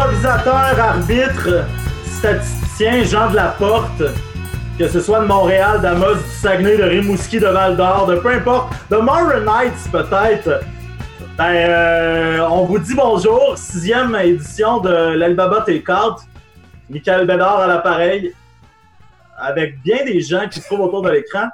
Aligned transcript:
Improvisateur, 0.00 0.80
arbitre, 0.80 1.66
statisticien, 2.06 3.04
Jean 3.04 3.28
de 3.28 3.36
la 3.36 3.48
Porte, 3.48 4.02
que 4.78 4.88
ce 4.88 4.98
soit 4.98 5.20
de 5.20 5.26
Montréal, 5.26 5.82
d'Amos, 5.82 6.14
du 6.14 6.30
Saguenay, 6.40 6.78
de 6.78 6.84
Rimouski, 6.84 7.38
de 7.38 7.46
Val 7.46 7.76
d'Or, 7.76 8.06
de 8.06 8.16
peu 8.16 8.30
importe, 8.30 8.72
de 8.90 8.96
Mountain 8.96 9.40
Knights 9.40 9.90
peut-être. 9.92 10.60
Ben, 11.36 11.52
euh, 11.52 12.48
on 12.50 12.64
vous 12.64 12.78
dit 12.78 12.94
bonjour, 12.94 13.58
sixième 13.58 14.14
édition 14.14 14.80
de 14.80 14.88
l'Alibaba 14.88 15.66
T4. 15.68 16.22
Michael 16.88 17.26
Bédard 17.26 17.60
à 17.60 17.66
l'appareil, 17.66 18.34
avec 19.36 19.82
bien 19.82 20.02
des 20.06 20.22
gens 20.22 20.48
qui 20.48 20.60
se 20.60 20.66
trouvent 20.66 20.80
autour 20.80 21.02
de 21.02 21.10
l'écran. 21.10 21.48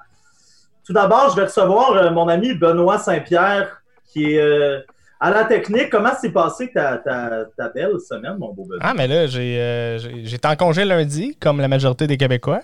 Tout 0.86 0.92
d'abord, 0.92 1.30
je 1.30 1.36
vais 1.36 1.46
recevoir 1.46 1.94
euh, 1.94 2.10
mon 2.12 2.28
ami 2.28 2.54
Benoît 2.54 2.98
Saint-Pierre, 2.98 3.82
qui 4.12 4.34
est 4.34 4.40
euh, 4.40 4.82
à 5.20 5.30
la 5.30 5.44
technique. 5.44 5.90
Comment 5.90 6.14
s'est 6.14 6.30
passée 6.30 6.70
ta, 6.72 6.98
ta, 6.98 7.44
ta, 7.56 7.68
belle 7.68 8.00
semaine, 8.00 8.36
mon 8.38 8.52
beau 8.52 8.64
Benoît? 8.64 8.78
Ah, 8.80 8.94
mais 8.94 9.06
là, 9.06 9.26
j'ai, 9.26 9.58
euh, 9.60 9.98
j'étais 10.24 10.48
en 10.48 10.56
congé 10.56 10.84
lundi, 10.84 11.36
comme 11.40 11.60
la 11.60 11.68
majorité 11.68 12.06
des 12.06 12.16
Québécois. 12.16 12.60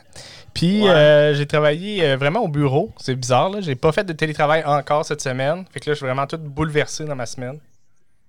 Puis 0.54 0.86
euh, 0.86 1.34
j'ai 1.34 1.46
travaillé 1.46 2.04
euh, 2.04 2.16
vraiment 2.16 2.40
au 2.40 2.48
bureau. 2.48 2.90
C'est 2.98 3.14
bizarre, 3.14 3.50
là. 3.50 3.60
J'ai 3.60 3.74
pas 3.74 3.92
fait 3.92 4.04
de 4.04 4.12
télétravail 4.12 4.62
encore 4.64 5.04
cette 5.04 5.22
semaine. 5.22 5.64
Fait 5.70 5.80
que 5.80 5.90
là, 5.90 5.94
je 5.94 5.98
suis 5.98 6.06
vraiment 6.06 6.26
tout 6.26 6.38
bouleversé 6.38 7.04
dans 7.04 7.16
ma 7.16 7.26
semaine. 7.26 7.58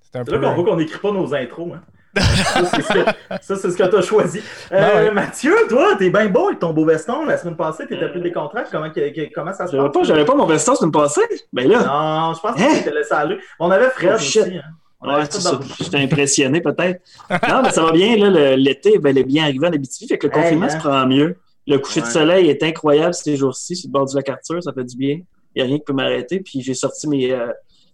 C'est 0.01 0.19
un 0.19 0.23
peu... 0.23 0.37
là 0.37 0.49
qu'on 0.49 0.55
voit 0.55 0.71
qu'on 0.71 0.77
n'écrit 0.77 0.99
pas 0.99 1.11
nos 1.11 1.33
intros, 1.33 1.73
hein. 1.73 1.81
Ça, 2.15 3.55
c'est 3.55 3.71
ce 3.71 3.77
que 3.77 3.89
tu 3.89 3.95
as 3.95 4.01
choisi. 4.01 4.41
Euh, 4.71 5.11
Mathieu, 5.11 5.55
toi, 5.67 5.95
t'es 5.97 6.09
bien 6.09 6.27
beau 6.27 6.47
avec 6.47 6.59
ton 6.59 6.71
beau 6.71 6.85
veston. 6.85 7.25
La 7.25 7.37
semaine 7.37 7.55
passée, 7.55 7.87
t'étais 7.87 8.09
plus 8.09 8.21
décontracté. 8.21 8.69
Comment, 8.71 8.89
comment 9.33 9.53
ça 9.53 9.65
se 9.65 9.75
passe? 9.75 9.91
Pas, 9.91 10.03
j'avais 10.03 10.25
pas 10.25 10.35
mon 10.35 10.45
veston 10.45 10.73
la 10.73 10.77
semaine 10.77 10.91
passée. 10.91 11.21
Ben 11.51 11.67
là. 11.67 11.79
Non, 11.79 12.33
je 12.35 12.39
pense 12.39 12.55
que 12.55 12.61
hein? 12.61 12.81
tu 12.83 12.93
laissé 12.93 13.13
aller. 13.13 13.37
On 13.59 13.71
avait 13.71 13.89
Fred 13.89 14.11
oh, 14.11 14.15
aussi. 14.15 14.39
Hein. 14.39 14.61
Ouais, 15.01 15.23
c'est 15.29 15.41
ça. 15.41 15.59
J'étais 15.79 15.97
impressionné 15.97 16.61
peut-être. 16.61 17.01
non, 17.49 17.61
mais 17.63 17.71
ça 17.71 17.83
va 17.83 17.91
bien. 17.91 18.15
L'été, 18.55 18.99
ben, 18.99 19.17
est 19.17 19.23
bien 19.23 19.45
arrivé 19.45 19.67
en 19.67 19.73
Abitibi. 19.73 20.07
Fait 20.07 20.17
que 20.19 20.27
le 20.27 20.33
confinement 20.33 20.69
se 20.69 20.75
hein? 20.75 20.79
prend 20.79 21.07
mieux. 21.07 21.37
Le 21.65 21.77
coucher 21.79 22.01
de 22.01 22.05
soleil 22.05 22.49
est 22.49 22.61
incroyable 22.61 23.13
ces 23.13 23.37
jours-ci 23.37 23.75
sur 23.75 23.87
le 23.87 23.93
bord 23.93 24.05
du 24.05 24.15
lac 24.15 24.29
Arthur. 24.29 24.61
Ça 24.61 24.71
fait 24.71 24.83
du 24.83 24.95
bien. 24.95 25.19
Il 25.55 25.59
n'y 25.59 25.61
a 25.61 25.65
rien 25.65 25.77
qui 25.77 25.83
peut 25.83 25.93
m'arrêter. 25.93 26.41
Puis 26.41 26.61
j'ai 26.61 26.73
sorti 26.73 27.07
mes, 27.07 27.31
euh, 27.31 27.47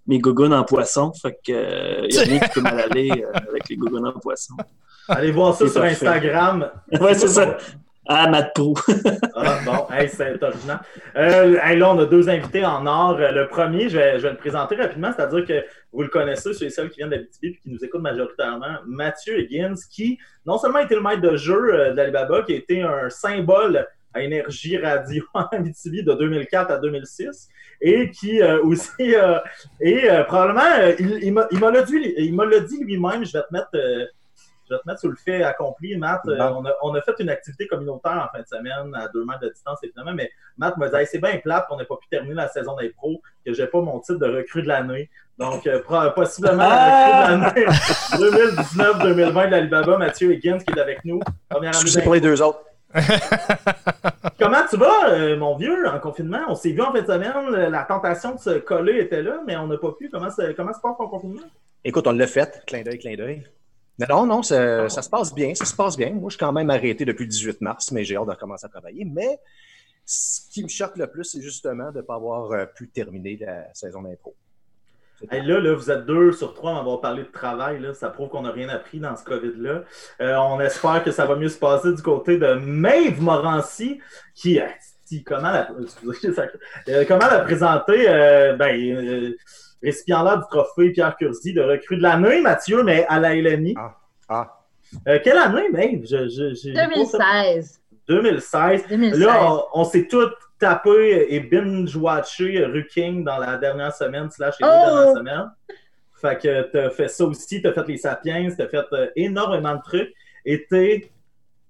mes 0.10 0.20
gougounes 0.20 0.54
en 0.54 0.66
poisson. 0.66 1.14
Fait 1.14 1.34
que 1.34 1.38
il 1.48 1.56
euh, 1.56 2.08
y 2.10 2.18
a 2.18 2.22
rien 2.24 2.40
qui 2.40 2.50
peut 2.50 2.62
mal 2.62 2.80
aller 2.80 3.12
euh, 3.26 3.50
avec 3.50 3.70
les 3.70 3.78
gougounes 3.78 4.08
en 4.08 4.20
poisson. 4.20 4.56
Allez 5.08 5.32
voir 5.32 5.56
ça 5.56 5.68
sur 5.68 5.84
Instagram. 5.84 6.70
ouais, 7.00 7.14
c'est 7.14 7.28
ça. 7.28 7.58
Ah, 8.12 8.28
Matt 8.28 8.56
Prou. 8.56 8.74
ah, 9.36 9.60
bon, 9.64 9.86
c'est 10.08 10.42
original. 10.42 10.80
Euh, 11.16 11.76
là, 11.76 11.94
on 11.94 12.00
a 12.00 12.06
deux 12.06 12.28
invités 12.28 12.66
en 12.66 12.88
or. 12.88 13.20
Le 13.20 13.48
premier, 13.48 13.88
je 13.88 13.98
vais, 13.98 14.18
je 14.18 14.24
vais 14.24 14.32
le 14.32 14.38
présenter 14.38 14.76
rapidement, 14.76 15.12
c'est-à-dire 15.16 15.46
que 15.46 15.64
vous 15.94 16.02
le 16.02 16.08
connaissez, 16.08 16.56
ceux 16.56 16.66
et 16.66 16.70
celles 16.72 16.90
qui 16.90 16.98
viennent 16.98 17.12
d'Abitibi 17.12 17.50
et 17.50 17.60
qui 17.62 17.70
nous 17.70 17.86
écoutent 17.86 18.02
majoritairement. 18.02 18.80
Mathieu 18.88 19.40
Higgins, 19.40 19.76
qui 19.92 20.18
non 20.44 20.58
seulement 20.58 20.80
a 20.80 20.84
été 20.84 20.96
le 20.96 21.02
maître 21.02 21.22
de 21.22 21.38
jeu 21.38 21.94
d'Alibaba, 21.94 22.42
qui 22.42 22.54
a 22.54 22.56
été 22.56 22.82
un 22.82 23.12
symbole 23.12 23.86
à 24.16 24.22
Énergie 24.22 24.78
Radio 24.78 25.24
en 25.36 25.44
Abitibi 25.52 26.04
de 26.04 26.14
2004 26.14 26.72
à 26.72 26.78
2006, 26.78 27.50
et 27.82 28.12
qui 28.12 28.42
euh, 28.42 28.62
aussi 28.64 29.16
euh, 29.16 29.40
et 29.80 30.10
euh, 30.10 30.24
probablement 30.24 30.94
il, 31.00 31.24
il 31.52 31.60
m'a 31.60 31.72
le 31.72 31.84
dit 31.84 32.14
il 32.18 32.36
m'a 32.36 32.46
le 32.46 32.62
dit 32.62 32.84
lui-même 32.84 33.26
je 33.26 33.34
vais 33.34 33.44
te 33.44 33.54
mettre 33.54 33.70
je 33.72 34.76
vais 34.76 34.82
te 34.82 34.88
mettre 34.88 35.00
sur 35.00 35.10
le 35.10 35.16
fait 35.16 35.42
accompli, 35.42 35.98
Matt. 35.98 36.22
on, 36.28 36.64
a, 36.64 36.78
on, 36.84 36.94
a, 36.94 37.02
fait 37.02 37.16
une 37.18 37.32
activité 37.32 37.66
communautaire 37.66 38.30
en 38.30 38.38
fin 38.38 38.44
de 38.44 38.48
semaine 38.48 38.94
à 38.94 39.08
deux 39.08 39.26
mètres 39.26 39.40
de 39.40 39.50
distance, 39.50 39.80
évidemment, 39.82 40.14
mais 40.14 40.30
Matt 40.60 40.78
m'a 40.78 40.90
dit 40.90 41.08
c'est 41.08 41.18
bien 41.18 41.36
plate 41.40 41.68
qu'on 41.68 41.78
n'ait 41.78 41.86
pas 41.86 41.96
pu 41.96 42.08
terminer 42.08 42.36
la 42.36 42.50
saison 42.50 42.76
des 42.76 42.90
pros, 42.90 43.20
que 43.44 43.52
j'ai 43.52 43.66
pas 43.66 43.82
mon 43.82 44.00
titre 44.00 44.20
de 44.20 44.28
recrue 44.28 44.62
de 44.62 44.68
l'année. 44.68 45.10
Donc, 45.40 45.68
possiblement 46.14 46.58
la 46.58 47.48
recrue 47.48 47.64
de 47.64 47.66
l'année 47.66 48.52
2019-2020 49.32 49.46
de 49.48 49.52
l'Alibaba, 49.52 49.98
Mathieu 49.98 50.34
Higgins 50.34 50.60
qui 50.60 50.72
est 50.72 50.80
avec 50.80 51.04
nous. 51.04 51.20
Première 51.50 51.74
suis 51.74 52.00
pour 52.04 52.14
les 52.14 52.22
deux 52.22 52.40
autres. 52.40 52.69
Comment 54.40 54.66
tu 54.70 54.78
vas, 54.78 55.10
euh, 55.10 55.38
mon 55.38 55.56
vieux, 55.56 55.88
en 55.88 56.00
confinement? 56.00 56.42
On 56.48 56.56
s'est 56.56 56.72
vu 56.72 56.82
en 56.82 56.92
fin 56.92 57.02
de 57.02 57.06
semaine, 57.06 57.70
la 57.70 57.84
tentation 57.84 58.36
de 58.36 58.40
se 58.40 58.60
coller 58.60 59.00
était 59.02 59.22
là, 59.22 59.42
mais 59.46 59.56
on 59.58 59.68
n'a 59.68 59.78
pas 59.78 59.92
pu. 59.92 60.10
Comment, 60.10 60.30
comment 60.56 60.74
se 60.74 60.80
passe 60.82 60.98
ton 60.98 61.08
confinement? 61.08 61.42
Écoute, 61.84 62.08
on 62.08 62.14
l'a 62.14 62.28
fait, 62.28 62.64
clin 62.66 62.82
d'œil, 62.82 62.98
clin 62.98 63.16
d'œil. 63.16 63.48
Non, 64.10 64.26
non, 64.26 64.42
ça, 64.42 64.90
ça, 64.90 65.02
se 65.02 65.10
passe 65.10 65.34
bien, 65.34 65.54
ça 65.54 65.66
se 65.66 65.76
passe 65.76 65.98
bien. 65.98 66.12
Moi, 66.12 66.30
je 66.30 66.36
suis 66.36 66.40
quand 66.40 66.54
même 66.54 66.70
arrêté 66.70 67.06
depuis 67.06 67.26
le 67.26 67.30
18 67.30 67.62
mars, 67.62 67.92
mais 67.92 68.04
j'ai 68.04 68.16
hâte 68.16 68.26
de 68.26 68.32
recommencer 68.32 68.66
à 68.66 68.70
travailler. 68.70 69.06
Mais 69.06 69.40
ce 70.06 70.50
qui 70.50 70.64
me 70.64 70.70
choque 70.70 70.96
le 70.98 71.08
plus, 71.08 71.26
c'est 71.26 71.42
justement 71.42 71.92
de 71.92 71.98
ne 71.98 72.02
pas 72.02 72.16
avoir 72.16 72.52
euh, 72.52 72.66
pu 72.66 72.90
terminer 72.90 73.38
la 73.38 73.74
saison 73.74 74.02
d'impro 74.02 74.36
là, 75.32 75.60
là, 75.60 75.74
vous 75.74 75.92
êtes 75.92 76.06
deux 76.06 76.32
sur 76.32 76.54
trois 76.54 76.76
à 76.76 76.80
avoir 76.80 77.02
parlé 77.02 77.24
de 77.24 77.32
travail. 77.32 77.80
Là. 77.80 77.94
Ça 77.94 78.10
prouve 78.10 78.30
qu'on 78.30 78.42
n'a 78.42 78.52
rien 78.52 78.70
appris 78.70 79.00
dans 79.00 79.16
ce 79.16 79.24
COVID-là. 79.24 79.84
Euh, 80.22 80.36
on 80.38 80.60
espère 80.60 81.04
que 81.04 81.12
ça 81.12 81.26
va 81.26 81.36
mieux 81.36 81.50
se 81.50 81.60
passer 81.60 81.94
du 81.94 82.02
côté 82.02 82.38
de 82.38 82.54
Maeve 82.54 83.22
Morancy, 83.22 84.00
qui, 84.34 84.60
euh, 84.60 84.66
comment, 85.26 85.52
la, 85.52 85.70
euh, 85.72 87.06
comment 87.08 87.28
la 87.28 87.40
présenter? 87.40 88.06
ben, 88.58 89.34
récipiendaire 89.82 90.40
du 90.40 90.46
trophée 90.50 90.92
Pierre 90.92 91.16
Curzi 91.18 91.54
de 91.54 91.62
recrue 91.62 91.98
de 91.98 92.04
l'année, 92.04 92.42
Mathieu, 92.42 92.84
mais 92.84 93.06
à 93.08 93.20
la 93.20 93.36
LNI. 93.36 93.76
Ah. 93.78 93.96
ah. 94.30 95.20
quelle 95.20 95.38
année, 95.38 95.70
Maeve? 95.72 96.04
2016. 96.10 97.80
2016. 98.10 98.88
2016. 98.90 99.20
Là, 99.20 99.54
on, 99.54 99.82
on 99.82 99.84
s'est 99.86 100.08
tous 100.08 100.30
tapé 100.60 101.28
et 101.30 101.40
binge-watché 101.40 102.66
Ruking 102.66 103.24
dans 103.24 103.38
la 103.38 103.58
dernière 103.58 103.96
semaine, 103.96 104.30
slash 104.30 104.56
les 104.60 104.68
deux 104.68 104.74
oh! 104.74 104.86
dernières 104.86 105.16
semaines. 105.16 105.52
Fait 106.16 106.38
que 106.38 106.62
t'as 106.64 106.90
fait 106.90 107.08
ça 107.08 107.24
aussi, 107.24 107.62
t'as 107.62 107.72
fait 107.72 107.88
les 107.88 107.98
Sapiens, 107.98 108.50
t'as 108.56 108.68
fait 108.68 108.86
euh, 108.92 109.08
énormément 109.16 109.76
de 109.76 109.82
trucs 109.82 110.14
et 110.44 110.66
t'es 110.70 111.10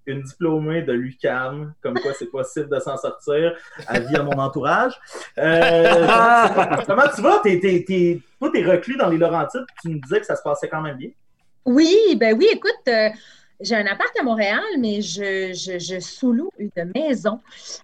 une 0.07 0.23
diplômée 0.23 0.81
de 0.81 0.91
l'UCAM, 0.91 1.75
comme 1.83 1.93
quoi 1.99 2.13
c'est 2.13 2.31
possible 2.31 2.67
de 2.67 2.79
s'en 2.79 2.97
sortir, 2.97 3.55
à 3.85 3.99
vie 3.99 4.15
à 4.15 4.23
mon 4.23 4.39
entourage. 4.39 4.99
Euh, 5.37 6.07
comment 6.87 7.03
tu 7.13 7.21
vas? 7.21 7.41
T'es, 7.43 7.59
t'es, 7.59 7.85
t'es, 7.87 8.19
toi, 8.39 8.49
t'es 8.51 8.63
reclus 8.63 8.97
dans 8.97 9.09
les 9.09 9.17
Laurentides, 9.17 9.65
tu 9.83 9.89
me 9.89 9.99
disais 10.01 10.19
que 10.19 10.25
ça 10.25 10.35
se 10.35 10.41
passait 10.41 10.67
quand 10.67 10.81
même 10.81 10.97
bien. 10.97 11.09
Oui, 11.65 12.17
ben 12.19 12.35
oui, 12.35 12.47
écoute, 12.51 12.71
euh, 12.87 13.09
j'ai 13.59 13.75
un 13.75 13.85
appart 13.85 14.11
à 14.19 14.23
Montréal, 14.23 14.63
mais 14.77 15.01
je, 15.01 15.99
sous-loue 15.99 16.49
une 16.57 16.91
maison 16.95 17.39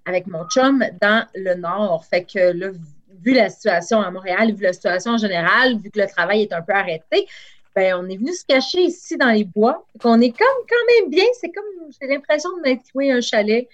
avec 0.05 0.27
mon 0.27 0.45
chum 0.47 0.83
dans 1.01 1.27
le 1.35 1.55
nord. 1.55 2.05
Fait 2.05 2.23
que 2.23 2.51
là, 2.53 2.69
vu 3.21 3.33
la 3.33 3.49
situation 3.49 3.99
à 3.99 4.09
Montréal, 4.11 4.53
vu 4.53 4.63
la 4.63 4.73
situation 4.73 5.13
en 5.13 5.17
général, 5.17 5.77
vu 5.79 5.89
que 5.91 5.99
le 5.99 6.07
travail 6.07 6.43
est 6.43 6.53
un 6.53 6.61
peu 6.61 6.73
arrêté, 6.73 7.27
ben, 7.75 7.95
on 7.95 8.07
est 8.07 8.15
venu 8.15 8.33
se 8.33 8.45
cacher 8.45 8.83
ici 8.83 9.17
dans 9.17 9.31
les 9.31 9.43
bois. 9.43 9.85
On 10.03 10.21
est 10.21 10.31
comme 10.31 10.65
quand 10.69 11.01
même 11.01 11.09
bien. 11.09 11.25
C'est 11.39 11.51
comme, 11.51 11.91
j'ai 11.99 12.07
l'impression 12.07 12.55
de 12.55 12.61
m'être 12.61 12.85
loué 12.93 13.11
un 13.11 13.19
chalet, 13.19 13.67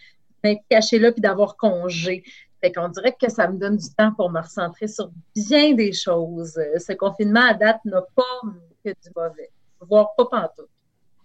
d'être 0.44 0.62
caché 0.70 0.98
là 0.98 1.12
puis 1.12 1.22
d'avoir 1.22 1.56
congé. 1.56 2.24
Fait 2.62 2.72
qu'on 2.72 2.90
dirait 2.90 3.16
que 3.20 3.30
ça 3.30 3.48
me 3.48 3.58
donne 3.58 3.78
du 3.78 3.94
temps 3.94 4.12
pour 4.14 4.32
me 4.32 4.40
recentrer 4.40 4.88
sur 4.88 5.12
bien 5.36 5.74
des 5.74 5.94
choses. 5.94 6.54
Ce 6.54 6.94
confinement 6.94 7.46
à 7.46 7.54
date 7.54 7.80
n'a 7.86 8.02
pas 8.16 8.42
que 8.84 8.90
du 8.90 9.10
mauvais, 9.16 9.52
voire 9.82 10.16
pas 10.16 10.26
pantoute. 10.26 10.70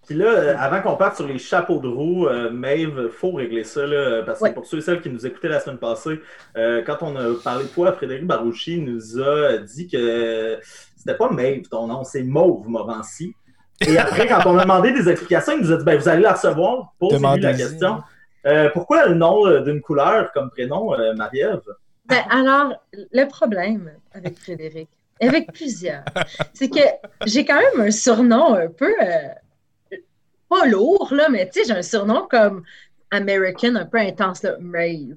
Puis 0.06 0.14
là, 0.14 0.26
euh, 0.26 0.54
avant 0.56 0.80
qu'on 0.82 0.96
parte 0.96 1.16
sur 1.16 1.26
les 1.26 1.38
chapeaux 1.38 1.80
de 1.80 1.88
roue, 1.88 2.28
euh, 2.28 2.48
Maeve, 2.48 3.00
il 3.06 3.10
faut 3.10 3.32
régler 3.32 3.64
ça, 3.64 3.84
là, 3.84 4.22
parce 4.24 4.40
que 4.40 4.50
pour 4.50 4.64
ceux 4.64 4.78
et 4.78 4.80
celles 4.80 5.00
qui 5.00 5.10
nous 5.10 5.26
écoutaient 5.26 5.48
la 5.48 5.58
semaine 5.58 5.78
passée, 5.78 6.20
euh, 6.56 6.82
quand 6.86 6.98
on 7.00 7.16
a 7.16 7.34
parlé 7.42 7.64
de 7.64 7.70
toi, 7.70 7.92
Frédéric 7.92 8.24
Barouchi 8.24 8.80
nous 8.80 9.20
a 9.20 9.58
dit 9.58 9.88
que 9.88 10.58
c'était 10.96 11.16
pas 11.16 11.28
Maeve 11.30 11.68
ton 11.68 11.88
nom, 11.88 12.04
c'est 12.04 12.22
Mauve 12.22 12.68
Morancy. 12.68 13.34
Et 13.80 13.98
après, 13.98 14.28
quand 14.28 14.46
on 14.46 14.56
a 14.58 14.62
demandé 14.62 14.92
des 14.92 15.08
explications, 15.08 15.54
il 15.54 15.62
nous 15.62 15.72
a 15.72 15.76
dit 15.76 15.84
ben, 15.84 15.98
vous 15.98 16.08
allez 16.08 16.22
la 16.22 16.34
recevoir. 16.34 16.94
Posez-lui 17.00 17.40
la 17.40 17.54
question. 17.54 17.98
pourquoi 18.74 19.08
le 19.08 19.14
nom 19.16 19.60
d'une 19.62 19.80
couleur 19.80 20.30
comme 20.32 20.50
prénom, 20.50 20.92
Marie-Ève? 21.16 21.62
Ben, 22.06 22.22
alors, 22.30 22.74
le 22.92 23.24
problème 23.26 23.90
avec 24.14 24.38
Frédéric, 24.38 24.88
avec 25.20 25.52
plusieurs, 25.52 26.04
c'est 26.54 26.68
que 26.68 26.78
j'ai 27.26 27.44
quand 27.44 27.58
même 27.58 27.88
un 27.88 27.90
surnom 27.90 28.54
un 28.54 28.68
peu 28.68 28.92
pas 30.48 30.66
lourd, 30.66 31.08
là, 31.12 31.28
mais 31.28 31.48
tu 31.48 31.60
sais, 31.60 31.66
j'ai 31.66 31.78
un 31.78 31.82
surnom 31.82 32.26
comme 32.30 32.62
American, 33.10 33.74
un 33.76 33.86
peu 33.86 33.98
intense, 33.98 34.42
là, 34.42 34.56
Mave. 34.60 35.16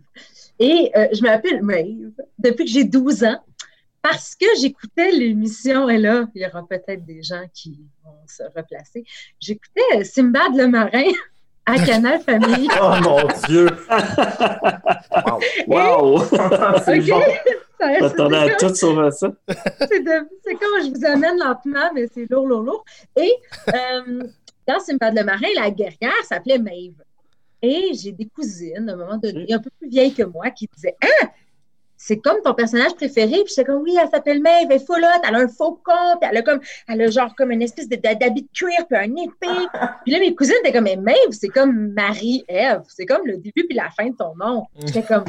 Et 0.60 0.92
euh, 0.96 1.08
je 1.14 1.22
m'appelle 1.22 1.62
Mave 1.62 2.12
depuis 2.38 2.66
que 2.66 2.72
j'ai 2.72 2.84
12 2.84 3.24
ans 3.24 3.40
parce 4.02 4.36
que 4.36 4.46
j'écoutais 4.60 5.12
l'émission, 5.12 5.90
et 5.90 5.98
là, 5.98 6.28
il 6.34 6.42
y 6.42 6.46
aura 6.46 6.66
peut-être 6.68 7.06
des 7.06 7.22
gens 7.22 7.44
qui 7.54 7.80
vont 8.04 8.16
se 8.28 8.44
replacer. 8.56 9.04
J'écoutais 9.40 10.04
Simbad 10.04 10.56
le 10.56 10.68
marin 10.68 11.12
à 11.66 11.76
Canal 11.86 12.22
Famille. 12.22 12.70
oh 12.82 12.94
mon 13.02 13.28
Dieu! 13.48 13.68
wow! 15.68 16.18
wow. 16.18 16.24
C'est 16.86 17.00
bon. 17.02 17.22
Attendez 17.80 18.36
à 18.36 18.56
tout 18.56 18.76
sur 18.76 19.14
ça. 19.14 19.32
C'est 19.48 20.04
comme 20.04 20.84
je 20.84 20.92
vous 20.94 21.06
amène 21.06 21.40
lentement, 21.40 21.92
mais 21.94 22.08
c'est 22.14 22.30
lourd, 22.30 22.46
lourd, 22.46 22.64
lourd. 22.64 22.86
Et 23.16 23.32
euh, 23.70 24.24
dans 24.70 24.80
Simbad 24.80 25.18
le 25.18 25.24
marin, 25.24 25.48
la 25.56 25.72
guerrière 25.72 26.24
s'appelait 26.24 26.60
Maeve. 26.60 27.02
Et 27.62 27.92
j'ai 27.94 28.12
des 28.12 28.26
cousines, 28.26 28.88
à 28.88 28.94
un 28.94 28.96
moment 28.96 29.18
donné, 29.18 29.52
un 29.52 29.60
peu 29.60 29.70
plus 29.80 29.90
vieilles 29.90 30.14
que 30.14 30.24
moi, 30.24 30.50
qui 30.52 30.70
disaient 30.74 30.96
Ah, 31.02 31.28
c'est 31.98 32.20
comme 32.20 32.42
ton 32.42 32.54
personnage 32.54 32.96
préféré. 32.96 33.44
Puis 33.44 33.50
j'étais 33.50 33.66
comme, 33.66 33.82
oui, 33.82 33.98
elle 34.02 34.08
s'appelle 34.10 34.42
Maeve, 34.42 34.68
elle 34.70 34.78
est 34.78 34.90
hot, 34.90 34.96
elle 35.28 35.36
a 35.36 35.40
un 35.40 35.48
faucon, 35.50 36.18
puis 36.22 36.30
elle 36.32 36.38
a 36.38 36.42
comme, 36.44 36.62
elle 36.88 37.02
a 37.02 37.10
genre 37.10 37.36
comme 37.36 37.52
une 37.52 37.62
espèce 37.62 37.90
d'habit 37.90 38.44
de 38.44 38.48
cuir, 38.54 38.88
puis 38.88 38.98
un 38.98 39.16
épée. 39.16 39.68
Puis 40.06 40.14
là, 40.14 40.20
mes 40.20 40.34
cousines 40.34 40.56
étaient 40.62 40.72
comme, 40.72 40.86
mais 40.86 40.96
Maeve, 40.96 41.32
c'est 41.32 41.50
comme 41.50 41.92
Marie-Ève. 41.94 42.84
C'est 42.88 43.06
comme 43.06 43.26
le 43.26 43.38
début 43.38 43.66
puis 43.68 43.76
la 43.76 43.90
fin 43.90 44.08
de 44.08 44.16
ton 44.16 44.34
nom. 44.36 44.66
J'étais 44.86 45.04
comme, 45.04 45.26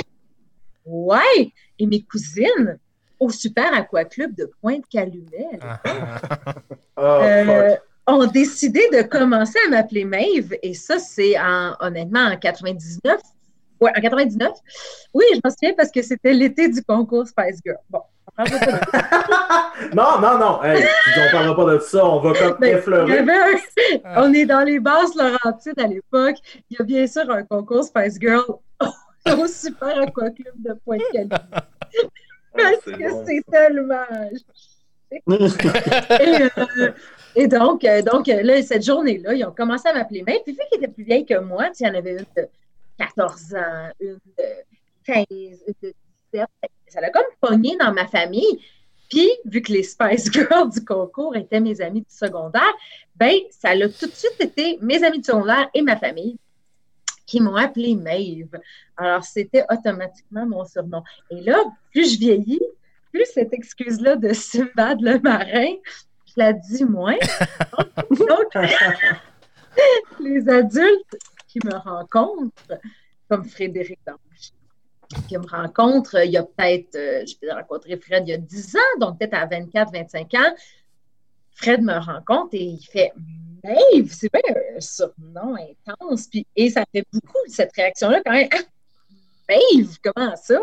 ouais. 0.87 1.53
Et 1.79 1.87
mes 1.87 2.03
cousines, 2.03 2.79
au 3.19 3.31
Super 3.31 3.75
Aqua 3.75 4.05
Club 4.05 4.35
de 4.37 4.51
Pointe-Calumet, 4.61 5.59
Oh, 6.97 7.03
euh, 7.03 7.71
fuck. 7.71 7.83
Ont 8.06 8.26
décidé 8.26 8.81
de 8.93 9.02
commencer 9.02 9.58
à 9.67 9.70
m'appeler 9.70 10.05
Maeve. 10.05 10.55
Et 10.62 10.75
ça, 10.75 10.99
c'est 10.99 11.38
en, 11.38 11.75
honnêtement 11.81 12.26
en 12.26 12.37
99. 12.37 13.20
Ouais, 13.81 13.93
en 13.97 14.00
99. 14.00 14.50
Oui, 15.14 15.25
je 15.35 15.41
m'en 15.43 15.50
souviens 15.50 15.75
parce 15.76 15.91
que 15.91 16.02
c'était 16.02 16.32
l'été 16.35 16.69
du 16.69 16.82
concours 16.82 17.26
Spice 17.26 17.61
Girl. 17.64 17.79
Bon, 17.88 18.00
on. 18.38 18.44
Non, 19.94 20.20
non, 20.20 20.38
non. 20.38 20.62
Hey, 20.62 20.85
on 21.17 21.32
parlera 21.32 21.56
pas 21.56 21.73
de 21.75 21.79
ça. 21.81 22.05
On 22.06 22.20
va 22.20 22.32
comme 22.38 22.58
Ben, 22.61 22.76
effleurer. 22.76 23.19
un- 23.20 24.23
On 24.23 24.32
est 24.35 24.44
dans 24.44 24.61
les 24.61 24.79
basses 24.79 25.14
Laurentides 25.17 25.79
à 25.81 25.87
l'époque. 25.87 26.37
Il 26.70 26.76
y 26.79 26.82
a 26.82 26.85
bien 26.85 27.06
sûr 27.06 27.29
un 27.31 27.43
concours 27.44 27.85
Spice 27.85 28.19
Girl 28.20 28.44
au 29.38 29.46
Super 29.46 29.99
Aqua 30.03 30.31
Club 30.31 30.55
de 30.58 30.75
Pointe-Calumet. 30.85 31.29
Parce 32.55 32.76
c'est 32.85 32.93
que 32.93 33.11
bon, 33.11 33.25
c'est 33.26 33.43
tellement. 33.50 34.05
Et, 35.27 36.43
euh, 36.43 36.93
et 37.37 37.47
donc, 37.47 37.85
euh, 37.85 38.03
donc 38.03 38.29
euh, 38.29 38.43
là, 38.43 38.62
cette 38.62 38.85
journée-là, 38.85 39.35
ils 39.35 39.45
ont 39.45 39.53
commencé 39.53 39.89
à 39.89 39.93
m'appeler 39.93 40.23
Maeve. 40.23 40.41
Puis, 40.45 40.53
vu 40.53 40.61
qu'ils 40.71 40.79
étaient 40.79 40.93
plus 40.93 41.05
vieilles 41.05 41.27
que 41.27 41.39
moi, 41.39 41.69
il 41.79 41.87
y 41.87 41.89
en 41.89 41.95
avait 41.95 42.12
une 42.12 42.27
de 42.37 42.49
14 42.99 43.55
ans, 43.55 43.91
une 44.01 44.19
de 44.39 44.45
15, 45.05 45.25
une 45.31 45.75
de 45.83 45.95
17. 46.33 46.47
Ça 46.89 47.01
l'a 47.01 47.11
comme 47.11 47.23
pogné 47.41 47.77
dans 47.79 47.93
ma 47.93 48.07
famille. 48.07 48.61
Puis, 49.09 49.29
vu 49.45 49.62
que 49.62 49.73
les 49.73 49.83
Spice 49.83 50.31
Girls 50.33 50.71
du 50.71 50.85
concours 50.85 51.37
étaient 51.37 51.61
mes 51.61 51.81
amis 51.81 52.01
du 52.01 52.15
secondaire, 52.15 52.73
ben, 53.17 53.35
ça 53.51 53.75
l'a 53.75 53.89
tout 53.89 54.06
de 54.06 54.13
suite 54.13 54.41
été 54.41 54.79
mes 54.81 55.03
amis 55.05 55.19
du 55.19 55.25
secondaire 55.25 55.69
et 55.75 55.83
ma 55.83 55.97
famille 55.97 56.37
qui 57.27 57.41
m'ont 57.41 57.56
appelée 57.56 57.95
Maeve. 57.95 58.59
Alors, 58.97 59.23
c'était 59.23 59.65
automatiquement 59.71 60.47
mon 60.47 60.65
surnom. 60.65 61.05
Et 61.31 61.41
là, 61.41 61.63
plus 61.93 62.15
je 62.15 62.19
vieillis, 62.19 62.61
plus 63.12 63.27
cette 63.33 63.53
excuse-là 63.53 64.17
de 64.17 64.33
Simbad 64.33 65.01
le 65.01 65.19
marin, 65.21 65.75
je 66.27 66.33
la 66.37 66.53
dis 66.53 66.85
moins. 66.85 67.19
Donc, 68.11 68.55
les 70.21 70.49
adultes 70.49 71.19
qui 71.49 71.59
me 71.65 71.75
rencontrent, 71.75 72.79
comme 73.29 73.45
Frédéric 73.45 73.99
qui 75.29 75.37
me 75.37 75.47
rencontre 75.47 76.17
euh, 76.17 76.25
il 76.25 76.33
y 76.33 76.37
a 76.37 76.43
peut-être, 76.43 76.95
euh, 76.95 77.25
je 77.27 77.35
peux 77.41 77.53
rencontrer 77.53 77.97
Fred 77.97 78.25
il 78.27 78.31
y 78.31 78.35
a 78.35 78.39
10 78.39 78.77
ans, 78.77 79.01
donc 79.01 79.19
peut-être 79.19 79.35
à 79.35 79.47
24, 79.47 79.93
25 79.93 80.35
ans. 80.35 80.55
Fred 81.53 81.83
me 81.83 81.99
rencontre 81.99 82.51
et 82.53 82.63
il 82.63 82.81
fait 82.81 83.13
Maeve, 83.63 84.11
c'est 84.13 84.31
bien 84.33 84.55
un 84.77 84.81
surnom 84.81 85.56
intense. 85.56 86.29
Puis, 86.29 86.47
et 86.56 86.71
ça 86.71 86.85
fait 86.93 87.05
beaucoup 87.13 87.39
cette 87.49 87.73
réaction-là 87.75 88.23
quand 88.25 88.33
même. 88.33 88.49
Ah, 88.53 88.59
Comment 90.02 90.37
ça? 90.37 90.58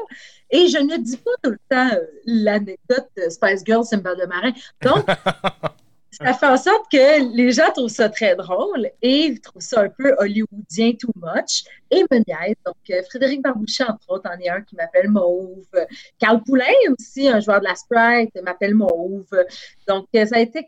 Et 0.50 0.68
je 0.68 0.78
ne 0.78 0.98
dis 0.98 1.18
pas 1.18 1.32
tout 1.44 1.52
le 1.52 1.60
temps 1.70 1.90
l'anecdote 2.26 3.10
Spice 3.30 3.64
Girl 3.66 3.84
Simba 3.84 4.16
de 4.16 4.26
Marin. 4.26 4.52
Donc, 4.82 5.06
ça 6.18 6.34
fait 6.34 6.48
en 6.48 6.58
sorte 6.58 6.92
que 6.92 7.36
les 7.36 7.52
gens 7.52 7.72
trouvent 7.74 7.90
ça 7.90 8.10
très 8.10 8.36
drôle 8.36 8.90
et 9.02 9.26
ils 9.26 9.40
trouvent 9.40 9.62
ça 9.62 9.82
un 9.82 9.90
peu 9.90 10.16
hollywoodien 10.18 10.94
too 10.94 11.12
much 11.16 11.64
et 11.92 12.04
me 12.12 12.18
niaisent. 12.18 12.56
Donc, 12.66 12.76
euh, 12.90 13.02
Frédéric 13.04 13.42
Barbouchet, 13.42 13.84
entre 13.84 14.10
autres, 14.10 14.30
en 14.30 14.38
est 14.40 14.50
un 14.50 14.62
qui 14.62 14.76
m'appelle 14.76 15.10
Mauve. 15.10 15.68
Carl 16.20 16.42
Poulain 16.44 16.66
aussi, 16.98 17.28
un 17.28 17.40
joueur 17.40 17.60
de 17.60 17.66
la 17.66 17.76
Sprite, 17.76 18.32
m'appelle 18.44 18.74
Mauve. 18.74 19.30
Donc, 19.88 20.08
euh, 20.16 20.26
ça 20.26 20.38
a 20.38 20.40
été... 20.40 20.68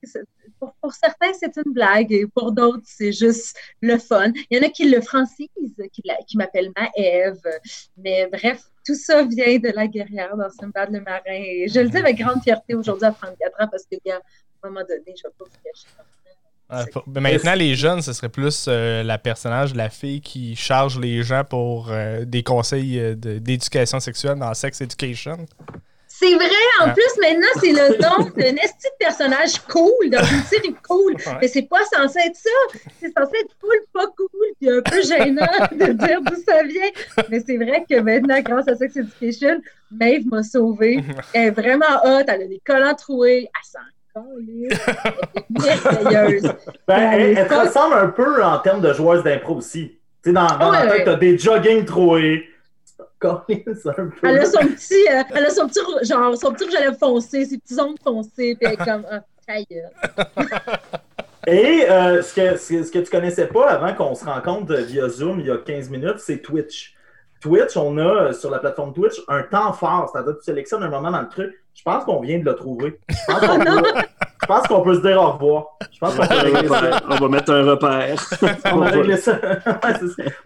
Pour, 0.59 0.93
certains, 0.93 1.33
c'est 1.39 1.55
une 1.55 1.71
blague 1.71 2.11
et 2.11 2.27
pour 2.27 2.51
d'autres, 2.51 2.83
c'est 2.85 3.13
juste 3.13 3.57
le 3.81 3.97
fun. 3.97 4.31
Il 4.49 4.57
y 4.57 4.61
en 4.61 4.67
a 4.67 4.69
qui 4.69 4.89
le 4.89 4.99
francisent, 5.01 5.47
qui, 5.93 6.03
qui 6.27 6.37
m'appellent 6.37 6.71
Maëve. 6.75 7.41
Mais 7.97 8.27
bref, 8.31 8.63
tout 8.85 8.95
ça 8.95 9.23
vient 9.23 9.57
de 9.57 9.69
la 9.69 9.87
guerrière 9.87 10.35
dans 10.35 10.49
Simbad 10.49 10.91
le 10.91 11.01
marin. 11.01 11.21
Et 11.27 11.67
je 11.67 11.79
le 11.79 11.89
dis 11.89 11.97
avec 11.97 12.17
grande 12.17 12.41
fierté 12.41 12.75
aujourd'hui 12.75 13.05
à 13.05 13.11
34 13.11 13.61
ans 13.61 13.67
parce 13.69 13.85
que, 13.85 13.97
à 14.63 14.67
un 14.67 14.69
moment 14.69 14.85
donné, 14.87 15.03
je 15.07 15.11
ne 15.11 15.29
vais 15.29 15.35
pas 15.37 15.45
vous 15.45 15.51
cacher. 15.63 15.87
Faut- 16.93 17.03
ben 17.07 17.21
maintenant, 17.21 17.55
les 17.55 17.73
jeunes, 17.75 18.01
ce 18.03 18.13
serait 18.13 18.29
plus 18.29 18.65
euh, 18.67 19.01
la 19.01 19.17
personnage, 19.17 19.73
la 19.73 19.89
fille 19.89 20.21
qui 20.21 20.55
charge 20.55 20.99
les 20.99 21.23
gens 21.23 21.43
pour 21.43 21.87
euh, 21.89 22.25
des 22.25 22.43
conseils 22.43 22.99
euh, 22.99 23.15
de- 23.15 23.39
d'éducation 23.39 23.99
sexuelle 23.99 24.37
dans 24.37 24.53
Sex 24.53 24.79
Education. 24.81 25.47
C'est 26.07 26.35
vrai, 26.35 26.45
en 26.81 26.89
Ah. 26.89 26.93
plus, 26.93 27.21
maintenant, 27.21 27.47
c'est 27.61 27.71
le 27.71 27.97
nom 28.01 28.29
d'un 28.35 28.55
esti 28.61 28.87
de 28.87 28.97
personnage 28.99 29.59
cool, 29.69 30.09
dans 30.11 30.21
une 30.23 30.43
série 30.43 30.75
cool. 30.87 31.13
Ouais. 31.15 31.37
Mais 31.41 31.47
c'est 31.47 31.61
pas 31.63 31.79
censé 31.95 32.19
être 32.19 32.35
ça. 32.35 32.79
C'est 32.99 33.11
censé 33.17 33.37
être 33.39 33.55
full 33.59 33.79
pas 33.93 34.05
cool, 34.17 34.27
puis 34.59 34.69
un 34.69 34.81
peu 34.81 35.01
gênant 35.01 35.47
de 35.71 35.93
dire 35.93 36.21
d'où 36.21 36.35
ça 36.45 36.61
vient. 36.63 37.25
Mais 37.29 37.39
c'est 37.39 37.57
vrai 37.57 37.83
que 37.89 37.99
maintenant, 38.01 38.41
grâce 38.41 38.67
à 38.67 38.75
Sex 38.75 38.95
Education, 38.97 39.59
Maeve 39.91 40.27
m'a 40.27 40.43
sauvée. 40.43 40.99
Elle 41.33 41.47
est 41.47 41.51
vraiment 41.51 41.95
hot, 42.03 42.23
elle 42.27 42.41
a 42.43 42.47
des 42.47 42.61
collants 42.65 42.95
troués, 42.95 43.47
elle 43.47 43.65
s'en 43.65 43.79
Ben, 46.87 47.11
elle, 47.13 47.37
elle 47.37 47.47
te 47.47 47.53
ressemble 47.53 47.95
un 47.95 48.07
peu 48.07 48.43
en 48.43 48.59
termes 48.59 48.81
de 48.81 48.93
joueuse 48.93 49.23
d'impro 49.23 49.55
aussi. 49.55 49.97
Tu 50.23 50.29
sais, 50.29 50.33
dans, 50.33 50.47
dans 50.57 50.71
Ouais, 50.71 50.85
la 50.85 50.91
tête, 50.91 51.05
t'as 51.05 51.15
des 51.15 51.37
jogging 51.37 51.85
troués. 51.85 52.45
Elle 54.23 54.39
a 54.39 54.45
son 54.45 54.59
petit, 54.59 55.05
euh, 55.11 55.23
elle 55.35 55.45
a 55.45 55.49
son 55.49 55.67
petit, 55.67 55.79
genre, 56.03 56.37
son 56.37 56.53
petit 56.53 56.63
rouge 56.63 56.75
à 56.75 56.79
lèvres 56.81 56.97
foncé, 56.97 57.43
ses 57.45 57.57
petits 57.57 57.77
ongles 57.79 57.97
foncés, 58.01 58.55
puis 58.55 58.59
elle 58.61 58.73
est 58.73 58.77
comme, 58.77 59.05
ah. 59.11 59.19
Et 61.47 61.83
euh, 61.89 62.21
ce, 62.21 62.33
que, 62.35 62.57
ce, 62.57 62.69
que- 62.73 62.83
ce 62.83 62.91
que 62.91 62.99
tu 62.99 63.09
connaissais 63.11 63.47
pas 63.47 63.69
avant 63.71 63.93
qu'on 63.93 64.15
se 64.15 64.23
rencontre 64.23 64.73
via 64.75 65.09
Zoom 65.09 65.39
il 65.41 65.47
y 65.47 65.51
a 65.51 65.57
15 65.57 65.89
minutes, 65.89 66.19
c'est 66.19 66.37
Twitch. 66.41 66.95
Twitch, 67.41 67.77
on 67.77 67.97
a 67.97 68.01
euh, 68.01 68.33
sur 68.33 68.49
la 68.51 68.59
plateforme 68.59 68.93
Twitch 68.93 69.21
un 69.27 69.43
temps 69.43 69.71
fort, 69.73 70.09
c'est-à-dire 70.11 70.33
que 70.33 70.39
tu 70.39 70.45
sélectionnes 70.45 70.83
un 70.83 70.89
moment 70.89 71.11
dans 71.11 71.21
le 71.21 71.29
truc. 71.29 71.53
Je 71.73 71.83
pense 71.83 72.03
qu'on 72.03 72.19
vient 72.19 72.39
de 72.39 72.45
le 72.45 72.55
trouver. 72.55 72.99
Je 73.09 73.15
pense 73.27 73.39
qu'on 73.47 73.59
peut, 73.59 73.83
je 74.41 74.45
pense 74.47 74.67
qu'on 74.67 74.81
peut 74.81 74.95
se 74.95 75.01
dire 75.01 75.21
au 75.21 75.31
revoir. 75.31 75.65
Je 75.91 75.99
pense 75.99 76.15
qu'on 76.15 76.27
peut 76.27 76.35
régler 76.37 76.67
ça. 76.67 76.99
On 77.09 77.15
va 77.15 77.27
mettre 77.29 77.51
un 77.53 77.63
repère. 77.63 78.15
On 78.73 78.81
a 78.81 78.89
réglé 78.89 79.15
ça. 79.17 79.39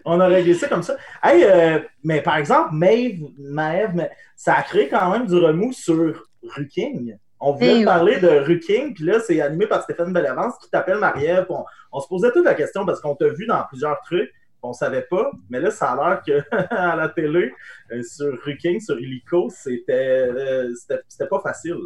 On 0.04 0.20
a 0.20 0.26
réglé 0.26 0.54
ça 0.54 0.68
comme 0.68 0.82
ça. 0.84 0.94
Hey, 1.22 1.44
euh, 1.44 1.80
mais 2.04 2.20
par 2.22 2.36
exemple, 2.36 2.68
Maeve, 2.72 3.22
Maeve, 3.38 3.90
mais 3.94 4.10
ça 4.36 4.54
a 4.54 4.62
créé 4.62 4.88
quand 4.88 5.10
même 5.10 5.26
du 5.26 5.36
remous 5.36 5.72
sur 5.72 6.24
Ruking. 6.54 7.16
On 7.40 7.52
voulait 7.52 7.72
Eh 7.72 7.78
oui. 7.78 7.84
parler 7.84 8.20
de 8.20 8.28
Ruking, 8.28 8.94
puis 8.94 9.04
là, 9.04 9.18
c'est 9.20 9.40
animé 9.40 9.66
par 9.66 9.82
Stéphane 9.82 10.12
Bellavance 10.12 10.54
qui 10.62 10.70
t'appelle 10.70 10.98
Marie-Ève. 10.98 11.46
On, 11.48 11.64
on 11.92 12.00
se 12.00 12.06
posait 12.08 12.30
toute 12.30 12.44
la 12.44 12.54
question 12.54 12.86
parce 12.86 13.00
qu'on 13.00 13.16
t'a 13.16 13.28
vu 13.28 13.46
dans 13.46 13.62
plusieurs 13.68 14.00
trucs, 14.02 14.30
on 14.64 14.72
savait 14.72 15.02
pas, 15.10 15.30
mais 15.50 15.60
là, 15.60 15.70
ça 15.70 15.92
a 15.92 15.96
l'air 15.96 16.22
que 16.26 16.56
à 16.74 16.96
la 16.96 17.08
télé, 17.08 17.52
euh, 17.92 18.02
sur 18.02 18.32
Ruking, 18.44 18.80
sur 18.80 18.98
Illico, 18.98 19.50
c'était 19.50 19.92
euh, 19.92 20.72
c'était 20.74 21.00
c'était 21.08 21.26
pas 21.28 21.40
facile. 21.40 21.76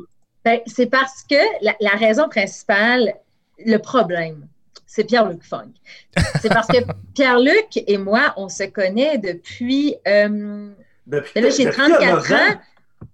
Ben, 0.45 0.61
c'est 0.67 0.87
parce 0.87 1.25
que 1.29 1.35
la, 1.65 1.75
la 1.81 1.91
raison 1.91 2.29
principale, 2.29 3.13
le 3.59 3.77
problème, 3.79 4.47
c'est 4.87 5.05
Pierre-Luc 5.05 5.43
Funk. 5.45 5.73
C'est 6.41 6.49
parce 6.49 6.69
que 6.69 6.79
Pierre-Luc 7.15 7.67
et 7.87 7.99
moi, 7.99 8.33
on 8.37 8.49
se 8.49 8.65
connaît 8.65 9.19
depuis. 9.19 9.97
euh, 10.07 10.71
Depuis, 11.07 11.33
ben 11.35 11.45
là, 11.45 11.51
j'ai 11.51 11.65
depuis 11.67 11.77
34 11.77 12.01
neuf 12.15 12.33
ans. 12.33 12.61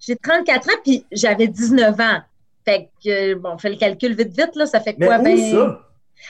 J'ai 0.01 0.17
34 0.17 0.69
ans, 0.69 0.73
puis 0.85 1.07
j'avais 1.11 1.47
19 1.49 1.99
ans. 2.01 2.21
Fait 2.65 2.89
que, 3.05 3.35
bon, 3.35 3.51
on 3.55 3.59
fait 3.59 3.71
le 3.71 3.77
calcul 3.77 4.15
vite, 4.15 4.29
vite, 4.39 4.55
là, 4.55 4.67
ça 4.67 4.81
fait 4.81 4.95
Mais 4.99 5.07
quoi? 5.07 5.19
où 5.19 5.23
ben, 5.25 5.37
ça? 5.39 5.81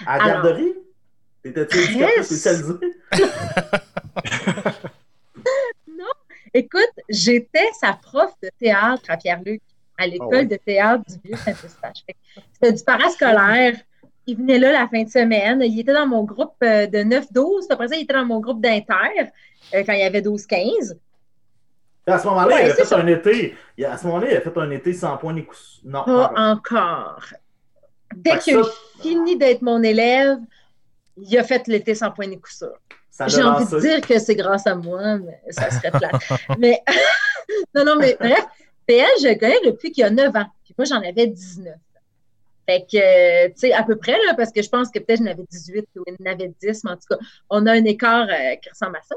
À 0.07 0.19
la 0.19 0.25
Alors- 0.25 0.43
garderie? 0.45 0.73
T'étais-tu 1.45 1.79
spécialisée? 2.25 2.75
Écoute, 6.57 6.83
j'étais 7.09 7.69
sa 7.81 7.95
prof 7.95 8.33
de 8.43 8.49
théâtre 8.61 9.03
à 9.09 9.17
Pierre-Luc, 9.17 9.61
à 9.99 10.07
l'école 10.07 10.29
Ah 10.33 10.37
ouais. 10.39 10.47
de 10.47 10.57
théâtre 10.57 11.03
du 11.09 11.17
Vieux-Saint-Eustache. 11.25 12.05
C'était 12.53 12.73
du 12.73 12.83
parascolaire. 12.85 13.77
Il 14.27 14.37
venait 14.39 14.59
là 14.59 14.73
la 14.73 14.89
fin 14.89 15.03
de 15.03 15.09
semaine. 15.11 15.61
Il 15.63 15.79
était 15.81 15.93
dans 15.93 16.07
mon 16.07 16.23
groupe 16.25 16.55
euh, 16.63 16.87
de 16.87 16.99
9-12. 16.99 17.27
Puis 17.33 17.67
Après 17.71 17.89
ça, 17.89 17.97
il 17.97 18.03
était 18.05 18.15
dans 18.15 18.25
mon 18.25 18.41
groupe 18.41 18.61
d'inter 18.63 19.31
euh, 19.75 19.83
quand 19.85 19.93
il 19.93 19.99
y 20.01 20.05
avait 20.05 20.21
12-15. 20.23 20.97
À 22.07 22.19
ce 22.19 22.27
moment-là, 22.29 22.47
Ouais, 22.55 22.63
il 22.63 22.71
avait 22.71 22.75
c'est 22.85 22.85
fait 22.89 22.95
un 22.95 23.07
été. 23.09 23.55
À 23.85 23.99
ce 23.99 24.07
moment-là, 24.07 24.31
il 24.31 24.37
a 24.37 24.41
fait 24.41 24.57
un 24.57 24.71
été 24.71 24.93
sans 24.93 25.17
point 25.19 25.33
ni 25.35 25.45
coup. 25.45 25.57
Non, 25.85 26.05
Pas 26.05 26.33
non. 26.37 26.51
encore. 26.53 27.25
Dès 28.15 28.39
qu'il 28.39 28.57
a 28.59 28.63
fini 29.03 29.37
d'être 29.37 29.63
mon 29.63 29.83
élève, 29.83 30.39
il 31.17 31.39
a 31.39 31.45
fait 31.45 31.67
l'été 31.69 31.95
sans 31.95 32.11
point 32.11 32.27
ni 32.27 32.41
coup 32.41 32.51
sûr. 32.51 32.73
J'ai 33.29 33.43
envie 33.43 33.65
de 33.65 33.81
dire 33.81 34.01
que 34.01 34.19
c'est 34.19 34.35
grâce 34.35 34.67
à 34.67 34.75
moi, 34.75 35.19
mais 35.19 35.41
ça 35.51 35.71
serait 35.71 35.91
plat. 35.91 36.11
mais 36.59 36.83
non, 37.75 37.85
non, 37.85 37.97
mais 37.97 38.17
bref, 38.19 38.45
PL, 38.87 39.07
je 39.23 39.29
le 39.29 39.35
connais 39.39 39.61
depuis 39.65 39.93
qu'il 39.93 40.03
y 40.03 40.05
a 40.05 40.11
9 40.11 40.35
ans. 40.35 40.47
Puis 40.65 40.75
moi, 40.77 40.85
j'en 40.85 41.01
avais 41.01 41.29
19. 41.29 41.75
Fait 42.67 42.81
que, 42.81 43.49
tu 43.49 43.53
sais, 43.57 43.73
à 43.73 43.83
peu 43.83 43.97
près, 43.97 44.13
là, 44.13 44.35
parce 44.35 44.51
que 44.51 44.63
je 44.63 44.69
pense 44.69 44.91
que 44.91 44.99
peut-être 44.99 45.21
j'en 45.21 45.31
avais 45.31 45.45
18 45.49 45.87
ou 45.97 46.05
il 46.07 46.17
en 46.27 46.33
avait 46.33 46.53
10, 46.61 46.85
mais 46.85 46.91
en 46.93 46.97
tout 46.97 47.07
cas, 47.09 47.19
on 47.51 47.67
a 47.67 47.73
un 47.73 47.85
écart 47.85 48.27
euh, 48.29 48.57
qui 48.57 48.71
ressemble 48.71 48.97
à 48.97 49.03
ça. 49.03 49.17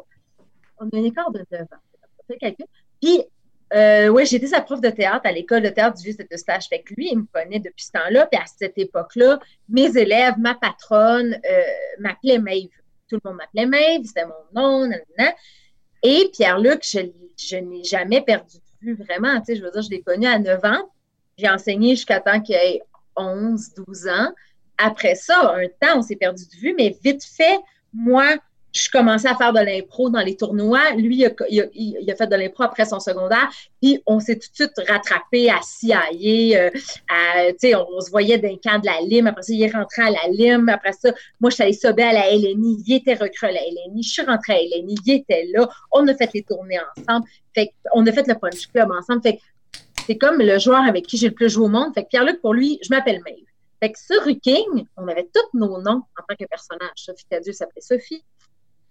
On 0.79 0.85
a 0.85 0.97
un 0.97 1.03
écart 1.03 1.31
de 1.31 1.43
9 1.51 1.61
ans. 1.61 1.65
C'est 2.27 2.33
le 2.33 2.39
calcul. 2.39 2.65
Puis, 3.01 3.23
Euh, 3.73 4.07
oui, 4.07 4.25
j'étais 4.25 4.47
sa 4.47 4.61
prof 4.61 4.79
de 4.79 4.89
théâtre 4.89 5.25
à 5.25 5.31
l'école 5.31 5.61
de 5.61 5.69
théâtre 5.69 5.97
du 5.97 6.03
vieux 6.03 6.15
de 6.29 6.37
stage. 6.37 6.67
Fait 6.67 6.81
que 6.81 6.93
lui, 6.93 7.09
il 7.11 7.19
me 7.19 7.25
connaît 7.33 7.59
depuis 7.59 7.83
ce 7.83 7.91
temps-là. 7.91 8.27
Puis 8.27 8.39
à 8.39 8.45
cette 8.45 8.77
époque-là, 8.77 9.39
mes 9.69 9.97
élèves, 9.97 10.35
ma 10.37 10.55
patronne, 10.55 11.33
euh, 11.33 11.61
m'appelaient 11.99 12.39
Maeve. 12.39 12.69
Tout 13.09 13.19
le 13.23 13.29
monde 13.29 13.37
m'appelait 13.37 13.65
Maeve, 13.65 14.05
c'était 14.05 14.25
mon 14.25 14.61
nom, 14.61 14.81
nanana. 14.87 15.35
Et 16.03 16.29
Pierre-Luc, 16.33 16.83
je, 16.83 16.99
je 17.37 17.57
n'ai 17.57 17.83
jamais 17.83 18.21
perdu 18.21 18.57
de 18.57 18.85
vue, 18.87 18.95
vraiment. 18.95 19.39
Tu 19.39 19.45
sais, 19.47 19.55
je 19.57 19.63
veux 19.63 19.71
dire, 19.71 19.81
je 19.81 19.89
l'ai 19.89 20.01
connu 20.01 20.27
à 20.27 20.39
9 20.39 20.63
ans. 20.63 20.91
J'ai 21.37 21.49
enseigné 21.49 21.95
jusqu'à 21.95 22.19
temps 22.19 22.41
qu'il 22.41 22.55
ait 22.55 22.81
11, 23.15 23.73
12 23.85 24.07
ans. 24.07 24.31
Après 24.77 25.15
ça, 25.15 25.55
un 25.55 25.67
temps, 25.67 25.99
on 25.99 26.01
s'est 26.01 26.15
perdu 26.15 26.43
de 26.45 26.55
vue, 26.57 26.75
mais 26.77 26.95
vite 27.03 27.23
fait, 27.23 27.59
moi, 27.93 28.37
je 28.77 28.89
commençais 28.89 29.27
à 29.27 29.35
faire 29.35 29.53
de 29.53 29.59
l'impro 29.59 30.09
dans 30.09 30.21
les 30.21 30.35
tournois. 30.35 30.91
Lui, 30.95 31.25
il 31.49 32.11
a, 32.11 32.15
fait 32.15 32.27
de 32.27 32.35
l'impro 32.35 32.63
après 32.63 32.85
son 32.85 32.99
secondaire. 32.99 33.49
Puis, 33.81 34.01
on 34.05 34.19
s'est 34.19 34.35
tout 34.35 34.49
de 34.49 34.55
suite 34.55 34.87
rattrapé 34.87 35.49
à 35.49 35.59
CIA. 35.61 36.01
Euh, 36.13 36.69
on, 37.75 37.87
on, 37.95 38.01
se 38.01 38.09
voyait 38.09 38.37
d'un 38.37 38.55
camp 38.63 38.79
de 38.79 38.85
la 38.85 39.01
Lime. 39.01 39.27
Après 39.27 39.43
ça, 39.43 39.53
il 39.53 39.63
est 39.63 39.71
rentré 39.71 40.03
à 40.03 40.11
la 40.11 40.29
Lime. 40.31 40.69
Après 40.69 40.93
ça, 40.93 41.09
moi, 41.39 41.49
je 41.49 41.55
suis 41.55 41.63
allée 41.63 41.73
sober 41.73 42.03
à 42.03 42.13
la 42.13 42.31
LNI. 42.31 42.83
Il 42.85 42.95
était 42.95 43.13
recruté 43.13 43.47
à 43.47 43.51
la 43.51 43.61
LNI. 43.61 44.03
Je 44.03 44.09
suis 44.09 44.23
rentrée 44.23 44.53
à 44.53 44.55
la 44.55 44.77
LNI. 44.81 44.95
Il 45.05 45.13
était 45.13 45.47
là. 45.53 45.69
On 45.91 46.07
a 46.07 46.15
fait 46.15 46.29
les 46.33 46.43
tournées 46.43 46.79
ensemble. 46.97 47.25
Fait 47.55 47.71
on 47.93 48.05
a 48.05 48.11
fait 48.11 48.27
le 48.27 48.35
Punch 48.35 48.67
Club 48.67 48.89
ensemble. 48.91 49.21
Fait 49.23 49.39
c'est 50.05 50.17
comme 50.17 50.39
le 50.39 50.57
joueur 50.57 50.83
avec 50.87 51.05
qui 51.05 51.17
j'ai 51.17 51.27
le 51.27 51.33
plus 51.33 51.49
joué 51.49 51.65
au 51.65 51.69
monde. 51.69 51.93
Fait 51.93 52.03
que 52.03 52.09
Pierre-Luc, 52.09 52.39
pour 52.39 52.53
lui, 52.53 52.79
je 52.81 52.89
m'appelle 52.89 53.21
Maeve. 53.25 53.43
Fait 53.81 53.91
que 53.91 53.99
sur 53.99 54.23
Ruking, 54.23 54.85
on 54.95 55.07
avait 55.07 55.27
tous 55.33 55.57
nos 55.57 55.81
noms 55.81 56.01
en 56.17 56.23
tant 56.27 56.35
que 56.39 56.45
personnage. 56.45 56.91
Sophie 56.95 57.25
Cadieux 57.29 57.53
s'appelait 57.53 57.81
Sophie. 57.81 58.23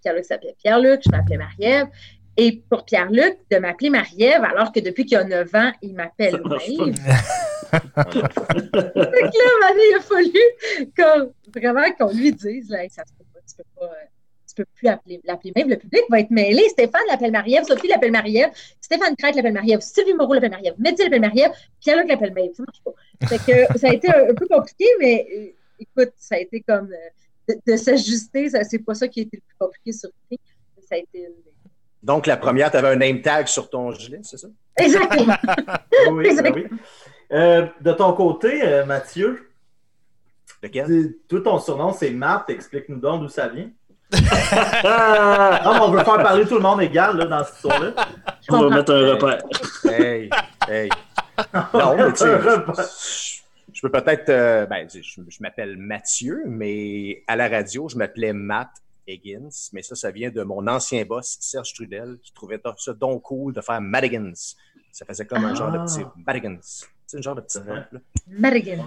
Pierre-Luc 0.06 0.25
s'appelait 0.25 0.54
Pierre-Luc, 0.62 1.00
je 1.04 1.10
m'appelais 1.10 1.36
Marie-Ève. 1.36 1.88
Et 2.36 2.62
pour 2.70 2.84
Pierre-Luc, 2.84 3.38
de 3.50 3.56
m'appeler 3.56 3.90
Marie-Ève, 3.90 4.44
alors 4.44 4.70
que 4.70 4.78
depuis 4.78 5.04
qu'il 5.04 5.16
a 5.16 5.25
9 5.25 5.54
ans, 5.54 5.72
il 5.82 5.94
m'appelle 5.94 6.40
Maïve. 6.44 6.94
là, 7.72 7.82
il 9.75 9.96
a 9.96 10.00
fallu 10.00 10.38
qu'on, 10.96 11.32
vraiment 11.58 11.90
qu'on 11.98 12.12
lui 12.12 12.32
dise, 12.32 12.70
là, 12.70 12.88
ça 12.88 13.02
se 13.04 13.12
peut 13.14 13.25
pas, 13.34 13.40
tu 13.48 13.56
peux 13.56 13.64
pas, 13.80 13.90
tu 14.46 14.54
peux 14.54 14.64
plus 14.76 14.86
appeler, 14.86 15.20
l'appeler 15.25 15.52
Maïve. 15.56 15.70
Le 15.70 15.76
public 15.76 16.02
va 16.08 16.20
être 16.20 16.30
mêlé. 16.30 16.68
Stéphane 16.68 17.02
l'appelle 17.08 17.32
Marie-Ève, 17.32 17.64
Sophie 17.64 17.88
l'appelle 17.88 18.12
Marie-Ève, 18.12 18.50
Stéphane 18.80 19.16
Crête 19.16 19.34
l'appelle 19.34 19.54
Marie-Ève, 19.54 19.80
Sylvie 19.80 20.14
Moreau 20.14 20.34
l'appelle 20.34 20.52
Marie-Ève, 20.52 20.75
Mehdi 20.78 21.02
l'appelle 21.02 21.20
Marie-Ève, 21.20 21.52
Pierre-Luc 21.80 22.08
l'appelle 22.08 22.32
Maïve. 22.32 22.52
Ça 22.54 22.62
marche 22.64 22.82
pas. 22.84 23.26
Fait 23.26 23.38
que 23.38 23.78
ça 23.78 23.88
a 23.88 23.92
été 23.92 24.08
un, 24.08 24.34
peu 24.34 24.46
compliqué, 24.46 24.84
mais 25.00 25.26
euh, 25.36 25.46
écoute, 25.80 26.12
ça 26.16 26.36
a 26.36 26.38
été 26.38 26.60
comme. 26.60 26.92
Euh, 26.92 27.08
de, 27.48 27.76
s'ajuster, 27.76 28.48
c'est 28.68 28.78
pas 28.78 28.94
ça 28.94 29.08
qui 29.08 29.20
a 29.20 29.22
été 29.22 29.36
le 29.36 29.42
plus 29.42 29.56
compliqué 29.58 29.92
sur 29.92 30.10
le 30.30 30.36
Ça 30.80 30.94
a 30.94 30.98
été 30.98 31.28
Donc, 32.02 32.26
la 32.26 32.36
première, 32.36 32.70
tu 32.70 32.76
avais 32.76 32.88
un 32.88 32.96
name 32.96 33.22
tag 33.22 33.46
sur 33.46 33.70
ton 33.70 33.92
gilet, 33.92 34.20
c'est 34.22 34.38
ça? 34.38 34.48
Exactement. 34.76 35.36
oui, 36.12 36.36
ben 36.42 36.52
oui. 36.54 36.66
Euh, 37.32 37.66
de 37.80 37.92
ton 37.92 38.12
côté, 38.12 38.62
euh, 38.62 38.84
Mathieu, 38.84 39.46
Lequel? 40.62 41.14
Tout 41.28 41.40
ton 41.40 41.58
surnom, 41.58 41.92
c'est 41.92 42.10
Matt. 42.10 42.48
Explique-nous 42.50 42.98
donc 42.98 43.22
d'où 43.22 43.28
ça 43.28 43.48
vient. 43.48 43.68
non, 44.12 45.82
on 45.82 45.90
veut 45.90 46.04
faire 46.04 46.22
parler 46.22 46.46
tout 46.46 46.54
le 46.54 46.60
monde 46.60 46.80
égal 46.80 47.16
là, 47.16 47.24
dans 47.26 47.44
cette 47.44 47.56
histoire-là. 47.56 47.92
On 48.48 48.68
va 48.68 48.76
mettre 48.76 48.94
un 48.94 49.14
repère. 49.14 49.42
Hey, 49.84 50.30
hey. 50.68 50.88
Non, 51.74 51.96
mais 51.96 52.12
tu 52.12 52.24
je 53.76 53.83
peux 53.83 53.90
peut-être. 53.90 54.30
Euh, 54.30 54.64
ben, 54.64 54.88
je, 54.88 55.21
m'appelle 55.40 55.76
Mathieu, 55.76 56.45
mais 56.47 57.23
à 57.26 57.37
la 57.37 57.47
radio, 57.47 57.90
je 57.90 57.99
m'appelais 57.99 58.33
Matt 58.33 58.71
Higgins. 59.06 59.50
Mais 59.75 59.83
ça, 59.83 59.95
ça 59.95 60.11
vient 60.11 60.30
de 60.30 60.42
mon 60.42 60.66
ancien 60.66 61.04
boss, 61.04 61.37
Serge 61.40 61.75
Trudel, 61.75 62.16
qui 62.23 62.33
trouvait 62.33 62.59
ça 62.78 62.95
donc 62.95 63.21
cool 63.23 63.52
de 63.52 63.61
faire 63.61 63.83
Madiggins. 63.83 64.33
Ça 64.90 65.04
faisait 65.04 65.26
comme 65.26 65.45
un 65.45 65.54
genre 65.54 65.71
de 65.71 65.76
petit 65.78 66.00
ah. 66.02 66.12
Madiggins. 66.26 66.56
C'est 67.06 67.18
un 67.18 67.21
genre 67.21 67.35
de 67.35 67.42
petit 67.42 67.59
Madiggins. 68.26 68.83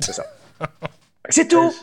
C'est 0.00 0.12
ça. 0.12 0.24
C'est 1.28 1.48
tout! 1.48 1.74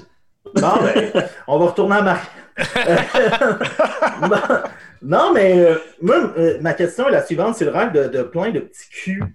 Non, 0.56 0.82
mais 0.82 1.12
on 1.48 1.60
va 1.60 1.66
retourner 1.66 1.98
à 1.98 2.04
Marie. 2.04 2.28
non, 5.02 5.34
mais 5.34 5.60
euh, 5.60 5.76
moi, 6.02 6.32
euh, 6.38 6.58
ma 6.62 6.74
question 6.74 7.10
est 7.10 7.12
la 7.12 7.26
suivante 7.26 7.58
c'est 7.58 7.66
le 7.66 7.72
rêve 7.72 7.92
de, 7.92 8.08
de 8.08 8.24
plein 8.24 8.52
de 8.52 8.62
petits 8.62 8.90
culs. 8.90 9.26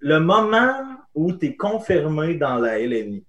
Le 0.00 0.18
moment 0.20 0.74
où 1.14 1.32
tu 1.32 1.46
es 1.46 1.56
confirmé 1.56 2.34
dans 2.34 2.56
la 2.56 2.78
LNI. 2.78 3.24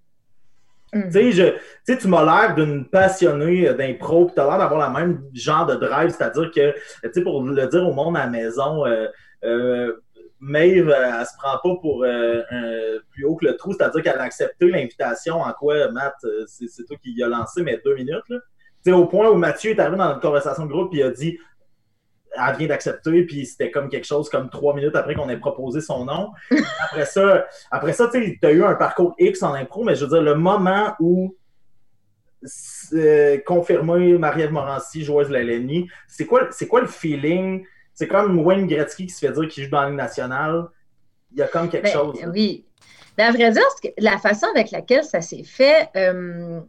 Mm. 0.93 1.09
Tu 1.11 1.33
sais, 1.33 1.97
tu 1.97 2.07
m'as 2.07 2.23
l'air 2.23 2.55
d'une 2.55 2.85
passionnée 2.85 3.73
d'impro, 3.73 4.25
puis 4.25 4.35
tu 4.35 4.41
as 4.41 4.45
l'air 4.45 4.57
d'avoir 4.57 4.79
la 4.79 4.89
même 4.89 5.23
genre 5.33 5.65
de 5.65 5.75
drive, 5.75 6.09
c'est-à-dire 6.09 6.51
que, 6.51 6.71
tu 6.71 7.09
sais, 7.13 7.21
pour 7.21 7.43
le 7.43 7.67
dire 7.67 7.87
au 7.87 7.93
monde 7.93 8.17
à 8.17 8.21
la 8.21 8.27
maison, 8.27 8.85
euh, 8.85 9.07
euh, 9.43 9.93
Maeve, 10.39 10.89
elle, 10.89 11.25
se 11.25 11.37
prend 11.37 11.57
pas 11.61 11.79
pour 11.81 12.03
euh, 12.03 12.99
plus 13.11 13.25
haut 13.25 13.35
que 13.35 13.45
le 13.45 13.57
trou, 13.57 13.73
c'est-à-dire 13.73 14.01
qu'elle 14.01 14.19
a 14.19 14.23
accepté 14.23 14.69
l'invitation 14.69 15.41
en 15.41 15.51
quoi, 15.53 15.91
Matt, 15.91 16.15
c'est 16.47 16.85
toi 16.87 16.97
qui 17.01 17.13
l'as 17.15 17.27
lancé, 17.27 17.61
mais 17.61 17.79
deux 17.83 17.95
minutes, 17.95 18.27
là. 18.29 18.37
Tu 18.81 18.91
sais, 18.91 18.95
au 18.95 19.07
point 19.07 19.29
où 19.29 19.35
Mathieu 19.35 19.71
est 19.71 19.79
arrivé 19.79 19.97
dans 19.97 20.07
notre 20.07 20.21
conversation 20.21 20.65
de 20.65 20.71
groupe, 20.71 20.93
et 20.93 20.99
il 20.99 21.03
a 21.03 21.11
dit 21.11 21.37
elle 22.35 22.55
vient 22.57 22.67
d'accepter, 22.67 23.23
puis 23.23 23.45
c'était 23.45 23.71
comme 23.71 23.89
quelque 23.89 24.05
chose 24.05 24.29
comme 24.29 24.49
trois 24.49 24.75
minutes 24.75 24.95
après 24.95 25.15
qu'on 25.15 25.29
ait 25.29 25.37
proposé 25.37 25.81
son 25.81 26.05
nom. 26.05 26.31
après 26.83 27.05
ça, 27.05 27.45
après 27.71 27.93
ça 27.93 28.09
tu 28.11 28.39
as 28.43 28.51
eu 28.51 28.63
un 28.63 28.75
parcours 28.75 29.15
X 29.17 29.43
en 29.43 29.53
impro, 29.53 29.83
mais 29.83 29.95
je 29.95 30.05
veux 30.05 30.11
dire, 30.11 30.21
le 30.21 30.35
moment 30.35 30.93
où 30.99 31.35
euh, 32.93 33.37
confirmer 33.45 34.17
Marie-Ève 34.17 34.51
Morancy, 34.51 35.03
joueuse 35.03 35.27
de 35.27 35.33
la 35.33 35.43
LNI, 35.43 35.89
c'est 36.07 36.25
quoi, 36.25 36.49
quoi 36.69 36.81
le 36.81 36.87
feeling? 36.87 37.65
C'est 37.93 38.07
comme 38.07 38.39
Wayne 38.39 38.65
Gretzky 38.67 39.07
qui 39.07 39.13
se 39.13 39.25
fait 39.25 39.33
dire 39.33 39.47
qu'il 39.49 39.65
joue 39.65 39.69
dans 39.71 39.81
la 39.81 39.87
Ligue 39.87 39.97
nationale. 39.97 40.67
Il 41.33 41.39
y 41.39 41.41
a 41.41 41.47
comme 41.47 41.69
quelque 41.69 41.83
ben, 41.83 41.91
chose. 41.93 42.17
Oui. 42.33 42.65
Mais 43.17 43.25
à 43.25 43.31
vrai 43.31 43.51
dire, 43.51 43.61
la 43.97 44.17
façon 44.17 44.47
avec 44.55 44.71
laquelle 44.71 45.03
ça 45.03 45.19
s'est 45.19 45.43
fait, 45.43 45.89
euh, 45.97 46.61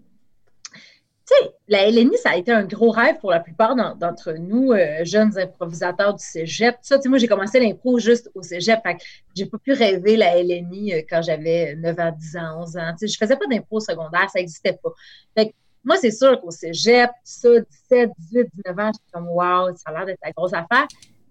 sais, 1.34 1.50
la 1.68 1.90
LNI, 1.90 2.16
ça 2.18 2.30
a 2.30 2.36
été 2.36 2.52
un 2.52 2.64
gros 2.64 2.90
rêve 2.90 3.18
pour 3.18 3.30
la 3.30 3.40
plupart 3.40 3.74
d'entre 3.96 4.32
nous, 4.32 4.72
euh, 4.72 5.04
jeunes 5.04 5.38
improvisateurs 5.38 6.14
du 6.14 6.24
cégep. 6.24 6.76
Ça, 6.82 6.98
moi, 7.06 7.18
j'ai 7.18 7.28
commencé 7.28 7.60
l'impro 7.60 7.98
juste 7.98 8.30
au 8.34 8.42
cégep. 8.42 8.80
Fait 8.82 8.96
j'ai 9.36 9.46
pas 9.46 9.58
pu 9.58 9.72
rêver 9.72 10.16
la 10.16 10.42
LNI 10.42 10.94
euh, 10.94 11.02
quand 11.08 11.22
j'avais 11.22 11.74
9 11.76 12.00
ans, 12.00 12.12
10 12.16 12.36
ans, 12.36 12.62
11 12.62 12.76
ans. 12.76 12.94
Je 13.00 13.06
je 13.06 13.16
faisais 13.16 13.36
pas 13.36 13.46
d'impro 13.46 13.80
secondaire, 13.80 14.28
ça 14.30 14.38
n'existait 14.38 14.78
pas. 14.82 14.90
Fait 15.36 15.54
moi, 15.82 15.96
c'est 15.96 16.10
sûr 16.10 16.40
qu'au 16.40 16.50
cégep, 16.50 17.10
ça, 17.24 17.48
17, 17.88 18.10
18, 18.18 18.48
19 18.66 18.78
ans, 18.78 18.90
j'étais 18.92 19.12
comme, 19.12 19.28
wow, 19.28 19.74
ça 19.76 19.90
a 19.90 19.92
l'air 19.92 20.06
d'être 20.06 20.20
la 20.22 20.32
grosse 20.32 20.52
affaire. 20.52 20.86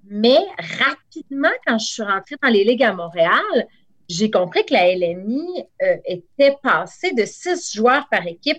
Mais 0.06 0.39
rapidement, 0.79 1.51
quand 1.68 1.77
je 1.77 1.86
suis 1.86 2.03
rentrée 2.03 2.36
dans 2.41 2.50
les 2.50 2.63
ligues 2.63 2.84
à 2.84 2.94
Montréal, 2.94 3.68
j'ai 4.08 4.32
compris 4.32 4.65
que 4.65 4.74
la 4.74 4.91
LNI 4.96 5.65
euh, 5.84 5.98
était 6.06 6.56
passée 6.63 7.13
de 7.13 7.25
6 7.25 7.74
joueurs 7.75 8.08
par 8.10 8.25
équipe 8.25 8.58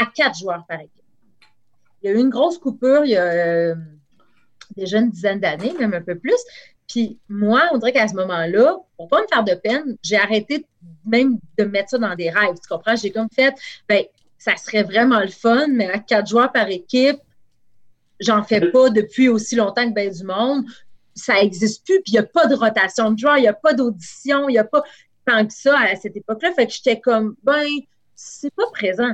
à 0.00 0.06
quatre 0.06 0.38
joueurs 0.38 0.64
par 0.68 0.80
équipe. 0.80 1.04
Il 2.02 2.10
y 2.10 2.12
a 2.12 2.16
eu 2.16 2.20
une 2.20 2.30
grosse 2.30 2.58
coupure 2.58 3.04
il 3.04 3.12
y 3.12 3.16
a 3.16 3.24
euh, 3.24 3.74
déjà 4.76 4.98
une 4.98 5.10
dizaine 5.10 5.40
d'années, 5.40 5.74
même 5.78 5.94
un 5.94 6.02
peu 6.02 6.18
plus. 6.18 6.38
Puis 6.88 7.18
moi, 7.28 7.62
on 7.72 7.78
dirait 7.78 7.92
qu'à 7.92 8.06
ce 8.06 8.14
moment-là, 8.14 8.76
pour 8.96 9.08
pas 9.08 9.22
me 9.22 9.26
faire 9.26 9.44
de 9.44 9.54
peine, 9.54 9.96
j'ai 10.02 10.16
arrêté 10.16 10.66
même 11.04 11.38
de 11.58 11.64
mettre 11.64 11.90
ça 11.90 11.98
dans 11.98 12.14
des 12.14 12.30
rêves. 12.30 12.54
Tu 12.62 12.68
comprends? 12.68 12.96
J'ai 12.96 13.10
comme 13.10 13.28
fait, 13.34 13.54
ben, 13.88 14.04
ça 14.38 14.56
serait 14.56 14.82
vraiment 14.82 15.20
le 15.20 15.28
fun, 15.28 15.66
mais 15.68 15.90
à 15.90 15.98
quatre 15.98 16.28
joueurs 16.28 16.52
par 16.52 16.68
équipe, 16.68 17.18
j'en 18.20 18.42
fais 18.42 18.70
pas 18.70 18.90
depuis 18.90 19.28
aussi 19.28 19.56
longtemps 19.56 19.88
que 19.88 19.94
ben 19.94 20.10
du 20.10 20.24
monde. 20.24 20.64
Ça 21.14 21.34
n'existe 21.34 21.84
plus, 21.84 22.00
puis 22.02 22.12
il 22.12 22.12
n'y 22.12 22.18
a 22.18 22.22
pas 22.22 22.46
de 22.46 22.54
rotation 22.54 23.10
de 23.10 23.18
joueurs, 23.18 23.38
il 23.38 23.42
n'y 23.42 23.48
a 23.48 23.54
pas 23.54 23.72
d'audition, 23.72 24.48
il 24.48 24.52
n'y 24.52 24.58
a 24.58 24.64
pas 24.64 24.82
tant 25.26 25.46
que 25.46 25.52
ça 25.52 25.78
à 25.80 25.96
cette 25.96 26.16
époque-là. 26.16 26.52
Fait 26.52 26.66
que 26.66 26.72
j'étais 26.72 27.00
comme, 27.00 27.34
ben, 27.42 27.66
c'est 28.14 28.54
pas 28.54 28.70
présent. 28.70 29.12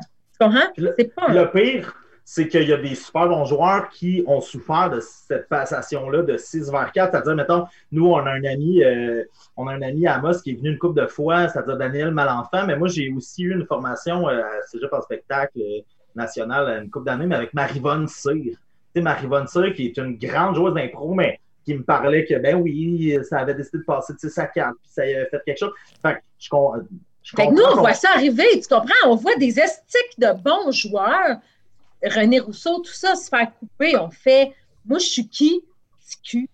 Le, 0.76 1.44
pire, 1.52 1.94
c'est 2.24 2.48
qu'il 2.48 2.68
y 2.68 2.72
a 2.72 2.76
des 2.76 2.94
super 2.94 3.28
bons 3.28 3.44
joueurs 3.44 3.88
qui 3.88 4.22
ont 4.26 4.40
souffert 4.40 4.90
de 4.90 5.00
cette 5.00 5.48
passation-là 5.48 6.22
de 6.22 6.36
6 6.36 6.70
vers 6.70 6.92
4. 6.92 7.10
C'est-à-dire, 7.12 7.34
mettons, 7.34 7.64
nous, 7.90 8.06
on 8.06 8.18
a 8.18 8.30
un 8.30 8.44
ami, 8.44 8.82
euh, 8.82 9.24
on 9.56 9.66
a 9.66 9.74
un 9.74 9.82
ami 9.82 10.06
à 10.06 10.16
Amos 10.16 10.40
qui 10.42 10.52
est 10.52 10.54
venu 10.54 10.70
une 10.70 10.78
couple 10.78 11.00
de 11.00 11.06
fois, 11.06 11.48
c'est-à-dire 11.48 11.76
Daniel 11.76 12.12
Malenfant, 12.12 12.66
mais 12.66 12.76
moi, 12.76 12.88
j'ai 12.88 13.12
aussi 13.12 13.42
eu 13.42 13.52
une 13.52 13.66
formation 13.66 14.28
euh, 14.28 14.40
à 14.40 14.62
Cégep 14.66 14.92
en 14.92 15.02
spectacle 15.02 15.58
euh, 15.60 15.80
national 16.14 16.82
une 16.82 16.90
couple 16.90 17.06
d'années, 17.06 17.26
mais 17.26 17.36
avec 17.36 17.54
Marivonne 17.54 18.06
Cyr. 18.06 18.34
Tu 18.34 18.56
sais, 18.94 19.00
Marivonne 19.00 19.46
Cyr, 19.46 19.72
qui 19.74 19.86
est 19.86 19.96
une 19.96 20.16
grande 20.16 20.54
joueuse 20.54 20.74
d'impro, 20.74 21.14
mais 21.14 21.40
qui 21.64 21.74
me 21.74 21.82
parlait 21.82 22.24
que, 22.24 22.34
ben 22.38 22.56
oui, 22.56 23.16
ça 23.22 23.38
avait 23.38 23.54
décidé 23.54 23.78
de 23.78 23.84
passer 23.84 24.12
de 24.14 24.18
6 24.18 24.38
à 24.38 24.46
4, 24.46 24.74
puis 24.80 24.90
ça 24.90 25.02
avait 25.02 25.26
fait 25.26 25.40
quelque 25.44 25.58
chose. 25.58 25.72
Fait 26.02 26.14
que 26.14 26.20
je, 26.38 26.48
fait 27.24 27.46
que 27.46 27.52
nous, 27.52 27.62
on 27.62 27.76
voit 27.76 27.94
ça 27.94 28.10
arriver, 28.14 28.60
tu 28.60 28.68
comprends? 28.68 28.92
On 29.06 29.14
voit 29.14 29.36
des 29.36 29.58
estiques 29.58 30.18
de 30.18 30.32
bons 30.32 30.72
joueurs. 30.72 31.38
René 32.04 32.40
Rousseau, 32.40 32.80
tout 32.80 32.92
ça 32.92 33.14
se 33.14 33.28
faire 33.28 33.48
couper. 33.58 33.96
On 33.96 34.10
fait, 34.10 34.52
moi, 34.84 34.98
je 34.98 35.06
suis 35.06 35.28
qui? 35.28 35.62
qui 36.22 36.48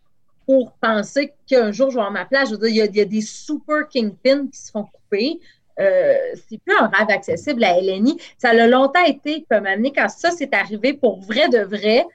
pour 0.47 0.73
penser 0.81 1.35
qu'un 1.47 1.73
jour, 1.73 1.91
je 1.91 1.97
vais 1.97 2.01
avoir 2.01 2.11
ma 2.11 2.25
place. 2.25 2.49
Je 2.49 2.55
veux 2.55 2.71
dire, 2.71 2.87
il 2.87 2.97
y 2.97 3.01
a, 3.01 3.05
des 3.05 3.21
super 3.21 3.87
kingpins 3.89 4.47
qui 4.47 4.59
se 4.59 4.71
font 4.71 4.85
couper. 4.85 5.41
Euh, 5.79 6.17
c'est 6.49 6.59
plus 6.59 6.75
un 6.75 6.87
rêve 6.87 7.11
accessible 7.11 7.63
à 7.65 7.79
LNI. 7.79 8.19
Ça 8.39 8.51
a 8.51 8.67
longtemps 8.67 9.05
été, 9.05 9.45
peut 9.49 9.61
m'amener 9.61 9.93
quand 9.93 10.09
ça 10.09 10.31
s'est 10.31 10.55
arrivé 10.55 10.95
pour 10.95 11.21
vrai 11.21 11.49
de 11.51 11.59
vrai. 11.59 12.07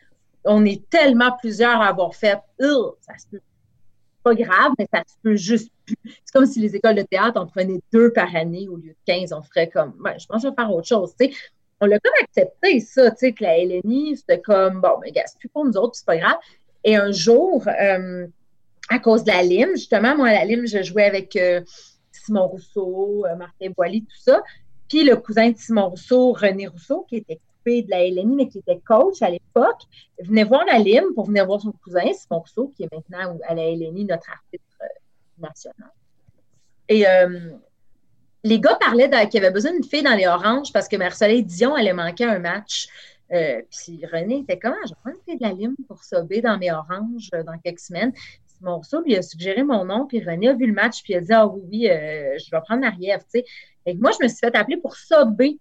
On 0.45 0.65
est 0.65 0.89
tellement 0.89 1.31
plusieurs 1.39 1.79
à 1.79 1.89
avoir 1.89 2.15
fait. 2.15 2.39
Ça 2.60 3.17
se 3.19 3.27
peut 3.31 3.39
pas 4.23 4.33
grave, 4.35 4.71
mais 4.79 4.87
ça 4.91 5.03
se 5.07 5.15
peut 5.21 5.35
juste 5.35 5.71
plus. 5.85 5.97
C'est 6.05 6.33
comme 6.33 6.45
si 6.45 6.59
les 6.59 6.75
écoles 6.75 6.95
de 6.95 7.01
théâtre 7.03 7.39
en 7.39 7.45
prenaient 7.45 7.81
deux 7.91 8.11
par 8.11 8.33
année 8.35 8.67
au 8.67 8.77
lieu 8.77 8.89
de 8.89 8.95
15. 9.05 9.33
On 9.33 9.41
ferait 9.41 9.69
comme, 9.69 9.93
ouais, 10.03 10.17
je 10.19 10.25
pense 10.25 10.41
que 10.41 10.47
je 10.47 10.49
vais 10.49 10.55
faire 10.55 10.73
autre 10.73 10.87
chose. 10.87 11.13
On 11.81 11.85
l'a 11.85 11.99
comme 11.99 12.13
accepté, 12.21 12.79
ça, 12.79 13.11
tu 13.11 13.17
sais, 13.17 13.33
que 13.33 13.43
la 13.43 13.57
LNI, 13.57 14.17
c'était 14.17 14.39
comme, 14.39 14.79
bon, 14.79 14.99
mais 15.01 15.11
gars, 15.11 15.23
c'est 15.25 15.37
plus 15.37 15.49
pour 15.49 15.65
nous 15.65 15.75
autres, 15.75 15.95
c'est 15.95 16.05
pas 16.05 16.17
grave. 16.17 16.37
Et 16.83 16.95
un 16.95 17.11
jour, 17.11 17.67
euh, 17.67 18.27
à 18.89 18.99
cause 18.99 19.23
de 19.23 19.31
la 19.31 19.43
lime, 19.43 19.71
justement, 19.75 20.15
moi, 20.15 20.29
à 20.29 20.33
la 20.33 20.45
lime, 20.45 20.65
je 20.65 20.81
jouais 20.81 21.03
avec 21.03 21.35
euh, 21.35 21.61
Simon 22.11 22.47
Rousseau, 22.47 23.25
euh, 23.25 23.35
Martin 23.35 23.69
Boily, 23.75 24.01
tout 24.01 24.21
ça. 24.21 24.41
Puis 24.87 25.03
le 25.03 25.15
cousin 25.15 25.51
de 25.51 25.57
Simon 25.57 25.89
Rousseau, 25.89 26.33
René 26.33 26.67
Rousseau, 26.67 27.05
qui 27.09 27.17
était 27.17 27.39
de 27.65 27.89
la 27.89 28.03
LNI, 28.08 28.36
mais 28.36 28.48
qui 28.48 28.60
était 28.60 28.79
coach 28.86 29.22
à 29.22 29.29
l'époque, 29.29 29.82
venait 30.20 30.43
voir 30.43 30.65
la 30.65 30.79
Lime 30.79 31.13
pour 31.15 31.25
venir 31.25 31.46
voir 31.46 31.62
son 31.62 31.72
cousin, 31.72 32.12
Simon 32.13 32.39
Rousseau, 32.39 32.72
qui 32.75 32.84
est 32.84 32.89
maintenant 32.91 33.38
à 33.48 33.55
la 33.55 33.63
LNI 33.72 34.05
notre 34.05 34.29
arbitre 34.29 34.63
euh, 34.82 34.86
national. 35.39 35.91
Et 36.89 37.08
euh, 37.08 37.51
les 38.43 38.60
gars 38.60 38.77
parlaient 38.79 39.10
qu'il 39.10 39.41
y 39.41 39.43
avait 39.43 39.53
besoin 39.53 39.72
d'une 39.72 39.84
fille 39.84 40.03
dans 40.03 40.15
les 40.15 40.27
Oranges 40.27 40.72
parce 40.74 40.88
que 40.88 40.98
Marceline 40.98 41.46
Dion 41.46 41.75
allait 41.75 41.93
manquer 41.93 42.25
un 42.25 42.39
match. 42.39 42.88
Euh, 43.32 43.62
puis 43.72 44.05
René 44.05 44.39
était 44.39 44.60
comme, 44.60 44.75
ah, 44.75 44.86
je 44.86 44.93
vais 44.93 45.15
une 45.15 45.24
fille 45.24 45.38
de 45.38 45.43
la 45.43 45.53
Lime 45.53 45.75
pour 45.88 46.03
sauver 46.03 46.41
dans 46.41 46.58
mes 46.58 46.72
Oranges 46.72 47.29
dans 47.32 47.58
quelques 47.63 47.79
semaines. 47.79 48.12
Simon 48.46 48.77
Rousseau 48.77 49.01
lui 49.01 49.15
a 49.15 49.22
suggéré 49.22 49.63
mon 49.63 49.86
nom, 49.86 50.05
puis 50.05 50.24
René 50.24 50.50
a 50.50 50.53
vu 50.53 50.67
le 50.67 50.74
match, 50.74 51.01
puis 51.03 51.13
il 51.13 51.17
a 51.17 51.22
dit, 51.22 51.34
ah 51.34 51.48
oui, 51.48 51.62
oui, 51.72 51.82
je 51.84 52.51
vais 52.51 52.62
prendre 52.62 52.82
Marie-Ève, 52.82 53.24
je 53.86 53.91
me 53.93 54.27
suis 54.27 54.38
fait 54.38 54.55
appeler 54.55 54.77
pour 54.77 54.96
sauver 54.96 55.58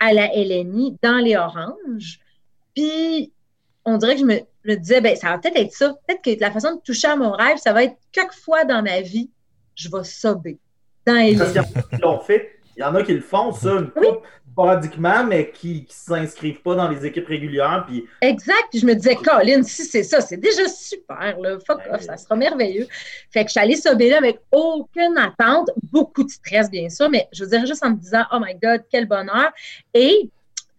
à 0.00 0.12
la 0.12 0.28
LNI 0.28 0.96
dans 1.02 1.18
les 1.18 1.36
oranges. 1.36 2.20
Puis, 2.74 3.32
on 3.84 3.96
dirait 3.98 4.14
que 4.14 4.20
je 4.20 4.24
me, 4.24 4.76
disais, 4.76 5.00
ben, 5.00 5.16
ça 5.16 5.30
va 5.30 5.38
peut-être 5.38 5.56
être 5.56 5.72
ça. 5.72 5.94
Peut-être 6.06 6.22
que 6.22 6.40
la 6.40 6.50
façon 6.50 6.76
de 6.76 6.80
toucher 6.80 7.08
à 7.08 7.16
mon 7.16 7.32
rêve, 7.32 7.58
ça 7.58 7.72
va 7.72 7.84
être 7.84 7.96
quelques 8.12 8.34
fois 8.34 8.64
dans 8.64 8.82
ma 8.82 9.00
vie, 9.00 9.30
je 9.74 9.88
vais 9.88 10.04
sober 10.04 10.58
dans 11.06 11.14
les 11.14 11.34
l'ont 12.00 12.20
fait. 12.20 12.58
Il 12.76 12.80
y 12.80 12.82
en 12.82 12.94
a 12.94 13.02
qui 13.02 13.12
le 13.12 13.20
font, 13.20 13.52
ça, 13.52 13.70
une 13.70 13.90
coupe 13.90 14.24
sporadiquement, 14.54 15.24
mais 15.24 15.50
qui 15.50 15.80
ne 15.88 15.92
s'inscrivent 15.92 16.62
pas 16.62 16.76
dans 16.76 16.88
les 16.88 17.04
équipes 17.04 17.26
régulières. 17.26 17.84
Puis... 17.88 18.06
Exact. 18.20 18.68
je 18.72 18.86
me 18.86 18.94
disais, 18.94 19.16
Colin, 19.16 19.64
si 19.64 19.82
c'est 19.82 20.04
ça, 20.04 20.20
c'est 20.20 20.36
déjà 20.36 20.68
super. 20.68 21.36
Là. 21.40 21.58
Fuck 21.66 21.80
off, 21.90 22.02
ça 22.02 22.16
sera 22.16 22.36
merveilleux. 22.36 22.86
Fait 23.30 23.42
que 23.42 23.48
je 23.48 23.52
suis 23.52 23.60
allée 23.60 23.74
sober 23.74 24.10
là 24.10 24.18
avec 24.18 24.38
aucune 24.52 25.18
attente, 25.18 25.70
beaucoup 25.92 26.22
de 26.22 26.30
stress, 26.30 26.70
bien 26.70 26.88
sûr, 26.88 27.10
mais 27.10 27.28
je 27.32 27.42
veux 27.42 27.50
dire 27.50 27.66
juste 27.66 27.84
en 27.84 27.90
me 27.90 27.96
disant, 27.96 28.22
oh 28.32 28.38
my 28.40 28.54
God, 28.54 28.84
quel 28.88 29.06
bonheur. 29.06 29.50
Et, 29.92 30.30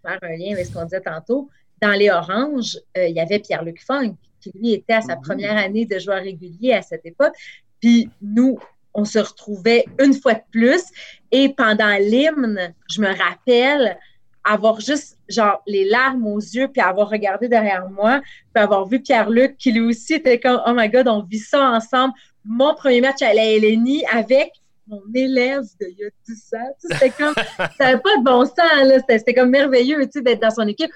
faire 0.01 0.20
un 0.22 0.38
lien 0.38 0.53
avec 0.53 0.67
ce 0.67 0.74
qu'on 0.74 0.84
disait 0.86 1.01
tantôt, 1.01 1.50
dans 1.82 1.91
les 1.91 2.10
Oranges, 2.10 2.77
euh, 2.98 3.08
il 3.08 3.15
y 3.15 3.20
avait 3.20 3.39
Pierre-Luc 3.39 3.84
Funk, 3.84 4.15
qui 4.39 4.51
lui 4.58 4.72
était 4.72 4.94
à 4.94 5.01
sa 5.01 5.15
mm-hmm. 5.15 5.22
première 5.22 5.58
année 5.58 5.86
de 5.86 6.00
joueur 6.00 6.24
régulier 6.24 6.72
à 6.72 6.82
cette 6.82 7.05
époque. 7.05 7.34
Puis 7.82 8.10
nous, 8.22 8.58
on 8.96 9.06
se 9.06 9.20
retrouvait 9.20 9.86
une 10.00 10.14
fois 10.14 10.34
de 10.34 10.42
plus. 10.52 10.84
Et 11.32 11.50
pendant 11.50 11.96
l'hymne, 12.00 12.74
je 12.90 13.02
me 13.02 13.08
rappelle 13.08 13.98
avoir 14.44 14.80
juste 14.80 15.18
genre 15.28 15.62
les 15.68 15.90
larmes 15.90 16.25
aux 16.28 16.40
yeux, 16.40 16.68
puis 16.68 16.82
avoir 16.82 17.10
regardé 17.10 17.48
derrière 17.48 17.90
moi, 17.90 18.22
puis 18.54 18.64
avoir 18.64 18.88
vu 18.88 19.02
Pierre-Luc 19.02 19.58
qui 19.58 19.72
lui 19.72 19.82
aussi 19.82 20.16
était 20.16 20.40
comme 20.40 20.62
Oh 20.66 20.72
my 20.74 20.90
God, 20.90 21.08
on 21.08 21.24
vit 21.24 21.40
ça 21.40 21.72
ensemble. 21.72 22.14
Mon 22.44 22.75
premier 22.75 23.02
match 23.02 23.22
à 23.22 23.34
la 23.34 23.58
LNI 23.58 24.06
avec 24.12 24.52
mon 24.88 25.02
élève 25.14 25.64
de 25.82 25.88
y 25.88 26.06
a 26.06 26.10
10 26.28 26.54
ans. 26.54 26.75
C'était 26.80 27.10
comme, 27.10 27.34
ça 27.58 27.86
n'avait 27.86 28.00
pas 28.00 28.18
de 28.18 28.24
bon 28.24 28.46
sens, 28.46 29.04
C'était, 29.10 29.34
comme 29.34 29.50
merveilleux, 29.50 30.06
d'être 30.06 30.42
dans 30.42 30.52
son 30.52 30.68
équipe. 30.68 30.92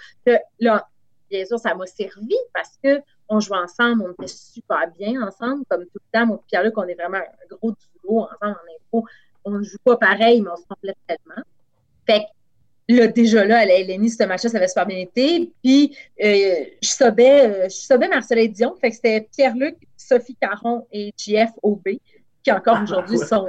là, 0.60 0.88
bien 1.29 1.45
sûr, 1.45 1.60
ça 1.60 1.73
m'a 1.73 1.88
servi 1.88 2.36
parce 2.54 2.78
que 2.84 3.02
on 3.30 3.39
jouait 3.39 3.58
ensemble, 3.58 4.04
on 4.08 4.12
était 4.12 4.34
super 4.34 4.92
bien 4.98 5.22
ensemble, 5.22 5.63
comme 5.70 5.84
tout 5.84 6.00
le 6.13 6.20
temps. 6.20 6.26
Moi 6.26 6.44
Pierre-Luc, 6.48 6.78
on 6.78 6.88
est 6.88 6.96
vraiment 6.96 7.18
un 7.18 7.56
gros 7.56 7.72
duo 7.72 8.22
ensemble 8.22 8.58
en 8.58 8.98
info. 8.98 9.06
On 9.46 9.52
ne 9.52 9.63
joue 9.63 9.78
pas 9.84 9.98
pareil, 9.98 10.42
mais 10.42 10.50
on 10.52 10.58
se 10.58 10.68
complète 10.68 10.98
tellement. 11.08 11.44
Fait 12.06 12.22
que 12.22 12.96
là, 12.96 13.08
déjà 13.08 13.46
là, 13.46 13.60
à 13.60 13.65
la 13.65 13.80
LNI, 13.82 14.10
ce 14.10 14.24
match-là, 14.24 14.50
ça 14.50 14.58
avait 14.58 14.68
super 14.68 14.88
bien 14.88 14.98
été. 14.98 15.52
Puis, 15.63 15.96
euh, 16.24 16.65
je 16.82 16.89
sabais, 16.89 17.48
euh, 17.48 17.63
je 17.70 17.76
sabais 17.76 18.08
Marcel 18.08 18.52
Dion. 18.52 18.76
Fait 18.82 18.89
que 18.89 18.96
c'était 18.96 19.28
Pierre-Luc, 19.36 19.76
Sophie 19.96 20.36
Caron 20.36 20.88
et 20.92 21.13
JF 21.18 21.52
OB, 21.62 21.84
qui 22.44 22.52
encore 22.52 22.78
ah, 22.78 22.84
aujourd'hui 22.84 23.20
sont 23.20 23.48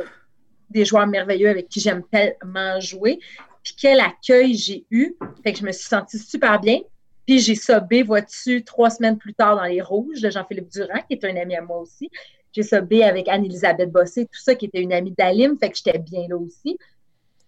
des 0.69 0.85
joueurs 0.85 1.07
merveilleux 1.07 1.49
avec 1.49 1.69
qui 1.69 1.81
j'aime 1.81 2.03
tellement 2.11 2.79
jouer. 2.81 3.19
Puis 3.63 3.75
quel 3.79 4.01
accueil 4.01 4.55
j'ai 4.55 4.85
eu. 4.91 5.17
Fait 5.43 5.53
que 5.53 5.59
je 5.59 5.65
me 5.65 5.73
suis 5.73 5.89
sentie 5.89 6.19
super 6.19 6.61
bien. 6.61 6.81
Puis 7.27 7.39
j'ai 7.39 7.55
sobé, 7.55 8.03
vois-tu, 8.03 8.65
trois 8.65 8.91
semaines 8.91 9.19
plus 9.19 9.35
tard 9.35 9.57
dans 9.57 9.65
les 9.65 9.81
Rouges 9.81 10.21
de 10.21 10.31
Jean-Philippe 10.31 10.71
Durand, 10.71 11.01
qui 11.09 11.15
est 11.15 11.25
un 11.25 11.37
ami 11.37 11.57
à 11.57 11.63
moi 11.63 11.79
aussi. 11.79 12.11
J'ai 12.53 12.63
sobé 12.63 13.05
avec 13.05 13.29
Anne-Elisabeth 13.29 13.91
Bossé, 13.91 14.25
tout 14.27 14.41
ça, 14.41 14.55
qui 14.55 14.67
était 14.67 14.81
une 14.81 14.93
amie 14.93 15.13
d'Alim, 15.13 15.57
fait 15.59 15.71
que 15.71 15.77
j'étais 15.77 15.99
bien 15.99 16.27
là 16.29 16.37
aussi. 16.37 16.77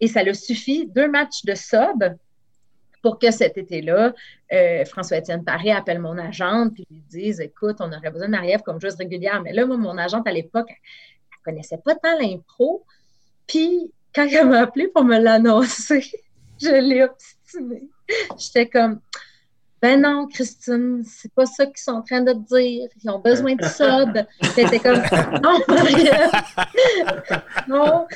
Et 0.01 0.07
ça 0.07 0.23
l'a 0.23 0.35
suffi, 0.35 0.87
deux 0.87 1.09
matchs 1.09 1.45
de 1.45 1.55
sob 1.55 2.17
pour 3.03 3.19
que 3.19 3.31
cet 3.33 3.59
été-là, 3.59 4.15
euh, 4.53 4.85
François-Étienne 4.85 5.45
Paré 5.45 5.73
appelle 5.73 5.99
mon 5.99 6.17
agente 6.17 6.79
et 6.79 6.87
lui 6.91 7.03
dise 7.11 7.41
Écoute, 7.41 7.77
on 7.81 7.93
aurait 7.93 8.11
besoin 8.11 8.29
de 8.29 8.33
marie 8.33 8.55
comme 8.65 8.81
joueuse 8.81 8.95
régulière. 8.95 9.43
Mais 9.43 9.53
là, 9.53 9.67
moi, 9.67 9.77
mon 9.77 9.99
agente 9.99 10.27
à 10.27 10.33
l'époque, 10.33 10.69
elle, 10.71 10.77
ne 10.77 11.53
connaissait 11.53 11.79
pas 11.79 11.97
tant 11.97 12.17
l'impro. 12.19 12.85
Puis, 13.47 13.93
quand 14.15 14.27
elle 14.31 14.49
m'a 14.49 14.61
appelé 14.61 14.89
pour 14.89 15.05
me 15.05 15.19
l'annoncer, 15.19 16.05
je 16.63 16.81
l'ai 16.81 17.03
obstinée. 17.03 17.89
J'étais 18.39 18.69
comme 18.69 19.01
ben 19.83 20.01
non, 20.01 20.29
Christine, 20.29 21.03
c'est 21.05 21.33
pas 21.35 21.45
ça 21.45 21.67
qu'ils 21.67 21.79
sont 21.79 21.91
en 21.91 22.03
train 22.03 22.21
de 22.21 22.33
te 22.33 22.55
dire. 22.55 22.89
Ils 23.03 23.11
ont 23.11 23.19
besoin 23.19 23.57
de 23.57 23.65
sub. 23.65 24.17
T'étais 24.55 24.79
comme, 24.79 25.03
non, 25.43 25.59
Maria. 25.67 26.31
non, 27.67 28.07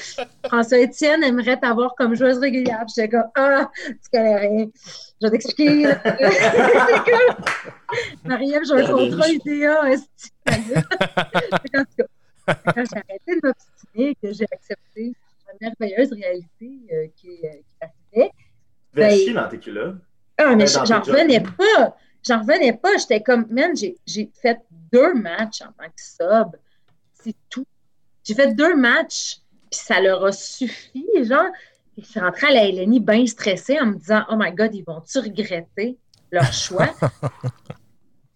François-Étienne 0.45 1.25
aimerait 1.25 1.59
t'avoir 1.59 1.97
comme 1.97 2.15
joueuse 2.15 2.39
régulière. 2.39 2.85
J'étais 2.95 3.09
comme, 3.09 3.29
ah, 3.35 3.69
tu 3.85 3.97
connais 4.13 4.37
rien. 4.37 4.67
Je 5.21 5.27
vais 5.27 5.31
t'expliquer. 5.33 5.87
Marie-Ève, 8.25 8.63
j'ai 8.65 8.75
un 8.75 8.87
contrat 8.87 9.29
IDEA. 9.29 9.97
quand, 11.75 11.85
quand 12.47 12.85
j'ai 12.85 12.97
arrêté 12.97 13.35
de 13.35 13.41
m'obstiner, 13.43 14.15
que 14.23 14.33
j'ai 14.33 14.47
accepté 14.53 15.15
la 15.61 15.69
merveilleuse 15.69 16.13
réalité 16.13 16.71
euh, 16.93 17.09
qui, 17.17 17.41
euh, 17.43 17.49
qui 17.49 17.75
arrivait. 18.15 18.31
Ben, 18.95 19.35
dans 19.35 19.49
tes 19.49 19.59
culottes. 19.59 19.97
Ah, 20.39 20.55
mais 20.55 20.67
j'en 20.67 21.01
revenais 21.01 21.41
pas. 21.41 21.97
J'en 22.27 22.41
revenais 22.41 22.73
pas. 22.73 22.97
J'étais 22.99 23.23
comme, 23.23 23.47
man, 23.51 23.75
j'ai 23.77 24.31
fait 24.41 24.59
deux 24.93 25.15
matchs 25.15 25.63
en 25.63 25.73
tant 25.73 25.89
que 25.89 26.01
sub. 26.01 26.57
C'est 27.15 27.37
tout. 27.49 27.67
J'ai 28.25 28.35
fait 28.35 28.55
deux 28.55 28.75
matchs, 28.75 29.39
puis 29.71 29.81
ça 29.81 30.01
leur 30.01 30.25
a 30.25 30.33
suffi. 30.33 31.07
Genre, 31.23 31.47
je 31.97 32.05
suis 32.05 32.21
rentrée 32.21 32.49
à 32.49 32.53
la 32.53 32.69
LNI 32.69 33.01
bien 33.01 33.27
stressée 33.27 33.79
en 33.81 33.87
me 33.87 33.95
disant, 33.95 34.25
oh 34.31 34.35
my 34.37 34.53
God, 34.53 34.75
ils 34.75 34.85
vont-tu 34.85 35.19
regretter 35.19 35.97
leur 36.31 36.53
choix? 36.53 36.95
tu 37.23 37.79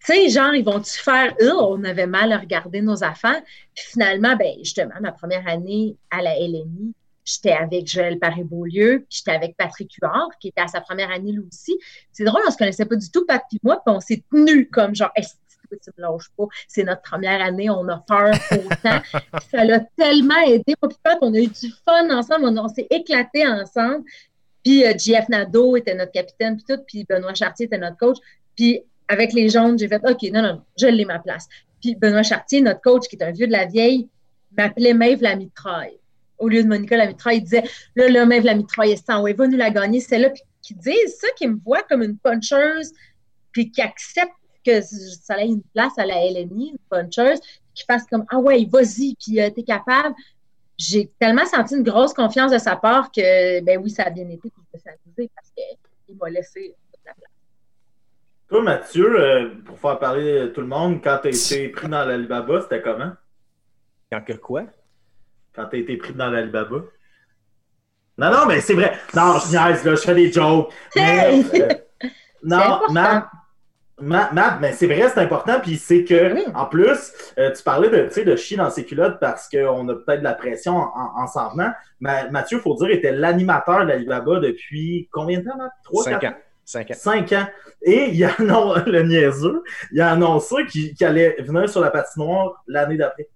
sais, 0.01 0.29
genre, 0.29 0.55
ils 0.55 0.65
vont-tu 0.65 0.93
faire, 0.93 1.35
oh, 1.43 1.77
on 1.77 1.85
avait 1.85 2.07
mal 2.07 2.33
à 2.33 2.39
regarder 2.39 2.81
nos 2.81 3.03
affaires? 3.05 3.43
Puis 3.75 3.85
finalement, 3.89 4.37
ben, 4.37 4.55
justement, 4.59 4.95
ma 5.01 5.13
première 5.13 5.47
année 5.47 5.97
à 6.11 6.23
la 6.23 6.37
LNI, 6.39 6.95
J'étais 7.25 7.53
avec 7.53 7.87
Joël 7.87 8.19
Paré-Beaulieu, 8.19 9.05
puis 9.09 9.19
j'étais 9.19 9.33
avec 9.33 9.57
Patrick 9.57 9.93
Huard, 10.01 10.31
qui 10.41 10.49
était 10.49 10.63
à 10.63 10.69
sa 10.69 10.81
première 10.81 11.11
année 11.11 11.33
lui 11.33 11.45
aussi. 11.47 11.79
C'est 12.13 12.25
drôle, 12.25 12.43
on 12.47 12.51
se 12.51 12.57
connaissait 12.57 12.87
pas 12.87 12.97
du 12.97 13.11
tout, 13.11 13.27
Pat 13.27 13.43
et 13.53 13.59
moi, 13.63 13.83
puis 13.85 13.95
on 13.95 14.01
s'est 14.01 14.25
tenus 14.31 14.69
comme 14.73 14.95
genre, 14.95 15.11
est-ce 15.15 15.35
que 15.71 15.77
tu 15.77 15.91
me 15.97 16.03
lâches 16.03 16.31
pas? 16.37 16.45
C'est 16.69 16.83
notre 16.83 17.03
première 17.03 17.41
année, 17.41 17.71
on 17.71 17.87
a 17.89 17.99
peur 17.99 18.35
autant. 18.53 19.01
ça 19.51 19.65
l'a 19.65 19.81
tellement 19.97 20.41
aidé. 20.47 20.75
On 21.23 21.35
a 21.35 21.39
eu 21.39 21.47
du 21.47 21.73
fun 21.85 22.11
ensemble, 22.11 22.47
on, 22.47 22.69
s'est 22.69 22.87
éclaté 22.91 23.47
ensemble. 23.47 24.05
Puis 24.65 24.85
euh, 24.85 24.93
JF 24.97 25.29
Nadeau 25.29 25.77
était 25.77 25.95
notre 25.95 26.13
capitaine, 26.13 26.57
puis 26.57 26.65
tout, 26.69 26.83
puis 26.87 27.05
Benoît 27.09 27.35
Chartier 27.35 27.67
était 27.67 27.79
notre 27.79 27.97
coach. 27.97 28.19
Puis 28.57 28.83
avec 29.09 29.33
les 29.33 29.49
jaunes, 29.49 29.79
j'ai 29.79 29.89
fait 29.89 30.03
OK, 30.05 30.23
non, 30.33 30.43
non, 30.43 30.55
non, 30.55 30.63
je 30.79 30.87
l'ai 30.87 31.05
ma 31.05 31.19
place. 31.19 31.49
Puis 31.81 31.95
Benoît 31.95 32.23
Chartier, 32.23 32.61
notre 32.61 32.81
coach, 32.81 33.09
qui 33.09 33.17
est 33.17 33.25
un 33.25 33.31
vieux 33.31 33.47
de 33.47 33.53
la 33.53 33.67
vieille, 33.67 34.09
m'appelait 34.57 34.95
Maeve 34.95 35.23
la 35.23 35.37
mitraille 35.37 36.00
au 36.41 36.49
lieu 36.49 36.63
de 36.63 36.69
Monica 36.69 36.97
Lamitraille, 36.97 37.39
il 37.39 37.45
disait 37.45 37.65
là, 37.95 38.09
là, 38.09 38.27
même 38.27 38.43
Lamitraille 38.43 38.93
est 38.93 39.07
100, 39.07 39.23
ouais, 39.23 39.35
va 39.35 39.47
nous 39.47 39.57
la 39.57 39.71
gagner. 39.71 40.01
C'est 40.01 40.19
là, 40.19 40.31
puis 40.31 40.43
qui 40.63 40.75
disent 40.75 41.17
ça, 41.19 41.29
qui 41.37 41.47
me 41.47 41.59
voit 41.65 41.83
comme 41.83 42.03
une 42.03 42.19
puncheuse, 42.19 42.93
puis 43.53 43.71
qui 43.71 43.81
accepte 43.81 44.33
que 44.65 44.81
ça 44.83 45.41
ait 45.41 45.47
une 45.47 45.63
place 45.75 45.99
à 45.99 46.05
la 46.05 46.17
LNI, 46.17 46.71
une 46.71 46.79
puncheuse, 46.91 47.41
qui 47.75 47.85
fasse 47.85 48.05
comme 48.07 48.25
ah 48.31 48.39
ouais, 48.39 48.67
vas-y, 48.71 49.15
puis 49.17 49.41
euh, 49.41 49.51
t'es 49.51 49.63
capable. 49.63 50.15
J'ai 50.77 51.11
tellement 51.19 51.45
senti 51.45 51.77
une 51.77 51.83
grosse 51.83 52.15
confiance 52.15 52.51
de 52.51 52.59
sa 52.59 52.75
part 52.75 53.13
que, 53.13 53.61
ben 53.63 53.79
oui, 53.83 53.91
ça 53.91 54.05
a 54.05 54.11
bien 54.11 54.29
été, 54.29 54.51
puis 54.51 54.63
je 54.73 54.79
me 54.79 54.81
suis 54.81 54.89
amusée 54.89 55.31
parce 55.35 55.51
qu'il 55.51 56.17
m'a 56.17 56.31
laissé 56.31 56.75
toute 56.93 57.05
la 57.05 57.13
place. 57.13 57.31
Toi, 58.49 58.63
Mathieu, 58.63 59.21
euh, 59.21 59.55
pour 59.65 59.79
faire 59.79 59.99
parler 59.99 60.51
tout 60.55 60.63
le 60.63 60.67
monde, 60.67 61.03
quand 61.05 61.19
tu 61.23 61.29
as 61.29 61.31
été 61.31 61.69
pris 61.69 61.89
dans 61.89 62.05
l'Alibaba, 62.05 62.63
c'était 62.63 62.81
comment? 62.81 63.13
Quand 64.11 64.23
que 64.23 64.33
quoi? 64.33 64.65
Quand 65.61 65.69
t'as 65.71 65.79
été 65.79 65.97
pris 65.97 66.13
dans 66.13 66.31
l'Alibaba? 66.31 66.77
Non, 68.19 68.31
non, 68.31 68.47
mais 68.47 68.61
c'est 68.61 68.75
vrai. 68.75 68.93
Non, 69.15 69.39
je 69.39 69.51
niaise, 69.51 69.85
là, 69.85 69.95
je 69.95 70.01
fais 70.01 70.15
des 70.15 70.33
jokes. 70.33 70.73
Mais, 70.97 71.43
euh, 71.55 71.69
non, 72.43 72.81
non. 72.91 73.23
Matt, 74.03 74.61
mais 74.63 74.73
c'est 74.73 74.87
vrai, 74.87 75.11
c'est 75.13 75.21
important. 75.21 75.61
Puis 75.61 75.77
c'est 75.77 76.05
que, 76.05 76.51
en 76.55 76.65
plus, 76.65 77.13
euh, 77.39 77.53
tu 77.53 77.63
parlais 77.63 77.91
de, 77.91 78.23
de 78.25 78.37
chier 78.37 78.57
dans 78.57 78.71
ses 78.71 78.87
culottes 78.87 79.21
parce 79.21 79.47
qu'on 79.47 79.87
a 79.89 79.95
peut-être 79.95 80.21
de 80.21 80.25
la 80.25 80.33
pression 80.33 80.75
en, 80.75 81.27
s'en 81.27 81.51
venant. 81.51 81.71
Mais 82.01 82.31
Mathieu, 82.31 82.59
il 82.59 82.63
faut 82.63 82.75
dire, 82.77 82.89
était 82.89 83.13
l'animateur 83.13 83.85
d'Alibaba 83.85 84.41
depuis 84.41 85.07
combien 85.13 85.41
de 85.41 85.45
temps, 85.45 85.57
Matt? 85.59 85.73
Trois, 85.85 86.05
Cinq 86.05 86.25
ans. 86.25 86.35
Cinq 86.65 86.91
ans. 86.91 86.95
Cinq 86.97 87.33
ans. 87.33 87.47
Et 87.83 88.09
il 88.09 88.17
y 88.17 88.25
a 88.25 88.35
le 88.39 89.03
niaiseux, 89.03 89.63
il 89.93 90.01
a 90.01 90.13
annoncé 90.13 90.65
qu'il 90.67 90.95
allait 91.05 91.37
venir 91.41 91.69
sur 91.69 91.83
la 91.83 91.91
patinoire 91.91 92.63
l'année 92.67 92.97
d'après. 92.97 93.29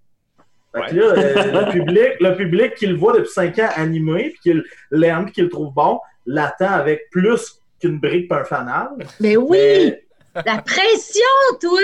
Fait 0.75 0.91
que 0.91 0.95
là, 0.95 1.05
euh, 1.05 1.65
le, 1.65 1.71
public, 1.71 2.11
le 2.19 2.35
public 2.35 2.75
qui 2.75 2.87
le 2.87 2.95
voit 2.95 3.13
depuis 3.13 3.31
cinq 3.31 3.59
ans 3.59 3.69
animé, 3.75 4.31
puis 4.31 4.39
qu'il 4.41 4.63
l'aime, 4.91 5.25
puis 5.25 5.33
qu'il 5.33 5.43
le 5.45 5.49
trouve 5.49 5.73
bon, 5.73 5.99
l'attend 6.25 6.71
avec 6.71 7.09
plus 7.11 7.61
qu'une 7.79 7.99
brique 7.99 8.31
un 8.31 8.43
fanal. 8.43 8.89
Mais 9.19 9.37
oui! 9.37 9.93
La 10.35 10.61
pression, 10.61 11.23
toi! 11.61 11.79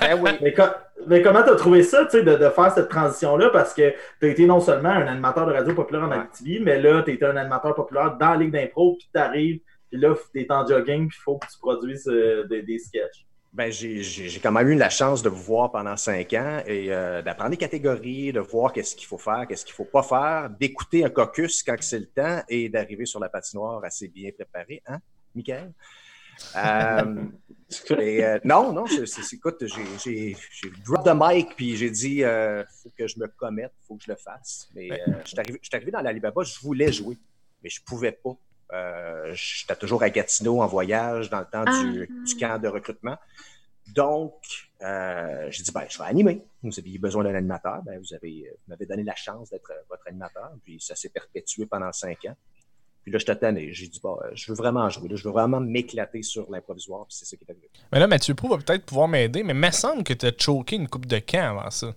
ben 0.00 0.18
oui. 0.22 0.30
Mais, 1.06 1.22
comment 1.22 1.42
tu 1.42 1.50
as 1.50 1.56
trouvé 1.56 1.82
ça, 1.82 2.04
tu 2.06 2.12
sais, 2.12 2.22
de, 2.22 2.36
faire 2.48 2.72
cette 2.72 2.88
transition-là? 2.88 3.50
Parce 3.50 3.74
que 3.74 3.92
tu 4.20 4.26
as 4.26 4.28
été 4.28 4.46
non 4.46 4.60
seulement 4.60 4.88
un 4.88 5.06
animateur 5.06 5.46
de 5.46 5.52
radio 5.52 5.74
populaire 5.74 6.04
en 6.04 6.10
Activie, 6.10 6.60
mais 6.60 6.80
là, 6.80 7.02
tu 7.02 7.12
été 7.12 7.26
un 7.26 7.36
animateur 7.36 7.74
populaire 7.74 8.16
dans 8.18 8.30
la 8.30 8.36
Ligue 8.36 8.52
d'impro, 8.52 8.96
puis 8.96 9.08
tu 9.12 9.20
arrives, 9.20 9.60
puis 9.90 10.00
là, 10.00 10.14
tu 10.32 10.40
es 10.40 10.50
en 10.50 10.66
jogging, 10.66 11.08
puis 11.08 11.18
il 11.20 11.22
faut 11.22 11.38
que 11.38 11.46
tu 11.46 11.58
produises 11.58 12.08
euh, 12.08 12.44
des, 12.44 12.62
des 12.62 12.78
sketchs. 12.78 13.26
Ben, 13.52 13.72
j'ai 13.72 14.40
quand 14.40 14.52
même 14.52 14.68
eu 14.68 14.76
la 14.76 14.90
chance 14.90 15.24
de 15.24 15.28
vous 15.28 15.42
voir 15.42 15.72
pendant 15.72 15.96
cinq 15.96 16.34
ans 16.34 16.62
et 16.66 16.92
euh, 16.92 17.20
d'apprendre 17.20 17.50
les 17.50 17.56
catégories, 17.56 18.32
de 18.32 18.38
voir 18.38 18.72
qu'est-ce 18.72 18.94
qu'il 18.94 19.08
faut 19.08 19.18
faire, 19.18 19.44
qu'est-ce 19.48 19.64
qu'il 19.64 19.74
faut 19.74 19.84
pas 19.84 20.04
faire, 20.04 20.50
d'écouter 20.50 21.04
un 21.04 21.10
caucus 21.10 21.64
quand 21.64 21.74
c'est 21.80 21.98
le 21.98 22.06
temps 22.06 22.42
et 22.48 22.68
d'arriver 22.68 23.06
sur 23.06 23.18
la 23.18 23.28
patinoire 23.28 23.82
assez 23.82 24.06
bien 24.06 24.30
préparé, 24.30 24.82
hein, 24.86 24.98
Michael? 25.34 25.72
Euh, 26.56 27.26
euh, 27.90 28.38
non, 28.44 28.72
non, 28.72 28.86
écoute, 28.86 29.64
j'ai 30.02 30.34
drop 30.86 31.04
the 31.04 31.12
mic 31.14 31.54
puis 31.54 31.76
j'ai 31.76 31.90
dit 31.90 32.20
il 32.20 32.64
faut 32.82 32.90
que 32.96 33.06
je 33.06 33.18
me 33.18 33.26
commette, 33.28 33.72
faut 33.86 33.96
que 33.96 34.04
je 34.04 34.10
le 34.10 34.16
fasse. 34.16 34.70
Mais 34.74 34.88
je 35.22 35.28
suis 35.28 35.38
arrivé, 35.38 35.60
arrivé, 35.70 35.90
dans 35.90 36.00
l'Alibaba, 36.00 36.42
je 36.42 36.58
voulais 36.60 36.90
jouer, 36.90 37.18
mais 37.62 37.68
je 37.68 37.82
pouvais 37.82 38.12
pas. 38.12 38.38
Euh, 38.72 39.32
J'étais 39.34 39.76
toujours 39.76 40.02
à 40.02 40.10
Gatineau 40.10 40.62
en 40.62 40.66
voyage 40.66 41.30
dans 41.30 41.40
le 41.40 41.46
temps 41.46 41.64
du, 41.64 42.08
ah. 42.10 42.30
camp 42.38 42.58
de 42.60 42.68
recrutement. 42.68 43.16
Donc, 43.94 44.34
euh, 44.82 45.48
j'ai 45.50 45.62
dit, 45.62 45.72
ben, 45.72 45.84
je 45.88 45.98
vais 45.98 46.04
animer. 46.04 46.44
Vous 46.62 46.78
aviez 46.78 46.98
besoin 46.98 47.24
d'un 47.24 47.34
animateur. 47.34 47.82
Ben, 47.82 47.98
vous 47.98 48.14
avez, 48.14 48.52
m'avez 48.68 48.86
donné 48.86 49.02
la 49.02 49.16
chance 49.16 49.50
d'être 49.50 49.72
votre 49.88 50.06
animateur. 50.06 50.52
Puis 50.64 50.80
ça 50.80 50.94
s'est 50.94 51.08
perpétué 51.08 51.66
pendant 51.66 51.92
cinq 51.92 52.24
ans. 52.26 52.36
Puis 53.02 53.12
là, 53.12 53.18
je 53.18 53.32
tanné. 53.32 53.72
J'ai 53.72 53.88
dit, 53.88 54.00
bon, 54.02 54.18
euh, 54.22 54.30
je 54.34 54.52
veux 54.52 54.56
vraiment 54.56 54.88
jouer. 54.88 55.08
je 55.14 55.24
veux 55.24 55.32
vraiment 55.32 55.60
m'éclater 55.60 56.22
sur 56.22 56.50
l'improvisoire. 56.50 57.06
Puis 57.06 57.16
c'est 57.16 57.24
ça 57.24 57.36
qui 57.36 57.44
est 57.44 57.50
arrivé. 57.50 57.70
Mais 57.92 57.98
là, 57.98 58.06
Mathieu 58.06 58.34
Prou 58.34 58.48
va 58.48 58.58
peut-être 58.58 58.84
pouvoir 58.84 59.08
m'aider. 59.08 59.42
Mais 59.42 59.54
il 59.54 59.58
me 59.58 59.70
semble 59.70 60.04
que 60.04 60.12
tu 60.12 60.26
as 60.26 60.32
choqué 60.36 60.76
une 60.76 60.88
coupe 60.88 61.06
de 61.06 61.18
camp 61.18 61.58
avant 61.58 61.70
ça. 61.70 61.94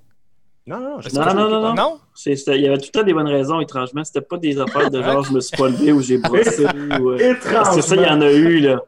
Non, 0.66 0.80
non, 0.80 1.00
non, 1.14 1.34
non, 1.34 1.62
non, 1.62 1.74
non. 1.74 2.00
Il 2.26 2.62
y 2.62 2.68
avait 2.68 2.78
tout 2.78 2.86
le 2.94 3.00
temps 3.00 3.04
des 3.04 3.14
bonnes 3.14 3.28
raisons, 3.28 3.60
étrangement. 3.60 4.02
C'était 4.06 4.22
pas 4.22 4.38
des 4.38 4.58
affaires 4.58 4.90
de 4.90 5.04
genre 5.04 5.22
je 5.24 5.34
me 5.34 5.42
suis 5.42 5.58
pas 5.58 5.68
levé 5.68 5.92
ou 5.92 6.02
j'ai 6.02 6.18
brossé. 6.18 6.66
ou, 7.02 7.10
euh... 7.12 7.36
C'est 7.74 7.82
ça, 7.82 7.96
il 7.98 8.02
y 8.02 8.06
en 8.06 8.22
a 8.22 8.32
eu, 8.32 8.60
là. 8.60 8.82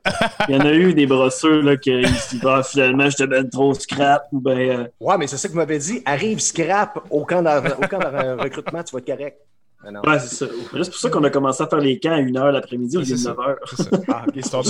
Il 0.48 0.56
y 0.56 0.58
en 0.58 0.62
a 0.62 0.72
eu 0.72 0.94
des 0.94 1.06
brosseurs, 1.06 1.62
là, 1.64 1.76
qui 1.76 1.92
se 2.06 2.36
disent, 2.36 2.46
ah, 2.46 2.64
finalement, 2.64 3.10
j'étais 3.10 3.28
ben 3.28 3.50
trop 3.50 3.74
scrap. 3.74 4.28
Ou 4.32 4.40
ben, 4.40 4.58
euh, 4.58 4.88
Ouais, 5.02 5.18
mais 5.18 5.28
c'est 5.28 5.36
ça 5.36 5.50
que 5.50 5.54
vous 5.54 5.60
m'avez 5.60 5.80
dit. 5.80 6.02
Arrive 6.06 6.40
scrap 6.40 7.04
au 7.10 7.26
camp 7.26 7.44
camp 7.44 8.00
de 8.00 8.42
recrutement, 8.42 8.84
tu 8.84 8.94
vas 8.94 9.00
être 9.00 9.18
correct. 9.18 9.38
Ouais, 9.84 10.20
c'est 10.20 10.36
ça. 10.36 10.46
C'est 10.72 10.90
pour 10.90 10.96
ça 10.96 11.10
qu'on 11.10 11.24
a 11.26 11.30
commencé 11.30 11.62
à 11.62 11.68
faire 11.68 11.80
les 11.80 12.00
camps 12.00 12.14
à 12.14 12.22
1h 12.22 12.52
l'après-midi 12.52 12.98
au 12.98 13.02
lieu 13.02 13.06
de 13.06 13.16
9h. 13.16 13.56
C'est 13.68 13.84
ça. 13.84 13.90
Ah, 14.08 14.26
histoire 14.34 14.64
de. 14.64 14.70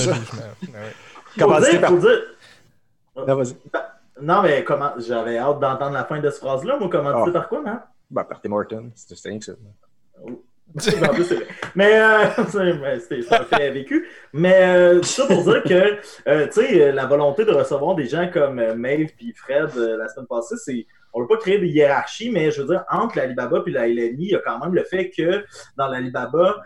Comment 1.37 1.59
dire, 1.59 1.81
par... 1.81 1.93
dire... 1.93 2.21
Non, 3.15 3.35
vas-y. 3.35 3.55
Non, 4.21 4.41
mais 4.41 4.63
comment 4.63 4.93
j'avais 4.97 5.37
hâte 5.37 5.59
d'entendre 5.59 5.93
la 5.93 6.05
fin 6.05 6.19
de 6.19 6.29
cette 6.29 6.39
phrase-là. 6.39 6.77
Moi, 6.77 6.89
comment 6.89 7.19
tu 7.19 7.25
sais 7.25 7.33
par 7.33 7.49
quoi, 7.49 7.61
non? 7.61 7.79
Ben, 8.09 8.23
par 8.23 8.41
Tim 8.41 8.51
Horton. 8.51 8.91
C'était 8.95 9.29
rien 9.29 9.39
que 9.39 9.45
ça. 9.45 9.53
mais 11.75 11.99
euh, 11.99 12.25
un 12.37 13.43
fait 13.43 13.71
vécu. 13.71 14.07
Mais 14.33 14.61
euh, 14.63 15.01
ça 15.03 15.25
pour 15.27 15.43
dire 15.43 15.63
que 15.63 15.99
euh, 16.27 16.47
tu 16.47 16.53
sais, 16.53 16.91
la 16.91 17.05
volonté 17.05 17.45
de 17.45 17.51
recevoir 17.51 17.95
des 17.95 18.07
gens 18.07 18.29
comme 18.31 18.55
Maeve 18.73 19.11
et 19.21 19.33
Fred 19.35 19.73
la 19.75 20.07
semaine 20.09 20.27
passée, 20.27 20.55
c'est 20.57 20.85
on 21.13 21.19
ne 21.19 21.23
veut 21.23 21.29
pas 21.29 21.37
créer 21.37 21.59
des 21.59 21.67
hiérarchies, 21.67 22.29
mais 22.29 22.51
je 22.51 22.61
veux 22.61 22.67
dire, 22.67 22.83
entre 22.91 23.17
l'Alibaba 23.17 23.63
et 23.65 23.71
la 23.71 23.87
LNI, 23.87 24.15
il 24.17 24.31
y 24.31 24.35
a 24.35 24.39
quand 24.39 24.59
même 24.59 24.73
le 24.73 24.83
fait 24.83 25.09
que 25.11 25.45
dans 25.77 25.87
l'Alibaba, 25.87 26.61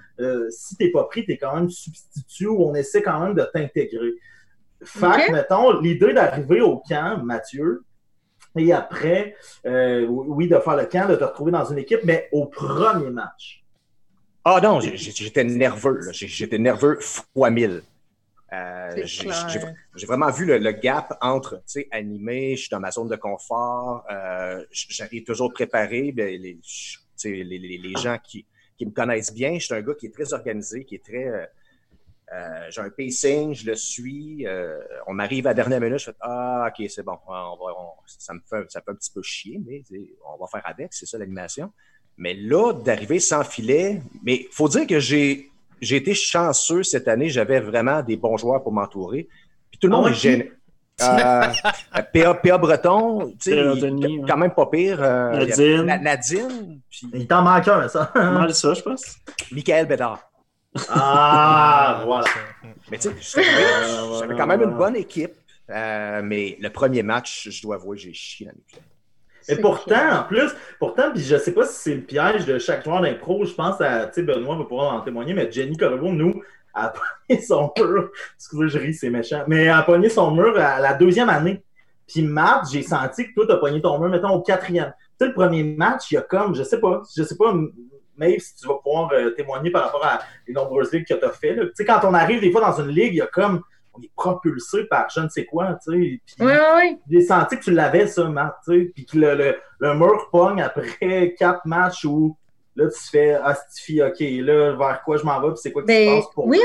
si 0.49 0.75
tu 0.75 0.85
n'es 0.85 0.91
pas 0.91 1.03
pris, 1.03 1.23
tu 1.23 1.33
es 1.33 1.37
quand 1.37 1.55
même 1.55 1.69
substitut 1.69 2.47
ou 2.47 2.63
on 2.63 2.73
essaie 2.73 3.03
quand 3.03 3.19
même 3.19 3.35
de 3.35 3.43
t'intégrer. 3.43 4.13
Fait 4.83 5.31
mettons, 5.31 5.79
l'idée 5.79 6.13
d'arriver 6.13 6.61
au 6.61 6.77
camp, 6.77 7.21
Mathieu, 7.23 7.83
et 8.57 8.73
après, 8.73 9.35
euh, 9.65 10.05
oui, 10.07 10.47
de 10.47 10.57
faire 10.59 10.75
le 10.75 10.85
camp, 10.85 11.07
de 11.07 11.15
te 11.15 11.23
retrouver 11.23 11.51
dans 11.51 11.65
une 11.65 11.77
équipe, 11.77 12.01
mais 12.03 12.29
au 12.31 12.45
premier 12.47 13.09
match. 13.09 13.63
Ah 14.43 14.59
non, 14.61 14.79
j'étais 14.79 15.43
nerveux. 15.43 15.99
J'étais 16.11 16.57
nerveux 16.57 16.97
fois 17.01 17.49
mille. 17.49 17.83
Euh, 18.51 19.05
j'ai 19.05 20.07
vraiment 20.07 20.31
vu 20.31 20.45
le, 20.45 20.71
gap 20.71 21.15
entre, 21.21 21.57
tu 21.57 21.63
sais, 21.65 21.87
animé, 21.91 22.55
je 22.55 22.61
suis 22.61 22.69
dans 22.69 22.79
ma 22.79 22.89
zone 22.89 23.07
de 23.07 23.15
confort, 23.15 24.03
euh, 24.09 24.65
j'arrive 24.71 25.23
toujours 25.23 25.53
préparé. 25.53 26.11
Ben, 26.11 26.29
les, 26.29 26.57
les, 27.25 27.43
les, 27.43 27.77
les, 27.77 27.93
gens 28.01 28.17
qui, 28.23 28.47
qui, 28.75 28.87
me 28.87 28.91
connaissent 28.91 29.33
bien, 29.33 29.59
je 29.59 29.65
suis 29.65 29.75
un 29.75 29.81
gars 29.81 29.93
qui 29.93 30.07
est 30.07 30.13
très 30.13 30.33
organisé, 30.33 30.83
qui 30.83 30.95
est 30.95 31.05
très 31.05 31.51
euh, 32.31 32.67
j'ai 32.69 32.81
un 32.81 32.89
pacing, 32.89 33.55
je 33.55 33.65
le 33.65 33.75
suis. 33.75 34.45
Euh, 34.45 34.77
on 35.07 35.13
m'arrive 35.13 35.47
à 35.47 35.51
la 35.51 35.53
dernière 35.55 35.81
minute, 35.81 35.97
je 35.97 36.05
fais 36.05 36.17
Ah, 36.21 36.69
ok, 36.69 36.85
c'est 36.89 37.03
bon. 37.03 37.17
ça 38.05 38.33
me 38.33 38.39
fait, 38.47 38.69
ça 38.69 38.81
fait 38.81 38.91
un 38.91 38.95
petit 38.95 39.11
peu 39.11 39.21
chier, 39.23 39.59
mais 39.65 39.83
on 40.25 40.37
va 40.39 40.47
faire 40.47 40.61
avec, 40.65 40.93
c'est 40.93 41.07
ça 41.07 41.17
l'animation. 41.17 41.71
Mais 42.17 42.35
là, 42.35 42.73
d'arriver 42.73 43.19
sans 43.19 43.43
filet, 43.43 44.01
mais 44.23 44.35
il 44.35 44.47
faut 44.51 44.67
dire 44.67 44.85
que 44.85 44.99
j'ai, 44.99 45.49
j'ai 45.81 45.95
été 45.95 46.13
chanceux 46.13 46.83
cette 46.83 47.07
année. 47.07 47.29
J'avais 47.29 47.61
vraiment 47.61 48.03
des 48.03 48.17
bons 48.17 48.37
joueurs 48.37 48.61
pour 48.61 48.73
m'entourer. 48.73 49.27
Puis 49.71 49.79
tout 49.79 49.87
le 49.87 49.95
monde 49.95 50.05
ah 50.07 50.11
est 50.11 50.15
gêné. 50.15 50.51
Euh, 51.01 52.33
PA, 52.43 52.57
Breton, 52.57 53.33
tu 53.41 53.53
sais, 53.53 53.55
quand 54.27 54.37
même 54.37 54.53
pas 54.53 54.65
pire. 54.65 54.99
Nadine. 54.99 55.85
Nadine. 55.85 56.81
Il 57.13 57.25
t'en 57.25 57.41
manque 57.41 57.67
un, 57.69 57.87
ça. 57.87 58.11
Mal 58.13 58.53
ça, 58.53 58.73
je 58.73 58.81
pense. 58.81 59.15
Michael 59.51 59.87
Bédard. 59.87 60.28
Ah, 60.89 62.01
voilà. 62.05 62.25
Mais 62.91 62.97
tu 62.97 63.09
sais, 63.21 63.43
j'avais 64.19 64.35
quand 64.35 64.47
même 64.47 64.61
une 64.61 64.77
bonne 64.77 64.95
équipe. 64.95 65.33
Euh, 65.69 66.21
mais 66.23 66.57
le 66.59 66.69
premier 66.69 67.03
match, 67.03 67.49
je 67.49 67.61
dois 67.61 67.75
avouer, 67.75 67.97
j'ai 67.97 68.13
chié 68.13 68.47
dans 68.47 68.53
les 68.53 69.55
Mais 69.55 69.61
pourtant, 69.61 70.19
en 70.19 70.23
plus, 70.23 70.51
pourtant, 70.79 71.11
puis 71.11 71.21
je 71.21 71.37
sais 71.37 71.53
pas 71.53 71.65
si 71.65 71.75
c'est 71.75 71.95
le 71.95 72.01
piège 72.01 72.45
de 72.45 72.57
chaque 72.57 72.83
joueur 72.83 73.01
d'impro, 73.01 73.45
je 73.45 73.53
pense 73.53 73.79
à, 73.79 74.07
tu 74.07 74.15
sais, 74.15 74.23
Benoît 74.23 74.55
va 74.55 74.63
pouvoir 74.63 74.95
en 74.95 75.01
témoigner, 75.01 75.33
mais 75.33 75.51
Jenny 75.51 75.77
Corriveau, 75.77 76.11
nous, 76.11 76.41
a 76.73 76.93
pogné 77.27 77.41
son 77.41 77.71
mur. 77.77 78.09
Excusez, 78.35 78.69
je 78.69 78.77
ris, 78.79 78.93
c'est 78.95 79.09
méchant. 79.09 79.43
Mais 79.47 79.65
elle 79.65 79.69
a 79.69 79.83
pogné 79.83 80.09
son 80.09 80.31
mur 80.31 80.57
à 80.59 80.79
la 80.79 80.93
deuxième 80.93 81.29
année. 81.29 81.63
Puis 82.07 82.23
Matt, 82.23 82.63
j'ai 82.71 82.81
senti 82.81 83.27
que 83.27 83.33
toi, 83.35 83.45
t'as 83.47 83.57
pogné 83.57 83.81
ton 83.81 83.99
mur, 83.99 84.09
mettons, 84.09 84.29
au 84.29 84.41
quatrième. 84.41 84.93
Tu 85.19 85.25
sais, 85.25 85.27
le 85.27 85.33
premier 85.35 85.63
match, 85.63 86.11
il 86.11 86.15
y 86.15 86.17
a 86.17 86.21
comme, 86.21 86.55
je 86.55 86.63
sais 86.63 86.79
pas, 86.79 87.03
je 87.15 87.21
sais 87.21 87.37
pas, 87.37 87.53
Maeve, 88.19 88.39
si 88.39 88.55
tu 88.55 88.67
vas 88.67 88.75
pouvoir 88.75 89.11
euh, 89.13 89.31
témoigner 89.31 89.71
par 89.71 89.85
rapport 89.85 90.05
à 90.05 90.19
les 90.47 90.53
nombreuses 90.53 90.91
ligues 90.91 91.07
que 91.07 91.13
tu 91.13 91.25
as 91.25 91.31
fait. 91.31 91.55
Tu 91.55 91.71
sais, 91.73 91.85
quand 91.85 92.01
on 92.03 92.13
arrive 92.13 92.41
des 92.41 92.51
fois 92.51 92.61
dans 92.61 92.79
une 92.81 92.89
ligue, 92.89 93.13
il 93.13 93.17
y 93.17 93.21
a 93.21 93.27
comme 93.27 93.63
on 93.93 94.01
est 94.01 94.11
propulsé 94.15 94.83
par 94.85 95.09
je 95.09 95.21
ne 95.21 95.29
sais 95.29 95.45
quoi, 95.45 95.77
tu 95.83 95.91
sais. 95.91 96.21
Oui, 96.39 96.53
oui. 96.77 96.97
J'ai 97.09 97.21
senti 97.21 97.57
que 97.57 97.63
tu 97.63 97.71
l'avais, 97.71 98.07
ça, 98.07 98.25
Matt, 98.25 98.55
tu 98.63 98.73
sais. 98.73 98.91
Puis 98.93 99.05
que 99.05 99.17
le, 99.17 99.35
le, 99.35 99.55
le, 99.79 99.93
mur 99.95 100.29
pogne 100.31 100.61
après 100.61 101.33
quatre 101.39 101.65
matchs 101.65 102.05
où 102.05 102.35
là, 102.79 102.87
tu 102.87 102.99
te 102.99 103.09
fais 103.09 103.33
astifier, 103.33 104.03
OK, 104.03 104.19
là, 104.19 104.75
vers 104.75 105.01
quoi 105.03 105.17
je 105.17 105.23
m'en 105.23 105.39
vais, 105.41 105.49
puis 105.49 105.57
c'est 105.61 105.71
quoi 105.71 105.83
qui 105.83 105.93
se 105.93 106.05
ben, 106.05 106.21
passe 106.21 106.31
pour 106.33 106.47
Oui, 106.47 106.59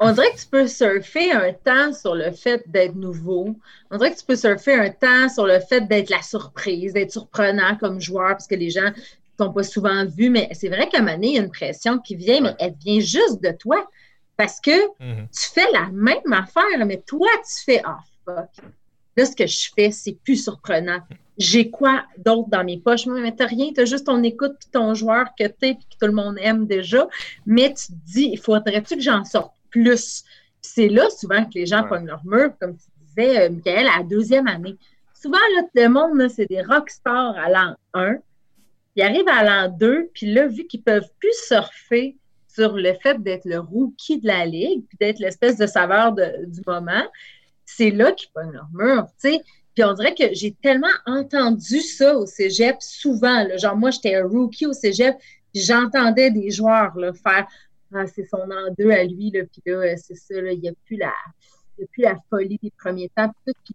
on, 0.00 0.12
dirait 0.12 0.30
que 0.30 0.38
tu 0.38 0.46
peux 0.46 0.66
surfer 0.66 1.32
un 1.32 1.52
temps 1.52 1.92
sur 1.92 2.14
le 2.14 2.30
fait 2.30 2.62
d'être 2.66 2.94
nouveau. 2.94 3.54
On 3.90 3.98
dirait 3.98 4.12
que 4.12 4.18
tu 4.18 4.24
peux 4.24 4.36
surfer 4.36 4.74
un 4.74 4.90
temps 4.90 5.28
sur 5.28 5.46
le 5.46 5.60
fait 5.60 5.82
d'être 5.82 6.10
la 6.10 6.22
surprise, 6.22 6.92
d'être 6.92 7.12
surprenant 7.12 7.76
comme 7.78 8.00
joueur, 8.00 8.30
parce 8.30 8.46
que 8.46 8.54
les 8.54 8.70
gens 8.70 8.92
sont 9.38 9.52
pas 9.52 9.62
souvent 9.62 10.04
vus, 10.04 10.30
mais 10.30 10.48
c'est 10.52 10.68
vrai 10.68 10.88
qu'à 10.88 10.98
un 10.98 11.02
moment 11.02 11.14
donné, 11.14 11.28
il 11.28 11.34
y 11.34 11.38
a 11.38 11.42
une 11.42 11.50
pression 11.50 11.98
qui 11.98 12.16
vient, 12.16 12.40
mais 12.40 12.54
elle 12.58 12.74
vient 12.74 13.00
juste 13.00 13.42
de 13.42 13.50
toi. 13.52 13.88
Parce 14.36 14.60
que 14.60 14.70
mhm. 15.00 15.26
tu 15.32 15.46
fais 15.52 15.70
la 15.72 15.88
même 15.90 16.32
affaire, 16.32 16.86
mais 16.86 17.02
toi, 17.06 17.28
tu 17.44 17.64
fais 17.64 17.82
Ah, 17.84 17.98
fuck. 18.24 18.48
Là, 19.16 19.26
ce 19.26 19.34
que 19.34 19.46
je 19.46 19.70
fais, 19.74 19.90
c'est 19.90 20.12
plus 20.12 20.36
surprenant. 20.36 21.00
J'ai 21.36 21.70
quoi 21.70 22.04
d'autre 22.16 22.48
dans 22.48 22.62
mes 22.62 22.78
poches? 22.78 23.06
Mais 23.06 23.34
t'as 23.34 23.46
rien, 23.46 23.70
t'as 23.74 23.84
juste 23.84 24.06
ton 24.06 24.22
écoute 24.22 24.54
puis 24.60 24.70
ton 24.70 24.94
joueur 24.94 25.26
que 25.36 25.44
t'es 25.44 25.74
puis 25.74 25.86
que 25.90 25.98
tout 26.00 26.06
le 26.06 26.12
monde 26.12 26.36
aime 26.40 26.66
déjà. 26.66 27.08
Mais 27.46 27.74
tu 27.74 27.88
te 27.88 27.92
dis, 28.06 28.30
il 28.32 28.38
faudrait-tu 28.38 28.94
que 28.94 29.02
j'en 29.02 29.24
sorte 29.24 29.52
plus? 29.70 30.22
C'est 30.62 30.88
là 30.88 31.10
souvent 31.10 31.44
que 31.44 31.54
les 31.54 31.66
gens 31.66 31.82
ouais. 31.82 31.88
pognent 31.88 32.06
leur 32.06 32.24
mur, 32.24 32.52
comme 32.60 32.76
tu 32.76 32.84
disais, 33.06 33.40
euh, 33.40 33.50
Michael, 33.50 33.88
à 33.88 33.98
la 33.98 34.04
deuxième 34.04 34.46
année. 34.46 34.76
Souvent, 35.20 35.38
là, 35.56 35.62
le 35.74 35.88
monde, 35.88 36.28
c'est 36.30 36.46
des 36.46 36.62
rockstars 36.62 37.36
à 37.36 37.48
l'an 37.48 37.74
1 37.94 38.18
ils 38.96 39.02
arrivent 39.02 39.28
à 39.28 39.44
l'an 39.44 39.74
2, 39.76 40.10
puis 40.12 40.32
là, 40.32 40.46
vu 40.46 40.66
qu'ils 40.66 40.82
peuvent 40.82 41.08
plus 41.20 41.34
surfer 41.46 42.16
sur 42.48 42.74
le 42.74 42.94
fait 43.02 43.22
d'être 43.22 43.44
le 43.44 43.60
rookie 43.60 44.20
de 44.20 44.26
la 44.26 44.44
ligue, 44.44 44.84
puis 44.88 44.98
d'être 44.98 45.20
l'espèce 45.20 45.56
de 45.56 45.66
saveur 45.66 46.12
du 46.12 46.60
moment, 46.66 47.04
c'est 47.64 47.90
là 47.90 48.12
qu'ils 48.12 48.30
pognent 48.32 48.52
leur 48.52 48.68
mur, 48.72 49.06
tu 49.20 49.30
sais. 49.30 49.40
Puis 49.74 49.84
on 49.84 49.92
dirait 49.92 50.14
que 50.14 50.34
j'ai 50.34 50.52
tellement 50.52 50.88
entendu 51.06 51.80
ça 51.80 52.16
au 52.16 52.26
cégep 52.26 52.76
souvent. 52.80 53.46
Genre, 53.58 53.76
moi, 53.76 53.90
j'étais 53.90 54.16
un 54.16 54.26
rookie 54.26 54.66
au 54.66 54.72
cégep, 54.72 55.14
j'entendais 55.54 56.32
des 56.32 56.50
joueurs 56.50 56.98
là, 56.98 57.12
faire 57.12 57.46
ah, 57.94 58.06
c'est 58.06 58.24
son 58.24 58.50
an 58.50 58.74
deux 58.76 58.90
à 58.90 59.04
lui, 59.04 59.30
là, 59.30 59.44
puis 59.44 59.62
là, 59.64 59.96
c'est 59.96 60.14
ça, 60.14 60.40
là, 60.40 60.52
il 60.52 60.60
n'y 60.60 60.68
a, 60.68 60.72
plus 60.84 60.98
la, 60.98 62.16
folie 62.28 62.58
des 62.62 62.70
premiers 62.76 63.10
temps. 63.16 63.32
Puis, 63.44 63.54
puis 63.64 63.74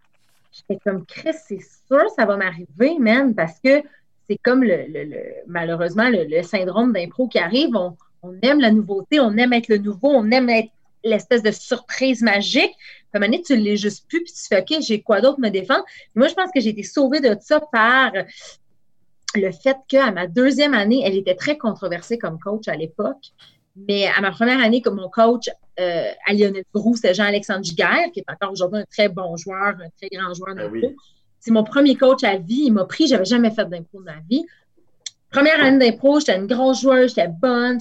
j'étais 0.51 0.79
comme, 0.83 1.05
Chris, 1.05 1.33
c'est 1.47 1.61
sûr, 1.87 2.09
ça 2.15 2.25
va 2.25 2.37
m'arriver, 2.37 2.99
man, 2.99 3.33
parce 3.33 3.59
que 3.59 3.81
c'est 4.29 4.37
comme 4.37 4.63
le, 4.63 4.85
le, 4.87 5.19
malheureusement 5.47 6.09
le, 6.09 6.41
syndrome 6.43 6.93
d'impro 6.93 7.27
qui 7.27 7.39
arrive. 7.39 7.75
On, 7.75 7.95
on, 8.21 8.35
aime 8.41 8.59
la 8.59 8.71
nouveauté, 8.71 9.19
on 9.19 9.35
aime 9.37 9.53
être 9.53 9.67
le 9.67 9.77
nouveau, 9.77 10.09
on 10.09 10.31
aime 10.31 10.49
être 10.49 10.69
l'espèce 11.03 11.43
de 11.43 11.51
surprise 11.51 12.21
magique. 12.21 12.71
À 13.13 13.17
un 13.17 13.19
moment 13.19 13.31
donné, 13.31 13.43
tu 13.43 13.53
ne 13.57 13.61
l'es 13.61 13.77
juste 13.77 14.07
plus, 14.07 14.23
puis 14.23 14.33
tu 14.33 14.47
fais 14.47 14.61
OK, 14.61 14.81
j'ai 14.81 15.01
quoi 15.01 15.21
d'autre 15.21 15.39
me 15.39 15.49
défendre? 15.49 15.83
moi, 16.15 16.27
je 16.27 16.33
pense 16.33 16.49
que 16.53 16.61
j'ai 16.61 16.69
été 16.69 16.83
sauvée 16.83 17.19
de 17.19 17.35
ça 17.41 17.59
par 17.71 18.11
le 19.35 19.51
fait 19.51 19.77
qu'à 19.87 20.11
ma 20.11 20.27
deuxième 20.27 20.73
année, 20.73 21.03
elle 21.05 21.17
était 21.17 21.35
très 21.35 21.57
controversée 21.57 22.17
comme 22.17 22.39
coach 22.39 22.67
à 22.67 22.75
l'époque. 22.75 23.31
Mais 23.75 24.07
à 24.15 24.21
ma 24.21 24.31
première 24.31 24.63
année, 24.63 24.81
comme 24.81 24.95
mon 24.95 25.09
coach 25.09 25.49
euh, 25.79 26.11
à 26.27 26.33
Lionel 26.33 26.63
Brou, 26.73 26.95
c'est 26.95 27.13
Jean-Alexandre 27.13 27.63
Giguère, 27.63 28.11
qui 28.13 28.19
est 28.19 28.31
encore 28.31 28.51
aujourd'hui 28.51 28.81
un 28.81 28.85
très 28.85 29.09
bon 29.09 29.35
joueur, 29.35 29.75
un 29.79 29.89
très 29.97 30.09
grand 30.11 30.33
joueur 30.33 30.55
ben 30.55 30.71
d'impro. 30.71 30.93
C'est 31.43 31.51
mon 31.51 31.65
premier 31.65 31.97
coach 31.97 32.23
à 32.23 32.37
vie. 32.37 32.63
Il 32.67 32.71
m'a 32.71 32.85
pris, 32.85 33.05
j'avais 33.05 33.25
jamais 33.25 33.51
fait 33.51 33.67
d'impro 33.69 33.99
de 33.99 34.05
ma 34.05 34.19
vie. 34.29 34.45
Première 35.29 35.61
année 35.61 35.89
d'impro, 35.89 36.19
j'étais 36.19 36.37
une 36.37 36.47
grosse 36.47 36.81
joueuse, 36.81 37.09
j'étais 37.09 37.27
bonne, 37.27 37.79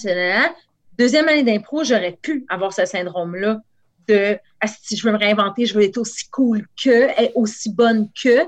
Deuxième 0.99 1.29
année 1.29 1.45
d'impro, 1.45 1.85
j'aurais 1.85 2.19
pu 2.21 2.45
avoir 2.49 2.73
ce 2.73 2.85
syndrome-là 2.85 3.61
de 4.09 4.37
ah, 4.61 4.67
si 4.67 4.97
je 4.97 5.07
veux 5.07 5.13
me 5.13 5.19
réinventer, 5.19 5.67
je 5.67 5.75
veux 5.75 5.85
être 5.85 5.99
aussi 5.99 6.29
cool 6.31 6.67
que, 6.83 7.33
aussi 7.37 7.73
bonne 7.73 8.09
que. 8.21 8.41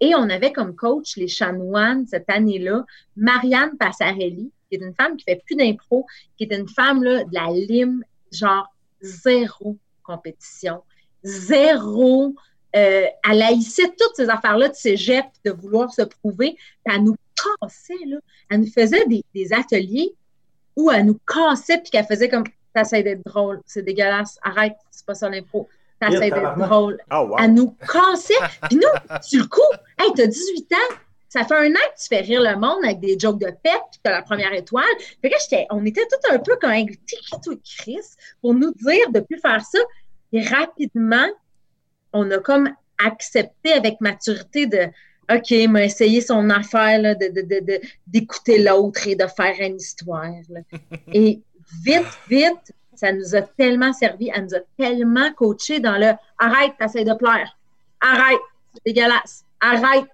Et 0.00 0.14
on 0.14 0.28
avait 0.28 0.52
comme 0.52 0.76
coach 0.76 1.16
les 1.16 1.28
chanoines 1.28 2.06
cette 2.06 2.28
année-là, 2.28 2.84
Marianne 3.16 3.76
Passarelli, 3.78 4.52
qui 4.68 4.76
est 4.76 4.84
une 4.84 4.94
femme 4.94 5.16
qui 5.16 5.24
fait 5.24 5.42
plus 5.46 5.56
d'impro, 5.56 6.04
qui 6.36 6.44
est 6.44 6.54
une 6.54 6.68
femme 6.68 7.02
là, 7.02 7.24
de 7.24 7.34
la 7.34 7.46
lime, 7.52 8.04
genre 8.30 8.68
zéro 9.00 9.78
compétition, 10.02 10.82
zéro. 11.22 12.34
Euh, 12.76 13.06
elle 13.28 13.42
haïssait 13.42 13.88
toutes 13.98 14.14
ces 14.14 14.28
affaires-là 14.28 14.68
de 14.68 14.74
cégep, 14.74 15.24
de 15.44 15.50
vouloir 15.50 15.92
se 15.92 16.02
prouver. 16.02 16.56
elle 16.84 17.04
nous 17.04 17.16
cassait, 17.60 18.04
là. 18.06 18.18
Elle 18.50 18.60
nous 18.60 18.70
faisait 18.70 19.06
des, 19.06 19.24
des 19.34 19.52
ateliers 19.52 20.14
où 20.76 20.90
elle 20.90 21.06
nous 21.06 21.18
cassait 21.26 21.78
puis 21.78 21.90
qu'elle 21.90 22.06
faisait 22.06 22.28
comme 22.28 22.44
T'essayes 22.74 23.02
d'être 23.02 23.24
drôle, 23.24 23.60
c'est 23.66 23.82
dégueulasse, 23.82 24.38
arrête, 24.42 24.76
c'est 24.90 25.04
pas 25.04 25.14
ça 25.14 25.28
l'impro. 25.28 25.68
T'essayes 26.00 26.30
d'être 26.30 26.58
drôle. 26.58 26.98
Oh, 27.12 27.34
Elle 27.38 27.54
nous 27.54 27.74
cassait. 27.92 28.34
Puis 28.68 28.76
nous, 28.76 29.18
sur 29.22 29.42
le 29.42 29.48
coup, 29.48 29.60
hey, 29.98 30.10
t'as 30.14 30.26
18 30.26 30.72
ans, 30.74 30.94
ça 31.28 31.44
fait 31.44 31.56
un 31.56 31.70
an 31.70 31.88
que 31.94 32.00
tu 32.00 32.08
fais 32.08 32.20
rire 32.20 32.42
le 32.42 32.56
monde 32.56 32.84
avec 32.84 33.00
des 33.00 33.18
jokes 33.18 33.40
de 33.40 33.46
pète, 33.46 33.82
puis 33.90 34.00
t'as 34.02 34.12
la 34.12 34.22
première 34.22 34.52
étoile. 34.52 34.84
Fait 35.20 35.30
que 35.30 35.36
j'étais, 35.40 35.66
on 35.70 35.84
était 35.84 36.06
tout 36.06 36.32
un 36.32 36.38
peu 36.38 36.56
comme 36.56 36.70
un 36.70 36.86
Chris, 36.86 37.98
pour 38.40 38.54
nous 38.54 38.72
dire 38.72 39.10
de 39.10 39.20
plus 39.20 39.40
faire 39.40 39.62
ça. 39.64 39.78
Et 40.32 40.42
rapidement, 40.42 41.26
on 42.12 42.30
a 42.30 42.38
comme 42.38 42.70
accepté 43.04 43.72
avec 43.72 44.00
maturité 44.00 44.66
de 44.66 44.88
OK, 45.30 45.50
m'a 45.68 45.84
essayé 45.84 46.22
son 46.22 46.48
affaire 46.48 47.00
là, 47.02 47.14
de, 47.14 47.80
d'écouter 48.06 48.62
l'autre 48.62 49.06
et 49.06 49.14
de 49.14 49.26
faire 49.26 49.54
une 49.60 49.76
histoire. 49.76 50.30
Et 51.12 51.40
vite, 51.84 52.18
vite, 52.28 52.72
ça 52.94 53.12
nous 53.12 53.36
a 53.36 53.42
tellement 53.42 53.92
servi, 53.92 54.30
elle 54.34 54.44
nous 54.44 54.54
a 54.54 54.60
tellement 54.78 55.30
coaché 55.34 55.80
dans 55.80 55.98
le 55.98 56.12
arrête, 56.38 56.72
t'essayes 56.78 57.04
de 57.04 57.14
plaire. 57.14 57.56
Arrête, 58.00 58.40
c'est 58.74 58.92
dégueulasse. 58.92 59.44
Arrête. 59.60 60.06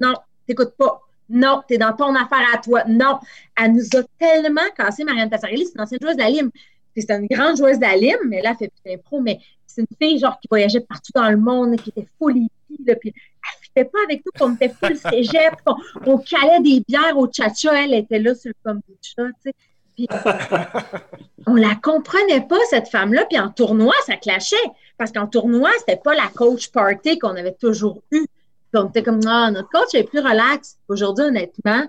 Non, 0.00 0.14
t'écoutes 0.46 0.76
pas. 0.76 1.00
Non, 1.30 1.62
t'es 1.66 1.78
dans 1.78 1.94
ton 1.94 2.14
affaire 2.14 2.46
à 2.54 2.58
toi. 2.58 2.84
Non. 2.86 3.18
Elle 3.56 3.72
nous 3.72 3.88
a 3.96 4.02
tellement 4.18 4.68
cassé, 4.76 5.02
Marianne 5.04 5.30
Tassarelli, 5.30 5.66
c'est 5.66 5.74
une 5.74 5.80
ancienne 5.80 6.00
joueuse 6.00 6.16
de 6.16 6.22
la 6.22 6.30
Lime. 6.30 6.50
Puis 6.92 7.02
c'était 7.02 7.16
une 7.16 7.26
grande 7.26 7.56
joueuse 7.56 7.78
de 7.78 7.84
la 7.84 7.96
Lime, 7.96 8.28
mais 8.28 8.42
là, 8.42 8.50
elle 8.50 8.56
fait 8.56 8.72
plus 8.82 8.92
d'impro, 8.92 9.20
mais 9.20 9.38
c'est 9.78 9.82
une 9.82 10.08
fille 10.08 10.18
genre 10.18 10.38
qui 10.40 10.48
voyageait 10.50 10.80
partout 10.80 11.12
dans 11.14 11.30
le 11.30 11.36
monde, 11.36 11.76
qui 11.76 11.90
était 11.90 12.08
full 12.18 12.36
hippie, 12.36 12.84
là, 12.86 12.96
puis 12.96 13.12
elle 13.14 13.62
fitait 13.62 13.84
pas 13.84 13.98
avec 14.04 14.22
nous, 14.24 14.46
on 14.46 14.54
était 14.54 14.68
full 14.70 14.96
cégep, 15.10 15.54
on, 15.66 15.74
on 16.06 16.18
calait 16.18 16.60
des 16.60 16.82
bières 16.86 17.16
au 17.16 17.28
cha-cha, 17.30 17.84
elle 17.84 17.94
était 17.94 18.18
là 18.18 18.34
sur 18.34 18.50
le 18.50 18.70
kombucha, 18.70 19.32
tu 19.42 19.50
sais. 19.50 19.54
Puis, 19.94 20.06
on 21.46 21.54
la 21.54 21.74
comprenait 21.74 22.46
pas, 22.46 22.58
cette 22.70 22.86
femme-là. 22.86 23.24
Puis 23.28 23.36
en 23.36 23.50
tournoi, 23.50 23.94
ça 24.06 24.14
clashait. 24.14 24.56
Parce 24.96 25.10
qu'en 25.10 25.26
tournoi, 25.26 25.70
c'était 25.80 26.00
pas 26.00 26.14
la 26.14 26.28
coach 26.28 26.70
party 26.70 27.18
qu'on 27.18 27.34
avait 27.34 27.54
toujours 27.54 28.00
eue. 28.12 28.26
Puis 28.70 28.80
on 28.80 28.88
était 28.88 29.02
comme, 29.02 29.18
ah, 29.26 29.50
notre 29.50 29.68
coach 29.70 29.92
est 29.94 30.04
plus 30.04 30.20
relax. 30.20 30.78
Aujourd'hui, 30.86 31.24
honnêtement, 31.24 31.84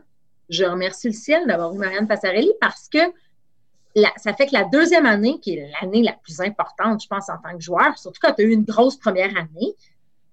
je 0.50 0.66
remercie 0.66 1.10
le 1.10 1.14
ciel 1.14 1.46
d'avoir 1.46 1.72
eu 1.76 1.78
Marianne 1.78 2.08
Passarelli 2.08 2.52
parce 2.60 2.90
que 2.90 2.98
ça 4.18 4.34
fait 4.34 4.48
que 4.48 4.54
la 4.54 4.66
deuxième 4.66 5.06
année, 5.06 5.40
qui 5.40 5.56
est 5.56 5.72
l'année 5.82 6.04
la 6.04 6.14
plus 6.14 6.40
importante, 6.42 7.02
je 7.02 7.08
pense, 7.08 7.30
en 7.30 7.38
tant 7.38 7.56
que 7.58 7.64
joueur, 7.64 7.98
surtout 7.98 8.20
quand 8.22 8.34
tu 8.34 8.44
as 8.44 8.46
eu 8.46 8.52
une 8.52 8.64
grosse 8.64 8.98
première 8.98 9.36
année, 9.36 9.74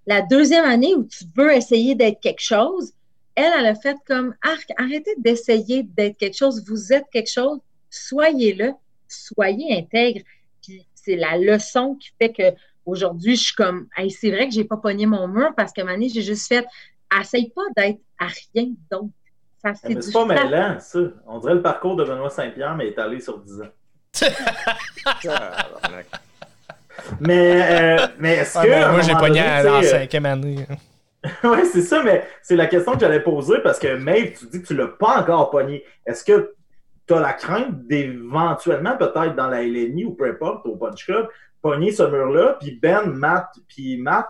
la 0.07 0.23
deuxième 0.23 0.64
année 0.64 0.95
où 0.95 1.05
tu 1.05 1.25
veux 1.35 1.53
essayer 1.53 1.95
d'être 1.95 2.21
quelque 2.21 2.42
chose, 2.42 2.92
elle, 3.35 3.53
elle 3.59 3.66
a 3.66 3.75
fait 3.75 3.97
comme 4.07 4.35
Arc, 4.42 4.71
arrêtez 4.79 5.14
d'essayer 5.19 5.83
d'être 5.83 6.16
quelque 6.16 6.37
chose, 6.37 6.64
vous 6.66 6.92
êtes 6.92 7.07
quelque 7.12 7.31
chose, 7.31 7.59
soyez-le, 7.90 8.73
soyez 9.09 9.77
intègre. 9.77 10.23
Puis 10.62 10.87
c'est 10.95 11.16
la 11.16 11.37
leçon 11.37 11.97
qui 11.97 12.11
fait 12.19 12.33
que 12.33 12.57
aujourd'hui, 12.85 13.37
je 13.37 13.45
suis 13.45 13.55
comme 13.55 13.88
c'est 14.11 14.31
vrai 14.31 14.49
que 14.49 14.55
j'ai 14.55 14.64
pas 14.64 14.77
pogné 14.77 15.07
mon 15.07 15.29
mur 15.29 15.53
parce 15.57 15.73
que 15.73 15.83
Mané, 15.83 16.09
j'ai 16.09 16.23
juste 16.23 16.49
fait 16.49 16.66
essaye 17.21 17.51
pas 17.51 17.62
d'être 17.77 18.01
à 18.19 18.27
rien 18.27 18.73
d'autre. 18.90 19.12
C'est, 19.74 20.12
pas 20.12 20.24
mêlant, 20.24 20.79
ça. 20.81 20.98
On 21.26 21.38
dirait 21.38 21.55
le 21.55 21.62
parcours 21.62 21.96
de 21.96 22.05
Benoît 22.05 22.31
Saint-Pierre, 22.31 22.76
mais 22.76 22.88
étalé 22.88 23.20
sur 23.20 23.38
10 23.38 23.62
ans. 23.62 23.68
mais, 27.20 27.62
euh, 27.62 28.07
mais 28.18 28.35
est-ce 28.37 28.59
que. 28.59 28.90
moi, 28.90 29.00
j'ai 29.00 29.14
pogné 29.14 29.40
à 29.40 29.62
la 29.62 29.83
cinquième 29.83 30.26
année. 30.26 30.66
oui, 31.44 31.66
c'est 31.72 31.83
ça, 31.83 32.02
mais 32.02 32.26
c'est 32.42 32.57
la 32.57 32.66
question 32.66 32.92
que 32.92 33.00
j'allais 33.00 33.22
poser 33.22 33.59
parce 33.62 33.79
que 33.79 33.96
Maeve, 33.96 34.38
tu 34.38 34.46
dis 34.46 34.62
que 34.62 34.66
tu 34.66 34.74
ne 34.74 34.81
l'as 34.81 34.88
pas 34.88 35.20
encore 35.20 35.50
pogné. 35.50 35.85
Est-ce 36.07 36.24
que 36.24 36.55
tu 37.07 37.14
as 37.14 37.20
la 37.20 37.33
crainte 37.33 37.87
d'éventuellement, 37.87 38.96
peut-être 38.96 39.35
dans 39.35 39.48
la 39.48 39.62
LNI 39.62 40.05
ou 40.05 40.14
peu 40.14 40.29
importe, 40.29 40.66
au 40.66 40.76
Punch 40.76 41.05
Club, 41.05 41.29
pogner 41.62 41.92
ce 41.92 42.02
mur-là? 42.02 42.57
Puis 42.61 42.79
Ben, 42.81 43.07
Matt, 43.07 43.48
puis 43.68 43.98
Matt, 43.98 44.29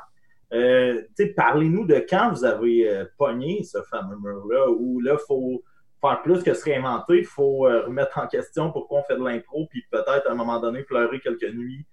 euh, 0.53 1.03
parlez-nous 1.37 1.87
de 1.87 2.05
quand 2.09 2.31
vous 2.31 2.45
avez 2.45 2.89
euh, 2.89 3.05
pogné 3.19 3.63
ce 3.65 3.79
fameux 3.91 4.17
mur-là 4.17 4.71
où 4.71 5.01
là, 5.01 5.15
il 5.15 5.27
faut 5.27 5.63
faire 6.01 6.23
plus 6.23 6.43
que 6.43 6.55
se 6.55 6.65
réinventer, 6.65 7.19
il 7.19 7.25
faut 7.25 7.67
euh, 7.67 7.87
remettre 7.87 8.19
en 8.19 8.27
question 8.27 8.71
pourquoi 8.71 9.01
on 9.01 9.03
fait 9.05 9.17
de 9.17 9.25
l'impro, 9.25 9.67
puis 9.71 9.83
peut-être 9.91 10.27
à 10.29 10.31
un 10.31 10.35
moment 10.35 10.61
donné 10.61 10.83
pleurer 10.83 11.21
quelques 11.21 11.53
nuits 11.53 11.85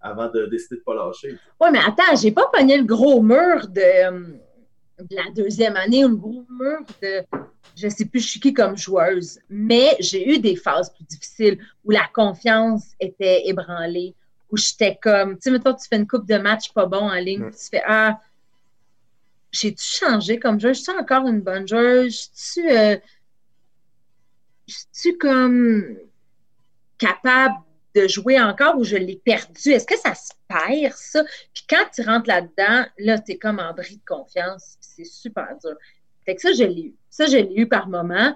avant 0.00 0.28
de 0.28 0.46
décider 0.46 0.76
de 0.76 0.80
ne 0.80 0.84
pas 0.84 0.94
lâcher. 0.94 1.38
Oui, 1.60 1.68
mais 1.72 1.78
attends, 1.78 2.16
j'ai 2.20 2.32
pas 2.32 2.48
pogné 2.52 2.76
le 2.76 2.84
gros 2.84 3.22
mur 3.22 3.68
de 3.68 4.36
la 5.10 5.30
deuxième 5.34 5.76
année, 5.76 6.02
un 6.02 6.12
gros 6.12 6.44
mur 6.50 6.80
de 7.00 7.24
je 7.76 7.88
sais 7.88 8.04
plus, 8.04 8.20
je 8.20 8.38
qui 8.38 8.52
comme 8.52 8.76
joueuse. 8.76 9.38
Mais 9.48 9.96
j'ai 10.00 10.28
eu 10.28 10.38
des 10.38 10.56
phases 10.56 10.92
plus 10.92 11.04
difficiles 11.04 11.58
où 11.84 11.90
la 11.90 12.08
confiance 12.12 12.92
était 13.00 13.48
ébranlée, 13.48 14.14
où 14.52 14.56
j'étais 14.56 14.98
comme, 15.02 15.36
tu 15.36 15.42
sais, 15.42 15.50
mettons, 15.50 15.74
tu 15.74 15.88
fais 15.88 15.96
une 15.96 16.06
coupe 16.06 16.28
de 16.28 16.36
match 16.36 16.72
pas 16.72 16.86
bon 16.86 17.10
en 17.10 17.14
ligne, 17.14 17.50
tu 17.50 17.68
fais 17.70 17.82
Ah, 17.86 18.20
j'ai-tu 19.50 19.84
changé 19.84 20.38
comme 20.38 20.60
joueuse? 20.60 20.78
Je 20.78 20.82
suis 20.82 20.92
encore 20.92 21.26
une 21.26 21.40
bonne 21.40 21.66
joueuse? 21.66 22.30
Je 22.34 22.42
suis 22.42 22.70
euh, 22.70 22.96
comme 25.18 25.96
capable 26.98 27.56
de 27.94 28.08
jouer 28.08 28.40
encore 28.40 28.78
ou 28.78 28.84
je 28.84 28.96
l'ai 28.96 29.16
perdu? 29.16 29.70
Est-ce 29.70 29.86
que 29.86 29.98
ça 29.98 30.14
se 30.14 30.32
perd, 30.48 30.94
ça? 30.94 31.24
Puis 31.52 31.64
quand 31.68 31.84
tu 31.94 32.02
rentres 32.02 32.28
là-dedans, 32.28 32.86
là, 32.98 33.18
tu 33.18 33.32
es 33.32 33.38
comme 33.38 33.58
en 33.58 33.72
bris 33.74 33.96
de 33.96 34.04
confiance. 34.06 34.76
C'est 34.80 35.04
super 35.04 35.48
dur. 35.62 35.74
Fait 36.24 36.36
que 36.36 36.40
ça, 36.40 36.52
je 36.52 36.64
l'ai 36.64 36.82
eu. 36.82 36.94
Ça, 37.10 37.26
je 37.26 37.36
l'ai 37.36 37.54
eu 37.56 37.66
par 37.66 37.88
moment. 37.88 38.34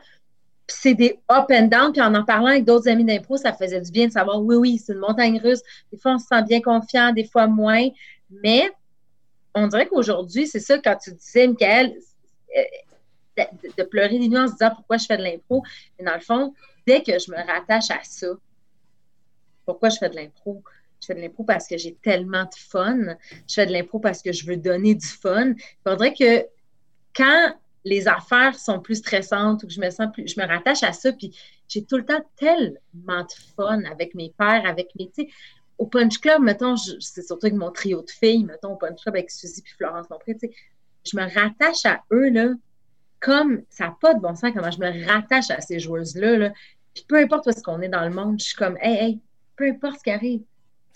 C'est 0.69 0.95
des 0.95 1.21
up 1.31 1.47
and 1.51 1.67
down. 1.67 1.93
Puis 1.93 2.01
en 2.01 2.15
en 2.15 2.25
parlant 2.25 2.47
avec 2.47 2.65
d'autres 2.65 2.89
amis 2.89 3.05
d'impro, 3.05 3.37
ça 3.37 3.53
faisait 3.53 3.81
du 3.81 3.91
bien 3.91 4.07
de 4.07 4.13
savoir, 4.13 4.43
oui, 4.43 4.57
oui, 4.57 4.79
c'est 4.79 4.93
une 4.93 4.99
montagne 4.99 5.39
russe. 5.39 5.63
Des 5.93 5.99
fois, 5.99 6.15
on 6.15 6.19
se 6.19 6.27
sent 6.27 6.43
bien 6.43 6.61
confiant, 6.61 7.13
des 7.13 7.25
fois 7.25 7.47
moins. 7.47 7.89
Mais 8.31 8.71
on 9.55 9.69
dirait 9.69 9.87
qu'aujourd'hui, 9.87 10.47
c'est 10.47 10.61
ça, 10.61 10.79
quand 10.79 10.97
tu 10.97 11.13
disais, 11.13 11.47
Michael, 11.47 11.97
euh, 12.57 12.63
de, 13.37 13.45
de, 13.77 13.83
pleurer 13.83 14.19
des 14.19 14.29
nuits 14.29 14.39
en 14.39 14.49
se 14.49 14.53
disant 14.53 14.71
pourquoi 14.75 14.97
je 14.97 15.07
fais 15.07 15.17
de 15.17 15.23
l'impro. 15.23 15.63
Mais 15.99 16.05
dans 16.05 16.15
le 16.15 16.21
fond, 16.21 16.55
dès 16.87 17.03
que 17.03 17.13
je 17.19 17.31
me 17.31 17.37
rattache 17.37 17.91
à 17.91 18.01
ça, 18.03 18.29
pourquoi 19.65 19.89
je 19.91 19.99
fais 19.99 20.09
de 20.09 20.17
l'impro? 20.17 20.63
Je 21.01 21.07
fais 21.07 21.15
de 21.15 21.21
l'impro 21.21 21.45
parce 21.45 21.67
que 21.67 21.77
j'ai 21.77 21.95
tellement 21.95 22.45
de 22.45 22.55
fun. 22.55 23.17
Je 23.49 23.55
fais 23.55 23.67
de 23.67 23.73
l'impro 23.73 23.99
parce 23.99 24.23
que 24.23 24.33
je 24.33 24.47
veux 24.47 24.57
donner 24.57 24.95
du 24.95 25.07
fun. 25.07 25.51
Il 25.51 25.57
faudrait 25.87 26.15
que 26.15 26.47
quand 27.15 27.55
les 27.87 28.09
affaires 28.09 28.59
sont 28.59 28.81
plus 28.81 28.97
stressantes 28.97 29.63
ou 29.63 29.69
que 29.69 29.73
je 29.73 29.81
me 29.81 29.91
sens 29.91 30.09
plus, 30.13 30.27
je 30.27 30.41
me 30.41 30.47
rattache 30.47 30.83
à 30.83 30.93
ça, 30.93 31.13
puis 31.13 31.33
j'ai 31.69 31.85
tout 31.85 31.97
le 31.97 32.05
temps 32.05 32.21
tellement 32.37 33.23
de 33.23 33.33
fun 33.55 33.85
avec 33.85 34.15
mes 34.17 34.35
pères, 34.37 34.67
avec 34.67 34.89
mes, 34.99 35.09
tu 35.17 35.29
au 35.79 35.87
Punch 35.87 36.19
Club, 36.19 36.43
mettons, 36.43 36.77
c'est 36.77 37.23
surtout 37.23 37.47
avec 37.47 37.57
mon 37.57 37.71
trio 37.71 38.03
de 38.03 38.11
filles, 38.11 38.45
mettons, 38.45 38.73
au 38.73 38.77
Punch 38.77 39.03
Club 39.03 39.15
avec 39.15 39.31
Suzy 39.31 39.63
puis 39.63 39.75
Florence 39.75 40.09
Lompré, 40.11 40.35
tu 40.35 40.49
sais, 40.49 40.55
je 41.05 41.17
me 41.17 41.23
rattache 41.23 41.87
à 41.87 42.03
eux, 42.13 42.31
là, 42.31 42.55
comme 43.21 43.63
ça 43.69 43.85
n'a 43.85 43.97
pas 44.01 44.15
de 44.15 44.21
bon 44.21 44.35
sens 44.35 44.51
comment 44.53 44.71
je 44.71 44.81
me 44.81 45.07
rattache 45.07 45.51
à 45.51 45.61
ces 45.61 45.79
joueuses-là. 45.79 46.39
Là. 46.39 46.53
Puis 46.93 47.05
peu 47.07 47.17
importe 47.17 47.47
où 47.47 47.51
est-ce 47.51 47.63
qu'on 47.63 47.81
est 47.83 47.89
dans 47.89 48.05
le 48.05 48.11
monde, 48.11 48.41
je 48.41 48.47
suis 48.47 48.57
comme, 48.57 48.77
hey, 48.81 48.97
hey, 48.97 49.21
peu 49.55 49.69
importe 49.69 49.99
ce 49.99 50.03
qui 50.03 50.11
arrive, 50.11 50.43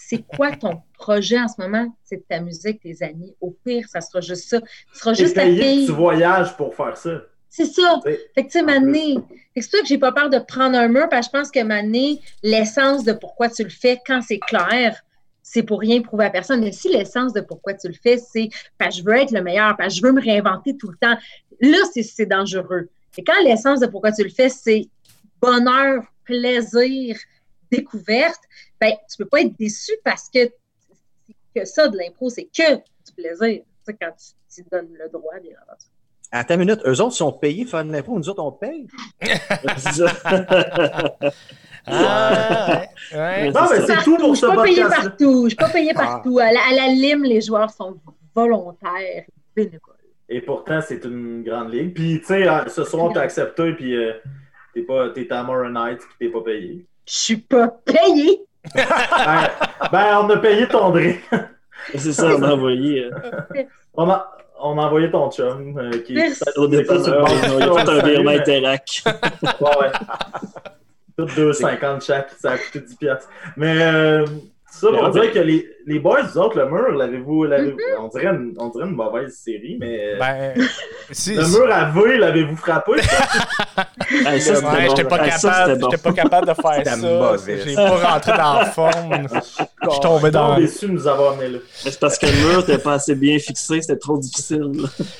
c'est 0.02 0.24
quoi 0.26 0.50
ton 0.52 0.80
projet 0.94 1.38
en 1.38 1.46
ce 1.46 1.60
moment? 1.60 1.94
C'est 2.04 2.16
de 2.16 2.24
t'amuser 2.26 2.70
avec 2.70 2.80
tes 2.80 3.02
amis. 3.04 3.34
Au 3.40 3.50
pire, 3.50 3.86
ça 3.86 4.00
sera 4.00 4.20
juste 4.20 4.48
ça. 4.48 4.60
Tu 4.60 4.68
seras 4.98 5.12
juste 5.12 5.34
ta 5.34 5.44
fille. 5.44 5.84
Tu 5.86 5.92
voyages 5.92 6.56
pour 6.56 6.74
faire 6.74 6.96
ça. 6.96 7.22
C'est 7.50 7.66
ça. 7.66 8.00
fait 8.02 8.18
que, 8.34 8.42
tu 8.42 8.50
sais, 8.50 8.62
Mané, 8.62 9.18
c'est 9.54 9.62
ça 9.62 9.78
que 9.80 9.86
j'ai 9.86 9.98
pas 9.98 10.12
peur 10.12 10.30
de 10.30 10.38
prendre 10.38 10.78
un 10.78 10.88
mur, 10.88 11.08
parce 11.10 11.28
que 11.28 11.36
je 11.36 11.38
pense 11.38 11.50
que 11.50 11.62
Mané, 11.62 12.18
l'essence 12.42 13.04
de 13.04 13.12
pourquoi 13.12 13.50
tu 13.50 13.62
le 13.62 13.68
fais, 13.68 14.00
quand 14.06 14.22
c'est 14.22 14.38
clair, 14.38 15.02
c'est 15.42 15.64
pour 15.64 15.80
rien 15.80 16.00
prouver 16.00 16.24
à 16.24 16.30
personne. 16.30 16.60
Mais 16.60 16.72
si 16.72 16.88
l'essence 16.88 17.32
de 17.32 17.42
pourquoi 17.42 17.74
tu 17.74 17.88
le 17.88 17.94
fais, 17.94 18.16
c'est 18.16 18.48
parce 18.78 18.96
que 18.96 19.02
je 19.02 19.06
veux 19.06 19.16
être 19.16 19.32
le 19.32 19.42
meilleur, 19.42 19.76
parce 19.76 19.94
que 19.94 20.00
je 20.00 20.06
veux 20.06 20.12
me 20.12 20.22
réinventer 20.22 20.76
tout 20.76 20.88
le 20.88 20.96
temps, 20.96 21.16
là, 21.60 21.78
c'est 21.92 22.26
dangereux. 22.26 22.88
Et 23.18 23.22
quand 23.22 23.40
l'essence 23.44 23.80
de 23.80 23.86
pourquoi 23.86 24.12
tu 24.12 24.22
le 24.22 24.30
fais, 24.30 24.48
c'est 24.48 24.88
bonheur, 25.42 26.04
plaisir, 26.24 27.16
découverte, 27.70 28.40
ben, 28.80 28.92
tu 29.10 29.16
peux 29.18 29.26
pas 29.26 29.40
être 29.42 29.56
déçu 29.58 29.92
parce 30.04 30.28
que, 30.28 30.46
que 31.54 31.64
ça 31.64 31.88
de 31.88 31.98
l'impro, 31.98 32.30
c'est 32.30 32.44
que 32.44 32.76
du 32.76 33.12
plaisir. 33.16 33.62
C'est 33.84 33.94
quand 33.94 34.12
tu, 34.16 34.64
te 34.64 34.70
donnes 34.70 34.92
le 34.92 35.08
droit, 35.08 35.34
bien 35.42 35.52
entendu. 35.62 35.86
Attends 36.32 36.54
une 36.54 36.60
minute, 36.60 36.80
eux 36.86 37.00
autres 37.00 37.16
sont 37.16 37.32
payés 37.32 37.64
pour 37.64 37.72
faire 37.72 37.84
de 37.84 37.92
l'impro, 37.92 38.16
nous 38.16 38.28
autres 38.28 38.42
on 38.42 38.52
paye. 38.52 38.86
ah, 41.86 42.82
ouais. 43.12 43.50
Non, 43.50 43.60
mais 43.68 43.80
c'est 43.84 44.02
tout 44.04 44.16
pour 44.16 44.36
ce 44.36 44.46
podcast. 44.46 44.68
Je 44.68 44.72
suis 44.72 44.76
pas 44.78 44.84
payé 44.84 44.84
partout. 44.84 45.42
Je 45.44 45.48
suis 45.48 45.56
pas 45.56 45.68
payé 45.68 45.92
ah. 45.96 45.98
partout. 45.98 46.38
À 46.38 46.52
la, 46.52 46.60
à 46.60 46.72
la 46.72 46.86
lime, 46.88 47.24
les 47.24 47.40
joueurs 47.40 47.70
sont 47.70 47.98
volontaires, 48.34 49.24
bénévoles. 49.56 49.96
Et 50.28 50.40
pourtant, 50.40 50.80
c'est 50.80 51.04
une 51.04 51.42
grande 51.42 51.72
ligue. 51.72 51.92
Puis, 51.92 52.20
tu 52.20 52.26
sais, 52.26 52.46
hein, 52.46 52.64
ce 52.68 52.84
soir, 52.84 53.12
t'as 53.12 53.22
accepté, 53.22 53.72
puis 53.72 53.96
euh, 53.96 54.12
t'es 54.72 54.82
pas, 54.82 55.10
t'es 55.10 55.30
à 55.32 55.42
Moron 55.42 55.70
Night, 55.70 55.98
puis 55.98 56.14
t'es 56.20 56.28
pas 56.28 56.42
payé. 56.42 56.86
Je 57.06 57.14
suis 57.14 57.36
pas 57.38 57.66
payé! 57.66 58.46
Ben, 58.74 59.48
ben, 59.92 60.18
on 60.22 60.30
a 60.30 60.36
payé 60.36 60.66
ton 60.68 60.90
drink. 60.90 61.20
c'est 61.94 62.12
ça, 62.12 62.36
on 62.36 62.42
a 62.42 62.52
envoyé. 62.52 63.04
Euh. 63.04 63.62
On 63.94 64.08
a, 64.10 64.30
on 64.60 64.78
a 64.78 64.82
envoyé 64.82 65.10
ton 65.10 65.30
chum. 65.30 65.78
Euh, 65.78 66.02
qui 66.02 66.18
est 66.18 66.58
au 66.58 66.66
départ, 66.66 66.96
il 66.98 67.12
a 67.12 67.84
fait 67.84 67.90
un 67.90 68.02
virement 68.02 68.30
Interac. 68.30 69.02
ouais, 69.42 69.78
ouais. 69.80 69.92
Tout 71.16 71.24
2,50 71.26 72.04
chaque, 72.04 72.30
ça 72.38 72.52
a 72.52 72.58
coûté 72.58 72.80
10 72.80 72.96
piastres. 72.96 73.28
Mais 73.56 73.82
euh, 73.82 74.24
ça 74.80 74.88
pour 74.92 75.10
dire 75.10 75.32
que 75.32 75.38
les, 75.38 75.66
les 75.86 75.98
boys, 75.98 76.22
vous 76.22 76.38
autres, 76.38 76.58
le 76.58 76.68
mur, 76.68 76.90
l'avez-vous. 76.92 77.46
Mm-hmm. 77.46 77.76
on, 77.98 78.08
dirait 78.08 78.26
une, 78.26 78.54
on 78.58 78.68
dirait 78.68 78.86
une 78.86 78.94
mauvaise 78.94 79.34
série, 79.34 79.76
mais. 79.78 80.16
Ben, 80.18 80.54
si, 81.10 81.34
le 81.34 81.46
mur 81.46 81.72
à 81.72 81.86
V, 81.86 82.18
l'avez-vous 82.18 82.56
frappé? 82.56 82.92
hey, 84.26 84.40
ça, 84.40 84.54
ouais, 84.54 84.88
j'étais 84.88 85.04
pas, 85.04 85.18
capable, 85.18 85.78
bon. 85.78 85.88
pas 85.90 86.12
capable 86.12 86.46
de 86.46 86.54
faire 86.54 86.96
ça. 86.96 87.36
J'ai 87.46 87.74
pas 87.74 88.12
rentré 88.12 88.32
dans 88.32 88.54
la 88.54 88.64
forme. 88.66 89.26
Je 89.82 89.90
suis 89.90 90.00
tombé 90.00 90.30
dans. 90.30 90.56
Je 90.56 90.60
déçu 90.60 90.86
de 90.86 90.92
nous 90.92 91.06
avoir 91.06 91.32
amené 91.32 91.48
là. 91.48 91.58
C'est 91.72 91.98
parce 91.98 92.18
que 92.18 92.26
le 92.26 92.32
mur 92.32 92.58
n'était 92.58 92.78
pas 92.78 92.94
assez 92.94 93.14
bien 93.14 93.38
fixé, 93.38 93.80
c'était 93.80 93.98
trop 93.98 94.18
difficile. 94.18 94.70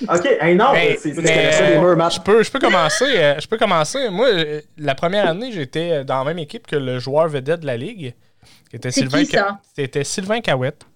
ok, 0.08 0.38
hey, 0.40 0.54
non, 0.54 0.72
mais, 0.72 0.96
c'est 1.00 1.14
je 1.14 2.20
peux, 2.20 2.42
je 2.42 2.50
peux 2.50 2.58
commencer. 2.58 3.04
Euh, 3.16 3.34
je 3.38 3.46
peux 3.46 3.58
commencer. 3.58 4.10
Moi, 4.10 4.28
la 4.78 4.94
première 4.94 5.28
année, 5.28 5.50
j'étais 5.52 6.04
dans 6.04 6.18
la 6.18 6.24
même 6.24 6.38
équipe 6.38 6.66
que 6.66 6.76
le 6.76 6.98
joueur 6.98 7.28
vedette 7.28 7.60
de 7.60 7.66
la 7.66 7.76
ligue. 7.76 8.14
C'était 8.70 8.90
Sylvain, 8.92 9.24
C'était 9.74 10.04
Sylvain 10.04 10.40
Cahouette. 10.40 10.86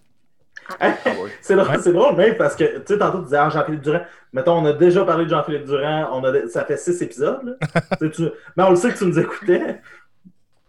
Ah, 0.81 0.95
c'est 1.43 1.57
drôle, 1.57 1.93
drôle, 1.93 2.17
même 2.17 2.37
parce 2.37 2.57
que, 2.57 2.79
tu 2.79 2.83
sais, 2.87 2.99
tantôt, 2.99 3.19
tu 3.19 3.25
disais 3.25 3.37
ah, 3.37 3.51
Jean-Philippe 3.51 3.83
Durand. 3.83 4.03
Mettons, 4.33 4.59
on 4.59 4.65
a 4.65 4.73
déjà 4.73 5.05
parlé 5.05 5.25
de 5.25 5.31
Jean-Philippe 5.31 5.65
Durand. 5.65 6.09
On 6.13 6.25
a, 6.25 6.49
ça 6.49 6.65
fait 6.65 6.77
six 6.77 7.03
épisodes. 7.03 7.59
mais 8.01 8.63
on 8.63 8.71
le 8.71 8.77
sait 8.77 8.93
que 8.93 8.99
tu 8.99 9.07
nous 9.07 9.19
écoutais. 9.19 9.81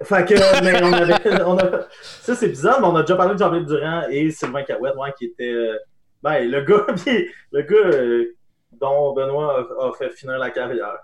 Fait 0.03 0.25
que, 0.27 0.63
mais 0.63 0.83
on 0.83 0.91
avait 0.91 1.41
on 1.45 1.57
a, 1.57 1.87
six 2.01 2.41
épisodes, 2.43 2.75
mais 2.81 2.87
on 2.87 2.95
a 2.95 3.01
déjà 3.01 3.15
parlé 3.15 3.35
de 3.35 3.39
Jean-Philippe 3.39 3.67
Durand 3.67 4.03
et 4.09 4.31
Sylvain 4.31 4.63
Cahouette, 4.63 4.95
ouais, 4.95 5.13
qui 5.17 5.25
était. 5.25 5.53
Euh, 5.53 5.77
ben, 6.21 6.49
le 6.49 6.61
gars, 6.61 6.87
le 7.51 7.61
gars 7.61 7.75
euh, 7.75 8.35
dont 8.73 9.13
Benoît 9.13 9.65
a, 9.79 9.87
a 9.87 9.93
fait 9.93 10.09
finir 10.09 10.39
la 10.39 10.49
carrière 10.49 10.97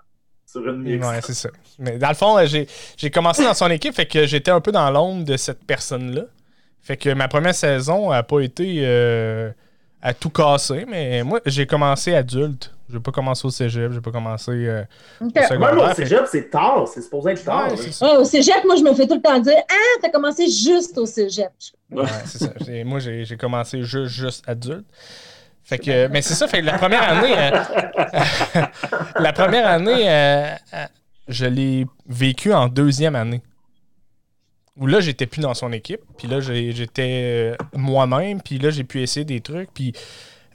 sur 0.52 0.68
une 0.68 0.82
mix. 0.82 1.06
Ouais, 1.06 1.20
c'est 1.22 1.34
ça. 1.34 1.48
Mais 1.78 1.98
dans 1.98 2.08
le 2.08 2.14
fond, 2.14 2.36
j'ai 2.96 3.10
commencé 3.10 3.42
dans 3.42 3.54
son 3.54 3.70
équipe, 3.70 3.94
fait 3.94 4.06
que 4.06 4.26
j'étais 4.26 4.50
un 4.50 4.60
peu 4.60 4.72
dans 4.72 4.90
l'ombre 4.90 5.24
de 5.24 5.36
cette 5.36 5.64
personne-là. 5.64 6.22
Fait 6.82 6.96
que 6.96 7.10
ma 7.10 7.28
première 7.28 7.54
saison 7.54 8.10
n'a 8.10 8.22
pas 8.22 8.40
été 8.40 8.80
euh, 8.80 9.50
à 10.02 10.12
tout 10.12 10.30
casser, 10.30 10.84
mais 10.88 11.22
moi, 11.22 11.40
j'ai 11.46 11.66
commencé 11.66 12.14
adulte. 12.14 12.74
Je 12.88 12.96
n'ai 12.98 13.02
pas 13.02 13.12
commencé 13.12 13.46
au 13.46 13.50
cégep, 13.50 13.92
j'ai 13.92 14.00
pas 14.02 14.10
commencé 14.10 14.50
euh, 14.50 14.82
au 15.20 15.28
secondaire. 15.30 15.74
Même 15.74 15.78
au 15.78 15.94
cégep, 15.94 16.24
c'est 16.30 16.50
tard, 16.50 16.86
c'est 16.92 17.00
supposé 17.00 17.30
être 17.30 17.44
tard. 17.44 17.70
Ouais, 17.72 18.16
au 18.16 18.24
cégep, 18.24 18.64
moi, 18.66 18.76
je 18.76 18.82
me 18.82 18.92
fais 18.92 19.06
tout 19.06 19.14
le 19.14 19.22
temps 19.22 19.38
dire 19.38 19.56
Ah, 19.70 19.98
t'as 20.02 20.10
commencé 20.10 20.46
juste 20.48 20.98
au 20.98 21.06
cégep. 21.06 21.52
Ouais, 21.90 22.04
c'est 22.26 22.38
ça. 22.38 22.52
Moi, 22.84 22.98
j'ai 22.98 23.36
commencé 23.38 23.82
juste, 23.82 24.12
juste 24.12 24.44
adulte. 24.46 24.86
Fait 25.64 25.78
que, 25.78 26.08
mais 26.08 26.22
c'est 26.22 26.34
ça, 26.34 26.48
fait 26.48 26.60
la 26.60 26.76
première 26.76 27.08
année, 27.08 27.34
euh, 27.38 28.62
la 29.20 29.32
première 29.32 29.66
année, 29.68 30.10
euh, 30.10 30.54
euh, 30.74 30.86
je 31.28 31.46
l'ai 31.46 31.86
vécu 32.06 32.52
en 32.52 32.68
deuxième 32.68 33.14
année. 33.14 33.42
Où 34.76 34.86
là, 34.86 35.00
j'étais 35.00 35.26
plus 35.26 35.40
dans 35.40 35.54
son 35.54 35.72
équipe, 35.72 36.00
puis 36.16 36.26
là, 36.26 36.40
j'étais 36.40 37.56
moi-même, 37.74 38.40
puis 38.40 38.58
là, 38.58 38.70
j'ai 38.70 38.84
pu 38.84 39.02
essayer 39.02 39.24
des 39.24 39.40
trucs, 39.40 39.72
puis 39.72 39.92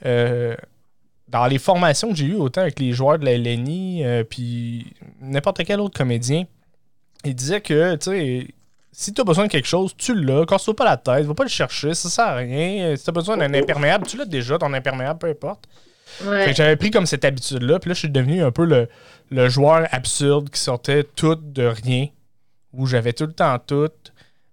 dans 0.02 1.46
les 1.46 1.58
formations 1.58 2.10
que 2.10 2.16
j'ai 2.16 2.26
eues, 2.26 2.34
autant 2.34 2.62
avec 2.62 2.80
les 2.80 2.92
joueurs 2.92 3.18
de 3.18 3.24
la 3.24 3.38
LNI, 3.38 4.04
puis 4.28 4.92
n'importe 5.20 5.64
quel 5.64 5.80
autre 5.80 5.96
comédien, 5.96 6.44
il 7.24 7.34
disait 7.34 7.60
que, 7.60 7.94
tu 7.94 8.10
sais, 8.10 8.48
si 8.92 9.12
tu 9.12 9.20
as 9.20 9.24
besoin 9.24 9.46
de 9.46 9.50
quelque 9.50 9.68
chose, 9.68 9.94
tu 9.96 10.14
l'as. 10.14 10.46
Casse-toi 10.46 10.74
pas 10.74 10.84
la 10.84 10.96
tête, 10.96 11.26
va 11.26 11.34
pas 11.34 11.44
le 11.44 11.48
chercher, 11.48 11.94
ça 11.94 12.08
sert 12.08 12.24
à 12.24 12.34
rien. 12.36 12.96
Si 12.96 13.04
tu 13.04 13.10
as 13.10 13.12
besoin 13.12 13.36
d'un 13.36 13.52
imperméable, 13.54 14.06
tu 14.06 14.16
l'as 14.16 14.24
déjà, 14.24 14.58
ton 14.58 14.72
imperméable, 14.72 15.18
peu 15.18 15.28
importe. 15.28 15.68
j'avais 16.52 16.76
pris 16.76 16.90
comme 16.90 17.06
cette 17.06 17.24
habitude-là, 17.24 17.78
puis 17.78 17.90
là, 17.90 17.94
je 17.94 18.00
suis 18.00 18.10
devenu 18.10 18.42
un 18.42 18.50
peu 18.50 18.64
le, 18.64 19.48
joueur 19.48 19.86
absurde 19.92 20.50
qui 20.50 20.60
sortait 20.60 21.04
tout 21.04 21.36
de 21.36 21.64
rien, 21.64 22.08
où 22.72 22.86
j'avais 22.86 23.12
tout 23.12 23.26
le 23.26 23.32
temps 23.32 23.58
tout. 23.58 23.90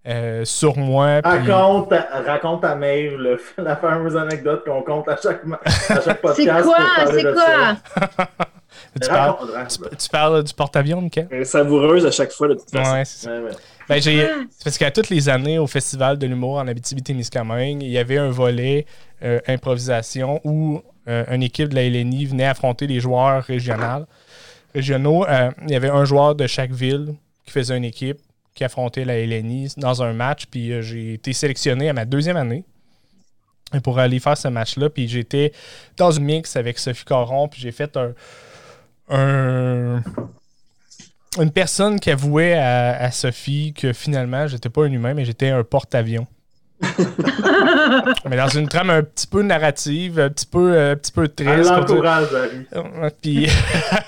Euh, 0.08 0.46
sur 0.46 0.78
moi. 0.78 1.20
Raconte, 1.24 1.92
raconte 2.26 2.64
à 2.64 2.76
Maeve 2.76 3.18
la 3.58 3.76
fameuse 3.76 4.16
anecdote 4.16 4.64
qu'on 4.64 4.84
compte 4.84 5.10
à 5.10 5.18
chaque, 5.18 5.42
à 5.90 6.02
chaque 6.02 6.22
podcast. 6.22 6.64
C'est 6.64 6.64
quoi? 6.64 6.78
C'est 7.12 7.24
quoi? 7.34 8.28
tu, 9.02 9.10
parles, 9.10 9.68
tu, 9.98 10.10
parles, 10.10 10.44
du 10.44 10.54
porte-avions, 10.54 11.02
Michael? 11.02 11.46
Savoureuse 11.46 12.06
à 12.06 12.12
chaque 12.12 12.32
fois, 12.32 12.50
de 12.50 12.54
toute 12.54 12.70
façon. 12.70 12.94
Ouais, 12.94 13.06
c'est 13.06 13.26
ça. 13.26 13.32
Ben, 13.88 14.02
j'ai, 14.02 14.28
parce 14.64 14.78
qu'à 14.78 14.92
toutes 14.92 15.10
les 15.10 15.30
années, 15.30 15.60
au 15.60 15.68
Festival 15.68 16.18
de 16.18 16.26
l'humour 16.26 16.58
en 16.58 16.68
Abitibi-Témiscamingue, 16.68 17.84
il 17.84 17.90
y 17.90 17.98
avait 17.98 18.18
un 18.18 18.30
volet 18.30 18.86
euh, 19.24 19.40
improvisation 19.48 20.42
où 20.44 20.82
euh, 21.08 21.24
une 21.30 21.44
équipe 21.44 21.70
de 21.70 21.76
la 21.76 21.88
LNI 21.88 22.26
venait 22.26 22.46
affronter 22.46 22.88
les 22.88 23.00
joueurs 23.00 23.44
régionaux. 23.44 24.06
régionaux. 24.74 25.26
Euh, 25.28 25.52
il 25.64 25.72
y 25.72 25.76
avait 25.76 25.90
un 25.90 26.06
joueur 26.06 26.36
de 26.36 26.48
chaque 26.48 26.72
ville 26.72 27.14
qui 27.46 27.52
faisait 27.52 27.78
une 27.78 27.86
équipe 27.86 28.20
qui 28.56 28.64
affrontait 28.64 29.06
la 29.06 29.20
LNI 29.24 29.74
dans 29.78 30.02
un 30.02 30.14
match. 30.14 30.48
Puis 30.48 30.82
j'ai 30.82 31.14
été 31.14 31.34
sélectionné 31.34 31.90
à 31.90 31.94
ma 31.94 32.06
deuxième 32.06 32.38
année 32.38 32.64
pour 33.84 34.00
aller 34.00 34.20
faire 34.20 34.38
ce 34.38 34.48
match-là. 34.48 34.90
Puis 34.90 35.08
j'étais 35.08 35.52
dans 35.98 36.10
une 36.10 36.24
mix 36.24 36.56
avec 36.56 36.80
Sophie 36.80 37.06
Caron. 37.06 37.48
Puis 37.48 37.62
j'ai 37.62 37.72
fait 37.72 37.96
un 39.10 40.02
une 41.42 41.52
personne 41.52 42.00
qui 42.00 42.12
avouait 42.12 42.54
à, 42.54 43.12
Sophie 43.12 43.74
que 43.74 43.94
finalement, 43.94 44.48
j'étais 44.48 44.70
pas 44.70 44.86
un 44.86 44.92
humain, 44.92 45.14
mais 45.14 45.26
j'étais 45.26 45.50
un 45.50 45.64
porte-avions. 45.64 46.28
mais 48.30 48.36
dans 48.36 48.50
une 48.50 48.68
trame 48.68 48.90
un 48.90 49.02
petit 49.02 49.28
peu 49.28 49.42
narrative, 49.42 50.20
un 50.20 50.30
petit 50.30 50.46
peu, 50.46 50.74
euh, 50.74 50.94
un 50.94 50.96
petit 50.96 51.12
peu 51.12 51.28
triste. 51.28 51.72
Puis, 53.22 53.48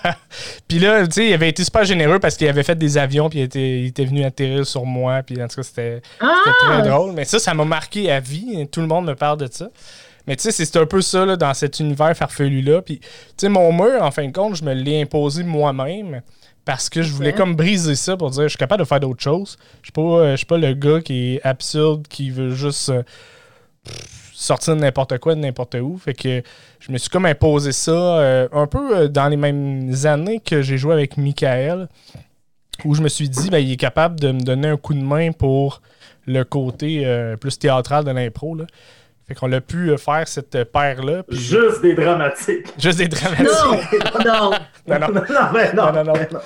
puis 0.67 0.79
là, 0.79 1.07
tu 1.07 1.13
sais, 1.13 1.27
il 1.27 1.33
avait 1.33 1.49
été 1.49 1.63
super 1.63 1.85
généreux 1.85 2.19
parce 2.19 2.35
qu'il 2.35 2.47
avait 2.47 2.63
fait 2.63 2.75
des 2.75 2.97
avions, 2.97 3.29
puis 3.29 3.39
il 3.39 3.43
était, 3.43 3.79
il 3.79 3.85
était 3.87 4.05
venu 4.05 4.23
atterrir 4.25 4.65
sur 4.65 4.85
moi, 4.85 5.23
puis 5.23 5.41
en 5.41 5.47
tout 5.47 5.57
cas, 5.57 5.63
c'était 5.63 6.01
très 6.19 6.27
ah! 6.69 6.81
drôle. 6.81 7.13
Mais 7.13 7.25
ça, 7.25 7.39
ça 7.39 7.53
m'a 7.53 7.65
marqué 7.65 8.11
à 8.11 8.19
vie. 8.19 8.67
Tout 8.69 8.81
le 8.81 8.87
monde 8.87 9.05
me 9.05 9.15
parle 9.15 9.39
de 9.39 9.47
ça. 9.49 9.69
Mais 10.27 10.35
tu 10.35 10.43
sais, 10.43 10.51
c'est 10.51 10.77
un 10.77 10.85
peu 10.85 11.01
ça 11.01 11.25
là, 11.25 11.37
dans 11.37 11.53
cet 11.53 11.79
univers 11.79 12.15
farfelu-là. 12.15 12.81
Puis, 12.81 12.99
tu 12.99 13.07
sais, 13.37 13.49
mon 13.49 13.71
mur, 13.71 14.01
en 14.01 14.11
fin 14.11 14.27
de 14.27 14.33
compte, 14.33 14.55
je 14.55 14.63
me 14.63 14.73
l'ai 14.73 15.01
imposé 15.01 15.43
moi-même 15.43 16.21
parce 16.67 16.89
que 16.89 17.01
je 17.01 17.13
voulais 17.13 17.31
comme 17.31 17.55
briser 17.55 17.95
ça 17.95 18.17
pour 18.17 18.29
dire 18.29 18.43
je 18.43 18.49
suis 18.49 18.57
capable 18.57 18.83
de 18.83 18.87
faire 18.87 18.99
d'autres 18.99 19.23
choses. 19.23 19.57
Je 19.81 19.85
suis 19.85 19.93
pas, 19.93 20.01
euh, 20.01 20.35
suis 20.35 20.45
pas 20.45 20.57
le 20.57 20.73
gars 20.73 20.99
qui 20.99 21.35
est 21.35 21.41
absurde, 21.45 22.05
qui 22.09 22.29
veut 22.29 22.49
juste 22.49 22.89
euh, 22.89 23.03
sortir 24.33 24.75
de 24.75 24.81
n'importe 24.81 25.17
quoi, 25.19 25.33
de 25.33 25.39
n'importe 25.39 25.75
où. 25.75 25.97
Fait 25.97 26.13
que 26.13 26.43
je 26.81 26.91
me 26.91 26.97
suis 26.97 27.09
comme 27.09 27.25
imposé 27.25 27.71
ça 27.71 27.91
euh, 27.91 28.49
un 28.51 28.67
peu 28.67 29.07
dans 29.07 29.29
les 29.29 29.37
mêmes 29.37 29.93
années 30.03 30.41
que 30.41 30.61
j'ai 30.61 30.77
joué 30.77 30.91
avec 30.91 31.15
Michael. 31.15 31.87
où 32.83 32.95
je 32.95 33.01
me 33.01 33.07
suis 33.07 33.29
dit, 33.29 33.49
ben, 33.49 33.59
il 33.59 33.71
est 33.71 33.77
capable 33.77 34.19
de 34.19 34.33
me 34.33 34.41
donner 34.41 34.67
un 34.67 34.77
coup 34.77 34.93
de 34.93 35.01
main 35.01 35.31
pour 35.31 35.81
le 36.27 36.43
côté 36.43 37.05
euh, 37.05 37.37
plus 37.37 37.57
théâtral 37.57 38.03
de 38.03 38.11
l'impro. 38.11 38.57
Fait 39.27 39.35
qu'on 39.35 39.51
a 39.51 39.59
pu 39.59 39.89
euh, 39.89 39.97
faire 39.97 40.25
cette 40.25 40.63
paire-là. 40.71 41.23
puis- 41.23 41.37
Juste 41.37 41.81
des 41.81 41.93
dramatiques. 41.93 42.65
Juste 42.79 42.99
des 42.99 43.09
dramatiques. 43.09 43.47
Non, 44.25 44.51
non. 44.51 44.51
Non, 44.87 44.99
non. 44.99 45.07
non, 45.13 45.21
mais 45.53 45.73
non, 45.73 45.85
Non, 45.87 45.91
non, 45.91 46.03
non. 46.05 46.13
mais 46.13 46.29
non. 46.31 46.39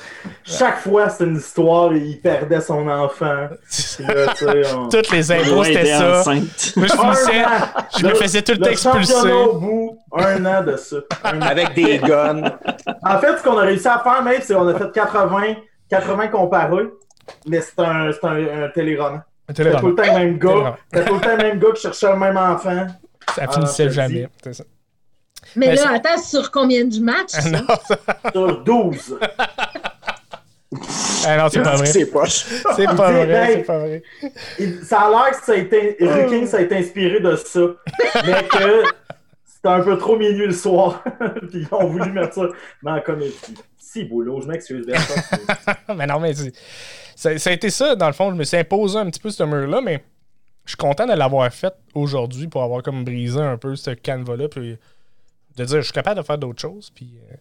Chaque 0.44 0.80
fois, 0.80 1.08
c'est 1.10 1.26
une 1.26 1.38
histoire, 1.38 1.94
il 1.94 2.20
perdait 2.22 2.60
son 2.60 2.88
enfant. 2.88 3.50
Là, 4.00 4.34
on- 4.76 4.90
Toutes 4.90 5.12
les 5.12 5.32
Ouais, 5.32 5.40
c'était 5.64 5.72
était 5.82 5.86
ça. 5.96 6.20
enceinte. 6.22 6.74
Moi, 6.76 6.88
je 6.88 6.94
finissais, 6.94 7.44
me 8.04 8.16
faisais 8.16 8.42
tout 8.42 8.52
le 8.54 8.58
temps 8.58 8.66
Le 8.66 8.72
expulser. 8.72 9.14
championnat 9.14 9.36
au 9.36 9.54
bout, 9.60 9.98
un 10.18 10.46
an 10.46 10.64
de 10.64 10.76
ça. 10.76 10.98
An. 11.24 11.40
Avec 11.42 11.76
des 11.76 12.00
guns. 12.00 12.42
En 13.04 13.20
fait, 13.20 13.38
ce 13.38 13.44
qu'on 13.44 13.58
a 13.60 13.62
réussi 13.62 13.88
à 13.88 14.00
faire, 14.00 14.24
même, 14.24 14.42
c'est 14.42 14.56
qu'on 14.56 14.68
a 14.68 14.74
fait 14.78 14.92
80, 14.92 15.54
80 15.88 16.28
comparés, 16.30 16.88
mais 17.48 17.62
c'est 17.62 17.80
un, 17.80 18.12
c'est 18.12 18.26
un, 18.28 18.64
un 18.64 18.70
téléroman. 18.70 19.22
C'était 19.56 19.76
tout 19.80 19.88
le 19.88 19.96
temps 19.96 20.04
le 20.04 20.20
même 20.20 20.38
gars. 20.38 20.78
C'était 20.94 21.06
tout 21.06 21.14
le 21.16 21.22
temps 21.22 21.36
le 21.38 21.44
même 21.44 21.60
gars 21.60 21.72
qui 21.76 21.82
cherchait 21.82 22.12
le 22.12 22.18
même 22.18 22.38
enfant. 22.38 22.88
Ça 23.36 23.44
Ah, 23.48 23.52
finissait 23.52 23.86
petit. 23.86 23.96
jamais. 23.96 24.28
C'est 24.44 24.54
ça. 24.54 24.64
Mais 25.56 25.68
Mais 25.70 25.76
là, 25.76 25.92
attends, 25.96 26.18
sur 26.22 26.52
combien 26.52 26.86
de 26.86 27.00
matchs? 27.00 27.30
ça? 27.30 27.50
non, 27.50 27.62
ça- 27.88 28.00
Sur 28.32 28.64
12. 28.64 29.18
ah 31.28 31.38
non, 31.38 31.50
c'est 31.52 31.62
pas 31.62 31.76
vrai. 31.76 31.86
C'est 31.88 32.06
poche. 32.06 32.46
C'est 32.76 32.86
pas 32.86 32.96
pas 32.96 33.12
vrai. 33.12 34.04
Il- 34.60 34.84
ça 34.84 35.02
a 35.02 35.10
l'air 35.10 35.40
que 35.40 35.46
ça 35.46 35.52
a 35.54 35.56
été. 35.56 35.98
Riking, 36.00 36.48
ça 36.48 36.58
a 36.58 36.62
été 36.62 36.78
inspiré 36.78 37.20
de 37.20 37.36
ça. 37.36 37.60
Mais 38.26 38.44
que 38.48 38.84
c'était 39.46 39.68
un 39.68 39.82
peu 39.82 39.98
trop 39.98 40.18
minuit 40.18 40.48
le 40.48 40.54
soir. 40.54 41.04
Puis 41.52 41.66
ils 41.66 41.68
ont 41.72 41.88
voulu 41.88 42.12
mettre 42.12 42.34
ça 42.36 42.48
dans 42.84 42.96
la 42.96 43.02
comédie. 43.02 43.36
Si, 43.78 44.06
boulot, 44.06 44.42
je 44.42 44.48
m'excuse. 44.48 44.86
Mais 45.96 46.08
non, 46.08 46.20
mais 46.20 46.34
c'est- 46.34 46.54
ça, 47.22 47.50
a 47.50 47.54
été 47.54 47.70
ça, 47.70 47.96
dans 47.96 48.08
le 48.08 48.14
fond. 48.14 48.32
Je 48.32 48.36
me 48.36 48.44
suis 48.44 48.58
imposé 48.58 48.98
un 48.98 49.06
petit 49.10 49.20
peu 49.20 49.30
ce 49.30 49.44
mur-là, 49.44 49.82
mais 49.82 50.04
je 50.66 50.72
suis 50.72 50.78
content 50.78 51.06
de 51.06 51.14
l'avoir 51.14 51.52
fait 51.54 51.74
aujourd'hui 51.94 52.48
pour 52.48 52.64
avoir 52.64 52.82
comme 52.82 53.04
brisé 53.04 53.40
un 53.40 53.58
peu 53.58 53.76
ce 53.76 53.92
canevas-là. 53.92 54.48
Puis 54.50 54.78
de 55.56 55.66
dire, 55.66 55.78
je 55.78 55.82
suis 55.82 55.94
capable 55.94 56.20
de 56.20 56.26
faire 56.26 56.38
d'autres 56.38 56.62
choses. 56.62 56.90
Puis, 56.90 57.20
euh, 57.32 57.36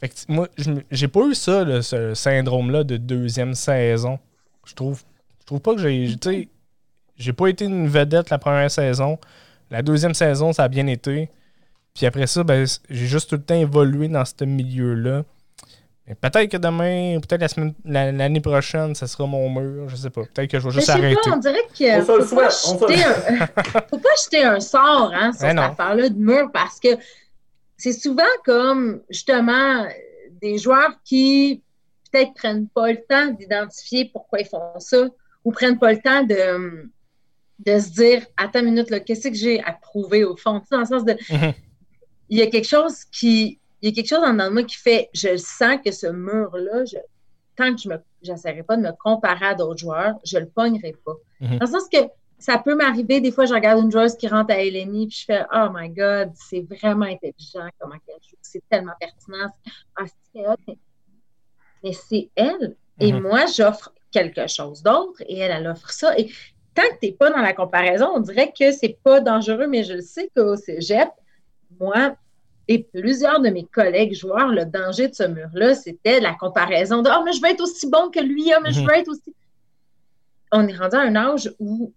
fait 0.00 0.08
que, 0.08 0.14
moi, 0.28 0.48
j'ai 0.90 1.08
pas 1.08 1.26
eu 1.26 1.34
ça, 1.34 1.82
ce 1.82 2.14
syndrome-là 2.14 2.84
de 2.84 2.96
deuxième 2.96 3.54
saison. 3.54 4.18
Je 4.66 4.74
trouve, 4.74 5.02
je 5.40 5.46
trouve 5.46 5.60
pas 5.60 5.74
que 5.74 5.80
j'ai. 5.80 6.48
J'ai 7.16 7.32
pas 7.34 7.48
été 7.48 7.66
une 7.66 7.86
vedette 7.86 8.30
la 8.30 8.38
première 8.38 8.70
saison. 8.70 9.18
La 9.70 9.82
deuxième 9.82 10.14
saison, 10.14 10.52
ça 10.52 10.64
a 10.64 10.68
bien 10.68 10.86
été. 10.86 11.30
Puis 11.94 12.06
après 12.06 12.26
ça, 12.26 12.42
ben, 12.42 12.66
j'ai 12.88 13.06
juste 13.06 13.28
tout 13.28 13.36
le 13.36 13.42
temps 13.42 13.54
évolué 13.54 14.08
dans 14.08 14.24
ce 14.24 14.44
milieu-là. 14.44 15.24
Peut-être 16.20 16.50
que 16.50 16.56
demain, 16.56 17.18
peut-être 17.20 17.40
la 17.40 17.48
semaine, 17.48 17.74
la- 17.84 18.12
l'année 18.12 18.40
prochaine, 18.40 18.94
ça 18.94 19.06
sera 19.06 19.26
mon 19.26 19.48
mur. 19.50 19.88
Je 19.88 19.96
sais 19.96 20.10
pas. 20.10 20.22
Peut-être 20.24 20.50
que 20.50 20.58
je 20.58 20.64
vais 20.64 20.70
juste 20.70 20.86
je 20.86 20.92
sais 20.92 20.98
arrêter. 20.98 21.20
pas, 21.24 21.36
on 21.36 21.36
dirait 21.38 21.66
que 21.78 21.96
le 21.98 22.02
faut, 22.24 22.36
pas 22.36 22.48
jeter 22.50 23.04
un... 23.04 23.46
faut 23.90 23.98
pas 23.98 24.08
jeter 24.24 24.42
un 24.44 24.60
sort 24.60 25.12
hein, 25.14 25.32
sur 25.32 25.42
Mais 25.42 25.48
cette 25.50 25.58
affaire-là 25.58 26.08
de 26.08 26.18
mur 26.18 26.50
parce 26.52 26.80
que 26.80 26.88
c'est 27.76 27.92
souvent 27.92 28.22
comme 28.44 29.02
justement 29.08 29.86
des 30.42 30.58
joueurs 30.58 30.92
qui 31.04 31.62
peut-être 32.12 32.34
prennent 32.34 32.68
pas 32.68 32.90
le 32.90 32.98
temps 33.08 33.28
d'identifier 33.28 34.10
pourquoi 34.12 34.40
ils 34.40 34.46
font 34.46 34.60
ça 34.78 35.06
ou 35.44 35.52
prennent 35.52 35.78
pas 35.78 35.92
le 35.92 36.00
temps 36.00 36.22
de, 36.24 36.90
de 37.60 37.78
se 37.78 37.88
dire 37.90 38.26
Attends 38.36 38.60
une 38.60 38.66
minute, 38.66 38.90
là, 38.90 39.00
qu'est-ce 39.00 39.28
que 39.28 39.34
j'ai 39.34 39.62
à 39.62 39.72
prouver 39.72 40.24
au 40.24 40.36
fond? 40.36 40.60
Tu 40.60 40.66
sais, 40.66 40.74
dans 40.74 40.80
le 40.80 40.86
sens 40.86 41.04
de 41.04 41.12
Mhm. 41.30 41.52
il 42.28 42.38
y 42.38 42.42
a 42.42 42.46
quelque 42.48 42.66
chose 42.68 43.04
qui. 43.12 43.59
Il 43.82 43.88
y 43.88 43.92
a 43.92 43.94
quelque 43.94 44.08
chose 44.08 44.24
en 44.24 44.32
dedans 44.32 44.46
de 44.48 44.52
moi 44.52 44.62
qui 44.64 44.76
fait 44.76 45.08
je 45.14 45.36
sens 45.36 45.76
que 45.84 45.90
ce 45.92 46.06
mur-là, 46.06 46.84
je, 46.84 46.96
tant 47.56 47.74
que 47.74 47.80
je 47.80 47.88
me 47.88 47.96
j'essaierai 48.22 48.62
pas 48.62 48.76
de 48.76 48.82
me 48.82 48.92
comparer 49.02 49.46
à 49.46 49.54
d'autres 49.54 49.78
joueurs, 49.78 50.14
je 50.24 50.38
le 50.38 50.46
pognerai 50.46 50.94
pas. 51.04 51.14
Mhm. 51.40 51.58
Dans 51.58 51.66
le 51.66 51.70
sens 51.72 51.88
que 51.90 51.98
ça 52.38 52.58
peut 52.58 52.74
m'arriver, 52.74 53.20
des 53.20 53.32
fois, 53.32 53.44
je 53.46 53.54
regarde 53.54 53.82
une 53.82 53.90
joueuse 53.90 54.16
qui 54.16 54.28
rentre 54.28 54.52
à 54.52 54.58
Eleni, 54.62 55.06
puis 55.08 55.16
je 55.20 55.24
fais 55.26 55.44
Oh 55.54 55.68
my 55.72 55.88
God, 55.90 56.30
c'est 56.34 56.60
vraiment 56.62 57.06
intelligent 57.06 57.68
comment 57.78 57.94
elle 58.08 58.14
joue, 58.28 58.36
c'est 58.42 58.62
tellement 58.68 58.92
pertinent. 59.00 59.48
Ah, 59.96 60.04
c'est 60.32 60.46
hot, 60.46 60.54
mais- 60.68 60.78
mais 61.82 61.92
c'est 61.92 62.28
elle. 62.34 62.76
Et 62.98 63.12
Mhm. 63.12 63.22
moi, 63.22 63.46
j'offre 63.46 63.92
quelque 64.10 64.46
chose 64.46 64.82
d'autre 64.82 65.22
et 65.26 65.38
elle, 65.38 65.50
elle 65.52 65.66
offre 65.66 65.90
ça. 65.90 66.18
Et 66.18 66.26
tant 66.74 66.82
que 66.82 66.98
tu 67.00 67.06
n'es 67.06 67.12
pas 67.12 67.30
dans 67.30 67.40
la 67.40 67.52
comparaison, 67.54 68.10
on 68.14 68.20
dirait 68.20 68.52
que 68.58 68.72
c'est 68.72 68.98
pas 69.02 69.20
dangereux, 69.20 69.66
mais 69.66 69.84
je 69.84 69.94
le 69.94 70.02
sais 70.02 70.30
qu'au 70.36 70.56
cégep, 70.56 71.08
moi 71.78 72.16
et 72.72 72.84
plusieurs 72.94 73.40
de 73.40 73.50
mes 73.50 73.64
collègues 73.66 74.14
joueurs, 74.14 74.46
le 74.48 74.64
danger 74.64 75.08
de 75.08 75.14
ce 75.14 75.24
mur-là, 75.24 75.74
c'était 75.74 76.20
la 76.20 76.34
comparaison 76.34 77.02
de 77.02 77.08
Ah, 77.10 77.20
mais 77.24 77.32
je 77.32 77.42
veux 77.42 77.48
être 77.48 77.60
aussi 77.62 77.90
bon 77.90 78.10
que 78.10 78.20
lui, 78.20 78.52
ah, 78.52 78.60
mais 78.62 78.70
je 78.72 78.78
Mhm. 78.80 78.86
veux 78.86 78.94
être 78.94 79.08
aussi. 79.08 79.34
On 80.52 80.66
est 80.68 80.76
rendu 80.76 80.94
à 80.96 81.00
un 81.00 81.16
âge 81.16 81.52
où 81.58 81.92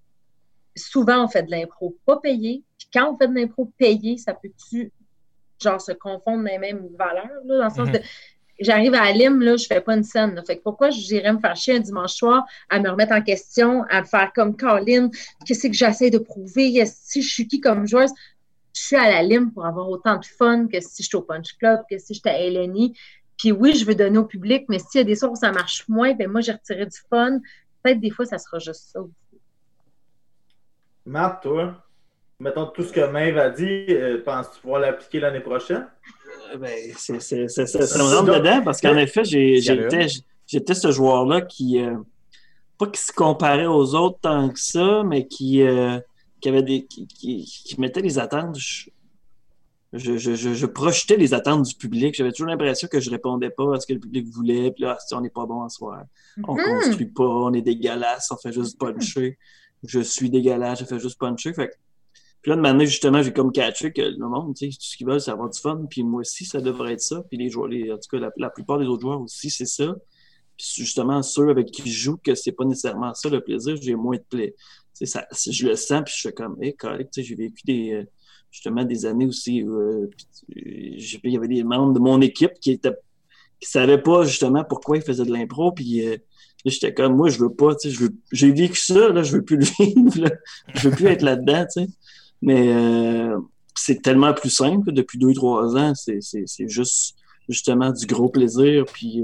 souvent 0.75 1.25
on 1.25 1.27
fait 1.27 1.43
de 1.43 1.51
l'impro 1.51 1.95
pas 2.05 2.17
payé. 2.17 2.63
Puis 2.79 2.87
quand 2.91 3.13
on 3.13 3.17
fait 3.17 3.27
de 3.27 3.35
l'impro 3.35 3.71
payé, 3.77 4.17
ça 4.17 4.33
peut-tu 4.33 4.91
genre 5.61 5.79
se 5.79 5.91
confondre 5.91 6.43
les 6.43 6.57
mêmes 6.57 6.87
valeurs, 6.97 7.29
là, 7.45 7.57
dans 7.59 7.63
le 7.65 7.69
sens 7.69 7.87
Mhm. 7.89 7.93
de 7.93 7.99
j'arrive 8.59 8.93
à 8.93 9.11
Lim, 9.11 9.41
là, 9.41 9.57
je 9.57 9.65
fais 9.65 9.81
pas 9.81 9.95
une 9.95 10.03
scène. 10.03 10.35
là. 10.35 10.43
Fait 10.43 10.57
que 10.57 10.63
pourquoi 10.63 10.89
j'irais 10.89 11.33
me 11.33 11.39
faire 11.39 11.55
chier 11.55 11.75
un 11.75 11.79
dimanche 11.79 12.13
soir 12.13 12.45
à 12.69 12.79
me 12.79 12.89
remettre 12.89 13.13
en 13.13 13.21
question, 13.21 13.83
à 13.89 14.01
me 14.01 14.05
faire 14.05 14.31
comme 14.33 14.55
Colin, 14.57 15.09
qu'est-ce 15.45 15.67
que 15.67 15.73
j'essaie 15.73 16.09
de 16.09 16.17
prouver, 16.19 16.83
si 16.85 17.21
je 17.21 17.29
suis 17.33 17.47
qui 17.47 17.59
comme 17.61 17.87
joueuse? 17.87 18.11
Je 18.73 18.81
suis 18.81 18.95
à 18.95 19.09
la 19.09 19.23
Lim 19.23 19.51
pour 19.51 19.65
avoir 19.65 19.89
autant 19.89 20.17
de 20.17 20.25
fun 20.25 20.67
que 20.67 20.79
si 20.79 21.03
je 21.03 21.07
suis 21.07 21.15
au 21.15 21.21
Punch 21.21 21.57
Club, 21.57 21.81
que 21.89 21.97
si 21.97 22.13
j'étais 22.13 22.29
à 22.29 22.39
Eleni. 22.39 22.97
Puis 23.37 23.51
oui, 23.51 23.75
je 23.75 23.85
veux 23.85 23.95
donner 23.95 24.17
au 24.17 24.25
public, 24.25 24.65
mais 24.69 24.79
s'il 24.79 24.99
y 24.99 25.01
a 25.01 25.03
des 25.03 25.15
soirs 25.15 25.31
où 25.31 25.35
ça 25.35 25.51
marche 25.51 25.87
moins, 25.87 26.13
ben 26.13 26.29
moi, 26.29 26.41
j'ai 26.41 26.53
retiré 26.53 26.85
du 26.85 26.97
fun. 27.09 27.39
Peut-être 27.81 27.99
des 27.99 28.09
fois, 28.09 28.25
ça 28.25 28.37
sera 28.37 28.59
juste 28.59 28.91
ça. 28.91 28.99
Matt, 31.05 31.41
toi, 31.41 31.83
mettons 32.39 32.67
tout 32.67 32.83
ce 32.83 32.93
que 32.93 33.05
Maeve 33.05 33.37
a 33.37 33.49
dit, 33.49 33.85
euh, 33.89 34.23
penses-tu 34.23 34.61
pouvoir 34.61 34.81
l'appliquer 34.81 35.19
l'année 35.19 35.41
prochaine? 35.41 35.87
Euh, 36.53 36.57
Ben, 36.57 36.93
c'est 36.97 37.13
me 37.13 38.15
rentre 38.15 38.39
dedans 38.39 38.61
parce 38.63 38.79
qu'en 38.81 38.97
effet, 38.97 39.23
j'étais 39.25 40.07
j'étais 40.45 40.73
ce 40.73 40.91
joueur-là 40.91 41.41
qui, 41.41 41.81
euh, 41.81 41.95
pas 42.77 42.87
qui 42.87 43.01
se 43.01 43.11
comparait 43.11 43.65
aux 43.65 43.95
autres 43.95 44.19
tant 44.21 44.49
que 44.49 44.59
ça, 44.59 45.03
mais 45.03 45.27
qui, 45.27 45.61
euh, 45.61 45.99
qui 46.43 46.49
avait 46.49 46.61
des 46.63 46.85
qui, 46.85 47.07
qui, 47.07 47.45
qui 47.45 47.79
mettait 47.81 48.01
les 48.01 48.19
attentes. 48.19 48.57
Je, 48.57 48.89
je, 49.93 50.17
je, 50.17 50.35
je- 50.35 50.53
je 50.53 50.65
projetais 50.65 51.17
les 51.17 51.33
attentes 51.33 51.65
du 51.67 51.75
public. 51.75 52.15
J'avais 52.15 52.31
toujours 52.31 52.47
l'impression 52.47 52.87
que 52.87 52.99
je 52.99 53.09
répondais 53.11 53.49
pas 53.51 53.75
à 53.75 53.79
ce 53.79 53.85
que 53.87 53.93
le 53.93 53.99
public 53.99 54.27
voulait. 54.27 54.71
Puis 54.71 54.83
là, 54.83 54.97
si 55.05 55.13
on 55.13 55.21
n'est 55.21 55.29
pas 55.29 55.45
bon 55.45 55.61
en 55.61 55.69
soir. 55.69 56.03
On 56.47 56.55
Mhm. 56.55 56.63
construit 56.65 57.05
pas, 57.05 57.23
on 57.27 57.53
est 57.53 57.61
dégueulasse, 57.61 58.29
on 58.31 58.37
fait 58.37 58.51
juste 58.51 58.79
puncher. 58.79 59.37
Je 59.83 59.99
suis 59.99 60.29
dégueulasse, 60.29 60.79
je 60.79 60.85
fais 60.85 60.99
juste 60.99 61.19
puncher. 61.19 61.53
Fait 61.53 61.67
que- 61.67 61.73
puis 62.41 62.49
là, 62.49 62.55
de 62.55 62.61
manière, 62.61 62.87
justement, 62.87 63.21
j'ai 63.21 63.31
comme 63.33 63.51
catché 63.51 63.93
que 63.93 64.01
le 64.01 64.27
monde, 64.27 64.55
tu 64.55 64.65
sais, 64.71 64.77
tout 64.77 64.83
ce 64.83 64.97
qu'ils 64.97 65.05
veulent, 65.07 65.21
c'est 65.21 65.31
avoir 65.31 65.49
du 65.49 65.59
fun. 65.59 65.85
Puis 65.89 66.03
moi 66.03 66.21
aussi, 66.21 66.43
ça 66.45 66.59
devrait 66.59 66.93
être 66.93 67.01
ça. 67.01 67.23
Puis 67.29 67.37
les 67.37 67.49
joueurs, 67.49 67.67
les, 67.67 67.91
en 67.91 67.95
tout 67.97 68.09
cas, 68.11 68.17
la, 68.19 68.31
la 68.37 68.49
plupart 68.49 68.79
des 68.79 68.85
autres 68.87 69.01
joueurs 69.01 69.21
aussi, 69.21 69.49
c'est 69.49 69.65
ça. 69.67 69.95
Puis 70.57 70.67
justement, 70.75 71.21
ceux 71.23 71.49
avec 71.49 71.67
qui 71.71 71.89
je 71.89 71.99
joue, 71.99 72.17
que 72.17 72.33
c'est 72.35 72.51
pas 72.51 72.65
nécessairement 72.65 73.13
ça 73.13 73.29
le 73.29 73.41
plaisir, 73.41 73.75
j'ai 73.81 73.95
moins 73.95 74.17
de 74.17 74.23
plaisir. 74.27 74.53
Je 75.05 75.67
le 75.67 75.75
sens, 75.75 76.01
puis 76.05 76.13
je 76.15 76.21
fais 76.21 76.33
comme, 76.33 76.57
hé, 76.61 76.73
correct, 76.73 77.11
tu 77.13 77.21
sais, 77.21 77.27
j'ai 77.27 77.35
vécu 77.35 77.63
des, 77.65 77.93
euh, 77.93 78.03
justement 78.51 78.83
des 78.83 79.05
années 79.05 79.25
aussi 79.25 79.63
où 79.63 79.75
euh, 79.75 80.09
il 80.55 80.99
y 81.23 81.37
avait 81.37 81.47
des 81.47 81.63
membres 81.63 81.93
de 81.93 81.99
mon 81.99 82.21
équipe 82.21 82.53
qui 82.61 82.71
étaient 82.71 82.95
qui 83.59 83.69
savaient 83.69 84.01
pas 84.01 84.25
justement 84.25 84.65
pourquoi 84.65 84.97
ils 84.97 85.03
faisaient 85.03 85.23
de 85.23 85.31
l'impro, 85.31 85.71
puis 85.71 86.05
euh, 86.05 86.17
j'étais 86.65 86.93
comme, 86.93 87.15
moi, 87.15 87.29
je 87.29 87.39
veux 87.39 87.53
pas, 87.53 87.75
je 87.83 88.07
j'ai 88.31 88.51
vécu 88.51 88.77
ça, 88.77 89.09
là, 89.09 89.23
je 89.23 89.37
veux 89.37 89.43
plus 89.43 89.57
le 89.57 89.65
vivre, 89.79 90.21
là. 90.21 90.31
je 90.75 90.89
veux 90.89 90.95
plus 90.95 91.07
être 91.07 91.21
là-dedans, 91.21 91.65
tu 91.73 91.83
sais. 91.83 91.87
Mais 92.41 92.75
c'est 93.73 94.01
tellement 94.01 94.33
plus 94.33 94.49
simple, 94.49 94.91
depuis 94.91 95.17
deux, 95.17 95.33
trois 95.33 95.77
ans, 95.77 95.93
c'est, 95.95 96.19
juste, 96.67 97.15
justement, 97.47 97.91
du 97.91 98.05
gros 98.05 98.27
plaisir, 98.27 98.83
puis 98.91 99.23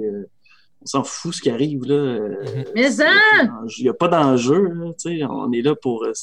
on 0.82 0.86
s'en 0.86 1.04
fout 1.04 1.34
ce 1.34 1.42
qui 1.42 1.50
arrive, 1.50 1.84
là. 1.86 1.94
Euh, 1.96 2.64
Mais 2.76 2.90
ça! 2.92 3.10
Il 3.78 3.84
n'y 3.84 3.90
a 3.90 3.94
pas 3.94 4.08
d'enjeu, 4.08 4.62
là, 4.70 4.92
tu 4.94 5.18
sais, 5.18 5.24
on 5.26 5.52
est 5.52 5.62
là 5.62 5.76
pour, 5.76 6.04
euh, 6.06 6.14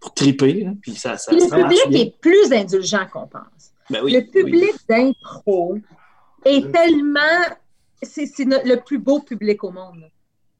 pour 0.00 0.14
triper, 0.14 0.64
là, 0.64 0.70
puis 0.80 0.92
ça, 0.94 1.16
ça, 1.16 1.32
Puis 1.32 1.40
le 1.40 1.48
ça 1.48 1.56
public 1.56 1.80
bien. 1.88 2.00
est 2.02 2.16
plus 2.20 2.52
indulgent 2.52 3.06
qu'on 3.12 3.26
pense. 3.26 3.72
Ben 3.90 4.00
oui, 4.04 4.12
le 4.12 4.18
oui. 4.18 4.24
public 4.30 4.72
d'impro 4.88 5.78
est 6.44 6.72
tellement. 6.72 7.20
C'est 8.02 8.28
le 8.44 8.76
plus 8.76 8.98
beau 8.98 9.20
public 9.20 9.62
au 9.64 9.70
monde. 9.70 10.00
là. 10.00 10.06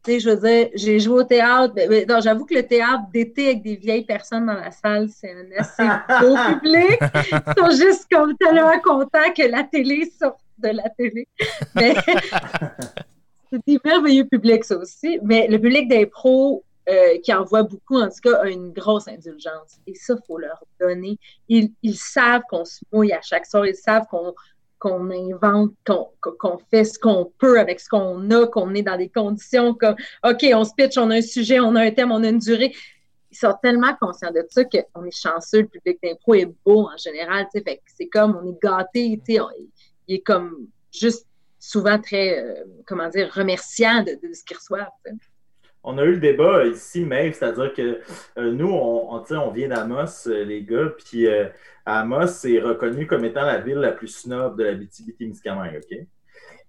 Tu 0.05 0.13
sais, 0.13 0.21
je 0.21 0.31
veux 0.31 0.37
dire, 0.37 0.69
j'ai 0.75 1.01
joué 1.01 1.21
au 1.21 1.25
théâtre. 1.25 1.73
mais- 1.77 1.89
mais 1.89 2.07
non, 2.09 2.21
j'avoue 2.21 2.45
que 2.47 2.55
le 2.55 2.63
théâtre 2.65 3.03
d'été 3.13 3.49
avec 3.49 3.63
des 3.63 3.75
vieilles 3.77 4.05
personnes 4.05 4.47
dans 4.47 4.55
la 4.55 4.71
salle, 4.71 5.09
c'est 5.11 5.33
un 5.33 5.45
assez 5.59 5.83
beau 6.25 6.35
public. 6.61 6.99
Ils 7.01 7.53
sont 7.59 7.71
juste 7.85 8.07
comme 8.11 8.37
tellement 8.37 8.79
contents 8.81 9.33
que 9.37 9.43
la 9.51 9.65
télé 9.65 10.11
sorte 10.19 10.39
de 10.59 10.69
la 10.69 10.89
télé. 10.91 11.29
Mais 11.75 11.95
c'est 13.51 13.61
des 13.67 13.79
merveilleux 13.85 14.27
publics, 14.27 14.65
ça 14.65 14.77
aussi. 14.77 15.19
Mais 15.23 15.47
le 15.49 15.59
public 15.59 15.89
d'impro, 15.89 16.65
euh, 16.89 17.19
qui 17.23 17.35
en 17.35 17.45
voit 17.45 17.65
beaucoup, 17.65 17.99
en 18.01 18.09
tout 18.09 18.21
cas, 18.23 18.37
a 18.43 18.49
une 18.49 18.73
grosse 18.73 19.09
indulgence. 19.09 19.79
Et 19.87 19.95
ça, 19.95 20.15
il 20.17 20.27
faut 20.27 20.39
leur 20.39 20.63
donner. 20.81 21.19
Ils, 21.49 21.73
ils 21.83 21.97
savent 21.97 22.43
qu'on 22.49 22.65
se 22.65 22.81
mouille 22.93 23.13
à 23.13 23.21
chaque 23.23 23.47
soir. 23.47 23.67
Ils 23.67 23.75
savent 23.75 24.07
qu'on 24.09 24.35
qu'on 24.79 25.11
invente, 25.11 25.73
qu'on 25.85 26.59
fait 26.71 26.85
ce 26.85 26.99
qu'on 26.99 27.33
peut 27.39 27.59
avec 27.59 27.81
ce 27.81 27.89
qu'on 27.89 28.31
a, 28.31 28.47
qu'on 28.47 28.75
est 28.75 28.83
dans 28.83 28.99
des 28.99 29.09
conditions 29.09 29.75
comme 29.75 29.97
OK, 30.25 30.45
on 30.53 30.65
se 30.65 30.75
pitch, 30.77 30.99
on 30.99 31.11
a 31.11 31.17
un 31.17 31.23
sujet, 31.23 31.61
on 31.61 31.75
a 31.77 31.83
un 31.83 31.91
thème, 31.91 32.13
on 32.13 32.23
a 32.23 32.29
une 32.29 32.39
durée. 32.39 32.75
Ils 33.31 33.37
sont 33.39 33.55
tellement 33.63 33.95
conscients 34.01 34.31
de 34.31 34.45
ça 34.49 34.65
qu'on 34.65 35.05
est 35.05 35.17
chanceux, 35.17 35.63
le 35.63 35.69
public 35.69 35.99
d'impro 36.03 36.35
est 36.35 36.53
beau 36.65 36.89
en 36.89 36.97
général. 36.99 37.47
C'est 37.53 38.07
comme 38.07 38.39
on 38.43 38.49
est 38.49 38.63
gâté, 38.63 39.21
il 40.09 40.17
est 40.17 40.21
comme 40.21 40.69
juste 40.93 41.27
souvent 41.59 42.01
très, 42.01 42.39
euh, 42.39 42.65
comment 42.87 43.09
dire, 43.09 43.31
remerciant 43.33 44.03
de, 44.03 44.19
ce 44.33 44.45
qu'ils 44.45 44.57
reçoivent. 44.57 44.89
On 45.83 45.99
a 45.99 46.05
eu 46.05 46.13
le 46.13 46.21
débat 46.21 46.67
ici, 46.67 47.05
Maeve, 47.05 47.35
c'est-à-dire 47.35 47.73
que 47.73 48.01
euh, 48.39 48.53
nous, 48.53 48.69
on, 48.69 49.15
on, 49.15 49.37
on 49.37 49.51
vient 49.51 49.69
d'Amos, 49.69 50.27
euh, 50.27 50.45
les 50.45 50.63
gars, 50.63 50.93
puis 50.97 51.29
Amos 51.85 52.45
est 52.45 52.61
reconnu 52.61 53.07
comme 53.07 53.25
étant 53.25 53.45
la 53.45 53.59
ville 53.59 53.79
la 53.79 53.93
plus 53.93 54.09
snob 54.09 54.59
de 54.59 54.65
la 54.65 54.75
BTB-Témiscamingue, 54.75 55.77
OK? 55.77 55.99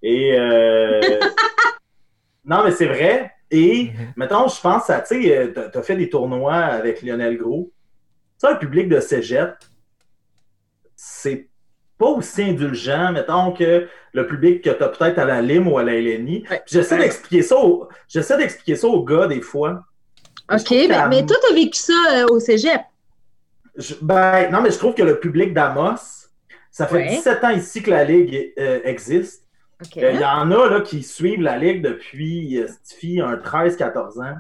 Et... 0.04 0.38
non, 2.46 2.64
mais 2.64 2.72
c'est 2.72 2.86
vrai. 2.86 3.32
Et, 3.50 3.86
mm-hmm. 3.86 4.14
mettons, 4.18 4.48
je 4.48 4.62
pense 4.62 4.90
à, 4.90 5.02
tu 5.02 5.24
sais, 5.24 5.54
tu 5.54 5.78
as 5.78 5.82
fait 5.82 5.96
des 5.96 6.10
tournois 6.10 6.56
avec 6.56 7.02
Lionel 7.02 7.38
Gros. 7.38 7.72
Ça, 8.38 8.52
un 8.52 8.56
public 8.56 8.88
de 8.88 9.00
cégep, 9.00 9.56
c'est 10.96 11.50
pas 11.98 12.08
aussi 12.08 12.43
indulgent, 12.43 13.12
mettons, 13.12 13.52
que 13.52 13.88
le 14.14 14.28
public 14.28 14.64
que 14.64 14.70
tu 14.70 14.84
as 14.84 14.89
peut-être 14.89 15.20
à 15.20 15.26
la 15.26 15.41
LIM 15.41 15.68
ou 15.68 15.78
à 15.78 15.84
la 15.84 15.93
LNI. 15.93 16.43
J'essaie 16.66 16.98
d'expliquer 16.98 17.41
ça, 17.41 17.56
j'essaie 18.08 18.38
d'expliquer 18.38 18.76
ça 18.76 18.88
aux 18.88 19.04
gars 19.04 19.28
des 19.28 19.41
fois. 19.41 19.84
OK, 20.52 20.70
ben, 20.70 21.10
mais 21.10 21.26
toi, 21.26 21.36
tu 21.45 21.52
as 21.52 21.56
vécu 21.56 21.78
ça 21.78 21.93
euh, 22.14 22.28
au 22.28 22.39
cégep. 22.39 22.82
ben, 24.02 24.50
non, 24.50 24.62
mais 24.62 24.72
je 24.72 24.78
trouve 24.78 24.93
que 24.93 25.04
le 25.04 25.20
public 25.20 25.54
d'Amos, 25.54 26.30
ça 26.72 26.88
fait 26.88 27.08
17 27.08 27.43
ans 27.43 27.50
ici 27.50 27.82
que 27.82 27.89
la 27.89 28.04
Ligue 28.04 28.54
euh, 28.58 28.80
existe. 28.84 29.43
Euh, 29.98 30.12
il 30.14 30.20
y 30.20 30.26
en 30.26 30.52
a 30.52 30.70
là, 30.70 30.82
qui 30.82 31.04
suivent 31.04 31.41
la 31.41 31.58
Ligue 31.58 31.84
depuis 31.84 32.62
un 33.22 33.36
13-14 33.36 34.24
ans. 34.24 34.38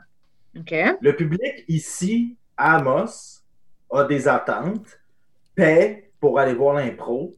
Le 1.01 1.11
public 1.11 1.65
ici, 1.67 2.35
à 2.55 2.77
Amos, 2.77 3.41
a 3.91 4.03
des 4.05 4.27
attentes, 4.27 4.99
paie 5.55 6.09
pour 6.19 6.39
aller 6.39 6.53
voir 6.53 6.75
l'impro. 6.75 7.35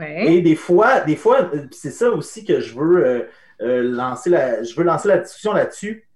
Et 0.00 0.40
des 0.40 0.56
fois, 0.56 1.00
des 1.00 1.16
fois, 1.16 1.50
c'est 1.70 1.90
ça 1.90 2.10
aussi 2.10 2.44
que 2.44 2.60
je 2.60 2.74
veux 2.74 3.04
euh, 3.04 3.22
euh, 3.60 3.82
lancer 3.82 4.30
la, 4.30 4.62
je 4.62 4.74
veux 4.74 4.84
lancer 4.84 5.08
la 5.08 5.18
discussion 5.18 5.52
là-dessus. 5.52 6.08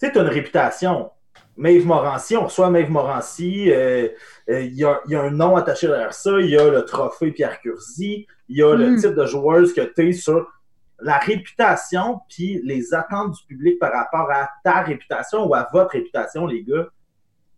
Tu 0.00 0.06
sais, 0.06 0.12
tu 0.12 0.18
as 0.18 0.22
une 0.22 0.28
réputation. 0.28 1.10
Maeve 1.56 1.86
Morancy, 1.86 2.36
on 2.36 2.44
reçoit 2.44 2.70
Maeve 2.70 2.90
Morancy, 2.90 3.70
euh, 3.70 4.08
il 4.48 4.72
y, 4.72 4.84
a, 4.84 5.00
un 5.10 5.30
nom 5.30 5.54
attaché 5.54 5.86
derrière 5.86 6.14
ça, 6.14 6.40
il 6.40 6.48
y 6.48 6.56
a 6.56 6.70
le 6.70 6.84
trophée 6.84 7.30
Pierre 7.30 7.60
Curzi, 7.60 8.26
il 8.48 8.56
y 8.56 8.62
a 8.62 8.74
le 8.74 8.92
mm. 8.92 8.96
type 8.96 9.14
de 9.14 9.26
joueuse 9.26 9.74
que 9.74 9.82
tu 9.82 10.08
es 10.08 10.12
sur 10.12 10.50
la 10.98 11.18
réputation, 11.18 12.20
puis 12.28 12.60
les 12.64 12.94
attentes 12.94 13.32
du 13.32 13.46
public 13.46 13.78
par 13.78 13.92
rapport 13.92 14.30
à 14.30 14.48
ta 14.64 14.82
réputation 14.82 15.46
ou 15.46 15.54
à 15.54 15.68
votre 15.72 15.90
réputation, 15.90 16.46
les 16.46 16.62
gars. 16.62 16.88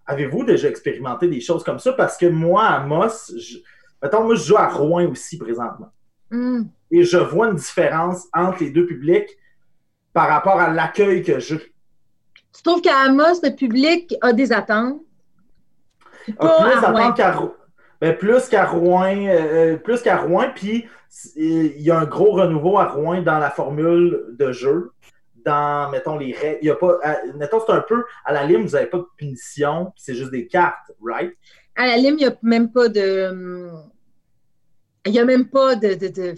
Avez-vous 0.07 0.45
déjà 0.45 0.69
expérimenté 0.69 1.29
des 1.29 1.41
choses 1.41 1.63
comme 1.63 1.79
ça? 1.79 1.93
Parce 1.93 2.17
que 2.17 2.27
moi, 2.27 2.65
à 2.65 2.81
Moss, 2.81 3.33
je, 3.39 3.59
Mettons, 4.05 4.25
moi, 4.25 4.35
je 4.35 4.43
joue 4.43 4.59
à 4.59 4.69
Rouen 4.69 5.07
aussi 5.07 5.39
présentement. 5.39 5.91
Hmm. 6.31 6.65
Et 6.91 7.05
je 7.05 7.17
vois 7.17 7.49
une 7.49 7.57
différence 7.57 8.29
entre 8.35 8.63
les 8.63 8.71
deux 8.71 8.85
publics 8.85 9.31
par 10.13 10.29
rapport 10.29 10.61
à 10.61 10.71
l'accueil 10.71 11.23
que 11.23 11.39
j'ai. 11.39 11.59
Tu 12.55 12.63
trouves 12.63 12.83
qu'à 12.83 12.99
Amos, 12.99 13.41
le 13.43 13.57
public 13.57 14.15
a 14.21 14.35
des 14.35 14.53
attentes? 14.53 15.01
A 16.39 16.63
plus 16.63 16.81
d'attentes 16.83 17.17
qu'à 17.17 17.43
ben, 18.01 18.15
plus 18.15 18.49
qu'à 18.49 18.67
Rouen, 18.67 19.27
euh, 19.27 19.79
plus 19.79 20.03
qu'à 20.03 20.19
Rouen, 20.19 20.49
puis 20.55 20.87
il 21.37 21.81
y 21.81 21.91
a 21.91 21.99
un 21.99 22.05
gros 22.05 22.33
renouveau 22.33 22.77
à 22.77 22.89
Rouen 22.89 23.23
dans 23.23 23.39
la 23.39 23.51
formule 23.51 24.27
de 24.39 24.53
jeu. 24.53 24.93
Dans, 25.47 25.91
mettons, 25.91 26.19
les 26.19 26.33
règles. 26.33 26.59
Il 26.61 26.69
y 26.69 26.71
a 26.71 26.75
pas. 26.75 26.99
mettons, 27.37 27.61
c'est 27.67 27.73
un 27.73 27.81
peu 27.81 28.05
à 28.25 28.33
la 28.35 28.45
lime, 28.45 28.67
vous 28.67 28.73
n'avez 28.73 28.87
pas 28.87 28.99
de 28.99 29.07
punition, 29.17 29.93
c'est 29.97 30.15
juste 30.15 30.31
des 30.31 30.47
cartes, 30.47 30.93
right? 31.03 31.35
À 31.77 31.87
la 31.87 31.97
lime, 31.97 32.17
il 32.19 32.27
n'y 32.27 32.27
a 32.27 32.37
même 32.43 32.71
pas 32.71 32.89
de. 32.89 33.71
Il 35.07 35.13
n'y 35.13 35.19
a 35.19 35.25
même 35.25 35.49
pas 35.49 35.77
de, 35.77 35.95
de, 35.95 36.09
de, 36.09 36.35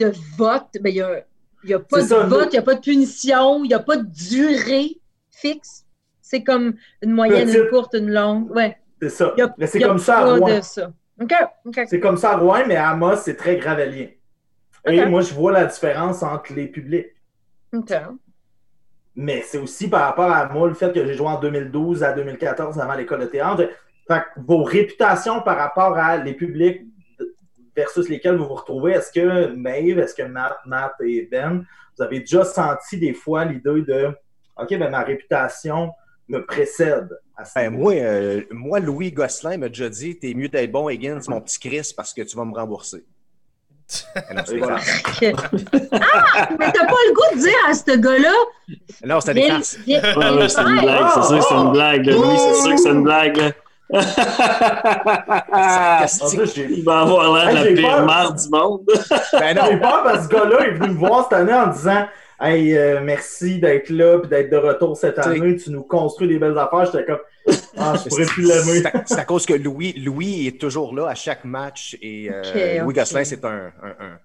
de 0.00 0.12
vote. 0.36 0.68
Ben, 0.80 0.90
il 0.90 0.94
n'y 0.94 1.74
a, 1.74 1.76
a, 1.76 1.80
pas 1.80 2.02
de 2.02 2.28
vote, 2.28 2.48
il 2.50 2.52
n'y 2.52 2.58
a 2.58 2.62
pas 2.62 2.74
de 2.74 2.80
punition, 2.80 3.64
il 3.64 3.68
n'y 3.68 3.74
a 3.74 3.80
pas 3.80 3.96
de 3.96 4.06
durée 4.06 5.00
fixe. 5.30 5.84
C'est 6.20 6.42
comme 6.42 6.74
une 7.02 7.12
moyenne, 7.12 7.48
une 7.48 7.68
courte, 7.70 7.94
une 7.94 8.12
longue. 8.12 8.50
Ouais. 8.50 8.76
C'est 9.00 9.10
ça. 9.10 9.34
mais 9.58 9.66
c'est 9.66 9.80
comme 9.80 9.98
ça 9.98 10.18
à 10.18 10.34
Rouen. 10.36 10.60
C'est 10.62 12.00
comme 12.00 12.16
ça 12.16 12.32
à 12.32 12.36
Rouen, 12.36 12.64
mais 12.66 12.76
à 12.76 12.90
Amos, 12.90 13.16
c'est 13.16 13.36
très 13.36 13.56
gravelien. 13.56 14.08
Et 14.86 15.04
moi, 15.06 15.20
je 15.20 15.34
vois 15.34 15.52
la 15.52 15.66
différence 15.66 16.22
entre 16.22 16.52
les 16.54 16.66
publics. 16.68 17.08
Mais 19.14 19.42
c'est 19.42 19.58
aussi 19.58 19.88
par 19.88 20.02
rapport 20.02 20.30
à 20.30 20.48
moi, 20.48 20.68
le 20.68 20.74
fait 20.74 20.92
que 20.92 21.04
j'ai 21.04 21.14
joué 21.14 21.26
en 21.26 21.40
2012 21.40 22.02
à 22.04 22.12
2014 22.12 22.78
avant 22.78 22.94
l'école 22.94 23.20
de 23.20 23.26
théâtre. 23.26 23.68
Fait 24.06 24.22
vos 24.36 24.62
réputations 24.62 25.40
par 25.40 25.56
rapport 25.56 25.96
à 25.96 26.18
les 26.18 26.34
publics 26.34 26.82
versus 27.76 28.08
lesquels 28.08 28.36
vous 28.36 28.46
vous 28.46 28.54
retrouvez. 28.54 28.92
Est-ce 28.92 29.12
que 29.12 29.54
Maeve, 29.54 29.98
est-ce 29.98 30.14
que 30.14 30.22
Matt, 30.22 30.56
Matt 30.64 30.94
et 31.04 31.28
Ben, 31.30 31.64
vous 31.96 32.04
avez 32.04 32.20
déjà 32.20 32.44
senti 32.44 32.98
des 32.98 33.14
fois 33.14 33.44
l'idée 33.44 33.82
de 33.82 34.08
OK, 34.56 34.70
ben 34.70 34.90
ma 34.90 35.02
réputation 35.02 35.92
me 36.28 36.44
précède 36.44 37.08
à 37.36 37.44
ben, 37.54 37.70
moi, 37.70 37.92
euh, 37.92 38.42
moi, 38.50 38.80
Louis 38.80 39.12
Gosselin 39.12 39.58
m'a 39.58 39.68
déjà 39.68 39.90
dit 39.90 40.18
T'es 40.18 40.32
mieux 40.32 40.48
d'être 40.48 40.72
bon, 40.72 40.88
Higgins, 40.88 41.20
mon 41.28 41.42
petit 41.42 41.58
Chris, 41.58 41.92
parce 41.94 42.14
que 42.14 42.22
tu 42.22 42.34
vas 42.34 42.46
me 42.46 42.54
rembourser. 42.54 43.04
ah, 44.16 44.20
mais 44.26 44.42
t'as 44.42 44.54
pas 46.86 46.96
le 47.06 47.12
goût 47.12 47.36
de 47.36 47.40
dire 47.40 47.52
à 47.68 47.74
ce 47.74 47.96
gars-là. 47.96 48.32
Non, 49.04 49.20
c'était 49.20 49.34
des 49.34 49.48
farces. 49.48 49.78
c'est 49.84 50.60
une 50.60 50.80
blague, 50.80 51.06
c'est 51.14 51.22
sûr 51.22 51.38
que 51.38 51.44
c'est 51.44 51.54
une 51.54 51.70
blague. 51.72 52.06
Louis, 52.06 52.38
c'est 52.38 52.54
sûr 52.62 52.70
que 52.70 52.78
c'est 52.78 52.90
une 52.90 53.04
blague. 53.04 53.54
Il 53.90 54.00
va 56.84 57.02
avoir 57.02 57.34
l'air 57.34 57.50
de 57.50 57.54
la 57.54 57.64
pire 57.72 58.04
du 58.34 58.48
monde. 58.50 58.84
ben 59.32 59.54
non, 59.54 59.62
j'ai 59.70 59.76
peur 59.76 60.02
parce 60.02 60.26
que 60.26 60.34
ce 60.34 60.40
gars-là 60.40 60.66
est 60.66 60.72
venu 60.72 60.88
me 60.88 60.98
voir 60.98 61.22
cette 61.24 61.34
année 61.38 61.54
en 61.54 61.68
disant 61.68 62.04
Hey, 62.40 62.76
euh, 62.76 62.98
merci 63.02 63.60
d'être 63.60 63.88
là 63.90 64.18
et 64.22 64.26
d'être 64.26 64.50
de 64.50 64.56
retour 64.56 64.96
cette 64.96 65.20
année. 65.20 65.54
Tu 65.56 65.70
nous 65.70 65.84
construis 65.84 66.26
des 66.28 66.38
belles 66.38 66.58
affaires. 66.58 66.86
J'étais 66.86 67.04
comme 67.04 67.20
ah, 67.76 67.94
je 68.02 68.08
pourrais 68.08 68.24
plus 68.24 68.44
l'aimer. 68.44 68.82
C'est 69.06 69.18
à, 69.18 69.24
cause 69.24 69.46
que 69.46 69.54
Louis, 69.54 69.92
Louis 69.92 70.46
est 70.46 70.60
toujours 70.60 70.94
là 70.94 71.08
à 71.08 71.14
chaque 71.14 71.44
match 71.44 71.96
et 72.00 72.30
euh, 72.30 72.82
Louis 72.82 72.94
Gosselin, 72.94 73.24
c'est 73.24 73.44
un, 73.44 73.72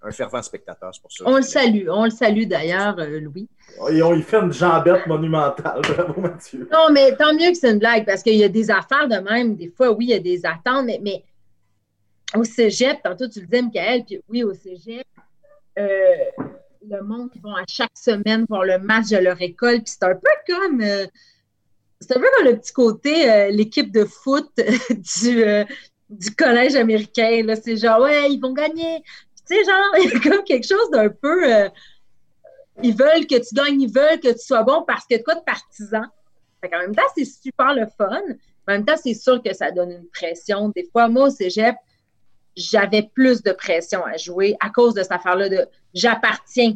un, 0.02 0.12
fervent 0.12 0.42
spectateur. 0.42 0.92
pour 1.02 1.12
ça. 1.12 1.24
On 1.28 1.36
le 1.36 1.42
salue. 1.42 1.88
On 1.90 2.06
le 2.06 2.10
salue 2.10 2.46
d'ailleurs, 2.46 2.96
euh, 3.00 3.20
Louis. 3.20 3.48
Et 3.92 4.02
on 4.02 4.14
y 4.16 4.22
fait 4.22 4.38
une 4.38 4.54
jambette 4.54 5.06
monumentale. 5.08 5.82
Bravo, 5.96 6.22
Mathieu. 6.22 6.68
Non, 6.72 6.92
mais 6.92 7.16
tant 7.16 7.34
mieux 7.34 7.52
que 7.52 7.58
c'est 7.58 7.72
une 7.72 7.80
blague 7.80 8.06
parce 8.06 8.24
qu'il 8.24 8.36
y 8.36 8.44
a 8.44 8.50
des 8.50 8.72
affaires 8.72 9.08
de 9.08 9.18
même. 9.18 9.56
Des 9.56 9.70
fois, 9.70 9.92
oui, 9.92 10.06
il 10.06 10.12
y 10.12 10.16
a 10.16 10.20
des 10.20 10.46
attentes, 10.46 10.86
mais, 10.86 11.00
mais 11.04 11.24
au 12.36 12.44
cégep, 12.44 13.02
tantôt 13.04 13.28
tu 13.28 13.42
le 13.42 13.46
disais, 13.46 13.62
Michael, 13.62 14.04
puis 14.06 14.22
oui, 14.30 14.44
au 14.44 14.54
cégep, 14.54 15.06
euh, 15.78 15.84
le 16.90 17.04
monde, 17.04 17.30
ils 17.36 17.42
vont 17.42 17.56
à 17.56 17.64
chaque 17.68 17.96
semaine 17.96 18.46
voir 18.50 18.64
le 18.64 18.80
match 18.80 19.10
de 19.10 19.18
leur 19.18 19.40
école. 19.42 19.82
Puis 19.84 19.94
c'est 20.00 20.04
un 20.04 20.16
peu 20.16 20.54
comme 20.54 20.82
c'est 22.02 22.18
un 22.18 22.20
peu 22.20 22.28
comme 22.36 22.48
le 22.48 22.58
petit 22.58 22.74
côté, 22.74 23.32
euh, 23.32 23.50
l'équipe 23.52 23.92
de 23.92 24.06
foot 24.06 24.50
du, 24.90 25.44
euh, 25.44 25.64
du 26.10 26.32
collège 26.32 26.76
américain. 26.76 27.46
C'est 27.64 27.78
genre, 27.78 28.02
ouais, 28.02 28.32
ils 28.32 28.40
vont 28.40 28.54
gagner. 28.54 29.04
Tu 29.48 29.56
sais, 29.56 29.64
genre, 29.64 29.96
il 30.04 30.10
y 30.10 30.16
a 30.16 30.20
comme 30.20 30.44
quelque 30.44 30.68
chose 30.68 30.90
d'un 30.92 31.10
peu. 31.10 31.54
Euh, 31.54 31.70
ils 32.82 32.96
veulent 32.96 33.28
que 33.28 33.36
tu 33.36 33.54
gagnes, 33.54 33.82
ils 33.82 33.94
veulent 33.94 34.20
que 34.20 34.32
tu 34.32 34.40
sois 34.40 34.64
bon 34.64 34.84
parce 34.88 35.06
que 35.06 35.22
quoi 35.24 35.36
de 35.36 35.42
partisan. 35.42 36.04
en 36.64 36.80
même 36.80 36.96
temps, 36.96 37.04
c'est 37.16 37.26
super 37.26 37.76
le 37.76 37.86
fun. 37.98 38.22
En 38.68 38.74
même 38.74 38.86
temps, 38.86 38.98
c'est 39.02 39.14
sûr 39.14 39.42
que 39.44 39.54
ça 39.54 39.72
donne 39.72 39.92
une 39.92 40.08
pression. 40.08 40.70
Des 40.70 40.88
fois, 40.92 41.08
moi, 41.08 41.28
au 41.28 41.30
cégep, 41.30 41.76
j'avais 42.56 43.04
plus 43.14 43.44
de 43.44 43.52
pression 43.52 44.04
à 44.06 44.18
jouer 44.18 44.56
à 44.60 44.70
cause 44.70 44.96
de 44.96 45.04
cette 45.04 45.12
affaire-là 45.12 45.50
de 45.50 45.68
j'appartiens 45.94 46.74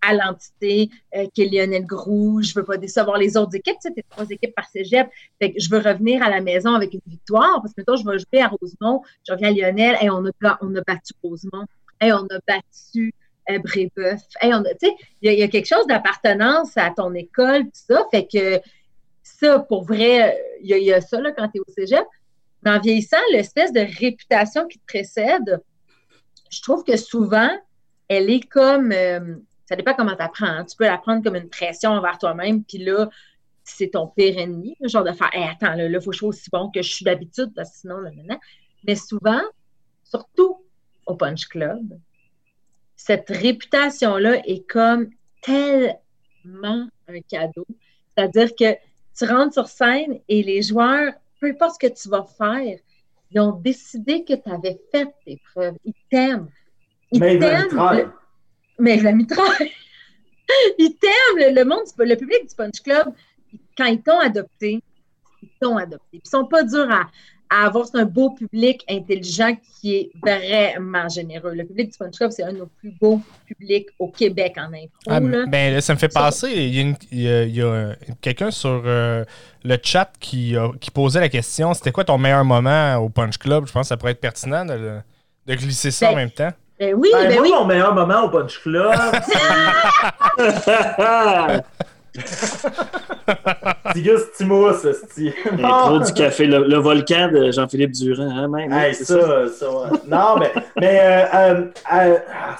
à 0.00 0.14
l'entité 0.14 0.90
euh, 1.14 1.26
qui 1.34 1.42
est 1.42 1.46
Lionel 1.46 1.84
Groux. 1.84 2.42
Je 2.42 2.54
veux 2.54 2.64
pas 2.64 2.76
décevoir 2.76 3.18
les 3.18 3.36
autres 3.36 3.54
équipes. 3.54 3.76
Sais, 3.80 3.92
trois 4.10 4.28
équipes 4.28 4.54
par 4.54 4.68
cégep. 4.68 5.08
Fait 5.40 5.52
que 5.52 5.60
je 5.60 5.68
veux 5.70 5.78
revenir 5.78 6.22
à 6.22 6.30
la 6.30 6.40
maison 6.40 6.74
avec 6.74 6.94
une 6.94 7.00
victoire 7.06 7.60
parce 7.62 7.74
que 7.74 7.80
maintenant, 7.80 7.96
je 7.96 8.04
vais 8.04 8.18
jouer 8.18 8.42
à 8.42 8.48
Rosemont. 8.48 9.02
Je 9.26 9.32
reviens 9.32 9.48
à 9.48 9.52
Lionel. 9.52 9.96
et 10.00 10.10
on, 10.10 10.24
a, 10.26 10.58
on 10.60 10.74
a 10.74 10.80
battu 10.82 11.12
Rosemont. 11.22 11.66
et 12.00 12.12
on 12.12 12.26
a 12.26 12.38
battu 12.46 13.12
euh, 13.50 13.58
Brébeuf. 13.58 14.20
tu 14.40 14.48
sais, 14.80 14.96
il 15.22 15.32
y, 15.32 15.42
a 15.42 15.48
quelque 15.48 15.68
chose 15.68 15.86
d'appartenance 15.86 16.76
à 16.76 16.90
ton 16.90 17.14
école, 17.14 17.64
tout 17.64 17.70
ça. 17.72 18.04
Fait 18.10 18.26
que 18.26 18.60
ça, 19.22 19.60
pour 19.60 19.84
vrai, 19.84 20.36
il 20.62 20.68
y, 20.68 20.92
a 20.92 21.00
ça 21.00 21.20
là, 21.20 21.32
quand 21.32 21.48
tu 21.48 21.58
es 21.58 21.60
au 21.60 21.72
cégep. 21.72 22.04
Mais 22.64 22.72
en 22.72 22.80
vieillissant, 22.80 23.18
l'espèce 23.32 23.72
de 23.72 23.80
réputation 23.80 24.66
qui 24.66 24.78
te 24.78 24.86
précède, 24.86 25.60
je 26.50 26.62
trouve 26.62 26.82
que 26.84 26.96
souvent, 26.96 27.50
elle 28.08 28.30
est 28.30 28.46
comme. 28.48 28.92
Euh, 28.92 29.36
ça 29.66 29.76
dépend 29.76 29.94
comment 29.94 30.14
tu 30.14 30.22
apprends. 30.22 30.46
Hein. 30.46 30.64
Tu 30.64 30.76
peux 30.76 30.84
l'apprendre 30.84 31.22
comme 31.22 31.36
une 31.36 31.48
pression 31.48 31.90
envers 31.90 32.18
toi-même, 32.18 32.64
puis 32.64 32.78
là, 32.78 33.08
c'est 33.64 33.88
ton 33.88 34.06
pire 34.06 34.38
ennemi, 34.38 34.76
genre 34.82 35.04
de 35.04 35.12
faire 35.12 35.30
attends, 35.34 35.74
là, 35.74 35.86
il 35.86 36.00
faut 36.00 36.10
que 36.10 36.14
je 36.14 36.18
sois 36.20 36.28
aussi 36.28 36.48
bon 36.50 36.70
que 36.70 36.82
je 36.82 36.92
suis 36.92 37.04
d'habitude, 37.04 37.52
parce 37.54 37.72
que 37.72 37.76
sinon, 37.78 37.98
là, 37.98 38.10
maintenant. 38.12 38.38
Mais 38.86 38.94
souvent, 38.94 39.42
surtout 40.04 40.62
au 41.06 41.16
Punch 41.16 41.46
Club, 41.48 41.98
cette 42.94 43.28
réputation-là 43.28 44.46
est 44.46 44.68
comme 44.70 45.10
tellement 45.42 46.88
un 47.08 47.20
cadeau. 47.28 47.66
C'est-à-dire 48.16 48.54
que 48.54 48.74
tu 49.16 49.24
rentres 49.24 49.54
sur 49.54 49.66
scène 49.66 50.20
et 50.28 50.42
les 50.42 50.62
joueurs, 50.62 51.12
peu 51.40 51.48
importe 51.48 51.80
ce 51.80 51.88
que 51.88 51.92
tu 51.92 52.08
vas 52.08 52.24
faire, 52.24 52.78
ils 53.32 53.40
ont 53.40 53.52
décidé 53.52 54.24
que 54.24 54.34
tu 54.34 54.50
avais 54.50 54.80
fait 54.92 55.08
tes 55.24 55.40
preuves. 55.52 55.76
Ils 55.84 55.94
t'aiment. 56.10 56.48
Ils 57.10 57.20
la 57.20 57.64
t'aiment. 57.64 58.12
Mais 58.78 58.96
la 58.98 59.12
mitraille. 59.12 59.72
Ils 60.78 60.94
t'aiment. 61.00 61.54
Le, 61.54 61.64
monde, 61.64 61.80
le 61.98 62.14
public 62.14 62.48
du 62.48 62.54
Punch 62.54 62.80
Club, 62.82 63.08
quand 63.76 63.86
ils 63.86 64.00
t'ont 64.00 64.20
adopté, 64.20 64.80
ils 65.42 65.48
t'ont 65.60 65.76
adopté. 65.76 66.06
Puis 66.12 66.20
Ils 66.24 66.28
sont 66.28 66.44
pas 66.44 66.62
durs 66.62 66.88
à, 66.90 67.08
à 67.50 67.66
avoir. 67.66 67.86
C'est 67.86 67.98
un 67.98 68.04
beau 68.04 68.30
public 68.30 68.84
intelligent 68.88 69.56
qui 69.80 69.96
est 69.96 70.10
vraiment 70.22 71.08
généreux. 71.08 71.52
Le 71.54 71.64
public 71.64 71.90
du 71.90 71.98
Punch 71.98 72.16
Club, 72.16 72.30
c'est 72.30 72.44
un 72.44 72.52
de 72.52 72.58
nos 72.58 72.66
plus 72.66 72.92
beaux 73.00 73.20
publics 73.46 73.88
au 73.98 74.08
Québec 74.08 74.54
en 74.58 74.66
impro. 74.72 74.88
Ah, 75.08 75.18
là. 75.20 75.46
ben, 75.46 75.74
là, 75.74 75.80
ça 75.80 75.94
me 75.94 75.98
fait 75.98 76.12
penser, 76.12 76.48
il 76.52 77.20
y 77.20 77.60
a, 77.62 77.94
quelqu'un 78.20 78.50
sur 78.52 78.82
euh, 78.86 79.24
le 79.64 79.76
chat 79.82 80.12
qui, 80.20 80.56
a- 80.56 80.70
qui 80.80 80.90
posait 80.92 81.20
la 81.20 81.28
question 81.28 81.74
c'était 81.74 81.92
quoi 81.92 82.04
ton 82.04 82.18
meilleur 82.18 82.44
moment 82.44 82.96
au 82.98 83.08
Punch 83.08 83.38
Club? 83.38 83.66
Je 83.66 83.72
pense 83.72 83.82
que 83.82 83.88
ça 83.88 83.96
pourrait 83.96 84.12
être 84.12 84.20
pertinent 84.20 84.64
de 84.64 85.54
glisser 85.54 85.90
ça 85.90 86.06
en 86.08 86.10
Ben, 86.10 86.16
même 86.18 86.30
temps. 86.30 86.52
Ben 86.78 86.94
oui, 86.94 87.08
Ben, 87.12 87.28
ben 87.28 87.34
moi, 87.34 87.42
oui. 87.42 87.52
mon 87.52 87.64
meilleur 87.64 87.94
moment 87.94 88.24
au 88.24 88.28
Punch 88.28 88.60
Club, 88.62 88.92
c'est 93.92 94.02
Gus 94.02 94.32
Timous, 94.36 94.84
esti. 94.86 95.32
L'intro 95.58 96.00
du 96.00 96.12
café, 96.12 96.46
le, 96.46 96.64
le 96.66 96.76
volcan 96.76 97.30
de 97.32 97.50
Jean-Philippe 97.50 97.92
Durand, 97.92 98.28
hein, 98.30 98.48
même. 98.48 98.72
Hey, 98.72 98.94
c'est 98.94 99.04
ça, 99.04 99.48
ça, 99.48 99.70
ouais. 99.70 99.88
Non, 100.06 100.36
mais, 100.38 100.52
mais 100.80 101.00
euh, 101.00 101.24
euh, 101.34 101.64
euh, 101.92 102.18
ah, 102.32 102.56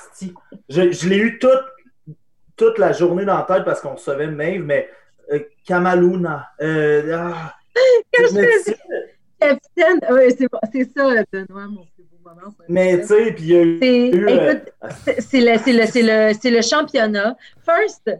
je, 0.68 0.92
je 0.92 1.08
l'ai 1.08 1.18
eu 1.18 1.38
toute, 1.38 2.16
toute 2.56 2.78
la 2.78 2.92
journée 2.92 3.24
dans 3.24 3.36
la 3.36 3.42
tête 3.42 3.64
parce 3.64 3.80
qu'on 3.80 3.94
recevait 3.94 4.26
Maeve, 4.28 4.62
mais 4.62 4.88
euh, 5.32 5.40
Kamaluna. 5.66 6.48
Euh, 6.62 7.16
ah, 7.18 7.54
Capitaine, 9.38 10.00
ouais, 10.10 10.30
c'est 10.30 10.50
bon, 10.50 10.58
c'est 10.72 10.88
ça, 10.96 11.08
Benoît, 11.30 11.66
mon 11.68 11.84
moment. 12.34 12.54
mais 12.68 13.00
tu 13.00 13.06
sais, 13.08 13.32
puis 13.32 13.44
il 13.44 13.50
y 13.50 13.56
a 13.56 13.62
eu. 13.62 14.28
Euh, 14.28 14.52
écoute, 14.52 14.72
c'est- 15.18 15.40
le, 15.40 16.34
c'est, 16.40 16.50
le, 16.50 16.62
championnat. 16.62 17.36
First, 17.64 18.10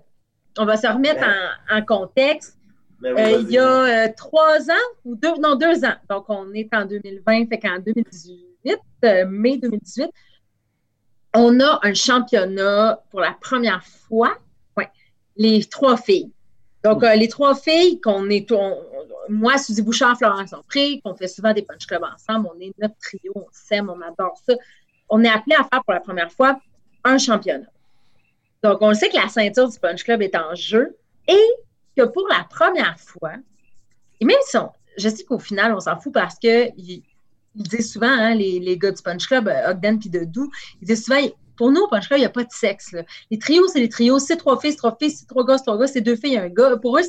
on 0.58 0.64
va 0.64 0.76
se 0.76 0.86
remettre 0.86 1.22
en, 1.22 1.76
en 1.78 1.84
contexte. 1.84 2.56
ben 3.00 3.14
oui, 3.14 3.20
Euh, 3.22 3.38
il 3.42 3.50
y 3.50 3.58
a 3.58 4.06
euh, 4.06 4.08
trois 4.16 4.60
ans, 4.70 4.86
ou 5.04 5.14
deux, 5.16 5.34
non, 5.38 5.54
deux 5.56 5.84
ans. 5.84 5.94
Donc, 6.08 6.24
on 6.28 6.52
est 6.54 6.68
en 6.74 6.84
2020, 6.84 7.46
fait 7.48 7.58
qu'en 7.58 7.78
2018, 7.78 8.78
euh, 9.04 9.26
mai 9.26 9.58
2018, 9.58 10.08
on 11.34 11.60
a 11.60 11.80
un 11.82 11.94
championnat 11.94 13.02
pour 13.10 13.20
la 13.20 13.32
première 13.40 13.84
fois. 13.84 14.36
Ouais, 14.76 14.88
les 15.36 15.64
trois 15.64 15.96
filles. 15.96 16.30
Donc, 16.86 17.02
euh, 17.02 17.16
les 17.16 17.26
trois 17.26 17.56
filles 17.56 18.00
qu'on 18.00 18.30
est, 18.30 18.48
moi, 19.28 19.58
Suzy 19.58 19.82
Bouchard, 19.82 20.16
Florence 20.16 20.52
Ompré, 20.52 21.00
qu'on 21.04 21.16
fait 21.16 21.26
souvent 21.26 21.52
des 21.52 21.62
punch 21.62 21.84
clubs 21.84 22.04
ensemble, 22.04 22.48
on 22.54 22.60
est 22.60 22.72
notre 22.78 22.94
trio, 22.98 23.32
on 23.34 23.48
s'aime, 23.50 23.90
on 23.90 24.00
adore 24.02 24.38
ça. 24.46 24.54
On 25.08 25.24
est 25.24 25.28
appelé 25.28 25.56
à 25.56 25.64
faire 25.64 25.82
pour 25.82 25.94
la 25.94 26.00
première 26.00 26.30
fois 26.30 26.60
un 27.02 27.18
championnat. 27.18 27.66
Donc, 28.62 28.78
on 28.82 28.94
sait 28.94 29.08
que 29.08 29.16
la 29.16 29.28
ceinture 29.28 29.68
du 29.68 29.76
punch 29.80 30.04
club 30.04 30.22
est 30.22 30.36
en 30.36 30.54
jeu 30.54 30.96
et 31.26 31.46
que 31.96 32.04
pour 32.04 32.28
la 32.28 32.46
première 32.48 33.00
fois, 33.00 33.32
et 34.20 34.24
même 34.24 34.36
si 34.46 34.56
on, 34.56 34.70
je 34.96 35.08
sais 35.08 35.24
qu'au 35.24 35.40
final, 35.40 35.74
on 35.74 35.80
s'en 35.80 35.98
fout 35.98 36.12
parce 36.12 36.38
que 36.38 36.68
ils, 36.78 37.02
disent 37.56 37.94
souvent, 37.94 38.06
hein, 38.06 38.34
les, 38.36 38.60
les 38.60 38.78
gars 38.78 38.92
du 38.92 39.02
Punch 39.02 39.26
Club, 39.26 39.48
euh, 39.48 39.70
Ogden 39.70 39.98
puis 39.98 40.10
Dedou, 40.10 40.52
ils 40.82 40.86
disent 40.86 41.04
souvent, 41.04 41.18
pour 41.56 41.72
nous, 41.72 41.80
au 41.82 41.88
Punch 41.88 42.06
Club, 42.08 42.18
il 42.18 42.22
n'y 42.22 42.26
a 42.26 42.30
pas 42.30 42.44
de 42.44 42.52
sexe. 42.52 42.94
Les 43.30 43.38
trios, 43.38 43.66
c'est 43.68 43.80
les 43.80 43.88
trios. 43.88 44.18
C'est 44.18 44.36
trois 44.36 44.60
filles, 44.60 44.72
c'est 44.72 44.76
trois 44.76 44.96
filles, 44.96 45.10
c'est 45.10 45.26
trois 45.26 45.44
gars, 45.44 45.58
trois 45.58 45.78
gars, 45.78 45.86
c'est 45.86 46.00
deux 46.00 46.16
filles, 46.16 46.36
un 46.36 46.48
gars. 46.48 46.76
Pour 46.76 46.98
eux, 46.98 47.02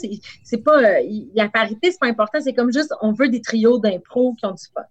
c'est 0.43 0.57
pas. 0.57 0.81
euh, 0.81 1.01
la 1.35 1.49
parité, 1.49 1.91
c'est 1.91 1.99
pas 1.99 2.07
important. 2.07 2.39
C'est 2.41 2.53
comme 2.53 2.71
juste, 2.71 2.93
on 3.01 3.11
veut 3.11 3.29
des 3.29 3.41
trios 3.41 3.77
d'impro 3.79 4.33
qui 4.35 4.45
ont 4.45 4.51
du 4.51 4.63
fun. 4.73 4.83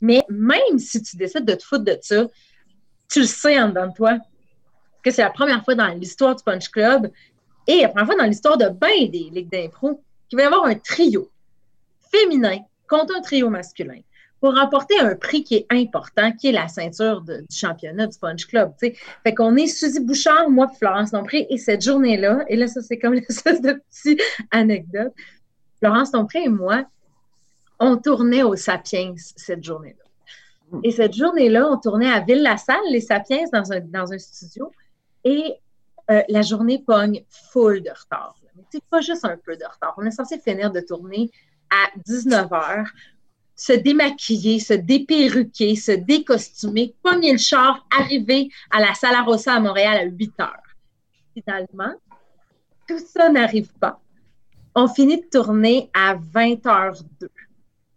Mais 0.00 0.24
même 0.28 0.78
si 0.78 1.02
tu 1.02 1.16
décides 1.16 1.44
de 1.44 1.54
te 1.54 1.62
foutre 1.62 1.84
de 1.84 1.98
ça, 2.00 2.26
tu 3.10 3.20
le 3.20 3.26
sais 3.26 3.60
en 3.60 3.68
dedans 3.68 3.88
de 3.88 3.94
toi 3.94 4.18
que 5.02 5.10
c'est 5.10 5.22
la 5.22 5.30
première 5.30 5.64
fois 5.64 5.74
dans 5.74 5.88
l'histoire 5.88 6.36
du 6.36 6.42
Punch 6.42 6.70
Club 6.70 7.10
et 7.66 7.82
la 7.82 7.88
première 7.88 8.06
fois 8.06 8.16
dans 8.16 8.24
l'histoire 8.24 8.56
de 8.56 8.68
bien 8.68 9.08
des 9.08 9.30
ligues 9.30 9.50
d'impro 9.50 10.02
qu'il 10.28 10.36
va 10.36 10.44
y 10.44 10.46
avoir 10.46 10.64
un 10.64 10.74
trio 10.74 11.30
féminin 12.10 12.58
contre 12.88 13.14
un 13.16 13.20
trio 13.20 13.50
masculin 13.50 14.00
pour 14.40 14.56
remporter 14.56 14.98
un 14.98 15.14
prix 15.14 15.44
qui 15.44 15.56
est 15.56 15.66
important, 15.70 16.32
qui 16.32 16.48
est 16.48 16.52
la 16.52 16.66
ceinture 16.68 17.20
de- 17.20 17.40
du 17.40 17.56
championnat 17.56 18.06
du 18.06 18.18
Punch 18.18 18.46
Club. 18.46 18.72
tu 18.80 18.88
sais. 18.88 18.96
Fait 19.22 19.34
qu'on 19.34 19.54
est 19.56 19.66
Suzy 19.66 20.00
Bouchard, 20.00 20.48
moi, 20.48 20.68
Florence 20.78 21.10
Dompré, 21.10 21.46
et 21.50 21.58
cette 21.58 21.82
journée-là, 21.82 22.44
et 22.48 22.56
là, 22.56 22.66
ça, 22.66 22.80
c'est 22.80 22.98
comme 22.98 23.14
une 23.20 23.24
espèce 23.28 23.60
de 23.60 23.72
petite 23.90 24.20
anecdote. 24.50 25.12
Florence 25.78 26.10
Dompré 26.12 26.44
et 26.44 26.48
moi, 26.48 26.84
on 27.78 27.96
tournait 27.96 28.42
au 28.42 28.56
Sapiens 28.56 29.14
cette 29.16 29.64
journée-là. 29.64 30.04
Et 30.84 30.92
cette 30.92 31.14
journée-là, 31.14 31.66
on 31.68 31.78
tournait 31.78 32.10
à 32.10 32.20
Ville-la-Salle, 32.20 32.76
les 32.90 33.00
Sapiens, 33.00 33.44
dans 33.52 33.72
un, 33.72 33.80
dans 33.80 34.12
un 34.12 34.18
studio, 34.18 34.70
et 35.24 35.54
euh, 36.10 36.22
la 36.28 36.42
journée 36.42 36.82
pogne 36.86 37.24
full 37.52 37.82
de 37.82 37.90
retard. 37.90 38.36
c'est 38.70 38.84
pas 38.84 39.00
juste 39.00 39.24
un 39.24 39.36
peu 39.36 39.56
de 39.56 39.64
retard. 39.64 39.94
On 39.96 40.04
est 40.04 40.10
censé 40.10 40.38
finir 40.38 40.70
de 40.70 40.80
tourner 40.80 41.30
à 41.70 41.88
19h, 42.08 42.86
se 43.60 43.74
démaquiller, 43.74 44.58
se 44.58 44.72
déperruquer, 44.72 45.76
se 45.76 45.92
décostumer, 45.92 46.94
pogner 47.02 47.32
le 47.32 47.38
char, 47.38 47.86
arriver 47.94 48.48
à 48.70 48.80
la 48.80 48.94
Sala 48.94 49.20
Rossa 49.20 49.52
à 49.52 49.60
Montréal 49.60 49.98
à 49.98 50.06
8h. 50.06 50.48
Finalement, 51.34 51.92
tout 52.88 52.98
ça 53.06 53.28
n'arrive 53.28 53.70
pas. 53.78 54.00
On 54.74 54.88
finit 54.88 55.18
de 55.18 55.26
tourner 55.30 55.90
à 55.92 56.14
20h02. 56.14 57.28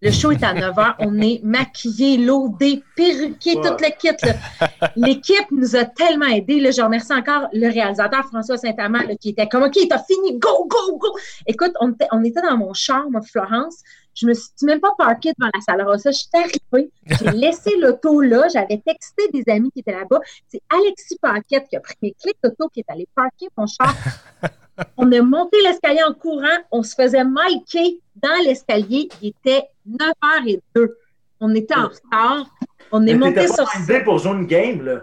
Le 0.02 0.12
show 0.12 0.32
est 0.32 0.44
à 0.44 0.54
9h. 0.54 0.96
On 1.00 1.22
est 1.22 1.40
maquillé, 1.46 2.18
loadé, 2.18 2.84
perruqué, 2.98 3.54
toute 3.56 3.80
le 3.80 3.98
kit. 3.98 4.10
là. 4.22 4.90
L'équipe 4.98 5.50
nous 5.52 5.78
a 5.78 5.86
tellement 5.86 6.26
aidés. 6.26 6.60
Là, 6.60 6.72
je 6.72 6.82
remercie 6.82 7.14
encore 7.14 7.48
le 7.54 7.68
réalisateur 7.70 8.26
François 8.26 8.58
Saint-Amand 8.58 9.16
qui 9.18 9.30
était 9.30 9.48
comme 9.48 9.64
OK, 9.64 9.78
t'as 9.90 10.04
fini, 10.04 10.38
go, 10.40 10.68
go, 10.68 10.98
go. 10.98 11.18
Écoute, 11.48 11.72
on 11.80 11.94
était, 11.94 12.08
on 12.12 12.22
était 12.26 12.42
dans 12.42 12.58
mon 12.58 12.74
char, 12.74 13.10
moi, 13.10 13.22
Florence. 13.22 13.78
Je 14.16 14.28
me 14.28 14.34
suis 14.34 14.52
même 14.64 14.80
pas 14.80 14.94
parquée 14.98 15.32
devant 15.38 15.50
la 15.54 15.62
salle 15.62 15.82
Rossa. 15.88 16.12
Je 16.12 16.18
suis 16.18 16.30
arrivée. 16.34 16.92
J'ai 17.06 17.32
laissé 17.38 17.78
l'auto 17.78 18.22
là. 18.22 18.48
J'avais 18.52 18.82
texté 18.86 19.28
des 19.34 19.44
amis 19.52 19.72
qui 19.72 19.80
étaient 19.80 19.92
là-bas. 19.92 20.20
C'est 20.48 20.62
Alexis 20.70 21.18
Paquette 21.22 21.68
qui 21.70 21.76
a 21.76 21.80
pris 21.80 21.96
mes 22.02 22.14
clés 22.14 22.34
d'auto, 22.44 22.70
qui 22.70 22.82
est 22.82 22.90
allé 22.90 23.08
parquer 23.16 23.48
mon 23.58 23.66
char. 23.68 23.96
On 24.98 25.12
a 25.12 25.22
monté 25.22 25.62
l'escalier 25.62 26.04
en 26.04 26.14
courant. 26.14 26.58
On 26.72 26.84
se 26.84 26.96
faisait 26.96 27.24
micer 27.24 28.00
dans 28.16 28.44
l'escalier. 28.44 29.08
Il 29.22 29.30
était 29.30 29.66
9h02. 29.88 30.94
On 31.40 31.54
était 31.54 31.76
en 31.76 31.90
retard. 31.90 32.50
On 32.92 33.06
est 33.06 33.14
Mais 33.14 33.30
monté 33.30 33.48
sur 33.48 33.66
pour 34.04 34.18
jouer 34.20 34.32
une 34.32 34.46
game, 34.46 34.84
là. 34.84 35.02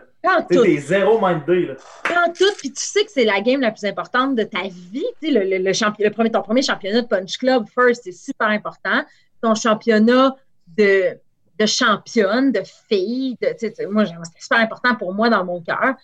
Tu 0.51 0.61
t'es 0.61 0.77
zéro 0.79 1.18
mindé, 1.25 1.66
là. 1.66 1.75
quand 2.05 2.33
tout, 2.37 2.53
puis 2.59 2.71
tu 2.73 2.83
sais 2.83 3.05
que 3.05 3.11
c'est 3.11 3.25
la 3.25 3.41
game 3.41 3.61
la 3.61 3.71
plus 3.71 3.85
importante 3.87 4.37
de 4.37 4.43
ta 4.43 4.62
vie. 4.64 5.05
Le, 5.23 5.49
le, 5.49 5.59
le 5.64 5.73
champi- 5.73 6.05
le 6.05 6.11
premier, 6.11 6.31
ton 6.31 6.43
premier 6.43 6.62
championnat 6.62 7.03
de 7.03 7.07
Punch 7.07 7.39
Club, 7.39 7.64
first, 7.75 8.03
c'est 8.05 8.12
super 8.12 8.49
important. 8.49 9.03
Ton 9.43 9.55
championnat 9.55 10.37
de, 10.77 11.16
de 11.59 11.66
championne, 11.66 12.53
de 12.53 12.62
fille, 12.89 13.37
de, 13.41 13.87
moi, 13.87 14.05
c'était 14.05 14.41
super 14.41 14.59
important 14.59 14.95
pour 14.95 15.14
moi 15.14 15.31
dans 15.31 15.45
mon 15.45 15.61
cœur. 15.62 15.95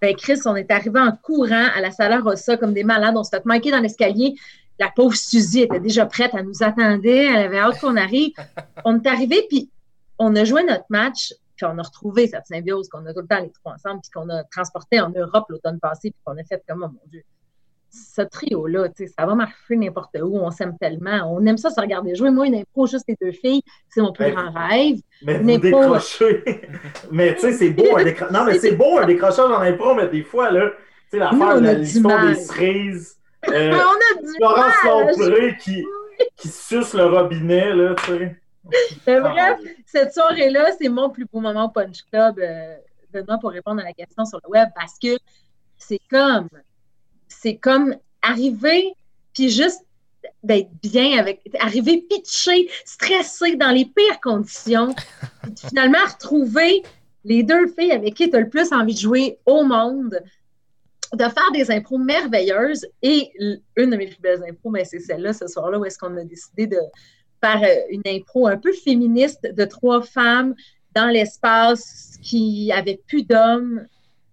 Ben, 0.00 0.14
Chris, 0.14 0.38
on 0.44 0.54
est 0.54 0.70
arrivé 0.70 1.00
en 1.00 1.12
courant 1.12 1.68
à 1.74 1.80
la 1.80 1.90
Sala 1.90 2.20
Rossa 2.20 2.56
comme 2.56 2.74
des 2.74 2.84
malades. 2.84 3.14
On 3.16 3.24
s'est 3.24 3.36
fait 3.38 3.46
manquer 3.46 3.70
dans 3.70 3.80
l'escalier. 3.80 4.34
La 4.78 4.90
pauvre 4.94 5.14
Suzy 5.16 5.62
était 5.62 5.80
déjà 5.80 6.04
prête, 6.04 6.32
elle 6.34 6.44
nous 6.46 6.62
attendait, 6.62 7.26
elle 7.26 7.36
avait 7.44 7.58
hâte 7.58 7.80
qu'on 7.80 7.96
arrive. 7.96 8.32
On 8.84 9.00
est 9.00 9.06
arrivé, 9.06 9.46
puis 9.48 9.70
on 10.18 10.34
a 10.36 10.44
joué 10.44 10.64
notre 10.64 10.84
match, 10.90 11.32
puis 11.56 11.66
on 11.66 11.78
a 11.78 11.82
retrouvé 11.82 12.26
cette 12.28 12.46
symbiose 12.46 12.88
qu'on 12.88 13.04
a 13.06 13.12
tout 13.14 13.20
le 13.20 13.26
temps 13.26 13.40
les 13.40 13.50
trois 13.50 13.74
ensemble, 13.74 14.00
puis 14.02 14.10
qu'on 14.10 14.28
a 14.30 14.42
transporté 14.44 15.00
en 15.00 15.10
Europe 15.10 15.44
l'automne 15.48 15.78
passé, 15.80 16.10
puis 16.10 16.20
qu'on 16.24 16.36
a 16.38 16.44
fait 16.44 16.62
comme, 16.68 16.82
oh 16.84 16.92
mon 16.92 17.00
Dieu, 17.10 17.22
ce 17.90 18.22
trio-là, 18.22 18.88
tu 18.88 19.06
sais, 19.06 19.12
ça 19.16 19.24
va 19.24 19.36
marcher 19.36 19.76
n'importe 19.76 20.16
où, 20.20 20.36
on 20.36 20.50
s'aime 20.50 20.76
tellement, 20.78 21.32
on 21.32 21.46
aime 21.46 21.56
ça 21.58 21.70
se 21.70 21.80
regarder 21.80 22.16
jouer. 22.16 22.30
Moi, 22.32 22.46
une 22.48 22.56
impro, 22.56 22.86
juste 22.88 23.04
les 23.06 23.16
deux 23.20 23.30
filles, 23.30 23.62
c'est 23.88 24.00
mon 24.00 24.12
plus 24.12 24.24
Ouais. 24.24 24.32
grand 24.32 24.50
rêve. 24.50 24.96
Mais 25.24 25.38
vous 25.38 25.46
pas- 25.46 25.58
décrochez. 25.58 26.42
mais 27.12 27.34
tu 27.36 27.42
sais, 27.42 27.52
c'est 27.52 27.70
beau 27.70 27.96
un 27.96 28.02
décrochage. 28.02 28.32
Non, 28.32 28.44
mais 28.44 28.58
c'est 28.58 28.72
beau 28.72 28.98
un 28.98 29.06
décrochage 29.06 29.48
en 29.50 29.60
impro, 29.60 29.94
mais 29.94 30.08
des 30.08 30.24
fois, 30.24 30.50
là, 30.50 30.70
tu 30.70 30.76
sais, 31.12 31.18
l'affaire 31.18 31.60
de 31.60 31.64
la- 31.66 31.74
l'histoire 31.74 32.26
des 32.26 32.34
cerises. 32.34 33.16
Euh, 33.52 33.72
on 33.74 33.76
a 33.76 34.22
du 34.22 34.28
Florence! 34.38 35.18
Lompré 35.18 35.56
qui, 35.58 35.84
qui 36.38 36.48
suce 36.48 36.94
le 36.94 37.04
robinet, 37.04 37.74
là, 37.74 37.94
tu 37.94 38.06
sais. 38.06 38.36
Mais 39.06 39.20
bref, 39.20 39.60
cette 39.86 40.12
soirée-là, 40.12 40.70
c'est 40.80 40.88
mon 40.88 41.10
plus 41.10 41.26
beau 41.26 41.40
moment 41.40 41.66
au 41.66 41.68
Punch 41.68 42.02
Club, 42.10 42.38
euh, 42.38 42.76
Benoît, 43.12 43.38
pour 43.38 43.50
répondre 43.50 43.80
à 43.80 43.84
la 43.84 43.92
question 43.92 44.24
sur 44.24 44.40
le 44.44 44.50
web, 44.50 44.68
parce 44.74 44.98
que 44.98 45.18
c'est 45.76 46.00
comme, 46.10 46.48
c'est 47.28 47.56
comme 47.56 47.96
arriver, 48.22 48.94
puis 49.34 49.50
juste 49.50 49.84
d'être 50.42 50.70
bien 50.82 51.18
avec, 51.18 51.40
arriver 51.60 52.04
pitché, 52.08 52.70
stressé 52.84 53.56
dans 53.56 53.70
les 53.70 53.84
pires 53.84 54.20
conditions, 54.22 54.94
puis 55.42 55.52
finalement 55.68 56.04
retrouver 56.06 56.82
les 57.24 57.42
deux 57.42 57.66
filles 57.68 57.92
avec 57.92 58.14
qui 58.14 58.30
tu 58.30 58.36
as 58.36 58.40
le 58.40 58.48
plus 58.48 58.72
envie 58.72 58.94
de 58.94 58.98
jouer 58.98 59.38
au 59.46 59.64
monde, 59.64 60.18
de 61.12 61.24
faire 61.24 61.50
des 61.52 61.70
impros 61.70 61.98
merveilleuses. 61.98 62.86
Et 63.02 63.30
une 63.76 63.90
de 63.90 63.96
mes 63.96 64.06
plus 64.06 64.20
belles 64.20 64.42
impros, 64.48 64.70
mais 64.70 64.84
c'est 64.84 64.98
celle-là, 64.98 65.32
ce 65.32 65.46
soir-là, 65.46 65.78
où 65.78 65.84
est-ce 65.84 65.98
qu'on 65.98 66.16
a 66.16 66.24
décidé 66.24 66.66
de 66.66 66.78
faire 67.44 67.62
euh, 67.62 67.82
une 67.90 68.02
impro 68.06 68.46
un 68.46 68.56
peu 68.56 68.72
féministe 68.72 69.46
de 69.54 69.64
trois 69.64 70.02
femmes 70.02 70.54
dans 70.94 71.06
l'espace 71.06 72.18
qui 72.22 72.72
avaient 72.72 73.00
plus 73.06 73.24
d'hommes, 73.24 73.86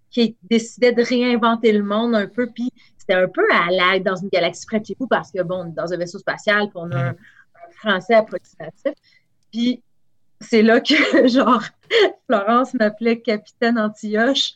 qui 0.10 0.38
décidaient 0.44 0.94
de 0.94 1.04
réinventer 1.04 1.72
le 1.72 1.84
monde 1.84 2.16
un 2.16 2.28
peu. 2.28 2.48
Puis 2.48 2.72
c'était 2.98 3.16
un 3.16 3.28
peu 3.28 3.46
à 3.52 3.70
la, 3.72 4.00
dans 4.00 4.16
une 4.16 4.30
galaxie 4.30 4.66
près 4.66 4.80
de 4.80 4.86
chez 4.86 4.96
vous 5.00 5.08
parce 5.08 5.32
que, 5.32 5.42
bon, 5.42 5.66
dans 5.76 5.92
un 5.92 5.98
vaisseau 5.98 6.20
spatial, 6.20 6.70
puis 6.70 6.76
on 6.76 6.92
a 6.92 7.00
un, 7.00 7.10
un 7.10 7.72
français 7.72 8.14
approximatif. 8.14 8.94
Puis 9.52 9.82
c'est 10.42 10.62
là 10.62 10.80
que, 10.80 11.28
genre, 11.28 11.64
Florence 12.28 12.74
m'appelait 12.74 13.20
Capitaine 13.20 13.78
Antioche, 13.78 14.54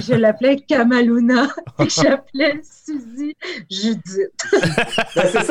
je 0.00 0.14
l'appelais 0.14 0.56
Kamaluna, 0.56 1.48
et 1.78 1.88
j'appelais 1.88 2.60
Suzy 2.62 3.36
Judith. 3.70 4.32
Ben, 4.52 5.26
c'est 5.32 5.42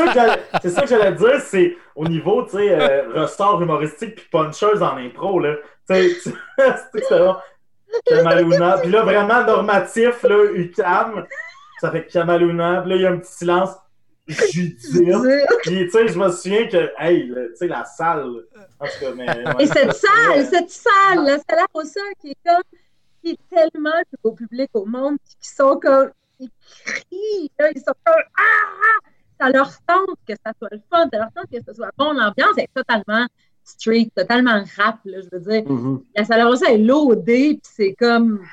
ça 0.70 0.82
que 0.82 0.88
j'allais 0.88 1.14
dire, 1.14 1.42
c'est 1.42 1.78
au 1.96 2.08
niveau, 2.08 2.44
tu 2.44 2.52
sais, 2.52 2.72
euh, 2.72 3.22
ressort 3.22 3.62
humoristique 3.62 4.16
puis 4.16 4.28
puncheuse 4.32 4.82
en 4.82 4.98
impro, 4.98 5.40
là. 5.40 5.56
Tu 5.90 5.96
sais, 5.96 6.34
c'est 6.94 7.14
Kamaluna. 8.06 8.80
Puis 8.80 8.92
là, 8.92 9.04
vraiment 9.04 9.44
normatif, 9.46 10.24
là, 10.24 10.52
UCAM, 10.54 11.26
ça 11.80 11.92
fait 11.92 12.06
Kamaluna. 12.08 12.82
Puis 12.82 12.90
là, 12.90 12.96
il 12.96 13.02
y 13.02 13.06
a 13.06 13.12
un 13.12 13.18
petit 13.18 13.34
silence. 13.34 13.70
Judith. 14.28 14.78
Puis, 15.64 15.86
tu 15.86 15.92
sais, 15.92 16.08
je 16.08 16.18
me 16.18 16.32
souviens 16.32 16.68
que, 16.68 16.92
hey, 16.98 17.28
tu 17.28 17.56
sais, 17.56 17.68
la 17.68 17.86
salle. 17.86 18.44
En 18.80 18.86
tout 18.86 19.00
cas, 19.00 19.14
mais, 19.16 19.28
Et 19.60 19.68
cette 19.68 19.94
salle, 19.94 20.46
cette 20.46 20.70
salle, 20.70 21.26
la 21.26 21.38
salle 21.38 21.60
à 21.60 22.14
qui 22.20 22.32
est 22.32 22.38
comme, 22.46 22.64
qui 23.24 23.32
est 23.32 23.40
tellement 23.50 23.98
le 24.12 24.18
beau 24.24 24.32
public 24.32 24.70
au 24.74 24.86
monde, 24.86 25.18
qui 25.40 25.50
sont 25.50 25.80
comme, 25.80 26.12
ils 26.40 26.50
crient, 26.86 27.52
là, 27.60 27.70
ils 27.74 27.80
sont 27.80 27.94
comme, 28.04 28.24
ah! 28.38 29.10
Ça 29.40 29.50
leur 29.50 29.70
tente 29.86 30.18
que 30.26 30.34
ça 30.46 30.54
soit 30.58 30.70
le 30.72 30.82
fun, 30.90 31.10
ça 31.12 31.20
leur 31.20 31.32
tente 31.34 31.52
que 31.52 31.58
ce 31.68 31.74
soit 31.74 31.92
bon. 31.98 32.14
L'ambiance 32.14 32.58
est 32.58 32.70
totalement 32.74 33.28
street, 33.66 34.10
totalement 34.16 34.64
rap, 34.78 35.00
là, 35.04 35.18
je 35.22 35.28
veux 35.32 35.44
dire. 35.44 35.64
Mm-hmm. 35.64 36.04
La 36.16 36.24
salle 36.24 36.42
à 36.42 36.72
est 36.72 36.78
loadée, 36.78 37.60
puis 37.62 37.74
c'est 37.76 37.94
comme, 37.96 38.46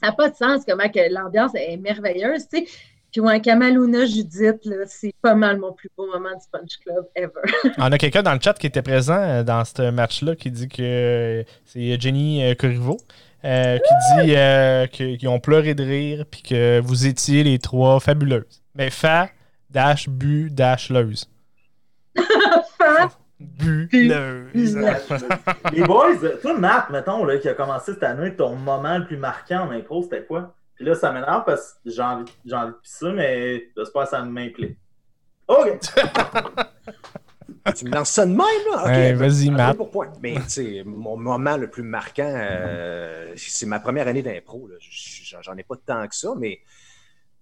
ça 0.00 0.08
n'a 0.08 0.12
pas 0.12 0.30
de 0.30 0.36
sens 0.36 0.62
comment 0.66 0.88
que 0.88 1.12
l'ambiance 1.12 1.52
est 1.54 1.76
merveilleuse, 1.78 2.46
tu 2.48 2.58
sais. 2.58 2.66
Puis 3.14 3.20
ouais, 3.20 3.40
Kamaluna 3.40 4.06
Judith, 4.06 4.68
c'est 4.88 5.14
pas 5.22 5.36
mal 5.36 5.58
mon 5.60 5.72
plus 5.72 5.88
beau 5.96 6.04
moment 6.06 6.30
du 6.30 6.44
Punch 6.50 6.78
Club 6.84 7.06
ever. 7.14 7.30
On 7.78 7.92
a 7.92 7.96
quelqu'un 7.96 8.24
dans 8.24 8.34
le 8.34 8.40
chat 8.40 8.54
qui 8.54 8.66
était 8.66 8.82
présent 8.82 9.14
euh, 9.22 9.44
dans 9.44 9.64
ce 9.64 9.88
match-là 9.88 10.34
qui 10.34 10.50
dit 10.50 10.66
que 10.68 10.82
euh, 10.82 11.44
c'est 11.64 12.00
Jenny 12.00 12.44
euh, 12.44 12.56
Corriveau. 12.56 12.96
euh, 13.44 13.78
qui 13.78 14.24
dit 14.24 14.34
euh, 14.34 14.88
qu'ils 14.88 15.28
ont 15.28 15.38
pleuré 15.38 15.74
de 15.74 15.84
rire 15.84 16.24
puis 16.28 16.42
que 16.42 16.80
vous 16.80 17.06
étiez 17.06 17.44
les 17.44 17.60
trois 17.60 18.00
fabuleuses. 18.00 18.64
Mais 18.74 18.90
fa, 18.90 19.28
dash, 19.70 20.08
bu, 20.08 20.50
dash, 20.50 20.90
leuse. 20.90 21.30
Fan. 22.16 23.10
Bu, 23.38 23.88
Bu, 23.92 24.08
leuse. 24.08 24.76
Les 25.72 25.82
boys, 25.84 26.16
toi, 26.42 26.58
Matt, 26.58 26.90
mettons, 26.90 27.24
là, 27.24 27.38
qui 27.38 27.48
a 27.48 27.54
commencé 27.54 27.92
cette 27.92 28.02
année, 28.02 28.34
ton 28.34 28.56
moment 28.56 28.98
le 28.98 29.06
plus 29.06 29.18
marquant 29.18 29.68
en 29.68 29.70
impro, 29.70 30.02
c'était 30.02 30.24
quoi? 30.24 30.52
Puis 30.76 30.84
là, 30.84 30.94
ça 30.94 31.12
m'énerve 31.12 31.44
parce 31.44 31.74
que 31.84 31.90
j'ai 31.90 32.02
envie, 32.02 32.32
j'ai 32.44 32.54
envie 32.54 32.72
de 32.72 32.78
pisser, 32.78 33.12
mais 33.12 33.68
j'espère 33.76 34.02
que 34.04 34.08
ça 34.08 34.22
m'implique. 34.22 34.76
OK! 35.48 35.78
Tu 37.76 37.86
me 37.86 37.92
lances 37.92 38.10
ça 38.10 38.26
de 38.26 38.30
même, 38.30 38.38
là? 38.72 38.82
Ok, 38.82 38.86
Ouais, 38.88 39.12
vas-y, 39.14 39.48
Matt. 39.50 39.76
pour 39.78 39.90
point. 39.90 40.12
Mais, 40.22 40.34
tu 40.34 40.50
sais, 40.50 40.82
mon 40.84 41.16
moment 41.16 41.56
le 41.56 41.68
plus 41.70 41.82
marquant, 41.82 42.30
euh, 42.30 43.32
c'est 43.36 43.64
ma 43.64 43.80
première 43.80 44.06
année 44.06 44.22
d'impro. 44.22 44.68
là. 44.68 44.74
J'en 45.40 45.56
ai 45.56 45.62
pas 45.62 45.76
tant 45.76 46.06
que 46.06 46.14
ça, 46.14 46.34
mais 46.36 46.60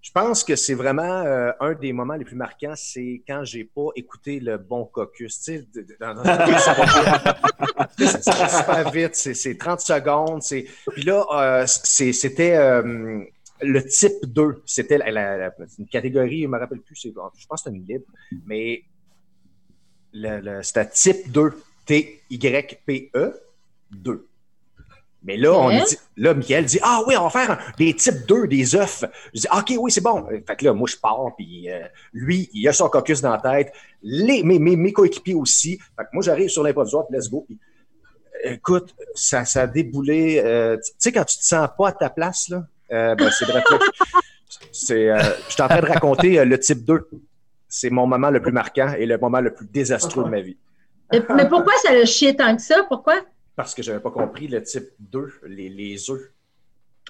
je 0.02 0.10
pense 0.10 0.42
que 0.42 0.56
c'est 0.56 0.74
vraiment 0.74 1.22
euh, 1.22 1.52
un 1.60 1.74
des 1.74 1.92
moments 1.92 2.14
les 2.16 2.24
plus 2.24 2.34
marquants, 2.36 2.74
c'est 2.74 3.22
quand 3.26 3.44
j'ai 3.44 3.64
pas 3.64 3.88
écouté 3.94 4.40
le 4.40 4.58
bon 4.58 4.84
caucus. 4.84 5.40
Tu 5.40 5.58
sais, 5.60 5.66
dans- 6.00 6.14
dans- 6.14 6.24
ça 8.08 8.48
super 8.48 8.90
vite, 8.90 9.14
c'est 9.14 9.34
c'est 9.34 9.56
30 9.56 9.80
secondes. 9.80 10.42
c'est- 10.42 10.66
Puis 10.92 11.02
là, 11.04 11.24
euh, 11.32 11.64
c'est- 11.66 12.12
c'était 12.12 12.56
euh, 12.56 13.20
le 13.60 13.84
type 13.86 14.24
2. 14.26 14.60
C'était 14.66 14.98
la- 14.98 15.10
la- 15.12 15.36
la- 15.38 15.54
une 15.78 15.86
catégorie, 15.86 16.42
je 16.42 16.48
me 16.48 16.58
rappelle 16.58 16.80
plus, 16.80 16.96
c'est- 16.96 17.10
je 17.10 17.46
pense 17.46 17.62
que 17.62 17.70
c'était 17.70 17.76
une 17.76 17.86
libre, 17.86 18.04
mais 18.44 18.82
le, 20.12 20.40
le- 20.40 20.62
c'était 20.64 20.88
type 20.90 21.30
2, 21.30 21.52
T-Y-P-E 21.86 23.40
2. 23.92 24.26
Mais 25.24 25.36
là, 25.36 25.52
on 25.52 25.70
dit, 25.70 25.96
là, 26.16 26.34
Michael 26.34 26.64
dit 26.64 26.80
Ah 26.82 27.02
oui, 27.06 27.16
on 27.16 27.28
va 27.28 27.30
faire 27.30 27.74
des 27.78 27.94
types 27.94 28.26
2, 28.26 28.46
des 28.48 28.74
œufs. 28.74 29.04
Je 29.34 29.40
dis 29.42 29.46
OK, 29.56 29.72
oui, 29.78 29.90
c'est 29.90 30.00
bon. 30.00 30.26
Fait 30.46 30.56
que 30.56 30.64
là, 30.64 30.72
moi, 30.72 30.88
je 30.90 30.96
pars, 30.96 31.30
puis 31.36 31.70
euh, 31.70 31.80
lui, 32.12 32.50
il 32.52 32.66
a 32.68 32.72
son 32.72 32.88
caucus 32.88 33.20
dans 33.20 33.30
la 33.30 33.38
tête, 33.38 33.72
les, 34.02 34.42
mes, 34.42 34.58
mes, 34.58 34.76
mes 34.76 34.92
coéquipiers 34.92 35.34
aussi. 35.34 35.78
Fait 35.96 36.04
que 36.04 36.08
moi, 36.12 36.22
j'arrive 36.22 36.48
sur 36.48 36.62
l'improvisoire, 36.62 37.06
puis 37.06 37.16
let's 37.16 37.30
go. 37.30 37.44
Puis, 37.46 37.58
écoute, 38.44 38.94
ça, 39.14 39.44
ça 39.44 39.62
a 39.62 39.66
déboulé. 39.66 40.42
euh, 40.44 40.76
tu 40.76 40.92
sais, 40.98 41.12
quand 41.12 41.24
tu 41.24 41.38
te 41.38 41.44
sens 41.44 41.68
pas 41.78 41.88
à 41.88 41.92
ta 41.92 42.10
place, 42.10 42.48
là, 42.48 42.64
euh, 42.92 43.14
ben, 43.14 43.30
c'est 43.30 43.44
vrai. 43.46 43.62
C'est, 44.70 45.08
euh, 45.08 45.18
je 45.48 45.52
suis 45.54 45.62
en 45.62 45.68
train 45.68 45.80
de 45.80 45.86
raconter 45.86 46.38
euh, 46.38 46.44
le 46.44 46.58
type 46.58 46.84
2. 46.84 47.08
C'est 47.68 47.90
mon 47.90 48.06
moment 48.06 48.30
le 48.30 48.40
plus 48.40 48.52
marquant 48.52 48.92
et 48.98 49.06
le 49.06 49.16
moment 49.18 49.40
le 49.40 49.52
plus 49.54 49.66
désastreux 49.66 50.24
de 50.24 50.28
ma 50.28 50.40
vie. 50.40 50.56
Mais 51.10 51.22
mais 51.34 51.48
pourquoi 51.48 51.72
ça 51.82 51.94
le 51.94 52.04
chier 52.04 52.36
tant 52.36 52.54
que 52.54 52.62
ça? 52.62 52.84
Pourquoi? 52.88 53.14
Parce 53.56 53.74
que 53.74 53.82
j'avais 53.82 54.00
pas 54.00 54.10
compris 54.10 54.48
le 54.48 54.62
type 54.62 54.88
2, 54.98 55.32
les, 55.46 55.68
les 55.68 56.10
œufs. 56.10 56.30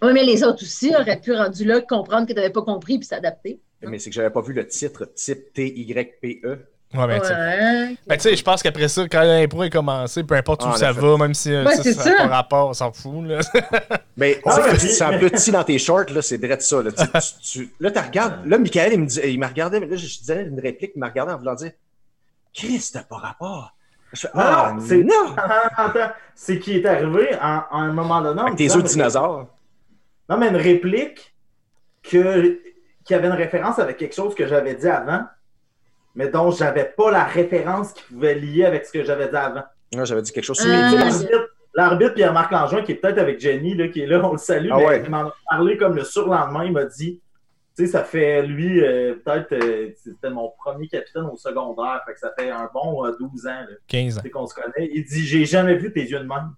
Oui, 0.02 0.12
mais 0.12 0.24
les 0.24 0.42
autres 0.42 0.62
aussi 0.62 0.92
auraient 0.94 1.20
pu, 1.20 1.32
rendu 1.32 1.64
là, 1.64 1.80
comprendre 1.80 2.26
que 2.26 2.32
tu 2.32 2.36
n'avais 2.36 2.50
pas 2.50 2.62
compris 2.62 2.98
puis 2.98 3.06
s'adapter. 3.06 3.60
Mais 3.82 3.98
c'est 3.98 4.10
que 4.10 4.14
j'avais 4.14 4.30
pas 4.30 4.40
vu 4.40 4.52
le 4.52 4.66
titre 4.66 5.04
type 5.14 5.52
T-Y-P-E. 5.52 6.66
Ouais, 6.94 7.06
ben, 7.06 7.20
tu 7.20 7.26
sais. 7.26 7.32
Ouais. 7.34 7.96
Ben, 8.06 8.16
tu 8.16 8.22
sais, 8.22 8.36
je 8.36 8.42
pense 8.44 8.62
qu'après 8.62 8.88
ça, 8.88 9.08
quand 9.08 9.22
l'impro 9.22 9.62
est 9.62 9.70
commencé, 9.70 10.24
peu 10.24 10.34
importe 10.34 10.62
où 10.64 10.68
Ah, 10.70 10.76
ça 10.76 10.92
va, 10.92 11.16
même 11.16 11.32
si 11.32 11.50
euh, 11.52 11.64
Ouais, 11.64 11.74
ça, 11.76 11.90
ça 11.92 12.12
pas 12.16 12.26
rapport, 12.26 12.68
on 12.68 12.72
s'en 12.74 12.92
fout. 12.92 13.24
Là. 13.24 13.40
Mais 14.16 14.34
tu 14.34 14.40
Ah, 14.44 14.52
sais, 14.56 14.60
quand 14.60 14.72
mais 14.72 14.78
tu 14.78 14.88
sens 14.88 15.14
petit 15.16 15.50
dans 15.52 15.64
tes 15.64 15.78
shorts, 15.78 16.10
là, 16.12 16.20
c'est 16.20 16.36
direct 16.36 16.60
ça. 16.62 16.82
Là, 16.82 16.92
tu, 16.92 17.02
tu- 17.06 17.40
tu- 17.62 17.74
là, 17.80 17.90
tu 17.90 17.98
regardes. 17.98 18.46
Là, 18.46 18.58
Michael, 18.58 18.92
il 18.92 19.00
me, 19.00 19.06
dit, 19.06 19.20
il 19.24 19.40
me 19.40 19.46
regardait, 19.46 19.80
mais 19.80 19.86
là, 19.86 19.96
je 19.96 20.04
disais 20.06 20.42
une 20.42 20.60
réplique, 20.60 20.92
il 20.94 21.00
me 21.00 21.06
regardait 21.06 21.32
en 21.32 21.38
voulant 21.38 21.54
dire 21.54 21.72
Chris, 22.52 22.90
t'as 22.92 23.04
pas 23.04 23.16
rapport. 23.16 23.74
Je 24.12 24.20
fais, 24.20 24.28
Non, 24.34 24.42
ah, 24.44 24.72
non, 24.74 24.80
c'est- 24.80 25.02
non! 25.02 25.34
Attends, 25.36 25.70
attends. 25.76 26.12
C'est 26.34 26.58
qui 26.58 26.76
est 26.76 26.86
arrivé 26.86 27.30
en, 27.40 27.62
en 27.70 27.80
un 27.82 27.92
moment 27.92 28.20
donné. 28.20 28.42
Avec 28.42 28.56
tes 28.56 28.70
œufs 28.74 28.82
de 28.82 28.88
dinosaures. 28.88 29.46
Non, 30.28 30.36
mais 30.38 30.48
une 30.48 30.56
réplique 30.56 31.34
que, 32.02 32.60
qui 33.04 33.14
avait 33.14 33.28
une 33.28 33.32
référence 33.34 33.78
avec 33.78 33.96
quelque 33.96 34.14
chose 34.14 34.34
que 34.34 34.46
j'avais 34.46 34.74
dit 34.74 34.88
avant, 34.88 35.22
mais 36.14 36.28
dont 36.28 36.50
j'avais 36.50 36.84
pas 36.84 37.10
la 37.10 37.24
référence 37.24 37.92
qui 37.92 38.02
pouvait 38.04 38.34
lier 38.34 38.64
avec 38.64 38.84
ce 38.86 38.92
que 38.92 39.04
j'avais 39.04 39.28
dit 39.28 39.36
avant. 39.36 39.62
Moi, 39.94 40.04
j'avais 40.04 40.22
dit 40.22 40.32
quelque 40.32 40.44
chose 40.44 40.58
sur 40.60 40.70
Euh, 40.70 40.74
Ah. 40.74 40.90
L'arbitre, 40.94 41.48
l'arbitre 41.74 42.14
Pierre-Marc 42.14 42.50
Langevin, 42.52 42.82
qui 42.82 42.92
est 42.92 42.96
peut-être 42.96 43.18
avec 43.18 43.40
Jenny, 43.40 43.74
là, 43.74 43.88
qui 43.88 44.00
est 44.02 44.06
là, 44.06 44.20
on 44.22 44.32
le 44.32 44.38
salue, 44.38 44.68
Ah 44.72 44.76
mais 44.78 44.86
ouais. 44.86 45.02
il 45.04 45.10
m'en 45.10 45.28
a 45.28 45.34
parlé 45.48 45.76
comme 45.78 45.94
le 45.96 46.04
surlendemain, 46.04 46.64
il 46.64 46.72
m'a 46.72 46.84
dit, 46.84 47.20
tu 47.76 47.86
sais, 47.86 47.92
ça 47.92 48.04
fait, 48.04 48.42
lui, 48.42 48.82
euh, 48.84 49.14
peut-être, 49.24 49.52
euh, 49.52 49.90
c'était 49.96 50.28
mon 50.30 50.50
premier 50.58 50.88
capitaine 50.88 51.24
au 51.24 51.36
secondaire, 51.36 52.02
fait 52.06 52.12
que 52.14 52.18
ça 52.18 52.32
fait 52.38 52.50
un 52.50 52.68
bon 52.72 53.04
euh, 53.06 53.16
12 53.18 53.46
ans, 53.46 53.50
là, 53.50 53.66
15 53.88 54.18
ans. 54.18 54.20
tu 54.20 54.26
sais, 54.26 54.30
qu'on 54.30 54.46
se 54.46 54.54
connaît. 54.54 54.90
Il 54.92 55.04
dit, 55.04 55.24
j'ai 55.26 55.44
jamais 55.46 55.76
vu 55.76 55.90
tes 55.92 56.02
yeux 56.04 56.18
de 56.20 56.24
même. 56.26 56.52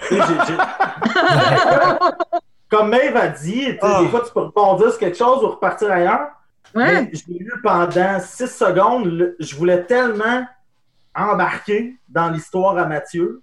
Tu 0.00 0.14
sais, 0.14 0.20
j'ai- 0.20 0.54
j'ai- 0.54 0.56
Comme 2.70 2.90
Maeve 2.90 3.16
a 3.16 3.28
dit, 3.28 3.64
sais, 3.64 3.78
Ah. 3.82 4.00
des 4.02 4.08
fois, 4.08 4.22
tu 4.24 4.32
peux 4.32 4.40
rebondir 4.40 4.90
sur 4.90 4.98
quelque 4.98 5.16
chose 5.18 5.42
ou 5.42 5.48
repartir 5.48 5.90
ailleurs. 5.90 6.28
Ouais. 6.74 7.02
Mais 7.02 7.10
je 7.12 7.22
l'ai 7.28 7.38
lu 7.40 7.52
pendant 7.64 8.20
six 8.20 8.46
secondes. 8.46 9.06
le- 9.06 9.36
Je 9.40 9.56
voulais 9.56 9.82
tellement 9.84 10.46
embarquer 11.16 11.96
dans 12.08 12.30
l'histoire 12.30 12.78
à 12.78 12.84
Mathieu. 12.86 13.42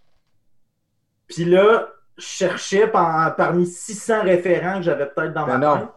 Puis 1.27 1.43
là, 1.43 1.89
je 2.17 2.23
cherchais 2.25 2.87
par- 2.87 3.35
parmi 3.35 3.67
600 3.67 4.21
référents 4.23 4.77
que 4.77 4.83
j'avais 4.83 5.07
peut-être 5.07 5.33
dans 5.33 5.45
ma 5.45 5.57
Mais 5.57 5.79
tête. 5.81 5.89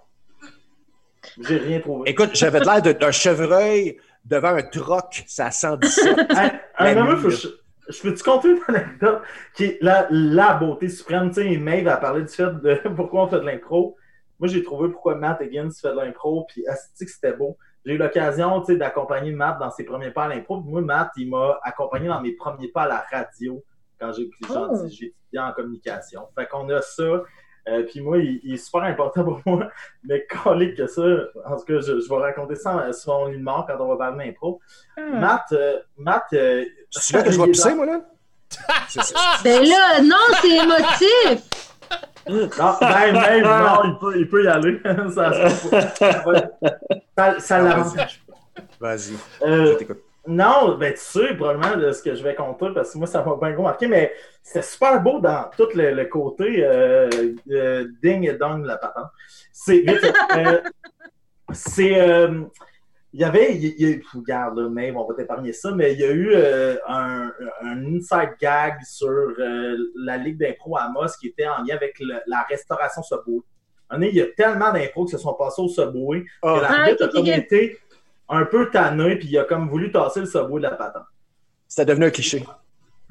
J'ai 1.41 1.59
rien 1.59 1.81
trouvé. 1.81 2.11
Écoute, 2.11 2.31
j'avais 2.35 2.61
l'air 2.61 2.83
d'un 2.83 3.11
chevreuil 3.11 3.99
devant 4.25 4.55
un 4.57 4.63
troc, 4.63 5.25
ça 5.27 5.51
117. 5.51 6.17
Hey, 6.79 6.97
nuit, 6.97 7.17
faut- 7.17 7.29
je, 7.31 7.49
je 7.91 8.03
peux-tu 8.03 8.23
compter 8.23 8.49
une 8.51 8.61
anecdote 8.69 9.21
qui 9.55 9.65
est 9.65 9.79
la, 9.83 10.07
la 10.11 10.55
beauté 10.55 10.89
suprême? 10.89 11.29
Tu 11.31 11.43
sais, 11.43 11.57
Maeve 11.59 11.89
a 11.89 11.99
parlé 11.99 12.23
du 12.23 12.29
fait 12.33 12.51
de 12.63 12.75
pourquoi 12.97 13.25
on 13.25 13.29
fait 13.29 13.41
de 13.41 13.45
l'impro. 13.47 13.97
Moi, 14.39 14.49
j'ai 14.49 14.63
trouvé 14.63 14.89
pourquoi 14.89 15.17
Matt 15.17 15.43
Higgins 15.43 15.69
fait 15.79 15.91
de 15.91 15.97
l'impro, 15.97 16.47
puis 16.49 16.67
asti 16.67 17.05
que 17.05 17.11
c'était 17.11 17.35
beau. 17.35 17.59
J'ai 17.85 17.95
eu 17.95 17.99
l'occasion 17.99 18.61
tu 18.61 18.73
sais, 18.73 18.77
d'accompagner 18.79 19.33
Matt 19.33 19.59
dans 19.59 19.71
ses 19.71 19.85
premiers 19.85 20.11
pas 20.11 20.25
à 20.25 20.29
l'impro. 20.29 20.63
Puis 20.63 20.71
Moi, 20.71 20.81
Matt, 20.81 21.11
il 21.17 21.29
m'a 21.29 21.59
accompagné 21.63 22.09
dans 22.09 22.21
mes 22.23 22.33
premiers 22.33 22.69
pas 22.69 22.83
à 22.85 22.89
la 22.89 23.05
radio 23.13 23.63
quand 24.01 24.13
j'ai 24.13 24.31
Oh. 24.49 24.69
j'ai 24.89 25.07
étudié 25.09 25.39
en 25.39 25.53
communication. 25.53 26.23
Fait 26.35 26.47
qu'on 26.47 26.67
a 26.71 26.81
ça. 26.81 27.23
Euh, 27.69 27.83
puis 27.85 28.01
moi, 28.01 28.19
il, 28.19 28.41
il 28.43 28.55
est 28.55 28.57
super 28.57 28.83
important 28.85 29.25
pour 29.25 29.41
moi. 29.47 29.69
Mais 30.05 30.27
collé 30.27 30.75
que 30.75 30.87
ça, 30.87 31.03
en 31.47 31.57
tout 31.57 31.65
cas, 31.65 31.81
je, 31.81 32.01
je 32.01 32.09
vais 32.09 32.17
raconter 32.21 32.55
ça 32.57 32.93
sur 32.93 33.13
mon 33.15 33.27
lit 33.27 33.39
de 33.39 33.43
mort 33.43 33.67
quand 33.67 33.77
on 33.85 33.89
va 33.89 33.97
parler 33.97 34.27
d'impro. 34.27 34.61
Matt, 34.97 35.45
euh, 35.53 35.79
Matt 35.99 36.25
euh, 36.33 36.65
C'est 36.91 37.17
là 37.19 37.23
que 37.23 37.31
je 37.31 37.41
vais 37.41 37.49
pisser, 37.51 37.71
dans- 37.71 37.77
moi, 37.77 37.87
là? 37.87 38.01
Ben 39.45 39.63
là, 39.63 40.01
non, 40.03 40.17
c'est 40.41 40.57
émotif. 40.57 41.45
Non, 42.29 42.75
ben, 42.81 43.13
même, 43.13 43.45
non, 43.45 43.85
il 43.85 43.97
peut, 44.01 44.19
il 44.19 44.29
peut 44.29 44.45
y 44.45 44.49
aller. 44.49 44.81
ça, 45.15 45.33
ça, 47.17 47.41
ça 47.41 47.59
l'avantage. 47.63 48.23
Vas-y, 48.81 49.15
Euh, 49.43 49.73
je 49.73 49.73
t'écoute. 49.79 50.03
Non, 50.27 50.77
ben 50.77 50.93
tu 50.93 51.01
sais 51.01 51.35
probablement 51.35 51.77
de 51.79 51.93
ce 51.93 52.03
que 52.03 52.15
je 52.15 52.23
vais 52.23 52.35
compter 52.35 52.69
parce 52.75 52.93
que 52.93 52.99
moi 52.99 53.07
ça 53.07 53.25
m'a 53.25 53.37
bien 53.37 53.53
gros 53.53 53.63
marqué, 53.63 53.87
mais 53.89 54.13
c'était 54.43 54.63
super 54.63 55.01
beau 55.03 55.19
dans 55.19 55.49
tout 55.57 55.69
le, 55.75 55.93
le 55.93 56.05
côté 56.05 56.63
euh, 56.65 57.09
euh, 57.51 57.89
ding 58.03 58.29
et 58.29 58.35
dong 58.35 58.65
la 58.67 58.77
patente. 58.77 59.09
C'est 59.53 59.83
euh, 60.37 60.61
c'est 61.53 62.01
euh, 62.01 62.43
il 63.13 63.21
y 63.21 63.25
avait, 63.25 63.57
il 63.57 63.81
y 63.81 63.87
a 63.87 63.89
eu, 63.97 64.05
regarde 64.15 64.59
là, 64.59 64.93
on 64.95 65.05
va 65.07 65.15
t'épargner 65.15 65.53
ça, 65.53 65.73
mais 65.73 65.95
il 65.95 65.99
y 66.01 66.05
a 66.05 66.13
eu 66.13 66.31
euh, 66.33 66.77
un, 66.87 67.33
un 67.63 67.85
inside 67.97 68.35
gag 68.41 68.75
sur 68.85 69.09
euh, 69.09 69.77
la 69.97 70.17
Ligue 70.17 70.39
d'impro 70.39 70.77
à 70.77 70.89
Moss 70.91 71.17
qui 71.17 71.27
était 71.29 71.49
en 71.49 71.65
lien 71.65 71.75
avec 71.75 71.99
le- 71.99 72.21
la 72.29 72.43
restauration 72.43 73.03
Subway. 73.03 73.41
Il 74.01 74.15
y 74.15 74.21
a 74.21 74.27
tellement 74.37 74.71
d'impros 74.73 75.07
qui 75.07 75.11
se 75.13 75.19
sont 75.19 75.35
passés 75.35 75.61
au 75.61 75.67
Subway 75.69 76.23
Ah. 76.43 76.55
que 76.57 76.61
la 76.63 76.69
Ah, 76.71 76.81
arbitre 76.83 77.05
ok, 77.07 77.09
a 77.09 77.13
comme 77.13 77.23
ok. 77.23 77.37
été 77.39 77.79
un 78.31 78.45
peu 78.45 78.71
tanné, 78.71 79.17
puis 79.17 79.29
il 79.29 79.39
a 79.39 79.45
comme 79.45 79.69
voulu 79.69 79.91
tasser 79.91 80.21
le 80.21 80.27
Subway 80.27 80.61
de 80.61 80.67
la 80.69 80.77
patente. 80.77 81.05
C'était 81.67 81.87
devenu 81.87 82.07
un 82.07 82.11
cliché. 82.11 82.45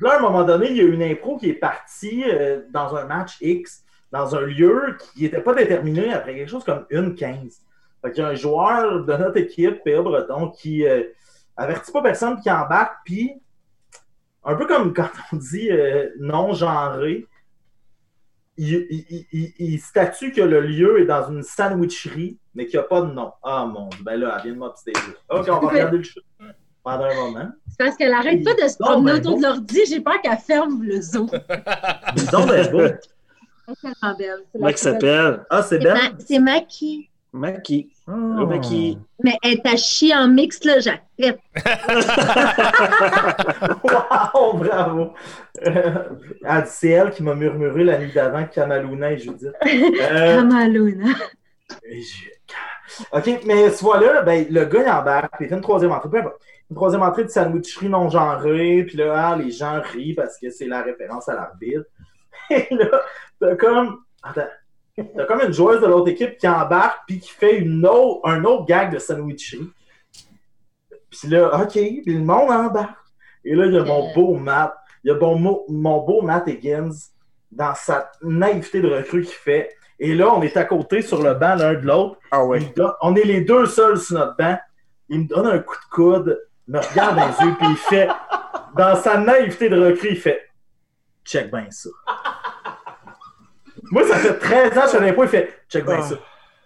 Là, 0.01 0.13
à 0.13 0.17
un 0.17 0.21
moment 0.21 0.43
donné, 0.43 0.69
il 0.71 0.77
y 0.77 0.81
a 0.81 0.83
une 0.83 1.03
impro 1.03 1.37
qui 1.37 1.49
est 1.49 1.53
partie 1.53 2.23
euh, 2.25 2.61
dans 2.71 2.95
un 2.95 3.05
match 3.05 3.37
X, 3.41 3.83
dans 4.11 4.35
un 4.35 4.41
lieu 4.41 4.97
qui 4.97 5.23
n'était 5.23 5.41
pas 5.41 5.53
déterminé 5.53 6.13
après 6.13 6.35
quelque 6.35 6.49
chose 6.49 6.63
comme 6.63 6.85
une 6.89 7.15
15. 7.15 7.61
Fait 8.01 8.11
qu'il 8.11 8.23
y 8.23 8.25
a 8.25 8.29
un 8.29 8.35
joueur 8.35 9.05
de 9.05 9.13
notre 9.13 9.37
équipe, 9.37 9.83
P.A. 9.83 10.01
Breton, 10.01 10.51
qui 10.51 10.87
euh, 10.87 11.03
avertit 11.57 11.91
pas 11.91 12.01
personne 12.01 12.39
qui 12.39 12.49
embarque, 12.49 12.95
puis 13.03 13.33
un 14.45 14.55
peu 14.55 14.65
comme 14.65 14.93
quand 14.95 15.09
on 15.33 15.35
dit 15.35 15.69
euh, 15.69 16.09
non-genré, 16.19 17.27
il, 18.59 18.87
il- 18.89 19.05
il- 19.09 19.25
il- 19.31 19.53
il 19.73 19.79
statue 19.79 20.31
que 20.31 20.41
le 20.41 20.61
lieu 20.61 20.99
est 21.01 21.05
dans 21.05 21.29
une 21.31 21.43
sandwicherie, 21.43 22.37
mais 22.53 22.65
qu'il 22.67 22.77
n'y 22.79 22.85
a 22.85 22.87
pas 22.87 23.01
de 23.01 23.11
nom. 23.11 23.31
Ah 23.43 23.65
mon 23.65 23.87
dieu, 23.89 24.03
ben 24.03 24.19
là, 24.19 24.35
elle 24.37 24.43
vient 24.43 24.53
de 24.53 24.57
m'obséder. 24.59 24.99
Ok, 25.29 25.45
on 25.47 25.59
va 25.59 25.59
regarder 25.59 25.97
le 25.97 26.03
show 26.03 26.19
pendant 26.83 27.05
un 27.05 27.15
moment. 27.15 27.49
C'est 27.69 27.77
parce 27.85 27.95
qu'elle 27.95 28.13
arrête 28.13 28.43
pas 28.43 28.53
de 28.53 28.67
se 28.67 28.77
promener 28.77 29.13
ben 29.13 29.19
autour 29.19 29.37
de 29.37 29.43
l'ordi. 29.43 29.79
J'ai 29.87 30.01
peur 30.01 30.21
qu'elle 30.21 30.37
ferme 30.37 30.83
le 30.83 31.01
zoo. 31.01 31.27
Non, 32.33 32.45
ben 32.45 32.71
bon. 32.71 32.79
Elle 32.79 33.73
est 33.73 33.81
tellement 33.81 34.17
belle. 34.17 34.39
C'est 34.51 34.59
Comment 34.59 34.71
s'appelle? 34.75 35.45
Ah, 35.49 35.61
c'est 35.63 35.77
C'est 35.77 35.83
belle. 35.83 35.97
C'est 36.19 36.39
Maki. 36.39 37.09
Maki. 37.31 37.89
Oh. 38.11 38.47
Maki. 38.47 38.97
Mais 39.23 39.37
elle 39.43 39.61
à 39.65 39.75
chier 39.75 40.15
en 40.15 40.27
mix, 40.27 40.63
là, 40.63 40.79
j'accepte. 40.79 41.41
Wow, 43.83 44.53
bravo! 44.53 45.13
Euh, 45.65 46.03
c'est 46.65 46.89
elle 46.89 47.11
qui 47.11 47.23
m'a 47.23 47.35
murmuré 47.35 47.83
la 47.83 47.99
nuit 47.99 48.11
d'avant 48.13 48.45
Kamaluna 48.45 49.11
et 49.11 49.17
Judith. 49.17 49.53
Euh, 49.65 50.37
Kamaluna. 50.37 51.13
OK, 53.11 53.41
mais 53.45 53.69
ce 53.69 53.79
fois-là, 53.79 54.23
ben, 54.23 54.47
le 54.49 54.65
gars, 54.65 54.83
il 54.83 54.89
embarque, 54.89 55.35
puis 55.35 55.45
il 55.45 55.49
fait 55.49 55.55
une 55.55 55.61
troisième 55.61 55.91
entrée. 55.91 56.09
Peu 56.09 56.19
importe. 56.19 56.41
Une 56.69 56.75
troisième 56.75 57.03
entrée 57.03 57.23
de 57.23 57.29
sandwicherie 57.29 57.89
non 57.89 58.09
genrée, 58.09 58.83
puis 58.87 58.97
là, 58.97 59.13
ah, 59.15 59.35
les 59.35 59.51
gens 59.51 59.81
rient 59.81 60.13
parce 60.13 60.37
que 60.37 60.49
c'est 60.49 60.67
la 60.67 60.81
référence 60.81 61.29
à 61.29 61.35
l'arbitre. 61.35 61.85
Et 62.49 62.67
là, 62.71 63.01
t'as 63.39 63.55
comme. 63.55 63.99
Attends. 64.23 64.47
T'as 65.15 65.25
comme 65.25 65.41
une 65.41 65.53
joueuse 65.53 65.81
de 65.81 65.87
l'autre 65.87 66.09
équipe 66.09 66.37
qui 66.37 66.47
embarque, 66.47 66.99
puis 67.07 67.19
qui 67.19 67.29
fait 67.29 67.57
une 67.57 67.85
autre, 67.85 68.21
un 68.27 68.43
autre 68.43 68.65
gag 68.65 68.91
de 68.93 68.99
sandwicherie. 68.99 69.69
Puis 71.09 71.27
là, 71.29 71.61
OK, 71.61 71.71
puis 71.73 72.03
le 72.05 72.19
monde 72.19 72.51
embarque. 72.51 72.95
Et 73.45 73.55
là, 73.55 73.65
il 73.65 73.73
y 73.73 73.77
a 73.77 73.83
mon 73.83 74.09
Euh. 74.09 74.13
beau 74.13 74.35
Matt. 74.35 74.73
Il 75.03 75.07
y 75.09 75.11
a 75.11 75.17
mon, 75.17 75.35
mo- 75.37 75.65
mon 75.69 75.99
beau 76.05 76.21
Matt 76.21 76.47
Higgins 76.47 76.89
dans 77.51 77.73
sa 77.73 78.11
naïveté 78.21 78.81
de 78.81 78.89
recrue 78.89 79.21
qu'il 79.23 79.33
fait. 79.33 79.73
Et 79.99 80.13
là, 80.13 80.33
on 80.33 80.41
est 80.41 80.55
à 80.57 80.65
côté 80.65 81.01
sur 81.01 81.21
le 81.21 81.33
banc 81.33 81.55
l'un 81.55 81.73
de 81.73 81.85
l'autre. 81.85 82.17
Ah 82.31 82.41
donne- 82.75 82.93
on 83.01 83.15
est 83.15 83.23
les 83.25 83.41
deux 83.41 83.65
seuls 83.65 83.97
sur 83.97 84.17
notre 84.17 84.35
banc. 84.37 84.57
Il 85.09 85.21
me 85.21 85.27
donne 85.27 85.47
un 85.47 85.59
coup 85.59 85.75
de 85.75 85.89
coude, 85.95 86.47
me 86.67 86.79
regarde 86.79 87.15
dans 87.17 87.27
les 87.27 87.45
yeux, 87.49 87.55
puis 87.57 87.67
il 87.71 87.77
fait, 87.77 88.07
dans 88.77 88.95
sa 88.95 89.17
naïveté 89.17 89.69
de 89.69 89.79
recrue, 89.81 90.09
il 90.11 90.17
fait 90.19 90.41
Check 91.25 91.51
bien 91.51 91.67
ça. 91.69 91.89
Moi, 93.91 94.07
ça 94.07 94.15
fait 94.17 94.33
13 94.37 94.77
ans 94.77 94.81
que 94.81 94.87
je 94.87 94.91
savais 94.91 95.13
pas, 95.13 95.23
il 95.23 95.29
fait 95.29 95.61
Check 95.69 95.85
bien 95.85 95.97
Ah. 95.99 96.03
ça. 96.03 96.15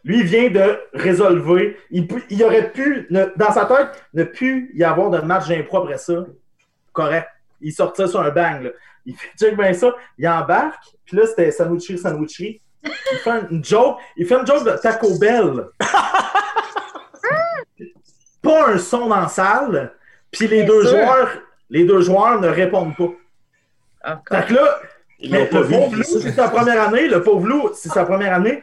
Lui, 0.06 0.20
il 0.20 0.26
vient 0.26 0.50
de 0.50 0.80
résolver. 0.94 1.78
Il, 1.90 2.44
aurait 2.44 2.72
pu, 2.72 3.08
ne- 3.10 3.32
dans 3.38 3.52
sa 3.54 3.66
tête, 3.66 4.04
ne 4.14 4.26
plus 4.26 4.70
y 4.74 4.84
avoir 4.84 5.10
de 5.10 5.20
match 5.20 5.48
d'impro 5.48 5.78
après 5.84 5.98
ça. 5.98 6.26
Correct. 6.92 7.28
Il 7.62 7.72
sortait 7.72 8.08
sur 8.08 8.20
un 8.20 8.30
bang. 8.30 8.64
Là. 8.64 8.70
Il 9.06 9.16
fait 9.16 9.30
check 9.40 9.56
bien 9.56 9.72
ça. 9.74 9.96
Il 10.18 10.28
embarque. 10.28 10.84
Puis 11.06 11.16
là, 11.16 11.26
c'était 11.26 11.52
sandwicherie, 11.52 11.98
sandwicherie. 11.98 12.62
Il 12.84 13.18
fait 13.20 13.32
une 13.50 13.64
joke. 13.64 13.98
Il 14.18 14.28
fait 14.28 14.36
une 14.36 14.46
joke 14.46 14.66
de 14.66 14.72
Taco 14.72 15.18
Bell. 15.18 15.68
pas 18.42 18.68
un 18.72 18.78
son 18.78 19.08
dans 19.08 19.22
la 19.22 19.28
salle. 19.30 19.94
Puis 20.32 20.48
les 20.48 20.64
Bien 20.64 20.66
deux 20.66 20.82
sûr. 20.86 20.92
joueurs, 20.92 21.30
les 21.70 21.86
deux 21.86 22.02
joueurs 22.02 22.42
ne 22.42 22.48
répondent 22.50 22.96
pas. 22.98 23.10
Encore. 24.06 24.38
Fait 24.38 24.48
que 24.48 24.54
là, 24.56 24.80
Ils 25.24 25.32
mais 25.32 25.50
le 25.50 25.62
vu. 25.62 25.74
pauvre 25.76 25.96
Lou, 25.96 26.04
c'est 26.04 26.32
sa 26.32 26.50
première 26.50 26.82
année. 26.90 27.08
Le 27.08 27.24
pauvre 27.24 27.48
Lou, 27.48 27.70
c'est 27.74 27.90
sa 27.90 28.06
première 28.06 28.34
année. 28.36 28.62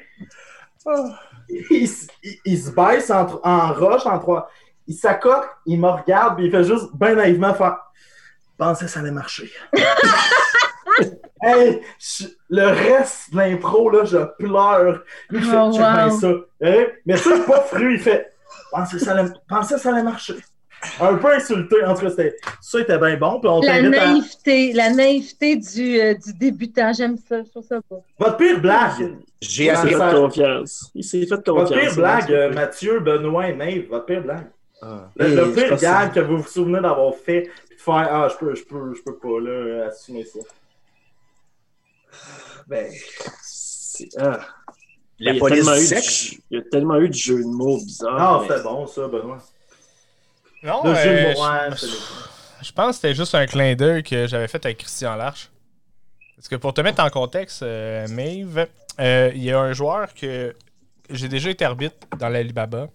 Il, 1.49 1.85
s- 1.85 2.07
il- 2.23 2.39
il 2.45 2.59
se 2.63 2.71
baisse 2.71 3.11
en, 3.11 3.73
roche 3.73 4.07
en 4.07 4.19
trois. 4.19 4.49
Il 4.87 4.95
s'accote, 4.95 5.45
il 5.67 5.81
me 5.81 5.89
regarde, 5.89 6.37
puis 6.37 6.47
il 6.47 6.51
fait 6.51 6.65
juste 6.65 6.91
bien 6.95 7.15
naïvement 7.15 7.55
faire 7.55 7.77
pensais 8.59 8.85
que 8.85 8.91
ça 8.91 9.01
allait 9.01 9.11
marcher. 9.11 9.51
hey, 11.43 11.81
je- 11.99 12.27
le 12.51 12.67
reste 12.67 13.33
de 13.33 13.39
l'impro, 13.39 13.89
là, 13.91 14.05
je 14.05 14.19
pleure. 14.39 15.03
Lui, 15.31 15.39
il 15.39 15.45
fait 15.45 15.57
Oh, 15.57 15.71
wow. 15.71 16.11
ça. 16.11 16.29
Hein? 16.63 16.85
Mais 17.07 17.17
ça, 17.17 17.31
c'est 17.37 17.47
pas 17.47 17.63
fru, 17.63 17.95
il 17.95 18.01
fait 18.01 18.31
pensais 18.71 18.99
que 18.99 19.03
ça 19.05 19.13
allait, 19.13 19.31
pensais 19.49 19.75
que 19.77 19.81
ça 19.81 19.91
allait 19.91 20.03
marcher. 20.03 20.37
Un 21.01 21.15
peu 21.17 21.33
insulté. 21.35 21.85
En 21.85 21.95
tout 21.95 22.03
cas, 22.03 22.11
c'était- 22.11 22.37
ça 22.61 22.81
était 22.81 22.99
bien 22.99 23.17
bon. 23.17 23.39
Puis 23.41 23.49
on 23.51 23.61
La 23.61 23.75
à. 23.75 23.83
naïveté, 23.83 24.73
la 24.73 24.91
naïveté 24.91 25.57
du, 25.57 26.01
euh, 26.01 26.15
du 26.15 26.33
débutant, 26.35 26.93
j'aime 26.93 27.17
ça, 27.19 27.43
je 27.43 27.49
trouve 27.51 27.65
ça 27.67 27.81
beau. 27.91 28.03
Votre 28.19 28.37
pire 28.39 28.61
blague? 28.61 29.17
J'ai 29.43 29.71
Ouais, 29.71 29.77
fait 29.77 29.95
confiance. 30.15 30.91
Il 30.95 31.05
s'est 31.05 31.21
fait 31.27 31.31
Votre 31.37 31.53
confiance. 31.53 31.81
pire 31.81 31.91
c'est 31.91 31.97
blague, 31.97 32.25
vrai, 32.25 32.33
euh, 32.35 32.49
c'est 32.51 32.55
Mathieu, 32.55 33.01
Benoît 33.01 33.49
et 33.49 33.55
Maeve, 33.55 33.89
votre 33.89 34.07
pire 34.07 34.23
blague? 34.23 34.47
Ah. 34.83 35.11
Le, 35.17 35.27
Hey, 35.27 35.35
le 35.37 35.45
je 35.45 35.51
pire 35.51 35.77
gag 35.77 36.13
que 36.15 36.21
vous 36.21 36.39
vous 36.39 36.49
souvenez 36.49 36.81
d'avoir 36.81 37.15
fait, 37.15 37.51
puis 37.69 37.77
de 37.77 37.81
faire 37.83 37.95
Ah, 38.11 38.29
je 38.31 38.37
peux, 38.39 38.55
je 38.55 38.65
peux, 38.65 38.95
je 38.95 39.03
peux 39.03 39.17
pas 39.17 39.41
là, 39.41 39.87
assumer 39.89 40.25
ça. 40.25 40.39
Ben, 42.67 42.91
c'est- 43.43 44.09
ah. 44.19 44.41
La 45.19 45.33
il, 45.33 45.35
y 45.35 45.37
a 45.37 45.41
police 45.41 45.65
tellement 45.67 45.77
du 45.77 45.83
eu 45.85 46.41
il 46.51 46.57
y 46.57 46.61
a 46.61 46.63
tellement 46.71 46.97
eu 46.99 47.09
de 47.11 47.15
jeux 47.15 47.43
de 47.43 47.49
mots 47.49 47.77
bizarres. 47.77 48.17
Ah, 48.19 48.39
mais- 48.43 48.49
c'était 48.49 48.63
bon 48.63 48.87
ça, 48.87 49.07
Benoît. 49.07 49.39
Non, 50.63 50.83
Le 50.85 50.95
jeu 50.95 51.01
euh, 51.11 51.35
je- 52.63 52.73
pense 52.73 52.89
que 52.89 52.93
c'était 52.97 53.15
juste 53.15 53.35
un 53.35 53.47
clin 53.47 53.75
d'œil 53.75 54.03
que 54.03 54.27
j'avais 54.27 54.49
fait 54.49 54.65
avec 54.65 54.79
Christian 54.79 55.17
Larche. 55.17 55.51
Parce 56.37 56.49
que 56.49 56.57
pour 56.57 56.75
te 56.75 56.81
mettre 56.81 57.03
en 57.03 57.09
contexte, 57.11 57.63
euh, 57.63 58.07
Maeve, 58.09 58.67
euh, 58.99 59.31
il 59.35 59.43
y 59.43 59.51
a 59.53 59.59
un 59.59 59.73
joueur 59.73 60.13
que 60.15 60.55
j'ai 61.11 61.29
déjà 61.29 61.51
été 61.51 61.65
arbitre 61.65 61.97
dans 62.19 62.29
l'Alibaba. 62.29 62.89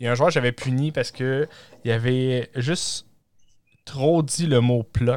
Il 0.00 0.04
y 0.04 0.08
a 0.08 0.12
un 0.12 0.14
joueur 0.14 0.28
que 0.28 0.34
j'avais 0.34 0.52
puni 0.52 0.90
parce 0.92 1.10
que 1.10 1.48
il 1.84 1.90
avait 1.92 2.50
juste 2.56 3.06
trop 3.84 4.22
dit 4.22 4.46
le 4.46 4.60
mot 4.60 4.82
plot. 4.82 5.12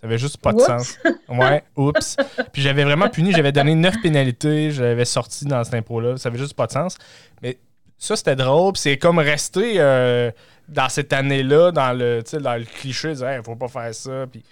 Ça 0.00 0.06
avait 0.06 0.18
juste 0.18 0.38
pas 0.38 0.52
de 0.52 0.58
Oups. 0.58 0.66
sens. 0.66 0.98
Ouais, 1.28 1.64
oups. 1.76 2.16
Puis 2.52 2.62
j'avais 2.62 2.84
vraiment 2.84 3.08
puni, 3.08 3.32
j'avais 3.32 3.52
donné 3.52 3.74
9 3.74 3.96
pénalités, 4.02 4.70
j'avais 4.70 5.04
sorti 5.04 5.44
dans 5.46 5.62
cette 5.64 5.74
impro-là. 5.74 6.16
Ça 6.18 6.28
avait 6.28 6.38
juste 6.38 6.54
pas 6.54 6.66
de 6.66 6.72
sens. 6.72 6.98
Mais 7.42 7.58
ça, 7.98 8.14
c'était 8.16 8.36
drôle. 8.36 8.72
Puis 8.74 8.82
c'est 8.82 8.98
comme 8.98 9.18
resté 9.18 9.74
euh, 9.78 10.30
dans 10.68 10.88
cette 10.88 11.12
année-là, 11.12 11.70
dans 11.72 11.92
le, 11.92 12.22
dans 12.40 12.56
le 12.56 12.64
cliché, 12.64 13.14
dire, 13.14 13.28
Hey, 13.28 13.40
faut 13.44 13.56
pas 13.56 13.68
faire 13.68 13.94
ça. 13.94 14.26
Puis, 14.30 14.42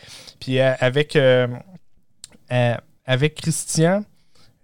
puis 0.40 0.60
euh, 0.60 0.72
avec, 0.80 1.16
euh, 1.16 1.46
euh, 2.52 2.74
avec 3.06 3.34
Christian, 3.36 4.04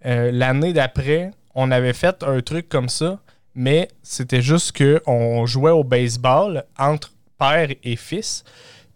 l'année 0.03 0.73
d'après, 0.73 1.31
on 1.53 1.69
avait 1.71 1.93
fait 1.93 2.23
un 2.23 2.41
truc 2.41 2.69
comme 2.69 2.89
ça, 2.89 3.19
mais 3.53 3.87
c'était 4.01 4.41
juste 4.41 4.75
qu'on 4.77 5.45
jouait 5.45 5.71
au 5.71 5.83
baseball 5.83 6.63
entre 6.77 7.11
père 7.37 7.67
et 7.83 7.95
fils. 7.95 8.43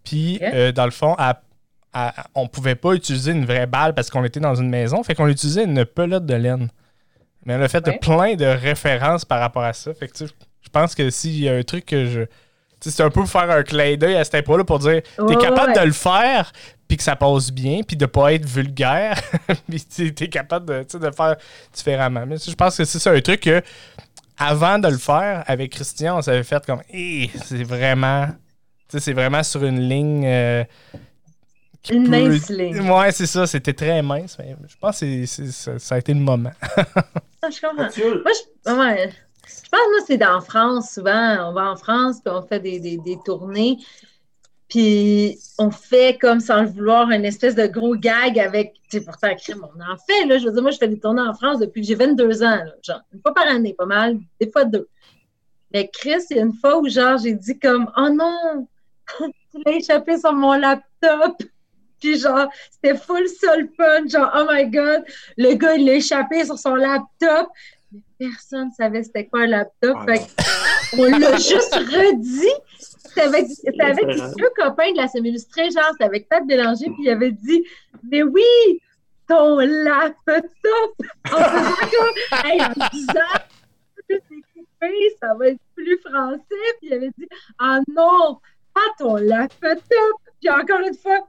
Puis, 0.04 0.40
dans 0.76 0.86
le 0.86 0.92
fond, 0.92 1.16
à- 1.18 1.42
à- 1.94 2.26
on 2.36 2.48
pouvait 2.48 2.76
pas 2.76 2.94
utiliser 2.94 3.32
une 3.32 3.46
vraie 3.46 3.68
balle 3.68 3.94
parce 3.94 4.10
qu'on 4.10 4.24
était 4.24 4.40
dans 4.40 4.56
une 4.56 4.70
maison. 4.70 5.04
Fait 5.04 5.16
qu'on 5.16 5.28
utilisait 5.28 5.64
une 5.66 5.86
pelote 5.86 6.26
de 6.26 6.36
laine. 6.36 6.70
Mais 7.46 7.56
on 7.56 7.62
a 7.62 7.68
fait 7.68 7.88
Ouais. 7.88 8.00
plein 8.00 8.36
de 8.36 8.46
références 8.46 9.24
par 9.26 9.40
rapport 9.40 9.64
à 9.64 9.74
ça. 9.74 9.94
Fait 9.94 10.08
que, 10.08 10.26
je 10.26 10.70
pense 10.72 10.96
que 10.96 11.10
s'il 11.12 11.40
y 11.40 11.48
a 11.50 11.54
un 11.56 11.64
truc 11.64 11.86
que 11.86 12.06
je. 12.06 12.22
C'est 12.92 13.04
un 13.04 13.10
peu 13.10 13.26
faire 13.26 13.50
un 13.50 13.64
clin 13.64 13.96
d'œil 13.96 14.16
à 14.16 14.24
cette 14.24 14.36
impro-là 14.36 14.64
pour 14.64 14.80
dire 14.80 15.02
t'es 15.28 15.36
capable 15.36 15.72
ouais. 15.72 15.80
de 15.80 15.86
le 15.86 15.92
faire, 15.92 16.52
puis 16.88 16.98
que 16.98 17.04
ça 17.04 17.16
passe 17.16 17.52
bien, 17.52 17.82
puis 17.82 17.98
de 17.98 18.06
pas 18.06 18.34
être 18.34 18.46
vulgaire, 18.46 19.20
puis 19.70 19.84
t'es 19.84 20.28
capable 20.28 20.66
de, 20.66 20.84
tu 20.84 20.92
sais, 20.92 21.00
de 21.00 21.08
le 21.08 21.12
faire 21.12 21.36
différemment. 21.74 22.26
Mais 22.26 22.38
je 22.38 22.54
pense 22.54 22.78
que 22.78 22.86
c'est 22.86 23.00
ça 23.00 23.12
un 23.12 23.22
truc 23.22 23.42
que, 23.42 23.62
avant 24.38 24.80
de 24.80 24.88
le 24.88 24.98
faire, 24.98 25.44
avec 25.48 25.72
Christian, 25.72 26.18
on 26.18 26.22
s'avait 26.22 26.44
fait 26.44 26.66
comme, 26.66 26.82
Hé, 26.92 27.30
c'est 27.44 27.64
vraiment, 27.64 28.28
tu 28.28 28.34
sais, 28.90 29.00
c'est 29.00 29.14
vraiment 29.14 29.44
sur 29.44 29.64
une 29.64 29.80
ligne 29.80 30.26
euh, 30.26 30.64
Une 31.90 32.08
mince 32.08 32.50
ligne. 32.50 32.80
Ouais, 32.90 33.12
c'est 33.12 33.28
ça, 33.28 33.48
c'était 33.48 33.74
très 33.74 34.02
mince. 34.02 34.38
Mais 34.38 34.56
je 34.68 34.76
pense 34.80 35.00
que 35.00 35.26
ça, 35.26 35.96
a 35.96 35.98
été 35.98 36.14
le 36.14 36.20
moment. 36.20 36.52
Ah, 37.42 37.52
je 37.52 37.62
comprends. 37.62 37.84
Moi, 37.84 37.92
je, 37.94 38.72
ouais, 38.72 39.12
je 39.12 39.25
pense 39.76 40.06
c'est 40.08 40.18
dans 40.18 40.42
France, 40.42 40.92
souvent. 40.92 41.50
On 41.50 41.54
va 41.54 41.72
en 41.72 41.76
France, 41.76 42.22
puis 42.24 42.34
on 42.34 42.42
fait 42.42 42.60
des, 42.60 42.80
des, 42.80 42.98
des 42.98 43.18
tournées. 43.24 43.78
Puis 44.68 45.38
on 45.60 45.70
fait 45.70 46.18
comme 46.20 46.40
sans 46.40 46.64
le 46.64 46.68
vouloir 46.68 47.12
une 47.12 47.26
espèce 47.26 47.56
de 47.56 47.68
gros 47.68 47.96
gag 47.96 48.40
avec, 48.40 48.74
tu 48.90 48.98
sais, 48.98 49.06
pourtant, 49.06 49.34
crime, 49.36 49.64
on 49.64 49.80
en 49.80 49.98
fait, 49.98 50.26
là. 50.26 50.38
Je 50.38 50.46
veux 50.46 50.52
dire, 50.52 50.62
moi, 50.62 50.72
je 50.72 50.78
fais 50.78 50.88
des 50.88 51.00
tournées 51.00 51.22
en 51.22 51.34
France 51.34 51.60
depuis 51.60 51.82
que 51.82 51.88
j'ai 51.88 51.96
22 51.96 52.44
ans, 52.44 52.60
genre, 52.82 53.02
une 53.14 53.22
fois 53.22 53.34
par 53.34 53.48
année, 53.48 53.74
pas 53.74 53.86
mal, 53.86 54.18
des 54.40 54.50
fois 54.50 54.66
deux. 54.66 54.88
Mais 55.72 55.90
Chris, 55.94 56.24
il 56.32 56.38
y 56.38 56.40
a 56.40 56.44
une 56.44 56.54
fois 56.54 56.80
où, 56.80 56.88
genre, 56.90 57.18
j'ai 57.18 57.34
dit 57.34 57.60
comme, 57.60 57.92
oh 57.96 58.10
non, 58.10 58.68
tu 59.20 59.62
l'as 59.66 59.74
échappé 59.74 60.18
sur 60.18 60.34
mon 60.34 60.54
laptop. 60.54 61.42
Puis 62.00 62.20
genre, 62.20 62.50
c'était 62.72 62.98
full 62.98 63.28
soul 63.28 63.70
punch, 63.78 64.12
genre, 64.12 64.32
oh 64.36 64.46
my 64.52 64.70
god, 64.70 65.04
le 65.38 65.54
gars, 65.56 65.76
il 65.76 65.86
l'a 65.86 65.94
échappé 65.94 66.44
sur 66.44 66.58
son 66.58 66.76
laptop. 66.76 67.50
Personne 68.18 68.70
ne 68.70 68.74
savait 68.74 69.04
c'était 69.04 69.26
quoi 69.26 69.42
un 69.42 69.48
laptop. 69.48 69.96
Ah 70.00 70.06
fait 70.06 70.22
on 70.98 71.06
l'a 71.06 71.36
juste 71.38 71.76
redit. 71.76 72.50
C'était 72.78 73.22
avec, 73.22 73.46
avec 73.80 74.06
deux 74.38 74.50
copains 74.56 74.92
de 74.92 74.98
la 74.98 75.08
semi-illustrée, 75.08 75.72
genre, 75.72 75.90
c'était 75.92 76.04
avec 76.04 76.28
Pat 76.28 76.46
Bélanger, 76.46 76.86
puis 76.86 77.04
il 77.04 77.10
avait 77.10 77.32
dit, 77.32 77.66
mais 78.04 78.24
oui, 78.24 78.44
ton 79.28 79.58
laptop! 79.60 80.46
En 81.32 81.38
faisant 81.38 81.76
comme, 81.92 82.46
hey, 82.46 82.62
en 82.62 82.74
disant, 82.92 83.36
ça 85.20 85.34
va 85.34 85.48
être 85.48 85.62
plus 85.76 85.98
français, 86.00 86.66
puis 86.80 86.90
il 86.90 86.94
avait 86.94 87.12
dit, 87.18 87.28
ah 87.60 87.80
non, 87.88 88.40
pas 88.74 88.82
ton 89.00 89.16
laptop! 89.16 89.80
Puis 90.42 90.50
encore 90.50 90.82
une 90.82 90.96
fois, 90.96 91.28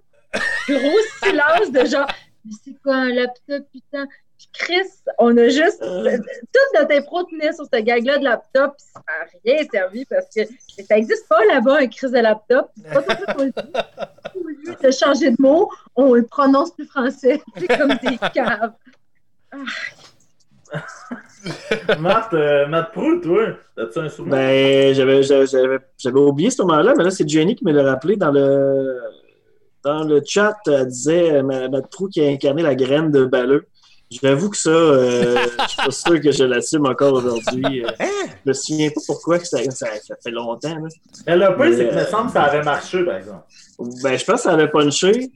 gros 0.69 0.99
silence 1.23 1.71
de 1.71 1.85
genre, 1.87 2.09
mais 2.45 2.53
c'est 2.65 2.83
quoi 2.83 2.97
un 2.97 3.13
laptop, 3.13 3.65
putain? 3.73 4.07
Puis 4.39 4.49
Chris, 4.53 4.89
on 5.19 5.37
a 5.37 5.49
juste. 5.49 5.83
Euh. 5.83 6.19
Toute 6.19 6.81
notre 6.81 6.95
impro 6.95 7.25
tenait 7.25 7.53
sur 7.53 7.65
ce 7.73 7.81
gag-là 7.81 8.19
de 8.19 8.25
laptop, 8.25 8.77
puis 8.77 8.87
ça 8.93 9.01
n'a 9.07 9.27
rien 9.45 9.67
servi 9.71 10.05
parce 10.05 10.27
que 10.35 10.45
ça 10.85 10.97
n'existe 10.97 11.27
pas 11.29 11.45
là-bas, 11.47 11.79
un 11.81 11.87
crise 11.87 12.11
de 12.11 12.19
laptop. 12.19 12.71
C'est 12.77 12.93
pas 12.93 13.03
tout 13.03 13.25
ça 13.25 13.35
qu'on 13.35 13.45
le 13.45 13.51
dit. 13.51 13.73
Au 14.35 14.49
lieu 14.49 14.77
de 14.83 14.91
changer 14.91 15.31
de 15.31 15.37
mot, 15.39 15.71
on 15.95 16.15
le 16.15 16.27
prononce 16.27 16.73
plus 16.73 16.87
français. 16.87 17.41
C'est 17.57 17.79
comme 17.79 17.95
des 18.03 18.19
caves. 18.35 18.73
Ah. 19.53 19.59
Marthe, 21.99 22.35
euh, 22.35 22.67
Matt 22.67 22.93
Prou, 22.93 23.21
toi, 23.21 23.57
as-tu 23.79 23.99
un 24.01 24.09
souvenir? 24.09 24.37
Ben, 24.37 24.95
j'avais, 24.95 25.23
j'avais, 25.23 26.19
oublié 26.19 26.51
ce 26.51 26.63
moment-là, 26.63 26.95
mais 26.97 27.05
là, 27.05 27.11
c'est 27.11 27.29
Jenny 27.29 27.55
qui 27.55 27.65
me 27.65 27.73
l'a 27.73 27.85
rappelé 27.85 28.17
dans 28.17 28.33
le, 28.33 28.99
dans 29.85 30.03
le 30.03 30.21
chat. 30.27 30.57
Elle 30.67 30.87
disait 30.89 31.43
Matt 31.43 31.89
Prou 31.91 32.09
qui 32.09 32.21
a 32.21 32.29
incarné 32.29 32.63
la 32.63 32.75
graine 32.75 33.11
de 33.11 33.25
Balleux. 33.25 33.67
J'avoue 34.11 34.51
que 34.51 34.57
ça, 34.57 34.71
euh, 34.71 35.37
je 35.63 35.69
suis 35.69 35.77
pas 35.77 35.91
sûr 35.91 36.21
que 36.21 36.31
je 36.31 36.45
l'assume 36.45 36.87
encore 36.87 37.15
aujourd'hui. 37.15 37.85
Euh, 37.85 37.91
hein? 37.99 38.27
je 38.45 38.51
me 38.51 38.53
souviens 38.53 38.91
pas 38.91 39.01
pourquoi 39.07 39.39
que 39.39 39.47
ça, 39.47 39.59
ça, 39.71 39.89
fait 40.23 40.31
longtemps. 40.31 40.75
Là. 40.75 40.89
Elle 41.27 41.43
a 41.43 41.53
pas, 41.53 41.73
c'est 41.73 41.89
que 41.89 41.95
me 41.95 42.05
semble 42.05 42.27
que 42.27 42.33
ça 42.33 42.45
avait 42.45 42.63
marché, 42.63 43.03
par 43.05 43.17
exemple. 43.17 43.45
Ben, 44.03 44.17
je 44.17 44.25
pense 44.25 44.37
que 44.37 44.43
ça 44.43 44.53
avait 44.53 44.69
punché. 44.69 45.31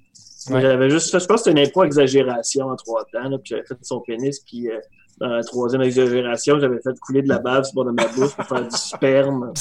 J'avais 0.49 0.89
juste 0.89 1.11
fait, 1.11 1.21
je 1.21 1.27
pense 1.27 1.43
que 1.43 1.51
c'était 1.51 1.61
une 1.61 1.67
impro 1.67 1.85
exagération 1.85 2.69
en 2.69 2.77
trois 2.77 3.05
temps, 3.13 3.29
là, 3.29 3.39
puis 3.39 3.51
j'avais 3.51 3.65
fait 3.65 3.77
son 3.83 4.01
pénis, 4.01 4.41
puis 4.41 4.71
euh, 4.71 4.79
dans 5.19 5.29
la 5.29 5.45
troisième 5.45 5.83
exagération, 5.83 6.59
j'avais 6.59 6.81
fait 6.81 6.99
couler 6.99 7.21
de 7.21 7.29
la 7.29 7.39
bave 7.39 7.65
sur 7.65 7.85
de 7.85 7.91
ma 7.91 8.07
bouche 8.07 8.35
pour 8.35 8.47
faire 8.47 8.63
du 8.63 8.77
sperme. 8.77 9.53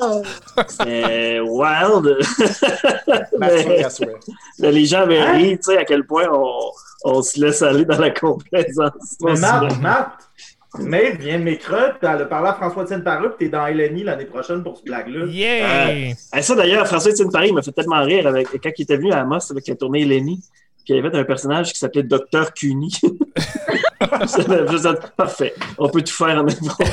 Oh! 0.00 0.22
C'est 0.68 1.38
wild! 1.40 2.18
mais, 3.38 4.72
les 4.72 4.84
gens 4.84 5.02
avaient 5.02 5.20
hein? 5.20 5.32
ri, 5.34 5.58
tu 5.58 5.72
sais, 5.72 5.78
à 5.78 5.84
quel 5.84 6.04
point 6.04 6.26
on, 6.32 6.72
on, 7.04 7.22
se 7.22 7.40
laisse 7.40 7.62
aller 7.62 7.84
dans 7.84 7.98
la 7.98 8.10
complaisance. 8.10 9.16
Mais 9.20 9.34
Matt, 9.34 9.80
Matt, 9.80 10.12
Maeve 10.78 11.18
vient 11.18 11.38
de 11.38 11.44
m'écrire, 11.44 11.98
puis 11.98 12.08
elle 12.10 12.22
a 12.22 12.24
parlé 12.26 12.48
à 12.48 12.54
François-Étienne 12.54 13.04
Parut, 13.04 13.28
puis 13.36 13.46
t'es 13.46 13.48
dans 13.48 13.66
LNI 13.66 14.04
l'année 14.04 14.24
prochaine 14.24 14.62
pour 14.62 14.78
ce 14.78 14.82
blague-là. 14.82 15.26
Yeah! 15.26 15.88
Euh, 16.34 16.40
ça 16.40 16.54
d'ailleurs, 16.54 16.86
François-Étienne 16.86 17.30
Parut 17.30 17.52
m'a 17.52 17.62
fait 17.62 17.72
tellement 17.72 18.02
rire 18.02 18.26
avec, 18.26 18.48
quand 18.62 18.70
il 18.76 18.82
était 18.82 18.96
venu 18.96 19.12
à 19.12 19.20
Amos 19.20 19.50
avec 19.50 19.66
la 19.68 19.74
tournée 19.74 20.04
LNI. 20.04 20.40
Puis 20.84 20.94
il 20.94 20.96
y 20.96 20.98
avait 20.98 21.16
un 21.16 21.24
personnage 21.24 21.72
qui 21.72 21.78
s'appelait 21.78 22.02
Docteur 22.02 22.52
Cuny. 22.54 22.92
Parfait. 25.16 25.54
On 25.78 25.88
peut 25.88 26.02
tout 26.02 26.12
faire 26.12 26.40
en 26.40 26.44
même 26.44 26.56
temps. 26.56 26.84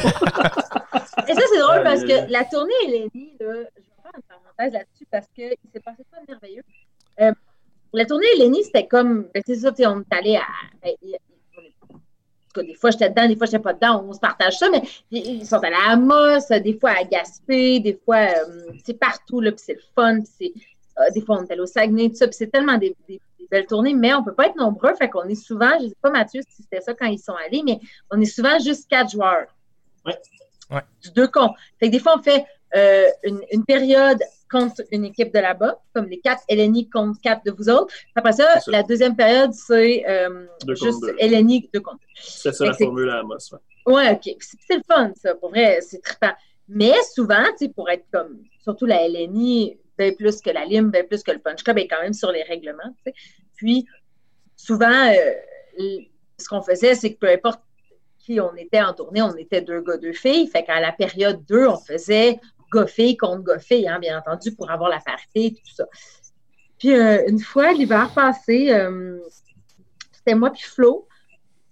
Et 1.28 1.34
ça, 1.34 1.42
c'est 1.52 1.60
drôle 1.60 1.84
parce 1.84 2.02
que 2.02 2.32
la 2.32 2.44
tournée 2.46 2.74
Eleni, 2.86 3.34
là, 3.40 3.48
je 3.48 3.52
vais 3.52 4.02
faire 4.02 4.12
une 4.16 4.24
parenthèse 4.24 4.74
là-dessus 4.74 5.08
parce 5.12 5.28
qu'il 5.36 5.56
s'est 5.74 5.80
passé 5.80 6.04
ça 6.12 6.20
merveilleux. 6.28 6.64
Euh, 7.22 7.32
la 7.94 8.06
tournée 8.06 8.26
Eleni, 8.38 8.64
c'était 8.64 8.88
comme, 8.88 9.28
ben, 9.34 9.44
c'est 9.46 9.56
ça, 9.56 9.72
on 9.72 10.02
est 10.02 10.14
allé 10.14 10.36
à. 10.36 10.44
Ben, 10.84 10.94
des 12.66 12.76
fois, 12.76 12.92
j'étais 12.92 13.10
dedans, 13.10 13.28
des 13.28 13.36
fois, 13.36 13.46
je 13.46 13.52
n'étais 13.52 13.64
pas 13.64 13.74
dedans, 13.74 14.04
on 14.08 14.14
se 14.14 14.20
partage 14.20 14.58
ça, 14.58 14.70
mais 14.70 14.82
ils 15.12 15.46
sont 15.46 15.58
allés 15.58 15.76
à 15.76 15.92
Amos, 15.92 16.48
des 16.64 16.78
fois 16.78 16.92
à 16.92 17.04
Gaspé, 17.04 17.80
des 17.80 18.00
fois, 18.04 18.18
euh, 18.18 18.72
c'est 18.84 19.00
partout, 19.00 19.40
là, 19.40 19.52
puis 19.52 19.62
c'est 19.64 19.74
le 19.74 19.82
fun, 19.96 20.20
puis 20.22 20.32
c'est. 20.38 20.54
Euh, 21.00 21.10
des 21.14 21.22
fois, 21.22 21.38
on 21.40 21.46
est 21.46 21.52
allé 21.52 21.62
au 21.62 21.66
Saguenay, 21.66 22.10
tout 22.10 22.16
ça, 22.16 22.28
puis 22.28 22.36
c'est 22.36 22.52
tellement 22.52 22.78
des, 22.78 22.96
belle 23.50 23.66
tournée, 23.66 23.94
mais 23.94 24.14
on 24.14 24.20
ne 24.20 24.26
peut 24.26 24.34
pas 24.34 24.48
être 24.48 24.56
nombreux. 24.56 24.94
Fait 24.96 25.10
qu'on 25.10 25.28
est 25.28 25.36
souvent, 25.36 25.72
je 25.80 25.86
ne 25.86 25.90
sais 25.90 25.96
pas 26.02 26.10
Mathieu 26.10 26.42
si 26.48 26.64
c'était 26.64 26.82
ça 26.82 26.94
quand 26.94 27.08
ils 27.08 27.20
sont 27.20 27.36
allés, 27.46 27.64
mais 27.66 27.80
on 28.12 28.20
est 28.20 28.26
souvent 28.26 28.60
juste 28.60 28.90
quatre 28.90 29.12
joueurs. 29.12 29.48
Oui. 30.06 30.14
Ouais. 30.72 30.82
Du 31.02 31.12
deux 31.12 31.28
comptes. 31.28 31.56
Fait 31.80 31.88
que 31.88 31.92
des 31.92 32.00
fois, 32.00 32.16
on 32.18 32.22
fait 32.22 32.46
euh, 32.76 33.08
une, 33.24 33.66
période 33.66 34.20
contre 34.50 34.82
une 34.92 35.06
équipe 35.06 35.34
de 35.34 35.40
là-bas, 35.40 35.80
comme 35.94 36.08
les 36.08 36.20
quatre 36.20 36.44
LNI 36.50 36.90
contre 36.90 37.20
quatre 37.22 37.44
de 37.46 37.52
vous 37.52 37.70
autres. 37.70 37.94
Après 38.16 38.34
ça, 38.34 38.60
la 38.68 38.84
deuxième 38.84 39.16
période, 39.16 39.54
c'est 39.54 40.08
euh, 40.08 40.46
juste 40.68 41.04
LNI 41.20 41.70
deux 41.74 41.80
contre 41.80 42.00
C'est 42.16 42.54
ça 42.54 42.66
la 42.66 42.74
formule 42.74 43.10
à 43.10 43.20
Amos. 43.20 43.38
Ouais, 43.86 43.94
ouais 43.94 44.12
OK. 44.12 44.36
C'est 44.40 44.76
le 44.76 44.84
fun, 44.88 45.12
ça. 45.16 45.36
Pour 45.36 45.50
vrai, 45.50 45.80
c'est 45.82 46.02
très 46.02 46.34
Mais 46.68 46.94
souvent, 47.14 47.44
tu 47.58 47.66
sais, 47.66 47.70
pour 47.70 47.90
être 47.90 48.06
comme, 48.12 48.44
surtout 48.62 48.86
la 48.86 49.08
LNI, 49.08 49.78
bien 49.98 50.14
plus 50.14 50.42
que 50.42 50.50
la 50.50 50.66
lime, 50.66 50.92
bien 50.92 51.04
plus 51.04 51.24
que 51.24 51.32
le 51.32 51.40
punch 51.40 51.64
club 51.64 51.78
est 51.78 51.88
quand 51.88 52.02
même 52.02 52.14
sur 52.14 52.32
les 52.32 52.44
règlements. 52.44 52.96
Puis, 53.56 53.86
souvent, 54.56 55.12
euh, 55.12 56.00
ce 56.38 56.48
qu'on 56.48 56.62
faisait, 56.62 56.96
c'est 56.96 57.14
que 57.14 57.20
peu 57.20 57.30
importe 57.30 57.62
qui 58.18 58.40
on 58.40 58.56
était 58.56 58.82
en 58.82 58.94
tournée, 58.94 59.22
on 59.22 59.36
était 59.36 59.62
deux 59.62 59.82
gars, 59.82 59.98
deux 59.98 60.14
filles. 60.14 60.48
Fait 60.48 60.64
qu'à 60.64 60.80
la 60.80 60.92
période 60.92 61.44
2, 61.46 61.68
on 61.68 61.78
faisait 61.78 62.40
gars-filles 62.72 63.18
contre 63.18 63.44
gars-filles, 63.44 63.88
hein, 63.88 64.00
bien 64.00 64.18
entendu, 64.18 64.54
pour 64.54 64.70
avoir 64.70 64.90
la 64.90 65.00
parité 65.00 65.46
et 65.46 65.54
tout 65.54 65.76
ça. 65.76 65.86
Puis, 66.78 66.94
euh, 66.94 67.24
une 67.28 67.40
fois, 67.40 67.74
l'hiver 67.74 68.12
passé, 68.14 68.72
euh, 68.72 69.20
c'était 70.12 70.36
moi 70.36 70.52
puis 70.52 70.64
Flo 70.64 71.08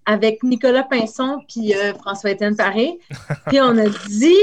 avec 0.06 0.42
Nicolas 0.44 0.84
Pinson 0.84 1.42
puis 1.48 1.74
François-Étienne 2.00 2.56
Paré. 2.56 2.98
Puis 3.48 3.60
on 3.60 3.78
a 3.78 3.90
dit 4.08 4.34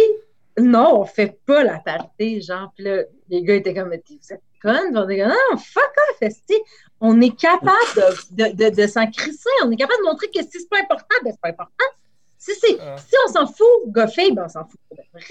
non, 0.58 1.00
on 1.00 1.04
fait 1.04 1.38
pas 1.46 1.64
la 1.64 1.78
parité, 1.78 2.40
genre. 2.40 2.72
Puis 2.74 2.84
là, 2.84 3.02
les 3.28 3.42
gars 3.42 3.56
étaient 3.56 3.74
comme, 3.74 3.88
vous 3.88 3.94
êtes 3.94 4.42
connes? 4.62 4.96
On 4.96 5.08
est 5.08 5.18
comme, 5.18 5.28
non, 5.28 5.56
fuck 5.56 5.92
off, 6.10 6.16
esti. 6.20 6.54
On 7.00 7.20
est 7.20 7.36
capable 7.36 7.72
de, 8.30 8.52
de, 8.52 8.74
de, 8.74 8.86
s'en 8.86 9.10
crisser. 9.10 9.50
On 9.64 9.70
est 9.70 9.76
capable 9.76 10.00
de 10.04 10.08
montrer 10.08 10.28
que 10.28 10.42
si 10.42 10.50
c'est 10.52 10.68
pas 10.68 10.78
important, 10.78 11.16
ben 11.24 11.32
c'est 11.32 11.40
pas 11.40 11.48
important. 11.48 11.84
Si, 12.38 12.52
ah. 12.80 12.96
si 12.98 13.14
on 13.26 13.32
s'en 13.32 13.46
fout, 13.46 13.66
gars-filles, 13.88 14.32
ben 14.32 14.44
on 14.46 14.48
s'en 14.48 14.64
fout. 14.64 14.80
Ben. 14.90 15.22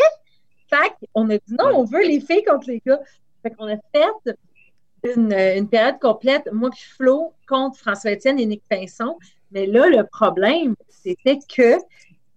Fait 0.73 0.93
on 1.13 1.29
a 1.29 1.37
dit 1.37 1.55
non, 1.59 1.67
on 1.75 1.83
veut 1.83 2.03
les 2.03 2.19
filles 2.19 2.43
contre 2.43 2.67
les 2.67 2.81
gars. 2.85 2.99
Fait 3.41 3.51
qu'on 3.51 3.67
a 3.67 3.77
fait 3.93 4.35
une, 5.03 5.33
une, 5.33 5.67
période 5.67 5.99
complète, 5.99 6.49
moi 6.51 6.69
puis 6.69 6.83
Flo, 6.97 7.33
contre 7.47 7.77
François-Étienne 7.77 8.39
et 8.39 8.45
Nick 8.45 8.63
Pinson. 8.69 9.17
Mais 9.51 9.67
là, 9.67 9.87
le 9.87 10.03
problème, 10.05 10.75
c'était 10.89 11.37
que 11.37 11.77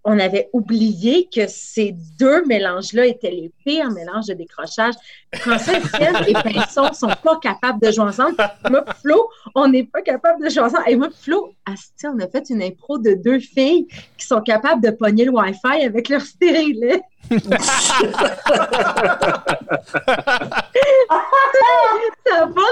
on 0.09 0.17
avait 0.19 0.49
oublié 0.53 1.27
que 1.27 1.47
ces 1.47 1.93
deux 2.17 2.45
mélanges-là 2.45 3.05
étaient 3.07 3.29
les 3.29 3.51
pires 3.65 3.91
mélanges 3.91 4.27
de 4.27 4.35
décrochage. 4.35 4.93
Français 5.35 5.81
et 6.27 6.33
Pinson 6.33 6.93
sont 6.93 7.11
pas 7.21 7.37
capables 7.41 7.81
de 7.81 7.91
jouer 7.91 8.05
ensemble. 8.05 8.37
Moi, 8.69 8.85
Flo, 9.01 9.29
on 9.53 9.67
n'est 9.67 9.83
pas 9.83 10.01
capable 10.01 10.45
de 10.45 10.49
jouer 10.49 10.63
ensemble. 10.63 10.85
Et 10.87 10.95
moi, 10.95 11.09
Flo, 11.13 11.53
on 11.67 12.19
a 12.21 12.27
fait 12.29 12.49
une 12.49 12.63
impro 12.63 12.97
de 12.97 13.15
deux 13.15 13.39
filles 13.39 13.85
qui 14.17 14.25
sont 14.25 14.39
capables 14.39 14.81
de 14.81 14.91
pogner 14.91 15.25
le 15.25 15.31
Wi-Fi 15.31 15.83
avec 15.85 16.07
leur 16.07 16.21
stérilet. 16.21 17.01
ça 17.29 17.39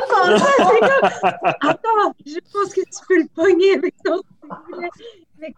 sens. 0.09 0.41
Attends, 1.43 2.15
je 2.25 2.39
pense 2.53 2.73
que 2.73 2.79
tu 2.79 3.05
peux 3.09 3.17
le 3.17 3.27
pogner 3.35 3.73
avec 3.75 3.93
ton 4.05 4.21
stérilet. 4.21 4.89
Mais 5.37 5.53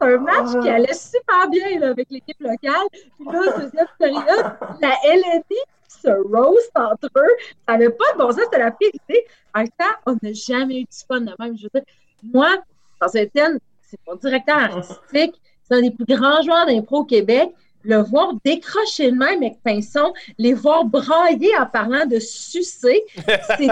un 0.00 0.18
match 0.18 0.60
qui 0.62 0.68
allait 0.68 0.94
super 0.94 1.48
bien 1.50 1.82
avec 1.82 2.08
l'équipe 2.10 2.40
locale. 2.40 2.86
Puis 2.92 3.26
là, 3.26 3.58
deuxième 3.58 3.86
période, 3.98 4.56
la 4.80 4.94
LNI 5.04 5.58
se 5.88 6.08
roast 6.08 6.70
entre 6.74 7.10
eux. 7.16 7.36
Ça 7.66 7.72
n'avait 7.72 7.90
pas 7.90 8.12
de 8.12 8.18
bon 8.18 8.30
sens, 8.30 8.42
c'était 8.44 8.58
la 8.58 8.70
pire 8.70 8.90
idée. 9.08 9.26
En 9.54 9.64
temps, 9.64 9.96
on 10.06 10.12
n'a 10.22 10.32
jamais 10.32 10.80
eu 10.80 10.84
du 10.84 10.98
fun 11.06 11.20
de 11.20 11.32
même. 11.38 11.56
Je 11.56 11.64
veux 11.64 11.70
dire, 11.72 11.82
moi, 12.22 12.56
François 13.00 13.20
Étienne, 13.20 13.58
c'est 13.82 13.98
mon 14.06 14.16
directeur 14.16 14.56
artistique, 14.56 15.40
c'est 15.62 15.74
un 15.74 15.80
des 15.80 15.90
plus 15.90 16.04
grands 16.04 16.42
joueurs 16.42 16.66
d'impro 16.66 16.98
au 16.98 17.04
Québec. 17.04 17.52
Le 17.86 18.02
voir 18.02 18.34
décrocher 18.44 19.10
le 19.10 19.16
même 19.16 19.42
avec 19.42 19.62
pinson, 19.62 20.12
les 20.38 20.54
voir 20.54 20.84
brailler 20.84 21.56
en 21.58 21.66
parlant 21.66 22.04
de 22.06 22.18
sucer, 22.18 23.04
c'était 23.16 23.66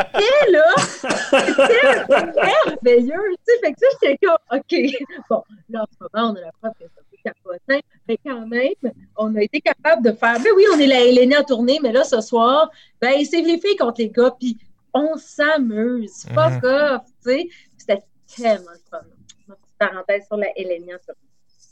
là, 0.51 0.65
c'était 0.79 2.07
merveilleux. 2.09 3.15
Tu 3.47 3.55
sais, 3.55 3.59
fait 3.61 3.73
que 3.73 3.79
ça, 3.81 3.87
j'étais 4.03 4.19
comme, 4.27 4.37
OK, 4.59 5.25
bon, 5.29 5.43
là, 5.71 5.83
en 5.83 5.87
ce 5.93 5.99
moment, 6.15 6.33
on 6.33 6.37
a 6.37 6.41
la 6.41 6.53
preuve 6.61 6.73
que 6.79 6.85
ça 6.85 7.01
peut 7.11 7.17
capoter, 7.25 7.85
mais 8.09 8.19
quand 8.25 8.47
même, 8.47 8.93
on 9.17 9.35
a 9.37 9.43
été 9.43 9.61
capable 9.61 10.05
de 10.05 10.13
faire, 10.13 10.39
ben 10.41 10.51
oui, 10.57 10.65
on 10.75 10.79
est 10.79 10.87
la 10.87 11.01
Hélénie 11.01 11.37
en 11.37 11.45
tournée, 11.45 11.79
mais 11.83 11.93
là, 11.93 12.05
ce 12.05 12.21
soir, 12.21 12.71
ben, 13.01 13.25
c'est 13.25 13.41
les 13.43 13.59
filles 13.59 13.77
contre 13.77 14.01
les 14.01 14.11
gars, 14.11 14.35
puis 14.39 14.57
on 14.93 15.17
s'amuse, 15.17 16.25
fuck 16.35 16.63
Mhm. 16.63 16.71
off, 16.71 17.03
tu 17.25 17.31
sais. 17.31 17.49
C'était 17.77 18.03
tellement 18.37 18.71
le 18.73 18.81
fun. 18.91 19.01
Petite 19.47 19.79
parenthèse 19.79 20.27
sur 20.27 20.37
la 20.37 20.47
Hélénie 20.57 20.95
en 20.95 20.99
tournée. 20.99 21.21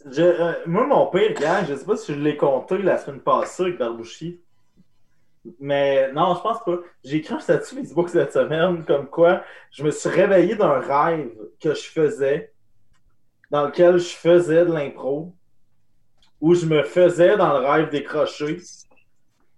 Euh, 0.06 0.54
moi, 0.66 0.86
mon 0.86 1.06
pire 1.06 1.34
gars, 1.34 1.64
je 1.64 1.74
sais 1.74 1.84
pas 1.84 1.96
si 1.96 2.14
je 2.14 2.18
l'ai 2.18 2.36
compté 2.36 2.78
la 2.78 2.98
semaine 2.98 3.20
passée 3.20 3.64
avec 3.64 3.78
Barbouchi. 3.78 4.40
Mais 5.58 6.12
non, 6.12 6.34
je 6.34 6.40
pense 6.40 6.64
pas. 6.64 6.78
J'ai 7.04 7.16
écrit 7.18 7.34
un 7.34 7.40
statut 7.40 7.76
Facebook 7.76 8.08
cette 8.08 8.32
semaine 8.32 8.84
comme 8.84 9.08
quoi 9.08 9.42
je 9.70 9.82
me 9.82 9.90
suis 9.90 10.08
réveillé 10.08 10.54
d'un 10.54 10.78
rêve 10.78 11.32
que 11.60 11.74
je 11.74 11.82
faisais, 11.82 12.52
dans 13.50 13.66
lequel 13.66 13.98
je 13.98 14.14
faisais 14.14 14.64
de 14.64 14.72
l'impro, 14.72 15.32
où 16.40 16.54
je 16.54 16.66
me 16.66 16.82
faisais 16.82 17.36
dans 17.36 17.58
le 17.58 17.66
rêve 17.66 17.90
décrocher 17.90 18.58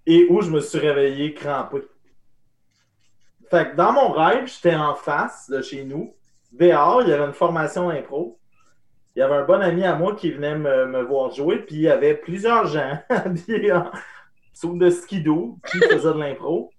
et 0.07 0.27
où 0.31 0.41
je 0.41 0.51
me 0.51 0.61
suis 0.61 0.79
réveillé 0.79 1.35
crampé. 1.35 1.83
Fait 3.51 3.71
que 3.71 3.77
dans 3.77 3.93
mon 3.93 4.11
rêve, 4.11 4.47
j'étais 4.47 4.75
en 4.75 4.95
face 4.95 5.49
de 5.51 5.61
chez 5.63 5.85
nous. 5.85 6.15
Dehors, 6.53 7.03
il 7.03 7.09
y 7.09 7.13
avait 7.13 7.25
une 7.25 7.33
formation 7.33 7.89
d'impro 7.89 8.39
il 9.17 9.21
y 9.21 9.23
avait 9.23 9.35
un 9.37 9.45
bon 9.45 9.61
ami 9.61 9.85
à 9.85 9.95
moi 9.97 10.15
qui 10.17 10.31
venait 10.33 10.57
me, 10.57 10.87
me 10.87 11.03
voir 11.03 11.31
jouer, 11.33 11.59
puis 11.59 11.77
il 11.77 11.83
y 11.83 11.89
avait 11.89 12.15
plusieurs 12.15 12.67
gens 12.67 12.99
habillés 13.09 13.73
en 13.73 13.91
sous 14.53 14.77
de 14.77 14.91
skido 14.91 15.59
qui 15.71 15.79
faisaient 15.79 16.15
de 16.15 16.19
l'impro. 16.19 16.71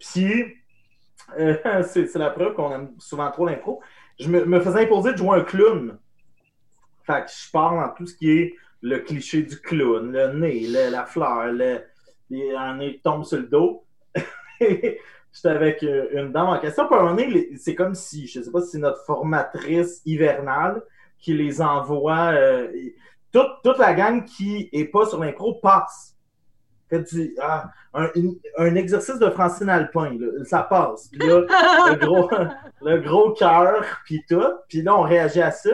Puis, 0.00 0.44
euh, 1.38 1.82
c'est 1.82 2.14
la 2.16 2.30
preuve 2.30 2.54
qu'on 2.54 2.72
aime 2.72 2.94
souvent 2.98 3.30
trop 3.30 3.46
l'impro. 3.46 3.80
Je 4.18 4.28
me, 4.28 4.44
me 4.44 4.60
faisais 4.60 4.84
imposer 4.84 5.12
de 5.12 5.18
jouer 5.18 5.38
un 5.38 5.44
clown. 5.44 5.98
Fait 7.06 7.24
que 7.24 7.30
je 7.30 7.50
parle 7.50 7.80
dans 7.86 7.94
tout 7.94 8.06
ce 8.06 8.14
qui 8.16 8.30
est 8.30 8.54
le 8.82 8.98
cliché 8.98 9.42
du 9.42 9.58
clown, 9.60 10.12
le 10.12 10.32
nez, 10.38 10.66
le- 10.66 10.90
la 10.90 11.04
fleur, 11.06 11.46
le, 11.52 11.80
un 12.56 12.76
nez 12.76 13.00
tombe 13.02 13.24
sur 13.24 13.38
le 13.38 13.44
dos. 13.44 13.84
J'étais 14.60 15.48
avec 15.48 15.82
euh, 15.82 16.08
une 16.12 16.32
dame 16.32 16.46
en 16.48 16.58
question. 16.60 16.86
Puis 16.86 16.96
un 16.98 17.16
les- 17.16 17.56
c'est 17.56 17.74
comme 17.74 17.94
si, 17.94 18.26
je 18.26 18.40
sais 18.42 18.50
pas 18.50 18.60
si 18.60 18.72
c'est 18.72 18.78
notre 18.78 19.04
formatrice 19.04 20.00
hivernale 20.04 20.82
qui 21.24 21.32
les 21.34 21.62
envoie. 21.62 22.32
euh, 22.34 22.70
toute, 23.32 23.48
toute 23.64 23.78
la 23.78 23.94
gang 23.94 24.24
qui 24.24 24.68
est 24.72 24.84
pas 24.84 25.06
sur 25.06 25.18
l'impro 25.18 25.54
passe. 25.54 26.14
Fait 26.90 27.00
du, 27.00 27.34
ah, 27.40 27.70
un, 27.94 28.74
exercice 28.74 29.18
de 29.18 29.30
Francine 29.30 29.70
Alpin, 29.70 30.16
là, 30.18 30.44
ça 30.44 30.62
passe. 30.62 31.08
Puis 31.08 31.26
là, 31.26 31.40
le 31.40 31.96
gros, 32.06 32.30
le 32.82 32.98
gros 32.98 33.32
cœur, 33.32 33.82
puis 34.04 34.22
tout. 34.28 34.44
Puis 34.68 34.82
là, 34.82 34.96
on 34.96 35.02
réagit 35.02 35.40
à 35.40 35.50
ça. 35.50 35.70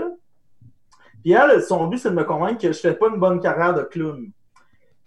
Puis 1.23 1.33
elle, 1.33 1.61
son 1.63 1.89
but, 1.89 1.99
c'est 1.99 2.11
de 2.11 2.15
me 2.15 2.25
convaincre 2.25 2.63
que 2.63 2.73
je 2.73 2.79
fais 2.79 2.95
pas 2.95 3.09
une 3.09 3.19
bonne 3.19 3.41
carrière 3.41 3.75
de 3.75 3.83
clown. 3.83 4.31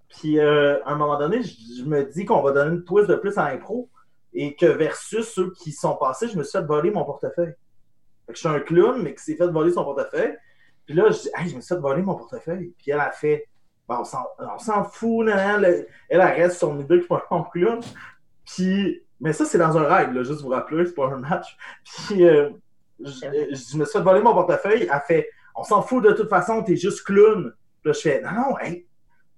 Puis 0.10 0.39
euh, 0.39 0.84
à 0.84 0.91
un 0.91 0.96
moment 0.96 1.18
donné, 1.18 1.41
je, 1.41 1.56
je 1.80 1.86
me 1.86 2.04
dis 2.04 2.26
qu'on 2.26 2.41
va 2.41 2.52
donner 2.52 2.76
une 2.76 2.84
twist 2.84 3.10
de 3.10 3.16
plus 3.16 3.36
à 3.38 3.50
l'impro 3.50 3.89
et 4.34 4.56
que 4.56 4.66
versus 4.66 5.28
ceux 5.28 5.52
qui 5.54 5.72
sont 5.72 5.96
passés, 5.96 6.28
je 6.28 6.38
me 6.38 6.44
suis 6.44 6.60
fait 6.60 6.66
voler 6.66 6.91
mon 6.91 7.06
portefeuille. 7.06 7.54
Fait 8.26 8.34
que 8.34 8.39
je 8.39 8.39
suis 8.39 8.47
un 8.49 8.59
clown, 8.59 9.01
mais 9.01 9.13
qui 9.13 9.24
s'est 9.24 9.36
fait 9.36 9.47
voler 9.47 9.71
son 9.71 9.84
portefeuille. 9.84 10.36
Puis 10.86 10.95
là, 10.95 11.09
je 11.11 11.21
dis, 11.21 11.30
hey, 11.38 11.49
je 11.49 11.55
me 11.55 11.61
suis 11.61 11.74
fait 11.76 11.80
voler 11.82 12.01
mon 12.01 12.15
portefeuille. 12.15 12.74
Puis 12.78 12.91
elle 12.91 12.99
a 12.99 13.11
fait, 13.11 13.47
on 13.88 14.03
s'en- 14.03 14.84
fout, 14.86 15.26
nan, 15.26 15.36
nan, 15.61 15.63
elle, 15.63 15.88
elle 16.09 16.21
reste 16.21 16.57
sur 16.57 16.74
idée 16.76 16.86
que 16.88 16.95
je 16.95 16.99
suis 17.01 17.07
pas 17.07 17.26
mon 17.32 17.43
clown. 17.43 17.80
Puis, 18.45 19.01
mais 19.19 19.34
ça, 19.34 19.45
c'est 19.45 19.57
dans 19.57 19.78
un 19.78 19.84
rêve, 19.84 20.13
là, 20.13 20.24
juste 20.24 20.41
vous 20.41 20.49
rappeler, 20.49 20.86
c'est 20.86 20.95
pas 20.95 21.07
un 21.07 21.17
match. 21.17 21.57
Puis, 22.07 22.26
euh, 22.26 22.49
je, 22.99 23.11
je 23.13 23.78
me 23.78 23.86
suis 23.86 23.97
fait 23.97 24.01
voler 24.03 24.21
mon 24.21 24.34
portefeuille. 24.34 24.89
Elle 24.91 25.01
fait, 25.07 25.30
on 25.55 25.63
s'en 25.63 25.82
fout 25.82 26.03
de 26.03 26.11
toute 26.11 26.30
façon, 26.30 26.63
t'es 26.63 26.76
juste 26.76 27.03
clown. 27.05 27.53
Puis 27.82 27.89
là, 27.89 27.93
je 27.93 27.99
fais, 27.99 28.21
non, 28.21 28.32
non, 28.32 28.57
hey, 28.59 28.86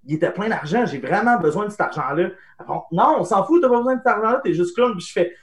il 0.04 0.14
était 0.14 0.30
plein 0.30 0.48
d'argent, 0.48 0.86
j'ai 0.86 0.98
vraiment 0.98 1.36
besoin 1.38 1.64
de 1.66 1.70
cet 1.70 1.80
argent-là. 1.80 2.30
Non, 2.92 3.16
on 3.18 3.24
s'en 3.24 3.44
fout, 3.44 3.60
t'as 3.60 3.68
pas 3.68 3.78
besoin 3.78 3.94
de 3.96 4.00
cet 4.00 4.06
argent-là, 4.06 4.40
t'es 4.42 4.52
juste 4.54 4.74
clown. 4.76 4.92
Puis 4.92 5.06
je 5.06 5.12
fais, 5.12 5.34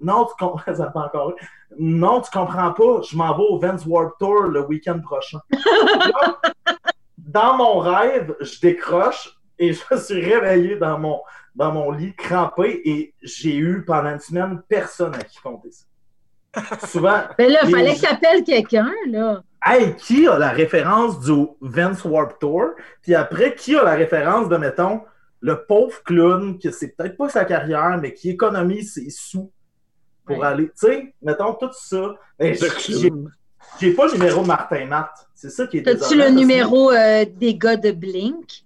non, 0.00 0.26
tu 0.26 0.32
comprends, 0.38 0.74
ça 0.74 0.86
pas 0.86 1.06
encore. 1.06 1.34
Non, 1.78 2.20
tu 2.20 2.30
comprends 2.30 2.72
pas, 2.72 3.02
je 3.02 3.16
m'en 3.16 3.36
vais 3.36 3.44
au 3.48 3.58
Vans 3.58 3.76
Warped 3.86 4.18
Tour 4.18 4.42
le 4.44 4.64
week-end 4.66 5.00
prochain. 5.00 5.40
Là, 5.52 6.40
dans 7.18 7.56
mon 7.56 7.78
rêve, 7.78 8.34
je 8.40 8.60
décroche 8.60 9.38
et 9.58 9.72
je 9.72 9.82
me 9.90 9.98
suis 9.98 10.20
réveillé 10.20 10.76
dans 10.76 10.98
mon, 10.98 11.20
dans 11.54 11.72
mon 11.72 11.90
lit 11.90 12.14
crampé 12.14 12.80
et 12.84 13.14
j'ai 13.22 13.56
eu 13.56 13.84
pendant 13.84 14.10
une 14.10 14.20
semaine 14.20 14.62
personne 14.68 15.14
à 15.14 15.18
qui 15.18 15.38
compter 15.40 15.70
ça. 15.70 15.84
Souvent, 16.86 17.20
Mais 17.38 17.48
là, 17.48 17.60
il 17.64 17.70
fallait 17.70 17.94
que 17.94 18.00
tu 18.00 18.06
appelles 18.06 18.42
quelqu'un, 18.42 18.90
là. 19.08 19.42
hey, 19.66 19.94
qui 19.96 20.26
a 20.26 20.38
la 20.38 20.50
référence 20.50 21.20
du 21.20 21.46
Vance 21.60 22.04
Warp 22.04 22.38
Tour? 22.38 22.70
Puis 23.02 23.14
après, 23.14 23.54
qui 23.54 23.76
a 23.76 23.84
la 23.84 23.94
référence 23.94 24.48
de, 24.48 24.56
mettons, 24.56 25.02
le 25.40 25.64
pauvre 25.66 26.02
clown, 26.04 26.58
que 26.58 26.70
c'est 26.70 26.96
peut-être 26.96 27.16
pas 27.16 27.28
sa 27.28 27.44
carrière, 27.44 27.98
mais 28.00 28.14
qui 28.14 28.30
économise 28.30 28.94
ses 28.94 29.10
sous 29.10 29.52
pour 30.28 30.38
Ouais. 30.38 30.46
aller, 30.46 30.64
tu 30.66 30.72
sais, 30.76 31.14
mettons 31.22 31.54
tout 31.54 31.70
ça. 31.72 32.14
Ben, 32.38 32.54
j'ai- 32.54 33.92
pas 33.92 34.06
le 34.06 34.12
numéro 34.12 34.42
de 34.42 34.46
Martin 34.46 34.86
Matt. 34.86 35.10
C'est 35.34 35.50
ça 35.50 35.66
qui 35.66 35.78
est 35.78 35.82
T'as-tu 35.82 36.16
le 36.16 36.30
numéro 36.30 36.90
euh, 36.92 37.24
des 37.36 37.54
gars 37.56 37.76
de 37.76 37.90
Blink? 37.90 38.64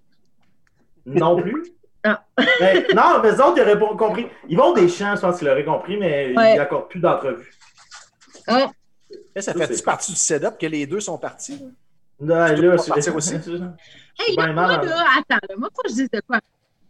Non 1.05 1.41
plus. 1.41 1.63
Ah. 2.03 2.23
Ben, 2.59 2.85
non, 2.95 3.19
mais 3.21 3.31
les 3.31 3.39
autres, 3.39 3.53
ils 3.57 3.61
auraient 3.61 3.79
pas 3.79 3.95
compris. 3.95 4.27
Ils 4.49 4.57
vont 4.57 4.73
des 4.73 4.87
champs, 4.89 5.15
je 5.15 5.21
pense 5.21 5.37
qu'ils 5.39 5.47
l'auraient 5.47 5.63
compris, 5.65 5.97
mais 5.97 6.33
Ouais. 6.35 6.51
il 6.51 6.53
n'y 6.53 6.59
a 6.59 6.63
encore 6.63 6.87
plus 6.87 6.99
d'entrevues. 6.99 7.51
Ah, 8.47 8.69
Ça 9.35 9.41
Ça, 9.41 9.53
fait 9.53 9.73
c'est- 9.75 9.83
partie 9.83 10.11
du 10.11 10.17
setup 10.17 10.57
que 10.59 10.65
les 10.67 10.85
deux 10.85 10.99
sont 10.99 11.17
partis? 11.17 11.59
là? 12.19 12.55
Là, 12.55 12.75
partir 12.87 13.15
aussi? 13.15 13.33
Hey, 14.19 14.35
Ben, 14.35 14.47
là, 14.47 14.53
moi, 14.53 14.67
là, 14.85 15.05
attends, 15.17 15.39
là, 15.49 15.55
moi, 15.57 15.69
faut 15.75 15.81
que 15.81 15.89
je 15.89 15.95
dise 15.95 16.09
de 16.11 16.21
quoi? 16.27 16.39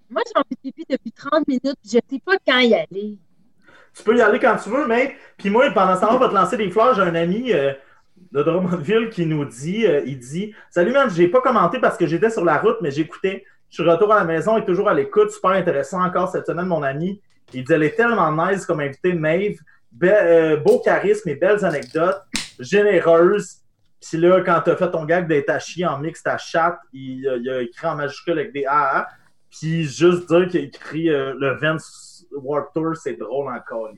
Moi, 0.09 0.21
j'ai 0.28 0.34
envie 0.38 0.55
de 0.55 0.59
pipi 0.61 0.86
depuis 0.89 1.11
30 1.13 1.47
minutes, 1.47 1.78
puis 1.82 1.91
je 1.93 1.99
sais 2.09 2.21
pas 2.24 2.34
quand 2.45 2.59
y 2.59 2.74
aller. 2.74 3.17
Tu 3.96 4.04
peux 4.04 4.18
y 4.18 4.22
aller 4.22 4.39
quand 4.39 4.56
tu 4.58 4.70
veux, 4.70 4.88
mais. 4.88 5.16
Puis 5.38 5.50
moi, 5.50 5.70
pendant 5.72 5.96
ce 5.96 6.02
temps-là, 6.02 6.16
on 6.16 6.20
va 6.20 6.30
te 6.30 6.34
lancer 6.34 6.58
des 6.58 6.70
fleurs. 6.70 6.96
J'ai 6.96 7.02
un 7.02 7.16
ami 7.16 7.54
euh, 7.54 7.74
de 8.32 8.41
Drummondville 8.41 9.10
qui 9.10 9.26
nous 9.26 9.46
dit 9.46 9.86
euh, 9.86 10.02
il 10.06 10.20
dit, 10.20 10.54
Salut, 10.70 10.91
man, 10.91 11.10
j'ai 11.10 11.28
pas 11.28 11.41
commenté 11.41 11.80
parce 11.80 11.98
que 11.98 12.08
j'étais 12.08 12.30
sur 12.30 12.44
la 12.44 12.58
route, 12.58 12.78
mais 12.82 12.91
j'écoutais. 12.91 13.46
Je 13.70 13.82
suis 13.82 13.89
retour 13.89 14.12
à 14.14 14.20
la 14.20 14.24
maison 14.24 14.58
et 14.58 14.66
toujours 14.66 14.89
à 14.89 14.94
l'écoute. 14.94 15.32
Super 15.32 15.52
intéressant 15.52 16.04
encore 16.04 16.30
cette 16.30 16.46
semaine, 16.46 16.66
mon 16.66 16.84
ami. 16.84 17.22
Il 17.54 17.64
dit 17.64 17.74
Elle 17.74 17.84
est 17.84 17.96
tellement 17.96 18.32
nice 18.32 18.66
comme 18.66 18.80
invitée, 18.80 19.14
Maeve. 19.14 19.60
Euh, 20.04 20.58
beau 20.58 20.80
charisme 20.80 21.30
et 21.30 21.36
belles 21.36 21.64
anecdotes. 21.64 22.22
Généreuse. 22.60 23.57
Puis 24.02 24.18
là, 24.18 24.41
quand 24.41 24.60
t'as 24.65 24.76
fait 24.76 24.91
ton 24.91 25.06
gag 25.06 25.28
d'être 25.28 25.49
à 25.49 25.60
chier 25.60 25.86
en 25.86 25.99
mix, 25.99 26.22
ta 26.24 26.38
chatte, 26.38 26.78
il, 26.91 27.28
a 27.49 27.61
écrit 27.61 27.88
en 27.88 27.95
majuscule 27.95 28.34
avec 28.34 28.53
des 28.53 28.65
AA. 28.65 29.07
Puis 29.49 29.86
juste 29.86 30.28
dire 30.28 30.48
qu'il 30.48 30.65
écrit 30.65 31.06
le 31.06 31.57
20 31.61 31.78
Warped 32.41 32.73
Tour, 32.73 32.95
c'est 32.95 33.14
drôle 33.14 33.53
encore. 33.53 33.89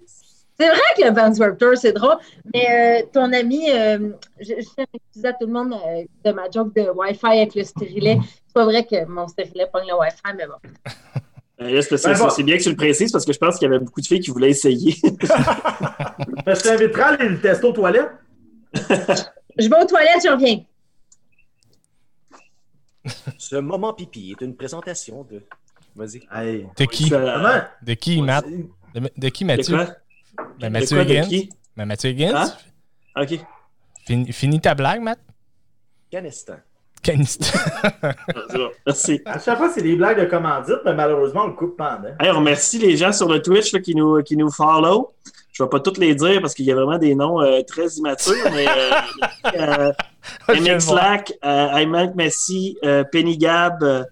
C'est 0.58 0.70
vrai 0.70 0.80
que 0.98 1.04
le 1.04 1.14
Vans 1.14 1.34
Warped 1.34 1.58
Tour, 1.58 1.78
c'est 1.78 1.92
drôle, 1.92 2.18
mais 2.54 3.02
euh, 3.02 3.06
ton 3.12 3.32
ami, 3.34 3.70
euh, 3.72 4.12
je, 4.40 4.54
je 4.54 4.86
m'excuser 4.94 5.28
à 5.28 5.34
tout 5.34 5.48
le 5.48 5.52
monde 5.52 5.74
euh, 5.74 6.04
de 6.24 6.32
ma 6.32 6.50
joke 6.50 6.74
de 6.74 6.90
Wi-Fi 6.96 7.26
avec 7.26 7.56
le 7.56 7.64
stérilet. 7.64 8.20
C'est 8.48 8.54
pas 8.54 8.64
vrai 8.64 8.86
que 8.86 9.06
mon 9.06 9.28
stérilet 9.28 9.68
prend 9.68 9.84
le 9.86 9.94
Wi-Fi, 9.94 10.34
mais 10.38 10.46
ben 11.60 12.18
bon. 12.18 12.30
c'est 12.30 12.44
bien 12.44 12.58
que 12.58 12.64
tu 12.64 12.70
le 12.70 12.76
précises 12.76 13.12
parce 13.12 13.26
que 13.26 13.34
je 13.34 13.38
pense 13.38 13.58
qu'il 13.58 13.70
y 13.70 13.74
avait 13.74 13.84
beaucoup 13.84 14.00
de 14.00 14.06
filles 14.06 14.22
qui 14.22 14.32
voulaient 14.32 14.52
essayer. 14.52 14.96
Ben, 16.46 16.56
je 16.56 16.62
t'inviterai 16.62 17.02
à 17.02 17.08
aller 17.08 17.30
le 17.30 17.42
tester 17.42 17.66
aux 17.66 17.72
toilettes. 17.72 18.12
je 18.74 19.68
vais 19.68 19.82
aux 19.82 19.86
toilettes, 19.86 20.22
je 20.24 20.32
reviens. 20.32 20.60
Ce 23.38 23.56
moment 23.56 23.94
pipi 23.94 24.32
est 24.32 24.44
une 24.44 24.56
présentation 24.56 25.24
de 25.24 25.42
Vas-y. 25.96 26.22
Hey. 26.32 26.68
De 26.78 26.86
qui? 26.86 27.10
Ça-? 27.10 27.70
De 27.82 27.94
qui, 27.94 28.22
Matt? 28.22 28.46
De, 28.94 29.10
de 29.18 29.30
qui, 29.30 29.44
De 29.44 29.48
Mathieu? 29.48 29.76
quoi? 29.78 29.86
Ben, 30.60 30.68
De 30.68 30.74
Mathieu 30.74 30.98
de 30.98 31.04
Higgins. 31.12 31.28
qui? 31.28 31.50
Ben, 31.78 31.86
Mathieu 31.86 32.10
Higgins. 32.12 32.36
Hein? 32.36 33.22
OK. 33.22 33.40
Fini, 34.06 34.32
finis 34.34 34.60
ta 34.62 34.76
blague, 34.76 35.02
Matt? 35.02 35.20
Canestan. 36.12 36.56
Canistan. 37.02 37.60
Ah, 38.04 38.14
bon. 38.54 38.70
Merci. 38.86 39.22
À 39.26 39.40
chaque 39.40 39.58
fois, 39.58 39.70
c'est 39.74 39.82
des 39.82 39.96
blagues 39.96 40.20
de 40.20 40.26
commandite, 40.26 40.80
mais 40.86 40.94
malheureusement, 40.94 41.44
on 41.44 41.48
le 41.48 41.54
coupe 41.54 41.78
pendant. 41.78 42.10
Hey, 42.20 42.30
on 42.32 42.36
remercie 42.38 42.78
les 42.80 42.98
gens 42.98 43.12
sur 43.14 43.30
le 43.30 43.42
Twitch 43.42 43.72
là, 43.74 43.80
qui, 43.80 43.96
nous, 43.96 44.22
qui 44.24 44.36
nous 44.38 44.52
follow. 44.52 45.14
Je 45.54 45.64
ne 45.64 45.68
vais 45.68 45.70
pas 45.70 45.80
tous 45.80 45.98
les 46.00 46.14
dire 46.16 46.42
parce 46.42 46.54
qu'il 46.54 46.66
y 46.66 46.72
a 46.72 46.76
vraiment 46.76 46.98
des 46.98 47.16
noms 47.16 47.40
euh, 47.42 47.62
très 47.62 47.88
immatures, 47.96 48.34
mais 48.52 48.68
euh, 48.68 48.92
euh, 49.56 49.92
de 50.50 50.76
MX. 50.76 50.80
Slack, 50.82 51.34
euh, 51.46 51.76
Ayman 51.76 52.14
Messi, 52.16 52.78
euh, 52.84 53.04
Penny 53.10 53.38
Gab, 53.38 54.06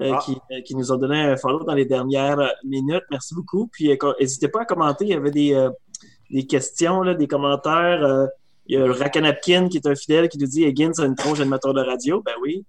Ah. 0.00 0.18
qui, 0.24 0.36
euh, 0.52 0.60
qui 0.62 0.74
nous 0.76 0.92
ont 0.92 0.96
donné 0.96 1.20
un 1.20 1.36
follow 1.36 1.64
dans 1.64 1.74
les 1.74 1.84
dernières 1.86 2.38
euh, 2.38 2.48
minutes. 2.64 3.04
Merci 3.10 3.34
beaucoup. 3.34 3.68
Puis 3.72 3.90
euh, 3.90 3.96
n'hésitez 4.20 4.48
pas 4.48 4.62
à 4.62 4.64
commenter. 4.64 5.04
Il 5.06 5.10
y 5.10 5.14
avait 5.14 5.30
des, 5.30 5.54
euh, 5.54 5.70
des 6.30 6.46
questions, 6.46 7.02
là, 7.02 7.14
des 7.14 7.26
commentaires. 7.28 8.04
euh, 8.04 8.26
il 8.66 8.78
y 8.78 8.82
a 8.82 8.92
Rakanapkin 8.92 9.68
qui 9.68 9.76
est 9.76 9.86
un 9.86 9.94
fidèle 9.94 10.28
qui 10.28 10.38
nous 10.38 10.46
dit 10.48 10.64
Higgins 10.64 10.90
a 10.98 11.04
une 11.04 11.14
tronche 11.14 11.38
d'animateur 11.38 11.72
de 11.72 11.80
radio. 11.82 12.20
Ben 12.22 12.32
oui. 12.42 12.64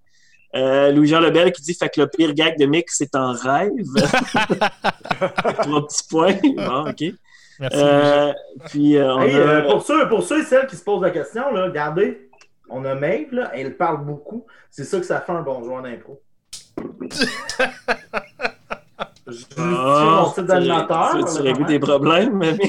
Euh, 0.56 0.92
Louis-Jean 0.92 1.20
Lebel 1.20 1.52
qui 1.52 1.62
dit 1.62 1.74
Fait 1.74 1.90
que 1.90 2.00
le 2.02 2.08
pire 2.08 2.34
gag 2.34 2.58
de 2.58 2.66
Mick, 2.66 2.90
c'est 2.90 3.16
en 3.16 3.32
rêve. 3.34 3.72
Trois 5.62 5.88
petits 5.88 6.08
points. 6.10 6.36
Bon, 6.56 6.90
OK. 6.90 7.04
Merci. 7.60 7.78
Euh, 7.82 8.34
puis, 8.68 8.98
euh, 8.98 9.16
on 9.16 9.22
Hey, 9.22 9.34
a- 9.36 9.38
euh, 9.40 9.70
pour, 9.72 9.82
ceux, 9.84 10.08
pour 10.08 10.24
ceux 10.24 10.42
et 10.42 10.46
celles 10.46 10.68
qui 10.68 10.76
se 10.76 10.84
posent 10.84 11.02
la 11.02 11.10
question, 11.10 11.52
là, 11.52 11.66
regardez, 11.66 12.30
on 12.70 12.86
a 12.86 12.94
Maeve, 12.96 13.34
là, 13.34 13.52
elle 13.56 13.76
parle 13.76 14.06
beaucoup. 14.06 14.46
C'est 14.70 14.84
ça 14.84 15.00
que 15.00 15.06
ça 15.06 15.22
fait 15.22 15.32
un 15.32 15.42
bon 15.42 15.64
joueur 15.64 15.82
d'impro. 15.82 16.22
D'animateur. 20.38 21.12
tu- 21.36 21.42
régler 21.42 21.54
même. 21.54 21.68
des 21.68 21.80
problèmes, 21.80 22.40
ouais. 22.40 22.58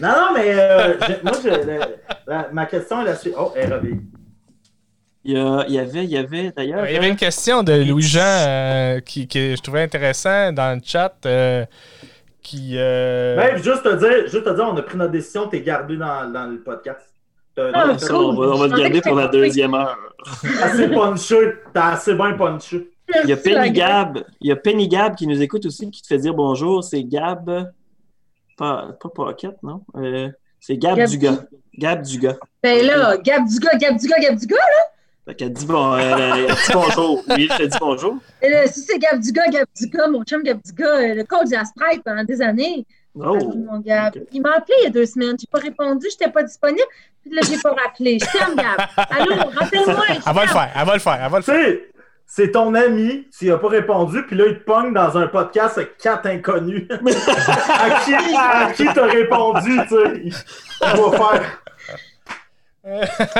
Non, 0.00 0.08
non, 0.08 0.28
mais 0.34 0.44
euh, 0.54 0.94
moi, 1.24 1.32
je- 1.42 1.48
la- 1.48 1.88
la- 2.26 2.48
ma 2.52 2.66
question 2.66 3.00
est 3.02 3.06
la 3.06 3.16
suite. 3.16 3.34
Oh, 3.36 3.52
elle 3.56 3.74
revient. 3.74 3.98
Il 5.24 5.32
y, 5.32 5.38
a- 5.38 5.64
il 5.66 5.74
y 5.74 5.78
avait, 5.80 6.04
il 6.04 6.10
y 6.10 6.16
avait 6.16 6.52
d'ailleurs. 6.56 6.86
Il 6.88 6.94
y 6.94 6.96
avait 6.96 7.08
une 7.08 7.16
question 7.16 7.62
de 7.64 7.72
Louis-Jean 7.72 8.20
euh, 8.22 9.00
qui, 9.00 9.26
que 9.26 9.56
je 9.56 9.60
trouvais 9.60 9.82
intéressant 9.82 10.52
dans 10.52 10.76
le 10.78 10.80
chat. 10.84 11.14
euh, 11.26 11.64
qui. 12.40 12.74
euh, 12.76 13.36
Maeve, 13.36 13.62
juste 13.64 13.82
te 13.82 13.96
dire, 13.96 14.28
juste 14.28 14.44
te 14.44 14.54
dire, 14.54 14.64
on 14.64 14.76
a 14.76 14.82
pris 14.82 14.96
notre 14.96 15.10
décision, 15.12 15.48
t'es 15.48 15.60
gardé 15.60 15.96
dans, 15.96 16.30
dans 16.32 16.46
le 16.46 16.60
podcast. 16.60 17.09
Ah, 17.56 17.96
on 18.10 18.32
va, 18.34 18.46
on 18.46 18.58
va 18.58 18.66
le 18.68 18.76
garder 18.76 19.00
pour 19.00 19.16
la 19.16 19.28
deuxième 19.28 19.74
heure. 19.74 19.98
assez 20.62 20.88
punché. 20.88 21.36
T'as 21.72 21.92
assez 21.92 22.14
bien 22.14 22.32
punché. 22.32 22.90
Il 23.24 23.30
y 23.30 23.32
a 23.32 23.36
Penny. 23.36 23.72
Gab, 23.72 24.24
il 24.40 24.48
y 24.48 24.52
a 24.52 24.56
Penny 24.56 24.88
Gab 24.88 25.16
qui 25.16 25.26
nous 25.26 25.42
écoute 25.42 25.66
aussi, 25.66 25.90
qui 25.90 26.00
te 26.02 26.06
fait 26.06 26.18
dire 26.18 26.34
bonjour. 26.34 26.84
C'est 26.84 27.02
Gab, 27.02 27.72
pas, 28.56 28.90
pas 29.00 29.08
Pocket, 29.08 29.56
non? 29.62 29.82
Euh, 29.96 30.28
c'est 30.60 30.76
Gab, 30.76 30.96
Gab 30.96 31.08
Dugas. 31.08 31.44
Gab 31.76 32.02
Dugas. 32.02 32.36
Ben 32.62 32.86
là, 32.86 33.16
Gab 33.18 33.46
Duga, 33.46 33.76
Gab 33.76 33.98
Duga, 33.98 34.16
Gab 34.20 34.38
Duga. 34.38 34.56
Fait 35.26 35.34
qu'elle 35.34 35.52
dit, 35.52 35.66
bon, 35.66 35.94
euh, 35.94 35.98
elle 35.98 36.46
dit 36.46 36.72
bonjour. 36.72 37.22
Oui, 37.28 37.48
je 37.50 37.56
te 37.56 37.62
dis 37.64 37.78
bonjour. 37.80 38.16
Et 38.42 38.48
là, 38.48 38.66
si 38.66 38.80
c'est 38.80 38.98
Gab 38.98 39.20
Duga, 39.20 39.42
Gab 39.50 39.66
Duga, 39.76 40.08
mon 40.08 40.22
chum 40.24 40.42
Gab 40.42 40.60
Duga, 40.64 40.86
euh, 40.86 41.14
le 41.14 41.24
coach 41.24 41.48
de 41.48 41.54
la 41.54 41.64
Sprite 41.64 42.02
pendant 42.04 42.24
des 42.24 42.40
années. 42.40 42.86
Oh. 43.18 43.36
Il 44.32 44.40
m'a 44.42 44.50
appelé 44.52 44.74
il 44.80 44.84
y 44.84 44.86
a 44.86 44.90
deux 44.90 45.06
semaines. 45.06 45.36
J'ai 45.38 45.46
pas 45.50 45.58
répondu, 45.58 46.06
j'étais 46.10 46.30
pas 46.30 46.42
disponible. 46.42 46.86
Puis 47.22 47.34
là, 47.34 47.42
j'ai 47.48 47.58
pas 47.58 47.72
rappelé. 47.74 48.18
Je 48.20 48.26
t'aime, 48.38 48.54
Gab. 48.56 48.80
Allô, 49.10 49.34
rappelle-moi. 49.50 50.04
je 50.08 50.28
Elle 50.28 50.34
va 50.34 50.42
le 50.42 50.48
faire, 50.48 50.70
elle 50.76 50.86
va 50.86 50.94
le 50.94 51.00
faire, 51.00 51.20
elle 51.24 51.30
va 51.30 51.38
le 51.38 51.44
Tu 51.44 51.50
faire. 51.50 51.64
sais, 51.64 51.86
c'est 52.26 52.50
ton 52.52 52.72
ami, 52.74 53.26
tu 53.36 53.46
n'as 53.48 53.58
pas 53.58 53.68
répondu, 53.68 54.24
puis 54.24 54.36
là, 54.36 54.46
il 54.46 54.58
te 54.60 54.62
pogne 54.64 54.92
dans 54.94 55.18
un 55.18 55.26
podcast 55.26 55.76
avec 55.78 55.96
quatre 55.98 56.26
inconnus. 56.26 56.86
à 56.90 58.00
qui 58.04 58.14
à 58.14 58.72
qui 58.72 58.84
t'as 58.94 59.06
répondu, 59.06 59.80
tu 59.82 59.88
sais? 59.88 60.12
Il 60.24 60.32
il 60.32 61.00
va 61.00 61.10
faire. 61.18 61.62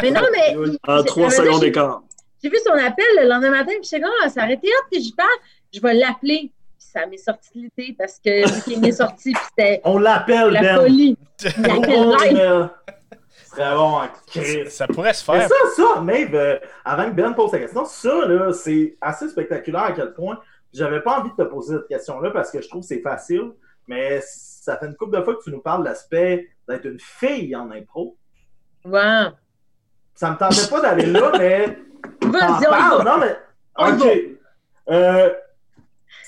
Mais 0.02 0.10
non, 0.10 0.22
mais. 0.32 0.55
il- 0.66 0.78
En 0.86 1.02
trois 1.05 1.30
secondes 1.30 1.60
d'écart. 1.60 2.02
J'ai 2.42 2.48
vu 2.51 2.56
son 2.64 2.72
appel 2.72 3.05
le 3.22 3.28
lendemain 3.28 3.51
matin, 3.51 3.72
puis 3.80 3.84
j'étais 3.84 4.01
comme, 4.02 4.10
ah, 4.24 4.28
ça 4.28 4.42
arrêté 4.42 4.66
hop, 4.68 4.86
puis 4.90 5.02
je 5.05 5.14
parle, 5.14 5.28
je 5.72 5.80
vais 5.80 5.94
l'appeler. 5.94 6.51
Ça 6.92 7.06
m'est 7.06 7.16
sorti 7.18 7.50
de 7.54 7.60
l'idée 7.76 7.94
parce 7.96 8.18
que 8.18 8.52
vu 8.52 8.62
qu'il 8.62 8.80
m'est 8.80 8.92
sorti, 8.92 9.32
puis 9.32 9.42
c'était 9.50 9.80
On 9.84 9.98
l'appelle, 9.98 10.50
la 10.50 10.60
Ben. 10.60 10.76
folie. 10.80 11.16
Ce 11.38 11.48
serait 11.50 11.62
bon 13.74 13.96
en 13.96 14.08
Christ. 14.26 14.70
Ça 14.70 14.86
pourrait 14.86 15.12
se 15.12 15.30
Mais 15.30 15.40
faire. 15.40 15.48
ça, 15.48 15.54
ça, 15.94 16.00
Maeve, 16.00 16.34
euh, 16.34 16.58
avant 16.84 17.06
que 17.06 17.10
Ben 17.14 17.32
pose 17.32 17.50
sa 17.50 17.58
question, 17.58 17.84
ça, 17.84 18.26
là, 18.26 18.52
c'est 18.52 18.96
assez 19.00 19.28
spectaculaire 19.28 19.82
à 19.84 19.92
quel 19.92 20.12
point. 20.14 20.38
J'avais 20.72 21.00
pas 21.00 21.18
envie 21.20 21.30
de 21.30 21.36
te 21.36 21.42
poser 21.48 21.76
cette 21.76 21.88
question-là 21.88 22.30
parce 22.30 22.50
que 22.50 22.62
je 22.62 22.68
trouve 22.68 22.82
que 22.82 22.86
c'est 22.86 23.00
facile, 23.02 23.52
mais 23.88 24.20
ça 24.22 24.76
fait 24.76 24.86
une 24.86 24.94
couple 24.96 25.18
de 25.18 25.22
fois 25.22 25.34
que 25.34 25.42
tu 25.42 25.50
nous 25.50 25.60
parles 25.60 25.82
de 25.82 25.88
l'aspect 25.88 26.48
d'être 26.68 26.84
une 26.86 27.00
fille 27.00 27.54
en 27.56 27.70
impro. 27.72 28.16
Wow. 28.84 29.30
Ça 30.14 30.30
me 30.30 30.36
tentait 30.36 30.68
pas 30.70 30.80
d'aller 30.80 31.06
là, 31.06 31.32
mais. 31.36 31.78
Vas-y, 32.22 32.66
on 32.66 32.76
y 32.76 32.98
va. 32.98 33.04
Non, 33.04 33.18
mais. 33.18 33.36
Ok. 33.78 34.06
Euh, 34.90 35.30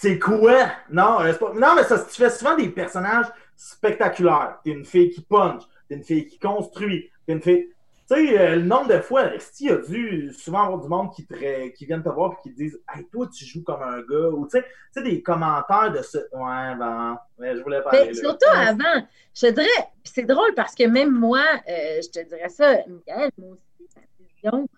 c'est 0.02 0.18
quoi? 0.18 0.66
Non, 0.90 1.20
euh, 1.20 1.32
pas... 1.32 1.52
non, 1.54 1.76
mais 1.76 1.84
ça, 1.84 1.96
tu 1.96 2.16
fais 2.16 2.28
souvent 2.28 2.56
des 2.56 2.68
personnages 2.70 3.26
spectaculaires. 3.56 4.58
T'es 4.64 4.72
une 4.72 4.84
fille 4.84 5.10
qui 5.10 5.20
punch, 5.20 5.62
t'es 5.88 5.94
une 5.94 6.02
fille 6.02 6.26
qui 6.26 6.40
construit, 6.40 7.08
t'es 7.24 7.34
une 7.34 7.40
fille. 7.40 7.68
Tu 8.10 8.16
sais, 8.16 8.36
euh, 8.36 8.56
le 8.56 8.62
nombre 8.62 8.88
de 8.88 8.98
fois, 8.98 9.32
Esti 9.32 9.70
a 9.70 9.76
dû 9.76 10.32
souvent 10.36 10.64
avoir 10.64 10.80
du 10.80 10.88
monde 10.88 11.12
qui, 11.14 11.24
te 11.24 11.68
qui 11.68 11.86
viennent 11.86 12.02
te 12.02 12.08
voir 12.08 12.32
et 12.32 12.42
qui 12.42 12.52
te 12.52 12.56
disent 12.56 12.80
Hey, 12.92 13.06
toi, 13.12 13.28
tu 13.32 13.44
joues 13.44 13.62
comme 13.62 13.80
un 13.80 14.00
gars. 14.00 14.28
Ou 14.30 14.44
tu 14.46 14.58
sais, 14.58 14.62
tu 14.62 14.68
sais, 14.90 15.02
des 15.02 15.22
commentaires 15.22 15.92
de 15.92 16.02
ce. 16.02 16.18
Ouais, 16.18 16.74
ben, 16.76 17.16
ouais, 17.38 17.56
je 17.56 17.62
voulais 17.62 17.80
pas 17.80 17.90
Mais 17.92 18.06
là. 18.06 18.14
surtout 18.14 18.50
avant, 18.52 19.06
je 19.36 19.46
te 19.46 19.52
dirais, 19.52 19.88
c'est 20.02 20.24
drôle 20.24 20.52
parce 20.56 20.74
que 20.74 20.82
même 20.82 21.12
moi, 21.12 21.44
euh, 21.68 22.00
je 22.02 22.08
te 22.08 22.26
dirais 22.28 22.48
ça, 22.48 22.78
Michael, 22.88 23.30
moi 23.38 23.50
aussi, 23.52 23.88
ma 23.94 24.50
vision 24.50 24.68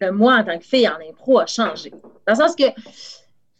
de 0.00 0.10
moi 0.10 0.36
en 0.36 0.44
tant 0.44 0.58
que 0.58 0.64
fille 0.64 0.88
en 0.88 0.98
impro 1.06 1.40
a 1.40 1.46
changé. 1.46 1.90
Dans 1.90 2.32
le 2.32 2.34
sens 2.34 2.56
que, 2.56 2.64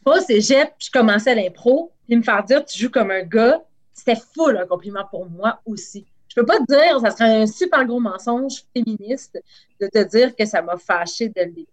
c'est 0.05 0.41
cégep, 0.41 0.75
je 0.79 0.91
commençais 0.91 1.35
l'impro, 1.35 1.93
puis 2.07 2.17
me 2.17 2.23
faire 2.23 2.45
dire 2.45 2.65
tu 2.65 2.79
joues 2.79 2.91
comme 2.91 3.11
un 3.11 3.23
gars, 3.23 3.63
c'était 3.93 4.21
full 4.35 4.57
un 4.57 4.67
compliment 4.67 5.05
pour 5.11 5.29
moi 5.29 5.61
aussi. 5.65 6.07
Je 6.29 6.41
peux 6.41 6.47
pas 6.47 6.59
te 6.59 6.65
dire, 6.65 7.01
ça 7.01 7.11
serait 7.11 7.43
un 7.43 7.47
super 7.47 7.85
gros 7.85 8.01
mensonge 8.01 8.65
féministe 8.77 9.41
de 9.81 9.87
te 9.87 10.03
dire 10.05 10.35
que 10.35 10.45
ça 10.45 10.63
m'a 10.63 10.77
fâché 10.77 11.29
dès 11.29 11.47
le 11.47 11.53
début. 11.53 11.69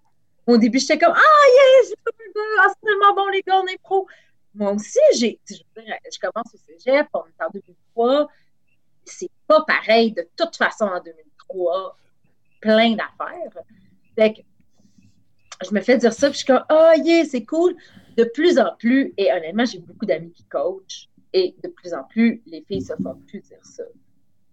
Au 0.45 0.57
début, 0.57 0.79
j'étais 0.79 0.99
comme 0.99 1.15
Ah, 1.15 1.47
yes, 1.81 1.89
je 1.89 2.11
un 2.11 2.31
gars, 2.33 2.63
ah, 2.63 2.67
c'est 2.69 2.85
tellement 2.85 3.15
bon 3.15 3.27
les 3.29 3.41
gars 3.41 3.57
en 3.57 3.65
impro. 3.73 4.07
Moi 4.53 4.71
aussi, 4.73 4.99
j'ai, 5.17 5.39
je, 5.47 6.19
commence 6.19 6.53
au 6.53 6.57
cégep, 6.67 7.07
on 7.13 7.23
est 7.25 7.43
en 7.43 7.49
2003. 7.53 8.27
C'est 9.05 9.31
pas 9.47 9.63
pareil 9.65 10.11
de 10.11 10.27
toute 10.35 10.55
façon 10.55 10.85
en 10.85 11.01
2003. 11.01 11.97
Plein 12.59 12.91
d'affaires. 12.91 13.63
Fait 14.15 14.33
que 14.33 14.41
je 15.65 15.73
me 15.73 15.81
fais 15.81 15.97
dire 15.97 16.13
ça, 16.13 16.27
puis 16.29 16.39
je 16.39 16.43
suis 16.43 16.47
comme, 16.47 16.63
oh 16.69 16.91
yeah, 16.97 17.25
c'est 17.25 17.45
cool. 17.45 17.75
De 18.17 18.23
plus 18.25 18.59
en 18.59 18.75
plus, 18.77 19.13
et 19.17 19.31
honnêtement, 19.31 19.65
j'ai 19.65 19.79
beaucoup 19.79 20.05
d'amis 20.05 20.31
qui 20.31 20.43
coachent, 20.45 21.09
et 21.33 21.55
de 21.63 21.69
plus 21.69 21.93
en 21.93 22.03
plus, 22.03 22.41
les 22.45 22.61
filles 22.67 22.81
se 22.81 22.93
font 23.01 23.15
plus 23.27 23.39
dire 23.41 23.63
ça. 23.63 23.83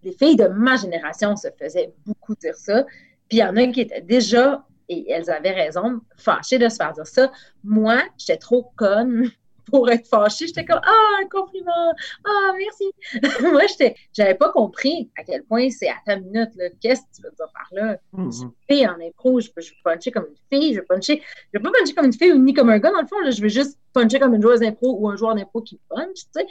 Les 0.03 0.13
filles 0.13 0.37
de 0.37 0.47
ma 0.47 0.77
génération 0.77 1.35
se 1.35 1.49
faisaient 1.57 1.93
beaucoup 2.05 2.35
dire 2.35 2.55
ça. 2.55 2.85
Puis 3.27 3.37
il 3.37 3.39
y 3.39 3.43
en 3.43 3.55
a 3.57 3.67
qui 3.67 3.81
étaient 3.81 4.01
déjà, 4.01 4.65
et 4.87 5.11
elles 5.11 5.29
avaient 5.29 5.51
raison, 5.51 5.99
fâchées 6.15 6.57
de 6.57 6.69
se 6.69 6.77
faire 6.77 6.93
dire 6.93 7.05
ça. 7.05 7.31
Moi, 7.63 8.01
j'étais 8.17 8.37
trop 8.37 8.71
conne 8.75 9.29
pour 9.69 9.89
être 9.89 10.07
fâchée. 10.07 10.47
J'étais 10.47 10.65
comme, 10.65 10.81
ah, 10.83 11.21
un 11.21 11.27
compliment, 11.27 11.93
ah, 12.25 12.53
merci. 12.57 12.91
Moi, 13.41 13.65
j'étais, 13.67 13.95
j'avais 14.13 14.35
pas 14.35 14.51
compris 14.51 15.09
à 15.17 15.23
quel 15.23 15.43
point 15.43 15.69
c'est 15.69 15.89
à 15.89 15.97
ta 16.05 16.17
minute, 16.17 16.49
là. 16.55 16.69
Qu'est-ce 16.81 17.01
que 17.01 17.15
tu 17.15 17.21
veux 17.23 17.31
dire 17.31 17.47
par 17.53 17.67
là? 17.71 17.97
Mhm. 18.13 18.51
fille 18.69 18.87
en 18.87 18.99
impro, 19.01 19.39
je 19.39 19.49
peux, 19.49 19.61
je 19.61 19.71
peux 19.71 19.91
puncher 19.91 20.11
comme 20.11 20.25
une 20.25 20.57
fille, 20.59 20.73
je 20.73 20.79
veux 20.79 20.85
puncher, 20.85 21.21
je 21.53 21.59
veux 21.59 21.63
pas 21.63 21.71
puncher 21.77 21.93
comme 21.93 22.05
une 22.05 22.13
fille 22.13 22.31
ou 22.31 22.37
ni 22.37 22.53
comme 22.53 22.69
un 22.69 22.79
gars, 22.79 22.91
dans 22.91 23.01
le 23.01 23.07
fond, 23.07 23.19
là, 23.19 23.31
je 23.31 23.41
veux 23.41 23.49
juste 23.49 23.77
puncher 23.93 24.19
comme 24.19 24.33
une 24.33 24.41
joueuse 24.41 24.59
d'impro 24.59 24.97
ou 24.99 25.09
un 25.09 25.15
joueur 25.15 25.35
d'impro 25.35 25.61
qui 25.61 25.79
punch, 25.89 26.15
tu 26.15 26.23
sais. 26.33 26.47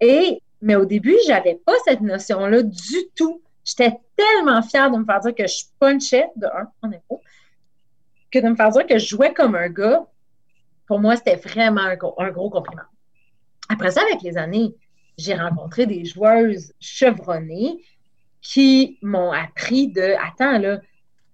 Et, 0.00 0.42
mais 0.60 0.76
au 0.76 0.84
début, 0.84 1.16
j'avais 1.26 1.60
pas 1.64 1.74
cette 1.84 2.00
notion-là 2.00 2.62
du 2.62 3.08
tout. 3.14 3.42
J'étais 3.64 3.98
tellement 4.16 4.62
fière 4.62 4.90
de 4.90 4.96
me 4.96 5.04
faire 5.04 5.20
dire 5.20 5.34
que 5.34 5.46
je 5.46 5.64
punchais, 5.78 6.26
de 6.36 6.46
un, 6.46 6.70
en 6.82 6.92
impro, 6.92 7.20
que 8.30 8.38
de 8.38 8.48
me 8.48 8.56
faire 8.56 8.70
dire 8.70 8.86
que 8.86 8.98
je 8.98 9.06
jouais 9.06 9.32
comme 9.32 9.54
un 9.54 9.68
gars, 9.68 10.06
pour 10.88 10.98
moi, 10.98 11.16
c'était 11.16 11.36
vraiment 11.36 11.82
un 11.82 11.96
gros, 11.96 12.50
compliment. 12.50 12.82
Après 13.68 13.90
ça, 13.90 14.00
avec 14.10 14.22
les 14.22 14.38
années, 14.38 14.74
j'ai 15.18 15.34
rencontré 15.34 15.86
des 15.86 16.04
joueuses 16.06 16.72
chevronnées 16.80 17.84
qui 18.40 18.98
m'ont 19.02 19.30
appris 19.30 19.88
de 19.88 20.14
Attends, 20.18 20.58
là, 20.58 20.80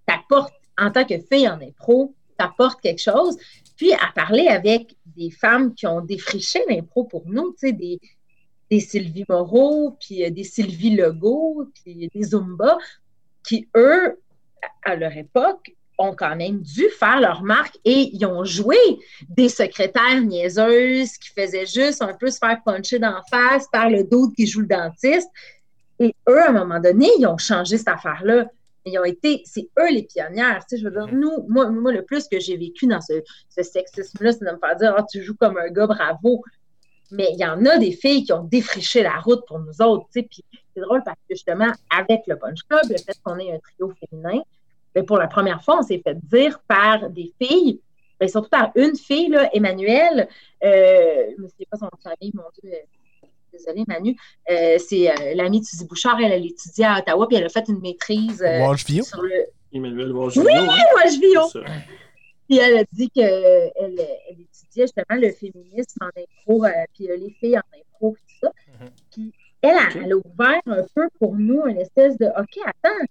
t'apportes, 0.06 0.54
en 0.76 0.90
tant 0.90 1.04
que 1.04 1.18
fille 1.18 1.48
en 1.48 1.60
impro, 1.60 2.14
t'apportes 2.36 2.80
quelque 2.80 3.00
chose. 3.00 3.38
Puis 3.76 3.92
à 3.92 4.10
parler 4.14 4.48
avec 4.48 4.96
des 5.06 5.30
femmes 5.30 5.74
qui 5.74 5.86
ont 5.86 6.00
défriché 6.00 6.60
l'impro 6.68 7.04
pour 7.04 7.24
nous, 7.28 7.52
tu 7.52 7.68
sais, 7.68 7.72
des, 7.72 8.00
des 8.70 8.80
Sylvie 8.80 9.24
Moreau, 9.28 9.96
puis 10.00 10.24
euh, 10.24 10.30
des 10.30 10.44
Sylvie 10.44 10.96
Legault, 10.96 11.70
puis 11.74 12.10
des 12.12 12.22
Zumba, 12.22 12.78
qui, 13.46 13.68
eux, 13.76 14.20
à 14.82 14.96
leur 14.96 15.16
époque, 15.16 15.76
ont 15.98 16.14
quand 16.14 16.36
même 16.36 16.60
dû 16.60 16.88
faire 16.90 17.20
leur 17.20 17.42
marque 17.42 17.78
et 17.84 18.10
ils 18.12 18.26
ont 18.26 18.44
joué 18.44 18.76
des 19.28 19.48
secrétaires 19.48 20.20
niaiseuses 20.20 21.16
qui 21.18 21.30
faisaient 21.30 21.66
juste 21.66 22.02
un 22.02 22.14
peu 22.14 22.30
se 22.30 22.38
faire 22.38 22.58
puncher 22.64 22.98
d'en 22.98 23.22
face 23.30 23.68
par 23.68 23.90
le 23.90 24.04
dos 24.04 24.30
qui 24.30 24.46
joue 24.46 24.60
le 24.60 24.66
dentiste. 24.66 25.28
Et 26.00 26.14
eux, 26.28 26.42
à 26.42 26.48
un 26.48 26.52
moment 26.52 26.80
donné, 26.80 27.08
ils 27.18 27.26
ont 27.26 27.38
changé 27.38 27.78
cette 27.78 27.88
affaire-là. 27.88 28.46
Ils 28.84 28.98
ont 28.98 29.04
été, 29.04 29.42
c'est 29.46 29.68
eux 29.78 29.90
les 29.90 30.02
pionnières. 30.02 30.64
Tu 30.68 30.76
sais, 30.76 30.82
je 30.82 30.88
veux 30.88 30.90
dire, 30.90 31.14
nous, 31.14 31.46
moi, 31.48 31.70
moi, 31.70 31.92
le 31.92 32.04
plus 32.04 32.28
que 32.28 32.38
j'ai 32.38 32.56
vécu 32.56 32.86
dans 32.86 33.00
ce, 33.00 33.22
ce 33.48 33.62
sexisme-là, 33.62 34.32
c'est 34.32 34.44
de 34.44 34.50
me 34.50 34.58
faire 34.58 34.76
dire, 34.76 34.94
ah, 34.96 35.04
tu 35.10 35.22
joues 35.22 35.36
comme 35.36 35.56
un 35.56 35.68
gars, 35.68 35.86
bravo. 35.86 36.42
Mais 37.10 37.28
il 37.32 37.38
y 37.38 37.46
en 37.46 37.64
a 37.64 37.78
des 37.78 37.92
filles 37.92 38.24
qui 38.24 38.32
ont 38.32 38.42
défriché 38.42 39.02
la 39.02 39.20
route 39.20 39.46
pour 39.46 39.60
nous 39.60 39.80
autres. 39.80 40.06
Tu 40.12 40.20
sais, 40.20 40.26
puis 40.28 40.44
c'est 40.74 40.80
drôle 40.80 41.02
parce 41.04 41.18
que 41.28 41.34
justement, 41.34 41.70
avec 41.96 42.22
le 42.26 42.36
Punch 42.36 42.62
Club, 42.68 42.82
le 42.90 42.98
fait 42.98 43.16
qu'on 43.22 43.38
ait 43.38 43.52
un 43.52 43.58
trio 43.58 43.92
féminin, 44.10 44.42
ben, 44.94 45.04
pour 45.04 45.18
la 45.18 45.26
première 45.26 45.62
fois, 45.62 45.78
on 45.78 45.82
s'est 45.82 46.02
fait 46.04 46.16
dire 46.26 46.60
par 46.68 47.10
des 47.10 47.32
filles, 47.40 47.80
ben, 48.20 48.28
surtout 48.28 48.50
par 48.50 48.70
une 48.76 48.96
fille, 48.96 49.28
là, 49.28 49.50
Emmanuelle, 49.52 50.28
euh, 50.62 51.30
je 51.36 51.42
ne 51.42 51.48
sais 51.48 51.66
pas 51.70 51.76
son 51.76 51.86
nom 51.86 51.90
de 51.96 52.02
famille, 52.02 52.32
mon 52.34 52.44
Dieu, 52.62 52.72
euh, 52.72 53.26
désolée, 53.56 53.84
Manu, 53.86 54.16
euh, 54.50 54.78
c'est 54.78 55.10
euh, 55.10 55.34
l'amie 55.34 55.60
de 55.60 55.64
Suzy 55.64 55.86
Bouchard, 55.86 56.18
elle, 56.20 56.32
elle 56.32 56.46
étudiait 56.46 56.86
à 56.86 56.98
Ottawa, 56.98 57.26
puis 57.26 57.36
elle 57.36 57.44
a 57.44 57.48
fait 57.48 57.68
une 57.68 57.80
maîtrise 57.80 58.42
euh, 58.42 58.74
sur 59.02 59.22
le. 59.22 59.46
Emmanuel 59.72 60.12
Oui, 60.12 60.26
Wajvio, 60.26 60.48
hein? 60.48 60.66
moi, 60.92 61.02
je 61.06 61.20
vis 61.20 61.50
C'est 61.52 61.58
ça. 61.58 61.64
Puis 62.48 62.58
elle 62.58 62.78
a 62.78 62.84
dit 62.92 63.10
qu'elle 63.10 63.72
elle 63.74 63.98
étudiait 64.30 64.86
justement 64.86 65.20
le 65.20 65.32
féminisme 65.32 65.98
en 66.02 66.08
impro, 66.08 66.64
euh, 66.64 66.70
puis 66.94 67.08
les 67.08 67.34
filles 67.40 67.58
en 67.58 67.78
impro, 67.80 68.16
tout 68.16 68.34
ça. 68.40 68.48
Mm-hmm. 68.48 68.88
Puis 69.10 69.32
elle, 69.62 70.02
elle, 70.04 70.12
a 70.12 70.16
ouvert 70.16 70.60
un 70.66 70.84
peu 70.94 71.08
pour 71.18 71.34
nous 71.36 71.66
une 71.66 71.78
espèce 71.78 72.16
de 72.18 72.26
OK, 72.26 72.58
attends, 72.66 73.04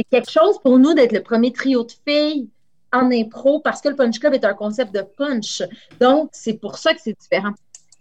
c'est 0.00 0.04
quelque 0.04 0.30
chose 0.30 0.58
pour 0.62 0.78
nous 0.78 0.94
d'être 0.94 1.12
le 1.12 1.22
premier 1.22 1.52
trio 1.52 1.84
de 1.84 1.92
filles 2.06 2.48
en 2.92 3.10
impro 3.10 3.60
parce 3.60 3.82
que 3.82 3.88
le 3.90 3.96
Punch 3.96 4.18
Club 4.18 4.34
est 4.34 4.44
un 4.44 4.54
concept 4.54 4.94
de 4.94 5.02
punch. 5.02 5.62
Donc, 6.00 6.30
c'est 6.32 6.54
pour 6.54 6.78
ça 6.78 6.94
que 6.94 7.00
c'est 7.02 7.18
différent. 7.20 7.52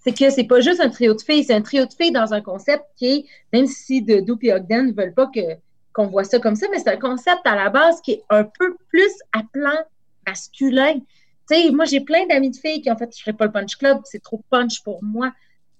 C'est 0.01 0.17
que 0.17 0.29
c'est 0.29 0.45
pas 0.45 0.61
juste 0.61 0.79
un 0.79 0.89
trio 0.89 1.13
de 1.13 1.21
filles, 1.21 1.43
c'est 1.43 1.53
un 1.53 1.61
trio 1.61 1.85
de 1.85 1.93
filles 1.93 2.13
dans 2.13 2.33
un 2.33 2.39
concept 2.39 2.85
qui 2.95 3.05
est, 3.07 3.25
même 3.51 3.67
si 3.67 4.01
de 4.01 4.21
Doop 4.21 4.43
et 4.45 4.53
Ogden 4.53 4.87
ne 4.87 4.93
veulent 4.93 5.13
pas 5.13 5.27
que, 5.27 5.41
qu'on 5.91 6.07
voit 6.07 6.23
ça 6.23 6.39
comme 6.39 6.55
ça, 6.55 6.67
mais 6.71 6.79
c'est 6.79 6.89
un 6.89 6.97
concept 6.97 7.41
à 7.43 7.55
la 7.55 7.69
base 7.69 7.99
qui 7.99 8.13
est 8.13 8.23
un 8.29 8.45
peu 8.45 8.77
plus 8.87 9.11
appelant 9.33 9.77
masculin. 10.25 10.99
Tu 11.51 11.55
sais, 11.55 11.71
moi, 11.71 11.83
j'ai 11.83 11.99
plein 11.99 12.25
d'amis 12.27 12.51
de 12.51 12.55
filles 12.55 12.81
qui 12.81 12.89
ont 12.89 12.97
fait, 12.97 13.13
je 13.13 13.21
ferai 13.21 13.33
pas 13.33 13.45
le 13.45 13.51
Punch 13.51 13.75
Club, 13.75 13.99
c'est 14.05 14.23
trop 14.23 14.41
punch 14.49 14.81
pour 14.83 15.03
moi. 15.03 15.33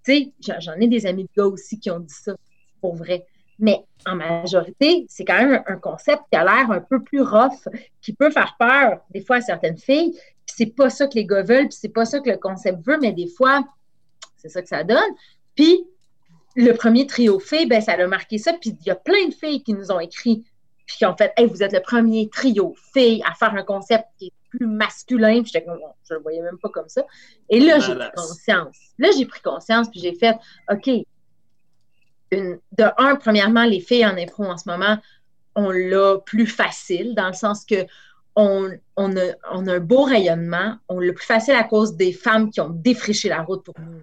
Tu 0.04 0.34
sais, 0.42 0.60
j'en 0.60 0.74
ai 0.74 0.88
des 0.88 1.06
amis 1.06 1.24
de 1.24 1.30
gars 1.38 1.48
aussi 1.48 1.80
qui 1.80 1.90
ont 1.90 2.00
dit 2.00 2.14
ça, 2.14 2.36
pour 2.82 2.96
vrai. 2.96 3.26
Mais 3.60 3.84
en 4.06 4.16
majorité, 4.16 5.06
c'est 5.10 5.26
quand 5.26 5.38
même 5.38 5.62
un 5.68 5.76
concept 5.76 6.24
qui 6.32 6.38
a 6.38 6.44
l'air 6.44 6.72
un 6.72 6.80
peu 6.80 7.04
plus 7.04 7.22
rough, 7.22 7.68
qui 8.02 8.14
peut 8.14 8.32
faire 8.32 8.56
peur 8.58 9.02
des 9.12 9.22
fois 9.22 9.38
à 9.38 9.42
certaines 9.42 9.78
filles. 9.78 10.12
Puis 10.12 10.56
c'est 10.58 10.74
pas 10.76 10.90
ça 10.90 11.08
que 11.08 11.16
les 11.16 11.26
gars 11.26 11.44
veulent, 11.44 11.68
puis 11.68 11.78
c'est 11.80 11.90
pas 11.90 12.06
ça 12.06 12.20
que 12.20 12.30
le 12.30 12.38
concept 12.38 12.86
veut, 12.86 12.98
mais 13.00 13.12
des 13.12 13.28
fois, 13.28 13.64
c'est 14.38 14.50
ça 14.50 14.62
que 14.62 14.68
ça 14.68 14.84
donne. 14.84 15.12
Puis 15.56 15.86
le 16.56 16.72
premier 16.74 17.06
trio 17.06 17.40
filles, 17.40 17.68
ben, 17.68 17.82
ça 17.82 17.94
a 17.94 18.08
marqué 18.08 18.38
ça. 18.38 18.54
Puis 18.54 18.78
il 18.80 18.88
y 18.88 18.92
a 18.92 18.96
plein 18.96 19.28
de 19.28 19.34
filles 19.34 19.62
qui 19.62 19.74
nous 19.74 19.92
ont 19.92 20.00
écrit, 20.00 20.44
puis 20.86 20.98
qui 20.98 21.06
ont 21.06 21.16
fait 21.16 21.34
Hey, 21.38 21.46
vous 21.46 21.62
êtes 21.62 21.74
le 21.74 21.82
premier 21.82 22.30
trio 22.30 22.76
filles 22.94 23.22
à 23.30 23.34
faire 23.34 23.54
un 23.54 23.64
concept 23.64 24.06
qui 24.18 24.28
est 24.28 24.34
plus 24.50 24.66
masculin. 24.66 25.42
Puis 25.42 25.52
j'étais 25.54 25.66
comme, 25.66 25.80
je 26.08 26.14
le 26.14 26.22
voyais 26.22 26.42
même 26.42 26.58
pas 26.58 26.70
comme 26.70 26.90
ça. 26.90 27.06
Et 27.50 27.60
là, 27.60 27.80
j'ai 27.80 27.96
pris 27.96 28.12
conscience. 28.16 28.78
Là, 28.98 29.10
j'ai 29.18 29.26
pris 29.26 29.42
conscience, 29.42 29.90
puis 29.90 30.00
j'ai 30.00 30.16
fait 30.16 30.38
OK, 30.72 30.90
de 32.32 32.84
un, 32.98 33.16
premièrement, 33.16 33.64
les 33.66 33.80
filles 33.80 34.06
en 34.06 34.18
impro 34.18 34.46
en 34.46 34.58
ce 34.58 34.70
moment, 34.70 34.98
on 35.56 35.72
l'a 35.72 36.18
plus 36.26 36.48
facile, 36.48 37.16
dans 37.16 37.28
le 37.28 37.34
sens 37.34 37.66
que 37.66 37.86
on, 38.36 38.70
a, 38.98 39.34
un 39.46 39.80
beau 39.80 40.04
rayonnement. 40.04 40.76
On 40.88 41.00
l'a 41.00 41.14
plus 41.14 41.26
facile 41.26 41.56
à 41.56 41.64
cause 41.64 41.96
des 41.96 42.14
femmes 42.14 42.50
qui 42.50 42.62
ont 42.62 42.70
défriché 42.70 43.30
la 43.30 43.42
route 43.42 43.64
pour 43.64 43.76
nous. 43.80 44.00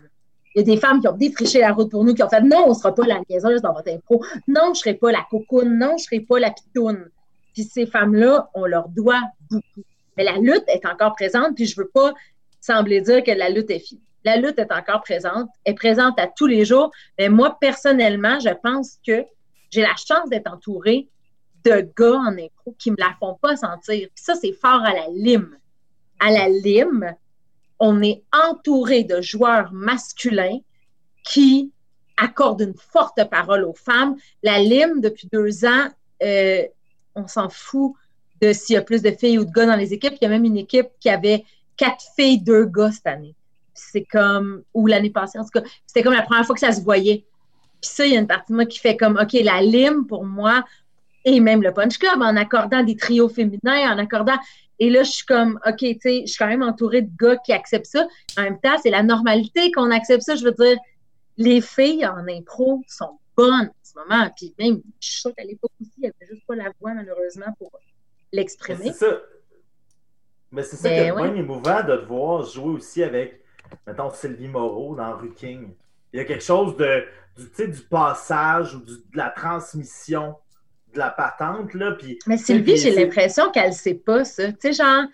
Il 0.55 0.61
y 0.61 0.62
a 0.62 0.65
des 0.65 0.81
femmes 0.81 1.01
qui 1.01 1.09
ont 1.09 1.16
défriché 1.16 1.61
la 1.61 1.73
route 1.73 1.90
pour 1.90 2.05
nous, 2.05 2.15
qui 2.15 2.23
ont 2.23 2.28
fait 2.28 2.40
non, 2.40 2.65
on 2.66 2.70
ne 2.70 2.74
sera 2.74 2.94
pas 2.94 3.07
la 3.07 3.20
niaiseuse 3.28 3.62
dans 3.62 3.73
votre 3.73 3.90
impro. 3.90 4.24
Non, 4.48 4.65
je 4.66 4.70
ne 4.70 4.74
serai 4.74 4.94
pas 4.94 5.12
la 5.12 5.24
cocoune. 5.31 5.78
Non, 5.78 5.90
je 5.90 5.93
ne 5.94 5.98
serai 5.98 6.20
pas 6.20 6.39
la 6.39 6.51
pitoune. 6.51 7.09
Puis 7.55 7.65
ces 7.65 7.86
femmes-là, 7.86 8.51
on 8.55 8.66
leur 8.66 8.89
doit 8.89 9.20
beaucoup. 9.51 9.85
Mais 10.16 10.24
la 10.24 10.39
lutte 10.39 10.65
est 10.69 10.86
encore 10.86 11.15
présente, 11.15 11.55
puis 11.55 11.66
je 11.66 11.78
ne 11.78 11.85
veux 11.85 11.90
pas 11.90 12.15
sembler 12.61 13.01
dire 13.03 13.23
que 13.23 13.31
la 13.31 13.51
lutte 13.51 13.70
est 13.70 13.78
finie 13.78 14.01
la 14.27 14.36
lutte 14.36 14.59
est 14.59 14.73
encore 14.73 15.03
présente, 15.03 15.48
est 15.65 15.74
présente 15.74 16.19
à 16.19 16.27
tous 16.27 16.48
les 16.48 16.65
jours. 16.65 16.90
Mais 17.16 17.28
moi, 17.28 17.57
personnellement, 17.61 18.40
je 18.40 18.51
pense 18.61 18.98
que 19.07 19.24
j'ai 19.70 19.82
la 19.82 19.94
chance 19.94 20.28
d'être 20.28 20.53
entourée 20.53 21.09
de 21.65 21.89
gars 21.97 22.19
en 22.19 22.32
impro 22.36 22.74
qui 22.77 22.90
me 22.90 22.97
la 22.98 23.15
font 23.20 23.39
pas 23.40 23.57
sentir. 23.57 24.09
Ça, 24.16 24.35
c'est 24.35 24.53
fort 24.53 24.82
à 24.85 24.93
la 24.93 25.07
lime. 25.12 25.57
À 26.19 26.32
la 26.32 26.48
lime, 26.48 27.15
on 27.78 28.03
est 28.03 28.24
entouré 28.32 29.05
de 29.05 29.20
joueurs 29.20 29.73
masculins 29.73 30.59
qui 31.24 31.70
accordent 32.16 32.62
une 32.62 32.77
forte 32.77 33.23
parole 33.31 33.62
aux 33.62 33.74
femmes. 33.74 34.16
La 34.43 34.59
lime, 34.59 35.01
depuis 35.01 35.28
deux 35.32 35.65
ans, 35.65 35.89
euh, 36.24 36.65
on 37.15 37.28
s'en 37.28 37.48
fout 37.48 37.94
de 38.43 38.53
s'il 38.53 38.74
y 38.74 38.77
a 38.77 38.82
plus 38.82 39.03
de 39.03 39.12
filles 39.12 39.39
ou 39.39 39.44
de 39.44 39.53
gars 39.53 39.66
dans 39.66 39.77
les 39.77 39.93
équipes. 39.93 40.15
Il 40.20 40.24
y 40.24 40.27
a 40.27 40.31
même 40.31 40.44
une 40.44 40.57
équipe 40.57 40.89
qui 40.98 41.11
avait 41.11 41.44
quatre 41.77 42.05
filles, 42.16 42.40
deux 42.40 42.65
gars 42.65 42.90
cette 42.90 43.07
année 43.07 43.36
c'est 43.77 44.05
comme, 44.05 44.62
ou 44.74 44.86
l'année 44.86 45.11
passée, 45.11 45.39
en 45.39 45.44
tout 45.44 45.61
cas, 45.61 45.62
c'était 45.86 46.03
comme 46.03 46.15
la 46.15 46.23
première 46.23 46.44
fois 46.44 46.55
que 46.55 46.61
ça 46.61 46.73
se 46.73 46.82
voyait. 46.82 47.24
Puis 47.81 47.90
ça, 47.90 48.07
il 48.07 48.12
y 48.12 48.16
a 48.16 48.20
une 48.20 48.27
partie 48.27 48.53
de 48.53 48.57
moi 48.57 48.66
qui 48.66 48.78
fait 48.78 48.97
comme, 48.97 49.19
OK, 49.20 49.32
la 49.35 49.61
lime 49.61 50.07
pour 50.07 50.24
moi, 50.24 50.65
et 51.24 51.40
même 51.40 51.62
le 51.62 51.73
punch 51.73 51.98
club, 51.98 52.23
en 52.23 52.36
accordant 52.36 52.82
des 52.82 52.97
trios 52.97 53.28
féminins, 53.28 53.93
en 53.93 53.98
accordant. 53.98 54.39
Et 54.78 54.90
là, 54.90 55.03
je 55.03 55.11
suis 55.11 55.27
comme, 55.27 55.59
OK, 55.66 55.78
tu 55.78 55.98
sais, 56.01 56.20
je 56.23 56.27
suis 56.27 56.39
quand 56.39 56.47
même 56.47 56.62
entourée 56.62 57.03
de 57.03 57.11
gars 57.19 57.36
qui 57.36 57.53
acceptent 57.53 57.86
ça. 57.86 58.07
En 58.39 58.43
même 58.43 58.61
temps, 58.61 58.77
c'est 58.82 58.90
la 58.90 59.03
normalité 59.03 59.73
qu'on 59.73 59.90
accepte 59.90 60.23
ça. 60.23 60.36
Je 60.36 60.44
veux 60.44 60.53
dire, 60.53 60.77
les 61.36 61.61
filles 61.61 62.07
en 62.07 62.27
impro 62.28 62.82
sont 62.86 63.19
bonnes 63.36 63.66
en 63.66 63.82
ce 63.82 63.98
moment. 63.98 64.31
Puis 64.36 64.55
même, 64.59 64.81
je 65.01 65.09
suis 65.09 65.20
sûre 65.20 65.35
qu'à 65.35 65.44
l'époque 65.44 65.73
aussi, 65.81 65.93
il 65.98 66.03
n'y 66.03 66.07
avait 66.07 66.31
juste 66.31 66.47
pas 66.47 66.55
la 66.55 66.70
voix, 66.81 66.94
malheureusement, 66.94 67.53
pour 67.59 67.73
l'exprimer. 68.32 68.93
C'est 68.93 69.07
ça. 69.07 69.20
Mais 70.53 70.62
c'est 70.62 70.77
ça 70.77 70.89
qui 70.89 70.94
est 70.94 71.12
bien 71.12 71.35
émouvant 71.35 71.82
de 71.82 71.97
te 71.97 72.05
voir 72.05 72.44
jouer 72.44 72.70
aussi 72.70 73.03
avec 73.03 73.43
mettons, 73.87 74.11
Sylvie 74.11 74.49
Moreau 74.49 74.95
dans 74.95 75.17
Rue 75.17 75.33
King. 75.33 75.71
Il 76.13 76.19
y 76.19 76.21
a 76.21 76.25
quelque 76.25 76.45
chose 76.45 76.77
de, 76.77 77.05
du, 77.37 77.69
du 77.69 77.81
passage 77.83 78.75
ou 78.75 78.81
de 78.81 78.97
la 79.15 79.31
transmission 79.31 80.37
de 80.93 80.99
la 80.99 81.11
patente. 81.11 81.75
Là, 81.75 81.97
Mais 82.27 82.37
Sylvie, 82.37 82.77
j'ai 82.77 82.95
l'impression 82.95 83.51
qu'elle 83.51 83.71
ne 83.71 83.75
sait 83.75 83.95
pas 83.95 84.25
ça. 84.25 84.51
Tu 84.53 84.59
sais, 84.61 84.73
genre. 84.73 85.05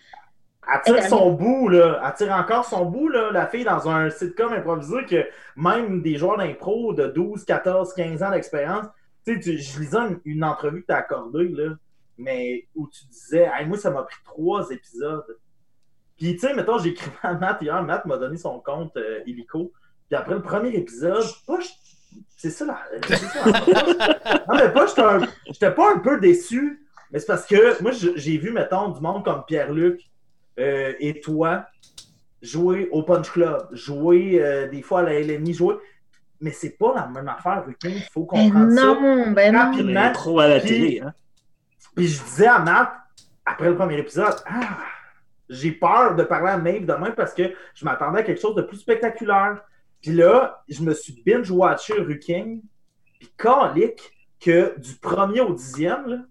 Elle 0.72 0.94
tire 0.94 1.02
son 1.08 1.32
bout, 1.32 1.68
là. 1.68 2.00
Elle 2.04 2.14
tire 2.14 2.32
encore 2.32 2.64
son 2.64 2.84
bout, 2.84 3.08
là, 3.08 3.30
la 3.32 3.48
fille, 3.48 3.64
dans 3.64 3.88
un 3.88 4.10
sitcom 4.10 4.52
improvisé 4.52 5.04
que 5.08 5.26
même 5.56 6.02
des 6.02 6.16
joueurs 6.16 6.38
d'impro 6.38 6.94
de 6.94 7.08
12, 7.08 7.44
14, 7.44 7.92
15 7.94 8.22
ans 8.22 8.30
d'expérience. 8.30 8.86
Tu 9.26 9.42
sais, 9.42 9.58
je 9.58 9.80
lisais 9.80 9.98
une, 10.24 10.44
entrevue 10.44 10.82
que 10.82 10.86
tu 10.86 10.92
as 10.92 10.98
accordée, 10.98 11.48
là, 11.48 11.74
mais 12.16 12.68
où 12.74 12.88
tu 12.88 13.04
disais, 13.06 13.48
moi, 13.66 13.76
ça 13.76 13.90
m'a 13.90 14.02
pris 14.02 14.16
trois 14.24 14.70
épisodes 14.70 15.24
puis, 16.22 16.36
tu 16.36 16.46
sais, 16.46 16.54
mettons, 16.54 16.78
j'ai 16.78 16.90
écrit 16.90 17.10
à 17.24 17.34
Matt 17.34 17.60
hier. 17.62 17.82
Matt 17.82 18.06
m'a 18.06 18.16
donné 18.16 18.36
son 18.36 18.60
compte 18.60 18.96
euh, 18.96 19.22
Illico. 19.26 19.72
Puis 20.08 20.16
après 20.16 20.34
le 20.34 20.40
premier 20.40 20.68
épisode, 20.68 21.24
pas, 21.48 21.58
c'est 22.36 22.50
ça, 22.50 22.64
là. 22.64 22.78
non, 24.48 24.54
mais 24.54 24.72
pas, 24.72 24.86
j'étais 25.48 25.72
pas 25.72 25.92
un 25.92 25.98
peu 25.98 26.20
déçu. 26.20 26.86
Mais 27.10 27.18
c'est 27.18 27.26
parce 27.26 27.44
que 27.44 27.82
moi, 27.82 27.90
j'ai 27.90 28.38
vu, 28.38 28.52
mettons, 28.52 28.90
du 28.90 29.00
monde 29.00 29.24
comme 29.24 29.42
Pierre-Luc 29.48 30.00
euh, 30.60 30.92
et 31.00 31.20
toi 31.20 31.66
jouer 32.40 32.88
au 32.92 33.02
Punch 33.02 33.32
Club, 33.32 33.66
jouer 33.72 34.40
euh, 34.40 34.68
des 34.68 34.82
fois 34.82 35.00
à 35.00 35.02
la 35.02 35.18
LNI, 35.18 35.54
jouer. 35.54 35.74
Mais 36.40 36.52
c'est 36.52 36.78
pas 36.78 36.94
la 36.94 37.08
même 37.08 37.28
affaire, 37.28 37.64
Il 37.82 38.00
faut 38.12 38.26
comprendre 38.26 38.72
non, 38.72 39.24
ça. 39.24 39.30
Ben 39.30 39.56
rapidement. 39.56 40.04
Non, 40.04 40.12
trop 40.12 40.38
à 40.38 40.46
la 40.46 40.60
télé. 40.60 41.00
Hein? 41.00 41.14
Puis 41.96 42.06
je 42.06 42.22
disais 42.22 42.46
à 42.46 42.60
Matt, 42.60 42.92
après 43.44 43.70
le 43.70 43.76
premier 43.76 43.98
épisode, 43.98 44.36
ah, 44.46 44.78
j'ai 45.48 45.72
peur 45.72 46.16
de 46.16 46.22
parler 46.22 46.50
à 46.50 46.58
Maeve 46.58 46.86
demain 46.86 47.10
parce 47.10 47.34
que 47.34 47.42
je 47.74 47.84
m'attendais 47.84 48.20
à 48.20 48.22
quelque 48.22 48.40
chose 48.40 48.54
de 48.54 48.62
plus 48.62 48.78
spectaculaire. 48.78 49.62
Puis 50.00 50.12
là, 50.12 50.62
je 50.68 50.82
me 50.82 50.94
suis 50.94 51.22
binge-watché 51.24 51.94
Ruking. 51.94 52.60
Puis 53.18 53.32
calique 53.38 54.12
que 54.40 54.78
du 54.78 54.94
premier 54.96 55.40
au 55.40 55.54
dixième, 55.54 56.26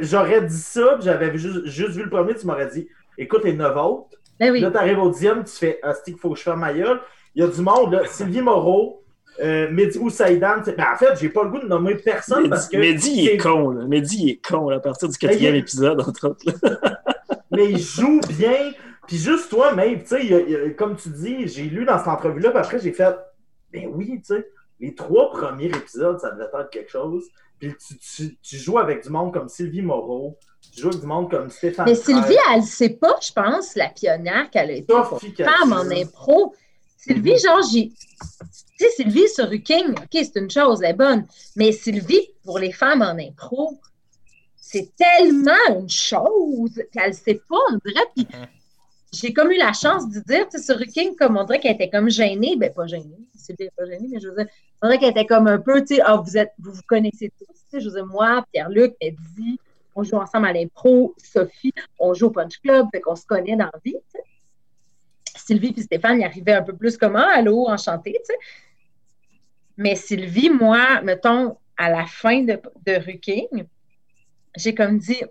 j'aurais 0.00 0.42
dit 0.42 0.58
ça, 0.58 0.94
puis 0.94 1.04
j'avais 1.04 1.36
juste, 1.36 1.90
vu 1.90 2.04
le 2.04 2.10
premier, 2.10 2.34
tu 2.34 2.46
m'aurais 2.46 2.68
dit 2.68 2.88
écoute 3.16 3.44
les 3.44 3.54
neuf 3.54 3.76
autres. 3.76 4.16
Ben 4.38 4.54
là, 4.54 4.70
tu 4.70 4.76
arrives 4.76 5.00
au 5.00 5.10
dixième, 5.10 5.42
tu 5.42 5.52
fais 5.52 5.80
Asti, 5.82 6.12
il 6.12 6.18
faut 6.18 6.30
que 6.30 6.38
je 6.38 6.44
fasse 6.44 6.56
ma 6.56 6.72
gueule. 6.72 7.00
Il 7.34 7.42
y 7.42 7.44
a 7.44 7.48
du 7.48 7.60
monde, 7.60 7.92
là. 7.92 8.02
Sylvie 8.06 8.40
Moreau, 8.40 9.04
euh, 9.40 9.68
Mehdi 9.70 9.98
ou 9.98 10.10
Saïdan. 10.10 10.60
Ben, 10.64 10.86
en 10.92 10.96
fait, 10.96 11.18
j'ai 11.20 11.28
pas 11.28 11.42
le 11.42 11.50
goût 11.50 11.58
de 11.58 11.66
nommer 11.66 11.96
personne 11.96 12.48
parce 12.48 12.68
que. 12.68 12.76
Mehdi 12.76 13.28
est... 13.28 13.36
con, 13.36 13.70
là. 13.70 13.84
Mehdi 13.86 14.30
est 14.30 14.46
con, 14.46 14.68
à 14.68 14.78
partir 14.78 15.08
du 15.08 15.18
quatrième 15.18 15.56
épisode, 15.56 16.00
entre 16.00 16.28
autres. 16.28 16.44
mais 17.58 17.70
il 17.70 17.78
joue 17.78 18.20
bien. 18.28 18.72
Puis 19.06 19.16
juste 19.16 19.50
toi, 19.50 19.74
Maeve, 19.74 20.02
tu 20.02 20.08
sais, 20.08 20.74
comme 20.78 20.96
tu 20.96 21.08
dis, 21.08 21.48
j'ai 21.48 21.64
lu 21.64 21.84
dans 21.84 21.98
cette 21.98 22.08
entrevue-là, 22.08 22.50
puis 22.50 22.58
après, 22.58 22.78
j'ai 22.78 22.92
fait, 22.92 23.16
ben 23.72 23.86
oui, 23.92 24.20
tu 24.20 24.34
sais, 24.34 24.48
les 24.80 24.94
trois 24.94 25.30
premiers 25.30 25.66
épisodes, 25.66 26.20
ça 26.20 26.30
devait 26.30 26.44
être 26.44 26.70
quelque 26.70 26.90
chose. 26.90 27.24
Puis 27.58 27.74
tu, 28.00 28.38
tu, 28.40 28.56
joues 28.56 28.78
avec 28.78 29.02
du 29.02 29.10
monde 29.10 29.32
comme 29.32 29.48
Sylvie 29.48 29.82
Moreau, 29.82 30.38
tu 30.72 30.82
joues 30.82 30.88
avec 30.88 31.00
du 31.00 31.06
monde 31.06 31.30
comme 31.30 31.50
Stéphane. 31.50 31.86
Mais 31.88 31.96
Sylvie, 31.96 32.36
elle 32.52 32.60
ne 32.60 32.66
sait 32.66 32.90
pas, 32.90 33.16
je 33.20 33.32
pense, 33.32 33.74
la 33.74 33.88
pionnière 33.88 34.48
qu'elle 34.50 34.70
a 34.70 34.74
été 34.74 34.94
femme 35.42 35.72
en 35.72 35.90
impro. 35.90 36.54
Sylvie, 36.96 37.32
mhm. 37.32 37.38
genre, 37.38 37.62
j'ai. 37.72 37.88
Tu 37.88 38.84
sais, 38.84 38.90
Sylvie 38.90 39.28
sur 39.28 39.50
King, 39.64 39.90
OK, 39.90 40.12
c'est 40.12 40.36
une 40.36 40.50
chose, 40.50 40.82
elle 40.82 40.90
est 40.90 40.94
bonne. 40.94 41.26
Mais 41.56 41.72
Sylvie, 41.72 42.28
pour 42.44 42.58
les 42.60 42.72
femmes 42.72 43.02
en 43.02 43.18
impro, 43.18 43.80
c'est 44.70 44.94
tellement 44.96 45.80
une 45.80 45.88
chose 45.88 46.82
qu'elle 46.92 47.08
ne 47.08 47.14
sait 47.14 47.40
pas, 47.48 47.56
on 47.72 47.78
dirait. 47.86 48.04
Puis 48.14 48.26
j'ai 49.14 49.32
comme 49.32 49.50
eu 49.50 49.56
la 49.56 49.72
chance 49.72 50.10
de 50.10 50.20
dire, 50.20 50.46
tu 50.46 50.58
sais, 50.58 50.74
sur 50.74 50.78
King, 50.86 51.16
comme 51.16 51.38
on 51.38 51.44
dirait 51.44 51.58
qu'elle 51.58 51.74
était 51.74 51.88
comme 51.88 52.10
gênée. 52.10 52.54
Ben, 52.56 52.70
pas 52.70 52.86
gênée, 52.86 53.18
c'est 53.34 53.56
pas 53.74 53.86
gênée, 53.86 54.08
mais 54.10 54.20
je 54.20 54.28
veux 54.28 54.36
dire, 54.36 54.46
on 54.82 54.88
dirait 54.88 54.98
qu'elle 54.98 55.10
était 55.10 55.24
comme 55.24 55.46
un 55.46 55.58
peu, 55.58 55.80
tu 55.80 55.96
sais, 55.96 56.02
ah, 56.04 56.16
vous, 56.16 56.36
êtes, 56.36 56.52
vous 56.58 56.72
vous 56.72 56.82
connaissez 56.86 57.32
tous. 57.38 57.46
Tu 57.46 57.54
sais, 57.70 57.80
je 57.80 57.88
veux 57.88 57.94
dire, 57.94 58.06
moi, 58.06 58.44
Pierre-Luc, 58.52 58.94
Eddie, 59.00 59.58
on 59.96 60.02
joue 60.02 60.16
ensemble 60.16 60.48
à 60.48 60.52
l'impro, 60.52 61.14
Sophie, 61.16 61.72
on 61.98 62.12
joue 62.12 62.26
au 62.26 62.30
Punch 62.30 62.58
Club, 62.60 62.88
fait 62.92 63.00
qu'on 63.00 63.16
se 63.16 63.24
connaît 63.24 63.56
dans 63.56 63.70
la 63.72 63.80
vie, 63.82 63.94
tu 63.94 64.00
sais. 64.12 64.22
Sylvie 65.34 65.72
et 65.74 65.80
Stéphane 65.80 66.20
y 66.20 66.24
arrivaient 66.24 66.52
un 66.52 66.62
peu 66.62 66.76
plus 66.76 66.98
comment, 66.98 67.24
ah, 67.24 67.36
allô, 67.36 67.68
enchanté, 67.68 68.12
tu 68.12 68.18
sais. 68.24 68.38
Mais 69.78 69.96
Sylvie, 69.96 70.50
moi, 70.50 71.00
mettons, 71.00 71.56
à 71.78 71.88
la 71.88 72.04
fin 72.04 72.42
de, 72.42 72.60
de 72.84 72.92
Ruking, 73.02 73.64
j'ai 74.56 74.74
comme 74.74 74.98
dit, 74.98 75.20
tu 75.20 75.26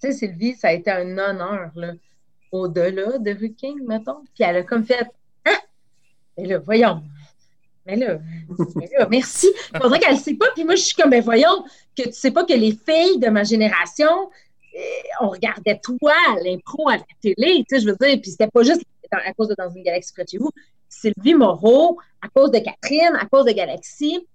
sais, 0.00 0.12
Sylvie, 0.12 0.54
ça 0.54 0.68
a 0.68 0.72
été 0.72 0.90
un 0.90 1.18
honneur, 1.18 1.70
là, 1.74 1.92
au-delà 2.50 3.18
de 3.18 3.30
Ruking, 3.30 3.86
mettons. 3.86 4.22
Puis 4.34 4.44
elle 4.44 4.56
a 4.56 4.62
comme 4.62 4.84
fait, 4.84 5.06
ah! 5.44 5.58
Mais 6.36 6.46
là, 6.46 6.58
voyons. 6.58 7.02
Mais 7.86 7.96
là, 7.96 8.18
mais 8.76 8.88
merci. 9.10 9.50
Il 9.74 9.80
faudrait 9.80 9.98
qu'elle 9.98 10.14
ne 10.14 10.20
sait 10.20 10.34
pas. 10.34 10.46
Puis 10.54 10.64
moi, 10.64 10.76
je 10.76 10.82
suis 10.82 10.94
comme, 10.94 11.10
ben 11.10 11.22
voyons, 11.22 11.64
que 11.96 12.04
tu 12.04 12.12
sais 12.12 12.30
pas 12.30 12.44
que 12.44 12.52
les 12.52 12.72
filles 12.72 13.18
de 13.18 13.28
ma 13.28 13.42
génération, 13.42 14.30
euh, 14.74 14.80
on 15.20 15.28
regardait 15.28 15.80
toi, 15.82 16.14
l'impro 16.44 16.88
à 16.88 16.96
la 16.98 17.04
télé, 17.20 17.64
tu 17.68 17.76
sais, 17.76 17.80
je 17.80 17.86
veux 17.88 17.96
dire. 18.00 18.20
Puis 18.20 18.32
c'était 18.32 18.48
pas 18.48 18.62
juste 18.62 18.82
à 19.10 19.32
cause 19.34 19.48
de 19.48 19.54
Dans 19.58 19.68
une 19.68 19.82
galaxie 19.82 20.12
près 20.12 20.24
de 20.24 20.28
chez 20.28 20.38
vous. 20.38 20.50
Sylvie 20.88 21.34
Moreau, 21.34 21.98
à 22.20 22.28
cause 22.28 22.50
de 22.50 22.58
Catherine, 22.58 23.16
à 23.18 23.26
cause 23.26 23.46
de 23.46 23.52
Galaxy, 23.52 24.26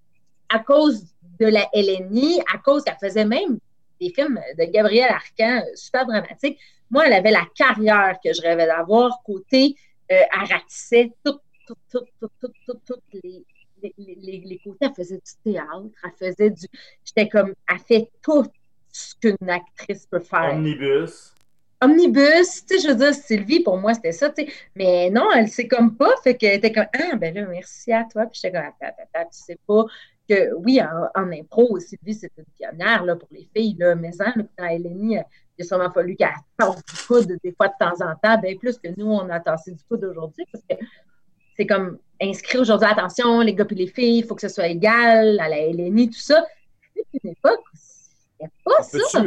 à 0.50 0.60
cause 0.60 1.06
de 1.40 1.46
la 1.46 1.68
LNI, 1.74 2.42
à 2.54 2.58
cause 2.58 2.84
qu'elle 2.84 2.98
faisait 3.00 3.26
même 3.26 3.60
des 4.00 4.14
films 4.14 4.40
de 4.58 4.64
Gabriel 4.66 5.10
Arcan 5.10 5.62
euh, 5.66 5.76
super 5.76 6.06
dramatiques. 6.06 6.60
Moi, 6.90 7.08
elle 7.08 7.14
avait 7.14 7.32
la 7.32 7.46
carrière 7.56 8.18
que 8.24 8.34
je 8.34 8.42
rêvais 8.42 8.66
d'avoir 8.66 9.22
côté 9.24 9.76
euh, 10.12 10.16
elle 10.16 10.54
ratissait 10.54 11.12
toutes, 11.24 11.42
toutes, 11.66 11.84
toutes, 11.92 12.82
toutes, 12.86 13.04
les, 13.12 13.44
les, 13.82 13.94
les, 13.98 14.42
les, 14.46 14.58
côtés. 14.60 14.86
Elle 14.86 14.94
faisait 14.94 15.18
du 15.18 15.52
théâtre, 15.52 15.90
elle 16.04 16.12
faisait 16.18 16.50
du. 16.50 16.66
J'étais 17.04 17.28
comme, 17.28 17.54
elle 17.70 17.80
fait 17.80 18.10
tout 18.22 18.46
ce 18.90 19.16
qu'une 19.16 19.50
actrice 19.50 20.06
peut 20.06 20.22
faire. 20.22 20.54
Omnibus. 20.54 21.34
Omnibus, 21.82 22.66
tu 22.66 22.80
sais, 22.80 22.88
je 22.88 22.88
veux 22.88 22.96
dire, 22.96 23.14
Sylvie, 23.14 23.60
pour 23.60 23.78
moi, 23.78 23.94
c'était 23.94 24.14
ça, 24.14 24.30
tu 24.30 24.46
sais. 24.46 24.52
Mais 24.76 25.10
non, 25.10 25.30
elle 25.36 25.50
sait 25.50 25.68
comme 25.68 25.96
pas, 25.96 26.16
fait 26.24 26.38
qu'elle 26.38 26.56
était 26.56 26.72
comme, 26.72 26.88
ah, 26.94 27.16
ben 27.18 27.36
là, 27.36 27.46
merci 27.46 27.92
à 27.92 28.06
toi. 28.06 28.26
Puis 28.28 28.40
j'étais 28.42 28.58
comme, 28.58 28.72
attends, 28.82 29.30
tu 29.30 29.40
sais 29.40 29.60
pas 29.68 29.86
que, 30.28 30.54
oui, 30.56 30.80
en, 30.82 31.22
en 31.22 31.32
impro, 31.32 31.80
Sylvie, 31.80 32.14
c'est 32.14 32.32
une 32.38 32.46
pionnière, 32.58 33.04
là, 33.04 33.16
pour 33.16 33.30
les 33.32 33.50
filles, 33.56 33.76
là, 33.80 33.96
mais 33.96 34.12
hein, 34.20 34.34
dans 34.58 34.66
Eleni, 34.66 35.18
il 35.58 35.64
a 35.64 35.66
sûrement 35.66 35.92
fallu 35.92 36.16
qu'elle 36.16 36.30
tasse 36.58 36.84
du 36.86 37.08
coude 37.08 37.38
des 37.44 37.54
fois 37.54 37.68
de 37.68 37.74
temps 37.80 38.06
en 38.06 38.16
temps, 38.16 38.40
bien 38.40 38.56
plus 38.58 38.78
que 38.78 38.90
nous, 38.98 39.08
on 39.08 39.30
a 39.30 39.40
tassé 39.40 39.72
du 39.72 39.84
coude 39.90 40.04
aujourd'hui, 40.04 40.46
parce 40.52 40.64
que 40.70 40.86
c'est 41.56 41.66
comme 41.66 41.98
inscrit 42.22 42.60
aujourd'hui, 42.60 42.88
attention, 42.88 43.42
les 43.42 43.54
gars 43.54 43.66
et 43.70 43.76
les 43.76 43.88
filles, 43.88 44.20
il 44.20 44.26
faut 44.26 44.36
que 44.36 44.42
ce 44.42 44.50
soit 44.50 44.68
égal 44.68 45.40
à 45.40 45.50
la 45.50 45.68
LNI, 45.68 46.10
tout 46.10 46.20
ça. 46.20 46.46
C'est 46.96 47.06
une 47.24 47.32
époque, 47.32 47.64
il 48.40 48.48
pas 48.64 48.84
ça. 48.84 49.24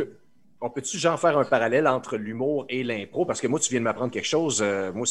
On 0.62 0.68
peut-tu, 0.68 0.98
genre, 0.98 1.18
faire 1.18 1.38
un 1.38 1.44
parallèle 1.44 1.88
entre 1.88 2.18
l'humour 2.18 2.66
et 2.68 2.84
l'impro? 2.84 3.24
Parce 3.24 3.40
que 3.40 3.46
moi, 3.46 3.58
tu 3.58 3.70
viens 3.70 3.80
de 3.80 3.84
m'apprendre 3.84 4.12
quelque 4.12 4.26
chose. 4.26 4.60
Euh, 4.60 4.92
moi, 4.92 5.06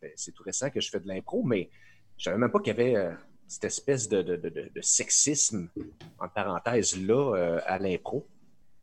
ben, 0.00 0.10
c'est 0.16 0.32
tout 0.32 0.42
récent 0.42 0.70
que 0.70 0.80
je 0.80 0.88
fais 0.88 0.98
de 0.98 1.06
l'impro, 1.06 1.42
mais 1.42 1.68
je 2.16 2.24
savais 2.24 2.38
même 2.38 2.50
pas 2.50 2.58
qu'il 2.58 2.68
y 2.68 2.80
avait 2.80 2.96
euh, 2.96 3.12
cette 3.52 3.64
espèce 3.64 4.08
de, 4.08 4.22
de, 4.22 4.36
de, 4.36 4.48
de, 4.48 4.80
sexisme, 4.80 5.68
en 6.18 6.28
parenthèse, 6.28 6.96
là, 6.96 7.36
euh, 7.36 7.60
à 7.66 7.78
l'impro? 7.78 8.26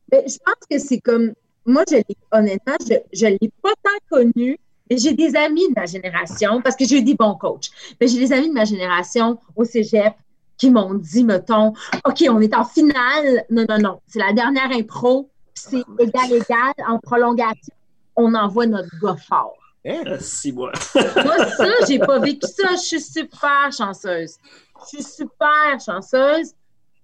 Ben, 0.10 0.24
je 0.28 0.38
pense 0.38 0.68
que 0.70 0.78
c'est 0.78 1.00
comme 1.00 1.34
moi, 1.66 1.84
je 1.90 1.98
honnêtement, 2.32 2.76
je 3.12 3.26
ne 3.26 3.32
l'ai 3.32 3.52
pas 3.62 3.74
tant 3.84 3.90
connu. 4.10 4.60
J'ai 4.92 5.14
des 5.14 5.36
amis 5.36 5.68
de 5.70 5.74
ma 5.76 5.86
génération, 5.86 6.62
parce 6.62 6.76
que 6.76 6.86
j'ai 6.86 6.98
eu 6.98 7.04
des 7.04 7.16
bons 7.16 7.36
coachs, 7.36 7.70
mais 8.00 8.08
j'ai 8.08 8.20
des 8.20 8.32
amis 8.32 8.50
de 8.50 8.54
ma 8.54 8.66
génération 8.66 9.40
au 9.56 9.64
cégep 9.64 10.14
qui 10.58 10.72
m'ont 10.72 10.94
dit, 10.94 11.24
mettons, 11.24 11.74
OK, 12.06 12.26
on 12.30 12.42
est 12.42 12.56
en 12.56 12.66
finale. 12.66 13.46
Non, 13.50 13.66
non, 13.70 13.78
non. 13.78 14.02
C'est 14.08 14.20
la 14.20 14.34
dernière 14.34 14.72
impro. 14.72 15.30
C'est 15.54 15.84
égal, 16.00 16.32
égal. 16.32 16.74
En 16.88 17.00
prolongation, 17.00 17.74
on 18.16 18.34
envoie 18.36 18.66
notre 18.66 18.90
gars 19.02 19.16
fort. 19.16 19.59
Hein? 19.86 20.04
Ah, 20.06 20.20
si, 20.20 20.52
moi. 20.52 20.72
moi, 20.96 21.46
ça, 21.52 21.66
j'ai 21.88 22.00
pas 22.00 22.20
vécu 22.20 22.48
ça. 22.48 22.76
Je 22.76 22.88
suis 22.88 23.02
super 23.02 23.72
chanceuse. 23.72 24.38
Je 24.82 24.98
suis 24.98 25.04
super 25.04 25.80
chanceuse. 25.84 26.54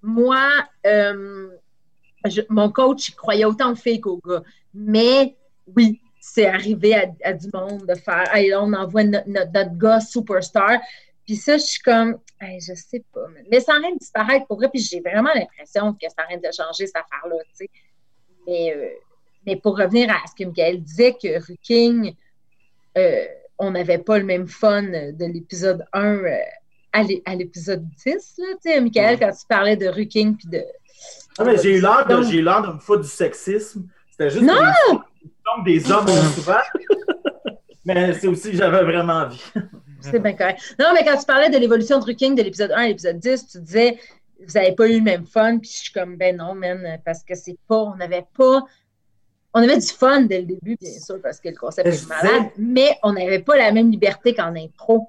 Moi, 0.02 0.48
euh, 0.86 1.50
mon 2.50 2.72
coach 2.72 3.10
il 3.10 3.16
croyait 3.16 3.46
autant 3.46 3.72
aux 3.72 3.76
filles 3.76 4.02
qu'aux 4.02 4.20
gars. 4.26 4.44
Mais 4.74 5.36
oui, 5.76 6.02
c'est 6.20 6.48
arrivé 6.48 6.96
à, 7.24 7.34
du 7.34 7.48
monde 7.54 7.86
de 7.88 7.96
faire 7.96 8.34
hey, 8.36 8.54
on 8.56 8.74
envoie 8.74 9.04
notre, 9.04 9.30
notre, 9.30 9.78
gars 9.78 10.00
superstar. 10.00 10.80
Puis 11.26 11.36
ça, 11.38 11.58
je 11.58 11.64
suis 11.64 11.82
comme, 11.82 12.20
hey, 12.42 12.60
je 12.60 12.74
sais 12.74 13.04
pas. 13.14 13.28
Mais 13.50 13.60
ça 13.60 13.74
rien 13.74 13.94
de 13.94 14.00
disparaître 14.00 14.46
pour 14.48 14.58
vrai. 14.58 14.70
Puis 14.70 14.82
j'ai 14.82 15.00
vraiment 15.00 15.32
l'impression 15.34 15.94
que 15.94 16.08
ça 16.10 16.24
rien 16.28 16.38
de 16.38 16.52
changer 16.52 16.88
cette 16.88 16.98
affaire-là. 16.98 17.38
Mais, 18.48 18.76
euh, 18.76 18.90
mais 19.46 19.56
pour 19.56 19.78
revenir 19.78 20.12
à 20.12 20.18
ce 20.28 20.36
que 20.36 20.48
Michael 20.48 20.84
disait, 20.84 21.14
que 21.14 21.40
Ruking, 21.48 22.16
euh, 22.98 23.26
on 23.58 23.72
n'avait 23.72 23.98
pas 23.98 24.18
le 24.18 24.26
même 24.26 24.48
fun 24.48 24.84
de 24.84 25.26
l'épisode 25.26 25.86
1 25.94 26.16
euh, 26.16 26.38
à 26.94 27.36
l'épisode 27.36 27.88
10. 28.06 28.06
Là, 28.06 28.46
tu 28.64 28.72
sais, 28.72 28.82
Michael, 28.82 29.20
quand 29.20 29.32
tu 29.32 29.46
parlais 29.48 29.76
de 29.76 29.88
Ruking 29.88 30.36
puis 30.38 30.48
de 30.48 30.64
ah, 31.38 31.44
mais 31.44 31.58
j'ai 31.58 31.78
eu 31.78 31.82
l'air 31.82 32.06
de, 32.08 32.24
j'ai 32.24 32.42
de 32.42 32.74
me 32.74 32.80
foutre 32.80 33.02
du 33.02 33.10
sexisme. 33.10 33.88
C'était 34.12 34.30
juste 34.30 34.46
non! 34.46 35.02
Des, 35.66 35.80
des 35.80 35.92
hommes 35.92 36.08
souvent. 36.08 36.54
mais 37.86 38.14
c'est 38.14 38.28
aussi 38.28 38.52
que 38.52 38.58
j'avais 38.58 38.84
vraiment 38.84 39.24
envie. 39.24 39.44
c'est 40.00 40.20
bien 40.20 40.34
correct. 40.34 40.76
Non, 40.80 40.88
mais 40.94 41.04
quand 41.04 41.18
tu 41.18 41.26
parlais 41.26 41.50
de 41.50 41.58
l'évolution 41.58 42.00
de 42.00 42.12
King 42.14 42.36
de 42.36 42.42
l'épisode 42.42 42.72
1 42.72 42.76
à 42.76 42.88
l'épisode 42.88 43.20
10, 43.20 43.48
tu 43.48 43.60
disais 43.60 44.00
vous 44.40 44.54
n'avez 44.54 44.74
pas 44.74 44.88
eu 44.88 44.98
le 44.98 45.04
même 45.04 45.26
fun, 45.26 45.58
puis 45.58 45.70
je 45.72 45.78
suis 45.78 45.94
comme 45.94 46.18
ben 46.18 46.38
non, 46.38 46.56
man, 46.56 47.00
parce 47.06 47.24
que 47.24 47.36
c'est 47.36 47.58
pas, 47.68 47.78
on 47.78 47.96
n'avait 47.96 48.26
pas. 48.38 48.64
On 49.58 49.64
avait 49.64 49.78
du 49.78 49.88
fun 49.88 50.24
dès 50.24 50.42
le 50.42 50.48
début, 50.48 50.76
bien 50.76 51.00
sûr, 51.00 51.22
parce 51.24 51.40
que 51.40 51.48
le 51.48 51.56
concept 51.56 51.88
est 51.88 52.10
malade, 52.10 52.52
mais 52.58 52.98
on 53.04 53.14
n'avait 53.14 53.40
pas 53.40 53.56
la 53.56 53.72
même 53.72 53.90
liberté 53.90 54.36
qu'en 54.36 54.54
intro. 54.54 55.08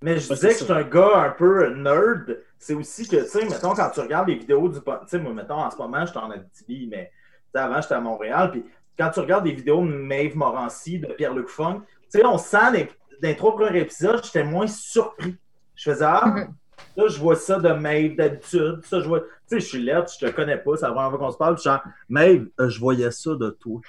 Mais 0.00 0.18
je 0.18 0.32
disais 0.32 0.50
que 0.50 0.60
je 0.60 0.64
suis 0.64 0.72
un 0.72 0.84
gars 0.84 1.16
un 1.16 1.30
peu 1.30 1.74
nerd. 1.74 2.38
C'est 2.60 2.74
aussi 2.74 3.08
que, 3.08 3.16
tu 3.16 3.26
sais, 3.26 3.44
mettons, 3.44 3.74
quand 3.74 3.90
tu 3.90 3.98
regardes 3.98 4.28
les 4.28 4.36
vidéos 4.36 4.68
du. 4.68 4.78
Tu 4.78 4.90
sais, 5.08 5.18
moi, 5.18 5.32
mettons, 5.32 5.56
en 5.56 5.68
ce 5.68 5.76
moment, 5.78 6.06
je 6.06 6.10
suis 6.12 6.18
en 6.18 6.30
Abitibi, 6.30 6.86
mais 6.88 7.10
avant, 7.54 7.80
j'étais 7.80 7.94
à 7.94 8.00
Montréal. 8.00 8.52
Puis 8.52 8.64
quand 8.96 9.10
tu 9.10 9.18
regardes 9.18 9.44
des 9.44 9.52
vidéos 9.52 9.80
de 9.80 9.90
Maeve 9.90 10.36
Morancy, 10.36 11.00
de 11.00 11.12
Pierre-Luc 11.12 11.48
Funk, 11.48 11.80
tu 12.02 12.20
sais, 12.20 12.24
on 12.24 12.38
sent 12.38 12.88
dans 13.20 13.28
les 13.28 13.36
trois 13.36 13.56
premiers 13.56 13.80
épisodes, 13.80 14.22
j'étais 14.22 14.44
moins 14.44 14.68
surpris. 14.68 15.36
Je 15.74 15.90
faisais, 15.90 16.04
ah, 16.04 16.24
mm-hmm. 16.24 16.48
Là, 16.96 17.08
je 17.08 17.18
vois 17.18 17.36
ça 17.36 17.58
de 17.58 17.70
Maeve 17.70 18.16
d'habitude. 18.16 18.80
Ça, 18.84 19.00
je 19.00 19.08
vois. 19.08 19.20
Tu 19.20 19.26
sais, 19.46 19.60
je 19.60 19.66
suis 19.66 19.82
là, 19.84 20.04
je 20.06 20.26
te 20.26 20.30
connais 20.32 20.58
pas, 20.58 20.76
ça 20.76 20.90
va 20.90 21.10
qu'on 21.10 21.30
se 21.30 21.36
parle. 21.36 21.56
Je 21.56 21.62
suis 21.62 21.70
Maeve, 22.08 22.48
euh, 22.60 22.68
je 22.68 22.80
voyais 22.80 23.10
ça 23.10 23.34
de 23.34 23.50
toi. 23.50 23.80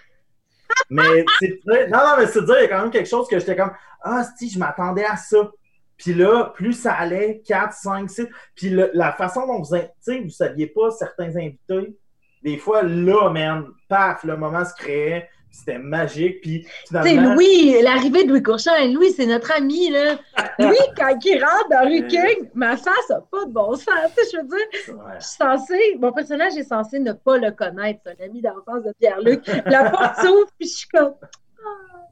mais 0.90 1.26
c'est 1.40 1.60
Non, 1.66 1.98
non, 1.98 2.14
mais 2.18 2.28
c'est 2.28 2.44
dire, 2.44 2.56
il 2.60 2.64
y 2.64 2.66
a 2.66 2.68
quand 2.68 2.82
même 2.82 2.92
quelque 2.92 3.10
chose 3.10 3.28
que 3.28 3.40
j'étais 3.40 3.56
comme, 3.56 3.72
ah, 4.02 4.24
si, 4.38 4.50
je 4.50 4.60
m'attendais 4.60 5.06
à 5.06 5.18
ça. 5.18 5.52
Puis 5.98 6.14
là, 6.14 6.52
plus 6.54 6.74
ça 6.74 6.94
allait, 6.94 7.42
4, 7.46 7.74
5, 7.74 8.10
6. 8.10 8.28
Puis 8.56 8.70
la 8.94 9.14
façon 9.14 9.48
dont 9.48 9.62
vous, 9.62 9.76
vous 9.76 10.24
ne 10.24 10.30
saviez 10.30 10.68
pas 10.68 10.92
certains 10.92 11.36
invités, 11.36 11.98
des 12.44 12.58
fois, 12.58 12.84
là, 12.84 13.30
man, 13.30 13.66
paf, 13.90 14.24
le 14.24 14.38
moment 14.38 14.64
se 14.64 14.74
créait. 14.76 15.30
C'était 15.52 15.80
magique. 15.80 16.42
Puis 16.42 16.68
C'est 16.92 17.16
Louis, 17.16 17.82
l'arrivée 17.82 18.24
de 18.26 18.30
Louis 18.30 18.44
Courchamp. 18.44 18.74
Louis, 18.94 19.12
c'est 19.12 19.26
notre 19.26 19.52
ami, 19.52 19.90
là. 19.90 20.20
Louis, 20.60 20.78
quand 20.96 21.18
il 21.24 21.44
rentre 21.44 21.70
dans 21.70 21.88
Rue 21.88 22.08
King, 22.08 22.50
ma 22.54 22.78
face 22.78 23.10
n'a 23.10 23.22
pas 23.22 23.46
de 23.46 23.52
bon 23.52 23.76
sens. 23.76 23.88
je 24.16 24.38
veux 24.38 24.44
dire, 24.44 24.68
je 24.74 25.26
suis 25.26 25.38
censée, 25.38 25.98
mon 26.00 26.12
personnage 26.12 26.56
est 26.58 26.64
censé 26.64 27.00
ne 27.00 27.14
pas 27.14 27.38
le 27.38 27.52
connaître. 27.52 28.02
C'est 28.06 28.22
un 28.22 28.26
ami 28.26 28.42
d'enfance 28.42 28.84
de 28.84 28.94
Pierre-Luc. 29.00 29.46
La 29.66 29.90
porte 29.90 30.18
s'ouvre, 30.18 30.48
puis 30.60 30.68
je 30.68 30.76
suis 30.78 30.88
comme. 30.90 31.16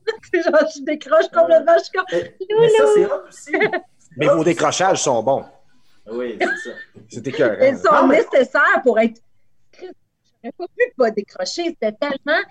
genre, 0.34 0.70
je 0.76 0.84
décroche 0.84 1.28
complètement. 1.34 1.74
Je 1.78 1.84
suis 1.84 1.94
comme. 1.94 2.06
Mais 2.12 2.70
ça, 2.70 2.84
c'est 2.94 3.12
aussi. 3.12 3.70
Mais 4.18 4.28
vos 4.28 4.44
décrochages 4.44 5.02
sont 5.04 5.22
bons. 5.24 5.46
Oui, 6.10 6.38
c'est 6.40 6.70
ça. 6.70 6.76
C'était 7.10 7.32
cœur. 7.32 7.58
Ils 7.62 7.78
sont 7.78 8.08
nécessaires 8.08 8.82
pour 8.84 9.00
être. 9.00 9.20
J'aurais 9.80 10.54
pas 10.58 10.66
pu 10.68 10.94
pas 10.98 11.12
décrocher. 11.12 11.64
C'était 11.66 11.92
tellement 11.94 12.42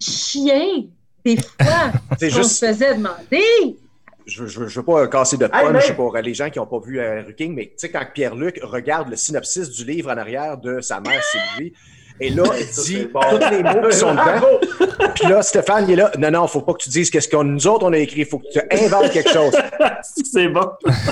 chien, 0.00 0.84
des 1.24 1.36
fois, 1.36 1.92
qu'on 2.20 2.28
juste... 2.28 2.50
se 2.50 2.66
faisait 2.66 2.94
demander. 2.94 3.76
Je 4.26 4.44
ne 4.44 4.66
veux 4.68 4.82
pas 4.82 5.08
casser 5.08 5.36
de 5.36 5.46
punch 5.46 5.92
pour 5.92 6.16
les 6.16 6.34
gens 6.34 6.50
qui 6.50 6.58
n'ont 6.58 6.66
pas 6.66 6.78
vu 6.78 7.00
euh, 7.00 7.32
King, 7.32 7.54
mais 7.54 7.66
tu 7.66 7.72
sais, 7.78 7.90
quand 7.90 8.04
Pierre-Luc 8.14 8.60
regarde 8.62 9.08
le 9.08 9.16
synopsis 9.16 9.70
du 9.70 9.84
livre 9.84 10.10
en 10.10 10.16
arrière 10.18 10.56
de 10.58 10.80
sa 10.80 11.00
mère 11.00 11.22
Sylvie, 11.24 11.72
et 12.22 12.28
là, 12.28 12.44
il 12.58 12.66
dit 12.66 13.08
tous 13.08 13.50
les 13.50 13.62
mots 13.62 13.88
qui 13.88 13.96
sont 13.96 14.12
dedans. 14.12 14.60
Puis 15.14 15.26
là, 15.26 15.42
Stéphane, 15.42 15.86
il 15.88 15.92
est 15.92 15.96
là. 15.96 16.12
Non, 16.18 16.30
non, 16.30 16.46
faut 16.46 16.60
pas 16.60 16.74
que 16.74 16.82
tu 16.82 16.90
dises 16.90 17.08
qu'est-ce 17.10 17.28
que 17.28 17.36
nous 17.42 17.66
autres, 17.66 17.86
on 17.86 17.92
a 17.94 17.98
écrit. 17.98 18.20
Il 18.20 18.26
faut 18.26 18.38
que 18.38 18.50
tu 18.52 18.60
inventes 18.70 19.10
quelque 19.10 19.30
chose. 19.30 19.54
C'est 20.02 20.48
bon. 20.48 20.68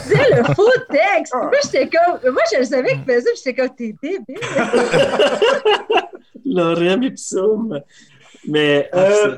C'est 0.06 0.36
le 0.36 0.44
faux 0.55 0.70
texte. 0.90 1.35
Moi, 1.35 1.51
j'étais 1.65 1.89
comme. 1.89 2.32
Moi, 2.32 2.43
je 2.55 2.62
savais 2.62 2.90
qu'il 2.90 3.05
faisait, 3.05 3.31
j'étais 3.36 3.55
comme, 3.55 3.74
t'es 3.74 3.94
débile. 4.02 4.36
L'orème 6.44 7.02
ipsum. 7.05 7.81
Mais. 8.49 8.89
Euh, 8.95 9.37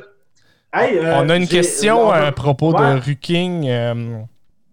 euh, 0.77 1.15
on 1.16 1.28
a 1.28 1.37
une 1.37 1.49
question 1.49 2.11
à 2.11 2.31
propos 2.32 2.73
de 2.73 3.01
Ruking. 3.05 3.69
Euh, 3.69 4.20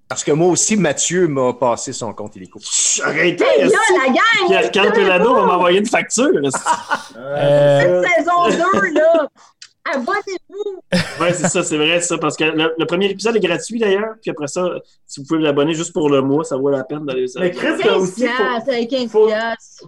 parce 0.08 0.24
que 0.24 0.32
moi 0.32 0.48
aussi, 0.48 0.78
Mathieu 0.78 1.28
m'a 1.28 1.54
passé 1.54 1.92
son 1.92 2.14
compte 2.14 2.36
illico. 2.38 2.60
Arrêtez! 3.04 3.44
Là, 3.60 3.70
la 4.06 4.62
gang! 4.70 4.94
Pelado 4.94 5.36
va 5.36 5.46
m'envoyer 5.46 5.80
une 5.80 5.86
facture. 5.86 6.30
euh... 7.18 8.02
Cette 8.04 8.14
saison 8.16 8.70
2, 8.74 8.94
là! 8.94 9.28
Abonnez-vous! 9.94 10.82
Oui, 11.20 11.28
c'est 11.34 11.48
ça, 11.48 11.64
c'est 11.64 11.78
vrai, 11.78 12.00
ça. 12.02 12.18
Parce 12.18 12.36
que 12.36 12.44
le, 12.44 12.86
premier 12.86 13.10
épisode 13.10 13.36
est 13.36 13.40
gratuit 13.40 13.80
d'ailleurs. 13.80 14.16
Puis 14.22 14.32
après 14.32 14.48
ça, 14.48 14.70
si 15.06 15.20
vous 15.20 15.28
pouvez 15.28 15.42
vous 15.42 15.46
abonner 15.46 15.74
juste 15.74 15.94
pour 15.94 16.10
le 16.10 16.22
mois, 16.22 16.44
ça 16.44 16.58
vaut 16.58 16.70
la 16.70 16.84
peine 16.84 17.06
d'aller. 17.06 17.26
Mais 17.40 17.52
Chris, 17.52 17.82
il 17.84 17.90
aussi. 17.92 18.28
Faut, 18.28 18.44
15 18.68 19.12
faut, 19.12 19.30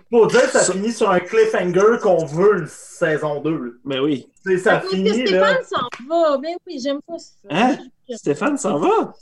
faut 0.10 0.28
dire 0.28 0.42
que 0.44 0.60
ça 0.60 0.72
finit 0.74 0.92
sur 0.92 1.10
un 1.10 1.20
cliffhanger 1.20 2.00
qu'on 2.02 2.26
veut 2.26 2.60
une 2.60 2.68
saison 2.68 3.42
2. 3.42 3.82
Mais 3.86 4.00
oui. 4.00 4.28
ça 4.64 4.82
finit. 4.82 5.28
Stéphane 5.28 5.64
s'en 5.64 6.08
va. 6.08 6.38
Mais 6.42 6.56
oui, 6.68 6.80
j'aime 6.82 7.02
pas 7.02 7.18
ça. 7.18 7.34
Hein? 7.50 7.78
Stéphane 8.16 8.58
s'en 8.58 8.80
va? 8.80 9.14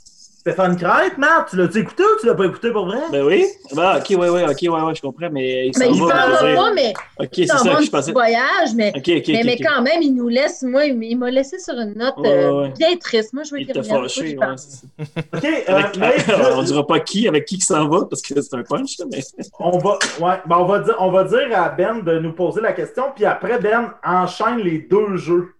Stéphane 0.48 0.76
Crête, 0.76 1.18
Marc, 1.18 1.50
tu 1.50 1.56
l'as-tu 1.56 1.80
écouté 1.80 2.02
ou 2.02 2.20
tu 2.20 2.26
l'as 2.26 2.34
pas 2.34 2.46
écouté 2.46 2.70
pour 2.70 2.86
vrai? 2.86 2.96
Ben 3.12 3.22
oui. 3.22 3.44
Ben, 3.76 3.98
ok, 3.98 4.06
ouais, 4.18 4.28
ouais, 4.30 4.44
ok, 4.44 4.56
ouais, 4.62 4.68
ouais, 4.82 4.94
je 4.94 5.02
comprends, 5.02 5.28
mais 5.30 5.66
il 5.68 5.74
s'en 5.74 5.80
mais 5.80 5.86
va. 5.88 5.92
Il 5.92 5.98
s'en 5.98 6.06
va 6.46 6.54
pas, 6.54 6.72
mais 6.74 6.94
Ok, 7.20 7.28
c'est 7.34 7.46
ça 7.46 7.74
que 7.76 7.84
je 7.84 7.90
pensais. 7.90 8.12
voyage, 8.12 8.70
mais, 8.74 8.92
mais, 8.94 9.42
mais 9.44 9.56
quand 9.58 9.82
même, 9.82 10.00
il 10.00 10.14
nous 10.14 10.28
laisse, 10.28 10.62
moi, 10.62 10.86
il 10.86 11.18
m'a 11.18 11.30
laissé 11.30 11.58
sur 11.58 11.74
une 11.74 11.92
note 11.98 12.14
Ouais, 12.16 12.28
ouais. 12.30 12.44
euh, 12.44 12.68
bien 12.78 12.96
triste. 12.96 13.34
Moi, 13.34 13.42
je 13.42 13.54
vais 13.54 13.60
Il 13.60 13.66
dire 13.66 13.74
t'a 13.74 13.82
rien. 13.82 14.02
fâché, 14.02 14.38
ouais. 14.38 14.46
c'est. 14.56 14.86
OK, 15.36 15.44
euh, 15.44 15.74
Avec- 15.74 15.96
mais 15.98 16.32
Alors, 16.34 16.58
on 16.58 16.62
dira 16.62 16.86
pas 16.86 17.00
qui, 17.00 17.28
avec 17.28 17.44
qui 17.44 17.56
il 17.56 17.62
s'en 17.62 17.86
va, 17.88 18.06
parce 18.08 18.22
que 18.22 18.40
c'est 18.40 18.54
un 18.56 18.62
punch, 18.62 18.98
là, 19.00 19.04
mais. 19.12 19.20
on, 19.60 19.76
va, 19.76 19.98
ouais, 20.20 20.36
ben 20.46 20.56
on, 20.58 20.64
va 20.64 20.78
dire, 20.78 20.96
on 20.98 21.10
va 21.10 21.24
dire 21.24 21.48
à 21.54 21.68
Ben 21.68 22.02
de 22.02 22.18
nous 22.20 22.32
poser 22.32 22.62
la 22.62 22.72
question, 22.72 23.04
puis 23.14 23.26
après, 23.26 23.58
Ben 23.58 23.92
enchaîne 24.02 24.60
les 24.60 24.78
deux 24.78 25.16
jeux. 25.16 25.52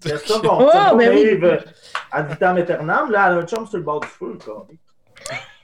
C'est 0.00 0.18
ça 0.18 0.40
qu'on 0.40 0.60
Oh, 0.60 0.70
pas 0.72 0.94
ben 0.94 1.12
oui. 1.12 1.48
Ad 2.12 2.28
vitam 2.30 2.56
aeternam. 2.56 3.10
Là, 3.10 3.28
elle 3.30 3.38
a 3.38 3.40
un 3.40 3.46
chum 3.46 3.66
sur 3.66 3.78
le 3.78 3.84
bord 3.84 4.00
du 4.00 4.08
feu. 4.08 4.38
Quoi. 4.44 4.66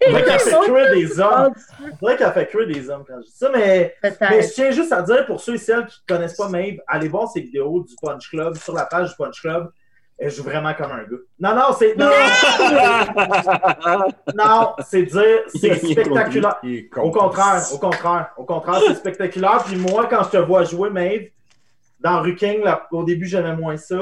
On 0.07 0.11
dirait 0.11 0.25
qu'elle 0.25 0.41
fait 0.41 0.61
cuire 0.65 0.91
des 0.93 1.21
hommes. 1.21 1.53
On 1.81 2.07
dirait 2.07 2.17
qu'elle 2.17 2.33
fait 2.33 2.47
cuire 2.49 2.67
des 2.67 2.91
hommes 2.91 3.05
quand 3.07 3.21
je 3.21 3.27
dis 3.27 3.37
ça, 3.37 3.51
mais 3.53 3.95
Mais 4.03 4.43
je 4.43 4.53
tiens 4.53 4.71
juste 4.71 4.93
à 4.93 5.03
dire 5.03 5.25
pour 5.27 5.41
ceux 5.41 5.55
et 5.55 5.59
celles 5.59 5.87
qui 5.87 6.01
ne 6.09 6.15
connaissent 6.15 6.37
pas 6.37 6.49
Maeve, 6.49 6.81
allez 6.87 7.09
voir 7.09 7.29
ses 7.31 7.41
vidéos 7.41 7.85
du 7.85 7.95
Punch 8.03 8.29
Club 8.29 8.57
sur 8.57 8.75
la 8.75 8.87
page 8.87 9.11
du 9.11 9.17
Punch 9.17 9.41
Club. 9.41 9.71
Elle 10.17 10.31
joue 10.31 10.45
vraiment 10.45 10.73
comme 10.75 10.93
un 10.93 11.03
gars. 11.03 11.17
Non, 11.41 11.57
non, 11.57 11.75
c'est. 11.77 11.97
Non, 11.97 12.09
non, 14.35 14.75
c'est 14.89 15.03
dire, 15.03 15.41
c'est 15.49 15.75
spectaculaire. 15.75 16.61
Au 16.99 17.11
con. 17.11 17.21
contraire, 17.21 17.63
au 17.73 17.79
contraire, 17.79 18.31
au 18.37 18.45
contraire, 18.45 18.81
c'est 18.87 18.95
spectaculaire. 18.95 19.65
Puis 19.67 19.77
moi, 19.77 20.07
quand 20.09 20.23
je 20.25 20.31
te 20.31 20.37
vois 20.37 20.63
jouer, 20.63 20.91
Maeve, 20.91 21.31
dans 21.99 22.21
Ruking, 22.23 22.63
là, 22.63 22.87
au 22.93 23.03
début, 23.03 23.27
j'aimais 23.27 23.57
moins 23.57 23.77
ça. 23.77 23.97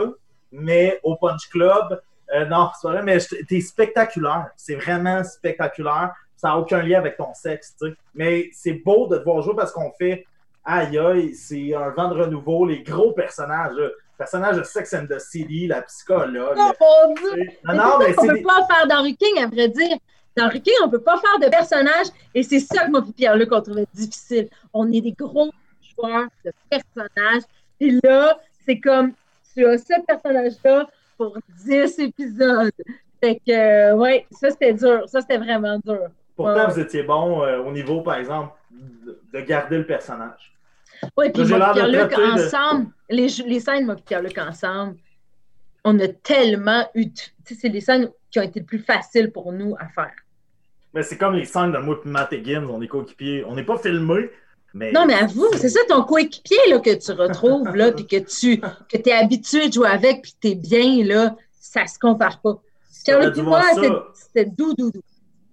Mais 0.53 1.01
au 1.03 1.16
Punch 1.16 1.49
Club, 1.51 2.01
euh, 2.35 2.45
non, 2.47 2.70
c'est 2.81 2.87
pas 2.89 2.95
vrai, 2.95 3.03
mais 3.03 3.19
t'es 3.49 3.61
spectaculaire. 3.61 4.49
C'est 4.57 4.74
vraiment 4.77 5.24
spectaculaire. 5.24 6.12
Ça 6.37 6.49
n'a 6.49 6.59
aucun 6.59 6.83
lien 6.83 6.99
avec 6.99 7.16
ton 7.16 7.33
sexe, 7.35 7.74
tu 7.81 7.89
sais. 7.89 7.95
Mais 8.15 8.51
c'est 8.53 8.73
beau 8.74 9.07
de 9.07 9.19
te 9.19 9.24
voir 9.24 9.43
jouer 9.43 9.55
parce 9.57 9.73
qu'on 9.73 9.93
fait 9.99 10.27
aïe 10.65 10.99
aïe, 10.99 11.35
c'est 11.35 11.74
un 11.74 11.91
vent 11.91 12.09
de 12.09 12.20
renouveau, 12.20 12.66
les 12.66 12.83
gros 12.83 13.12
personnages. 13.12 13.73
là. 13.74 13.89
Personnage 14.19 14.57
de 14.59 14.62
Sex 14.62 14.95
and 14.95 15.07
the 15.09 15.19
City, 15.19 15.66
la 15.66 15.83
psychologue. 15.83 16.57
Oh, 16.57 16.70
mon 16.81 17.15
Dieu! 17.15 17.31
Non, 17.65 17.73
Mais 17.73 17.74
non, 17.77 17.99
mais 17.99 18.15
qu'on 18.15 18.23
c'est 18.23 18.29
peut 18.29 18.35
des- 18.35 18.43
pas 18.43 18.66
faire 18.70 18.87
dans 18.87 19.03
Ruking, 19.03 19.43
à 19.43 19.47
vrai 19.49 19.69
dire? 19.69 19.97
Dans 20.37 20.49
Ruking, 20.49 20.74
on 20.85 20.89
peut 20.91 21.01
pas 21.01 21.19
faire 21.19 21.39
de 21.41 21.51
personnages, 21.51 22.07
et 22.35 22.43
c'est 22.45 22.61
ça 22.61 22.87
que 22.87 22.91
moi 22.91 23.03
et 23.09 23.12
Pierre-Luc, 23.12 23.49
on 23.53 23.61
trouvait 23.61 23.87
difficile. 23.93 24.49
On 24.73 24.91
est 24.93 25.01
des 25.01 25.12
gros 25.12 25.51
joueurs 25.97 26.27
de 26.45 26.53
personnages, 26.70 27.43
et 27.81 27.99
là, 28.05 28.39
c'est 28.65 28.79
comme, 28.79 29.12
tu 29.55 29.65
as 29.66 29.79
ce 29.79 30.01
personnage-là 30.07 30.89
pour 31.16 31.37
10 31.65 31.99
épisodes. 32.01 32.73
Fait 33.23 33.37
que, 33.37 33.53
euh, 33.53 33.97
ouais, 33.97 34.27
ça, 34.31 34.51
c'était 34.51 34.74
dur. 34.74 35.09
Ça, 35.09 35.20
c'était 35.20 35.39
vraiment 35.39 35.79
dur. 35.85 36.09
Pourtant, 36.37 36.55
Ouais. 36.66 36.73
vous 36.73 36.81
étiez 36.81 37.03
bon 37.03 37.43
euh, 37.45 37.59
au 37.61 37.70
niveau, 37.70 38.01
par 38.03 38.16
exemple, 38.16 38.53
de 38.70 39.19
de 39.33 39.41
garder 39.41 39.79
le 39.79 39.87
personnage. 39.87 40.53
Oui, 41.16 41.31
puis 41.31 41.43
et 41.43 41.45
de 41.45 41.51
de- 41.51 42.45
ensemble, 42.47 42.87
les, 43.11 43.27
les 43.47 43.61
scènes, 43.61 43.91
et 43.91 44.03
Pierre-Luc, 44.03 44.39
ensemble, 44.39 44.97
on 45.85 45.99
a 46.01 46.09
tellement 46.09 46.85
eu. 46.95 47.07
c'est 47.45 47.69
les 47.69 47.81
scènes 47.81 48.09
qui 48.31 48.39
ont 48.39 48.43
été 48.43 48.61
le 48.61 48.66
plus 48.66 48.79
faciles 48.79 49.31
pour 49.31 49.53
nous 49.53 49.74
à 49.79 49.89
faire. 49.89 50.12
Mais 50.95 51.03
c'est 51.03 51.16
comme 51.16 51.35
les 51.35 51.45
scènes 51.45 51.73
de 51.73 51.79
moi 51.79 51.99
et 52.05 52.09
Matt 52.09 52.33
Higgins, 52.33 52.66
on 52.69 52.81
est 52.83 52.89
coéquipiers. 52.89 53.45
On 53.47 53.55
n'est 53.55 53.65
pas 53.65 53.79
filmés, 53.79 54.31
mais. 54.74 54.93
Non, 54.93 55.07
mais 55.07 55.15
avoue, 55.15 55.49
c'est 55.57 55.69
ça 55.69 55.81
ton 55.89 56.03
coéquipier 56.03 56.59
là, 56.69 56.78
que 56.78 56.94
tu 56.94 57.12
retrouves, 57.12 57.74
là, 57.74 57.93
puis 57.93 58.07
que 58.07 58.16
tu 58.16 58.59
que 58.59 58.97
es 58.97 59.12
habitué 59.12 59.69
de 59.69 59.73
jouer 59.74 59.89
avec, 59.89 60.23
puis 60.23 60.32
que 60.32 60.39
tu 60.40 60.49
es 60.49 60.55
bien, 60.55 61.05
là, 61.05 61.36
ça 61.61 61.86
se 61.86 61.99
compare 61.99 62.40
pas. 62.40 62.61
Pierre-Luc 63.05 63.35
c'était 64.15 64.44
doux, 64.47 64.74
doux, 64.74 64.90
doux. 64.93 65.03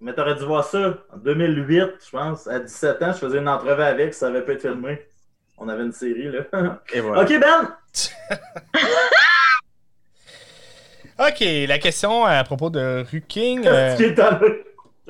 Mais 0.00 0.14
t'aurais 0.14 0.36
dû 0.36 0.44
voir 0.44 0.64
ça 0.64 0.98
en 1.12 1.18
2008, 1.18 1.90
je 2.06 2.10
pense. 2.10 2.46
À 2.46 2.60
17 2.60 3.02
ans, 3.02 3.12
je 3.12 3.18
faisais 3.18 3.38
une 3.38 3.48
entrevue 3.48 3.82
avec, 3.82 4.14
ça 4.14 4.28
avait 4.28 4.42
pas 4.42 4.52
été 4.52 4.68
filmé. 4.68 5.02
On 5.58 5.68
avait 5.68 5.82
une 5.82 5.92
série, 5.92 6.30
là. 6.30 6.80
Et 6.92 7.00
voilà. 7.00 7.22
ok, 7.22 7.40
Ben! 7.40 7.76
OK, 11.18 11.44
la 11.68 11.78
question 11.78 12.24
à 12.24 12.42
propos 12.44 12.70
de 12.70 13.04
Ruking. 13.12 13.62
euh, 13.66 13.94
qui 13.94 14.04
est. 14.04 14.18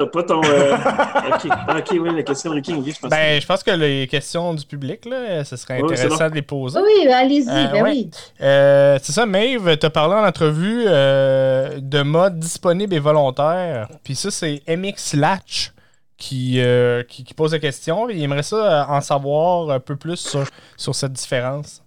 T'as 0.00 0.06
pas 0.06 0.22
ton. 0.22 0.40
euh, 0.42 0.72
Ok, 0.76 1.46
Ah, 1.50 1.76
ok, 1.78 1.88
oui, 1.92 2.16
la 2.16 2.22
question 2.22 2.50
de 2.50 2.54
Ricky, 2.56 2.72
oui, 2.72 2.92
je 2.92 3.00
pense. 3.00 3.10
ben, 3.10 3.38
je 3.38 3.46
pense 3.46 3.62
que 3.62 3.70
les 3.72 4.06
questions 4.06 4.54
du 4.54 4.64
public, 4.64 5.04
là, 5.04 5.44
ce 5.44 5.56
serait 5.56 5.82
intéressant 5.82 6.16
bon. 6.24 6.30
de 6.30 6.34
les 6.36 6.42
poser. 6.42 6.80
Oui, 6.80 7.06
allez-y, 7.12 7.48
Euh, 7.50 7.66
ben 7.68 7.82
ouais. 7.82 7.90
oui. 7.90 8.10
Euh, 8.40 8.98
c'est 9.02 9.12
ça, 9.12 9.26
Maeve, 9.26 9.76
t'as 9.76 9.90
parlé 9.90 10.14
en 10.14 10.24
entrevue 10.26 10.84
euh, 10.86 11.78
de 11.80 12.00
mode 12.02 12.38
disponible 12.38 12.94
et 12.94 12.98
volontaire. 12.98 13.88
Puis 14.02 14.14
ça, 14.14 14.30
c'est 14.30 14.62
MX 14.66 15.14
Latch 15.16 15.72
qui, 16.16 16.60
euh, 16.60 17.02
qui, 17.02 17.22
qui 17.22 17.34
pose 17.34 17.52
la 17.52 17.58
question. 17.58 18.08
Il 18.08 18.22
aimerait 18.22 18.42
ça 18.42 18.86
en 18.88 19.02
savoir 19.02 19.70
un 19.70 19.80
peu 19.80 19.96
plus 19.96 20.16
sur, 20.16 20.46
sur 20.78 20.94
cette 20.94 21.12
différence. 21.12 21.82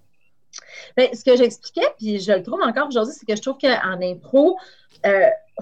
Ben, 0.95 1.07
ce 1.14 1.23
que 1.23 1.35
j'expliquais, 1.35 1.88
puis 1.98 2.19
je 2.19 2.31
le 2.31 2.44
trouve 2.44 2.61
encore 2.61 2.88
aujourd'hui, 2.88 3.14
c'est 3.18 3.26
que 3.26 3.35
je 3.35 3.41
trouve 3.41 3.57
qu'en 3.60 3.99
impro, 4.03 4.56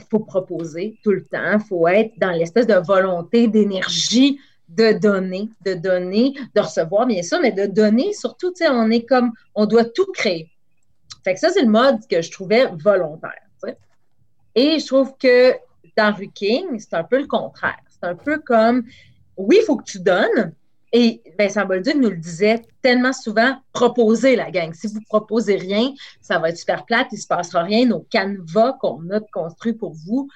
faut 0.10 0.20
proposer 0.20 0.98
tout 1.04 1.12
le 1.12 1.26
temps. 1.26 1.60
Faut 1.60 1.88
être 1.88 2.14
dans 2.20 2.32
l'espèce 2.32 2.68
de 2.68 2.76
volonté, 2.76 3.48
d'énergie 3.48 4.40
de 4.76 4.94
donner, 4.94 5.50
de 5.66 5.74
donner, 5.74 6.34
de 6.56 6.62
recevoir, 6.62 7.06
bien 7.06 7.22
sûr, 7.24 7.40
mais 7.42 7.52
de 7.52 7.66
donner 7.66 8.14
surtout, 8.14 8.52
tu 8.52 8.64
sais, 8.64 8.70
on 8.70 8.90
est 8.90 9.04
comme, 9.04 9.32
on 9.54 9.66
doit 9.66 9.86
tout 9.86 10.10
créer. 10.14 10.50
Fait 11.24 11.34
que 11.34 11.40
ça, 11.40 11.50
c'est 11.50 11.64
le 11.64 11.70
mode 11.70 12.00
que 12.10 12.22
je 12.22 12.32
trouvais 12.32 12.68
volontaire. 12.80 13.32
Et 14.56 14.80
je 14.80 14.86
trouve 14.86 15.16
que 15.18 15.54
dans 15.96 16.14
Ruking, 16.14 16.78
c'est 16.80 16.94
un 16.94 17.04
peu 17.04 17.20
le 17.20 17.28
contraire. 17.28 17.80
C'est 17.90 18.08
un 18.08 18.16
peu 18.16 18.40
comme, 18.40 18.84
oui, 19.38 19.58
il 19.62 19.66
faut 19.66 19.78
que 19.78 19.84
tu 19.84 20.00
donnes, 20.00 20.54
et 20.94 21.22
Vincent 21.40 21.66
Bolduc 21.66 21.96
nous 21.96 22.10
le 22.10 22.18
disait 22.18 22.62
tellement 22.82 23.14
souvent, 23.14 23.56
proposez 23.72 24.36
la 24.36 24.52
gang. 24.52 24.74
Si 24.74 24.88
vous 24.88 25.00
proposez 25.08 25.56
rien, 25.56 25.94
ça 26.20 26.38
va 26.38 26.50
être 26.50 26.58
super 26.58 26.86
plate, 26.86 27.08
il 27.12 27.16
ne 27.16 27.22
se 27.22 27.28
passera 27.28 27.64
rien. 27.64 27.86
Nos 27.86 28.02
canevas 28.10 28.74
qu'on 28.74 29.10
a 29.10 29.20
construits 29.32 29.74
pour 29.74 29.94
vous, 29.94 30.30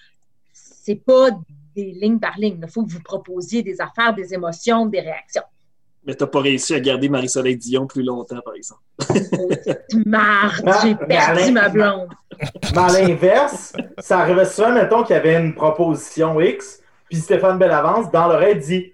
c'est 0.54 0.96
pas 0.96 1.30
des 1.76 1.92
lignes 1.92 2.20
par 2.20 2.38
ligne. 2.38 2.60
Il 2.62 2.70
faut 2.70 2.86
que 2.86 2.92
vous 2.92 3.02
proposiez 3.02 3.64
des 3.64 3.82
affaires, 3.82 4.14
des 4.16 4.34
émotions, 4.34 4.86
des 4.86 5.02
réactions. 5.02 5.44
Mais 6.06 6.14
t'as 6.14 6.28
pas 6.28 6.40
réussi 6.40 6.74
à 6.76 6.80
garder 6.80 7.10
Marie-Soleil 7.10 7.58
Dion 7.58 7.88
plus 7.88 8.04
longtemps, 8.04 8.40
par 8.46 8.54
exemple. 8.54 8.82
Marre, 10.06 10.62
Ah, 10.66 10.80
j'ai 10.84 10.96
mais 11.02 11.08
perdu 11.08 11.52
ma 11.52 11.68
blonde. 11.68 12.10
Mais 12.74 12.78
à 12.78 12.88
l'inverse, 13.02 13.74
ça 13.98 14.20
arrivait 14.20 14.46
souvent, 14.46 14.72
mettons, 14.72 15.04
qu'il 15.04 15.16
y 15.16 15.20
avait 15.20 15.36
une 15.36 15.56
proposition 15.56 16.40
X, 16.40 16.80
puis 17.10 17.18
Stéphane 17.18 17.58
Bellavance, 17.58 18.12
dans 18.12 18.28
l'oreille, 18.28 18.60
dit 18.60 18.94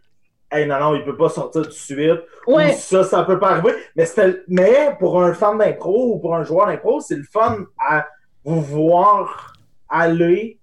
Hey, 0.52 0.68
non, 0.68 0.80
non, 0.80 0.96
il 0.96 1.06
peut 1.06 1.16
pas 1.16 1.30
sortir 1.30 1.62
tout 1.62 1.70
de 1.70 1.74
suite. 1.74 2.20
Ou 2.46 2.56
Ouais, 2.56 2.74
ça, 2.74 3.04
ça 3.04 3.24
peut 3.24 3.40
pas 3.40 3.52
arriver. 3.52 3.74
Mais, 3.96 4.06
mais 4.48 4.96
pour 5.00 5.22
un 5.24 5.34
fan 5.34 5.58
d'impro 5.58 6.16
ou 6.16 6.20
pour 6.20 6.36
un 6.36 6.44
joueur 6.44 6.68
d'impro, 6.68 7.00
c'est 7.00 7.16
le 7.16 7.24
fun 7.24 7.66
à 7.80 8.06
vous 8.44 8.62
voir 8.62 9.54
aller 9.88 10.60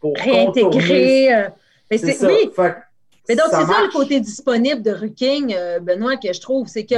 pour 0.00 0.14
réintégrer. 0.16 1.34
euh, 1.34 1.48
mais 1.90 1.98
C'est 1.98 2.12
ça. 2.12 2.28
oui, 2.28 2.50
Fait 2.54 2.76
Mais 3.28 3.36
donc, 3.36 3.46
c'est 3.50 3.64
ça 3.64 3.82
le 3.82 3.92
côté 3.92 4.20
disponible 4.20 4.82
de 4.82 4.90
Ruking, 4.92 5.54
euh, 5.56 5.80
Benoît, 5.80 6.16
que 6.16 6.32
je 6.32 6.40
trouve, 6.40 6.68
c'est 6.68 6.86
que 6.86 6.94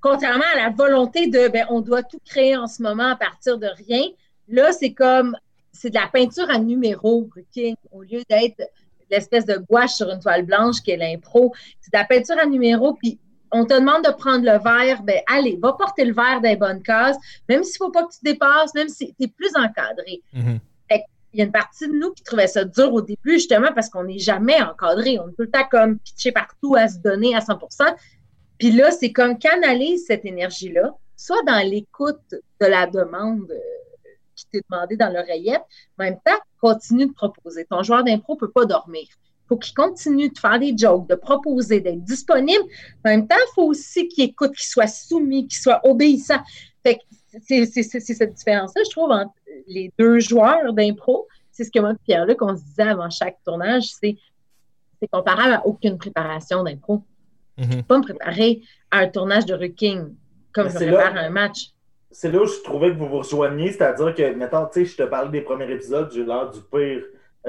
contrairement 0.00 0.44
à 0.54 0.56
la 0.56 0.70
volonté 0.70 1.28
de 1.28 1.48
ben, 1.48 1.66
on 1.70 1.80
doit 1.80 2.02
tout 2.02 2.20
créer 2.24 2.56
en 2.56 2.66
ce 2.66 2.82
moment 2.82 3.12
à 3.12 3.16
partir 3.16 3.58
de 3.58 3.68
rien, 3.88 4.02
là, 4.48 4.72
c'est 4.72 4.92
comme 4.92 5.36
c'est 5.72 5.90
de 5.90 5.94
la 5.94 6.08
peinture 6.12 6.48
à 6.50 6.58
numéro, 6.58 7.28
Ruking, 7.34 7.74
au 7.92 8.02
lieu 8.02 8.20
d'être 8.28 8.62
l'espèce 9.10 9.46
de 9.46 9.56
gouache 9.56 9.92
sur 9.92 10.10
une 10.10 10.20
toile 10.20 10.44
blanche 10.44 10.80
qui 10.82 10.90
est 10.90 10.96
l'impro. 10.96 11.52
C'est 11.80 11.92
de 11.92 11.98
la 11.98 12.04
peinture 12.04 12.36
à 12.40 12.46
numéro, 12.46 12.94
puis 12.94 13.18
on 13.52 13.64
te 13.64 13.74
demande 13.74 14.04
de 14.04 14.10
prendre 14.10 14.44
le 14.44 14.58
verre, 14.58 15.02
ben 15.02 15.20
allez, 15.26 15.58
va 15.60 15.72
porter 15.72 16.04
le 16.04 16.14
verre 16.14 16.40
dans 16.40 16.48
les 16.48 16.56
bonnes 16.56 16.82
cases, 16.82 17.16
même 17.48 17.64
s'il 17.64 17.82
ne 17.82 17.86
faut 17.86 17.90
pas 17.90 18.04
que 18.04 18.12
tu 18.12 18.20
dépasses, 18.22 18.74
même 18.74 18.88
si 18.88 19.14
tu 19.14 19.24
es 19.24 19.28
plus 19.28 19.50
encadré. 19.56 20.22
Il 21.32 21.38
y 21.38 21.42
a 21.42 21.44
une 21.44 21.52
partie 21.52 21.86
de 21.86 21.92
nous 21.92 22.12
qui 22.12 22.24
trouvait 22.24 22.48
ça 22.48 22.64
dur 22.64 22.92
au 22.92 23.02
début, 23.02 23.34
justement, 23.34 23.72
parce 23.72 23.88
qu'on 23.88 24.02
n'est 24.02 24.18
jamais 24.18 24.60
encadré. 24.60 25.20
On 25.20 25.28
est 25.28 25.32
tout 25.32 25.42
le 25.42 25.50
temps 25.50 25.66
comme 25.70 25.98
pitché 26.00 26.32
partout 26.32 26.74
à 26.74 26.88
se 26.88 26.98
donner 26.98 27.36
à 27.36 27.38
100% 27.38 27.94
Puis 28.58 28.72
là, 28.72 28.90
c'est 28.90 29.12
comme 29.12 29.38
canaliser 29.38 29.98
cette 29.98 30.24
énergie-là, 30.24 30.92
soit 31.16 31.42
dans 31.46 31.64
l'écoute 31.64 32.18
de 32.32 32.66
la 32.66 32.88
demande 32.88 33.48
euh, 33.48 34.10
qui 34.34 34.46
t'est 34.46 34.62
demandée 34.68 34.96
dans 34.96 35.08
l'oreillette, 35.08 35.62
mais 35.98 36.06
en 36.06 36.10
même 36.10 36.20
temps, 36.24 36.40
continue 36.60 37.06
de 37.06 37.12
proposer. 37.12 37.64
Ton 37.64 37.82
joueur 37.82 38.04
d'impro 38.04 38.34
ne 38.34 38.38
peut 38.38 38.50
pas 38.50 38.66
dormir. 38.66 39.06
Il 39.44 39.48
faut 39.48 39.56
qu'il 39.56 39.74
continue 39.74 40.28
de 40.28 40.38
faire 40.38 40.58
des 40.58 40.76
jokes, 40.76 41.08
de 41.08 41.16
proposer, 41.16 41.80
d'être 41.80 42.04
disponible. 42.04 42.64
En 43.04 43.10
même 43.10 43.26
temps, 43.26 43.36
il 43.38 43.52
faut 43.54 43.64
aussi 43.64 44.06
qu'il 44.08 44.24
écoute, 44.24 44.52
qu'il 44.54 44.66
soit 44.66 44.86
soumis, 44.86 45.48
qu'il 45.48 45.58
soit 45.58 45.80
obéissant. 45.84 46.40
Fait 46.84 46.96
que 46.96 47.00
c'est 47.66 47.66
cette 47.66 48.34
différence-là, 48.34 48.82
je 48.84 48.90
trouve, 48.90 49.10
entre 49.10 49.32
les 49.66 49.92
deux 49.98 50.18
joueurs 50.20 50.72
d'impro. 50.72 51.26
C'est 51.50 51.64
ce 51.64 51.70
que 51.70 51.80
moi 51.80 51.92
et 51.92 51.96
Pierre-Luc, 52.04 52.40
on 52.42 52.56
se 52.56 52.62
disait 52.62 52.82
avant 52.82 53.10
chaque 53.10 53.38
tournage, 53.44 53.86
c'est 54.00 54.16
comparable 55.10 55.54
à 55.54 55.66
aucune 55.66 55.98
préparation 55.98 56.62
d'impro. 56.62 57.02
Mm 57.58 57.64
-hmm. 57.64 57.82
Pas 57.82 57.98
me 57.98 58.02
préparer 58.02 58.62
à 58.90 58.98
un 59.04 59.08
tournage 59.08 59.46
de 59.46 59.54
Ruking 59.54 60.00
comme 60.52 60.68
je 60.70 60.76
prépare 60.76 61.16
à 61.16 61.20
un 61.20 61.30
match. 61.30 61.58
C'est 62.10 62.30
là 62.30 62.40
où 62.40 62.46
je 62.46 62.60
trouvais 62.62 62.90
que 62.90 62.98
vous 62.98 63.08
vous 63.08 63.18
rejoigniez, 63.18 63.72
c'est-à-dire 63.72 64.14
que, 64.14 64.34
mettons, 64.34 64.66
tu 64.66 64.80
sais, 64.80 64.84
je 64.84 64.96
te 64.96 65.02
parle 65.04 65.30
des 65.30 65.42
premiers 65.42 65.70
épisodes, 65.70 66.10
j'ai 66.12 66.24
l'air 66.24 66.50
du 66.50 66.60
pire 66.60 67.04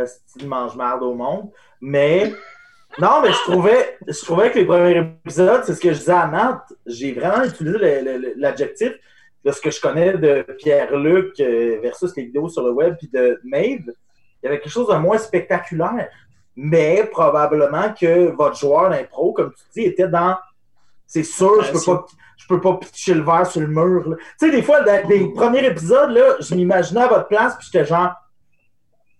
style 0.05 0.47
mange-marde 0.47 1.03
au 1.03 1.13
monde, 1.13 1.49
mais 1.81 2.31
non, 2.99 3.21
mais 3.21 3.31
je 3.31 3.51
trouvais, 3.51 3.97
je 4.07 4.19
trouvais 4.23 4.51
que 4.51 4.59
les 4.59 4.65
premiers 4.65 4.97
épisodes, 4.97 5.63
c'est 5.65 5.73
ce 5.73 5.81
que 5.81 5.91
je 5.93 5.99
disais 5.99 6.11
à 6.11 6.27
Matt, 6.27 6.61
j'ai 6.85 7.13
vraiment 7.13 7.43
utilisé 7.43 8.33
l'adjectif 8.37 8.93
de 9.43 9.51
ce 9.51 9.61
que 9.61 9.71
je 9.71 9.81
connais 9.81 10.17
de 10.17 10.45
Pierre-Luc 10.57 11.39
euh, 11.39 11.79
versus 11.81 12.15
les 12.15 12.25
vidéos 12.25 12.49
sur 12.49 12.63
le 12.63 12.71
web 12.71 12.95
puis 12.97 13.09
de 13.11 13.39
Maeve. 13.43 13.91
Il 14.41 14.45
y 14.45 14.47
avait 14.47 14.59
quelque 14.59 14.71
chose 14.71 14.87
de 14.87 14.95
moins 14.95 15.17
spectaculaire. 15.17 16.09
Mais 16.55 17.07
probablement 17.09 17.93
que 17.93 18.35
votre 18.35 18.57
joueur 18.57 18.89
d'impro, 18.89 19.33
comme 19.33 19.53
tu 19.53 19.63
dis, 19.73 19.87
était 19.87 20.07
dans. 20.07 20.35
C'est 21.11 21.23
sûr, 21.23 21.61
je 21.61 21.73
peux 21.73 21.81
pas. 21.83 22.05
Je 22.37 22.47
peux 22.47 22.59
pas 22.59 22.73
pitcher 22.77 23.13
le 23.13 23.21
verre 23.21 23.45
sur 23.45 23.61
le 23.61 23.67
mur. 23.67 24.17
Tu 24.17 24.47
sais, 24.47 24.51
des 24.51 24.63
fois, 24.63 24.81
dans 24.81 25.07
les 25.07 25.31
premiers 25.31 25.63
épisodes, 25.63 26.09
là, 26.09 26.37
je 26.39 26.55
m'imaginais 26.55 27.01
à 27.01 27.07
votre 27.07 27.27
place, 27.27 27.55
puis 27.55 27.67
j'étais 27.71 27.85
genre, 27.85 28.09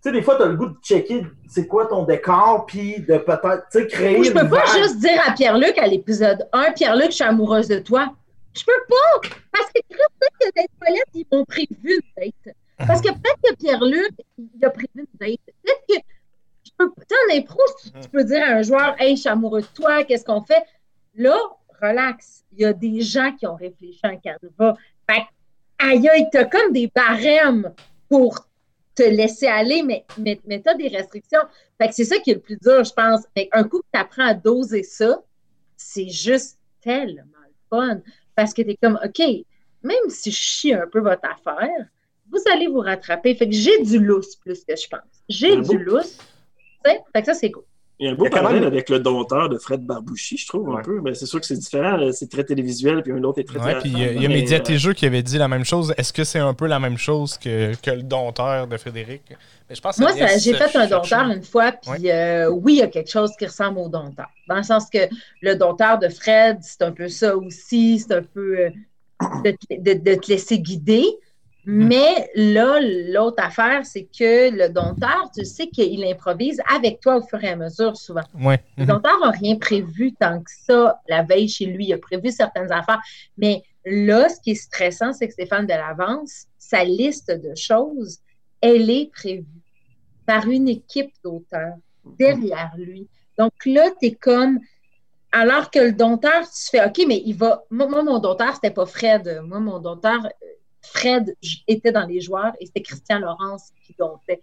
tu 0.01 0.09
sais, 0.09 0.11
des 0.11 0.23
fois, 0.23 0.37
tu 0.37 0.41
as 0.41 0.47
le 0.47 0.55
goût 0.55 0.65
de 0.65 0.77
checker 0.81 1.27
c'est 1.47 1.67
quoi 1.67 1.85
ton 1.85 2.03
décor, 2.03 2.65
puis 2.65 2.99
de 3.01 3.17
peut-être, 3.17 3.67
tu 3.71 3.79
sais, 3.79 3.87
créer. 3.87 4.23
Je 4.23 4.31
peux 4.31 4.49
pas 4.49 4.65
juste 4.75 4.97
dire 4.97 5.21
à 5.25 5.33
Pierre-Luc 5.33 5.77
à 5.77 5.85
l'épisode 5.85 6.47
1, 6.51 6.71
Pierre-Luc, 6.71 7.11
je 7.11 7.15
suis 7.15 7.23
amoureuse 7.23 7.67
de 7.67 7.77
toi. 7.79 8.11
Je 8.53 8.63
peux 8.65 8.83
pas! 8.89 9.29
Parce 9.51 9.67
que 9.67 9.81
peut-être 9.87 10.37
que 10.39 10.61
des 10.61 10.67
toilettes, 10.79 11.09
ils 11.13 11.25
m'ont 11.31 11.45
prévu 11.45 11.69
une 11.83 12.01
date. 12.17 12.55
Parce 12.87 13.01
que 13.01 13.09
peut-être 13.09 13.39
que 13.43 13.55
Pierre-Luc, 13.55 14.13
il 14.37 14.65
a 14.65 14.71
prévu 14.71 14.89
une 14.95 15.05
date. 15.19 15.39
Peut-être 15.63 15.83
que. 15.87 16.05
Je 16.65 16.71
peux, 16.77 16.85
en 16.85 17.37
impro, 17.37 17.59
tu 18.01 18.09
peux 18.09 18.23
dire 18.23 18.41
à 18.43 18.53
un 18.53 18.61
joueur, 18.63 18.95
hey, 18.99 19.15
je 19.15 19.21
suis 19.21 19.29
amoureux 19.29 19.61
de 19.61 19.67
toi, 19.67 20.03
qu'est-ce 20.03 20.25
qu'on 20.25 20.41
fait? 20.41 20.63
Là, 21.15 21.37
relax. 21.81 22.43
Il 22.53 22.61
y 22.61 22.65
a 22.65 22.73
des 22.73 23.01
gens 23.01 23.33
qui 23.35 23.47
ont 23.47 23.55
réfléchi 23.55 23.99
en 24.03 24.17
canevas. 24.17 24.75
Fait 25.09 25.23
aïe, 25.79 26.07
aïe, 26.09 26.27
t'as 26.31 26.45
comme 26.45 26.71
des 26.71 26.91
barèmes 26.93 27.73
pour 28.09 28.47
te 28.95 29.03
laisser 29.03 29.47
aller, 29.47 29.83
mais, 29.83 30.05
mais, 30.17 30.39
mais 30.45 30.61
tu 30.61 30.69
as 30.69 30.75
des 30.75 30.89
restrictions. 30.89 31.41
Fait 31.79 31.87
que 31.87 31.95
c'est 31.95 32.05
ça 32.05 32.19
qui 32.19 32.31
est 32.31 32.35
le 32.35 32.39
plus 32.39 32.57
dur, 32.57 32.83
je 32.83 32.93
pense. 32.93 33.21
Fait 33.35 33.49
un 33.51 33.63
coup 33.63 33.79
que 33.79 33.87
tu 33.93 33.99
apprends 33.99 34.27
à 34.27 34.33
doser 34.33 34.83
ça, 34.83 35.21
c'est 35.77 36.09
juste 36.09 36.59
tellement 36.81 37.23
fun. 37.69 38.01
Parce 38.35 38.53
que 38.53 38.61
tu 38.61 38.71
es 38.71 38.77
comme, 38.81 38.99
OK, 39.03 39.21
même 39.83 40.09
si 40.09 40.31
je 40.31 40.37
chie 40.37 40.73
un 40.73 40.87
peu 40.87 40.99
votre 40.99 41.25
affaire, 41.25 41.85
vous 42.29 42.39
allez 42.53 42.67
vous 42.67 42.79
rattraper. 42.79 43.35
Fait 43.35 43.47
que 43.47 43.55
j'ai 43.55 43.81
du 43.83 43.99
lousse 43.99 44.35
plus 44.35 44.63
que 44.63 44.75
je 44.75 44.87
pense. 44.87 45.23
J'ai 45.27 45.59
du 45.61 45.77
lousse. 45.77 46.17
Fait 46.85 47.01
que 47.13 47.25
ça, 47.25 47.33
c'est 47.33 47.51
cool. 47.51 47.63
Il 48.01 48.05
y 48.05 48.09
a 48.09 48.13
un 48.13 48.15
beau 48.15 48.27
parallèle 48.29 48.63
avec 48.63 48.89
le 48.89 48.97
dompteur 48.97 49.47
de 49.47 49.59
Fred 49.59 49.85
Barbouchi, 49.85 50.35
je 50.35 50.47
trouve, 50.47 50.75
un 50.75 50.81
peu. 50.81 51.01
Mais 51.01 51.13
c'est 51.13 51.27
sûr 51.27 51.39
que 51.39 51.45
c'est 51.45 51.55
différent. 51.55 51.99
C'est 52.11 52.31
très 52.31 52.43
télévisuel, 52.43 53.03
puis 53.03 53.11
un 53.11 53.23
autre 53.23 53.39
est 53.39 53.43
très 53.43 53.59
ouais, 53.59 53.79
puis 53.79 53.91
il 53.95 54.21
y 54.21 54.25
a, 54.25 54.27
Médiaté 54.27 54.79
Jeux 54.79 54.93
qui 54.93 55.05
avait 55.05 55.21
dit 55.21 55.37
la 55.37 55.47
même 55.47 55.63
chose. 55.63 55.93
Est-ce 55.97 56.11
que 56.11 56.23
c'est 56.23 56.39
un 56.39 56.55
peu 56.55 56.65
la 56.65 56.79
même 56.79 56.97
chose 56.97 57.37
que, 57.37 57.75
que 57.75 57.91
le 57.91 58.01
dompteur 58.01 58.65
de 58.65 58.75
Frédéric? 58.77 59.21
Mais 59.69 59.75
je 59.75 59.81
pense 59.81 59.99
Moi, 59.99 60.13
j'ai 60.39 60.55
fait 60.55 60.75
un 60.75 60.87
dompteur 60.87 61.29
une 61.29 61.43
fois, 61.43 61.73
puis 61.73 62.09
euh, 62.09 62.49
oui, 62.49 62.73
il 62.73 62.79
y 62.79 62.81
a 62.81 62.87
quelque 62.87 63.11
chose 63.11 63.33
qui 63.37 63.45
ressemble 63.45 63.77
au 63.77 63.87
dompteur. 63.87 64.31
Dans 64.49 64.55
le 64.55 64.63
sens 64.63 64.89
que 64.91 65.07
le 65.41 65.55
dompteur 65.55 65.99
de 65.99 66.09
Fred, 66.09 66.57
c'est 66.61 66.81
un 66.81 66.91
peu 66.91 67.07
ça 67.07 67.37
aussi. 67.37 67.99
C'est 67.99 68.15
un 68.15 68.23
peu 68.23 68.61
euh, 68.61 68.69
de, 69.45 69.55
de, 69.77 69.93
de 69.93 70.15
te 70.15 70.31
laisser 70.31 70.57
guider. 70.57 71.05
Mm. 71.65 71.87
Mais 71.87 72.29
là, 72.35 72.79
l'autre 72.81 73.43
affaire, 73.43 73.85
c'est 73.85 74.05
que 74.05 74.49
le 74.51 74.69
dompteur, 74.69 75.29
tu 75.35 75.45
sais 75.45 75.67
qu'il 75.67 76.03
improvise 76.05 76.61
avec 76.73 76.99
toi 76.99 77.17
au 77.17 77.21
fur 77.21 77.43
et 77.43 77.49
à 77.49 77.55
mesure, 77.55 77.95
souvent. 77.95 78.23
Ouais. 78.39 78.63
Le 78.77 78.83
mm-hmm. 78.83 78.87
dompteur 78.87 79.19
n'a 79.19 79.31
rien 79.31 79.55
prévu 79.57 80.13
tant 80.13 80.39
que 80.39 80.49
ça 80.65 80.99
la 81.07 81.23
veille 81.23 81.47
chez 81.47 81.65
lui. 81.65 81.85
Il 81.85 81.93
a 81.93 81.97
prévu 81.97 82.31
certaines 82.31 82.71
affaires. 82.71 83.01
Mais 83.37 83.63
là, 83.85 84.29
ce 84.29 84.39
qui 84.41 84.51
est 84.51 84.55
stressant, 84.55 85.13
c'est 85.13 85.27
que 85.27 85.33
Stéphane 85.33 85.65
de 85.65 85.73
l'Avance, 85.73 86.45
sa 86.57 86.83
liste 86.83 87.31
de 87.31 87.53
choses, 87.55 88.19
elle 88.61 88.89
est 88.89 89.11
prévue 89.11 89.45
par 90.25 90.47
une 90.47 90.67
équipe 90.67 91.11
d'auteurs 91.23 91.75
derrière 92.17 92.71
lui. 92.77 93.07
Donc 93.37 93.53
là, 93.65 93.89
tu 93.99 94.07
es 94.07 94.11
comme. 94.13 94.59
Alors 95.33 95.71
que 95.71 95.79
le 95.79 95.93
dompteur, 95.93 96.41
tu 96.41 96.69
fais 96.69 96.85
OK, 96.85 97.05
mais 97.07 97.21
il 97.25 97.33
va. 97.35 97.63
Moi, 97.69 97.87
mon 97.87 98.19
dompteur, 98.19 98.53
c'était 98.55 98.71
pas 98.71 98.85
Fred. 98.85 99.41
Moi, 99.45 99.61
mon 99.61 99.79
dompteur, 99.79 100.27
Fred 100.81 101.35
était 101.67 101.91
dans 101.91 102.05
les 102.05 102.21
joueurs 102.21 102.53
et 102.59 102.65
c'était 102.65 102.81
Christian 102.81 103.19
Laurence 103.19 103.71
qui 103.85 103.95
domptait. 103.97 104.41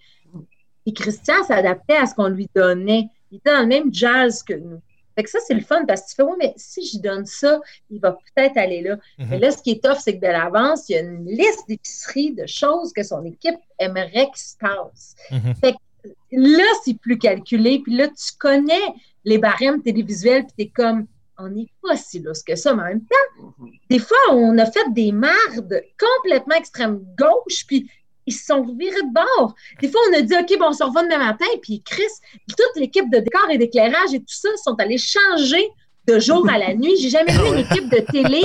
Et 0.86 0.92
Christian 0.92 1.42
s'adaptait 1.44 1.96
à 1.96 2.06
ce 2.06 2.14
qu'on 2.14 2.28
lui 2.28 2.48
donnait. 2.54 3.08
Il 3.30 3.38
était 3.38 3.52
dans 3.52 3.60
le 3.60 3.66
même 3.66 3.92
jazz 3.92 4.42
que 4.42 4.54
nous. 4.54 4.80
Fait 5.18 5.24
que 5.24 5.30
ça, 5.30 5.40
c'est 5.44 5.54
le 5.54 5.62
fun 5.62 5.84
parce 5.84 6.02
que 6.02 6.08
tu 6.10 6.14
fais, 6.14 6.22
oui, 6.22 6.36
mais 6.38 6.54
si 6.56 6.86
je 6.86 6.98
donne 7.00 7.26
ça, 7.26 7.60
il 7.90 8.00
va 8.00 8.12
peut-être 8.12 8.56
aller 8.56 8.82
là. 8.82 8.96
Mhm. 9.18 9.26
Mais 9.30 9.38
là, 9.40 9.50
ce 9.50 9.60
qui 9.60 9.72
est 9.72 9.82
tough, 9.82 9.98
c'est 9.98 10.16
que 10.16 10.24
de 10.24 10.30
l'avance, 10.30 10.88
il 10.88 10.92
y 10.92 10.96
a 10.96 11.00
une 11.00 11.26
liste 11.26 11.64
d'épiceries, 11.68 12.34
de 12.34 12.46
choses 12.46 12.92
que 12.92 13.02
son 13.02 13.24
équipe 13.24 13.58
aimerait 13.80 14.26
qu'il 14.26 14.36
se 14.36 14.56
passe. 14.56 15.16
Mhm. 15.32 15.54
Fait 15.56 15.72
que 15.72 16.08
là, 16.30 16.64
c'est 16.84 16.96
plus 16.96 17.18
calculé. 17.18 17.80
Puis 17.80 17.96
là, 17.96 18.06
tu 18.06 18.36
connais 18.38 18.94
les 19.24 19.38
barèmes 19.38 19.82
télévisuels, 19.82 20.44
puis 20.44 20.54
tu 20.56 20.62
es 20.62 20.68
comme, 20.68 21.08
on 21.38 21.48
n'est 21.48 21.68
pas 21.82 21.96
si 21.96 22.18
lousse 22.20 22.42
que 22.42 22.56
ça, 22.56 22.74
mais 22.74 22.82
en 22.82 22.86
même 22.86 23.00
temps, 23.02 23.54
des 23.88 23.98
fois, 23.98 24.18
on 24.32 24.58
a 24.58 24.66
fait 24.66 24.92
des 24.92 25.12
mardes 25.12 25.82
complètement 25.98 26.56
extrême 26.56 27.00
gauche, 27.16 27.64
puis 27.66 27.88
ils 28.26 28.32
se 28.32 28.44
sont 28.44 28.62
virés 28.62 29.02
de 29.02 29.14
bord. 29.14 29.54
Des 29.80 29.88
fois, 29.88 30.00
on 30.10 30.18
a 30.18 30.22
dit, 30.22 30.34
OK, 30.34 30.58
bon, 30.58 30.66
on 30.68 30.72
se 30.72 30.84
revoit 30.84 31.04
demain 31.04 31.18
matin, 31.18 31.46
puis 31.62 31.82
Chris, 31.82 32.02
puis 32.32 32.56
toute 32.56 32.76
l'équipe 32.76 33.08
de 33.10 33.18
décor 33.18 33.48
et 33.50 33.56
d'éclairage 33.56 34.12
et 34.12 34.18
tout 34.18 34.26
ça 34.28 34.48
sont 34.62 34.74
allés 34.74 34.98
changer 34.98 35.70
de 36.06 36.18
jour 36.18 36.48
à 36.50 36.58
la 36.58 36.74
nuit. 36.74 36.96
J'ai 37.00 37.10
jamais 37.10 37.32
vu 37.32 37.46
une 37.46 37.58
équipe 37.60 37.88
de 37.88 38.00
télé 38.00 38.42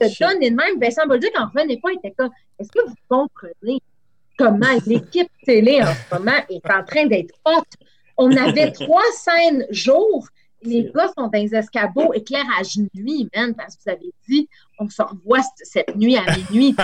se 0.00 0.24
donner 0.24 0.50
de 0.50 0.56
même. 0.56 0.80
Vincent 0.80 1.06
Bolduc 1.06 1.32
en 1.38 1.46
revenait 1.46 1.78
pas, 1.78 1.90
il 1.90 1.98
était 1.98 2.14
comme, 2.16 2.30
est-ce 2.58 2.70
que 2.70 2.86
vous 2.86 2.94
comprenez 3.08 3.80
comment 4.38 4.78
l'équipe 4.86 5.30
télé 5.44 5.82
en 5.82 5.86
ce 5.92 6.14
moment 6.14 6.38
est 6.48 6.70
en 6.70 6.84
train 6.84 7.06
d'être 7.06 7.34
haute? 7.44 7.72
On 8.16 8.34
avait 8.36 8.72
trois 8.72 9.10
scènes 9.12 9.66
jour 9.70 10.28
les 10.62 10.90
gars 10.94 11.08
sont 11.16 11.28
dans 11.28 11.38
les 11.38 11.54
escabeaux, 11.54 12.12
éclairage 12.12 12.78
nuit, 12.94 13.28
man, 13.34 13.54
parce 13.54 13.76
que 13.76 13.82
vous 13.84 13.90
avez 13.90 14.12
dit, 14.28 14.48
on 14.78 14.88
se 14.88 15.02
revoit 15.02 15.40
cette 15.56 15.94
nuit 15.96 16.16
à 16.16 16.24
minuit. 16.36 16.74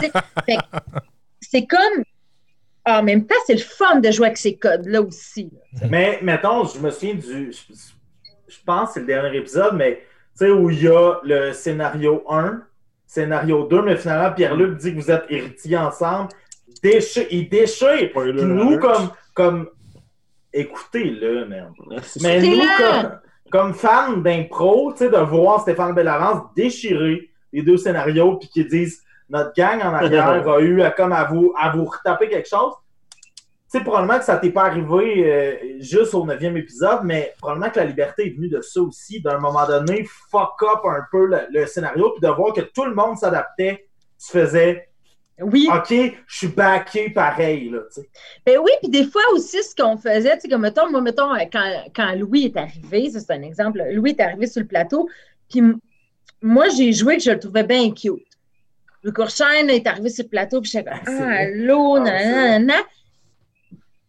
c'est 1.40 1.66
comme. 1.66 2.05
En 2.86 3.02
même 3.02 3.26
temps, 3.26 3.34
c'est 3.46 3.55
le 3.55 3.60
fun 3.60 4.01
de 4.01 4.10
jouer 4.10 4.26
avec 4.26 4.36
ces 4.36 4.56
codes-là 4.56 5.01
aussi. 5.01 5.51
mais 5.88 6.18
mettons, 6.22 6.64
je 6.64 6.78
me 6.78 6.90
souviens 6.90 7.14
du. 7.14 7.51
Je, 7.52 8.59
pense 8.64 8.88
que 8.88 8.94
c'est 8.94 9.01
le 9.01 9.06
dernier 9.06 9.38
épisode, 9.38 9.74
mais 9.74 10.02
tu 10.38 10.44
sais, 10.44 10.51
où 10.51 10.68
il 10.68 10.82
y 10.82 10.88
a 10.88 11.14
le 11.24 11.52
scénario 11.52 12.22
1, 12.28 12.62
scénario 13.06 13.66
2, 13.66 13.82
mais 13.82 13.96
finalement, 13.96 14.32
Pierre-Luc 14.34 14.76
dit 14.76 14.94
que 14.94 15.01
vous 15.01 15.10
êtes 15.10 15.24
héritiers 15.30 15.78
ensemble. 15.78 16.28
Déchire, 16.82 17.26
il 17.30 17.48
déchire. 17.48 18.10
Puis 18.14 18.32
nous, 18.34 18.78
comme, 18.78 19.10
comme 19.32 19.70
écoutez-le, 20.52 21.46
merde. 21.46 21.72
Mais 22.20 22.40
nous, 22.40 22.60
comme, 22.76 23.18
comme 23.51 23.75
fan 23.75 24.23
d'impro, 24.23 24.93
tu 24.93 24.99
sais, 24.99 25.11
de 25.11 25.16
voir 25.16 25.61
Stéphane 25.61 25.95
Bellavance 25.95 26.43
déchirer 26.57 27.31
les 27.53 27.62
deux 27.62 27.77
scénarios 27.77 28.37
puis 28.37 28.49
qu'ils 28.49 28.69
disent 28.69 29.03
notre 29.29 29.53
gang 29.55 29.81
en 29.81 29.95
arrière 29.95 30.29
a 30.49 30.61
eu 30.61 30.83
à, 30.83 30.91
comme 30.91 31.12
à 31.12 31.25
vous, 31.25 31.53
à 31.59 31.71
vous 31.71 31.85
retaper 31.85 32.29
quelque 32.29 32.49
chose. 32.49 32.73
Tu 33.71 33.79
sais, 33.79 33.85
probablement 33.85 34.19
que 34.19 34.25
ça 34.25 34.37
t'est 34.37 34.51
pas 34.51 34.65
arrivé 34.65 35.25
euh, 35.25 35.81
juste 35.81 36.15
au 36.15 36.25
neuvième 36.25 36.57
épisode, 36.57 37.01
mais 37.03 37.35
probablement 37.41 37.71
que 37.71 37.79
la 37.79 37.87
liberté 37.87 38.27
est 38.27 38.31
venue 38.31 38.49
de 38.49 38.61
ça 38.61 38.81
aussi, 38.81 39.21
d'un 39.21 39.39
moment 39.39 39.66
donné, 39.66 40.07
fuck 40.31 40.62
up 40.62 40.81
un 40.85 41.05
peu 41.11 41.27
le, 41.51 41.66
scénario, 41.66 42.11
puis 42.11 42.21
de 42.21 42.33
voir 42.33 42.53
que 42.53 42.61
tout 42.61 42.85
le 42.85 42.95
monde 42.95 43.16
s'adaptait, 43.16 43.89
tu 44.19 44.31
faisais 44.31 44.89
oui. 45.40 45.69
OK, 45.73 45.89
je 46.27 46.36
suis 46.36 46.48
backé 46.48 47.11
pareil, 47.11 47.69
là, 47.69 47.81
tu 47.93 48.02
sais. 48.02 48.09
Ben 48.47 48.59
oui, 48.59 48.70
puis 48.81 48.90
des 48.90 49.05
fois 49.05 49.23
aussi, 49.32 49.62
ce 49.62 49.74
qu'on 49.74 49.97
faisait, 49.97 50.35
tu 50.36 50.43
sais, 50.43 50.48
comme, 50.48 50.62
mettons, 50.62 50.89
moi, 50.90 51.01
mettons, 51.01 51.35
euh, 51.35 51.44
quand, 51.52 51.85
quand 51.94 52.15
Louis 52.15 52.44
est 52.44 52.56
arrivé, 52.56 53.11
ça, 53.11 53.20
c'est 53.20 53.32
un 53.32 53.43
exemple, 53.43 53.82
Louis 53.93 54.11
est 54.11 54.20
arrivé 54.20 54.47
sur 54.47 54.61
le 54.61 54.69
plateau, 54.69 55.09
puis 55.51 55.62
moi, 56.40 56.69
j'ai 56.69 56.93
joué 56.93 57.16
que 57.16 57.23
je 57.23 57.31
le 57.32 57.40
trouvais 57.40 57.65
bien 57.65 57.90
cute. 57.90 58.23
Le 59.02 59.11
Courchaine 59.11 59.69
est 59.70 59.86
arrivé 59.86 60.09
sur 60.09 60.24
le 60.24 60.31
plateau, 60.31 60.61
puis 60.61 60.70
j'étais 60.70 60.89
comme, 60.89 61.01
ah, 61.06 61.39
allô, 61.39 61.97
ah, 61.97 62.59
nan, 62.61 62.73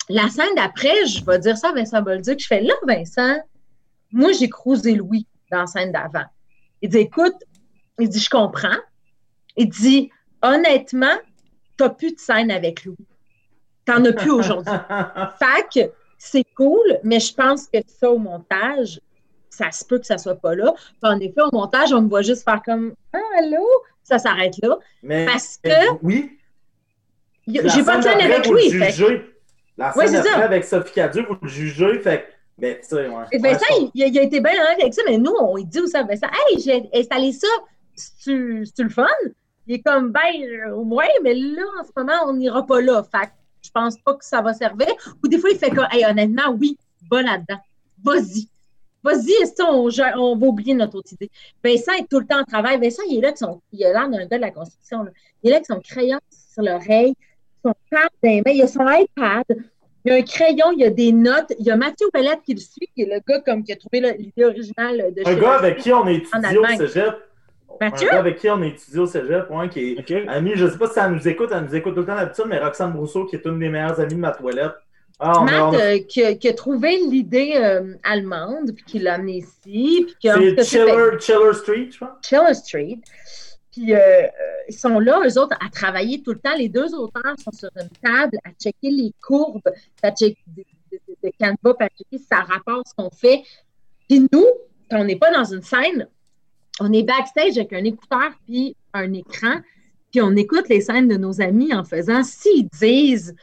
La 0.10 0.30
scène 0.30 0.54
d'après, 0.56 1.08
je 1.08 1.26
vais 1.26 1.40
dire 1.40 1.58
ça 1.58 1.70
à 1.70 1.74
Vincent 1.74 2.02
Bolduc, 2.04 2.40
je 2.40 2.48
fais, 2.48 2.62
là, 2.62 2.74
Vincent, 2.88 3.38
moi, 4.12 4.32
j'ai 4.32 4.48
croisé 4.48 4.94
Louis 4.94 5.26
dans 5.52 5.62
la 5.62 5.66
scène 5.66 5.92
d'avant. 5.92 6.26
Il 6.84 6.90
dit, 6.90 7.00
écoute, 7.00 7.36
il 8.00 8.10
dit, 8.10 8.20
je 8.20 8.30
comprends. 8.30 8.78
Il 9.58 9.70
dit, 9.70 10.12
honnêtement, 10.54 11.16
tu 11.78 11.84
n'as 11.84 11.90
plus 11.90 12.14
de 12.14 12.20
scène 12.20 12.52
avec 12.52 12.86
Louis. 12.86 12.96
Tu 13.86 13.92
n'en 13.92 14.04
as 14.06 14.14
plus 14.14 14.32
aujourd'hui. 14.32 14.74
fait 15.74 15.92
c'est 16.18 16.46
cool, 16.56 17.00
mais 17.04 17.20
je 17.20 17.34
pense 17.34 17.68
que 17.68 17.80
ça, 17.88 18.10
au 18.10 18.18
montage, 18.18 19.00
ça 19.50 19.72
se 19.72 19.86
peut 19.86 20.00
que 20.00 20.06
ça 20.06 20.18
soit 20.18 20.36
pas 20.36 20.56
là. 20.56 20.74
en 21.04 21.20
effet, 21.20 21.42
au 21.42 21.56
montage, 21.56 21.94
on 21.94 22.02
me 22.02 22.10
voit 22.10 22.22
juste 22.22 22.44
faire 22.44 22.62
comme 22.66 22.94
Ah, 23.14 23.20
allô? 23.40 23.66
ça 24.04 24.18
s'arrête 24.20 24.56
là. 24.62 24.78
Mais, 25.04 25.26
Parce 25.26 25.58
que 25.64 25.70
oui. 26.04 26.38
j'ai 27.48 27.84
pas 27.84 27.98
de 27.98 28.04
scène 28.04 28.22
avec 28.22 28.48
lui. 28.48 28.70
fait. 28.72 29.22
La 29.78 29.96
Ouais, 29.96 30.08
scène 30.08 30.16
c'est 30.16 30.24
ça. 30.24 30.30
d'après 30.30 30.44
avec 30.44 30.64
Sophie 30.64 30.94
Cadieux, 30.94 31.26
vous 31.28 31.38
le 31.42 31.48
jugez. 31.50 32.00
Fait 32.00 32.28
ben, 32.58 32.78
ça, 32.82 32.96
ouais. 32.96 33.08
Et 33.34 33.40
Ouais, 33.40 33.52
Vincent, 33.52 33.66
je 33.70 33.86
il, 33.94 34.08
il 34.08 34.20
a 34.20 34.22
été 34.24 34.40
bien 34.40 34.54
honnête 34.54 34.80
avec 34.82 34.94
ça, 34.94 35.02
mais 35.06 35.18
nous, 35.18 35.34
on 35.40 35.58
dit 35.58 35.80
aussi 35.80 35.98
à 35.98 36.04
Vincent, 36.04 36.28
hey, 36.50 36.60
j'ai 36.62 36.90
installé 36.94 37.34
ça, 37.34 37.48
c'est-tu 37.96 38.64
le 38.84 38.90
fun? 38.90 39.06
Il 39.68 39.76
est 39.76 39.82
comme, 39.82 40.12
ben, 40.12 40.22
euh, 40.42 40.74
ouais, 40.76 41.10
mais 41.24 41.34
là, 41.34 41.64
en 41.80 41.84
ce 41.84 41.92
moment, 41.96 42.20
on 42.28 42.34
n'ira 42.34 42.66
pas 42.66 42.82
là. 42.82 43.04
Fait 43.04 43.28
que 43.28 43.32
je 43.64 43.72
pense 43.72 43.98
pas 43.98 44.14
que 44.14 44.26
ça 44.26 44.42
va 44.42 44.54
servir. 44.54 44.88
Ou 45.24 45.28
des 45.28 45.40
fois, 45.40 45.50
il 45.52 45.58
fait 45.58 45.72
comme, 45.72 45.88
hey, 45.92 46.06
honnêtement, 46.06 46.56
oui, 46.60 46.78
va 47.10 47.22
là-dedans. 47.22 47.60
Vas-y. 48.04 48.48
Vas-y, 49.04 49.32
est-ce 49.44 49.54
que 49.54 49.64
on, 49.64 50.20
on 50.20 50.36
va 50.36 50.48
oublier 50.48 50.74
notre 50.74 50.98
autre 50.98 51.14
idée? 51.14 51.30
Vincent 51.64 51.94
est 51.94 52.10
tout 52.10 52.20
le 52.20 52.26
temps 52.26 52.40
en 52.40 52.44
travail. 52.44 52.80
Vincent, 52.80 53.04
il 53.08 53.20
est 53.20 53.22
là, 53.22 53.36
son, 53.36 53.62
il 53.72 53.86
a 53.86 53.92
l'air 53.94 54.10
d'un 54.10 54.26
gars 54.26 54.38
de 54.38 54.42
la 54.42 54.52
construction. 54.52 55.04
là. 55.04 55.12
Il 55.44 55.48
est 55.48 55.52
là 55.52 55.58
avec 55.58 55.68
son 55.68 55.80
crayon 55.80 56.20
sur 56.30 56.64
l'oreille, 56.64 57.14
son 57.64 57.74
pad 57.92 58.10
dans 58.24 58.52
il 58.52 58.62
a 58.64 58.68
son 58.68 58.82
iPad, 58.82 59.46
il 60.06 60.12
y 60.12 60.12
a 60.12 60.16
un 60.18 60.22
crayon, 60.22 60.72
il 60.72 60.80
y 60.80 60.86
a 60.86 60.90
des 60.90 61.12
notes. 61.12 61.54
Il 61.60 61.66
y 61.66 61.72
a 61.72 61.76
Mathieu 61.76 62.08
Pellette 62.14 62.42
qui 62.44 62.54
le 62.54 62.60
suit, 62.60 62.88
qui 62.96 63.04
est 63.04 63.06
le 63.06 63.20
gars 63.28 63.42
comme 63.42 63.64
qui 63.64 63.74
a 63.74 63.76
trouvé 63.76 64.02
l'idée 64.18 64.46
originale 64.46 65.14
de 65.16 65.22
Un 65.26 65.34
chez 65.34 65.40
gars 65.40 65.54
avec 65.54 65.78
qui 65.78 65.92
on 65.94 66.06
a 66.06 66.12
étudié 66.12 66.58
au 66.58 66.66
cégep. 66.66 67.16
Mathieu? 67.80 68.08
Un 68.10 68.12
gars 68.14 68.20
avec 68.20 68.38
qui 68.40 68.50
on 68.50 68.62
a 68.62 68.66
étudié 68.68 69.00
au 69.00 69.06
cégep, 69.06 69.50
ouais, 69.50 69.70
qui 69.70 69.94
est 69.94 70.00
OK. 70.00 70.28
ami, 70.28 70.52
je 70.56 70.68
sais 70.68 70.78
pas 70.78 70.88
si 70.90 71.00
elle 71.00 71.12
nous 71.12 71.28
écoute, 71.28 71.50
elle 71.54 71.64
nous 71.66 71.76
écoute 71.76 71.94
tout 71.94 72.02
le 72.02 72.06
temps 72.06 72.16
d'habitude, 72.16 72.46
mais 72.48 72.60
Roxane 72.60 72.94
Brousseau, 72.94 73.26
qui 73.26 73.36
est 73.36 73.46
une 73.46 73.60
des 73.60 73.70
meilleures 73.70 74.00
amies 74.00 74.16
de 74.16 74.20
ma 74.20 74.32
toilette. 74.32 74.74
Ah, 75.20 75.34
on 75.40 75.48
a- 75.48 75.64
on 75.68 75.72
Matt, 75.72 75.82
a- 75.82 75.84
euh, 75.86 76.00
qui, 76.08 76.24
a, 76.26 76.36
qui 76.36 76.50
a 76.50 76.54
trouvé 76.54 76.98
l'idée 76.98 77.54
euh, 77.56 77.94
allemande, 78.04 78.72
puis 78.76 78.84
qui 78.86 79.00
l'a 79.00 79.14
amenée 79.14 79.38
ici, 79.38 80.08
c'est 80.22 80.64
Chiller, 80.64 81.20
Chiller 81.20 81.54
Street, 81.54 81.88
je 81.92 81.98
pense. 82.00 82.10
Chiller 82.22 82.54
Street. 82.54 83.00
Puis 83.72 83.94
euh, 83.94 84.28
ils 84.68 84.74
sont 84.74 85.00
là, 85.00 85.20
eux 85.26 85.38
autres, 85.40 85.56
à 85.66 85.70
travailler 85.70 86.22
tout 86.22 86.32
le 86.32 86.40
temps. 86.40 86.56
Les 86.58 86.70
deux 86.70 86.94
auteurs 86.96 87.36
sont 87.44 87.52
sur 87.52 87.70
une 87.76 87.90
table 88.04 88.38
à 88.46 88.50
checker 88.62 88.90
les 88.90 89.12
courbes, 89.26 89.62
à 90.04 90.12
checker 90.12 90.38
de, 90.48 90.64
de, 90.92 90.98
de- 91.08 91.16
de 91.28 91.32
Canva, 91.40 91.74
puis 91.78 91.86
à 91.86 91.90
checker 91.90 92.18
si 92.18 92.26
ça 92.30 92.42
rapporte 92.42 92.88
ce 92.90 92.94
qu'on 92.98 93.10
fait. 93.10 93.42
Puis 94.10 94.28
nous, 94.32 94.46
quand 94.90 95.00
on 95.00 95.04
n'est 95.06 95.18
pas 95.18 95.32
dans 95.32 95.44
une 95.46 95.62
scène, 95.62 96.08
on 96.80 96.92
est 96.94 97.04
backstage 97.04 97.58
avec 97.58 97.74
un 97.74 97.84
écouteur 97.84 98.32
puis 98.46 98.76
un 98.94 99.14
écran, 99.14 99.62
puis 100.12 100.22
on 100.22 100.36
écoute 100.36 100.70
les 100.70 100.82
scènes 100.82 101.08
de 101.08 101.18
nos 101.18 101.42
amis 101.42 101.74
en 101.74 101.84
faisant, 101.84 102.24
s'ils 102.24 102.68
disent 102.80 103.36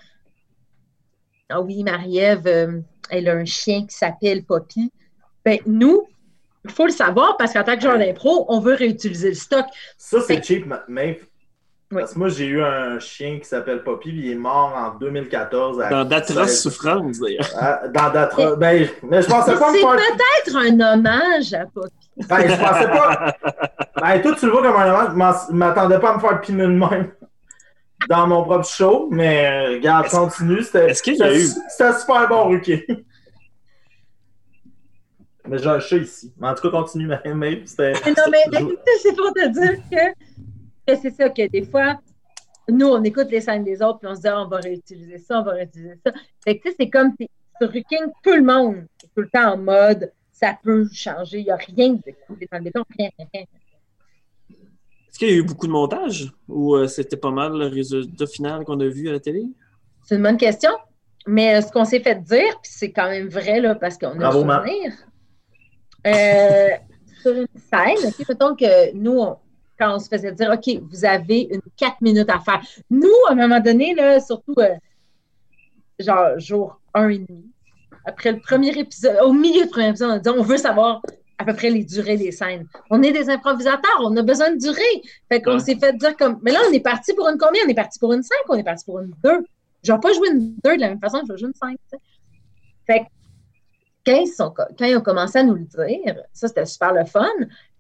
Ah 1.49 1.61
oui, 1.61 1.83
Marie-Ève, 1.83 2.47
euh, 2.47 2.81
elle 3.11 3.29
a 3.29 3.35
un 3.35 3.45
chien 3.45 3.87
qui 3.87 3.95
s'appelle 3.95 4.45
Poppy. 4.45 4.91
Ben, 5.45 5.59
nous, 5.67 6.07
il 6.65 6.71
faut 6.71 6.87
le 6.87 6.93
savoir 6.93 7.37
parce 7.37 7.53
qu'en 7.53 7.65
tant 7.65 7.75
que 7.75 7.83
joueur 7.83 7.99
d'impro, 7.99 8.47
on 8.49 8.61
veut 8.61 8.75
réutiliser 8.75 9.31
le 9.31 9.35
stock. 9.35 9.67
Ça, 9.97 10.21
c'est 10.21 10.43
cheap, 10.43 10.67
Maeve. 10.89 11.27
Oui. 11.93 12.01
Parce 12.01 12.15
que 12.15 12.19
moi, 12.19 12.29
j'ai 12.31 12.47
eu 12.47 12.63
un 12.63 12.99
chien 12.99 13.39
qui 13.39 13.45
s'appelle 13.45 13.83
Poppy, 13.85 14.11
puis 14.13 14.21
il 14.27 14.33
est 14.33 14.35
mort 14.35 14.73
en 14.75 14.99
2014. 14.99 15.79
à- 15.81 15.91
Dans 15.91 16.05
d'atroces 16.07 16.63
souffrances, 16.63 17.19
d'ailleurs. 17.19 17.45
à- 17.59 17.87
dans 17.89 18.11
d'atro- 18.11 18.57
Ben, 18.57 18.89
mais 19.03 19.21
je 19.21 19.29
pensais 19.29 19.55
pas 19.59 19.71
me 19.71 19.77
C'est 19.77 19.83
faire. 19.83 19.97
peut-être 19.97 20.57
un 20.57 20.95
hommage 20.95 21.53
à 21.53 21.67
Poppy. 21.67 21.91
Ben, 22.29 22.49
je 22.49 22.57
pensais 22.57 22.89
pas. 22.89 23.37
Ben, 24.01 24.23
toi, 24.23 24.35
tu 24.39 24.47
le 24.47 24.53
vois 24.53 24.63
comme 24.63 24.77
un 24.81 25.05
hommage. 25.11 25.41
Je 25.51 25.55
m'attendais 25.55 25.99
pas 25.99 26.13
à 26.13 26.15
me 26.17 26.21
faire 26.21 26.41
piner 26.41 26.63
de 26.63 26.69
même 26.69 27.13
dans 28.09 28.27
mon 28.27 28.43
propre 28.43 28.67
show, 28.67 29.09
mais 29.11 29.75
regarde, 29.75 30.07
Est-ce- 30.07 30.17
continue. 30.17 30.63
C'était 30.63 30.91
est-ce 30.91 31.03
qu'il 31.03 31.17
y 31.17 31.23
a 31.23 31.27
c'était- 31.27 31.41
eu- 31.41 31.63
C'était 31.69 31.93
super 31.99 32.27
bon, 32.29 32.49
Ruki. 32.49 32.83
Mais 35.49 35.59
j'ai 35.59 35.69
un 35.69 35.81
chat 35.81 35.97
ici. 35.97 36.33
Mais 36.39 36.49
en 36.49 36.55
tout 36.55 36.63
cas, 36.63 36.71
continue, 36.71 37.07
ma. 37.07 37.19
C'était. 37.67 37.93
Mais 38.05 38.11
non, 38.13 38.23
mais 38.31 38.77
c'est 39.03 39.17
pour 39.17 39.33
te 39.33 39.49
dire 39.49 39.77
que 39.91 39.97
c'est 40.89 41.11
ça, 41.11 41.29
que 41.31 41.49
des 41.49 41.65
fois, 41.65 42.01
nous, 42.69 42.87
on 42.87 43.03
écoute 43.03 43.29
les 43.31 43.41
scènes 43.41 43.65
des 43.65 43.83
autres, 43.83 43.99
puis 44.01 44.09
on 44.09 44.15
se 44.15 44.21
dit, 44.21 44.29
Ah, 44.29 44.43
on 44.43 44.49
va 44.49 44.59
réutiliser 44.59 45.19
ça, 45.19 45.41
on 45.41 45.45
va 45.45 45.53
réutiliser 45.53 45.99
ça. 46.05 46.13
Fait 46.45 46.59
que, 46.59 46.63
tu 46.63 46.71
sais, 46.71 46.77
c'est 46.81 46.91
comme 46.91 47.13
sur 47.61 47.71
Ruking, 47.71 48.07
tout 48.23 48.35
le 48.35 48.43
monde 48.43 48.77
est 49.03 49.07
tout 49.15 49.21
le 49.23 49.29
temps 49.29 49.53
en 49.53 49.57
mode, 49.59 50.13
ça 50.33 50.59
peut 50.63 50.89
changer, 50.93 51.39
il 51.41 51.45
n'y 51.45 51.51
a 51.51 51.57
rien 51.57 51.93
de 51.93 52.13
coulé 52.27 52.49
dans 52.51 52.59
le 52.59 52.65
béton, 52.65 52.83
rien, 52.99 53.11
rien, 53.19 53.29
rien. 53.33 53.45
Est-ce 54.51 55.19
qu'il 55.19 55.29
y 55.29 55.33
a 55.33 55.37
eu 55.37 55.43
beaucoup 55.43 55.67
de 55.67 55.73
montage 55.73 56.33
ou 56.49 56.75
euh, 56.75 56.89
c'était 56.89 57.19
pas 57.19 57.31
mal 57.31 57.53
le 57.53 57.67
résultat 57.67 58.27
final 58.27 58.65
qu'on 58.65 58.81
a 58.81 58.87
vu 58.87 59.09
à 59.09 59.13
la 59.13 59.21
télé? 59.21 59.45
C'est 60.05 60.17
une 60.17 60.23
bonne 60.23 60.39
question. 60.39 60.71
Mais 61.27 61.55
euh, 61.55 61.61
ce 61.61 61.71
qu'on 61.71 61.85
s'est 61.85 62.01
fait 62.01 62.21
dire, 62.21 62.59
puis 62.63 62.73
c'est 62.75 62.91
quand 62.91 63.09
même 63.09 63.29
vrai, 63.29 63.61
là, 63.61 63.75
parce 63.75 63.99
qu'on 63.99 64.19
a 64.21 64.33
souvenir, 64.65 64.93
euh, 66.07 66.69
sur 67.21 67.33
une 67.33 67.47
scène, 67.55 68.11
mettons 68.29 68.57
que 68.57 68.93
nous, 68.95 69.19
on- 69.21 69.37
quand 69.79 69.97
on 69.97 69.99
se 69.99 70.09
faisait 70.09 70.33
dire, 70.33 70.51
OK, 70.53 70.81
vous 70.91 71.05
avez 71.05 71.49
une 71.51 71.61
quatre 71.77 72.01
minutes 72.01 72.31
à 72.31 72.39
faire. 72.41 72.61
Nous, 72.91 73.09
à 73.29 73.33
un 73.33 73.35
moment 73.35 73.61
donné, 73.61 73.95
là, 73.95 74.21
surtout, 74.21 74.55
euh, 74.59 74.75
genre, 75.99 76.39
jour 76.39 76.81
un 76.95 77.09
et 77.09 77.19
demi, 77.19 77.45
après 78.05 78.33
le 78.33 78.41
premier 78.41 78.77
épisode, 78.79 79.17
au 79.23 79.33
milieu 79.33 79.63
du 79.65 79.69
premier 79.71 79.89
épisode, 79.89 80.11
on 80.11 80.15
a 80.15 80.19
dit, 80.19 80.29
on 80.29 80.43
veut 80.43 80.57
savoir 80.57 81.01
à 81.39 81.45
peu 81.45 81.55
près 81.55 81.71
les 81.71 81.85
durées 81.85 82.17
des 82.17 82.31
scènes. 82.33 82.67
On 82.91 83.03
est 83.03 83.13
des 83.13 83.29
improvisateurs, 83.31 84.01
on 84.03 84.17
a 84.17 84.23
besoin 84.23 84.51
de 84.53 84.59
durée. 84.59 85.03
Fait 85.29 85.41
qu'on 85.43 85.55
Ouais. 85.55 85.59
s'est 85.61 85.77
fait 85.77 85.97
dire 85.97 86.17
comme, 86.17 86.39
mais 86.43 86.53
là, 86.53 86.61
on 86.69 86.73
est 86.73 86.81
parti 86.81 87.15
pour 87.15 87.29
une 87.29 87.39
combien? 87.39 87.63
On 87.67 87.69
est 87.69 87.75
parti 87.75 87.99
pour 87.99 88.13
une 88.13 88.23
5 88.23 88.37
on 88.49 88.55
est 88.55 88.63
parti 88.65 88.85
pour 88.85 89.01
une 89.01 89.13
2? 89.25 89.45
Je 89.83 89.93
vais 89.93 89.99
pas 89.99 90.13
jouer 90.13 90.29
une 90.31 90.55
2 90.63 90.77
de 90.77 90.81
la 90.81 90.89
même 90.91 91.01
façon 91.01 91.21
que 91.21 91.27
je 91.29 91.33
vais 91.33 91.39
jouer 91.39 91.49
une 91.49 91.55
5. 91.55 91.71
tu 91.71 91.79
sais. 91.91 91.99
Fait 92.87 93.01
que 93.01 93.05
quand 94.05 94.17
ils, 94.21 94.27
sont, 94.29 94.53
quand 94.55 94.85
ils 94.85 94.97
ont 94.97 95.01
commencé 95.01 95.39
à 95.39 95.43
nous 95.45 95.55
le 95.55 95.65
dire, 95.65 96.17
ça, 96.33 96.49
c'était 96.49 96.67
super 96.67 96.93
le 96.93 97.05
fun. 97.05 97.27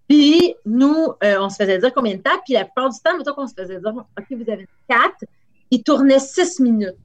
Puis 0.09 0.55
nous, 0.67 1.09
euh, 1.25 1.37
on 1.41 1.49
se 1.49 1.57
faisait 1.57 1.79
dire 1.79 1.93
combien 1.95 2.17
de 2.17 2.21
temps. 2.23 2.39
Puis 2.45 2.55
la 2.55 2.65
plupart 2.65 2.91
du 2.91 2.99
temps, 3.01 3.17
mettons 3.17 3.35
qu'on 3.35 3.47
se 3.47 3.55
faisait 3.55 3.79
dire, 3.81 3.93
OK, 3.95 4.25
vous 4.31 4.51
avez 4.51 4.67
4, 4.89 5.25
ils 5.71 5.83
tournaient 5.83 6.19
6 6.19 6.61
minutes. 6.61 6.97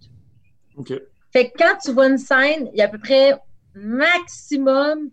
OK. 0.78 0.94
Fait 1.32 1.50
que 1.50 1.58
quand 1.58 1.78
tu 1.84 1.92
vois 1.92 2.08
une 2.08 2.18
scène, 2.18 2.70
il 2.74 2.80
y 2.80 2.82
a 2.82 2.86
à 2.86 2.88
peu 2.88 2.98
près 3.00 3.34
maximum 3.76 5.10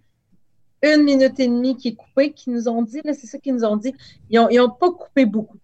une 0.83 1.03
minute 1.03 1.39
et 1.41 1.47
demie 1.49 1.77
qui 1.77 1.89
est 1.89 1.95
coupée, 1.95 2.33
qui 2.33 2.51
nous 2.51 2.69
ont 2.69 2.83
dit, 2.83 3.01
c'est 3.05 3.27
ça 3.27 3.39
qu'ils 3.39 3.55
nous 3.55 3.65
ont 3.65 3.77
dit. 3.77 3.95
Ils 4.31 4.39
n'ont 4.41 4.49
ils 4.51 4.61
ont 4.61 4.71
pas 4.71 4.91
coupé 4.91 5.25
beaucoup. 5.25 5.57
Pas 5.57 5.61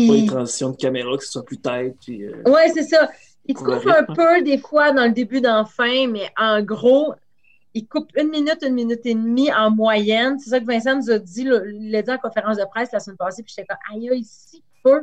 Ils- 0.00 0.20
une 0.20 0.26
transition 0.26 0.70
de 0.70 0.76
caméra, 0.76 1.16
que 1.16 1.24
ce 1.24 1.32
soit 1.32 1.44
plus 1.44 1.58
tête. 1.58 1.96
Puis, 2.04 2.24
euh, 2.24 2.42
Ouais, 2.46 2.68
c'est 2.72 2.82
ça. 2.84 3.08
Ils 3.46 3.54
Pour 3.54 3.64
coupent 3.64 3.86
un 3.86 4.04
peu 4.04 4.42
des 4.42 4.58
fois 4.58 4.92
dans 4.92 5.04
le 5.04 5.12
début 5.12 5.40
d'en 5.40 5.64
fin, 5.64 6.06
mais 6.08 6.28
en 6.38 6.62
gros, 6.62 7.14
ils 7.76 7.86
coupent 7.86 8.10
une 8.16 8.30
minute, 8.30 8.58
une 8.66 8.74
minute 8.74 9.00
et 9.04 9.14
demie 9.14 9.52
en 9.52 9.70
moyenne. 9.70 10.38
C'est 10.38 10.50
ça 10.50 10.58
que 10.60 10.64
Vincent 10.66 10.96
nous 10.96 11.10
a 11.10 11.18
dit, 11.18 11.44
là, 11.44 11.60
il 11.66 11.90
l'a 11.90 12.02
dit 12.02 12.10
en 12.10 12.18
conférence 12.18 12.56
de 12.56 12.64
presse 12.64 12.90
la 12.92 13.00
semaine 13.00 13.16
passée, 13.18 13.42
puis 13.42 13.52
j'étais 13.56 13.66
comme, 13.68 13.78
aïe, 13.94 14.08
aïe, 14.10 14.24
si 14.24 14.62
peu. 14.82 15.02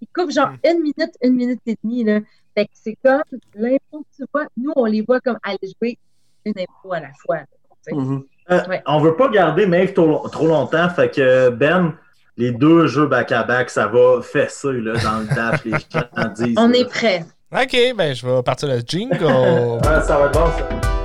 Ils 0.00 0.08
coupent 0.14 0.30
genre 0.30 0.50
Mm. 0.50 0.58
une 0.70 0.78
minute, 0.82 1.14
une 1.22 1.34
minute 1.34 1.60
et 1.66 1.76
demie. 1.82 2.04
Là. 2.04 2.20
Fait 2.56 2.64
que 2.66 2.70
c'est 2.74 2.96
comme 3.04 3.22
l'impro 3.54 4.00
que 4.00 4.16
tu 4.16 4.24
vois. 4.32 4.46
Nous, 4.56 4.72
on 4.76 4.84
les 4.84 5.00
voit 5.02 5.20
comme 5.20 5.38
aller 5.42 5.58
jouer 5.80 5.98
une 6.44 6.54
impro 6.58 6.92
à 6.92 7.00
la 7.00 7.10
fois. 7.24 7.36
là. 7.38 7.44
mhm. 7.92 8.24
Euh, 8.50 8.60
Ouais. 8.68 8.82
On 8.86 9.00
veut 9.00 9.14
pas 9.16 9.28
garder 9.28 9.66
Maeve 9.66 9.92
trop, 9.94 10.28
trop 10.28 10.46
longtemps, 10.48 10.88
fait 10.90 11.10
que 11.10 11.50
Ben, 11.50 11.94
les 12.36 12.50
deux 12.50 12.86
jeux 12.88 13.06
back-à-back, 13.06 13.70
ça 13.70 13.86
va 13.86 14.20
fesser 14.22 14.72
là, 14.72 14.94
dans 15.02 15.20
le 15.20 15.26
dash, 15.34 15.64
les 15.64 15.70
gens 15.72 16.28
disent. 16.34 16.54
On 16.58 16.68
là. 16.68 16.78
est 16.78 16.88
prêts. 16.88 17.24
Ok, 17.52 17.76
ben 17.96 18.14
je 18.14 18.26
vais 18.26 18.42
partir 18.42 18.68
le 18.68 18.80
jingle. 18.80 19.16
Ouais, 19.24 20.00
ça 20.02 20.18
va 20.18 20.26
être 20.26 20.32
bon, 20.32 20.46
ça. 20.58 21.01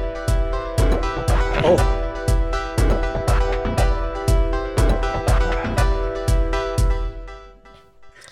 Oh! 1.63 1.77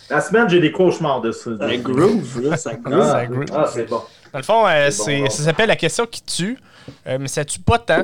La 0.10 0.22
semaine, 0.22 0.48
j'ai 0.50 0.60
des 0.60 0.72
cauchemars 0.72 1.22
de 1.22 1.32
ça. 1.32 1.52
Ça 1.58 1.78
groove, 1.78 2.42
là, 2.42 2.58
ça 2.58 2.76
groove. 2.76 3.00
Ah, 3.02 3.12
Ça 3.12 3.26
groove. 3.26 3.46
ah, 3.54 3.70
c'est 3.74 3.90
bon. 3.90 4.02
Dans 4.32 4.40
le 4.40 4.44
fond, 4.44 4.68
euh, 4.68 4.92
C'est 4.92 5.20
bon, 5.22 5.30
ça 5.30 5.44
s'appelle 5.44 5.68
la 5.68 5.76
question 5.76 6.06
qui 6.06 6.22
tue, 6.22 6.60
euh, 7.08 7.18
mais 7.20 7.28
ça 7.28 7.44
tue 7.44 7.60
pas 7.60 7.80
tant. 7.80 8.04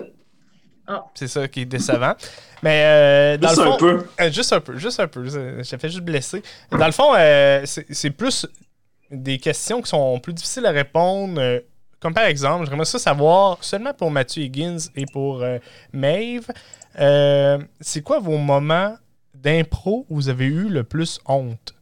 Ah. 0.88 1.06
C'est 1.14 1.28
ça 1.28 1.48
qui 1.48 1.62
est 1.62 1.66
décevant. 1.66 2.14
Mais 2.64 2.84
euh, 2.86 3.38
dans 3.38 3.50
Juste 3.50 3.60
le 3.62 3.66
fond, 3.68 3.74
un 3.74 3.78
peu. 3.78 4.04
Euh, 4.20 4.32
juste 4.32 4.54
un 4.54 4.60
peu, 4.60 4.78
juste 4.78 5.00
un 5.00 5.08
peu. 5.08 5.24
Te 5.28 5.78
fais 5.78 5.90
juste 5.90 6.02
blesser. 6.02 6.42
Dans 6.72 6.86
le 6.86 6.92
fond, 6.92 7.14
euh, 7.16 7.62
c'est 7.66 7.86
c'est 7.92 8.10
plus 8.10 8.48
des 9.12 9.38
questions 9.38 9.82
qui 9.82 9.90
sont 9.90 10.20
plus 10.20 10.34
difficiles 10.34 10.66
à 10.66 10.72
répondre. 10.72 11.40
Comme 12.02 12.16
par 12.16 12.26
exemple, 12.26 12.68
j'aimerais 12.68 12.86
ça 12.86 12.98
savoir, 12.98 13.64
seulement 13.64 13.94
pour 13.94 14.10
Mathieu 14.10 14.42
Higgins 14.42 14.80
et 14.96 15.06
pour 15.06 15.44
euh, 15.44 15.60
Maeve, 15.94 16.48
euh, 17.00 17.60
c'est 17.80 18.02
quoi 18.02 18.20
vos 18.20 18.38
moments 18.38 18.98
d'impro 19.36 20.08
où 20.10 20.16
vous 20.16 20.28
avez 20.28 20.46
eu 20.46 20.68
le 20.68 20.84
plus 20.84 21.20
honte? 21.28 21.76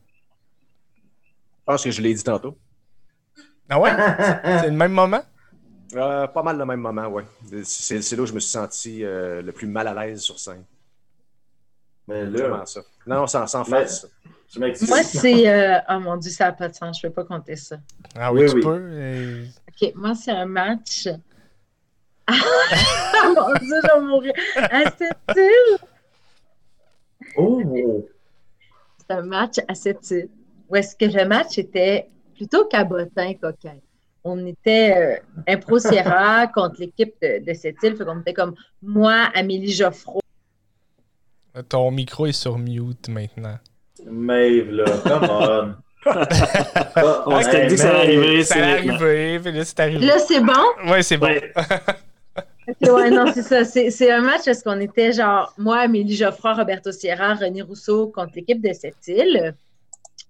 Je 0.97 1.63
pense 1.65 1.83
que 1.85 1.91
je 1.91 2.01
l'ai 2.01 2.13
dit 2.13 2.23
tantôt. 2.23 2.57
Ah 3.69 3.79
ouais? 3.79 3.91
c'est 4.61 4.69
le 4.69 4.75
même 4.75 4.91
moment? 4.91 5.21
Euh, 5.95 6.27
pas 6.27 6.43
mal 6.43 6.57
le 6.57 6.65
même 6.65 6.81
moment, 6.81 7.07
oui. 7.07 7.23
C'est 7.63 8.11
là 8.11 8.23
où 8.23 8.25
je 8.25 8.33
me 8.33 8.39
suis 8.39 8.51
senti 8.51 8.99
le 9.01 9.51
plus 9.51 9.67
mal 9.67 9.87
à 9.87 9.93
l'aise 9.93 10.19
sur 10.19 10.37
scène. 10.37 10.65
Mais 12.09 12.25
là, 12.25 12.63
ça? 12.65 12.81
Non, 13.07 13.27
sans, 13.27 13.45
sans 13.47 13.63
Mais- 13.69 13.81
m'excuse. 13.81 14.89
Moi, 14.89 15.03
c'est. 15.03 15.47
euh, 15.47 15.77
Oh 15.89 15.99
mon 15.99 16.17
Dieu, 16.17 16.31
ça 16.31 16.45
n'a 16.45 16.51
pas 16.53 16.67
de 16.69 16.73
sens. 16.75 16.99
Je 16.99 17.05
ne 17.07 17.11
peux 17.11 17.23
pas 17.23 17.35
compter 17.35 17.55
ça. 17.55 17.77
Ah 18.17 18.33
oui, 18.33 18.41
Oui, 18.41 18.49
tu 18.49 18.55
oui. 18.55 18.61
peux. 18.63 18.91
et- 18.99 19.43
OK, 19.87 19.93
moi, 19.95 20.15
c'est 20.15 20.31
un 20.31 20.45
match. 20.45 21.07
Ah 22.31 23.33
mon 23.35 23.53
Dieu, 23.55 23.75
je 23.83 23.93
vais 23.99 24.01
mourir. 24.05 24.33
Ah, 24.55 24.83
c'était-tu? 24.97 25.83
Oh! 27.37 28.05
un 29.09 29.21
match 29.23 29.55
à 29.67 29.73
cette 29.73 30.09
île 30.11 30.29
où 30.69 30.75
est-ce 30.75 30.95
que 30.95 31.05
le 31.05 31.25
match 31.27 31.57
était 31.57 32.07
plutôt 32.35 32.65
cabotin 32.65 33.33
coquin? 33.33 33.77
On 34.23 34.45
était 34.45 34.93
euh, 34.95 35.43
Impro 35.47 35.79
contre 36.53 36.75
l'équipe 36.79 37.15
de, 37.21 37.43
de 37.43 37.53
cette 37.55 37.81
île. 37.81 37.95
Fait 37.97 38.05
qu'on 38.05 38.19
était 38.21 38.33
comme 38.33 38.53
moi, 38.83 39.29
Amélie 39.33 39.71
Geoffroy. 39.71 40.18
Ton 41.67 41.91
micro 41.91 42.25
est 42.25 42.31
sur 42.31 42.57
mute 42.57 43.09
maintenant. 43.09 43.57
Maeve, 44.05 44.71
là, 44.71 44.85
come 45.03 45.27
on. 45.29 45.75
On 47.25 47.41
s'était 47.41 47.67
dit 47.67 47.75
que 47.75 47.81
ça 47.81 47.89
allait 47.89 48.17
arriver. 48.17 48.43
Ça 48.43 48.55
c'est 48.55 48.61
allait 48.61 48.89
arriver, 48.89 49.39
puis 49.39 49.51
là, 49.51 49.65
c'est 49.65 49.79
arrivé. 49.79 50.05
Là, 50.05 50.19
c'est 50.19 50.39
bon? 50.39 50.91
Ouais, 50.91 51.03
c'est 51.03 51.17
bon. 51.17 51.27
Ouais. 52.81 53.09
Non, 53.09 53.25
c'est 53.33 53.41
ça. 53.41 53.65
C'est 53.65 53.89
c'est 53.89 54.11
un 54.11 54.21
match 54.21 54.45
parce 54.45 54.61
qu'on 54.61 54.79
était 54.79 55.11
genre, 55.11 55.53
moi, 55.57 55.79
Amélie 55.79 56.15
Geoffroy, 56.15 56.53
Roberto 56.53 56.91
Sierra, 56.91 57.33
René 57.33 57.61
Rousseau 57.61 58.07
contre 58.07 58.33
l'équipe 58.35 58.61
de 58.61 58.73
cette 58.73 59.07
île. 59.07 59.55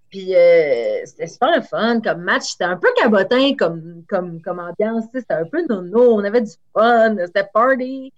Puis 0.08 0.34
euh, 0.34 1.02
c'était 1.04 1.26
super 1.26 1.54
le 1.54 1.62
fun 1.62 2.00
comme 2.00 2.22
match. 2.22 2.52
C'était 2.52 2.64
un 2.64 2.76
peu 2.76 2.88
cabotin 2.96 3.54
comme, 3.56 4.04
comme, 4.08 4.40
comme 4.40 4.58
ambiance. 4.58 5.04
C'était 5.14 5.34
un 5.34 5.44
peu 5.44 5.64
nono. 5.68 6.14
On 6.14 6.24
avait 6.24 6.40
du 6.40 6.52
fun. 6.74 7.16
C'était 7.26 7.46
party. 7.52 8.12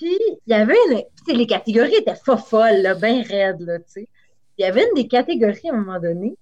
Puis 0.00 0.18
il 0.46 0.50
y 0.50 0.54
avait 0.54 0.76
une. 0.88 0.96
tu 0.98 1.04
sais, 1.26 1.32
les 1.34 1.46
catégories 1.46 1.96
étaient 1.96 2.14
folles, 2.14 2.80
là, 2.80 2.94
bien 2.94 3.22
raides. 3.22 3.60
Là, 3.60 3.78
tu 3.80 3.84
sais. 3.86 4.08
Il 4.56 4.62
y 4.62 4.64
avait 4.64 4.84
une 4.88 4.94
des 4.94 5.06
catégories 5.06 5.68
à 5.68 5.74
un 5.74 5.76
moment 5.76 6.00
donné 6.00 6.36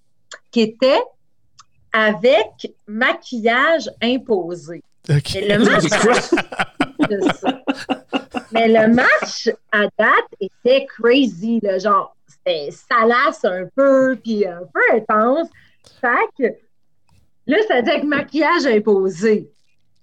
qui 0.49 0.61
était 0.61 1.01
avec 1.91 2.73
maquillage 2.87 3.89
imposé. 4.01 4.81
Ok. 5.09 5.35
Et 5.35 5.47
le 5.49 5.59
match, 5.59 5.83
ça. 7.41 7.61
Mais 8.53 8.69
le 8.69 8.93
match 8.93 9.49
à 9.73 9.87
date 9.97 10.29
était 10.39 10.85
crazy, 10.85 11.59
là, 11.61 11.79
genre 11.79 12.15
c'était 12.27 12.69
salace 12.71 13.43
un 13.43 13.65
peu, 13.75 14.17
puis 14.23 14.45
un 14.45 14.61
peu 14.73 14.79
intense. 14.95 15.49
Fait 15.99 16.07
que 16.37 16.55
là, 17.45 17.57
ça 17.67 17.81
dit 17.81 17.89
avec 17.89 18.05
maquillage 18.05 18.65
imposé. 18.67 19.51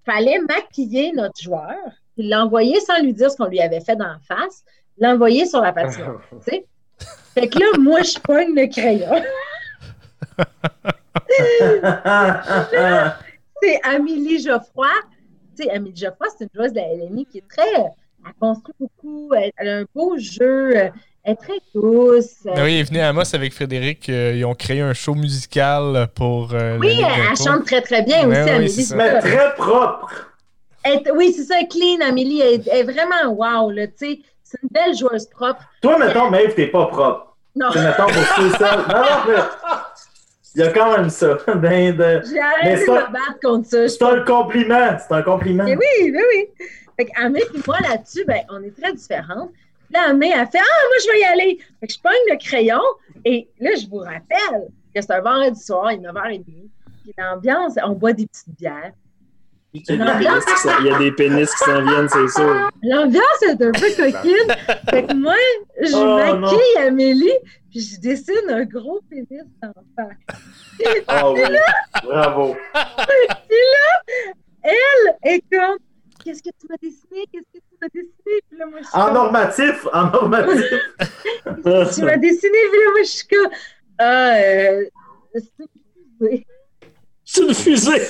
Fallait 0.04 0.40
maquiller 0.40 1.12
notre 1.12 1.40
joueur, 1.40 1.78
puis 2.16 2.28
l'envoyer 2.28 2.80
sans 2.80 3.00
lui 3.02 3.12
dire 3.12 3.30
ce 3.30 3.36
qu'on 3.36 3.46
lui 3.46 3.60
avait 3.60 3.80
fait 3.80 3.96
d'en 3.96 4.16
face, 4.26 4.64
l'envoyer 4.98 5.46
sur 5.46 5.60
la 5.60 5.72
patinoire. 5.72 6.20
tu 6.30 6.36
sais. 6.50 6.64
Fait 7.34 7.48
que 7.48 7.58
là, 7.58 7.66
moi, 7.78 8.00
je 8.02 8.18
pogne 8.20 8.54
le 8.54 8.66
crayon. 8.66 9.22
c'est 13.62 13.80
Amélie 13.84 14.40
Geoffroy. 14.40 14.88
Tu 15.56 15.64
sais, 15.64 15.70
Amélie 15.70 15.96
Geoffroy, 15.96 16.26
c'est 16.36 16.44
une 16.44 16.50
joueuse 16.54 16.72
de 16.72 16.80
la 16.80 16.88
LNI 16.94 17.26
qui 17.26 17.38
est 17.38 17.48
très. 17.48 17.64
Elle 17.74 18.32
construit 18.40 18.74
beaucoup, 18.80 19.32
elle, 19.34 19.52
elle 19.56 19.68
a 19.68 19.76
un 19.78 19.84
beau 19.94 20.16
jeu, 20.18 20.74
elle 20.74 20.92
est 21.24 21.36
très 21.36 21.60
douce. 21.74 22.38
Ah 22.46 22.64
oui, 22.64 22.74
il 22.74 22.78
est 22.80 22.84
venu 22.84 22.98
à 22.98 23.08
Amos 23.10 23.34
avec 23.34 23.52
Frédéric. 23.52 24.08
euh, 24.08 24.32
ils 24.34 24.44
ont 24.44 24.54
créé 24.54 24.80
un 24.80 24.94
show 24.94 25.14
musical 25.14 26.08
pour. 26.14 26.52
euh, 26.54 26.76
oui, 26.78 26.96
la 27.00 27.08
elle, 27.08 27.22
elle 27.30 27.36
chante 27.36 27.66
très 27.66 27.82
très 27.82 28.02
bien 28.02 28.26
Ouais, 28.28 28.64
aussi, 28.64 28.92
ouais, 28.94 28.96
Amélie. 28.96 28.96
Mais 28.96 29.18
très 29.20 29.54
propre. 29.54 30.25
Est- 30.86 31.10
oui, 31.12 31.32
c'est 31.32 31.44
ça, 31.44 31.56
clean, 31.70 32.00
Amélie. 32.06 32.40
Elle, 32.40 32.60
est- 32.60 32.68
est 32.68 32.82
vraiment 32.84 33.32
wow, 33.32 33.70
là, 33.70 33.86
tu 33.86 33.92
sais. 33.96 34.18
C'est 34.42 34.62
une 34.62 34.68
belle 34.70 34.94
joueuse 34.96 35.26
propre. 35.26 35.60
Toi, 35.82 35.98
mettons, 35.98 36.30
Maeve, 36.30 36.54
t'es 36.54 36.68
pas 36.68 36.86
propre. 36.86 37.36
Non, 37.56 37.68
Tu 37.72 37.78
mettons, 37.78 38.04
pour 38.06 38.14
ceux 38.36 38.50
ça. 38.50 38.76
Non, 38.76 38.94
non, 38.94 39.04
mais. 39.28 39.42
Il 40.54 40.60
y 40.60 40.64
a 40.64 40.70
quand 40.72 40.96
même 40.96 41.10
ça. 41.10 41.36
Ben, 41.56 41.94
de... 41.96 42.22
j'ai 42.30 42.40
arrêté 42.40 42.86
de 42.86 42.90
me 42.90 43.12
battre 43.12 43.40
contre 43.42 43.68
ça. 43.68 43.88
C'est 43.88 44.02
un 44.02 44.20
compliment. 44.24 44.96
C'est 44.98 45.14
un 45.14 45.22
compliment. 45.22 45.64
Mais 45.64 45.76
oui, 45.76 46.12
oui, 46.14 46.22
oui. 46.32 46.66
Fait 46.96 47.06
qu'Amé 47.06 47.40
et 47.40 47.58
moi, 47.66 47.76
là-dessus, 47.80 48.24
ben, 48.24 48.40
on 48.50 48.62
est 48.62 48.74
très 48.80 48.92
différentes. 48.94 49.50
Là, 49.90 50.08
Amé, 50.10 50.32
elle 50.34 50.46
fait 50.46 50.58
Ah, 50.58 50.82
moi, 50.88 50.96
je 51.04 51.12
vais 51.12 51.20
y 51.20 51.24
aller. 51.24 51.58
Fait 51.80 51.86
que 51.88 51.92
je 51.92 52.00
pogne 52.00 52.12
le 52.30 52.38
crayon. 52.38 52.80
Et 53.24 53.48
là, 53.60 53.70
je 53.78 53.86
vous 53.88 53.98
rappelle 53.98 54.68
que 54.94 55.00
c'est 55.02 55.10
un 55.12 55.20
vendredi 55.20 55.60
soir, 55.60 55.92
il 55.92 55.98
est 56.04 56.08
9h30. 56.08 56.44
Puis 57.02 57.14
l'ambiance, 57.18 57.74
on 57.84 57.92
boit 57.92 58.12
des 58.14 58.26
petites 58.26 58.48
bières. 58.58 58.92
Il 59.74 59.84
y 60.86 60.90
a 60.90 60.98
des 60.98 61.12
pénis 61.12 61.50
qui 61.50 61.58
s'en- 61.64 61.82
viennent, 61.84 62.08
c'est 62.08 62.28
sûr. 62.28 62.70
L'ambiance 62.82 63.42
est 63.42 63.62
un 63.62 63.72
peu 63.72 63.88
coquine. 63.96 64.54
fait 64.90 65.06
que 65.06 65.14
moi, 65.14 65.34
je 65.80 65.94
Oh, 65.96 66.38
maquille 66.40 66.78
Amélie, 66.86 67.38
puis 67.70 67.80
je 67.80 68.00
dessine 68.00 68.48
un 68.48 68.64
gros 68.64 69.00
pénis 69.10 69.28
d'enfant. 69.62 70.10
Ah 71.08 71.30
oui. 71.30 71.40
Bravo. 72.04 72.56
Elle 74.62 75.16
est 75.24 75.44
comme 75.52 75.76
Qu'est-ce 76.24 76.42
que 76.42 76.48
tu 76.58 76.66
m'as 76.68 76.76
dessiné? 76.82 77.24
Qu'est-ce 77.32 77.44
que 77.52 77.58
tu 77.58 77.76
m'as 77.80 77.88
dessiné? 77.94 78.40
Puis 78.48 78.58
là, 78.58 78.66
moi, 78.66 78.78
je 78.80 78.86
suis 78.86 78.96
En 78.98 79.04
comme, 79.04 79.14
normatif. 79.14 79.86
En 79.92 80.04
normatif. 80.10 80.72
tu 81.94 82.02
m'as 82.02 82.16
dessiné, 82.16 82.58
puis 82.70 82.80
là, 82.80 82.90
moi, 82.90 83.02
je 83.02 83.08
suis 83.08 83.26
comme, 83.28 83.50
ah, 83.98 84.30
euh, 84.38 84.84
c'est- 87.26 87.42
une 87.42 87.54
fusée! 87.54 88.00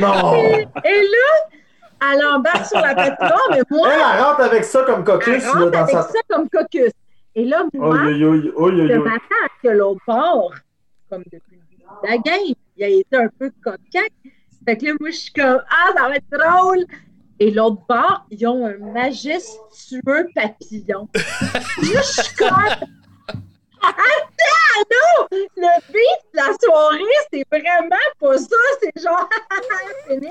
Non. 0.00 0.34
Et 0.34 1.02
là, 1.02 2.10
elle 2.12 2.24
embarque 2.26 2.66
sur 2.66 2.80
la 2.80 2.94
patinoire, 2.94 3.48
mais 3.50 3.62
moi, 3.70 3.88
Elle, 3.92 4.00
elle 4.00 4.22
rentre 4.22 4.40
avec 4.40 4.64
ça 4.64 4.82
comme 4.84 5.00
elle 5.00 5.04
caucus 5.04 5.42
là, 5.44 5.52
rentre 5.52 5.70
dans 5.70 5.78
avec 5.82 5.94
sa. 5.94 6.02
ça 6.02 6.18
comme 6.28 6.48
cocus. 6.48 6.90
Et 7.34 7.44
là, 7.44 7.64
moi, 7.74 7.88
Oi, 7.88 7.96
oi, 7.98 8.12
oi, 8.12 8.52
oi, 8.56 8.72
oi, 8.72 8.86
je 8.88 8.94
m'attends 8.94 9.44
à 9.44 9.48
que 9.62 9.68
l'autre 9.68 10.00
bord, 10.06 10.52
comme 11.10 11.22
depuis 11.32 11.60
la 12.02 12.18
game, 12.18 12.54
il 12.76 12.84
a 12.84 12.88
été 12.88 13.16
un 13.16 13.28
peu 13.38 13.50
coquin. 13.62 14.04
Fait 14.66 14.76
que 14.76 14.86
là, 14.86 14.92
moi, 14.98 15.10
je 15.10 15.16
suis 15.16 15.32
comme, 15.32 15.60
ah, 15.70 15.92
ça 15.96 16.08
va 16.08 16.16
être 16.16 16.24
drôle. 16.30 16.84
Et 17.38 17.50
l'autre 17.50 17.82
bord, 17.88 18.26
ils 18.30 18.46
ont 18.46 18.66
un 18.66 18.78
majestueux 18.92 20.26
papillon. 20.34 21.08
Là, 21.14 22.00
je 22.02 22.22
suis 22.22 22.34
comme, 22.36 22.48
attends, 23.82 24.84
non! 24.90 25.26
Le 25.56 25.92
beat 25.92 26.22
de 26.32 26.36
la 26.36 26.50
soirée, 26.62 27.02
c'est 27.32 27.44
vraiment 27.50 27.96
pas 28.20 28.38
ça. 28.38 28.56
C'est 28.82 29.02
genre, 29.02 29.28
pénis. 30.08 30.30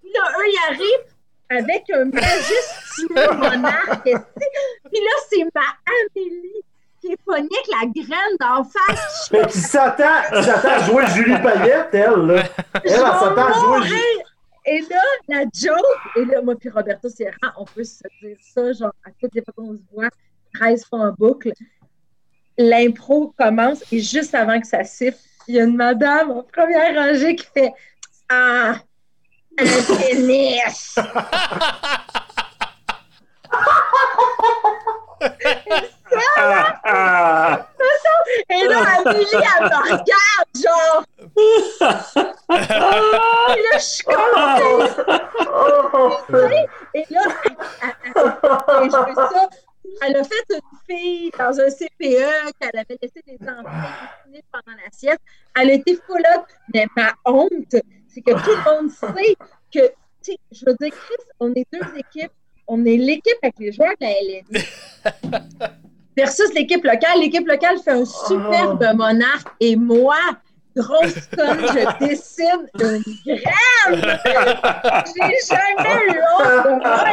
Puis 0.00 0.12
là, 0.12 0.32
eux, 0.38 0.48
ils 0.48 0.58
arrivent 0.68 1.16
avec 1.48 1.84
un 1.90 2.04
majestueux 2.06 3.36
monarque. 3.36 4.02
Puis 4.02 5.00
là, 5.00 5.10
c'est 5.28 5.44
ma 5.54 5.60
Amélie 5.86 6.62
qui 7.00 7.12
est 7.12 7.22
pognée 7.24 7.48
avec 7.52 7.68
la 7.68 8.02
graine 8.02 8.36
d'en 8.40 8.64
face. 8.64 9.28
Fait 9.28 9.46
qu'il 9.46 9.60
s'attend, 9.60 10.22
à 10.32 10.78
jouer 10.80 11.04
Julie 11.14 11.40
Payette, 11.42 11.88
elle, 11.92 12.26
là. 12.26 12.42
Elle, 12.74 12.80
elle 12.84 12.98
s'attend 12.98 13.46
à 13.46 13.52
jouer. 13.52 13.88
Julie. 13.88 14.22
Et 14.68 14.80
là, 14.80 15.00
la 15.28 15.42
joke, 15.54 16.16
et 16.16 16.24
là, 16.24 16.42
moi 16.42 16.56
puis 16.56 16.68
Roberto 16.68 17.08
Sierra, 17.08 17.54
on 17.56 17.64
peut 17.64 17.84
se 17.84 18.02
dire 18.20 18.36
ça, 18.40 18.72
genre, 18.72 18.92
à 19.04 19.10
toutes 19.20 19.32
les 19.34 19.42
fois 19.42 19.54
qu'on 19.56 19.74
se 19.74 19.82
voit, 19.92 20.08
13 20.54 20.84
fois 20.86 20.98
en 21.00 21.12
boucle. 21.12 21.52
L'impro 22.58 23.34
commence 23.38 23.82
et 23.92 24.00
juste 24.00 24.34
avant 24.34 24.60
que 24.60 24.66
ça 24.66 24.82
siffle, 24.84 25.18
il 25.48 25.56
y 25.56 25.60
a 25.60 25.64
une 25.64 25.76
madame 25.76 26.30
en 26.30 26.42
première 26.42 26.94
rangée 26.94 27.36
qui 27.36 27.46
fait 27.52 27.72
Ah, 28.28 28.74
un 29.58 29.96
pénis! 29.98 30.98
Ah, 36.38 36.80
ah. 36.84 37.66
Et 38.48 38.64
là, 38.68 38.78
Amélie, 39.04 39.26
elle 39.32 39.64
me 39.64 39.76
regarde, 39.82 40.50
genre. 40.62 41.04
Et 43.56 43.62
là, 43.62 43.74
je 43.74 43.78
suis 43.78 44.04
comme. 44.04 44.14
Et 46.94 47.04
là, 47.10 47.20
elle, 47.34 47.56
elle- 47.82 47.96
elle- 48.14 48.84
et 48.84 48.90
je 48.90 48.96
fais 49.04 49.14
ça. 49.14 49.48
Elle 50.02 50.16
a 50.16 50.24
fait 50.24 50.44
une 50.50 50.78
fille 50.88 51.30
dans 51.38 51.60
un 51.60 51.70
CPE 51.70 52.52
qu'elle 52.60 52.78
avait 52.78 52.98
laissé 53.00 53.22
des 53.26 53.38
enfants 53.42 53.62
dessiner 54.26 54.44
pendant 54.52 54.76
la 54.76 54.90
sieste. 54.90 55.20
Elle 55.54 55.82
full 56.06 56.22
up. 56.36 56.44
Mais 56.74 56.86
ma 56.96 57.14
honte, 57.24 57.76
c'est 58.08 58.20
que 58.20 58.32
tout 58.32 58.50
le 58.50 58.80
monde 58.80 58.90
sait 58.90 59.36
que, 59.72 59.88
tu 60.22 60.32
sais, 60.32 60.38
je 60.52 60.64
veux 60.66 60.76
dire, 60.80 60.92
Chris, 60.92 61.24
on 61.40 61.52
est 61.54 61.66
deux 61.72 61.98
équipes. 61.98 62.32
On 62.68 62.84
est 62.84 62.96
l'équipe 62.96 63.38
avec 63.42 63.58
les 63.58 63.72
joueurs 63.72 63.94
de 64.00 64.06
la 64.06 65.70
versus 66.16 66.52
l'équipe 66.54 66.82
locale. 66.82 67.20
L'équipe 67.20 67.46
locale 67.46 67.78
fait 67.78 67.92
un 67.92 68.04
superbe 68.04 68.84
monarque 68.94 69.48
et 69.60 69.76
moi, 69.76 70.18
grosse 70.76 71.14
conne, 71.36 71.60
je 71.60 72.06
dessine 72.06 72.66
une 72.78 73.02
graine. 73.24 74.18
J'ai 75.06 75.38
jamais 75.48 75.94
eu 76.06 76.20
honte 76.38 76.64
de 76.64 76.70
moi 76.80 77.04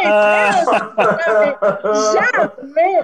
Jamais. 2.14 3.00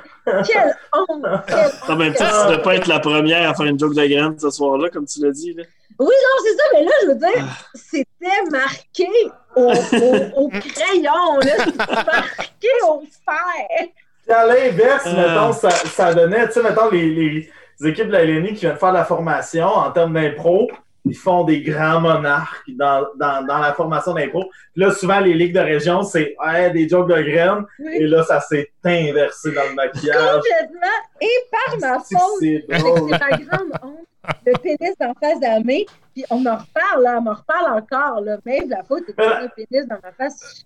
Quelle 0.46 0.76
honte. 0.94 1.26
Quelle 1.48 1.72
En 1.92 1.96
même 1.96 2.14
temps, 2.14 2.26
tu 2.26 2.34
ne 2.34 2.52
devais 2.52 2.62
pas 2.62 2.76
être 2.76 2.88
la 2.88 3.00
première 3.00 3.50
à 3.50 3.54
faire 3.54 3.66
une 3.66 3.80
joke 3.80 3.96
de 3.96 4.06
graine 4.06 4.38
ce 4.40 4.50
soir-là, 4.50 4.90
comme 4.90 5.06
tu 5.06 5.22
l'as 5.24 5.32
dit. 5.32 5.54
Là. 5.54 5.64
Oui, 6.00 6.08
non, 6.08 6.44
c'est 6.44 6.56
ça, 6.56 6.64
mais 6.74 6.84
là, 6.86 6.92
je 7.04 7.08
veux 7.08 7.16
dire, 7.16 7.46
c'était 7.74 8.44
marqué 8.52 9.08
au, 9.56 9.72
au, 9.72 10.44
au 10.44 10.50
crayon, 10.50 11.40
là, 11.42 11.66
c'était 11.66 11.94
marqué 11.94 12.68
au 12.88 13.04
fer. 13.26 13.88
À 14.30 14.46
l'inverse, 14.46 15.08
Euh. 15.08 15.16
mettons, 15.16 15.54
ça, 15.54 15.72
ça 15.72 16.14
donnait, 16.14 16.46
tu 16.48 16.54
sais, 16.54 16.62
mettons, 16.64 16.90
les, 16.92 17.10
les 17.10 17.50
équipes 17.88 18.08
de 18.08 18.12
la 18.14 18.26
LNI 18.26 18.50
qui 18.54 18.62
viennent 18.66 18.78
faire 18.78 18.90
de 18.92 18.98
la 18.98 19.06
formation 19.06 19.66
en 19.68 19.92
termes 19.92 20.14
d'impro, 20.14 20.70
ils 21.06 21.16
font 21.16 21.44
des 21.46 21.62
grands 21.62 22.02
monarques 22.02 22.70
dans, 22.78 23.08
dans, 23.16 23.46
dans 23.46 23.58
la 23.60 23.74
formation 23.74 24.14
d'impro. 24.14 24.44
Là, 24.76 24.92
souvent, 24.92 25.20
les 25.22 25.34
ligues 25.34 25.54
de 25.54 25.60
région, 25.62 26.04
c'est 26.04 26.36
des 26.74 26.90
jokes 26.90 27.10
de 27.10 27.22
graines. 27.22 27.66
Oui. 27.80 27.92
Et 27.96 28.08
là, 28.08 28.24
ça 28.24 28.42
s'est 28.42 28.72
inversé 28.84 29.52
dans 29.54 29.64
le 29.70 29.76
maquillage. 29.76 30.42
Complètement. 30.42 30.98
Et 31.22 31.28
par 31.52 31.78
ma 31.80 32.00
C'est- 32.04 32.16
faute, 32.16 32.40
C'est 32.42 32.66
ma 32.70 33.30
grande 33.38 33.72
honte. 33.82 34.06
Le 34.46 34.52
pénis 34.62 34.94
en 35.02 35.14
face 35.20 35.40
d'Amé. 35.40 35.86
Puis 36.14 36.26
on 36.30 36.46
en 36.46 36.58
reparle, 36.58 37.04
là, 37.04 37.20
on 37.22 37.28
en 37.28 37.34
reparle 37.34 37.78
encore. 37.80 38.22
Là. 38.22 38.38
Même 38.46 38.70
la 38.70 38.84
faute, 38.84 39.04
c'est 39.08 39.16
le 39.18 39.50
pénis 39.56 39.88
dans 39.88 39.98
ma 40.04 40.12
face. 40.12 40.62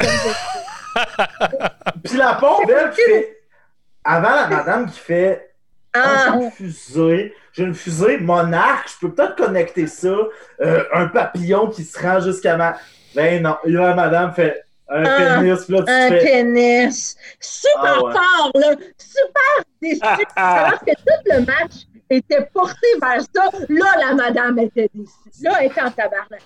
Puis 2.04 2.18
la 2.18 2.34
pauvre, 2.34 2.64
elle, 2.70 2.90
qui 2.92 3.02
fait. 3.02 3.38
Avant 4.04 4.36
la 4.36 4.48
madame 4.48 4.90
qui 4.90 5.00
fait. 5.00 5.53
Ah, 5.94 6.36
j'ai 6.38 6.44
une 6.46 6.52
fusée. 6.52 7.34
J'ai 7.54 7.64
une 7.64 7.74
fusée 7.76 8.18
monarque. 8.18 8.90
Je 8.90 9.08
peux 9.08 9.14
peut-être 9.14 9.36
connecter 9.36 9.88
ça. 9.88 10.16
Euh, 10.62 10.84
un 10.94 11.08
papillon 11.08 11.70
qui 11.70 11.84
se 11.84 12.00
rend 12.00 12.20
jusqu'à 12.20 12.58
ma. 12.58 12.78
Ben 13.16 13.42
non. 13.44 13.58
Là, 13.66 13.90
la 13.90 13.94
madame 13.96 14.34
fait 14.34 14.64
un 14.90 15.04
Ah, 15.06 15.38
pénis. 15.40 15.70
Là, 15.70 15.84
tu 15.84 15.92
un 15.92 16.10
fais. 16.10 16.20
pénis. 16.20 17.16
Super 17.40 17.82
Ah 17.86 18.04
ouais. 18.04 18.14
fort, 18.14 18.52
là. 18.56 18.68
Super 18.98 19.66
déçu. 19.82 20.00
Ah, 20.02 20.18
ah. 20.36 20.66
Alors 20.66 20.80
que 20.80 20.92
tout 20.92 21.22
le 21.26 21.40
match 21.46 21.74
était 22.10 22.50
porté 22.54 22.88
vers 23.02 23.22
ça. 23.22 23.50
Là, 23.70 23.86
la 24.00 24.16
madame 24.16 24.58
était 24.60 24.90
déçue. 24.94 25.12
Là, 25.44 25.58
elle 25.62 25.68
était 25.68 25.82
en 25.82 25.92
tabarnak. 25.92 26.42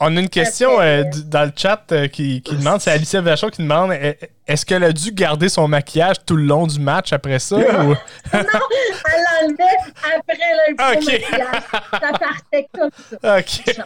On 0.00 0.16
a 0.16 0.20
une 0.20 0.28
question 0.28 0.80
euh, 0.80 1.02
dans 1.26 1.44
le 1.46 1.52
chat 1.56 1.82
euh, 1.92 2.06
qui, 2.06 2.42
qui 2.42 2.56
demande, 2.56 2.80
c'est 2.82 2.90
Alicia 2.90 3.20
Vachon 3.22 3.48
qui 3.48 3.62
demande 3.62 3.92
euh, 3.92 4.12
est-ce 4.46 4.66
qu'elle 4.66 4.84
a 4.84 4.92
dû 4.92 5.12
garder 5.12 5.48
son 5.48 5.66
maquillage 5.66 6.16
tout 6.26 6.36
le 6.36 6.42
long 6.42 6.66
du 6.66 6.78
match 6.78 7.12
après 7.12 7.38
ça 7.38 7.56
ou... 7.56 7.60
Non, 7.94 7.94
elle 8.34 8.44
l'enlevait 9.48 9.64
après 10.14 10.36
le 10.68 10.74
gros 10.76 10.88
Ok. 10.90 11.06
maquillage. 11.06 11.62
Ça 11.90 12.18
partait 12.18 12.68
comme 12.78 12.90
ça. 13.22 13.38
Ok. 13.38 13.76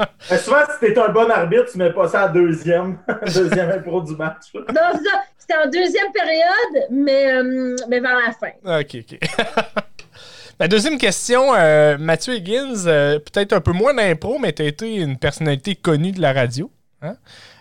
Mais 0.30 0.38
souvent, 0.38 0.56
si 0.80 0.86
t'es 0.94 0.98
un 0.98 1.08
bon 1.08 1.30
arbitre, 1.30 1.66
tu 1.72 1.78
mets 1.78 1.92
pas 1.92 2.08
ça 2.08 2.22
à 2.22 2.28
deuxième. 2.28 2.98
deuxième 3.26 3.70
impro 3.70 4.00
du 4.00 4.16
match. 4.16 4.46
Non, 4.54 4.62
c'est 4.94 5.10
ça. 5.10 5.22
C'était 5.36 5.58
en 5.58 5.66
deuxième 5.66 6.10
période, 6.10 6.86
mais, 6.90 7.34
euh, 7.34 7.76
mais 7.90 8.00
vers 8.00 8.16
la 8.16 8.32
fin. 8.32 8.80
Ok, 8.80 8.96
ok. 9.00 9.18
La 10.60 10.68
deuxième 10.68 10.98
question, 10.98 11.54
euh, 11.54 11.98
Mathieu 11.98 12.34
Higgins, 12.34 12.86
euh, 12.86 13.18
peut-être 13.18 13.52
un 13.52 13.60
peu 13.60 13.72
moins 13.72 13.92
d'impro, 13.94 14.38
mais 14.38 14.52
tu 14.52 14.62
as 14.62 14.66
été 14.66 14.94
une 14.96 15.18
personnalité 15.18 15.74
connue 15.74 16.12
de 16.12 16.20
la 16.20 16.32
radio. 16.32 16.70
hein? 17.02 17.16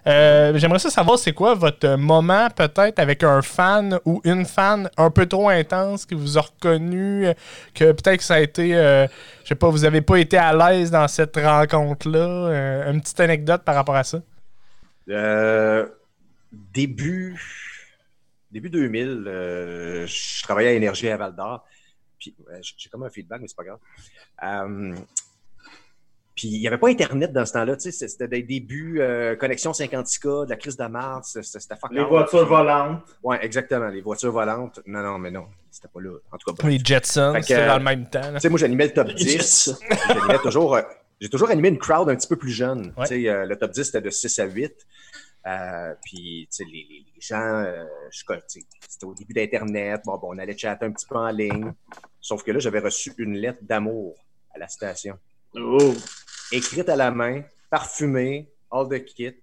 Euh, 0.06 0.58
J'aimerais 0.58 0.80
savoir 0.80 1.18
c'est 1.18 1.32
quoi 1.34 1.56
votre 1.56 1.96
moment 1.96 2.50
peut-être 2.50 3.00
avec 3.00 3.24
un 3.24 3.42
fan 3.42 4.00
ou 4.06 4.22
une 4.26 4.46
fan 4.46 4.90
un 4.98 5.10
peu 5.10 5.26
trop 5.26 5.50
intense 5.50 6.06
qui 6.06 6.14
vous 6.14 6.38
a 6.38 6.42
reconnu, 6.42 7.28
que 7.74 7.92
peut-être 7.94 8.18
que 8.18 8.24
ça 8.24 8.36
a 8.36 8.40
été, 8.42 8.76
euh, 8.76 9.08
je 9.44 9.50
sais 9.50 9.56
pas, 9.56 9.70
vous 9.70 9.86
avez 9.86 10.02
pas 10.02 10.18
été 10.18 10.38
à 10.38 10.54
l'aise 10.54 10.92
dans 10.92 11.08
cette 11.08 11.36
rencontre-là? 11.38 12.90
une 12.92 13.02
petite 13.02 13.20
anecdote 13.22 13.64
par 13.64 13.76
rapport 13.76 13.96
à 13.96 14.04
ça? 14.04 14.20
Début, 16.52 17.42
début 18.52 18.70
2000, 18.70 19.24
euh, 19.26 20.06
je 20.06 20.44
travaillais 20.44 20.70
à 20.70 20.74
Énergie 20.74 21.10
à 21.10 21.18
Val 21.18 21.36
d'Or. 21.36 21.66
Puis 22.24 22.36
j'ai 22.78 22.90
comme 22.90 23.04
un 23.04 23.10
feedback, 23.10 23.42
mais 23.42 23.48
c'est 23.48 23.58
pas 23.58 23.64
grave. 23.64 23.80
Euh, 24.44 24.96
puis 26.36 26.48
il 26.48 26.60
n'y 26.62 26.68
avait 26.68 26.80
pas 26.80 26.90
Internet 26.90 27.32
dans 27.32 27.46
ce 27.46 27.54
temps-là. 27.54 27.76
tu 27.76 27.92
sais, 27.92 28.08
C'était 28.08 28.28
des 28.28 28.42
débuts, 28.42 29.02
euh, 29.02 29.36
connexion 29.36 29.72
50K, 29.72 30.46
de 30.46 30.50
la 30.50 30.56
crise 30.56 30.76
de 30.78 30.86
Mars, 30.86 31.38
c'était 31.42 31.76
fuck 31.76 31.92
Les 31.92 32.04
voitures 32.04 32.48
volantes. 32.48 33.04
Ouais, 33.22 33.44
exactement. 33.44 33.88
Les 33.90 34.02
voitures 34.02 34.32
volantes. 34.32 34.80
Non, 34.88 35.04
non, 35.04 35.20
mais 35.20 35.30
non, 35.30 35.46
c'était 35.70 35.90
pas 35.90 36.02
là. 36.02 36.18
En 36.32 36.38
tout 36.38 36.52
cas, 36.52 36.56
bref. 36.58 36.72
Les 36.72 36.80
Jetsons, 36.84 37.36
c'était 37.42 37.68
dans 37.68 37.78
le 37.78 37.84
même 37.84 38.10
temps. 38.10 38.34
Tu 38.34 38.40
sais, 38.40 38.50
moi, 38.50 38.58
j'animais 38.58 38.88
le 38.88 38.94
top 38.94 39.08
Les 39.10 39.14
10. 39.14 39.30
Jets. 39.32 39.76
J'animais 40.08 40.40
toujours, 40.40 40.76
euh, 40.76 40.82
j'ai 41.22 41.30
toujours 41.30 41.52
animé 41.52 41.70
une 41.70 41.78
crowd 41.78 42.10
un 42.10 42.16
petit 42.16 42.28
peu 42.28 42.36
plus 42.36 42.52
jeune. 42.52 42.94
Ouais. 42.98 43.06
Tu 43.08 43.24
sais, 43.24 43.30
euh, 43.30 43.46
le 43.46 43.56
top 43.56 43.72
10, 43.72 43.84
c'était 43.84 44.02
de 44.02 44.10
6 44.10 44.40
à 44.40 44.46
8. 44.46 44.74
Euh, 45.46 45.94
puis, 46.04 46.48
tu 46.50 46.58
sais, 46.58 46.66
les, 46.66 47.06
gens, 47.20 47.64
euh, 47.64 47.86
je, 48.12 48.24
tu 48.24 48.34
sais, 48.48 48.66
c'était 48.88 49.06
au 49.06 49.14
début 49.14 49.34
d'Internet. 49.34 50.02
Bon, 50.06 50.18
bon, 50.18 50.30
on 50.34 50.38
allait 50.38 50.58
chatter 50.58 50.86
un 50.86 50.92
petit 50.92 51.06
peu 51.06 51.16
en 51.16 51.30
ligne. 51.30 51.74
Sauf 52.22 52.44
que 52.44 52.52
là, 52.52 52.60
j'avais 52.60 52.80
reçu 52.80 53.14
une 53.18 53.36
lettre 53.36 53.60
d'amour 53.62 54.16
à 54.54 54.60
la 54.60 54.68
station. 54.68 55.18
Oh. 55.56 55.94
Écrite 56.52 56.88
à 56.88 56.96
la 56.96 57.12
main, 57.12 57.44
parfumée, 57.70 58.50
all 58.72 58.88
the 58.88 59.04
kit. 59.04 59.36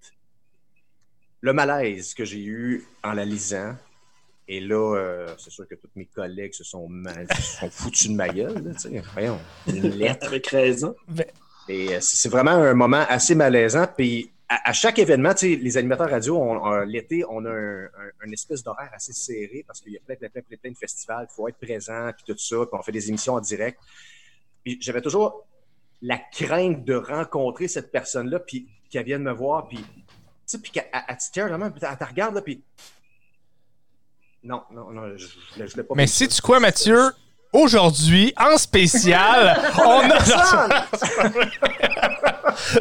Le 1.41 1.53
malaise 1.53 2.13
que 2.13 2.25
j'ai 2.25 2.43
eu 2.43 2.85
en 3.03 3.13
la 3.13 3.25
lisant. 3.25 3.75
Et 4.47 4.59
là, 4.59 4.95
euh, 4.95 5.27
c'est 5.37 5.49
sûr 5.49 5.67
que 5.67 5.75
tous 5.75 5.89
mes 5.95 6.05
collègues 6.05 6.53
se 6.53 6.63
sont, 6.63 6.87
mal, 6.87 7.27
se 7.35 7.59
sont 7.59 7.69
foutus 7.69 8.09
de 8.09 8.15
ma 8.15 8.29
gueule. 8.29 8.63
là, 8.63 8.73
tu 8.73 8.79
sais. 8.79 9.03
Voyons, 9.13 9.39
une 9.67 9.89
lettre. 9.97 10.27
Avec 10.27 10.47
raison. 10.47 10.95
Et 11.69 11.95
euh, 11.95 11.99
c'est 12.01 12.17
c'est 12.17 12.29
vraiment 12.29 12.51
un 12.51 12.73
moment 12.73 13.05
assez 13.07 13.35
malaisant. 13.35 13.87
Puis 13.95 14.31
à, 14.53 14.69
à 14.69 14.73
chaque 14.73 14.99
événement, 14.99 15.33
tu 15.33 15.53
sais, 15.53 15.55
les 15.55 15.77
animateurs 15.77 16.09
radio, 16.09 16.37
l'été, 16.85 17.23
on 17.29 17.45
a 17.45 17.49
un, 17.49 17.83
un- 17.85 18.11
un 18.27 18.31
espèce 18.31 18.61
d'horaire 18.63 18.89
assez 18.93 19.13
serré 19.13 19.63
parce 19.65 19.79
qu'il 19.79 19.93
y 19.93 19.97
a 19.97 19.99
plein, 20.05 20.15
plein, 20.15 20.29
plein, 20.29 20.41
plein, 20.41 20.57
plein 20.57 20.71
de 20.71 20.77
festivals. 20.77 21.27
Il 21.31 21.33
faut 21.33 21.47
être 21.47 21.57
présent, 21.57 22.11
puis 22.15 22.25
tout 22.33 22.37
ça. 22.37 22.57
Puis 22.57 22.69
on 22.79 22.81
fait 22.83 22.91
des 22.91 23.07
émissions 23.09 23.35
en 23.35 23.39
direct. 23.39 23.79
Puis 24.63 24.77
j'avais 24.81 25.01
toujours 25.01 25.45
la 26.01 26.17
crainte 26.17 26.83
de 26.83 26.95
rencontrer 26.95 27.67
cette 27.67 27.91
personne-là, 27.91 28.39
puis 28.39 28.67
qu'elle 28.89 29.05
vienne 29.05 29.23
me 29.23 29.31
voir, 29.31 29.67
puis 29.67 29.77
tu 29.77 29.83
sais, 30.45 30.59
puis 30.59 30.71
qu'elle 30.71 30.87
elle- 30.91 31.01
elle 31.07 31.17
te 31.17 31.39
vraiment, 31.39 31.71
puis 31.71 31.81
elle 31.89 31.97
te 31.97 32.03
regarde, 32.03 32.35
là, 32.35 32.41
puis 32.41 32.61
non, 34.43 34.63
non, 34.71 34.89
non, 34.91 35.15
je, 35.17 35.27
je 35.57 35.71
voulais 35.71 35.83
pas. 35.83 35.93
Mais 35.95 36.07
si 36.07 36.27
tu 36.27 36.41
quoi, 36.41 36.59
Mathieu, 36.59 37.11
aujourd'hui, 37.53 38.33
en 38.37 38.57
spécial, 38.57 39.61
on 39.77 40.09
a. 40.09 40.87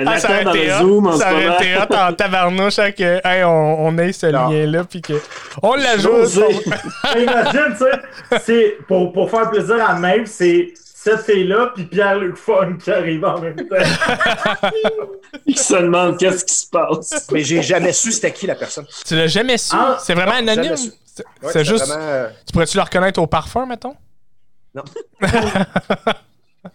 Ah, 0.07 0.19
ça 0.19 0.29
aurait 0.31 0.43
été. 0.43 0.71
Zoom 0.79 1.07
en 1.07 1.13
ce 1.13 1.19
Ça 1.19 1.33
aurait 1.33 1.57
été 1.57 1.77
hot 1.77 1.95
en 1.95 2.13
tabarnouche 2.13 2.79
hein, 2.79 2.93
que, 2.93 3.21
hey, 3.27 3.45
on, 3.45 3.87
on 3.87 3.99
ait 3.99 4.13
ce 4.13 4.27
lien-là, 4.27 4.85
puis 4.85 5.03
que 5.03 5.15
on 5.63 5.75
l'ajoute. 5.75 6.35
Imagine, 7.17 7.77
tu 7.79 7.85
sais, 7.85 8.39
c'est 8.45 8.79
pour, 8.87 9.13
pour 9.13 9.31
faire 9.31 9.51
plaisir 9.51 9.77
à 9.89 9.95
Maeve, 9.95 10.27
c'est 10.27 10.73
cette 10.75 11.23
fille-là, 11.25 11.73
puis 11.75 11.85
Pierre-Luc 11.87 12.37
Fun 12.37 12.75
qui 12.83 12.91
arrive 12.91 13.25
en 13.25 13.41
même 13.41 13.57
temps. 13.57 13.77
Il 15.47 15.59
se 15.59 15.75
demande 15.75 16.19
qu'est-ce 16.19 16.45
qui 16.45 16.55
se 16.55 16.67
passe? 16.69 17.27
Mais 17.33 17.43
j'ai 17.43 17.63
jamais 17.63 17.93
su 17.93 18.13
c'était 18.13 18.33
qui 18.33 18.47
la 18.47 18.55
personne. 18.55 18.87
Tu 19.07 19.17
l'as 19.17 19.27
jamais 19.27 19.57
su? 19.59 19.75
Ah, 19.75 19.97
c'est 20.03 20.15
vraiment 20.15 20.33
non, 20.43 20.49
anonyme? 20.49 20.75
C'est 20.77 21.25
Ouais, 21.59 21.65
juste. 21.65 21.87
vraiment, 21.87 22.03
euh, 22.07 22.29
Tu 22.47 22.53
pourrais-tu 22.53 22.77
le 22.77 22.83
reconnaître 22.83 23.21
au 23.21 23.27
parfum, 23.27 23.67
mettons? 23.67 23.95
Non. 24.75 24.85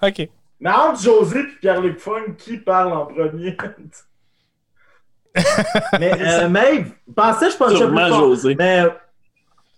ok. 0.01 0.27
Mais 0.59 0.71
entre 0.71 1.01
José 1.01 1.39
et 1.39 1.47
Pierre-Luc 1.59 1.99
Fun, 1.99 2.33
qui 2.37 2.57
parle 2.57 2.93
en 2.93 3.05
premier? 3.05 3.57
Mais 5.99 6.13
euh, 6.21 6.47
Maeve, 6.47 6.91
pensais 7.13 7.51
je 7.51 7.57
pensais 7.57 7.75
Sûrement 7.75 8.01
plus 8.05 8.09
fort. 8.09 8.19
José. 8.19 8.55
Mais 8.57 8.83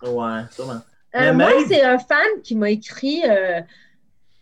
ouais, 0.03 0.41
sûrement. 0.51 0.73
Euh, 0.73 0.79
Mais 1.13 1.33
moi, 1.33 1.49
Maeve- 1.51 1.67
c'est 1.67 1.83
un 1.83 1.97
fan 1.97 2.41
qui 2.43 2.55
m'a 2.55 2.69
écrit 2.69 3.23
euh, 3.27 3.61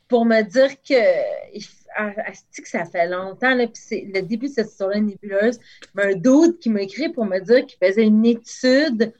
pour 0.09 0.25
me 0.25 0.41
dire 0.41 0.71
que, 0.81 1.59
ah, 1.95 2.11
asti 2.25 2.61
que 2.61 2.67
ça 2.67 2.83
fait 2.83 3.07
longtemps, 3.07 3.55
là, 3.55 3.65
puis 3.67 3.81
c'est 3.81 4.07
le 4.13 4.21
début 4.21 4.47
de 4.49 4.53
cette 4.53 4.69
histoire-là 4.69 4.99
nébuleuse, 4.99 5.57
mais 5.93 6.13
un 6.13 6.17
d'autre 6.17 6.59
qui 6.59 6.69
m'a 6.69 6.81
écrit 6.81 7.07
pour 7.09 7.25
me 7.25 7.39
dire 7.39 7.65
qu'il 7.65 7.77
faisait 7.81 8.03
une 8.03 8.25
étude 8.25 9.13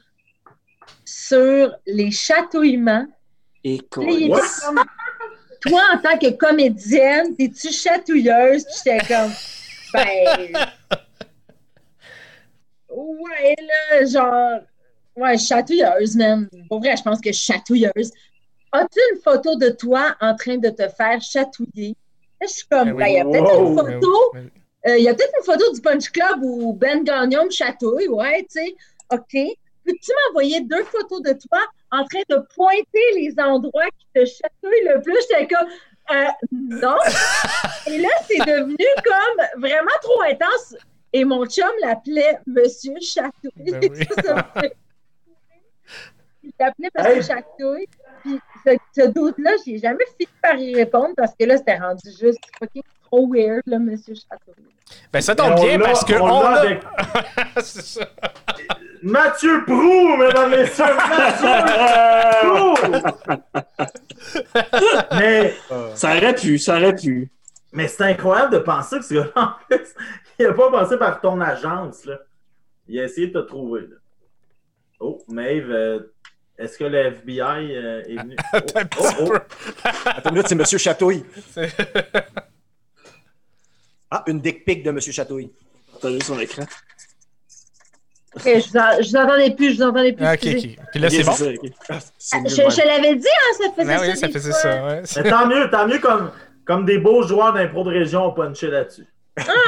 sur 1.04 1.74
les 1.86 2.10
chatouillements. 2.10 3.06
Et 3.64 3.80
quoi? 4.28 4.42
Toi, 5.60 5.82
en 5.94 5.98
tant 5.98 6.18
que 6.18 6.30
comédienne, 6.32 7.34
t'es-tu 7.36 7.72
chatouilleuse? 7.72 8.64
Puis 8.64 8.74
j'étais 8.84 9.06
comme, 9.14 9.32
ben. 9.92 10.66
Ouais, 12.88 13.56
là, 13.58 14.04
genre. 14.06 14.60
Ouais, 15.16 15.38
chatouilleuse, 15.38 16.16
man. 16.16 16.48
Pour 16.68 16.80
vrai, 16.80 16.96
je 16.96 17.02
pense 17.02 17.20
que 17.20 17.30
je 17.32 17.36
suis 17.38 17.52
chatouilleuse. 17.52 18.12
As-tu 18.72 18.98
une 19.14 19.20
photo 19.22 19.56
de 19.56 19.70
toi 19.70 20.14
en 20.20 20.34
train 20.36 20.58
de 20.58 20.68
te 20.68 20.88
faire 20.88 21.20
chatouiller? 21.22 21.96
Là, 22.40 22.46
je 22.46 22.52
suis 22.52 22.66
comme, 22.68 22.88
Ben 22.90 22.94
oui. 22.94 23.02
ben, 23.02 23.06
il 23.08 23.14
y 23.14 23.20
a 23.20 23.24
peut-être 23.24 23.58
Wow. 23.58 23.68
une 23.68 23.74
photo. 23.76 24.30
ben 24.34 24.50
oui. 24.54 24.90
euh, 24.92 24.98
Il 24.98 25.04
y 25.04 25.08
a 25.08 25.14
peut-être 25.14 25.32
une 25.38 25.44
photo 25.44 25.72
du 25.72 25.80
Punch 25.80 26.10
Club 26.10 26.38
où 26.42 26.72
Ben 26.74 27.02
Gagnon 27.02 27.46
me 27.46 27.50
chatouille, 27.50 28.08
ouais, 28.08 28.42
tu 28.42 28.60
sais. 28.60 28.74
OK. 29.10 29.56
Peux-tu 29.84 30.10
m'envoyer 30.26 30.60
deux 30.60 30.84
photos 30.84 31.22
de 31.22 31.32
toi 31.32 31.60
en 31.96 32.04
train 32.04 32.22
de 32.28 32.36
pointer 32.54 33.12
les 33.16 33.34
endroits 33.38 33.88
qui 33.98 34.06
te 34.14 34.24
chatouillent 34.24 34.88
le 34.94 35.00
plus? 35.00 35.16
J'étais 35.30 35.46
comme, 35.54 35.68
euh, 36.10 36.28
non. 36.52 36.96
Et 37.86 37.98
là, 37.98 38.08
c'est 38.26 38.38
devenu 38.38 38.86
comme 39.04 39.62
vraiment 39.62 39.98
trop 40.02 40.22
intense. 40.22 40.76
Et 41.12 41.24
mon 41.24 41.46
chum 41.46 41.70
l'appelait 41.80 42.38
Monsieur 42.46 42.96
Chatouille. 43.00 43.72
Ben 43.72 43.80
oui. 43.90 44.68
Il 46.42 46.52
l'appelait 46.60 46.90
Monsieur 46.96 47.16
Hey. 47.16 47.22
Chatouille. 47.22 47.88
Puis 48.22 48.40
ce, 48.64 48.76
ce 48.94 49.06
doute-là, 49.08 49.52
j'ai 49.64 49.78
jamais 49.78 50.04
fini 50.18 50.28
par 50.42 50.56
y 50.56 50.74
répondre 50.74 51.14
parce 51.16 51.34
que 51.38 51.44
là, 51.44 51.56
c'était 51.56 51.78
rendu 51.78 52.10
juste 52.10 52.40
fucking 52.58 52.82
trop 53.06 53.28
weird, 53.32 53.62
là, 53.66 53.78
Monsieur 53.78 54.14
Chatouille. 54.14 54.64
Ben 55.12 55.20
ça 55.20 55.34
tombe 55.34 55.56
bien 55.60 55.78
parce 55.80 56.04
que 56.04 56.14
on 56.14 56.24
on 56.26 56.42
l'a 56.42 56.48
a- 56.48 56.60
avec 56.60 56.80
C'est 57.62 57.82
ça. 57.82 58.06
Mathieu 59.02 59.64
Prou, 59.64 60.16
mesdames 60.16 60.52
et 60.54 60.56
messieurs, 60.58 60.84
Mathieu 60.96 61.48
Prou! 62.42 62.74
Mais 65.18 65.54
Ça 65.94 66.16
aurait 66.16 66.34
pu, 66.34 66.58
ça 66.58 66.76
aurait 66.76 66.94
pu. 66.94 67.30
Mais 67.72 67.88
c'est 67.88 68.04
incroyable 68.04 68.52
de 68.54 68.58
penser 68.58 68.98
que 68.98 69.04
ce 69.04 69.14
gars-là, 69.14 69.32
en 69.34 69.48
plus, 69.68 69.86
il 70.38 70.46
n'a 70.46 70.52
pas 70.54 70.70
passé 70.70 70.96
par 70.96 71.20
ton 71.20 71.40
agence. 71.40 72.04
Là. 72.04 72.18
Il 72.88 72.98
a 73.00 73.04
essayé 73.04 73.26
de 73.28 73.32
te 73.40 73.46
trouver. 73.46 73.82
Là. 73.82 73.96
Oh, 75.00 75.22
Maeve, 75.28 75.70
euh, 75.70 76.00
est-ce 76.58 76.78
que 76.78 76.84
le 76.84 76.96
FBI 77.12 77.40
euh, 77.76 78.02
est 78.08 78.16
venu? 78.22 78.36
Oh, 78.54 78.58
oh, 79.00 79.32
oh. 79.32 79.32
Attends 80.06 80.30
une 80.30 80.36
minute, 80.36 80.48
c'est 80.48 80.54
M. 80.54 80.78
Chatouille. 80.78 81.24
Ah, 84.10 84.22
une 84.26 84.40
dick 84.40 84.64
pic 84.64 84.82
de 84.82 84.90
M. 84.90 85.00
Chatouille. 85.00 85.50
Partager 85.92 86.20
son 86.22 86.38
écran. 86.38 86.62
Ok, 88.36 88.42
je, 88.44 88.68
vous 88.70 88.76
en- 88.76 89.02
je 89.02 89.08
vous 89.08 89.16
entendais 89.16 89.50
plus, 89.54 89.72
je 89.72 89.76
vous 89.76 89.82
entendais 89.82 90.12
plus. 90.12 90.24
Ah, 90.26 90.34
ok, 90.34 90.40
ok. 90.44 90.86
Puis 90.92 91.00
là, 91.00 91.08
Ok, 91.08 91.12
c'est 91.14 91.24
bon. 91.24 91.32
ça. 91.32 91.44
Ah, 91.88 91.94
Ah, 91.94 92.38
Je, 92.46 92.86
l'avais 92.86 93.14
dit, 93.16 93.26
hein, 93.26 93.56
ça 93.58 93.70
faisait 93.74 93.92
Ah 93.94 93.98
ça. 93.98 94.04
oui, 94.06 94.16
ça 94.16 94.28
faisait 94.28 94.52
ça. 94.52 94.84
Ouais. 94.84 95.02
Mais 95.16 95.30
tant 95.30 95.46
mieux, 95.46 95.70
tant 95.70 95.86
mieux 95.88 95.98
comme, 95.98 96.30
comme 96.66 96.84
des 96.84 96.98
beaux 96.98 97.22
joueurs 97.26 97.54
d'impro 97.54 97.82
de 97.84 97.90
région 97.90 98.26
ont 98.26 98.32
punché 98.32 98.68
là-dessus. 98.68 99.06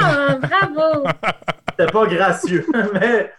Ah, 0.01 0.37
bravo. 0.39 1.03
C'était 1.79 1.91
pas 1.91 2.05
gracieux. 2.05 2.65
mais, 2.93 3.31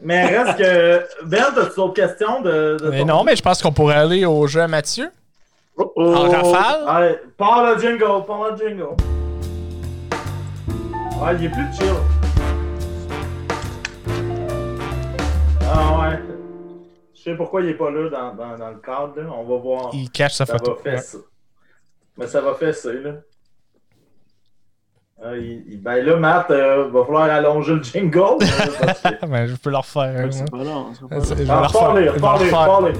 mais 0.00 0.26
reste 0.38 0.58
que. 0.58 1.26
Ben, 1.26 1.42
as-tu 1.42 1.54
d'autres 1.76 1.92
questions 1.94 2.40
de, 2.42 2.76
de 2.80 2.88
Mais 2.90 3.00
ton- 3.00 3.06
non, 3.06 3.24
mais 3.24 3.34
je 3.34 3.42
pense 3.42 3.60
qu'on 3.60 3.72
pourrait 3.72 3.96
aller 3.96 4.24
au 4.26 4.46
jeu 4.46 4.60
à 4.60 4.68
Mathieu. 4.68 5.10
Oh, 5.76 5.92
En 5.96 6.26
oh. 6.28 6.30
rafale. 6.30 6.84
Allez, 6.86 7.16
parle 7.36 7.74
le 7.74 7.80
jingle, 7.80 8.24
parle 8.26 8.52
le 8.52 8.68
jingle. 8.68 8.94
Ouais, 11.20 11.34
il 11.38 11.44
est 11.44 11.48
plus 11.48 11.72
chill. 11.72 11.94
Ah 15.70 15.98
ouais. 16.00 16.18
Je 17.14 17.20
sais 17.22 17.34
pourquoi 17.36 17.60
il 17.62 17.68
est 17.70 17.74
pas 17.74 17.90
là 17.90 18.08
dans, 18.08 18.34
dans, 18.34 18.56
dans 18.58 18.70
le 18.70 18.76
cadre, 18.78 19.12
là. 19.20 19.28
On 19.32 19.44
va 19.44 19.56
voir. 19.56 19.90
Il 19.92 20.10
cache 20.10 20.34
sa 20.34 20.46
Ça 20.46 20.52
va 20.54 20.58
photo. 20.58 20.76
faire 20.76 20.94
Ouais. 20.94 21.00
ça. 21.00 21.18
Mais 22.16 22.26
ça 22.26 22.40
va 22.40 22.54
faire 22.54 22.74
ça, 22.74 22.92
là. 22.92 23.10
Ah, 25.22 25.36
il- 25.36 25.64
il- 25.68 25.82
ben 25.82 25.96
là, 26.04 26.14
Matt, 26.16 26.50
euh, 26.52 26.88
va 26.90 27.04
falloir 27.04 27.24
allonger 27.24 27.74
le 27.74 27.82
jingle. 27.82 28.18
là, 28.18 28.36
que- 28.38 29.08
Ah, 29.20 29.26
ben, 29.26 29.46
je 29.46 29.56
peux 29.56 29.70
le 29.70 29.76
refaire. 29.78 30.02
Ouais, 30.14 30.20
hein, 30.22 30.30
C'est 30.30 30.48
pas 30.50 30.58
long, 30.58 30.84
pas 30.84 31.16
Ah, 31.16 31.18
Je 31.20 31.34
vais 31.34 31.44
parlez. 31.70 32.92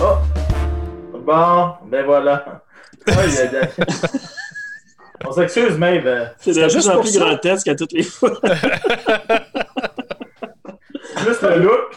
Oh! 0.00 1.18
Bon, 1.26 1.72
ben 1.90 2.04
voilà. 2.06 2.62
On 5.26 5.32
s'excuse, 5.32 5.76
Maeve. 5.76 6.06
euh, 6.06 6.26
C'est 6.38 6.52
de 6.54 6.60
plus 6.62 6.70
juste 6.72 6.88
en 6.88 7.00
plus 7.00 7.18
grotesque 7.18 7.66
à 7.68 7.74
toutes 7.74 7.92
les 7.92 8.02
fois. 8.04 8.30
C'est 8.42 8.60
plus 11.24 11.42
le 11.42 11.58
look. 11.62 11.96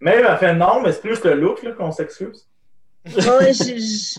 Maeve 0.00 0.26
a 0.26 0.36
fait 0.36 0.54
non, 0.54 0.80
mais 0.82 0.92
c'est 0.92 1.00
plus 1.00 1.22
le 1.24 1.34
look 1.34 1.62
là, 1.62 1.72
qu'on 1.72 1.90
s'excuse. 1.92 2.46
Je, 3.04 3.20
je- 3.20 4.18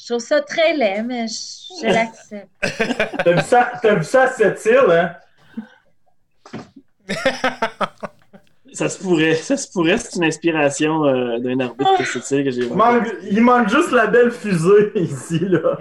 je 0.00 0.06
trouve 0.14 0.22
ça 0.22 0.40
très 0.42 0.74
laid, 0.74 1.02
mais 1.02 1.26
je, 1.28 1.34
je 1.82 1.86
l'accepte. 1.86 2.48
T'as 3.24 3.32
vu 3.32 3.40
ça, 3.42 3.72
t'as 3.82 3.94
vu 3.94 4.04
ça 4.04 4.22
à 4.22 4.28
cette 4.32 4.64
île, 4.64 4.90
hein? 4.90 5.14
Ça 8.78 8.88
se 8.88 8.98
pourrait, 9.02 9.34
ça 9.34 9.56
se 9.56 9.70
pourrait, 9.72 9.98
c'est 9.98 10.14
une 10.18 10.24
inspiration 10.24 11.04
euh, 11.04 11.38
d'un 11.40 11.58
arbitre 11.58 12.22
série 12.22 12.44
que 12.44 12.50
j'ai 12.52 12.62
Il 12.62 12.74
manque, 12.74 13.08
il 13.28 13.40
manque 13.40 13.68
juste 13.68 13.90
la 13.90 14.06
belle 14.06 14.30
fusée 14.30 14.92
ici, 14.94 15.40
là. 15.40 15.78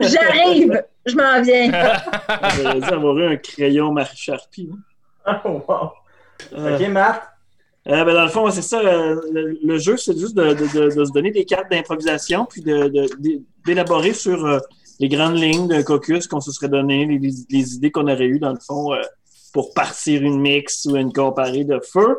J'arrive, 0.00 0.82
je 1.04 1.14
m'en 1.16 1.42
viens. 1.42 1.72
J'aurais 2.62 2.80
dû 2.80 2.84
avoir 2.94 3.18
eu 3.18 3.26
un 3.26 3.36
crayon 3.36 3.90
Marie 3.92 4.16
Sharpie. 4.16 4.70
hein. 5.26 5.40
Oh, 5.44 5.60
wow. 5.66 5.90
Euh, 6.56 6.78
Ok, 6.78 6.88
Matt. 6.88 7.22
euh, 7.88 8.04
ben, 8.04 8.14
dans 8.14 8.22
le 8.22 8.28
fond, 8.30 8.48
c'est 8.52 8.62
ça. 8.62 8.78
euh, 8.80 9.20
le, 9.32 9.58
le 9.62 9.78
jeu, 9.78 9.96
c'est 9.96 10.16
juste 10.16 10.36
de, 10.36 10.54
de- 10.54 10.78
de- 10.90 10.94
de 10.94 11.04
se 11.04 11.10
donner 11.12 11.32
des 11.32 11.44
cartes 11.44 11.70
d'improvisation, 11.70 12.44
puis 12.48 12.62
de- 12.62 12.86
de- 12.88 13.08
de- 13.18 13.42
d'élaborer 13.66 14.12
sur 14.12 14.46
euh, 14.46 14.58
les 15.00 15.08
grandes 15.08 15.36
lignes 15.36 15.66
d'un 15.66 15.82
caucus 15.82 16.28
qu'on 16.28 16.40
se 16.40 16.52
serait 16.52 16.68
donné, 16.68 17.04
les, 17.04 17.18
les- 17.18 17.34
les 17.50 17.74
idées 17.74 17.90
qu'on 17.90 18.06
aurait 18.06 18.26
eues, 18.26 18.38
dans 18.38 18.52
le 18.52 18.60
fond, 18.64 18.92
euh, 18.94 19.00
pour 19.58 19.74
partir 19.74 20.22
une 20.22 20.40
mix 20.40 20.86
ou 20.86 20.94
une 20.94 21.12
comparée 21.12 21.64
de 21.64 21.80
feu. 21.80 22.16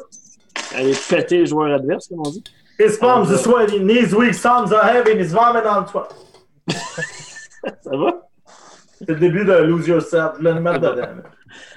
Aller 0.76 0.92
fêter 0.92 1.38
les 1.38 1.46
joueurs 1.46 1.74
adverses, 1.74 2.10
comme 2.10 2.20
on 2.20 2.32
dit. 2.32 2.44
His 2.78 2.98
palms 3.00 3.32
are 3.32 3.40
sweaty, 3.40 3.80
knees 3.80 4.14
weak, 4.14 4.34
thumbs 4.36 4.74
are 4.74 4.84
heavy, 4.84 5.14
and 5.14 5.24
vomit 5.28 5.66
on 5.66 5.86
top. 5.86 6.14
Ça 6.68 7.96
va? 7.96 8.30
C'est 8.98 9.08
le 9.08 9.16
début 9.16 9.46
de 9.46 9.54
Lose 9.54 9.88
Yourself. 9.88 10.34
Je 10.38 10.44
vais 10.44 10.54
le 10.54 10.60
mettre 10.60 10.82
dedans. 10.82 11.08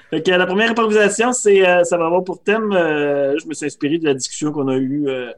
Fait 0.09 0.21
que 0.21 0.31
la 0.31 0.45
première 0.45 0.71
improvisation, 0.71 1.31
c'est 1.31 1.65
euh, 1.65 1.85
ça 1.85 1.97
va 1.97 2.07
avoir 2.07 2.25
pour 2.25 2.43
thème, 2.43 2.73
euh, 2.73 3.37
je 3.41 3.47
me 3.47 3.53
suis 3.53 3.65
inspiré 3.65 3.99
de 3.99 4.03
la 4.03 4.15
discussion 4.15 4.51
qu'on 4.51 4.67
a 4.67 4.75
eue 4.75 5.07
euh, 5.07 5.31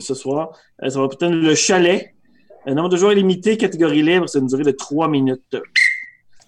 ce 0.00 0.14
soir. 0.14 0.58
Ça 0.80 0.86
va 0.86 0.92
avoir 0.94 1.08
pour 1.10 1.18
thème 1.18 1.40
le 1.40 1.54
chalet. 1.54 2.16
Un 2.66 2.74
nombre 2.74 2.88
de 2.88 2.96
joueurs 2.96 3.14
limité, 3.14 3.56
catégorie 3.56 4.02
libre, 4.02 4.28
c'est 4.28 4.40
une 4.40 4.48
durée 4.48 4.64
de 4.64 4.72
3 4.72 5.06
minutes. 5.06 5.56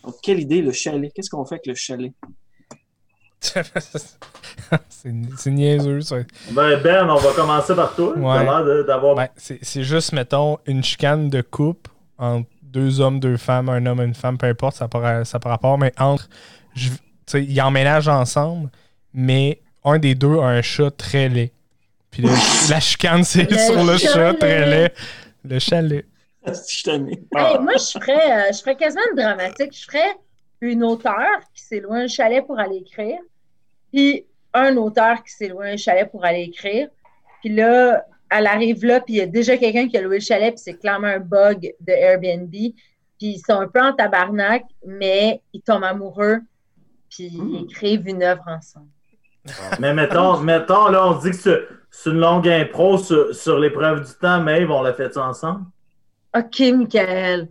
Donc, 0.03 0.17
quelle 0.21 0.41
idée, 0.41 0.63
le 0.63 0.73
chalet? 0.73 1.13
Qu'est-ce 1.15 1.31
qu'on 1.31 1.45
fait 1.45 1.55
avec 1.55 1.67
le 1.69 1.77
chalet? 1.77 2.13
c'est 4.89 5.51
niaiseux, 5.51 6.01
ça. 6.01 6.17
Ben, 6.53 6.81
Ben, 6.83 7.09
on 7.11 7.17
va 7.17 7.33
commencer 7.33 7.75
par 7.75 7.95
toi. 7.95 8.17
Ouais. 8.17 8.85
D'avoir. 8.87 9.15
Ben, 9.17 9.29
c'est 9.37 9.83
juste, 9.83 10.13
mettons, 10.13 10.59
une 10.67 10.83
chicane 10.85 11.29
de 11.29 11.41
couple 11.43 11.91
entre 12.19 12.49
deux 12.63 13.01
hommes, 13.01 13.21
deux 13.21 13.37
femmes, 13.37 13.69
un 13.69 13.85
homme, 13.87 14.01
une 14.01 14.15
femme, 14.15 14.39
peu 14.39 14.47
importe, 14.47 14.77
ça 14.77 14.89
par, 14.89 15.27
ça 15.27 15.39
par 15.39 15.51
rapport, 15.53 15.77
mais 15.79 15.93
entre. 15.99 16.29
je- 16.75 16.89
Tu 16.91 16.99
sais, 17.27 17.45
ils 17.45 17.61
emménagent 17.61 18.09
ensemble, 18.09 18.71
mais 19.15 19.61
un 19.85 19.99
des 19.99 20.15
deux 20.15 20.39
a 20.39 20.45
un 20.47 20.63
chat 20.63 20.91
très 20.91 21.29
laid. 21.29 21.53
Puis 22.11 22.23
le- 22.23 22.29
la 22.71 22.81
chicane, 22.81 23.25
c'est 23.25 23.53
sur 23.59 23.85
le 23.85 23.97
chat 23.99 24.35
très 24.35 24.67
laid. 24.67 24.93
Le 25.45 25.59
chalet. 25.59 26.07
Ah. 26.45 27.51
Hey, 27.53 27.59
moi, 27.61 27.73
je 27.77 27.99
ferais, 28.01 28.49
euh, 28.49 28.53
je 28.53 28.59
ferais 28.59 28.77
quasiment 28.77 29.03
une 29.13 29.23
dramatique. 29.23 29.73
Je 29.77 29.85
ferais 29.85 30.17
une 30.61 30.83
auteure 30.85 31.41
qui 31.55 31.63
s'est 31.63 31.81
loin 31.81 32.03
un 32.05 32.07
chalet 32.09 32.45
pour 32.45 32.59
aller 32.59 32.77
écrire, 32.77 33.19
puis 33.93 34.25
un 34.55 34.77
auteur 34.77 35.23
qui 35.23 35.33
s'est 35.33 35.49
loin 35.49 35.67
un 35.73 35.77
chalet 35.77 36.11
pour 36.11 36.25
aller 36.25 36.43
écrire. 36.43 36.89
Puis 37.41 37.55
là, 37.55 38.05
elle 38.31 38.47
arrive 38.47 38.85
là, 38.85 39.01
puis 39.01 39.15
il 39.15 39.19
y 39.19 39.21
a 39.21 39.27
déjà 39.27 39.57
quelqu'un 39.57 39.89
qui 39.89 39.97
a 39.97 40.03
loué 40.03 40.17
le 40.17 40.23
chalet, 40.23 40.55
puis 40.55 40.63
c'est 40.63 40.79
clairement 40.79 41.09
un 41.09 41.21
bug 41.21 41.73
de 41.81 41.93
Airbnb. 41.93 42.51
Puis 42.51 42.75
ils 43.21 43.39
sont 43.39 43.61
un 43.61 43.69
peu 43.69 43.81
en 43.81 43.93
tabarnak, 43.93 44.65
mais 44.87 45.41
ils 45.53 45.63
tombent 45.63 45.85
amoureux, 45.85 46.41
puis 47.11 47.31
ils 47.33 47.65
écrivent 47.65 48.09
une 48.09 48.23
œuvre 48.23 48.45
ensemble. 48.47 48.87
Mais 49.81 49.93
mettons, 49.93 50.39
mettons, 50.39 50.87
là, 50.89 51.09
on 51.09 51.21
se 51.21 51.25
dit 51.27 51.31
que 51.31 51.37
c'est- 51.43 51.67
c'est 51.91 52.11
une 52.11 52.21
longue 52.21 52.49
impro 52.49 52.97
sur, 52.99 53.35
sur 53.35 53.59
l'épreuve 53.59 54.07
du 54.07 54.13
temps, 54.21 54.41
Maeve, 54.41 54.71
on 54.71 54.83
l'a 54.83 54.95
fait 54.95 55.13
ça 55.13 55.27
ensemble? 55.27 55.67
OK, 56.35 56.61
Michael. 56.61 57.49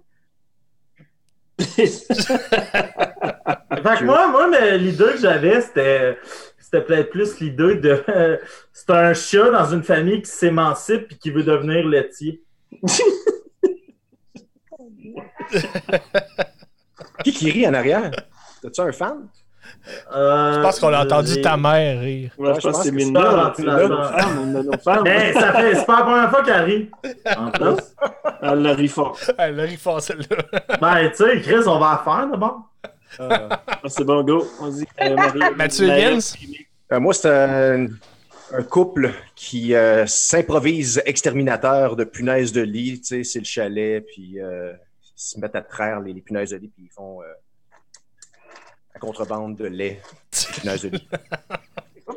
Fait 3.76 4.00
que 4.00 4.04
moi, 4.04 4.28
moi 4.30 4.48
mais 4.50 4.78
l'idée 4.78 5.06
que 5.14 5.18
j'avais, 5.18 5.62
c'était. 5.62 6.18
C'était 6.58 6.82
peut-être 6.86 7.10
plus 7.10 7.40
l'idée 7.40 7.76
de. 7.76 8.04
c'est 8.74 8.90
un 8.92 9.14
chat 9.14 9.50
dans 9.52 9.66
une 9.72 9.84
famille 9.84 10.22
qui 10.22 10.32
s'émancipe 10.32 11.12
et 11.12 11.16
qui 11.16 11.30
veut 11.32 11.44
devenir 11.44 11.86
laitier. 11.88 12.42
Qui 17.24 17.32
qui 17.34 17.52
rit 17.52 17.68
en 17.68 17.74
arrière? 17.74 18.12
T'as-tu 18.62 18.82
un 18.82 18.92
fan? 18.92 19.28
Euh, 20.14 20.54
Je 20.56 20.60
pense 20.62 20.80
qu'on 20.80 20.94
a 20.94 21.04
entendu 21.04 21.34
j'ai- 21.36 21.42
ta 21.42 21.56
mère 21.58 22.02
rire. 22.02 22.32
Ouais, 22.38 22.50
Ouais, 22.50 22.56
je 22.56 22.62
pense 22.68 22.78
que 22.78 22.84
c'est 22.84 22.90
que 22.90 22.96
Minda, 22.96 23.22
là, 23.22 23.54
ça 25.38 25.54
fait. 25.54 25.76
C'est 25.76 25.86
pas 25.86 25.98
la 26.00 26.04
première 26.04 26.30
fois 26.30 26.44
qu'elle 26.44 26.64
rit. 26.64 26.90
En 27.38 27.52
plus. 27.52 27.76
Elle 28.42 28.64
le 28.64 28.72
rit 28.72 28.88
fort. 28.88 29.18
Elle 29.38 29.60
a 29.60 29.64
ri 29.64 29.78
fort, 29.78 30.02
celle-là. 30.02 30.38
Ben, 30.82 31.10
tu 31.12 31.16
sais, 31.18 31.40
Chris, 31.42 31.64
on 31.68 31.80
va 31.80 32.02
la 32.06 32.14
faire 32.14 32.28
d'abord. 32.28 32.71
Euh, 33.20 33.50
Ah, 33.68 33.78
c'est 33.88 34.04
bon, 34.04 34.24
go. 34.24 34.48
On 34.60 34.70
dit. 34.70 34.88
euh, 35.02 35.16
Marie- 35.16 35.40
Mathieu 35.56 35.88
Higgins? 35.90 36.20
euh, 36.92 37.00
moi, 37.00 37.14
c'est 37.14 37.30
un, 37.30 37.88
un 38.54 38.64
couple 38.64 39.12
qui 39.36 39.74
euh, 39.76 40.06
s'improvise 40.08 41.02
exterminateur 41.06 41.96
de 41.96 42.04
punaises 42.04 42.52
de 42.52 42.62
lit. 42.62 43.02
Tu 43.02 43.06
sais, 43.08 43.24
c'est 43.24 43.40
le 43.40 43.46
chalet, 43.46 44.06
puis 44.06 44.40
euh, 44.40 44.74
ils 45.04 45.12
se 45.16 45.40
mettent 45.40 45.56
à 45.56 45.62
traire 45.62 46.00
les, 46.00 46.14
les 46.14 46.22
punaises 46.22 46.52
de 46.52 46.58
lit, 46.58 46.70
puis 46.74 46.86
ils 46.86 46.94
font 46.94 47.22
euh, 47.22 47.26
la 48.94 49.00
contrebande 49.00 49.56
de 49.58 49.66
lait 49.66 50.02
des 50.32 50.54
punaises 50.62 50.82
de 50.84 50.90
lit. 50.90 51.08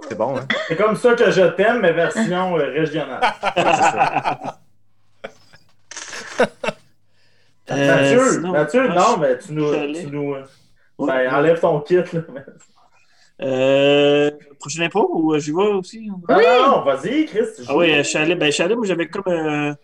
C'est 0.09 0.17
bon, 0.19 0.37
hein? 0.37 0.47
C'est 0.69 0.77
comme 0.77 0.97
ça 0.97 1.15
que 1.15 1.31
je 1.31 1.43
t'aime, 1.55 1.81
mais 1.81 1.93
version 1.93 2.57
euh, 2.59 2.65
régionale. 2.73 3.21
Euh, 7.71 7.87
Mathieu, 7.87 8.31
sinon, 8.33 8.53
Mathieu, 8.53 8.89
moi, 8.89 8.95
non, 8.95 9.17
mais 9.19 9.39
tu 9.39 9.53
nous. 9.55 9.73
Tu. 9.95 10.07
Ben, 10.99 11.35
enlève 11.35 11.61
ton 11.61 11.81
kit, 11.81 11.97
là. 11.97 12.03
Euh, 13.43 14.31
prochaine 14.61 14.85
impro 14.85 15.09
ou 15.13 15.35
euh, 15.35 15.39
j'y 15.41 15.51
vais 15.51 15.63
aussi? 15.63 16.07
Non, 16.07 16.21
Oui. 16.29 16.45
non, 16.67 16.83
vas-y, 16.85 17.27
Chris. 17.27 17.41
Ah 17.67 17.77
oui, 17.77 17.91
euh, 17.93 18.03
chalet. 18.05 18.39
Ben, 18.39 18.53
chalet, 18.53 18.77
moi, 18.77 18.87
j'avais 18.87 19.09
comme 19.09 19.25
euh, 19.27 19.75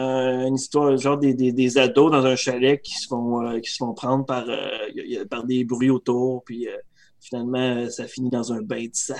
euh, 0.00 0.46
une 0.48 0.56
histoire, 0.56 0.96
genre 0.96 1.16
des, 1.16 1.32
des, 1.32 1.52
des 1.52 1.78
ados 1.78 2.10
dans 2.10 2.24
un 2.26 2.34
chalet 2.36 2.80
qui 2.82 2.94
se 2.94 3.06
font, 3.06 3.46
euh, 3.46 3.60
qui 3.60 3.70
se 3.70 3.76
font 3.76 3.94
prendre 3.94 4.24
par, 4.26 4.44
euh, 4.48 4.68
y- 4.94 5.14
y- 5.14 5.24
par 5.26 5.44
des 5.44 5.64
bruits 5.64 5.90
autour, 5.90 6.42
puis 6.44 6.68
euh, 6.68 6.76
finalement, 7.20 7.58
euh, 7.84 7.88
ça 7.88 8.06
finit 8.06 8.30
dans 8.30 8.52
un 8.52 8.62
bain 8.62 8.84
de 8.84 8.90
sang. 8.94 9.14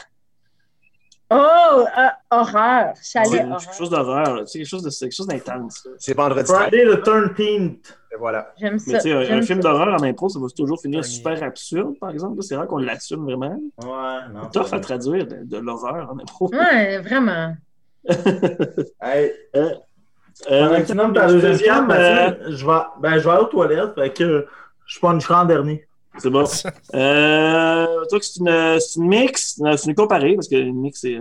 Oh, 1.30 1.34
euh, 1.36 2.06
horreur. 2.30 2.94
Chalet 3.02 3.44
horreur. 3.44 3.58
quelque 3.58 3.74
chose 3.76 3.90
d'horreur. 3.90 4.42
C'est 4.48 4.58
quelque 4.58 4.68
chose 4.68 4.82
de- 4.82 4.90
c'est 4.90 5.06
quelque 5.06 5.16
chose 5.16 5.26
d'intense. 5.26 5.86
C'est 5.98 6.16
vendredi. 6.16 6.50
Friday 6.50 6.84
the 6.86 7.02
13th. 7.04 7.94
Et 8.12 8.16
voilà. 8.18 8.52
J'aime 8.58 8.78
Mais 8.86 8.92
ça. 8.94 8.98
tu 8.98 9.10
sais, 9.10 9.12
un, 9.32 9.38
un 9.38 9.42
film 9.42 9.60
d'horreur 9.60 9.88
en 9.88 10.02
impro, 10.02 10.30
ça 10.30 10.38
va 10.40 10.46
toujours 10.56 10.80
finir 10.80 11.00
Dernier. 11.02 11.14
super 11.14 11.42
absurde, 11.42 11.98
par 12.00 12.10
exemple. 12.10 12.36
là. 12.36 12.42
C'est 12.42 12.56
rare 12.56 12.66
qu'on 12.66 12.78
l'assume 12.78 13.24
vraiment. 13.24 13.60
Ouais, 13.82 14.32
non. 14.32 14.48
C'est 14.52 14.58
tough 14.58 14.72
à 14.72 14.80
traduire 14.80 15.26
de, 15.26 15.44
de 15.44 15.58
l'horreur 15.58 16.08
en 16.10 16.18
impro. 16.18 16.48
Ouais, 16.52 16.98
vraiment. 17.00 17.54
Hey, 19.02 19.32
Euh, 20.50 20.82
tu 20.86 20.94
nommes 20.94 21.12
ta 21.12 21.26
le 21.26 21.40
deuxième 21.40 21.90
euh, 21.90 22.28
Mathieu, 22.30 22.44
je 22.50 22.64
vais, 22.64 22.72
ben, 23.00 23.18
je 23.18 23.24
vais 23.24 23.30
aller 23.30 23.42
aux 23.42 23.46
toilettes, 23.46 23.94
fait 23.96 24.12
que 24.12 24.46
je 24.86 25.00
puncherai 25.00 25.34
en 25.34 25.44
dernier. 25.44 25.87
C'est 26.18 26.30
bon. 26.30 26.44
Euh, 26.94 28.04
toi, 28.10 28.18
c'est 28.20 28.40
une, 28.40 28.80
c'est 28.80 28.98
une 29.00 29.06
mix. 29.08 29.60
C'est 29.76 29.86
une 29.90 29.94
comparée, 29.94 30.34
parce 30.34 30.48
que 30.48 30.56
une 30.56 30.80
mix, 30.80 31.00
c'est. 31.00 31.18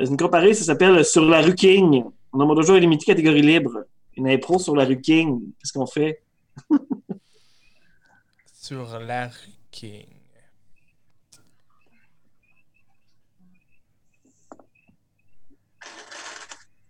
Une 0.00 0.16
comparée, 0.16 0.54
ça 0.54 0.64
s'appelle 0.64 1.04
Sur 1.04 1.24
la 1.24 1.40
rue 1.40 1.54
King. 1.54 2.04
Nombre 2.32 2.56
de 2.56 2.62
jours 2.62 2.76
illimité, 2.76 3.06
catégorie 3.06 3.42
libre. 3.42 3.84
Une 4.16 4.28
impro 4.28 4.58
sur 4.58 4.74
la 4.74 4.84
rue 4.84 5.00
King. 5.00 5.40
Qu'est-ce 5.58 5.72
qu'on 5.72 5.86
fait? 5.86 6.20
Sur 8.60 8.98
la 8.98 9.26
rue 9.28 9.32
King. 9.70 10.06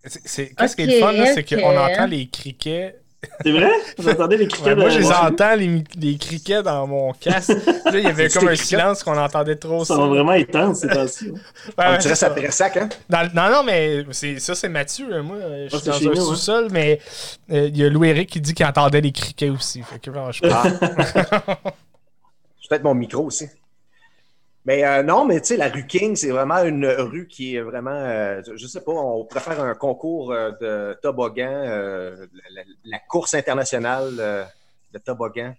C'est- 0.07 0.27
c'est- 0.29 0.55
Qu'est-ce 0.55 0.77
qui 0.77 0.83
est 0.83 0.87
le 0.87 1.01
fun, 1.01 1.13
là, 1.13 1.33
c'est 1.33 1.45
qu'on 1.49 1.77
entend 1.77 2.07
les 2.07 2.29
criquets. 2.29 3.01
C'est 3.45 3.53
vrai? 3.53 3.71
Vous 3.99 4.09
entendez 4.09 4.37
les 4.37 4.49
criquets 4.49 4.71
Ouais, 4.71 4.75
moi, 4.77 4.89
je 4.89 4.99
les 4.99 5.11
entends, 5.13 5.55
les, 5.57 5.85
les 5.99 6.17
criquets 6.19 6.63
dans 6.63 6.87
mon 6.87 7.13
casque. 7.13 7.51
Là, 7.85 7.93
il 7.99 8.01
y 8.05 8.07
avait 8.07 8.29
C'est 8.29 8.39
comme 8.39 8.49
un 8.49 8.53
criquets. 8.53 8.65
silence 8.67 9.03
qu'on 9.03 9.17
entendait 9.19 9.57
trop. 9.57 9.85
Ça. 9.85 9.95
sont 9.97 10.09
vraiment 10.09 10.33
intenses, 10.33 10.81
ces 10.81 10.89
temps-ci. 10.89 11.31
Ouais, 11.33 11.39
On 11.79 11.83
ouais, 11.93 11.99
dirait 11.99 12.01
c'est 12.03 12.09
ça 12.11 12.29
ça. 12.29 12.31
Tressac, 12.31 12.77
hein? 12.77 12.89
Dans- 13.09 13.31
non, 13.35 13.51
non, 13.51 13.63
mais 13.65 14.05
c'est, 14.11 14.39
ça, 14.39 14.55
c'est 14.55 14.69
Mathieu. 14.69 15.07
hein. 15.13 15.23
Moi, 15.23 15.37
je 15.71 15.77
suis 15.77 15.81
c'est 15.81 15.91
dans 16.05 16.09
un 16.09 16.13
hein. 16.13 16.15
sous-sol, 16.25 16.69
mais 16.71 17.01
euh, 17.51 17.69
il 17.69 17.77
y 17.77 17.85
a 17.85 17.89
Louis-Éric 17.89 18.31
qui 18.31 18.41
dit 18.41 18.55
qu'il 18.55 18.67
entendait 18.67 19.01
les 19.01 19.13
criquets 19.13 19.51
aussi. 19.51 19.83
Fait 19.83 19.99
que, 19.99 20.11
bon, 20.11 20.31
je. 20.33 20.41
Ah. 20.51 20.63
C'est 22.61 22.69
peut-être 22.69 22.85
mon 22.85 22.95
micro 22.95 23.25
aussi. 23.25 23.47
Mais 24.67 24.85
euh, 24.85 25.03
non, 25.03 25.27
mais 25.27 25.41
tu 25.41 25.49
sais, 25.49 25.57
la 25.59 25.69
rue 25.69 25.87
King, 25.87 26.17
c'est 26.17 26.31
vraiment 26.31 26.63
une 26.63 26.87
rue 26.87 27.27
qui 27.29 27.57
est 27.57 27.61
vraiment, 27.61 27.91
euh, 27.91 28.41
je 28.55 28.67
sais 28.67 28.81
pas, 28.81 28.93
on 28.93 29.25
pourrait 29.25 29.41
faire 29.41 29.61
un 29.61 29.75
concours 29.75 30.33
euh, 30.33 30.53
de 30.61 30.99
toboggan, 31.03 31.53
euh, 31.53 32.27
la, 32.85 32.99
course 32.99 33.35
internationale 33.35 34.17
euh, 34.19 34.45
de 34.93 34.99
toboggan. 34.99 35.55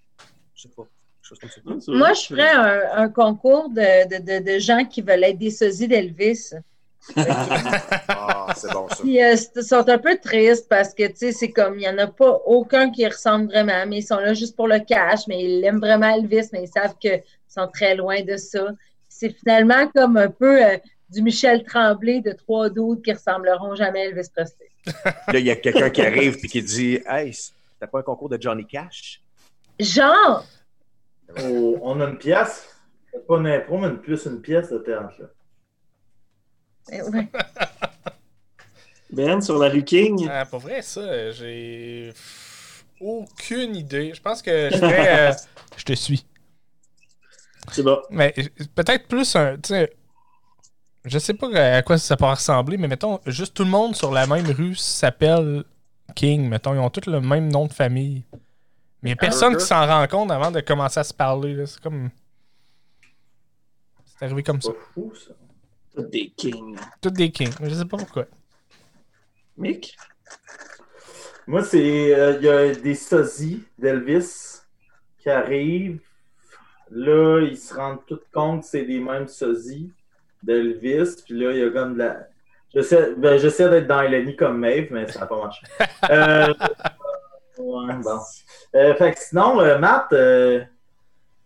Je 0.55 0.63
sais 0.63 0.69
pas, 0.75 0.83
quelque 0.83 1.53
chose 1.53 1.63
comme 1.63 1.81
ça. 1.81 1.91
Moi, 1.91 2.13
je 2.13 2.21
ferais 2.21 2.49
un, 2.49 3.03
un 3.03 3.09
concours 3.09 3.69
de, 3.69 4.07
de, 4.07 4.39
de, 4.39 4.53
de 4.53 4.59
gens 4.59 4.83
qui 4.85 5.03
veulent 5.03 5.23
être 5.23 5.37
des 5.37 5.51
sosies 5.51 5.87
d'Elvis. 5.87 6.53
Ah, 8.07 8.53
c'est 8.55 8.71
bon 8.71 8.87
ça. 8.89 8.95
Puis, 8.97 9.23
euh, 9.23 9.35
ils 9.55 9.63
sont 9.63 9.87
un 9.87 9.97
peu 9.97 10.17
tristes 10.17 10.67
parce 10.67 10.93
que, 10.93 11.07
tu 11.07 11.15
sais, 11.17 11.31
c'est 11.31 11.51
comme, 11.51 11.75
il 11.75 11.79
n'y 11.79 11.89
en 11.89 11.97
a 11.97 12.07
pas 12.07 12.39
aucun 12.45 12.91
qui 12.91 13.05
ressemble 13.07 13.47
vraiment, 13.47 13.85
mais 13.87 13.99
ils 13.99 14.03
sont 14.03 14.17
là 14.17 14.33
juste 14.33 14.55
pour 14.55 14.67
le 14.67 14.79
cash, 14.79 15.27
mais 15.27 15.43
ils 15.43 15.63
aiment 15.63 15.79
vraiment 15.79 16.15
Elvis, 16.15 16.49
mais 16.51 16.63
ils 16.63 16.67
savent 16.67 16.95
qu'ils 16.99 17.23
sont 17.47 17.67
très 17.67 17.95
loin 17.95 18.21
de 18.23 18.37
ça. 18.37 18.67
C'est 19.17 19.29
finalement 19.29 19.87
comme 19.95 20.17
un 20.17 20.29
peu 20.29 20.61
euh, 20.61 20.77
du 21.09 21.21
Michel 21.21 21.63
Tremblay 21.63 22.19
de 22.19 22.33
trois 22.33 22.69
doutes 22.69 23.01
qui 23.01 23.13
ressembleront 23.13 23.73
jamais 23.75 24.01
à 24.01 24.05
Elvis 24.09 24.27
Presley. 24.35 24.69
Là, 25.31 25.39
il 25.39 25.45
y 25.45 25.51
a 25.51 25.55
quelqu'un 25.55 25.89
qui 25.89 26.01
arrive 26.01 26.37
et 26.43 26.47
qui 26.47 26.61
dit 26.61 26.99
Hey, 27.07 27.33
t'as 27.79 27.87
pas 27.87 27.99
un 27.99 28.03
concours 28.03 28.27
de 28.29 28.37
Johnny 28.41 28.65
Cash? 28.65 29.21
Genre, 29.79 30.45
Oh, 31.41 31.77
on 31.81 31.99
a 32.01 32.09
une 32.09 32.17
pièce. 32.17 32.67
Pas 33.27 33.37
une 33.37 33.47
impro, 33.47 33.77
mais 33.77 33.87
une- 33.87 34.01
plus 34.01 34.25
une 34.25 34.41
pièce 34.41 34.69
de 34.69 34.77
théâtre. 34.79 35.13
Là. 36.91 37.03
ouais. 37.09 37.27
Ben, 39.09 39.39
sur 39.41 39.57
la 39.57 39.69
rue 39.69 39.83
King. 39.83 40.27
Ah, 40.29 40.45
pour 40.45 40.59
vrai, 40.59 40.81
ça, 40.81 41.31
j'ai 41.31 42.11
aucune 42.99 43.75
idée. 43.75 44.13
Je 44.13 44.21
pense 44.21 44.41
que 44.41 44.69
je 44.71 44.77
ferais. 44.77 45.29
euh, 45.29 45.33
je 45.77 45.83
te 45.85 45.93
suis. 45.93 46.25
C'est 47.71 47.83
bon. 47.83 48.01
Mais 48.09 48.33
euh, 48.37 48.43
peut-être 48.75 49.07
plus 49.07 49.35
un. 49.35 49.55
Tu 49.57 49.69
sais, 49.69 49.93
je 51.05 51.19
sais 51.19 51.33
pas 51.33 51.47
à 51.77 51.81
quoi 51.81 51.97
ça 51.97 52.17
peut 52.17 52.25
ressembler, 52.25 52.77
mais 52.77 52.87
mettons, 52.87 53.19
juste 53.25 53.53
tout 53.55 53.63
le 53.63 53.69
monde 53.69 53.95
sur 53.95 54.11
la 54.11 54.25
même 54.27 54.45
rue 54.51 54.75
s'appelle 54.75 55.63
King. 56.15 56.47
Mettons, 56.49 56.73
ils 56.73 56.79
ont 56.79 56.89
tous 56.89 57.09
le 57.09 57.21
même 57.21 57.51
nom 57.51 57.65
de 57.67 57.73
famille. 57.73 58.23
Mais 59.01 59.11
il 59.11 59.13
a 59.13 59.17
personne 59.17 59.55
qui 59.55 59.63
s'en 59.65 59.85
rend 59.85 60.07
compte 60.07 60.31
avant 60.31 60.49
de 60.51 60.61
commencer 60.61 60.99
à 60.99 61.03
se 61.03 61.13
parler. 61.13 61.65
C'est 61.67 61.79
comme. 61.81 62.09
C'est 64.05 64.25
arrivé 64.25 64.43
comme 64.43 64.61
ça. 64.61 64.71
Fou, 64.93 65.13
ça. 65.15 65.33
Tous 65.95 66.03
des 66.09 66.29
kings. 66.35 66.77
Toutes 67.01 67.13
des 67.13 67.31
Kings. 67.31 67.53
Je 67.61 67.73
sais 67.75 67.85
pas 67.85 67.97
pourquoi. 67.97 68.25
Mick? 69.57 69.95
Moi, 71.47 71.63
c'est. 71.63 72.13
euh, 72.15 72.37
Il 72.39 72.45
y 72.45 72.49
a 72.49 72.73
des 72.75 72.95
sosies 72.95 73.63
d'Elvis 73.77 74.61
qui 75.19 75.29
arrivent. 75.29 75.99
Là, 76.91 77.41
ils 77.41 77.57
se 77.57 77.73
rendent 77.73 78.05
tous 78.05 78.19
compte 78.33 78.61
que 78.61 78.67
c'est 78.67 78.83
les 78.83 78.99
mêmes 78.99 79.27
sosies 79.27 79.91
d'Elvis. 80.43 81.23
Puis 81.25 81.39
là, 81.39 81.51
il 81.51 81.59
y 81.59 81.63
a 81.63 81.69
comme 81.69 81.93
de 81.93 81.99
la. 81.99 82.27
J'essaie 82.73 83.15
ben, 83.15 83.37
d'être 83.39 83.87
dans 83.87 84.01
Eleni 84.01 84.35
comme 84.35 84.59
Maeve, 84.59 84.89
mais 84.91 85.07
ça 85.07 85.21
n'a 85.21 85.25
pas 85.27 85.37
marché. 85.37 85.65
Euh, 86.11 86.53
ouais, 87.57 87.93
bon. 88.03 88.19
Euh, 88.75 88.93
fait 88.95 89.13
que 89.13 89.19
sinon, 89.19 89.59
euh, 89.61 89.79
Matt, 89.79 90.11
euh, 90.13 90.61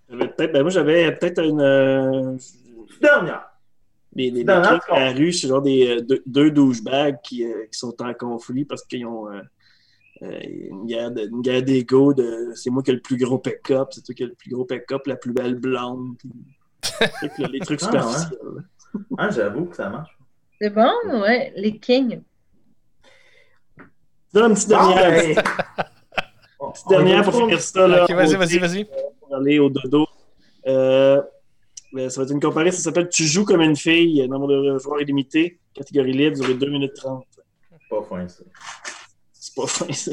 J'avais 0.09 0.27
peut-être, 0.27 0.51
ben 0.51 0.61
moi, 0.63 0.71
j'avais 0.71 1.15
peut-être 1.15 1.43
une. 1.43 1.61
euh, 1.61 2.35
dernière. 2.99 3.49
des, 4.11 4.31
des 4.31 4.43
Dans 4.43 4.61
trucs 4.61 4.81
à 4.89 4.99
la 5.05 5.11
rue, 5.13 5.31
c'est 5.31 5.47
genre 5.47 5.61
des 5.61 6.01
deux, 6.01 6.21
deux 6.25 6.51
douchebags 6.51 7.19
qui, 7.23 7.45
euh, 7.45 7.65
qui 7.71 7.77
sont 7.77 7.95
en 8.01 8.13
conflit 8.13 8.65
parce 8.65 8.83
qu'ils 8.83 9.05
ont 9.05 9.27
euh, 10.21 10.39
une 10.43 10.85
guerre 10.85 11.11
de- 11.11 11.27
une 11.27 11.41
guerre 11.41 11.63
d'ego 11.63 12.13
de 12.13 12.51
c'est 12.55 12.69
moi 12.69 12.83
qui 12.83 12.91
ai 12.91 12.93
le 12.95 12.99
plus 13.01 13.17
gros 13.17 13.37
pick-up, 13.39 13.89
c'est 13.91 14.03
toi 14.03 14.13
qui 14.15 14.23
as 14.23 14.27
le 14.27 14.33
plus 14.35 14.49
gros 14.51 14.65
pick-up, 14.65 15.05
la 15.07 15.15
plus 15.15 15.31
belle 15.33 15.55
blonde. 15.55 16.15
puis- 16.19 16.29
là, 17.39 17.47
les 17.51 17.59
trucs 17.59 17.79
Ah, 17.83 17.85
superficiels. 17.85 18.39
Hein, 19.17 19.29
J'avoue 19.31 19.65
que 19.65 19.75
ça 19.75 19.89
marche. 19.89 20.17
C'est 20.61 20.69
bon, 20.71 20.91
ouais, 21.21 21.53
les 21.55 21.77
Kings. 21.77 22.21
Là, 24.33 24.45
une 24.47 24.53
petite 24.53 24.69
dernière, 24.69 25.09
ben, 25.11 25.35
petite 25.35 25.45
on- 26.59 26.73
on 26.85 26.89
dernière 26.89 27.23
pour 27.23 27.33
finir 27.35 27.59
ça. 27.61 27.87
Là, 27.87 28.03
Ok, 28.03 28.11
vas-y, 28.11 28.35
vas-y, 28.35 28.57
vas-y. 28.59 28.85
Pour 29.19 29.35
aller 29.35 29.59
au 29.59 29.69
dodo. 29.69 30.05
Euh, 30.67 31.21
ben, 31.93 32.09
ça 32.09 32.21
va 32.21 32.25
être 32.25 32.33
une 32.33 32.39
comparaison, 32.41 32.77
ça 32.77 32.83
s'appelle 32.83 33.09
Tu 33.09 33.23
joues 33.23 33.45
comme 33.45 33.61
une 33.61 33.75
fille, 33.75 34.27
nombre 34.27 34.47
de 34.47 34.77
joueurs 34.77 35.01
illimité, 35.01 35.59
catégorie 35.73 36.11
libre, 36.13 36.35
durée 36.37 36.53
2 36.53 36.69
minutes 36.69 36.93
30. 36.95 37.25
Pas 37.89 38.03
fin, 38.03 38.27
ça. 38.27 38.43
Pas 39.61 39.67
fin, 39.67 39.91
ça. 39.93 40.11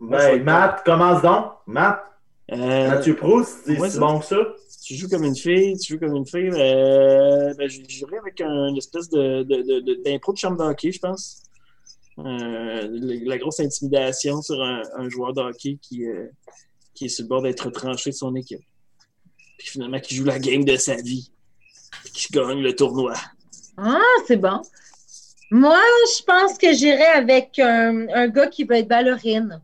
Ben, 0.00 0.42
Matt, 0.42 0.82
commence 0.84 1.22
donc. 1.22 1.52
Matt, 1.66 2.02
Euh, 2.52 2.88
Mathieu 2.90 3.16
Proust, 3.16 3.58
c'est 3.66 3.76
ouais, 3.80 3.88
si 3.88 3.94
ça- 3.96 4.00
bon 4.00 4.20
que 4.20 4.24
ça. 4.26 4.36
tu 4.84 4.94
joues 4.94 5.08
comme 5.08 5.24
une 5.24 5.34
fille, 5.34 5.76
tu 5.78 5.94
joues 5.94 5.98
comme 5.98 6.14
une 6.14 6.26
fille, 6.26 6.48
euh, 6.52 7.52
ben, 7.58 7.68
je 7.68 7.80
jouerais 7.88 8.18
avec 8.18 8.40
un, 8.40 8.68
une 8.68 8.76
espèce 8.76 9.08
de, 9.08 9.42
de, 9.42 9.56
de, 9.62 9.80
de- 9.80 10.02
d'impro 10.04 10.32
de 10.32 10.38
chambre 10.38 10.56
d'hockey, 10.56 10.92
je 10.92 11.00
pense. 11.00 11.42
Euh, 12.18 12.88
la, 12.88 13.14
la 13.24 13.38
grosse 13.38 13.58
intimidation 13.60 14.40
sur 14.42 14.62
un, 14.62 14.80
un 14.96 15.08
joueur 15.08 15.32
de 15.32 15.40
hockey 15.42 15.76
qui, 15.82 16.06
euh, 16.06 16.28
qui 16.94 17.06
est 17.06 17.08
sur 17.08 17.24
le 17.24 17.28
bord 17.28 17.42
d'être 17.42 17.62
retranché 17.66 18.10
de 18.10 18.14
son 18.14 18.34
équipe. 18.36 18.62
Puis 19.58 19.68
finalement, 19.68 19.98
qui 19.98 20.14
joue 20.14 20.24
la 20.24 20.38
game 20.38 20.64
de 20.64 20.76
sa 20.76 20.94
vie. 20.94 21.30
Puis 22.04 22.12
qui 22.12 22.32
gagne 22.32 22.60
le 22.62 22.74
tournoi. 22.76 23.14
Ah, 23.76 23.98
c'est 24.26 24.36
bon. 24.36 24.62
Moi, 25.50 25.80
je 26.18 26.22
pense 26.24 26.58
que 26.58 26.72
j'irais 26.72 27.12
avec 27.12 27.58
un, 27.58 28.08
un 28.08 28.28
gars 28.28 28.48
qui 28.48 28.64
veut 28.64 28.76
être 28.76 28.88
ballerine. 28.88 29.60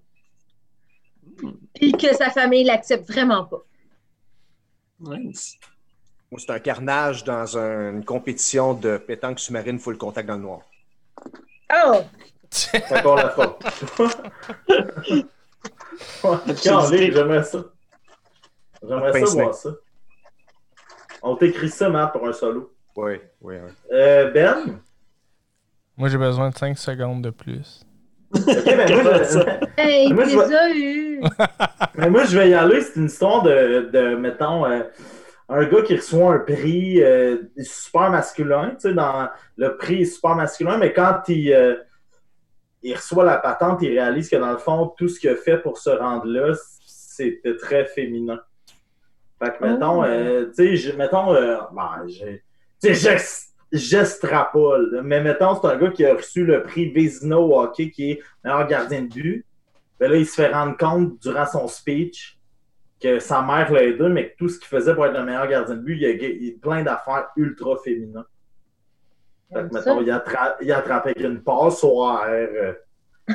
Puis 1.74 1.92
que 1.92 2.14
sa 2.14 2.30
famille 2.30 2.64
l'accepte 2.64 3.08
vraiment 3.10 3.44
pas. 3.44 3.62
Nice. 5.00 5.56
Moi, 6.30 6.40
c'est 6.40 6.52
un 6.52 6.60
carnage 6.60 7.24
dans 7.24 7.58
un- 7.58 7.90
une 7.90 8.04
compétition 8.04 8.74
de 8.74 8.96
pétanque 8.96 9.40
sous-marine 9.40 9.78
full 9.78 9.98
contact 9.98 10.28
dans 10.28 10.36
le 10.36 10.42
noir. 10.42 10.60
Oh! 11.86 12.02
C'est 12.50 12.84
encore 12.98 13.16
la 13.16 13.30
faute. 13.30 13.58
j'aimerais 16.62 17.42
ça. 17.44 17.64
J'aimerais 18.82 19.26
ça 19.26 19.34
voir 19.34 19.54
ça. 19.54 19.70
On 21.22 21.36
t'écrit 21.36 21.70
ça, 21.70 21.88
Matt, 21.88 22.12
pour 22.12 22.26
un 22.26 22.32
solo. 22.32 22.72
Oui, 22.96 23.14
oui, 23.40 23.54
oui. 23.56 23.70
Euh, 23.92 24.30
ben? 24.30 24.80
Moi, 25.96 26.08
j'ai 26.08 26.18
besoin 26.18 26.50
de 26.50 26.56
5 26.56 26.76
secondes 26.78 27.22
de 27.22 27.30
plus. 27.30 27.84
Ok, 28.34 28.44
ben 28.64 29.02
moi, 29.02 29.22
je, 29.22 29.80
Hey, 29.80 30.12
Moi, 30.12 30.24
tu 30.24 30.30
je 30.30 30.36
les 30.38 30.44
vois- 30.44 30.56
as 30.56 30.70
eu! 30.70 31.20
mais 31.96 32.10
moi, 32.10 32.24
je 32.24 32.38
vais 32.38 32.50
y 32.50 32.54
aller. 32.54 32.80
C'est 32.80 32.96
une 32.98 33.06
histoire 33.06 33.42
de, 33.42 33.90
de 33.92 34.14
mettons, 34.16 34.64
euh, 34.64 34.82
un 35.48 35.64
gars 35.66 35.82
qui 35.82 35.96
reçoit 35.96 36.34
un 36.34 36.38
prix 36.38 37.02
euh, 37.02 37.36
super 37.60 38.10
masculin. 38.10 38.70
Tu 38.70 38.88
sais, 38.88 38.94
dans 38.94 39.28
le 39.56 39.76
prix 39.76 40.02
est 40.02 40.06
super 40.06 40.34
masculin, 40.34 40.78
mais 40.78 40.92
quand 40.94 41.20
il, 41.28 41.52
euh, 41.52 41.76
il 42.82 42.94
reçoit 42.94 43.24
la 43.24 43.36
patente, 43.36 43.82
il 43.82 43.88
réalise 43.90 44.30
que 44.30 44.36
dans 44.36 44.50
le 44.52 44.58
fond, 44.58 44.94
tout 44.96 45.08
ce 45.08 45.20
qu'il 45.20 45.28
a 45.30 45.36
fait 45.36 45.58
pour 45.58 45.76
se 45.76 45.90
rendre 45.90 46.26
là, 46.26 46.54
c'était 46.86 47.56
très 47.58 47.84
féminin. 47.84 48.40
Fait 49.42 49.52
que, 49.58 49.64
mettons, 49.64 50.00
Oh. 50.00 50.04
euh, 50.04 50.50
tu 50.56 50.76
sais, 50.78 50.96
mettons, 50.96 51.34
euh, 51.34 51.58
ben, 51.74 52.04
j'ai- 52.06 52.42
tu 52.82 52.94
sais, 52.94 53.18
je- 53.18 53.51
j'estrapole. 53.72 55.00
Mais 55.02 55.22
mettons, 55.22 55.60
c'est 55.60 55.66
un 55.66 55.76
gars 55.76 55.90
qui 55.90 56.04
a 56.04 56.14
reçu 56.14 56.44
le 56.44 56.62
prix 56.62 56.90
Vézina 56.90 57.38
au 57.38 57.58
hockey, 57.58 57.90
qui 57.90 58.12
est 58.12 58.20
meilleur 58.44 58.66
gardien 58.66 59.02
de 59.02 59.08
but. 59.08 59.46
Ben 59.98 60.10
là, 60.10 60.16
il 60.16 60.26
se 60.26 60.34
fait 60.34 60.52
rendre 60.52 60.76
compte 60.76 61.18
durant 61.20 61.46
son 61.46 61.68
speech 61.68 62.38
que 63.00 63.18
sa 63.18 63.42
mère 63.42 63.72
l'a 63.72 63.84
aidé, 63.84 64.08
mais 64.08 64.30
que 64.30 64.36
tout 64.36 64.48
ce 64.48 64.58
qu'il 64.58 64.68
faisait 64.68 64.94
pour 64.94 65.06
être 65.06 65.14
le 65.14 65.24
meilleur 65.24 65.46
gardien 65.48 65.74
de 65.74 65.80
but, 65.80 65.96
il 65.96 66.02
y 66.02 66.48
a, 66.50 66.52
plein 66.60 66.82
d'affaires 66.82 67.28
ultra 67.36 67.76
féminines. 67.82 68.24
Fait 69.52 69.68
que, 69.68 69.74
mettons, 69.74 70.00
il, 70.00 70.10
attrape, 70.10 70.58
il 70.60 70.72
attrapé 70.72 71.10
avec 71.10 71.20
une 71.20 71.42
passe 71.42 71.82
au 71.84 72.02
AR. 72.04 72.26
Euh. 72.28 72.72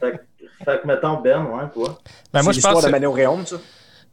fait, 0.00 0.20
fait, 0.64 0.82
que, 0.82 0.86
mettons, 0.86 1.20
Ben, 1.20 1.44
ouais, 1.44 1.68
toi. 1.72 1.98
Ben, 2.32 2.42
moi, 2.42 2.52
je 2.52 2.60
pense. 2.60 2.84
de 2.84 2.90
Manon 2.90 3.12
Réaume, 3.12 3.46
ça? 3.46 3.56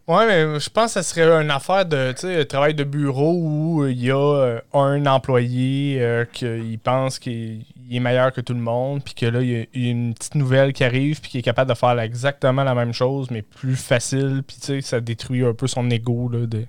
Oui, 0.08 0.24
mais 0.26 0.58
je 0.58 0.70
pense 0.70 0.94
que 0.94 1.02
ce 1.02 1.10
serait 1.10 1.30
une 1.42 1.52
affaire 1.52 1.86
de 1.86 2.44
travail 2.44 2.74
de 2.74 2.86
bureau 2.86 3.34
où 3.34 3.86
il 3.88 4.06
y 4.06 4.10
a 4.10 4.16
euh, 4.16 4.62
un 4.74 5.06
employé 5.06 5.98
euh, 6.00 6.24
qui 6.32 6.80
pense 6.82 7.20
qu'il 7.20 7.66
est 7.92 8.00
meilleur 8.00 8.32
que 8.32 8.40
tout 8.40 8.54
le 8.54 8.62
monde, 8.62 9.04
puis 9.04 9.14
que 9.16 9.26
là, 9.26 9.42
il 9.42 9.68
y 9.76 9.88
a 9.88 9.92
une 9.92 10.14
petite 10.14 10.36
nouvelle 10.36 10.72
qui 10.72 10.86
arrive, 10.86 11.20
puis 11.20 11.30
qui 11.30 11.40
est 11.40 11.42
capable 11.42 11.70
de 11.72 11.76
faire 11.76 12.00
exactement 12.00 12.64
la 12.64 12.74
même 12.74 12.94
chose, 12.94 13.30
mais 13.32 13.42
plus 13.42 13.76
facile, 13.76 14.44
puis 14.48 14.56
tu 14.62 14.66
sais, 14.66 14.82
ça 14.82 15.02
détruit 15.02 15.44
un 15.44 15.54
peu 15.54 15.68
son 15.68 15.90
ego 15.90 16.30
là, 16.30 16.46
de, 16.46 16.64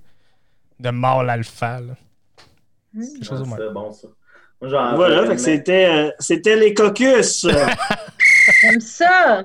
de 0.81 0.91
mâle 0.91 1.31
alpha. 1.31 1.81
Mmh. 2.93 3.03
C'est 3.23 3.73
bon, 3.73 3.93
ça. 3.93 4.09
voilà, 4.61 5.39
c'était, 5.39 5.89
euh, 5.89 6.11
c'était 6.19 6.57
les 6.57 6.75
caucus. 6.75 7.47
J'aime 8.61 8.81
ça! 8.81 9.45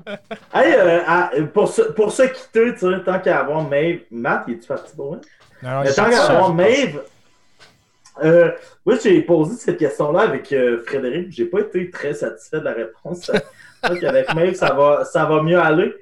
Hey, 0.53 0.73
euh, 0.75 1.45
pour, 1.47 1.67
se, 1.67 1.81
pour 1.81 2.11
se 2.11 2.23
quitter, 2.23 2.73
tu 2.73 2.79
sais, 2.79 3.03
tant 3.03 3.19
qu'à 3.19 3.39
avoir 3.39 3.67
Maeve. 3.67 4.01
Matt, 4.11 4.45
il 4.47 4.55
est-tu 4.55 4.67
parti 4.67 4.95
pour 4.95 5.11
moi? 5.11 5.19
Non, 5.61 5.83
tant 5.95 6.09
qu'à 6.09 6.25
avoir 6.25 6.53
Maeve. 6.53 7.01
Euh, 8.23 8.51
moi, 8.85 8.95
j'ai 9.01 9.21
posé 9.21 9.55
cette 9.55 9.77
question-là 9.77 10.21
avec 10.21 10.51
euh, 10.53 10.83
Frédéric. 10.85 11.31
J'ai 11.31 11.45
pas 11.45 11.61
été 11.61 11.89
très 11.89 12.13
satisfait 12.13 12.59
de 12.59 12.65
la 12.65 12.73
réponse. 12.73 13.31
avec 13.81 14.33
Maeve, 14.33 14.55
ça 14.55 14.73
va, 14.73 15.03
ça 15.05 15.25
va 15.25 15.41
mieux 15.41 15.59
aller. 15.59 15.93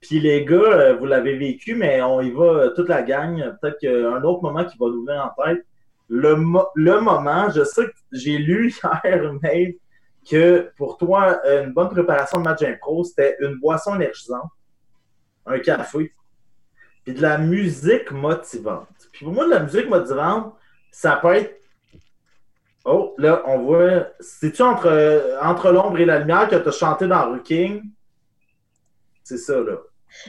Puis 0.00 0.20
les 0.20 0.44
gars, 0.44 0.56
euh, 0.56 0.94
vous 0.94 1.06
l'avez 1.06 1.36
vécu, 1.36 1.74
mais 1.74 2.00
on 2.02 2.20
y 2.20 2.30
va 2.30 2.68
toute 2.76 2.88
la 2.88 3.02
gang. 3.02 3.56
Peut-être 3.60 3.78
qu'un 3.78 4.22
autre 4.22 4.42
moment 4.42 4.64
qui 4.64 4.78
va 4.78 4.86
nous 4.86 5.04
venir 5.04 5.32
en 5.36 5.44
tête. 5.44 5.64
Le, 6.08 6.36
le 6.76 7.00
moment, 7.00 7.50
je 7.50 7.64
sais 7.64 7.86
que 7.86 7.92
j'ai 8.12 8.38
lu 8.38 8.72
hier, 9.04 9.32
Maeve, 9.42 9.74
que 10.28 10.72
pour 10.76 10.98
toi, 10.98 11.40
une 11.46 11.72
bonne 11.72 11.88
préparation 11.88 12.38
de 12.38 12.44
match 12.44 12.62
impro, 12.62 13.04
c'était 13.04 13.36
une 13.40 13.58
boisson 13.58 13.94
énergisante, 13.94 14.50
un 15.46 15.58
café, 15.60 16.12
puis 17.04 17.14
de 17.14 17.22
la 17.22 17.38
musique 17.38 18.10
motivante. 18.10 18.88
Puis 19.12 19.24
pour 19.24 19.32
moi, 19.32 19.44
de 19.44 19.50
la 19.50 19.60
musique 19.60 19.88
motivante, 19.88 20.54
ça 20.90 21.16
peut 21.16 21.34
être. 21.34 21.60
Oh, 22.84 23.14
là, 23.18 23.42
on 23.46 23.58
voit. 23.60 24.08
C'est-tu 24.20 24.62
entre, 24.62 25.38
entre 25.42 25.70
l'ombre 25.70 25.98
et 25.98 26.04
la 26.04 26.18
lumière 26.18 26.48
que 26.48 26.56
tu 26.56 26.68
as 26.68 26.72
chanté 26.72 27.06
dans 27.06 27.30
Rooking? 27.30 27.82
C'est 29.22 29.38
ça, 29.38 29.60
là. 29.60 29.76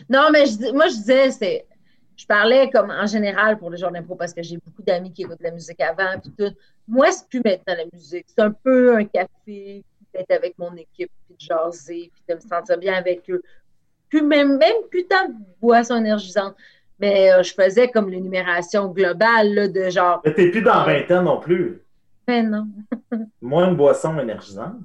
Non, 0.09 0.29
mais 0.31 0.45
moi, 0.73 0.87
je 0.87 0.95
disais, 0.95 1.31
c'est. 1.31 1.67
Je 2.15 2.25
parlais 2.25 2.69
comme 2.71 2.89
en 2.89 3.05
général 3.05 3.59
pour 3.59 3.69
les 3.69 3.77
jours 3.77 3.91
d'impro 3.91 4.15
parce 4.15 4.33
que 4.33 4.41
j'ai 4.41 4.57
beaucoup 4.57 4.81
d'amis 4.81 5.13
qui 5.13 5.21
écoutent 5.21 5.41
la 5.41 5.51
musique 5.51 5.79
avant. 5.81 6.19
Puis 6.19 6.31
tout. 6.37 6.55
Moi, 6.87 7.11
c'est 7.11 7.27
plus 7.27 7.41
maintenant 7.43 7.75
la 7.75 7.85
musique. 7.93 8.25
C'est 8.27 8.41
un 8.41 8.51
peu 8.51 8.95
un 8.95 9.05
café, 9.05 9.83
d'être 10.13 10.31
avec 10.31 10.57
mon 10.57 10.73
équipe, 10.75 11.11
puis 11.25 11.35
de 11.35 11.39
jaser, 11.39 12.11
puis 12.13 12.23
de 12.29 12.35
me 12.35 12.39
sentir 12.39 12.77
bien 12.77 12.93
avec 12.93 13.29
eux. 13.29 13.41
Puis 14.09 14.21
même, 14.21 14.57
même 14.57 14.83
putain 14.89 15.29
de 15.29 15.33
boisson 15.59 15.97
énergisante. 15.97 16.55
Mais 16.99 17.31
euh, 17.31 17.43
je 17.43 17.53
faisais 17.53 17.89
comme 17.89 18.09
l'énumération 18.09 18.87
globale 18.87 19.53
là, 19.53 19.67
de 19.67 19.89
genre. 19.89 20.21
Mais 20.25 20.33
t'es 20.33 20.49
plus 20.49 20.61
dans 20.61 20.83
20 20.83 21.11
ans 21.11 21.21
non 21.23 21.39
plus. 21.39 21.81
Mais 22.27 22.41
ben 22.41 22.49
non. 22.49 22.67
Moins 23.41 23.69
de 23.69 23.75
boisson 23.75 24.17
énergisante. 24.19 24.77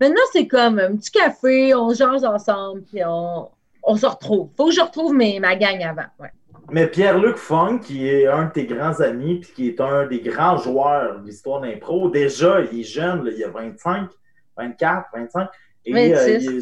Maintenant, 0.00 0.22
c'est 0.32 0.46
comme 0.46 0.78
un 0.78 0.96
petit 0.96 1.10
café, 1.10 1.74
on 1.74 1.92
jase 1.92 2.24
ensemble, 2.24 2.82
puis 2.82 3.02
on, 3.04 3.48
on 3.82 3.96
se 3.96 4.06
retrouve. 4.06 4.50
Faut 4.56 4.66
que 4.66 4.72
je 4.72 4.80
retrouve 4.80 5.14
mes, 5.14 5.40
ma 5.40 5.56
gang 5.56 5.82
avant. 5.82 6.06
Ouais. 6.18 6.30
Mais 6.70 6.86
Pierre-Luc 6.86 7.36
Funk, 7.36 7.80
qui 7.80 8.08
est 8.08 8.26
un 8.26 8.46
de 8.46 8.52
tes 8.52 8.66
grands 8.66 9.00
amis, 9.00 9.40
puis 9.40 9.52
qui 9.52 9.68
est 9.68 9.80
un 9.80 10.06
des 10.06 10.20
grands 10.20 10.56
joueurs 10.58 11.20
de 11.20 11.26
l'histoire 11.26 11.60
d'impro, 11.60 12.08
déjà, 12.08 12.60
il 12.60 12.80
est 12.80 12.84
jeune, 12.84 13.28
il 13.36 13.44
a 13.44 13.48
25, 13.48 14.08
24, 14.56 15.08
25. 15.14 15.48
Et, 15.84 15.92
26. 15.92 16.16
Euh, 16.16 16.38
il, 16.38 16.58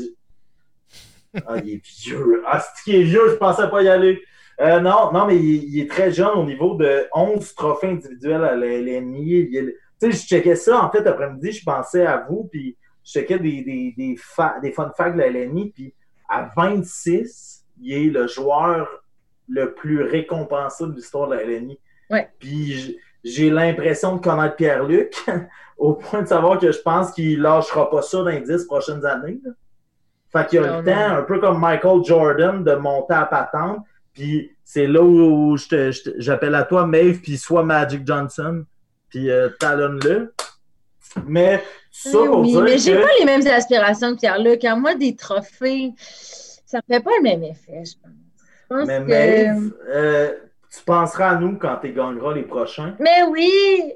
est... 1.37 1.43
ah, 1.47 1.57
il 1.63 1.71
est 1.75 1.87
vieux. 1.87 2.43
Ah, 2.47 2.61
c'est 2.61 2.83
qui 2.83 2.97
est 2.97 3.03
vieux, 3.03 3.29
je 3.31 3.35
pensais 3.35 3.69
pas 3.69 3.83
y 3.83 3.89
aller. 3.89 4.21
Euh, 4.61 4.81
non, 4.81 5.11
non, 5.13 5.27
mais 5.27 5.37
il, 5.39 5.81
est 5.81 5.91
très 5.91 6.13
jeune 6.13 6.37
au 6.37 6.45
niveau 6.45 6.75
de 6.75 7.07
11 7.15 7.55
trophées 7.55 7.89
individuels 7.89 8.45
à 8.45 8.57
l'ennemi. 8.57 9.49
Tu 9.51 9.75
sais, 10.01 10.13
je 10.13 10.27
checkais 10.27 10.57
ça, 10.57 10.83
en 10.83 10.91
fait, 10.91 11.07
après-midi, 11.07 11.53
je 11.53 11.65
pensais 11.65 12.05
à 12.05 12.27
vous, 12.29 12.49
puis 12.51 12.77
je 13.05 13.13
checkais 13.13 13.39
des, 13.39 13.63
des, 13.63 13.95
des, 13.97 14.19
des 14.63 14.73
fun 14.73 14.93
facts 14.97 15.17
de 15.17 15.23
LNI, 15.23 15.71
puis 15.71 15.95
à 16.29 16.51
26, 16.55 17.65
il 17.81 17.93
est 17.93 18.11
le 18.11 18.27
joueur 18.27 18.87
le 19.51 19.75
plus 19.75 20.03
récompensé 20.03 20.87
de 20.87 20.93
l'histoire 20.93 21.29
de 21.29 21.35
la 21.35 21.45
LNI. 21.45 21.79
Ouais. 22.11 22.29
Puis 22.39 22.99
j'ai 23.25 23.51
l'impression 23.51 24.17
de 24.17 24.21
connaître 24.21 24.57
Pierre-Luc 24.57 25.15
au 25.79 25.95
point 25.95 26.23
de 26.23 26.29
savoir 26.29 26.59
que 26.59 26.73
je 26.73 26.81
pense 26.81 27.13
qu'il 27.13 27.41
lâchera 27.41 27.91
pas 27.91 28.03
ça 28.03 28.19
dans 28.19 28.27
les 28.27 28.41
10 28.41 28.65
prochaines 28.65 29.05
années. 29.05 29.41
Fait 30.33 30.47
qu'il 30.47 30.61
a 30.61 30.81
le 30.81 30.85
temps, 30.85 31.17
un 31.17 31.23
peu 31.23 31.41
comme 31.41 31.59
Michael 31.59 32.05
Jordan, 32.05 32.63
de 32.63 32.75
monter 32.75 33.15
à 33.15 33.25
patente. 33.25 33.85
Puis 34.13 34.57
c'est 34.65 34.87
là 34.87 35.03
où 35.03 35.57
j'appelle 36.19 36.55
à 36.55 36.63
toi, 36.63 36.87
Maeve, 36.87 37.21
puis 37.21 37.37
soit 37.37 37.65
Magic 37.65 38.07
Johnson, 38.07 38.65
puis 39.09 39.31
euh, 39.31 39.49
talonne-le. 39.59 40.33
Mais 41.27 41.63
ça 41.91 42.11
pour 42.13 42.41
oui, 42.41 42.57
mais 42.63 42.79
j'ai 42.79 42.95
pas 42.95 43.09
les 43.19 43.25
mêmes 43.25 43.47
aspirations 43.49 44.15
que 44.15 44.21
Pierre-Luc. 44.21 44.65
Moi, 44.77 44.95
des 44.95 45.17
trophées, 45.17 45.93
ça 45.99 46.79
me 46.79 46.95
fait 46.95 47.03
pas 47.03 47.11
le 47.19 47.23
même 47.23 47.43
effet, 47.43 47.83
je 47.85 47.95
pense. 48.01 48.13
Mais 48.71 49.01
Maeve, 49.01 49.73
euh, 49.89 50.33
tu 50.71 50.83
penseras 50.85 51.31
à 51.31 51.35
nous 51.37 51.57
quand 51.59 51.77
tu 51.83 51.93
gagneras 51.93 52.35
les 52.35 52.43
prochains. 52.43 52.95
Mais 52.99 53.23
oui! 53.29 53.95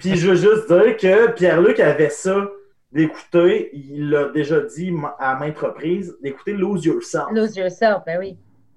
Puis 0.00 0.16
je 0.16 0.30
veux 0.30 0.36
juste 0.36 0.68
dire 0.68 0.96
que 0.96 1.30
Pierre-Luc 1.32 1.80
avait 1.80 2.10
ça 2.10 2.48
d'écouter, 2.92 3.70
il 3.72 4.10
l'a 4.10 4.28
déjà 4.28 4.60
dit 4.60 4.94
à 5.18 5.36
maintes 5.36 5.58
reprises, 5.58 6.16
d'écouter 6.22 6.52
Lose 6.52 6.84
Yourself. 6.84 7.28
Lose 7.32 7.56
Yourself, 7.56 8.04
ben 8.04 8.18
oui. 8.18 8.36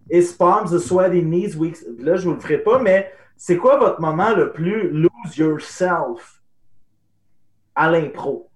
Et 0.10 0.24
Palms, 0.38 0.70
The 0.70 0.80
Sweaty 0.80 1.22
Knees, 1.22 1.56
Weeks. 1.58 1.80
Là, 2.00 2.16
je 2.16 2.28
vous 2.28 2.36
le 2.36 2.40
ferai 2.40 2.60
pas, 2.60 2.80
mais 2.80 3.12
c'est 3.36 3.58
quoi 3.58 3.78
votre 3.78 4.00
moment 4.00 4.34
le 4.34 4.52
plus 4.52 4.90
Lose 4.90 5.38
Yourself 5.38 6.42
à 7.76 7.92
l'impro? 7.92 8.50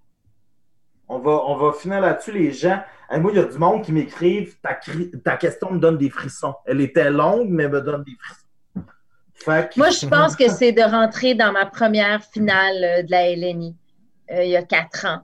On 1.10 1.20
va, 1.20 1.44
on 1.48 1.56
va 1.56 1.74
finir 1.74 2.02
là-dessus, 2.02 2.32
les 2.32 2.52
gens. 2.52 2.82
moi, 3.12 3.32
il 3.34 3.38
y 3.38 3.42
a 3.42 3.46
du 3.46 3.58
monde 3.58 3.84
qui 3.84 3.92
m'écrivent 3.92 4.56
ta, 4.62 4.80
ta 5.24 5.38
question 5.38 5.72
me 5.72 5.80
donne 5.80 5.98
des 5.98 6.10
frissons. 6.10 6.54
Elle 6.66 6.82
était 6.82 7.10
longue, 7.10 7.50
mais 7.50 7.68
me 7.68 7.82
donne 7.82 8.04
des 8.04 8.16
frissons. 8.20 8.46
Moi, 9.78 9.90
je 9.90 10.06
pense 10.10 10.36
que 10.36 10.50
c'est 10.50 10.72
de 10.72 10.82
rentrer 10.82 11.36
dans 11.36 11.52
ma 11.52 11.66
première 11.66 12.24
finale 12.24 12.84
euh, 12.84 13.04
de 13.04 13.12
la 13.12 13.36
LNI 13.36 13.76
euh, 14.32 14.44
il 14.44 14.52
y 14.52 14.58
a 14.58 14.64
quatre 14.64 15.06
ans. 15.06 15.20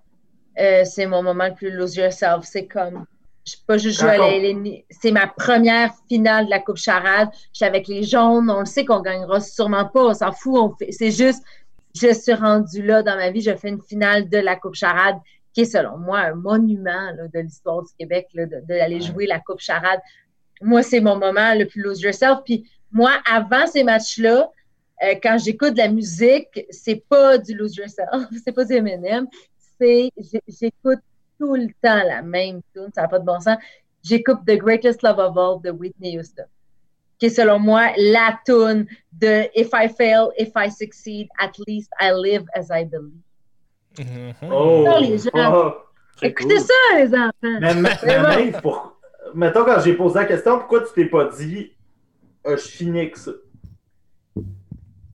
Euh, 0.59 0.83
c'est 0.85 1.05
mon 1.05 1.21
moment 1.21 1.47
le 1.47 1.53
plus 1.53 1.69
lose 1.69 1.95
yourself. 1.95 2.43
C'est 2.43 2.65
comme, 2.65 3.05
je 3.45 3.55
ne 3.55 3.65
pas 3.67 3.77
juste 3.77 3.99
jouer 3.99 4.11
à 4.11 4.17
la 4.17 4.37
LNI. 4.37 4.85
C'est 4.89 5.11
ma 5.11 5.27
première 5.27 5.91
finale 6.07 6.45
de 6.45 6.49
la 6.49 6.59
Coupe 6.59 6.77
Charade. 6.77 7.29
Je 7.53 7.57
suis 7.57 7.65
avec 7.65 7.87
les 7.87 8.03
jaunes. 8.03 8.49
On 8.49 8.61
le 8.61 8.65
sait 8.65 8.85
qu'on 8.85 9.01
gagnera 9.01 9.41
sûrement 9.41 9.85
pas. 9.85 10.05
On 10.05 10.13
s'en 10.13 10.31
fout. 10.31 10.73
C'est 10.89 11.11
juste, 11.11 11.43
je 11.93 12.13
suis 12.13 12.33
rendue 12.33 12.81
là 12.81 13.03
dans 13.03 13.15
ma 13.15 13.29
vie. 13.29 13.41
Je 13.41 13.55
fais 13.55 13.69
une 13.69 13.81
finale 13.81 14.29
de 14.29 14.37
la 14.37 14.55
Coupe 14.55 14.75
Charade 14.75 15.17
qui 15.55 15.61
est, 15.61 15.65
selon 15.65 15.97
moi, 15.97 16.19
un 16.19 16.35
monument 16.35 17.13
de 17.33 17.39
l'histoire 17.39 17.81
du 17.81 17.89
Québec, 17.97 18.27
d'aller 18.67 18.99
jouer 18.99 19.25
la 19.25 19.39
Coupe 19.39 19.61
Charade. 19.61 20.01
Moi, 20.61 20.83
c'est 20.83 20.99
mon 20.99 21.17
moment 21.17 21.55
le 21.55 21.65
plus 21.65 21.81
lose 21.81 22.01
yourself. 22.01 22.39
Puis 22.43 22.69
moi, 22.91 23.11
avant 23.25 23.65
ces 23.65 23.83
matchs-là, 23.83 24.51
euh, 25.03 25.15
quand 25.21 25.37
j'écoute 25.37 25.73
de 25.73 25.79
la 25.79 25.89
musique, 25.89 26.65
c'est 26.69 27.03
pas 27.09 27.37
du 27.37 27.53
Lose 27.53 27.75
Yourself, 27.75 28.27
c'est 28.45 28.53
pas 28.53 28.63
du 28.63 28.73
Eminem, 28.73 29.27
c'est 29.77 30.09
j'écoute 30.47 30.99
tout 31.37 31.55
le 31.55 31.67
temps 31.81 32.03
la 32.03 32.21
même 32.21 32.61
tune, 32.73 32.89
ça 32.93 33.01
n'a 33.01 33.07
pas 33.09 33.19
de 33.19 33.25
bon 33.25 33.39
sens. 33.41 33.57
J'écoute 34.03 34.39
The 34.47 34.57
Greatest 34.57 35.01
Love 35.01 35.19
of 35.19 35.37
All 35.37 35.61
de 35.61 35.71
Whitney 35.71 36.17
Houston, 36.17 36.45
qui 37.19 37.25
est 37.25 37.29
selon 37.29 37.59
moi 37.59 37.91
la 37.97 38.39
tune 38.45 38.87
de 39.11 39.49
If 39.53 39.71
I 39.73 39.89
fail, 39.89 40.29
if 40.37 40.51
I 40.55 40.69
succeed, 40.71 41.27
at 41.39 41.51
least 41.67 41.91
I 41.99 42.11
live 42.13 42.45
as 42.53 42.69
I 42.71 42.85
believe. 42.85 43.24
Mm-hmm. 43.97 44.51
Oh, 44.51 44.85
les 45.01 45.17
gens. 45.17 45.29
Oh, 45.35 45.73
Écoutez 46.21 46.59
ça, 46.59 46.73
les 46.97 47.13
enfants. 47.13 47.31
Mais, 47.41 47.73
mais, 47.73 48.51
pour... 48.61 48.97
mettons, 49.33 49.65
quand 49.65 49.79
j'ai 49.83 49.93
posé 49.93 50.15
la 50.15 50.25
question, 50.25 50.59
pourquoi 50.59 50.81
tu 50.81 50.93
t'es 50.93 51.05
pas 51.05 51.25
dit 51.25 51.71
je 52.45 52.55
finis 52.57 52.99
avec 52.99 53.17
ça? 53.17 53.31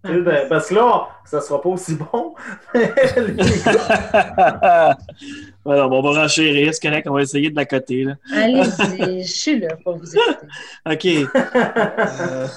Ben, 0.04 0.48
parce 0.50 0.70
que 0.70 0.76
là, 0.76 1.10
ça 1.26 1.40
sera 1.42 1.62
pas 1.62 1.70
aussi 1.70 1.96
bon. 1.96 2.34
Alors, 5.64 5.92
on 5.92 6.02
va 6.02 6.24
renchérir, 6.24 6.74
c'est 6.74 6.82
correct, 6.82 7.08
on 7.08 7.14
va 7.14 7.22
essayer 7.22 7.52
de 7.52 7.56
la 7.56 7.66
côté. 7.66 8.08
Allez-y, 8.34 9.22
je 9.24 9.32
suis 9.32 9.60
là 9.60 9.76
pour 9.84 9.98
vous 9.98 10.16
écouter. 10.16 10.48
OK. 10.92 11.06
Euh, 11.36 12.48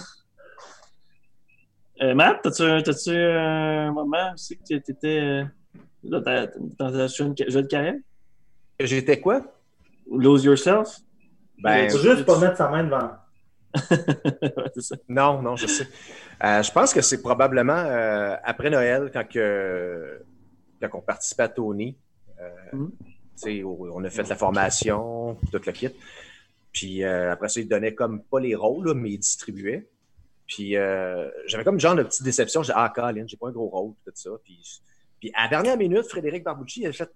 Euh, 2.02 2.14
Matt, 2.14 2.40
t'as-tu 2.42 3.12
un 3.12 3.92
moment 3.92 4.32
aussi 4.34 4.58
que 4.58 4.64
tu 4.64 4.74
étais 4.74 5.44
dans 6.04 6.94
un 6.94 7.06
jeu 7.06 7.62
de 7.62 7.66
carrière? 7.68 7.96
J'étais 8.80 9.20
quoi? 9.20 9.42
Lose 10.10 10.44
yourself? 10.44 11.00
Ben, 11.62 11.90
faut 11.90 11.98
juste 11.98 12.24
pas 12.24 12.38
mettre 12.38 12.56
sa 12.56 12.68
main 12.68 12.84
devant. 12.84 13.10
ça. 14.80 14.96
Non, 15.08 15.42
non, 15.42 15.56
je 15.56 15.66
sais. 15.66 15.88
Euh, 16.44 16.62
je 16.62 16.72
pense 16.72 16.92
que 16.92 17.00
c'est 17.00 17.22
probablement 17.22 17.72
euh, 17.72 18.36
après 18.44 18.70
Noël, 18.70 19.10
quand, 19.12 19.26
que, 19.28 20.20
quand 20.80 20.98
on 20.98 21.00
participait 21.00 21.44
à 21.44 21.48
Tony. 21.48 21.96
Euh, 22.40 22.76
mm. 22.76 22.90
On 23.64 24.04
a 24.04 24.10
fait 24.10 24.28
la 24.28 24.36
formation, 24.36 25.36
tout 25.50 25.60
le 25.66 25.72
kit. 25.72 25.90
Puis 26.72 27.04
après 27.04 27.48
ça, 27.48 27.60
il 27.60 27.68
donnait 27.68 27.92
comme 27.92 28.22
pas 28.22 28.38
les 28.38 28.54
rôles, 28.54 28.94
mais 28.94 29.10
il 29.10 29.18
distribuait. 29.18 29.88
Puis 30.46 30.74
j'avais 31.46 31.64
comme 31.64 31.80
genre 31.80 31.96
de 31.96 32.04
petite 32.04 32.22
déception. 32.22 32.62
J'ai 32.62 32.72
dit, 32.72 32.78
ah, 32.78 32.92
Colin, 32.94 33.24
j'ai 33.26 33.36
pas 33.36 33.48
un 33.48 33.52
gros 33.52 33.68
rôle, 33.68 33.94
tout 34.04 34.12
ça. 34.14 34.30
Puis, 34.44 34.80
puis 35.24 35.32
à 35.34 35.44
la 35.44 35.48
dernière 35.48 35.78
minute, 35.78 36.06
Frédéric 36.06 36.44
Barbucci 36.44 36.86
a 36.86 36.92
fait 36.92 37.10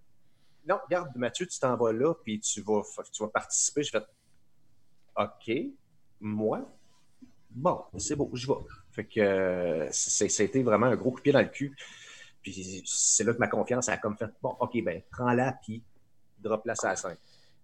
Non, 0.67 0.79
regarde, 0.87 1.11
Mathieu, 1.15 1.47
tu 1.47 1.59
t'en 1.61 1.77
vas 1.77 1.93
là, 1.93 2.15
puis 2.25 2.41
tu 2.41 2.63
vas, 2.63 2.81
tu 3.13 3.23
vas 3.23 3.29
participer. 3.29 3.83
J'ai 3.83 3.91
fait 3.91 4.05
OK, 5.15 5.55
moi, 6.19 6.67
bon, 7.51 7.83
c'est 7.99 8.17
beau, 8.17 8.31
je 8.33 8.47
vais. 8.47 8.55
Fait 8.93 9.05
que 9.05 9.89
c'était 9.91 10.63
vraiment 10.63 10.87
un 10.87 10.97
gros 10.97 11.11
coup 11.11 11.19
de 11.19 11.23
pied 11.23 11.33
dans 11.33 11.43
le 11.43 11.49
cul. 11.49 11.77
Puis 12.41 12.83
c'est 12.87 13.25
là 13.25 13.35
que 13.35 13.39
ma 13.41 13.49
confiance 13.49 13.91
a 13.91 13.99
comme 13.99 14.17
fait 14.17 14.31
bon, 14.41 14.57
OK, 14.59 14.83
ben 14.83 15.03
prends-la, 15.11 15.59
puis 15.63 15.83
drop-la 16.39 16.73
à 16.83 16.87
la 16.87 16.97
scène. 16.97 17.17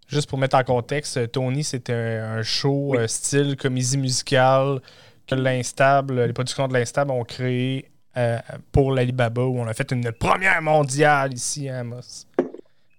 Juste 0.09 0.29
pour 0.29 0.39
mettre 0.39 0.59
en 0.59 0.65
contexte, 0.65 1.33
Tony, 1.33 1.65
c'était 1.65 1.95
un, 1.95 2.43
show 2.43 2.95
euh, 2.97 3.07
style 3.07 3.57
comédie 3.57 3.97
musicale 3.97 4.83
que 5.27 5.37
l'Instable, 5.37 6.21
les 6.21 6.35
productions 6.35 6.69
de 6.69 6.75
l'Instable 6.75 7.13
ont 7.13 7.25
créé 7.25 7.94
euh, 8.17 8.39
pour 8.73 8.93
l'Alibaba, 8.93 9.43
où 9.43 9.59
on 9.59 9.67
a 9.67 9.75
fait 9.75 9.91
une 9.93 10.13
première 10.13 10.63
mondiale 10.63 11.35
ici 11.35 11.69
à 11.69 11.81
Amos. 11.81 12.27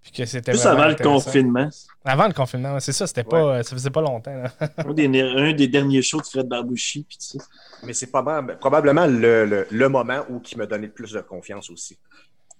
Puis 0.04 0.28
c'était 0.28 0.52
Juste 0.52 0.66
avant 0.66 0.88
le 0.88 0.96
confinement. 0.96 1.70
Avant 2.04 2.28
le 2.28 2.34
confinement, 2.34 2.80
c'est 2.80 2.92
ça, 2.92 3.08
c'était 3.08 3.24
pas, 3.24 3.64
ça 3.64 3.76
faisait 3.76 3.90
pas 3.90 4.02
longtemps. 4.02 4.44
un, 4.78 4.94
des, 4.94 5.68
derniers 5.68 6.02
shows 6.02 6.22
de 6.22 6.26
Fred 6.28 6.48
Barbouchi. 6.48 7.06
Puis 7.08 7.18
tout 7.18 7.40
ça. 7.40 7.46
Mais 7.84 7.94
c'est 7.94 8.12
probablement 8.12 9.08
le, 9.08 9.66
le, 9.70 9.90
moment 9.90 10.24
où 10.30 10.40
qui 10.40 10.58
m'a 10.58 10.68
donné 10.68 10.88
le 10.88 10.94
plus 10.94 11.12
de 11.12 11.22
confiance 11.22 11.70
aussi. 11.70 11.98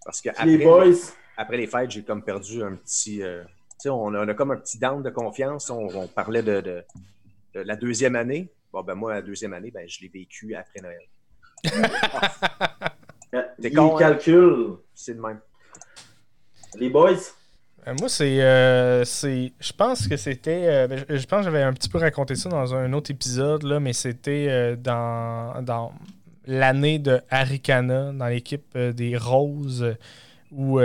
Parce 0.04 0.22
que 0.22 0.30
après 0.30 0.46
les, 0.46 0.98
après 1.38 1.58
les 1.58 1.68
fêtes, 1.68 1.92
j'ai 1.92 2.04
comme 2.04 2.24
perdu 2.24 2.64
un 2.64 2.76
petit. 2.76 3.22
Euh, 3.22 3.44
tu 3.44 3.50
sais, 3.80 3.90
on, 3.90 4.14
a, 4.14 4.34
comme 4.34 4.52
un 4.52 4.58
petit 4.58 4.80
down 4.80 5.04
de 5.04 5.10
confiance. 5.10 5.70
On, 5.70 6.08
parlait 6.08 6.44
de, 6.44 6.62
de, 6.62 6.84
la 7.54 7.76
deuxième 7.76 8.16
année. 8.16 8.50
Bon, 8.74 8.84
ben 8.84 8.96
moi, 8.96 9.14
la 9.14 9.22
deuxième 9.22 9.54
année, 9.54 9.72
ben, 9.72 9.88
je 9.88 10.02
l'ai 10.02 10.10
vécu 10.10 10.56
après 10.56 10.82
Noël. 10.82 11.02
T'es 13.62 13.72
con, 13.72 13.96
hein? 13.96 14.00
calcul. 14.00 14.78
C'est 14.94 15.14
le 15.14 15.22
même. 15.22 15.40
Les 16.78 16.90
boys? 16.90 17.14
Euh, 17.88 17.94
moi, 18.00 18.08
euh, 18.22 19.04
c'est. 19.06 19.54
je 19.60 19.74
pense 19.74 20.08
que 20.08 20.18
c'était. 20.18 20.64
Euh, 20.66 20.88
ben, 20.88 21.06
je, 21.08 21.26
pense 21.26 21.40
que 21.40 21.46
j'avais 21.46 21.62
un 21.62 21.74
petit 21.74 21.90
peu 21.90 22.00
raconté 22.00 22.36
ça 22.36 22.50
dans 22.50 22.74
un 22.74 22.92
autre 22.94 23.12
épisode, 23.12 23.64
là, 23.64 23.80
mais 23.80 23.94
c'était 23.94 24.76
dans, 24.78 25.62
dans 25.62 25.94
l'année 26.46 27.00
de 27.00 27.22
Harikana, 27.30 28.12
dans 28.12 28.28
l'équipe 28.28 28.78
des 28.78 29.18
Roses, 29.18 29.96
où. 30.52 30.80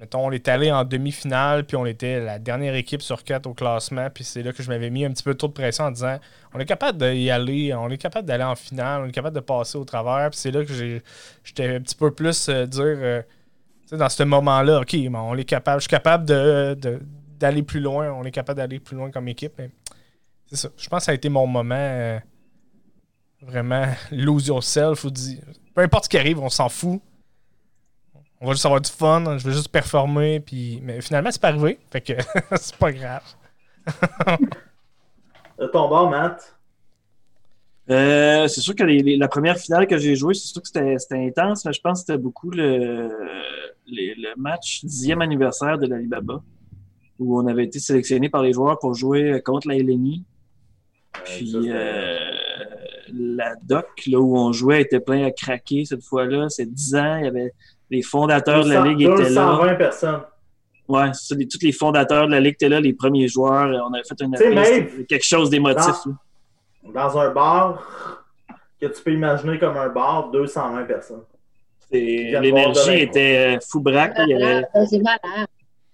Mettons, 0.00 0.26
on 0.26 0.30
est 0.30 0.48
allé 0.48 0.70
en 0.70 0.84
demi-finale, 0.84 1.64
puis 1.64 1.76
on 1.76 1.86
était 1.86 2.20
la 2.20 2.38
dernière 2.38 2.74
équipe 2.74 3.02
sur 3.02 3.24
quatre 3.24 3.46
au 3.46 3.54
classement, 3.54 4.08
puis 4.10 4.24
c'est 4.24 4.42
là 4.42 4.52
que 4.52 4.62
je 4.62 4.68
m'avais 4.68 4.90
mis 4.90 5.04
un 5.04 5.10
petit 5.10 5.22
peu 5.22 5.34
trop 5.34 5.48
de 5.48 5.52
pression 5.52 5.84
en 5.84 5.90
disant 5.90 6.18
on 6.54 6.60
est 6.60 6.66
capable 6.66 6.98
d'y 6.98 7.30
aller, 7.30 7.74
on 7.74 7.88
est 7.90 7.98
capable 7.98 8.26
d'aller 8.26 8.44
en 8.44 8.54
finale, 8.54 9.02
on 9.02 9.06
est 9.08 9.12
capable 9.12 9.36
de 9.36 9.40
passer 9.40 9.76
au 9.78 9.84
travers, 9.84 10.30
puis 10.30 10.38
c'est 10.38 10.50
là 10.50 10.64
que 10.64 10.72
j'étais 10.72 11.76
un 11.76 11.80
petit 11.80 11.96
peu 11.96 12.10
plus 12.10 12.48
dire 12.48 13.24
dans 13.96 14.08
ce 14.08 14.22
moment-là, 14.22 14.80
OK, 14.80 14.94
on 15.14 15.36
est 15.36 15.44
capable, 15.44 15.80
je 15.80 15.84
suis 15.84 15.90
capable 15.90 16.26
d'aller 16.26 17.62
plus 17.62 17.80
loin, 17.80 18.12
on 18.12 18.24
est 18.24 18.30
capable 18.30 18.58
d'aller 18.58 18.80
plus 18.80 18.96
loin 18.96 19.10
comme 19.10 19.28
équipe. 19.28 19.60
C'est 20.46 20.56
ça. 20.56 20.68
Je 20.76 20.88
pense 20.88 21.00
que 21.00 21.04
ça 21.06 21.12
a 21.12 21.14
été 21.14 21.28
mon 21.28 21.46
moment 21.46 21.74
euh, 21.76 22.18
vraiment 23.42 23.86
lose 24.10 24.46
yourself 24.46 25.04
ou 25.04 25.10
dire 25.10 25.42
peu 25.74 25.82
importe 25.82 26.04
ce 26.04 26.08
qui 26.08 26.18
arrive, 26.18 26.38
on 26.40 26.48
s'en 26.48 26.68
fout. 26.68 27.00
On 28.40 28.46
va 28.46 28.52
juste 28.52 28.66
avoir 28.66 28.80
du 28.80 28.90
fun, 28.90 29.38
je 29.38 29.44
veux 29.44 29.52
juste 29.52 29.68
performer, 29.68 30.40
puis 30.40 30.80
mais 30.82 31.00
finalement 31.00 31.30
c'est 31.30 31.40
pas 31.40 31.48
arrivé, 31.48 31.78
fait 31.90 32.00
que 32.00 32.12
c'est 32.56 32.76
pas 32.76 32.92
grave. 32.92 33.22
ton 35.72 35.88
bord, 35.88 36.10
Matt? 36.10 36.54
Euh, 37.90 38.46
c'est 38.48 38.60
sûr 38.60 38.74
que 38.74 38.84
la 38.84 39.28
première 39.28 39.56
finale 39.56 39.86
que 39.86 39.96
j'ai 39.96 40.14
jouée, 40.14 40.34
c'est 40.34 40.46
sûr 40.48 40.60
que 40.62 40.68
c'était 40.68 41.26
intense, 41.26 41.64
mais 41.64 41.72
je 41.72 41.80
pense 41.80 42.00
que 42.00 42.06
c'était 42.06 42.18
beaucoup 42.18 42.50
le, 42.50 43.08
le 43.86 44.34
match 44.36 44.84
dixième 44.84 45.22
anniversaire 45.22 45.78
de 45.78 45.86
l'Alibaba, 45.86 46.42
où 47.18 47.40
on 47.40 47.46
avait 47.46 47.64
été 47.64 47.78
sélectionné 47.78 48.28
par 48.28 48.42
les 48.42 48.52
joueurs 48.52 48.78
pour 48.78 48.94
jouer 48.94 49.40
contre 49.44 49.68
la 49.68 49.76
LNI. 49.76 50.22
Puis 51.24 51.70
euh, 51.70 52.18
la 53.12 53.56
doc 53.56 53.86
là, 54.06 54.20
où 54.20 54.36
on 54.36 54.52
jouait 54.52 54.82
était 54.82 55.00
plein 55.00 55.24
à 55.24 55.30
craquer 55.30 55.84
cette 55.84 56.04
fois-là. 56.04 56.48
C'est 56.48 56.66
10 56.66 56.94
ans, 56.94 57.16
il 57.16 57.24
y 57.24 57.28
avait 57.28 57.54
les 57.90 58.02
fondateurs 58.02 58.64
de 58.64 58.72
la 58.72 58.84
Ligue 58.84 59.02
étaient 59.02 59.30
là. 59.30 59.56
120 59.56 59.74
personnes. 59.74 60.20
Ouais, 60.88 61.12
ça, 61.12 61.36
tous 61.36 61.62
les 61.62 61.72
fondateurs 61.72 62.26
de 62.26 62.32
la 62.32 62.40
Ligue 62.40 62.54
étaient 62.54 62.68
là, 62.68 62.80
les 62.80 62.94
premiers 62.94 63.28
joueurs. 63.28 63.68
On 63.88 63.92
avait 63.92 64.04
fait 64.04 64.20
une 64.20 65.06
quelque 65.06 65.24
chose 65.24 65.50
d'émotif. 65.50 65.94
Dans, 66.84 66.92
dans, 66.92 67.18
un 67.18 67.30
bar 67.30 67.82
que 68.80 68.86
tu 68.86 69.02
peux 69.02 69.12
imaginer 69.12 69.58
comme 69.58 69.76
un 69.76 69.88
bar, 69.88 70.30
220 70.30 70.84
personnes. 70.84 71.24
L'énergie 71.90 73.00
était 73.00 73.56
euh, 73.56 73.60
fou 73.60 73.80
braque. 73.80 74.16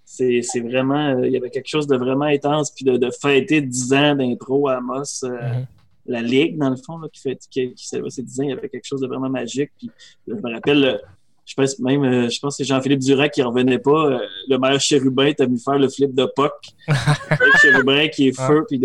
C'est 0.05 0.61
vraiment, 0.61 1.17
euh, 1.17 1.27
il 1.27 1.33
y 1.33 1.37
avait 1.37 1.51
quelque 1.51 1.69
chose 1.69 1.87
de 1.87 1.97
vraiment 1.97 2.27
intense, 2.27 2.71
puis 2.71 2.85
de, 2.85 2.97
de 2.97 3.11
fêter 3.11 3.61
10 3.61 3.93
ans 3.95 4.15
d'impro 4.15 4.69
à 4.69 4.77
Amos, 4.77 5.25
euh, 5.25 5.29
mm-hmm. 5.29 5.67
la 6.07 6.23
Ligue, 6.23 6.59
dans 6.59 6.71
le 6.71 6.77
fond, 6.77 6.99
là, 6.99 7.09
qui, 7.13 7.21
fait, 7.21 7.39
qui, 7.51 7.75
qui 7.75 7.87
célébrait 7.87 8.11
ces 8.11 8.23
10 8.23 8.41
ans, 8.41 8.43
il 8.45 8.51
y 8.51 8.53
avait 8.53 8.69
quelque 8.69 8.87
chose 8.87 9.01
de 9.01 9.07
vraiment 9.07 9.31
magique. 9.31 9.71
Puis, 9.79 9.91
je 10.29 10.35
me 10.35 10.53
rappelle, 10.53 11.01
je 11.47 11.55
pense 11.55 11.79
même, 11.79 12.31
je 12.31 12.39
pense 12.41 12.57
que 12.57 12.65
c'est 12.65 12.69
Jean-Philippe 12.69 13.01
Durac 13.01 13.33
qui 13.33 13.43
revenait 13.43 13.79
pas. 13.79 14.21
le 14.49 14.59
maire 14.59 14.81
Chérubin 14.81 15.33
t'a 15.33 15.47
mis 15.47 15.61
faire 15.63 15.79
le 15.79 15.89
flip 15.89 16.15
de 16.15 16.27
Puck. 16.35 16.53
Chérubin 17.63 18.09
qui 18.09 18.29
est 18.29 18.37
feu, 18.37 18.65
puis 18.69 18.81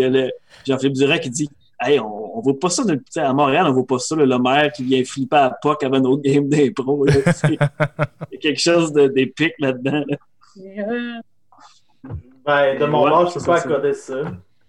Jean-Philippe 0.66 0.94
Durac 0.94 1.20
qui 1.20 1.30
dit 1.30 1.50
Hey, 1.82 1.98
on, 1.98 2.20
on 2.40 2.40
voit 2.40 2.58
pas 2.58 2.70
ça 2.70 2.84
de, 2.84 3.00
à 3.16 3.32
Montréal, 3.32 3.66
on 3.68 3.72
voit 3.72 3.86
pas 3.86 3.98
ça, 3.98 4.16
le 4.16 4.38
maire 4.38 4.72
qui 4.72 4.82
vient 4.82 5.04
flipper 5.04 5.36
à 5.36 5.50
POC 5.50 5.84
avant 5.84 6.00
notre 6.00 6.22
game 6.22 6.48
d'impro. 6.48 7.06
Il 7.44 7.52
y 7.52 7.56
a 7.60 8.38
quelque 8.40 8.60
chose 8.60 8.92
d'épique 8.92 9.54
là-dedans. 9.58 10.04
Ben, 12.44 12.78
de 12.78 12.84
mon 12.86 13.08
bord, 13.08 13.28
je 13.28 13.38
peux 13.38 13.44
pas 13.44 13.58
accorder 13.58 13.92
ça. 13.92 14.22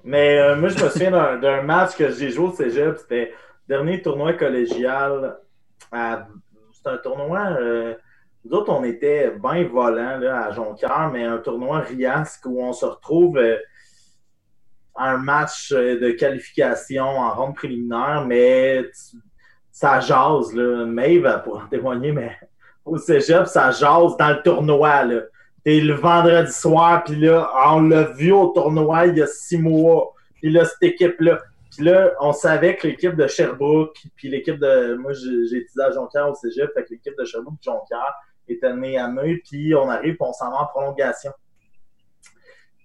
Mais 0.04 0.38
euh, 0.40 0.56
moi, 0.56 0.70
je 0.70 0.84
me 0.84 0.90
souviens 0.90 1.38
d'un 1.38 1.62
match 1.62 1.96
que 1.96 2.12
j'ai 2.12 2.30
joué 2.30 2.48
au 2.48 2.54
cégep. 2.54 2.98
C'était 3.00 3.34
le 3.68 3.76
dernier 3.76 4.02
tournoi 4.02 4.34
collégial. 4.34 5.38
C'était 6.84 6.96
un 6.96 6.98
tournoi. 6.98 7.58
Euh, 7.60 7.94
nous 8.44 8.54
autres, 8.54 8.72
on 8.74 8.84
était 8.84 9.32
bien 9.32 9.68
volants 9.68 10.20
à 10.24 10.52
Jonquière, 10.52 11.12
mais 11.14 11.24
un 11.24 11.38
tournoi 11.38 11.82
riasque 11.82 12.44
où 12.48 12.60
on 12.60 12.74
se 12.74 12.86
retrouve. 12.86 13.38
Euh, 13.38 13.58
un 14.96 15.18
match 15.18 15.72
euh, 15.72 16.00
de 16.00 16.10
qualification 16.12 17.04
en 17.04 17.34
ronde 17.36 17.56
préliminaire, 17.56 18.26
mais 18.28 18.84
ça 19.72 20.00
jase. 20.00 20.56
Là. 20.56 20.86
Maeve, 20.86 21.42
pour 21.44 21.58
en 21.58 21.68
témoigner, 21.68 22.12
mais 22.14 22.36
au 22.86 22.98
cégep, 22.98 23.46
ça 23.46 23.70
jase 23.70 24.18
dans 24.18 24.30
le 24.30 24.42
tournoi. 24.42 25.04
Là. 25.04 25.22
Le 25.64 25.94
vendredi 25.94 26.52
soir, 26.52 27.04
puis 27.04 27.18
là, 27.18 27.48
on 27.68 27.82
l'a 27.82 28.06
vu 28.06 28.32
au 28.32 28.48
tournoi 28.48 29.06
il 29.06 29.20
y 29.20 29.22
a 29.22 29.28
six 29.28 29.60
mois. 29.60 30.16
Puis 30.34 30.50
là, 30.50 30.66
cette 30.66 30.82
équipe-là. 30.82 31.40
Puis 31.72 31.86
là, 31.86 32.12
on 32.20 32.34
savait 32.34 32.76
que 32.76 32.88
l'équipe 32.88 33.16
de 33.16 33.28
Sherbrooke, 33.28 33.98
puis 34.16 34.28
l'équipe 34.28 34.60
de. 34.60 34.96
Moi, 34.96 35.14
j'ai 35.14 35.58
étudié 35.58 35.84
à 35.84 35.92
Jonquière 35.92 36.30
au 36.30 36.36
cégep, 36.36 36.70
fait 36.74 36.84
que 36.84 36.90
l'équipe 36.92 37.18
de 37.18 37.24
Sherbrooke 37.24 37.60
Jonquière 37.62 38.14
était 38.48 38.74
née 38.74 38.98
à 38.98 39.08
nous, 39.08 39.38
puis 39.50 39.74
on 39.74 39.90
arrive, 39.90 40.16
puis 40.16 40.28
on 40.28 40.34
s'en 40.34 40.52
va 40.52 40.58
en 40.58 40.66
prolongation. 40.66 41.32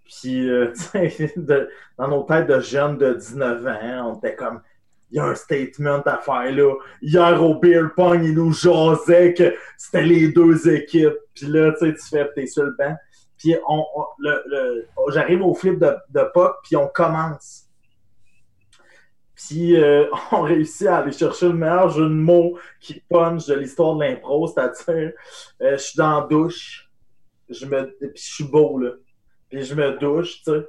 Puis, 0.04 0.48
euh, 0.48 0.72
dans 1.98 2.08
nos 2.08 2.22
têtes 2.22 2.46
de 2.46 2.60
jeunes 2.60 2.96
de 2.96 3.14
19 3.14 3.66
ans, 3.66 4.12
on 4.12 4.18
était 4.18 4.36
comme, 4.36 4.62
il 5.10 5.16
y 5.16 5.20
a 5.20 5.24
un 5.24 5.34
statement 5.34 6.02
à 6.06 6.18
faire 6.18 6.52
là. 6.52 6.74
Hier 7.02 7.42
au 7.42 7.56
Beer 7.58 7.88
Pong, 7.96 8.22
il 8.22 8.34
nous 8.34 8.52
jasait 8.52 9.34
que 9.34 9.54
c'était 9.76 10.02
les 10.02 10.28
deux 10.28 10.68
équipes. 10.68 11.16
Puis 11.34 11.46
là, 11.46 11.72
tu 11.72 11.86
sais, 11.86 11.94
tu 11.94 12.08
fais, 12.08 12.28
t'es 12.34 12.46
sur 12.46 12.64
le 12.64 12.74
banc. 12.78 12.94
Puis 13.38 13.56
on, 13.68 13.84
le, 14.18 14.86
j'arrive 15.12 15.42
au 15.42 15.54
flip 15.54 15.78
de, 15.78 15.94
de 16.10 16.22
puck, 16.32 16.56
puis 16.62 16.76
on 16.76 16.88
commence. 16.88 17.65
Puis 19.36 19.76
euh, 19.76 20.06
on 20.32 20.42
réussit 20.42 20.86
à 20.86 20.98
aller 20.98 21.12
chercher 21.12 21.48
le 21.48 21.54
meilleur 21.54 21.90
jeu 21.90 22.04
de 22.04 22.14
mots 22.14 22.58
qui 22.80 23.02
punch 23.08 23.46
de 23.46 23.54
l'histoire 23.54 23.96
de 23.96 24.04
l'impro, 24.04 24.46
c'est-à-dire, 24.46 25.12
euh, 25.62 25.76
je 25.76 25.76
suis 25.76 25.96
dans 25.96 26.20
la 26.20 26.26
douche, 26.26 26.90
je 27.48 27.66
me, 27.66 27.84
puis 27.84 28.10
je 28.14 28.34
suis 28.34 28.44
beau, 28.44 28.78
là. 28.78 28.92
Puis 29.48 29.62
je 29.62 29.74
me 29.74 29.98
douche, 29.98 30.42
tu 30.42 30.50
sais. 30.50 30.66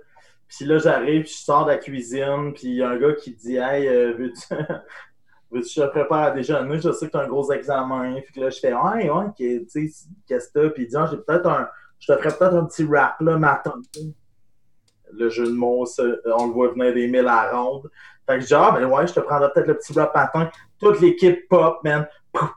Puis 0.48 0.66
là, 0.66 0.78
j'arrive, 0.78 1.28
je 1.28 1.34
sors 1.34 1.66
de 1.66 1.72
la 1.72 1.78
cuisine, 1.78 2.54
puis 2.54 2.68
il 2.68 2.76
y 2.76 2.84
a 2.84 2.90
un 2.90 2.98
gars 2.98 3.14
qui 3.14 3.32
dit 3.32 3.58
Hey, 3.58 3.88
euh, 3.88 4.14
veux-tu 4.14 4.56
je 5.52 5.82
te 5.82 5.88
prépare 5.88 6.24
à 6.24 6.32
déjeuner, 6.32 6.80
je 6.80 6.92
sais 6.92 7.08
que 7.08 7.12
tu 7.12 7.18
as 7.18 7.22
un 7.22 7.28
gros 7.28 7.52
examen. 7.52 8.20
Puis 8.32 8.42
là, 8.42 8.50
je 8.50 8.60
fais, 8.60 8.74
ouais, 8.74 9.10
ouais, 9.10 9.26
qu'est-ce 9.38 10.50
que 10.50 10.54
t'as? 10.54 10.70
Puis 10.70 10.84
il 10.84 10.90
dit, 10.90 10.96
ah, 10.96 11.08
j'ai 11.10 11.18
peut-être 11.18 11.48
un, 11.48 11.70
je 12.00 12.14
te 12.14 12.18
ferais 12.18 12.38
peut-être 12.38 12.56
un 12.56 12.66
petit 12.66 12.86
rap, 12.86 13.20
là, 13.22 13.38
matin. 13.38 13.74
Le 15.14 15.30
jeu 15.30 15.46
de 15.46 15.52
mots, 15.52 15.86
on 15.98 16.48
le 16.48 16.54
voit 16.54 16.70
venir 16.70 16.94
des 16.94 17.08
mille 17.08 17.28
à 17.28 17.50
ronde. 17.52 17.90
Fait 18.28 18.36
que 18.36 18.42
je 18.42 18.48
dis, 18.48 18.54
ah, 18.54 18.72
ben 18.76 18.86
ouais, 18.86 19.08
je 19.08 19.14
te 19.14 19.20
prendrais 19.22 19.52
peut-être 19.54 19.68
le 19.68 19.78
petit 19.78 19.94
rap 19.94 20.14
matin. 20.14 20.50
Toute 20.80 21.00
l'équipe 21.00 21.48
pop, 21.48 21.80
man. 21.84 22.08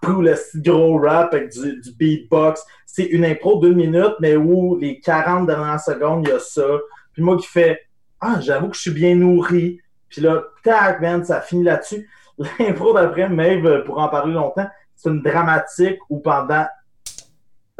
Pou, 0.03 0.21
le 0.21 0.35
gros 0.57 0.99
rap 0.99 1.33
avec 1.33 1.51
du, 1.51 1.81
du 1.81 1.93
beatbox. 1.93 2.65
C'est 2.85 3.05
une 3.05 3.25
impro 3.25 3.61
d'une 3.61 3.77
minute, 3.77 4.15
mais 4.21 4.37
où 4.37 4.77
les 4.77 5.01
40 5.01 5.47
dernières 5.47 5.81
secondes, 5.81 6.27
il 6.27 6.31
y 6.31 6.33
a 6.33 6.41
ça. 6.41 6.67
Puis 7.13 7.23
moi 7.23 7.37
qui 7.37 7.47
fais, 7.47 7.81
ah, 8.21 8.41
j'avoue 8.41 8.69
que 8.69 8.77
je 8.77 8.81
suis 8.81 8.91
bien 8.91 9.15
nourri. 9.15 9.81
Puis 10.09 10.21
là, 10.21 10.43
tac, 10.65 11.01
man, 11.01 11.25
ça 11.25 11.41
finit 11.41 11.63
là-dessus. 11.63 12.11
L'impro 12.59 12.93
d'après, 12.93 13.29
Maeve, 13.29 13.67
euh, 13.67 13.85
pour 13.85 13.99
en 13.99 14.09
parler 14.09 14.35
longtemps, 14.35 14.69
c'est 14.97 15.09
une 15.09 15.23
dramatique 15.23 15.99
où 16.09 16.19
pendant 16.19 16.67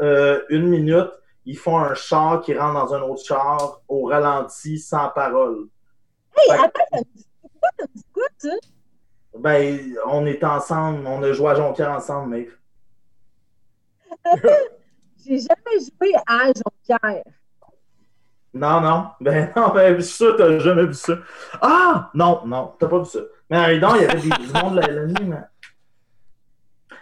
euh, 0.01 0.41
une 0.49 0.67
minute, 0.67 1.09
ils 1.45 1.57
font 1.57 1.77
un 1.77 1.93
char 1.93 2.41
qui 2.41 2.57
rentre 2.57 2.73
dans 2.73 2.93
un 2.93 3.01
autre 3.01 3.23
char 3.23 3.81
au 3.87 4.05
ralenti, 4.05 4.79
sans 4.79 5.09
parole. 5.09 5.67
Hey, 6.37 6.51
attends, 6.51 7.03
quoi, 8.13 8.23
ça? 8.37 8.49
Ben, 9.37 9.95
on 10.07 10.25
est 10.25 10.43
ensemble, 10.43 11.05
on 11.07 11.23
a 11.23 11.31
joué 11.31 11.51
à 11.51 11.55
Jonquière 11.55 11.91
ensemble, 11.91 12.29
Maeve. 12.29 12.57
J'ai 15.25 15.37
jamais 15.37 15.79
joué 15.79 16.13
à 16.27 16.47
Jonquière. 16.47 17.23
Non, 18.53 18.81
non. 18.81 19.07
Ben 19.21 19.51
non, 19.55 19.69
ben, 19.69 19.95
je 19.95 20.01
suis 20.01 20.15
sûr 20.15 20.35
que 20.35 20.41
t'as 20.41 20.59
jamais 20.59 20.85
vu 20.85 20.93
ça. 20.93 21.13
Ah! 21.61 22.09
Non, 22.13 22.41
non, 22.45 22.73
t'as 22.77 22.87
pas 22.87 22.99
vu 22.99 23.05
ça. 23.05 23.19
Mais 23.49 23.57
Aridon, 23.57 23.95
il 23.95 24.01
y 24.01 24.05
avait 24.05 24.19
des, 24.19 24.29
du 24.29 24.53
monde 24.53 24.75
la, 24.75 24.87
la 24.87 25.05
nuit, 25.05 25.25
mais. 25.25 25.37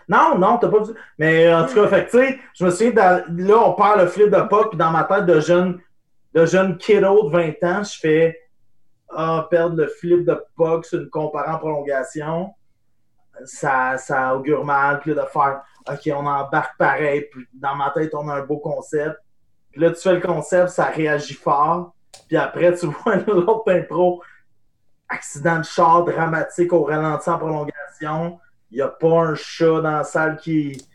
Non, 0.08 0.38
non, 0.38 0.58
t'as 0.58 0.70
pas 0.70 0.80
vu 0.80 0.86
ça. 0.86 0.92
Mais 1.18 1.54
en 1.54 1.66
tout 1.66 1.76
cas, 1.76 1.88
fait 1.88 2.06
tu 2.06 2.18
sais, 2.18 2.40
je 2.54 2.66
me 2.66 2.72
souviens, 2.72 2.94
là, 2.94 3.58
on 3.58 3.74
parle 3.74 4.02
le 4.02 4.08
flip 4.08 4.30
de 4.30 4.42
pop, 4.42 4.70
puis 4.70 4.78
dans 4.78 4.92
ma 4.92 5.04
tête 5.04 5.26
de 5.26 5.40
jeune, 5.40 5.80
de 6.34 6.46
jeune 6.46 6.78
kiddo 6.78 7.30
de 7.30 7.32
20 7.32 7.64
ans, 7.64 7.84
je 7.84 8.00
fais 8.00 8.49
Ah, 9.12 9.48
perdre 9.50 9.76
le 9.76 9.88
flip 9.88 10.26
de 10.26 10.44
puck 10.56 10.86
sur 10.86 11.02
une 11.02 11.10
comparant 11.10 11.58
prolongation, 11.58 12.54
ça, 13.46 13.98
ça 13.98 14.36
augure 14.36 14.64
mal, 14.66 15.00
puis 15.00 15.16
de 15.16 15.22
faire 15.32 15.62
OK, 15.88 16.10
on 16.14 16.26
embarque 16.26 16.78
pareil, 16.78 17.26
puis 17.32 17.48
dans 17.54 17.76
ma 17.76 17.90
tête, 17.92 18.14
on 18.14 18.28
a 18.30 18.36
un 18.36 18.46
beau 18.46 18.58
concept. 18.58 19.18
Puis 19.72 19.82
là, 19.82 19.92
tu 19.92 20.02
fais 20.02 20.16
le 20.16 20.22
concept, 20.22 20.70
ça 20.70 20.86
réagit 20.86 21.34
fort. 21.34 21.94
Puis 22.28 22.38
après, 22.38 22.76
tu 22.76 22.86
vois 23.04 23.16
l'autre 23.18 23.72
impro, 23.72 24.22
accident 25.08 25.60
de 25.60 25.64
char 25.64 26.06
dramatique 26.06 26.74
au 26.74 26.84
ralenti 26.84 27.30
en 27.30 27.38
prolongation. 27.38 28.40
Il 28.72 28.76
n'y 28.76 28.82
a 28.82 28.88
pas 28.88 29.22
un 29.22 29.36
chat 29.36 29.82
dans 29.82 29.92
la 29.92 30.04
salle 30.04 30.38
qui. 30.38 30.86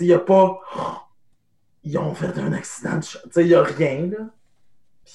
Il 0.00 0.06
n'y 0.06 0.12
a 0.12 0.18
pas. 0.18 0.60
Ils 1.84 1.96
ont 1.96 2.12
fait 2.14 2.36
un 2.38 2.52
accident 2.52 2.98
de 2.98 3.04
chat. 3.04 3.20
Il 3.36 3.46
n'y 3.46 3.54
a 3.54 3.62
rien, 3.62 4.10
là. 4.10 4.24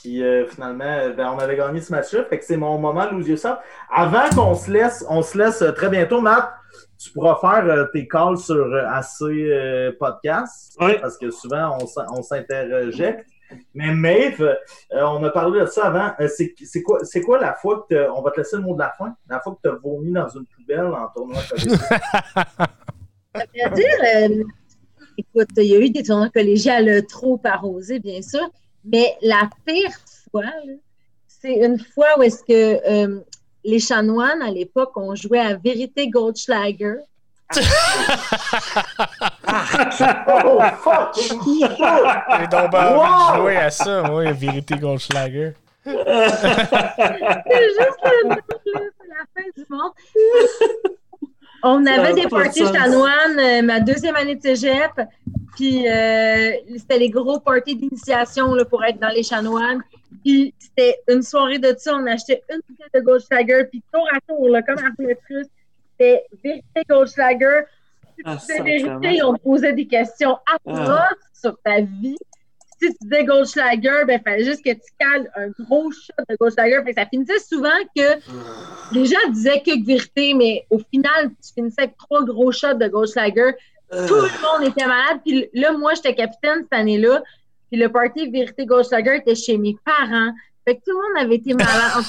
Puis 0.01 0.23
euh, 0.23 0.47
finalement, 0.47 1.09
ben, 1.15 1.33
on 1.35 1.39
avait 1.39 1.55
gagné 1.55 1.81
ce 1.81 1.91
match-là. 1.91 2.25
Fait 2.25 2.39
que 2.39 2.45
c'est 2.45 2.57
mon 2.57 2.77
moment, 2.77 3.09
Louis 3.11 3.37
ça. 3.37 3.61
Avant 3.91 4.29
qu'on 4.35 4.55
se 4.55 4.71
laisse, 4.71 5.05
on 5.09 5.21
se 5.21 5.37
laisse 5.37 5.61
euh, 5.61 5.71
très 5.71 5.89
bientôt, 5.89 6.21
Matt 6.21 6.49
tu 7.03 7.11
pourras 7.11 7.37
faire 7.41 7.65
euh, 7.65 7.85
tes 7.91 8.07
calls 8.07 8.37
sur 8.37 8.55
euh, 8.55 8.85
AC 8.87 9.21
euh, 9.21 9.91
Podcast. 9.99 10.75
Parce 10.79 11.17
que 11.17 11.31
souvent, 11.31 11.77
on, 11.81 12.21
s'interjecte. 12.21 13.25
Mais 13.75 13.93
Maeve, 13.93 14.57
on 14.91 15.23
a 15.23 15.29
parlé 15.29 15.59
de 15.59 15.65
ça 15.67 15.85
avant. 15.85 16.13
c'est 16.27 16.81
quoi, 16.81 16.99
quoi 17.23 17.39
la 17.39 17.53
fois 17.53 17.85
que 17.87 18.09
on 18.09 18.21
va 18.21 18.31
te 18.31 18.37
laisser 18.37 18.55
le 18.55 18.63
mot 18.63 18.73
de 18.73 18.79
la 18.79 18.91
fin? 18.97 19.15
La 19.29 19.39
fois 19.41 19.53
que 19.53 19.67
tu 19.67 19.75
as 19.75 19.77
vomi 19.77 20.11
dans 20.11 20.27
une 20.29 20.45
poubelle 20.45 20.85
en 20.85 21.07
tournoi 21.13 21.41
collégial? 21.49 21.77
Ça 23.35 23.45
veut 23.53 23.75
dire, 23.75 24.45
écoute, 25.17 25.49
il 25.57 25.65
y 25.65 25.75
a 25.75 25.79
eu 25.79 25.89
des 25.89 26.03
tournois 26.03 26.29
collégiales 26.29 27.05
trop 27.07 27.39
arrosés, 27.43 27.99
bien 27.99 28.21
sûr, 28.21 28.47
mais 28.85 29.17
la 29.21 29.49
pire 29.65 29.91
fois, 30.31 30.51
c'est 31.27 31.55
une 31.55 31.79
fois 31.79 32.17
où 32.17 32.23
est-ce 32.23 32.43
que 32.43 33.21
les 33.63 33.79
chanoines, 33.79 34.41
à 34.41 34.51
l'époque, 34.51 34.91
on 34.95 35.15
jouait 35.15 35.39
à 35.39 35.55
Vérité 35.55 36.09
Goldschlager. 36.09 36.95
oh, 40.45 40.59
fuck! 40.83 41.15
Donc 42.49 42.71
jouer 43.35 43.57
à 43.57 43.69
ça, 43.69 44.03
moi, 44.03 44.31
Vérité 44.31 44.75
Goldschlager. 44.75 45.53
c'est 45.85 45.91
juste 45.91 46.07
le 48.03 48.29
nom, 48.29 48.35
c'est 48.65 49.07
la 49.07 49.25
fin 49.35 49.47
du 49.55 49.65
monde. 49.69 49.91
On 51.65 51.85
avait 51.85 52.13
des 52.13 52.27
parties 52.27 52.65
chanoines, 52.65 53.39
euh, 53.39 53.61
ma 53.61 53.79
deuxième 53.79 54.15
année 54.15 54.35
de 54.35 54.41
cégep, 54.41 54.91
puis 55.55 55.87
euh, 55.87 56.51
c'était 56.77 56.97
les 56.97 57.09
gros 57.09 57.39
parties 57.39 57.75
d'initiation 57.75 58.55
pour 58.69 58.83
être 58.83 58.99
dans 58.99 59.09
les 59.09 59.23
chanoines. 59.23 59.81
Puis 60.23 60.53
c'était 60.57 60.99
une 61.09 61.21
soirée 61.21 61.59
de 61.59 61.73
ça, 61.77 61.95
on 61.95 62.05
achetait 62.05 62.41
une 62.49 62.59
bouteille 62.67 62.87
de 62.93 62.99
Goldschlager, 63.01 63.65
puis 63.69 63.83
tour 63.91 64.07
à 64.13 64.19
tour, 64.27 64.49
là, 64.49 64.61
comme 64.61 64.77
Arthur 64.77 65.15
c'était 65.93 66.25
vérité 66.43 66.81
Goldschlager. 66.89 67.61
Ah, 68.25 68.37
si 68.37 68.47
tu 68.47 68.63
disais 68.63 68.83
vérité, 68.83 69.23
on 69.23 69.33
te 69.35 69.41
posait 69.41 69.73
des 69.73 69.87
questions 69.87 70.37
atroces 70.53 70.89
ah. 70.89 71.09
sur 71.33 71.57
ta 71.63 71.81
vie. 71.81 72.17
Si 72.79 72.89
tu 72.89 72.97
disais 73.01 73.23
Goldschlager, 73.23 74.05
ben, 74.05 74.19
il 74.19 74.23
fallait 74.23 74.43
juste 74.43 74.63
que 74.63 74.71
tu 74.71 74.91
cales 74.99 75.31
un 75.35 75.49
gros 75.63 75.91
shot 75.91 76.23
de 76.29 76.35
Goldschlager. 76.35 76.83
Fait 76.83 76.93
ça 76.93 77.05
finissait 77.05 77.39
souvent 77.39 77.69
que 77.95 78.93
les 78.93 79.05
gens 79.05 79.29
disaient 79.31 79.61
que 79.61 79.85
vérité, 79.85 80.33
mais 80.33 80.65
au 80.69 80.79
final, 80.79 81.29
tu 81.41 81.53
finissais 81.53 81.83
avec 81.83 81.97
trois 81.97 82.23
gros 82.23 82.51
shots 82.51 82.73
de 82.73 82.87
Goldschlager. 82.87 83.53
Tout 84.07 84.15
le 84.15 84.41
monde 84.41 84.67
était 84.69 84.85
malade. 84.85 85.19
Puis 85.25 85.49
là, 85.53 85.71
moi, 85.73 85.93
j'étais 85.95 86.15
capitaine 86.15 86.63
cette 86.63 86.73
année-là. 86.79 87.21
Puis 87.71 87.79
le 87.79 87.89
party 87.89 88.29
Vérité 88.29 88.65
Goldschlager 88.65 89.17
était 89.17 89.35
chez 89.35 89.57
mes 89.57 89.75
parents. 89.83 90.31
Fait 90.65 90.77
que 90.77 90.81
tout 90.85 90.91
le 90.91 90.95
monde 90.95 91.25
avait 91.25 91.35
été 91.35 91.53
malade. 91.53 92.03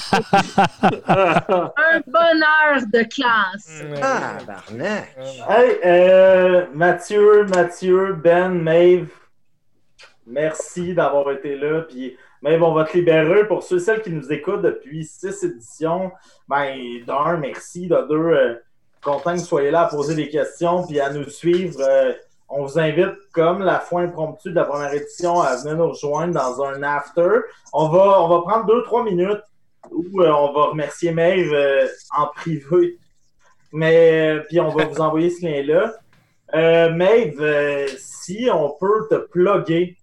un 1.77 2.01
bonheur 2.07 2.87
de 2.93 3.03
classe. 3.03 3.83
Ah, 4.01 4.37
barnac. 4.47 5.17
Hey, 5.49 5.79
euh, 5.83 6.65
Mathieu, 6.73 7.45
Mathieu, 7.45 8.13
Ben, 8.13 8.49
Maeve, 8.49 9.09
merci 10.25 10.93
d'avoir 10.93 11.31
été 11.31 11.57
là. 11.57 11.81
Puis, 11.81 12.15
Maeve, 12.41 12.63
on 12.63 12.73
va 12.73 12.85
te 12.85 12.95
libérer 12.95 13.45
pour 13.45 13.61
ceux 13.61 13.77
et 13.77 13.79
celles 13.79 14.01
qui 14.01 14.11
nous 14.11 14.31
écoutent 14.31 14.61
depuis 14.61 15.03
six 15.03 15.43
éditions. 15.43 16.13
Ben, 16.47 16.77
d'un, 17.05 17.35
merci. 17.37 17.87
De 17.87 18.07
deux, 18.07 18.15
euh, 18.15 18.55
content 19.05 19.33
que 19.33 19.39
vous 19.39 19.45
soyez 19.45 19.71
là 19.71 19.81
à 19.81 19.85
poser 19.85 20.15
des 20.15 20.27
questions 20.27 20.85
puis 20.85 20.99
à 20.99 21.11
nous 21.11 21.29
suivre. 21.29 21.79
Euh, 21.79 22.11
on 22.49 22.65
vous 22.65 22.79
invite, 22.79 23.15
comme 23.31 23.63
la 23.63 23.79
fois 23.79 24.01
impromptue 24.01 24.49
de 24.49 24.55
la 24.55 24.65
première 24.65 24.93
édition, 24.93 25.39
à 25.39 25.55
venir 25.55 25.77
nous 25.77 25.89
rejoindre 25.89 26.33
dans 26.33 26.63
un 26.63 26.83
after. 26.83 27.39
On 27.71 27.87
va, 27.87 28.21
on 28.21 28.27
va 28.27 28.41
prendre 28.41 28.65
deux, 28.65 28.83
trois 28.83 29.03
minutes 29.03 29.41
où 29.91 30.21
euh, 30.21 30.31
on 30.31 30.51
va 30.53 30.65
remercier 30.65 31.11
Maeve 31.11 31.53
euh, 31.53 31.87
en 32.17 32.27
privé. 32.27 32.97
Mais, 33.71 34.39
puis 34.47 34.59
on 34.59 34.69
va 34.69 34.85
vous 34.85 35.01
envoyer 35.01 35.29
ce 35.29 35.45
lien-là. 35.45 35.93
Maeve, 36.89 37.89
si 37.97 38.47
on 38.51 38.69
peut 38.79 39.07
te 39.09 39.15
plugger 39.15 39.97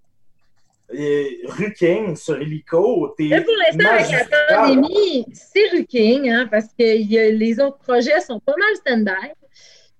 Ruking 0.92 2.16
sur 2.16 2.40
Helico. 2.40 3.14
Pour 3.16 3.16
l'instant, 3.18 3.90
avec 3.90 4.10
la 4.10 4.56
pandémie, 4.56 5.26
c'est 5.32 5.68
Ruking, 5.72 6.30
hein, 6.30 6.48
parce 6.50 6.66
que 6.66 7.30
les 7.30 7.60
autres 7.60 7.78
projets 7.78 8.20
sont 8.20 8.40
pas 8.40 8.54
mal 8.58 8.76
stand-by. 8.76 9.32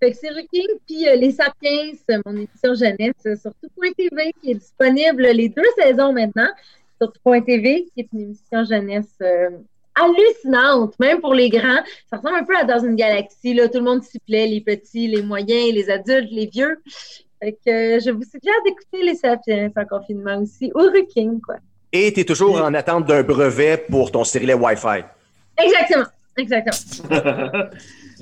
Fait 0.03 0.11
que 0.11 0.19
c'est 0.21 0.31
Ruking, 0.31 0.67
puis 0.85 1.09
euh, 1.09 1.15
Les 1.15 1.31
Sapiens, 1.31 1.93
mon 2.27 2.33
émission 2.33 2.75
jeunesse 2.75 3.15
euh, 3.25 3.37
sur 3.37 3.53
tout.tv 3.63 4.33
qui 4.43 4.51
est 4.51 4.55
disponible 4.55 5.23
les 5.29 5.49
deux 5.49 5.63
saisons 5.79 6.13
maintenant 6.13 6.49
sur 7.01 7.13
tout.tv, 7.13 7.87
qui 7.95 8.01
est 8.01 8.09
une 8.13 8.21
émission 8.23 8.65
jeunesse 8.65 9.15
euh, 9.23 9.51
hallucinante, 9.95 10.99
même 10.99 11.21
pour 11.21 11.35
les 11.35 11.49
grands. 11.51 11.85
Ça 12.11 12.17
ressemble 12.17 12.35
un 12.35 12.45
peu 12.45 12.57
à 12.57 12.65
Dans 12.65 12.85
une 12.85 12.97
galaxie, 12.97 13.55
là, 13.55 13.69
tout 13.69 13.79
le 13.79 13.85
monde 13.85 14.03
s'y 14.03 14.19
plaît, 14.19 14.49
les 14.49 14.61
petits, 14.61 15.07
les 15.07 15.23
moyens, 15.23 15.73
les 15.73 15.89
adultes, 15.89 16.33
les 16.33 16.47
vieux. 16.47 16.83
Fait 17.43 17.53
que 17.55 17.99
je 17.99 18.11
vous 18.13 18.23
suggère 18.23 18.55
d'écouter 18.65 19.03
Les 19.03 19.17
Sapiens 19.17 19.69
en 19.75 19.85
confinement 19.85 20.39
aussi, 20.41 20.71
ou 20.77 20.79
Ruking, 20.79 21.41
quoi. 21.41 21.57
Et 21.93 22.13
tu 22.13 22.21
es 22.21 22.25
toujours 22.25 22.63
en 22.63 22.73
attente 22.73 23.05
d'un 23.07 23.25
brevet 23.25 23.85
pour 23.91 24.13
ton 24.13 24.23
stérilet 24.23 24.55
Wi-Fi. 24.55 25.03
Exactement, 25.59 26.07
exactement. 26.37 27.53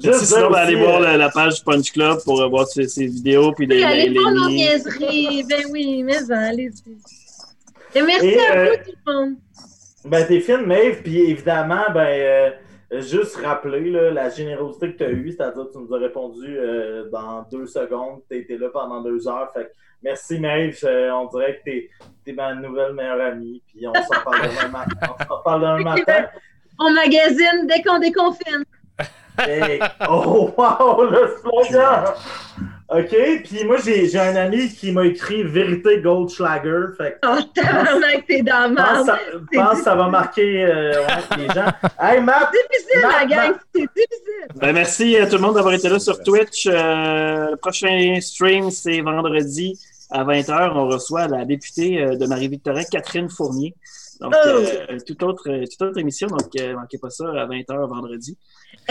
Juste 0.03 0.25
sinon, 0.25 0.55
aller 0.55 0.75
voir 0.75 1.01
la, 1.01 1.29
page 1.29 1.63
Punch 1.63 1.93
Club 1.93 2.19
pour 2.25 2.49
voir 2.49 2.67
ces, 2.67 2.87
vidéos. 3.07 3.53
Puis 3.53 3.67
les, 3.67 3.83
allez 3.83 4.09
voir 4.09 4.33
nos 4.33 4.49
niaiseries. 4.49 5.45
Ben 5.45 5.67
oui, 5.71 6.03
mais 6.03 6.33
allez-y. 6.33 7.99
Et 7.99 8.03
merci 8.03 8.39
à 8.39 8.57
euh, 8.57 8.71
vous, 8.71 8.91
tout 8.91 8.97
le 9.07 9.13
monde. 9.13 9.35
Ben, 10.07 10.27
t'es 10.27 10.41
fine, 10.41 10.65
Maeve. 10.65 11.03
Puis 11.03 11.31
évidemment, 11.31 11.85
ben, 11.93 12.07
euh, 12.07 12.51
juste 12.99 13.37
rappeler 13.37 13.91
là, 13.91 14.11
la 14.11 14.31
générosité 14.31 14.93
que 14.93 14.99
tu 14.99 15.05
as 15.05 15.11
eue, 15.11 15.31
c'est-à-dire 15.31 15.67
que 15.69 15.73
tu 15.73 15.79
nous 15.79 15.95
as 15.95 15.99
répondu 15.99 16.59
euh, 16.59 17.09
dans 17.11 17.43
deux 17.51 17.67
secondes. 17.67 18.23
Tu 18.29 18.39
été 18.39 18.59
là 18.59 18.69
pendant 18.71 19.01
deux 19.03 19.29
heures. 19.29 19.51
Fait 19.53 19.71
merci, 20.03 20.41
Maeve. 20.41 20.79
on 20.85 21.27
dirait 21.27 21.59
que 21.59 21.71
tu 21.71 21.91
es, 22.27 22.33
ma 22.33 22.55
nouvelle 22.55 22.95
meilleure 22.95 23.21
amie. 23.21 23.63
Puis 23.69 23.87
on 23.87 23.95
s'en 23.95 24.23
parle 24.25 24.49
demain 24.49 24.69
matin. 24.69 25.15
On 25.19 25.25
s'en 25.25 25.43
parle 25.43 25.79
demain 25.79 25.95
matin. 25.97 26.27
On 26.79 26.91
magazine 26.93 27.67
dès 27.69 27.83
qu'on 27.83 27.99
déconfine. 27.99 28.65
Hey. 29.47 29.81
Oh, 30.09 30.53
wow, 30.57 31.05
le 31.05 31.37
slogan! 31.41 32.05
OK, 32.93 33.15
puis 33.45 33.65
moi, 33.65 33.77
j'ai 33.85 34.09
j'ai 34.09 34.19
un 34.19 34.35
ami 34.35 34.69
qui 34.69 34.91
m'a 34.91 35.05
écrit 35.07 35.45
Vérité 35.45 36.01
Goldschlager. 36.01 36.87
Fait 36.99 37.19
Oh, 37.25 37.37
tabarnak, 37.55 38.27
t'es 38.27 38.43
dans 38.43 38.69
je 38.69 38.75
la 38.75 38.83
pense, 38.83 38.95
merde. 38.95 39.07
ça- 39.07 39.19
je 39.53 39.59
pense 39.59 39.79
que 39.79 39.85
ça 39.85 39.95
va 39.95 40.09
marquer 40.09 40.65
euh, 40.65 40.93
ouais, 41.07 41.37
les 41.39 41.47
gens. 41.55 41.67
Hey, 42.01 42.21
Matt! 42.21 42.51
Difficile, 42.53 43.03
la 43.03 43.25
gang. 43.27 43.55
C'est 43.73 43.81
difficile. 43.83 44.49
Ben, 44.57 44.73
merci 44.73 45.17
à 45.17 45.27
tout 45.29 45.37
le 45.37 45.43
monde 45.43 45.55
d'avoir 45.55 45.75
été 45.75 45.89
là 45.89 46.01
sur 46.01 46.21
Twitch. 46.21 46.67
Euh, 46.67 47.51
le 47.53 47.57
prochain 47.57 48.19
stream, 48.21 48.71
c'est 48.73 49.01
vendredi 49.03 49.79
à 50.11 50.25
20h. 50.25 50.73
On 50.75 50.89
reçoit 50.89 51.29
la 51.29 51.45
députée 51.45 52.03
euh, 52.03 52.17
de 52.17 52.27
Marie-Victorin, 52.27 52.83
Catherine 52.91 53.31
Fournier. 53.31 53.73
Donc, 54.21 54.35
Oh. 54.35 54.49
euh, 54.49 54.99
toute, 55.07 55.23
autre, 55.23 55.45
toute 55.45 55.81
autre 55.83 55.99
émission. 55.99 56.27
Donc, 56.27 56.49
euh, 56.61 56.75
manquez 56.75 56.99
pas 56.99 57.09
ça 57.09 57.25
à 57.31 57.47
20h 57.47 57.89
vendredi. 57.89 58.37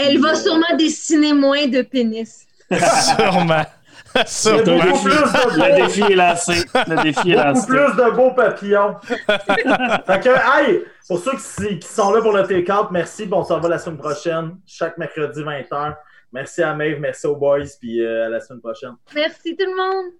Elle 0.00 0.20
va 0.20 0.34
sûrement 0.34 0.76
dessiner 0.78 1.32
moins 1.32 1.66
de 1.66 1.82
pénis. 1.82 2.46
Sûrement. 2.70 3.64
Sûrement. 4.26 4.84
beaucoup 4.84 5.04
plus 5.04 5.14
de 5.14 5.56
Le 5.56 5.70
beaux, 5.70 5.86
défi 5.86 6.00
est 6.02 6.16
lancé. 6.16 6.52
Le 6.88 7.02
défi 7.02 7.30
est 7.30 7.36
beaucoup 7.36 7.48
lancé. 7.48 7.66
plus 7.66 7.96
de 7.96 8.10
beaux 8.10 8.30
papillons. 8.32 8.96
fait 9.02 10.20
que, 10.20 10.68
hey, 10.68 10.84
pour 11.06 11.18
ceux 11.18 11.32
qui, 11.32 11.78
qui 11.78 11.88
sont 11.88 12.12
là 12.12 12.20
pour 12.20 12.32
le 12.32 12.42
take-out, 12.42 12.88
merci. 12.90 13.26
Bon, 13.26 13.38
on 13.38 13.44
se 13.44 13.52
revoit 13.52 13.68
la 13.68 13.78
semaine 13.78 13.98
prochaine, 13.98 14.56
chaque 14.66 14.98
mercredi 14.98 15.42
20h. 15.42 15.94
Merci 16.32 16.62
à 16.62 16.74
Maeve, 16.74 17.00
merci 17.00 17.26
aux 17.26 17.36
boys, 17.36 17.64
puis 17.80 18.00
euh, 18.00 18.26
à 18.26 18.28
la 18.28 18.40
semaine 18.40 18.60
prochaine. 18.60 18.94
Merci 19.14 19.56
tout 19.56 19.66
le 19.66 19.76
monde. 19.76 20.12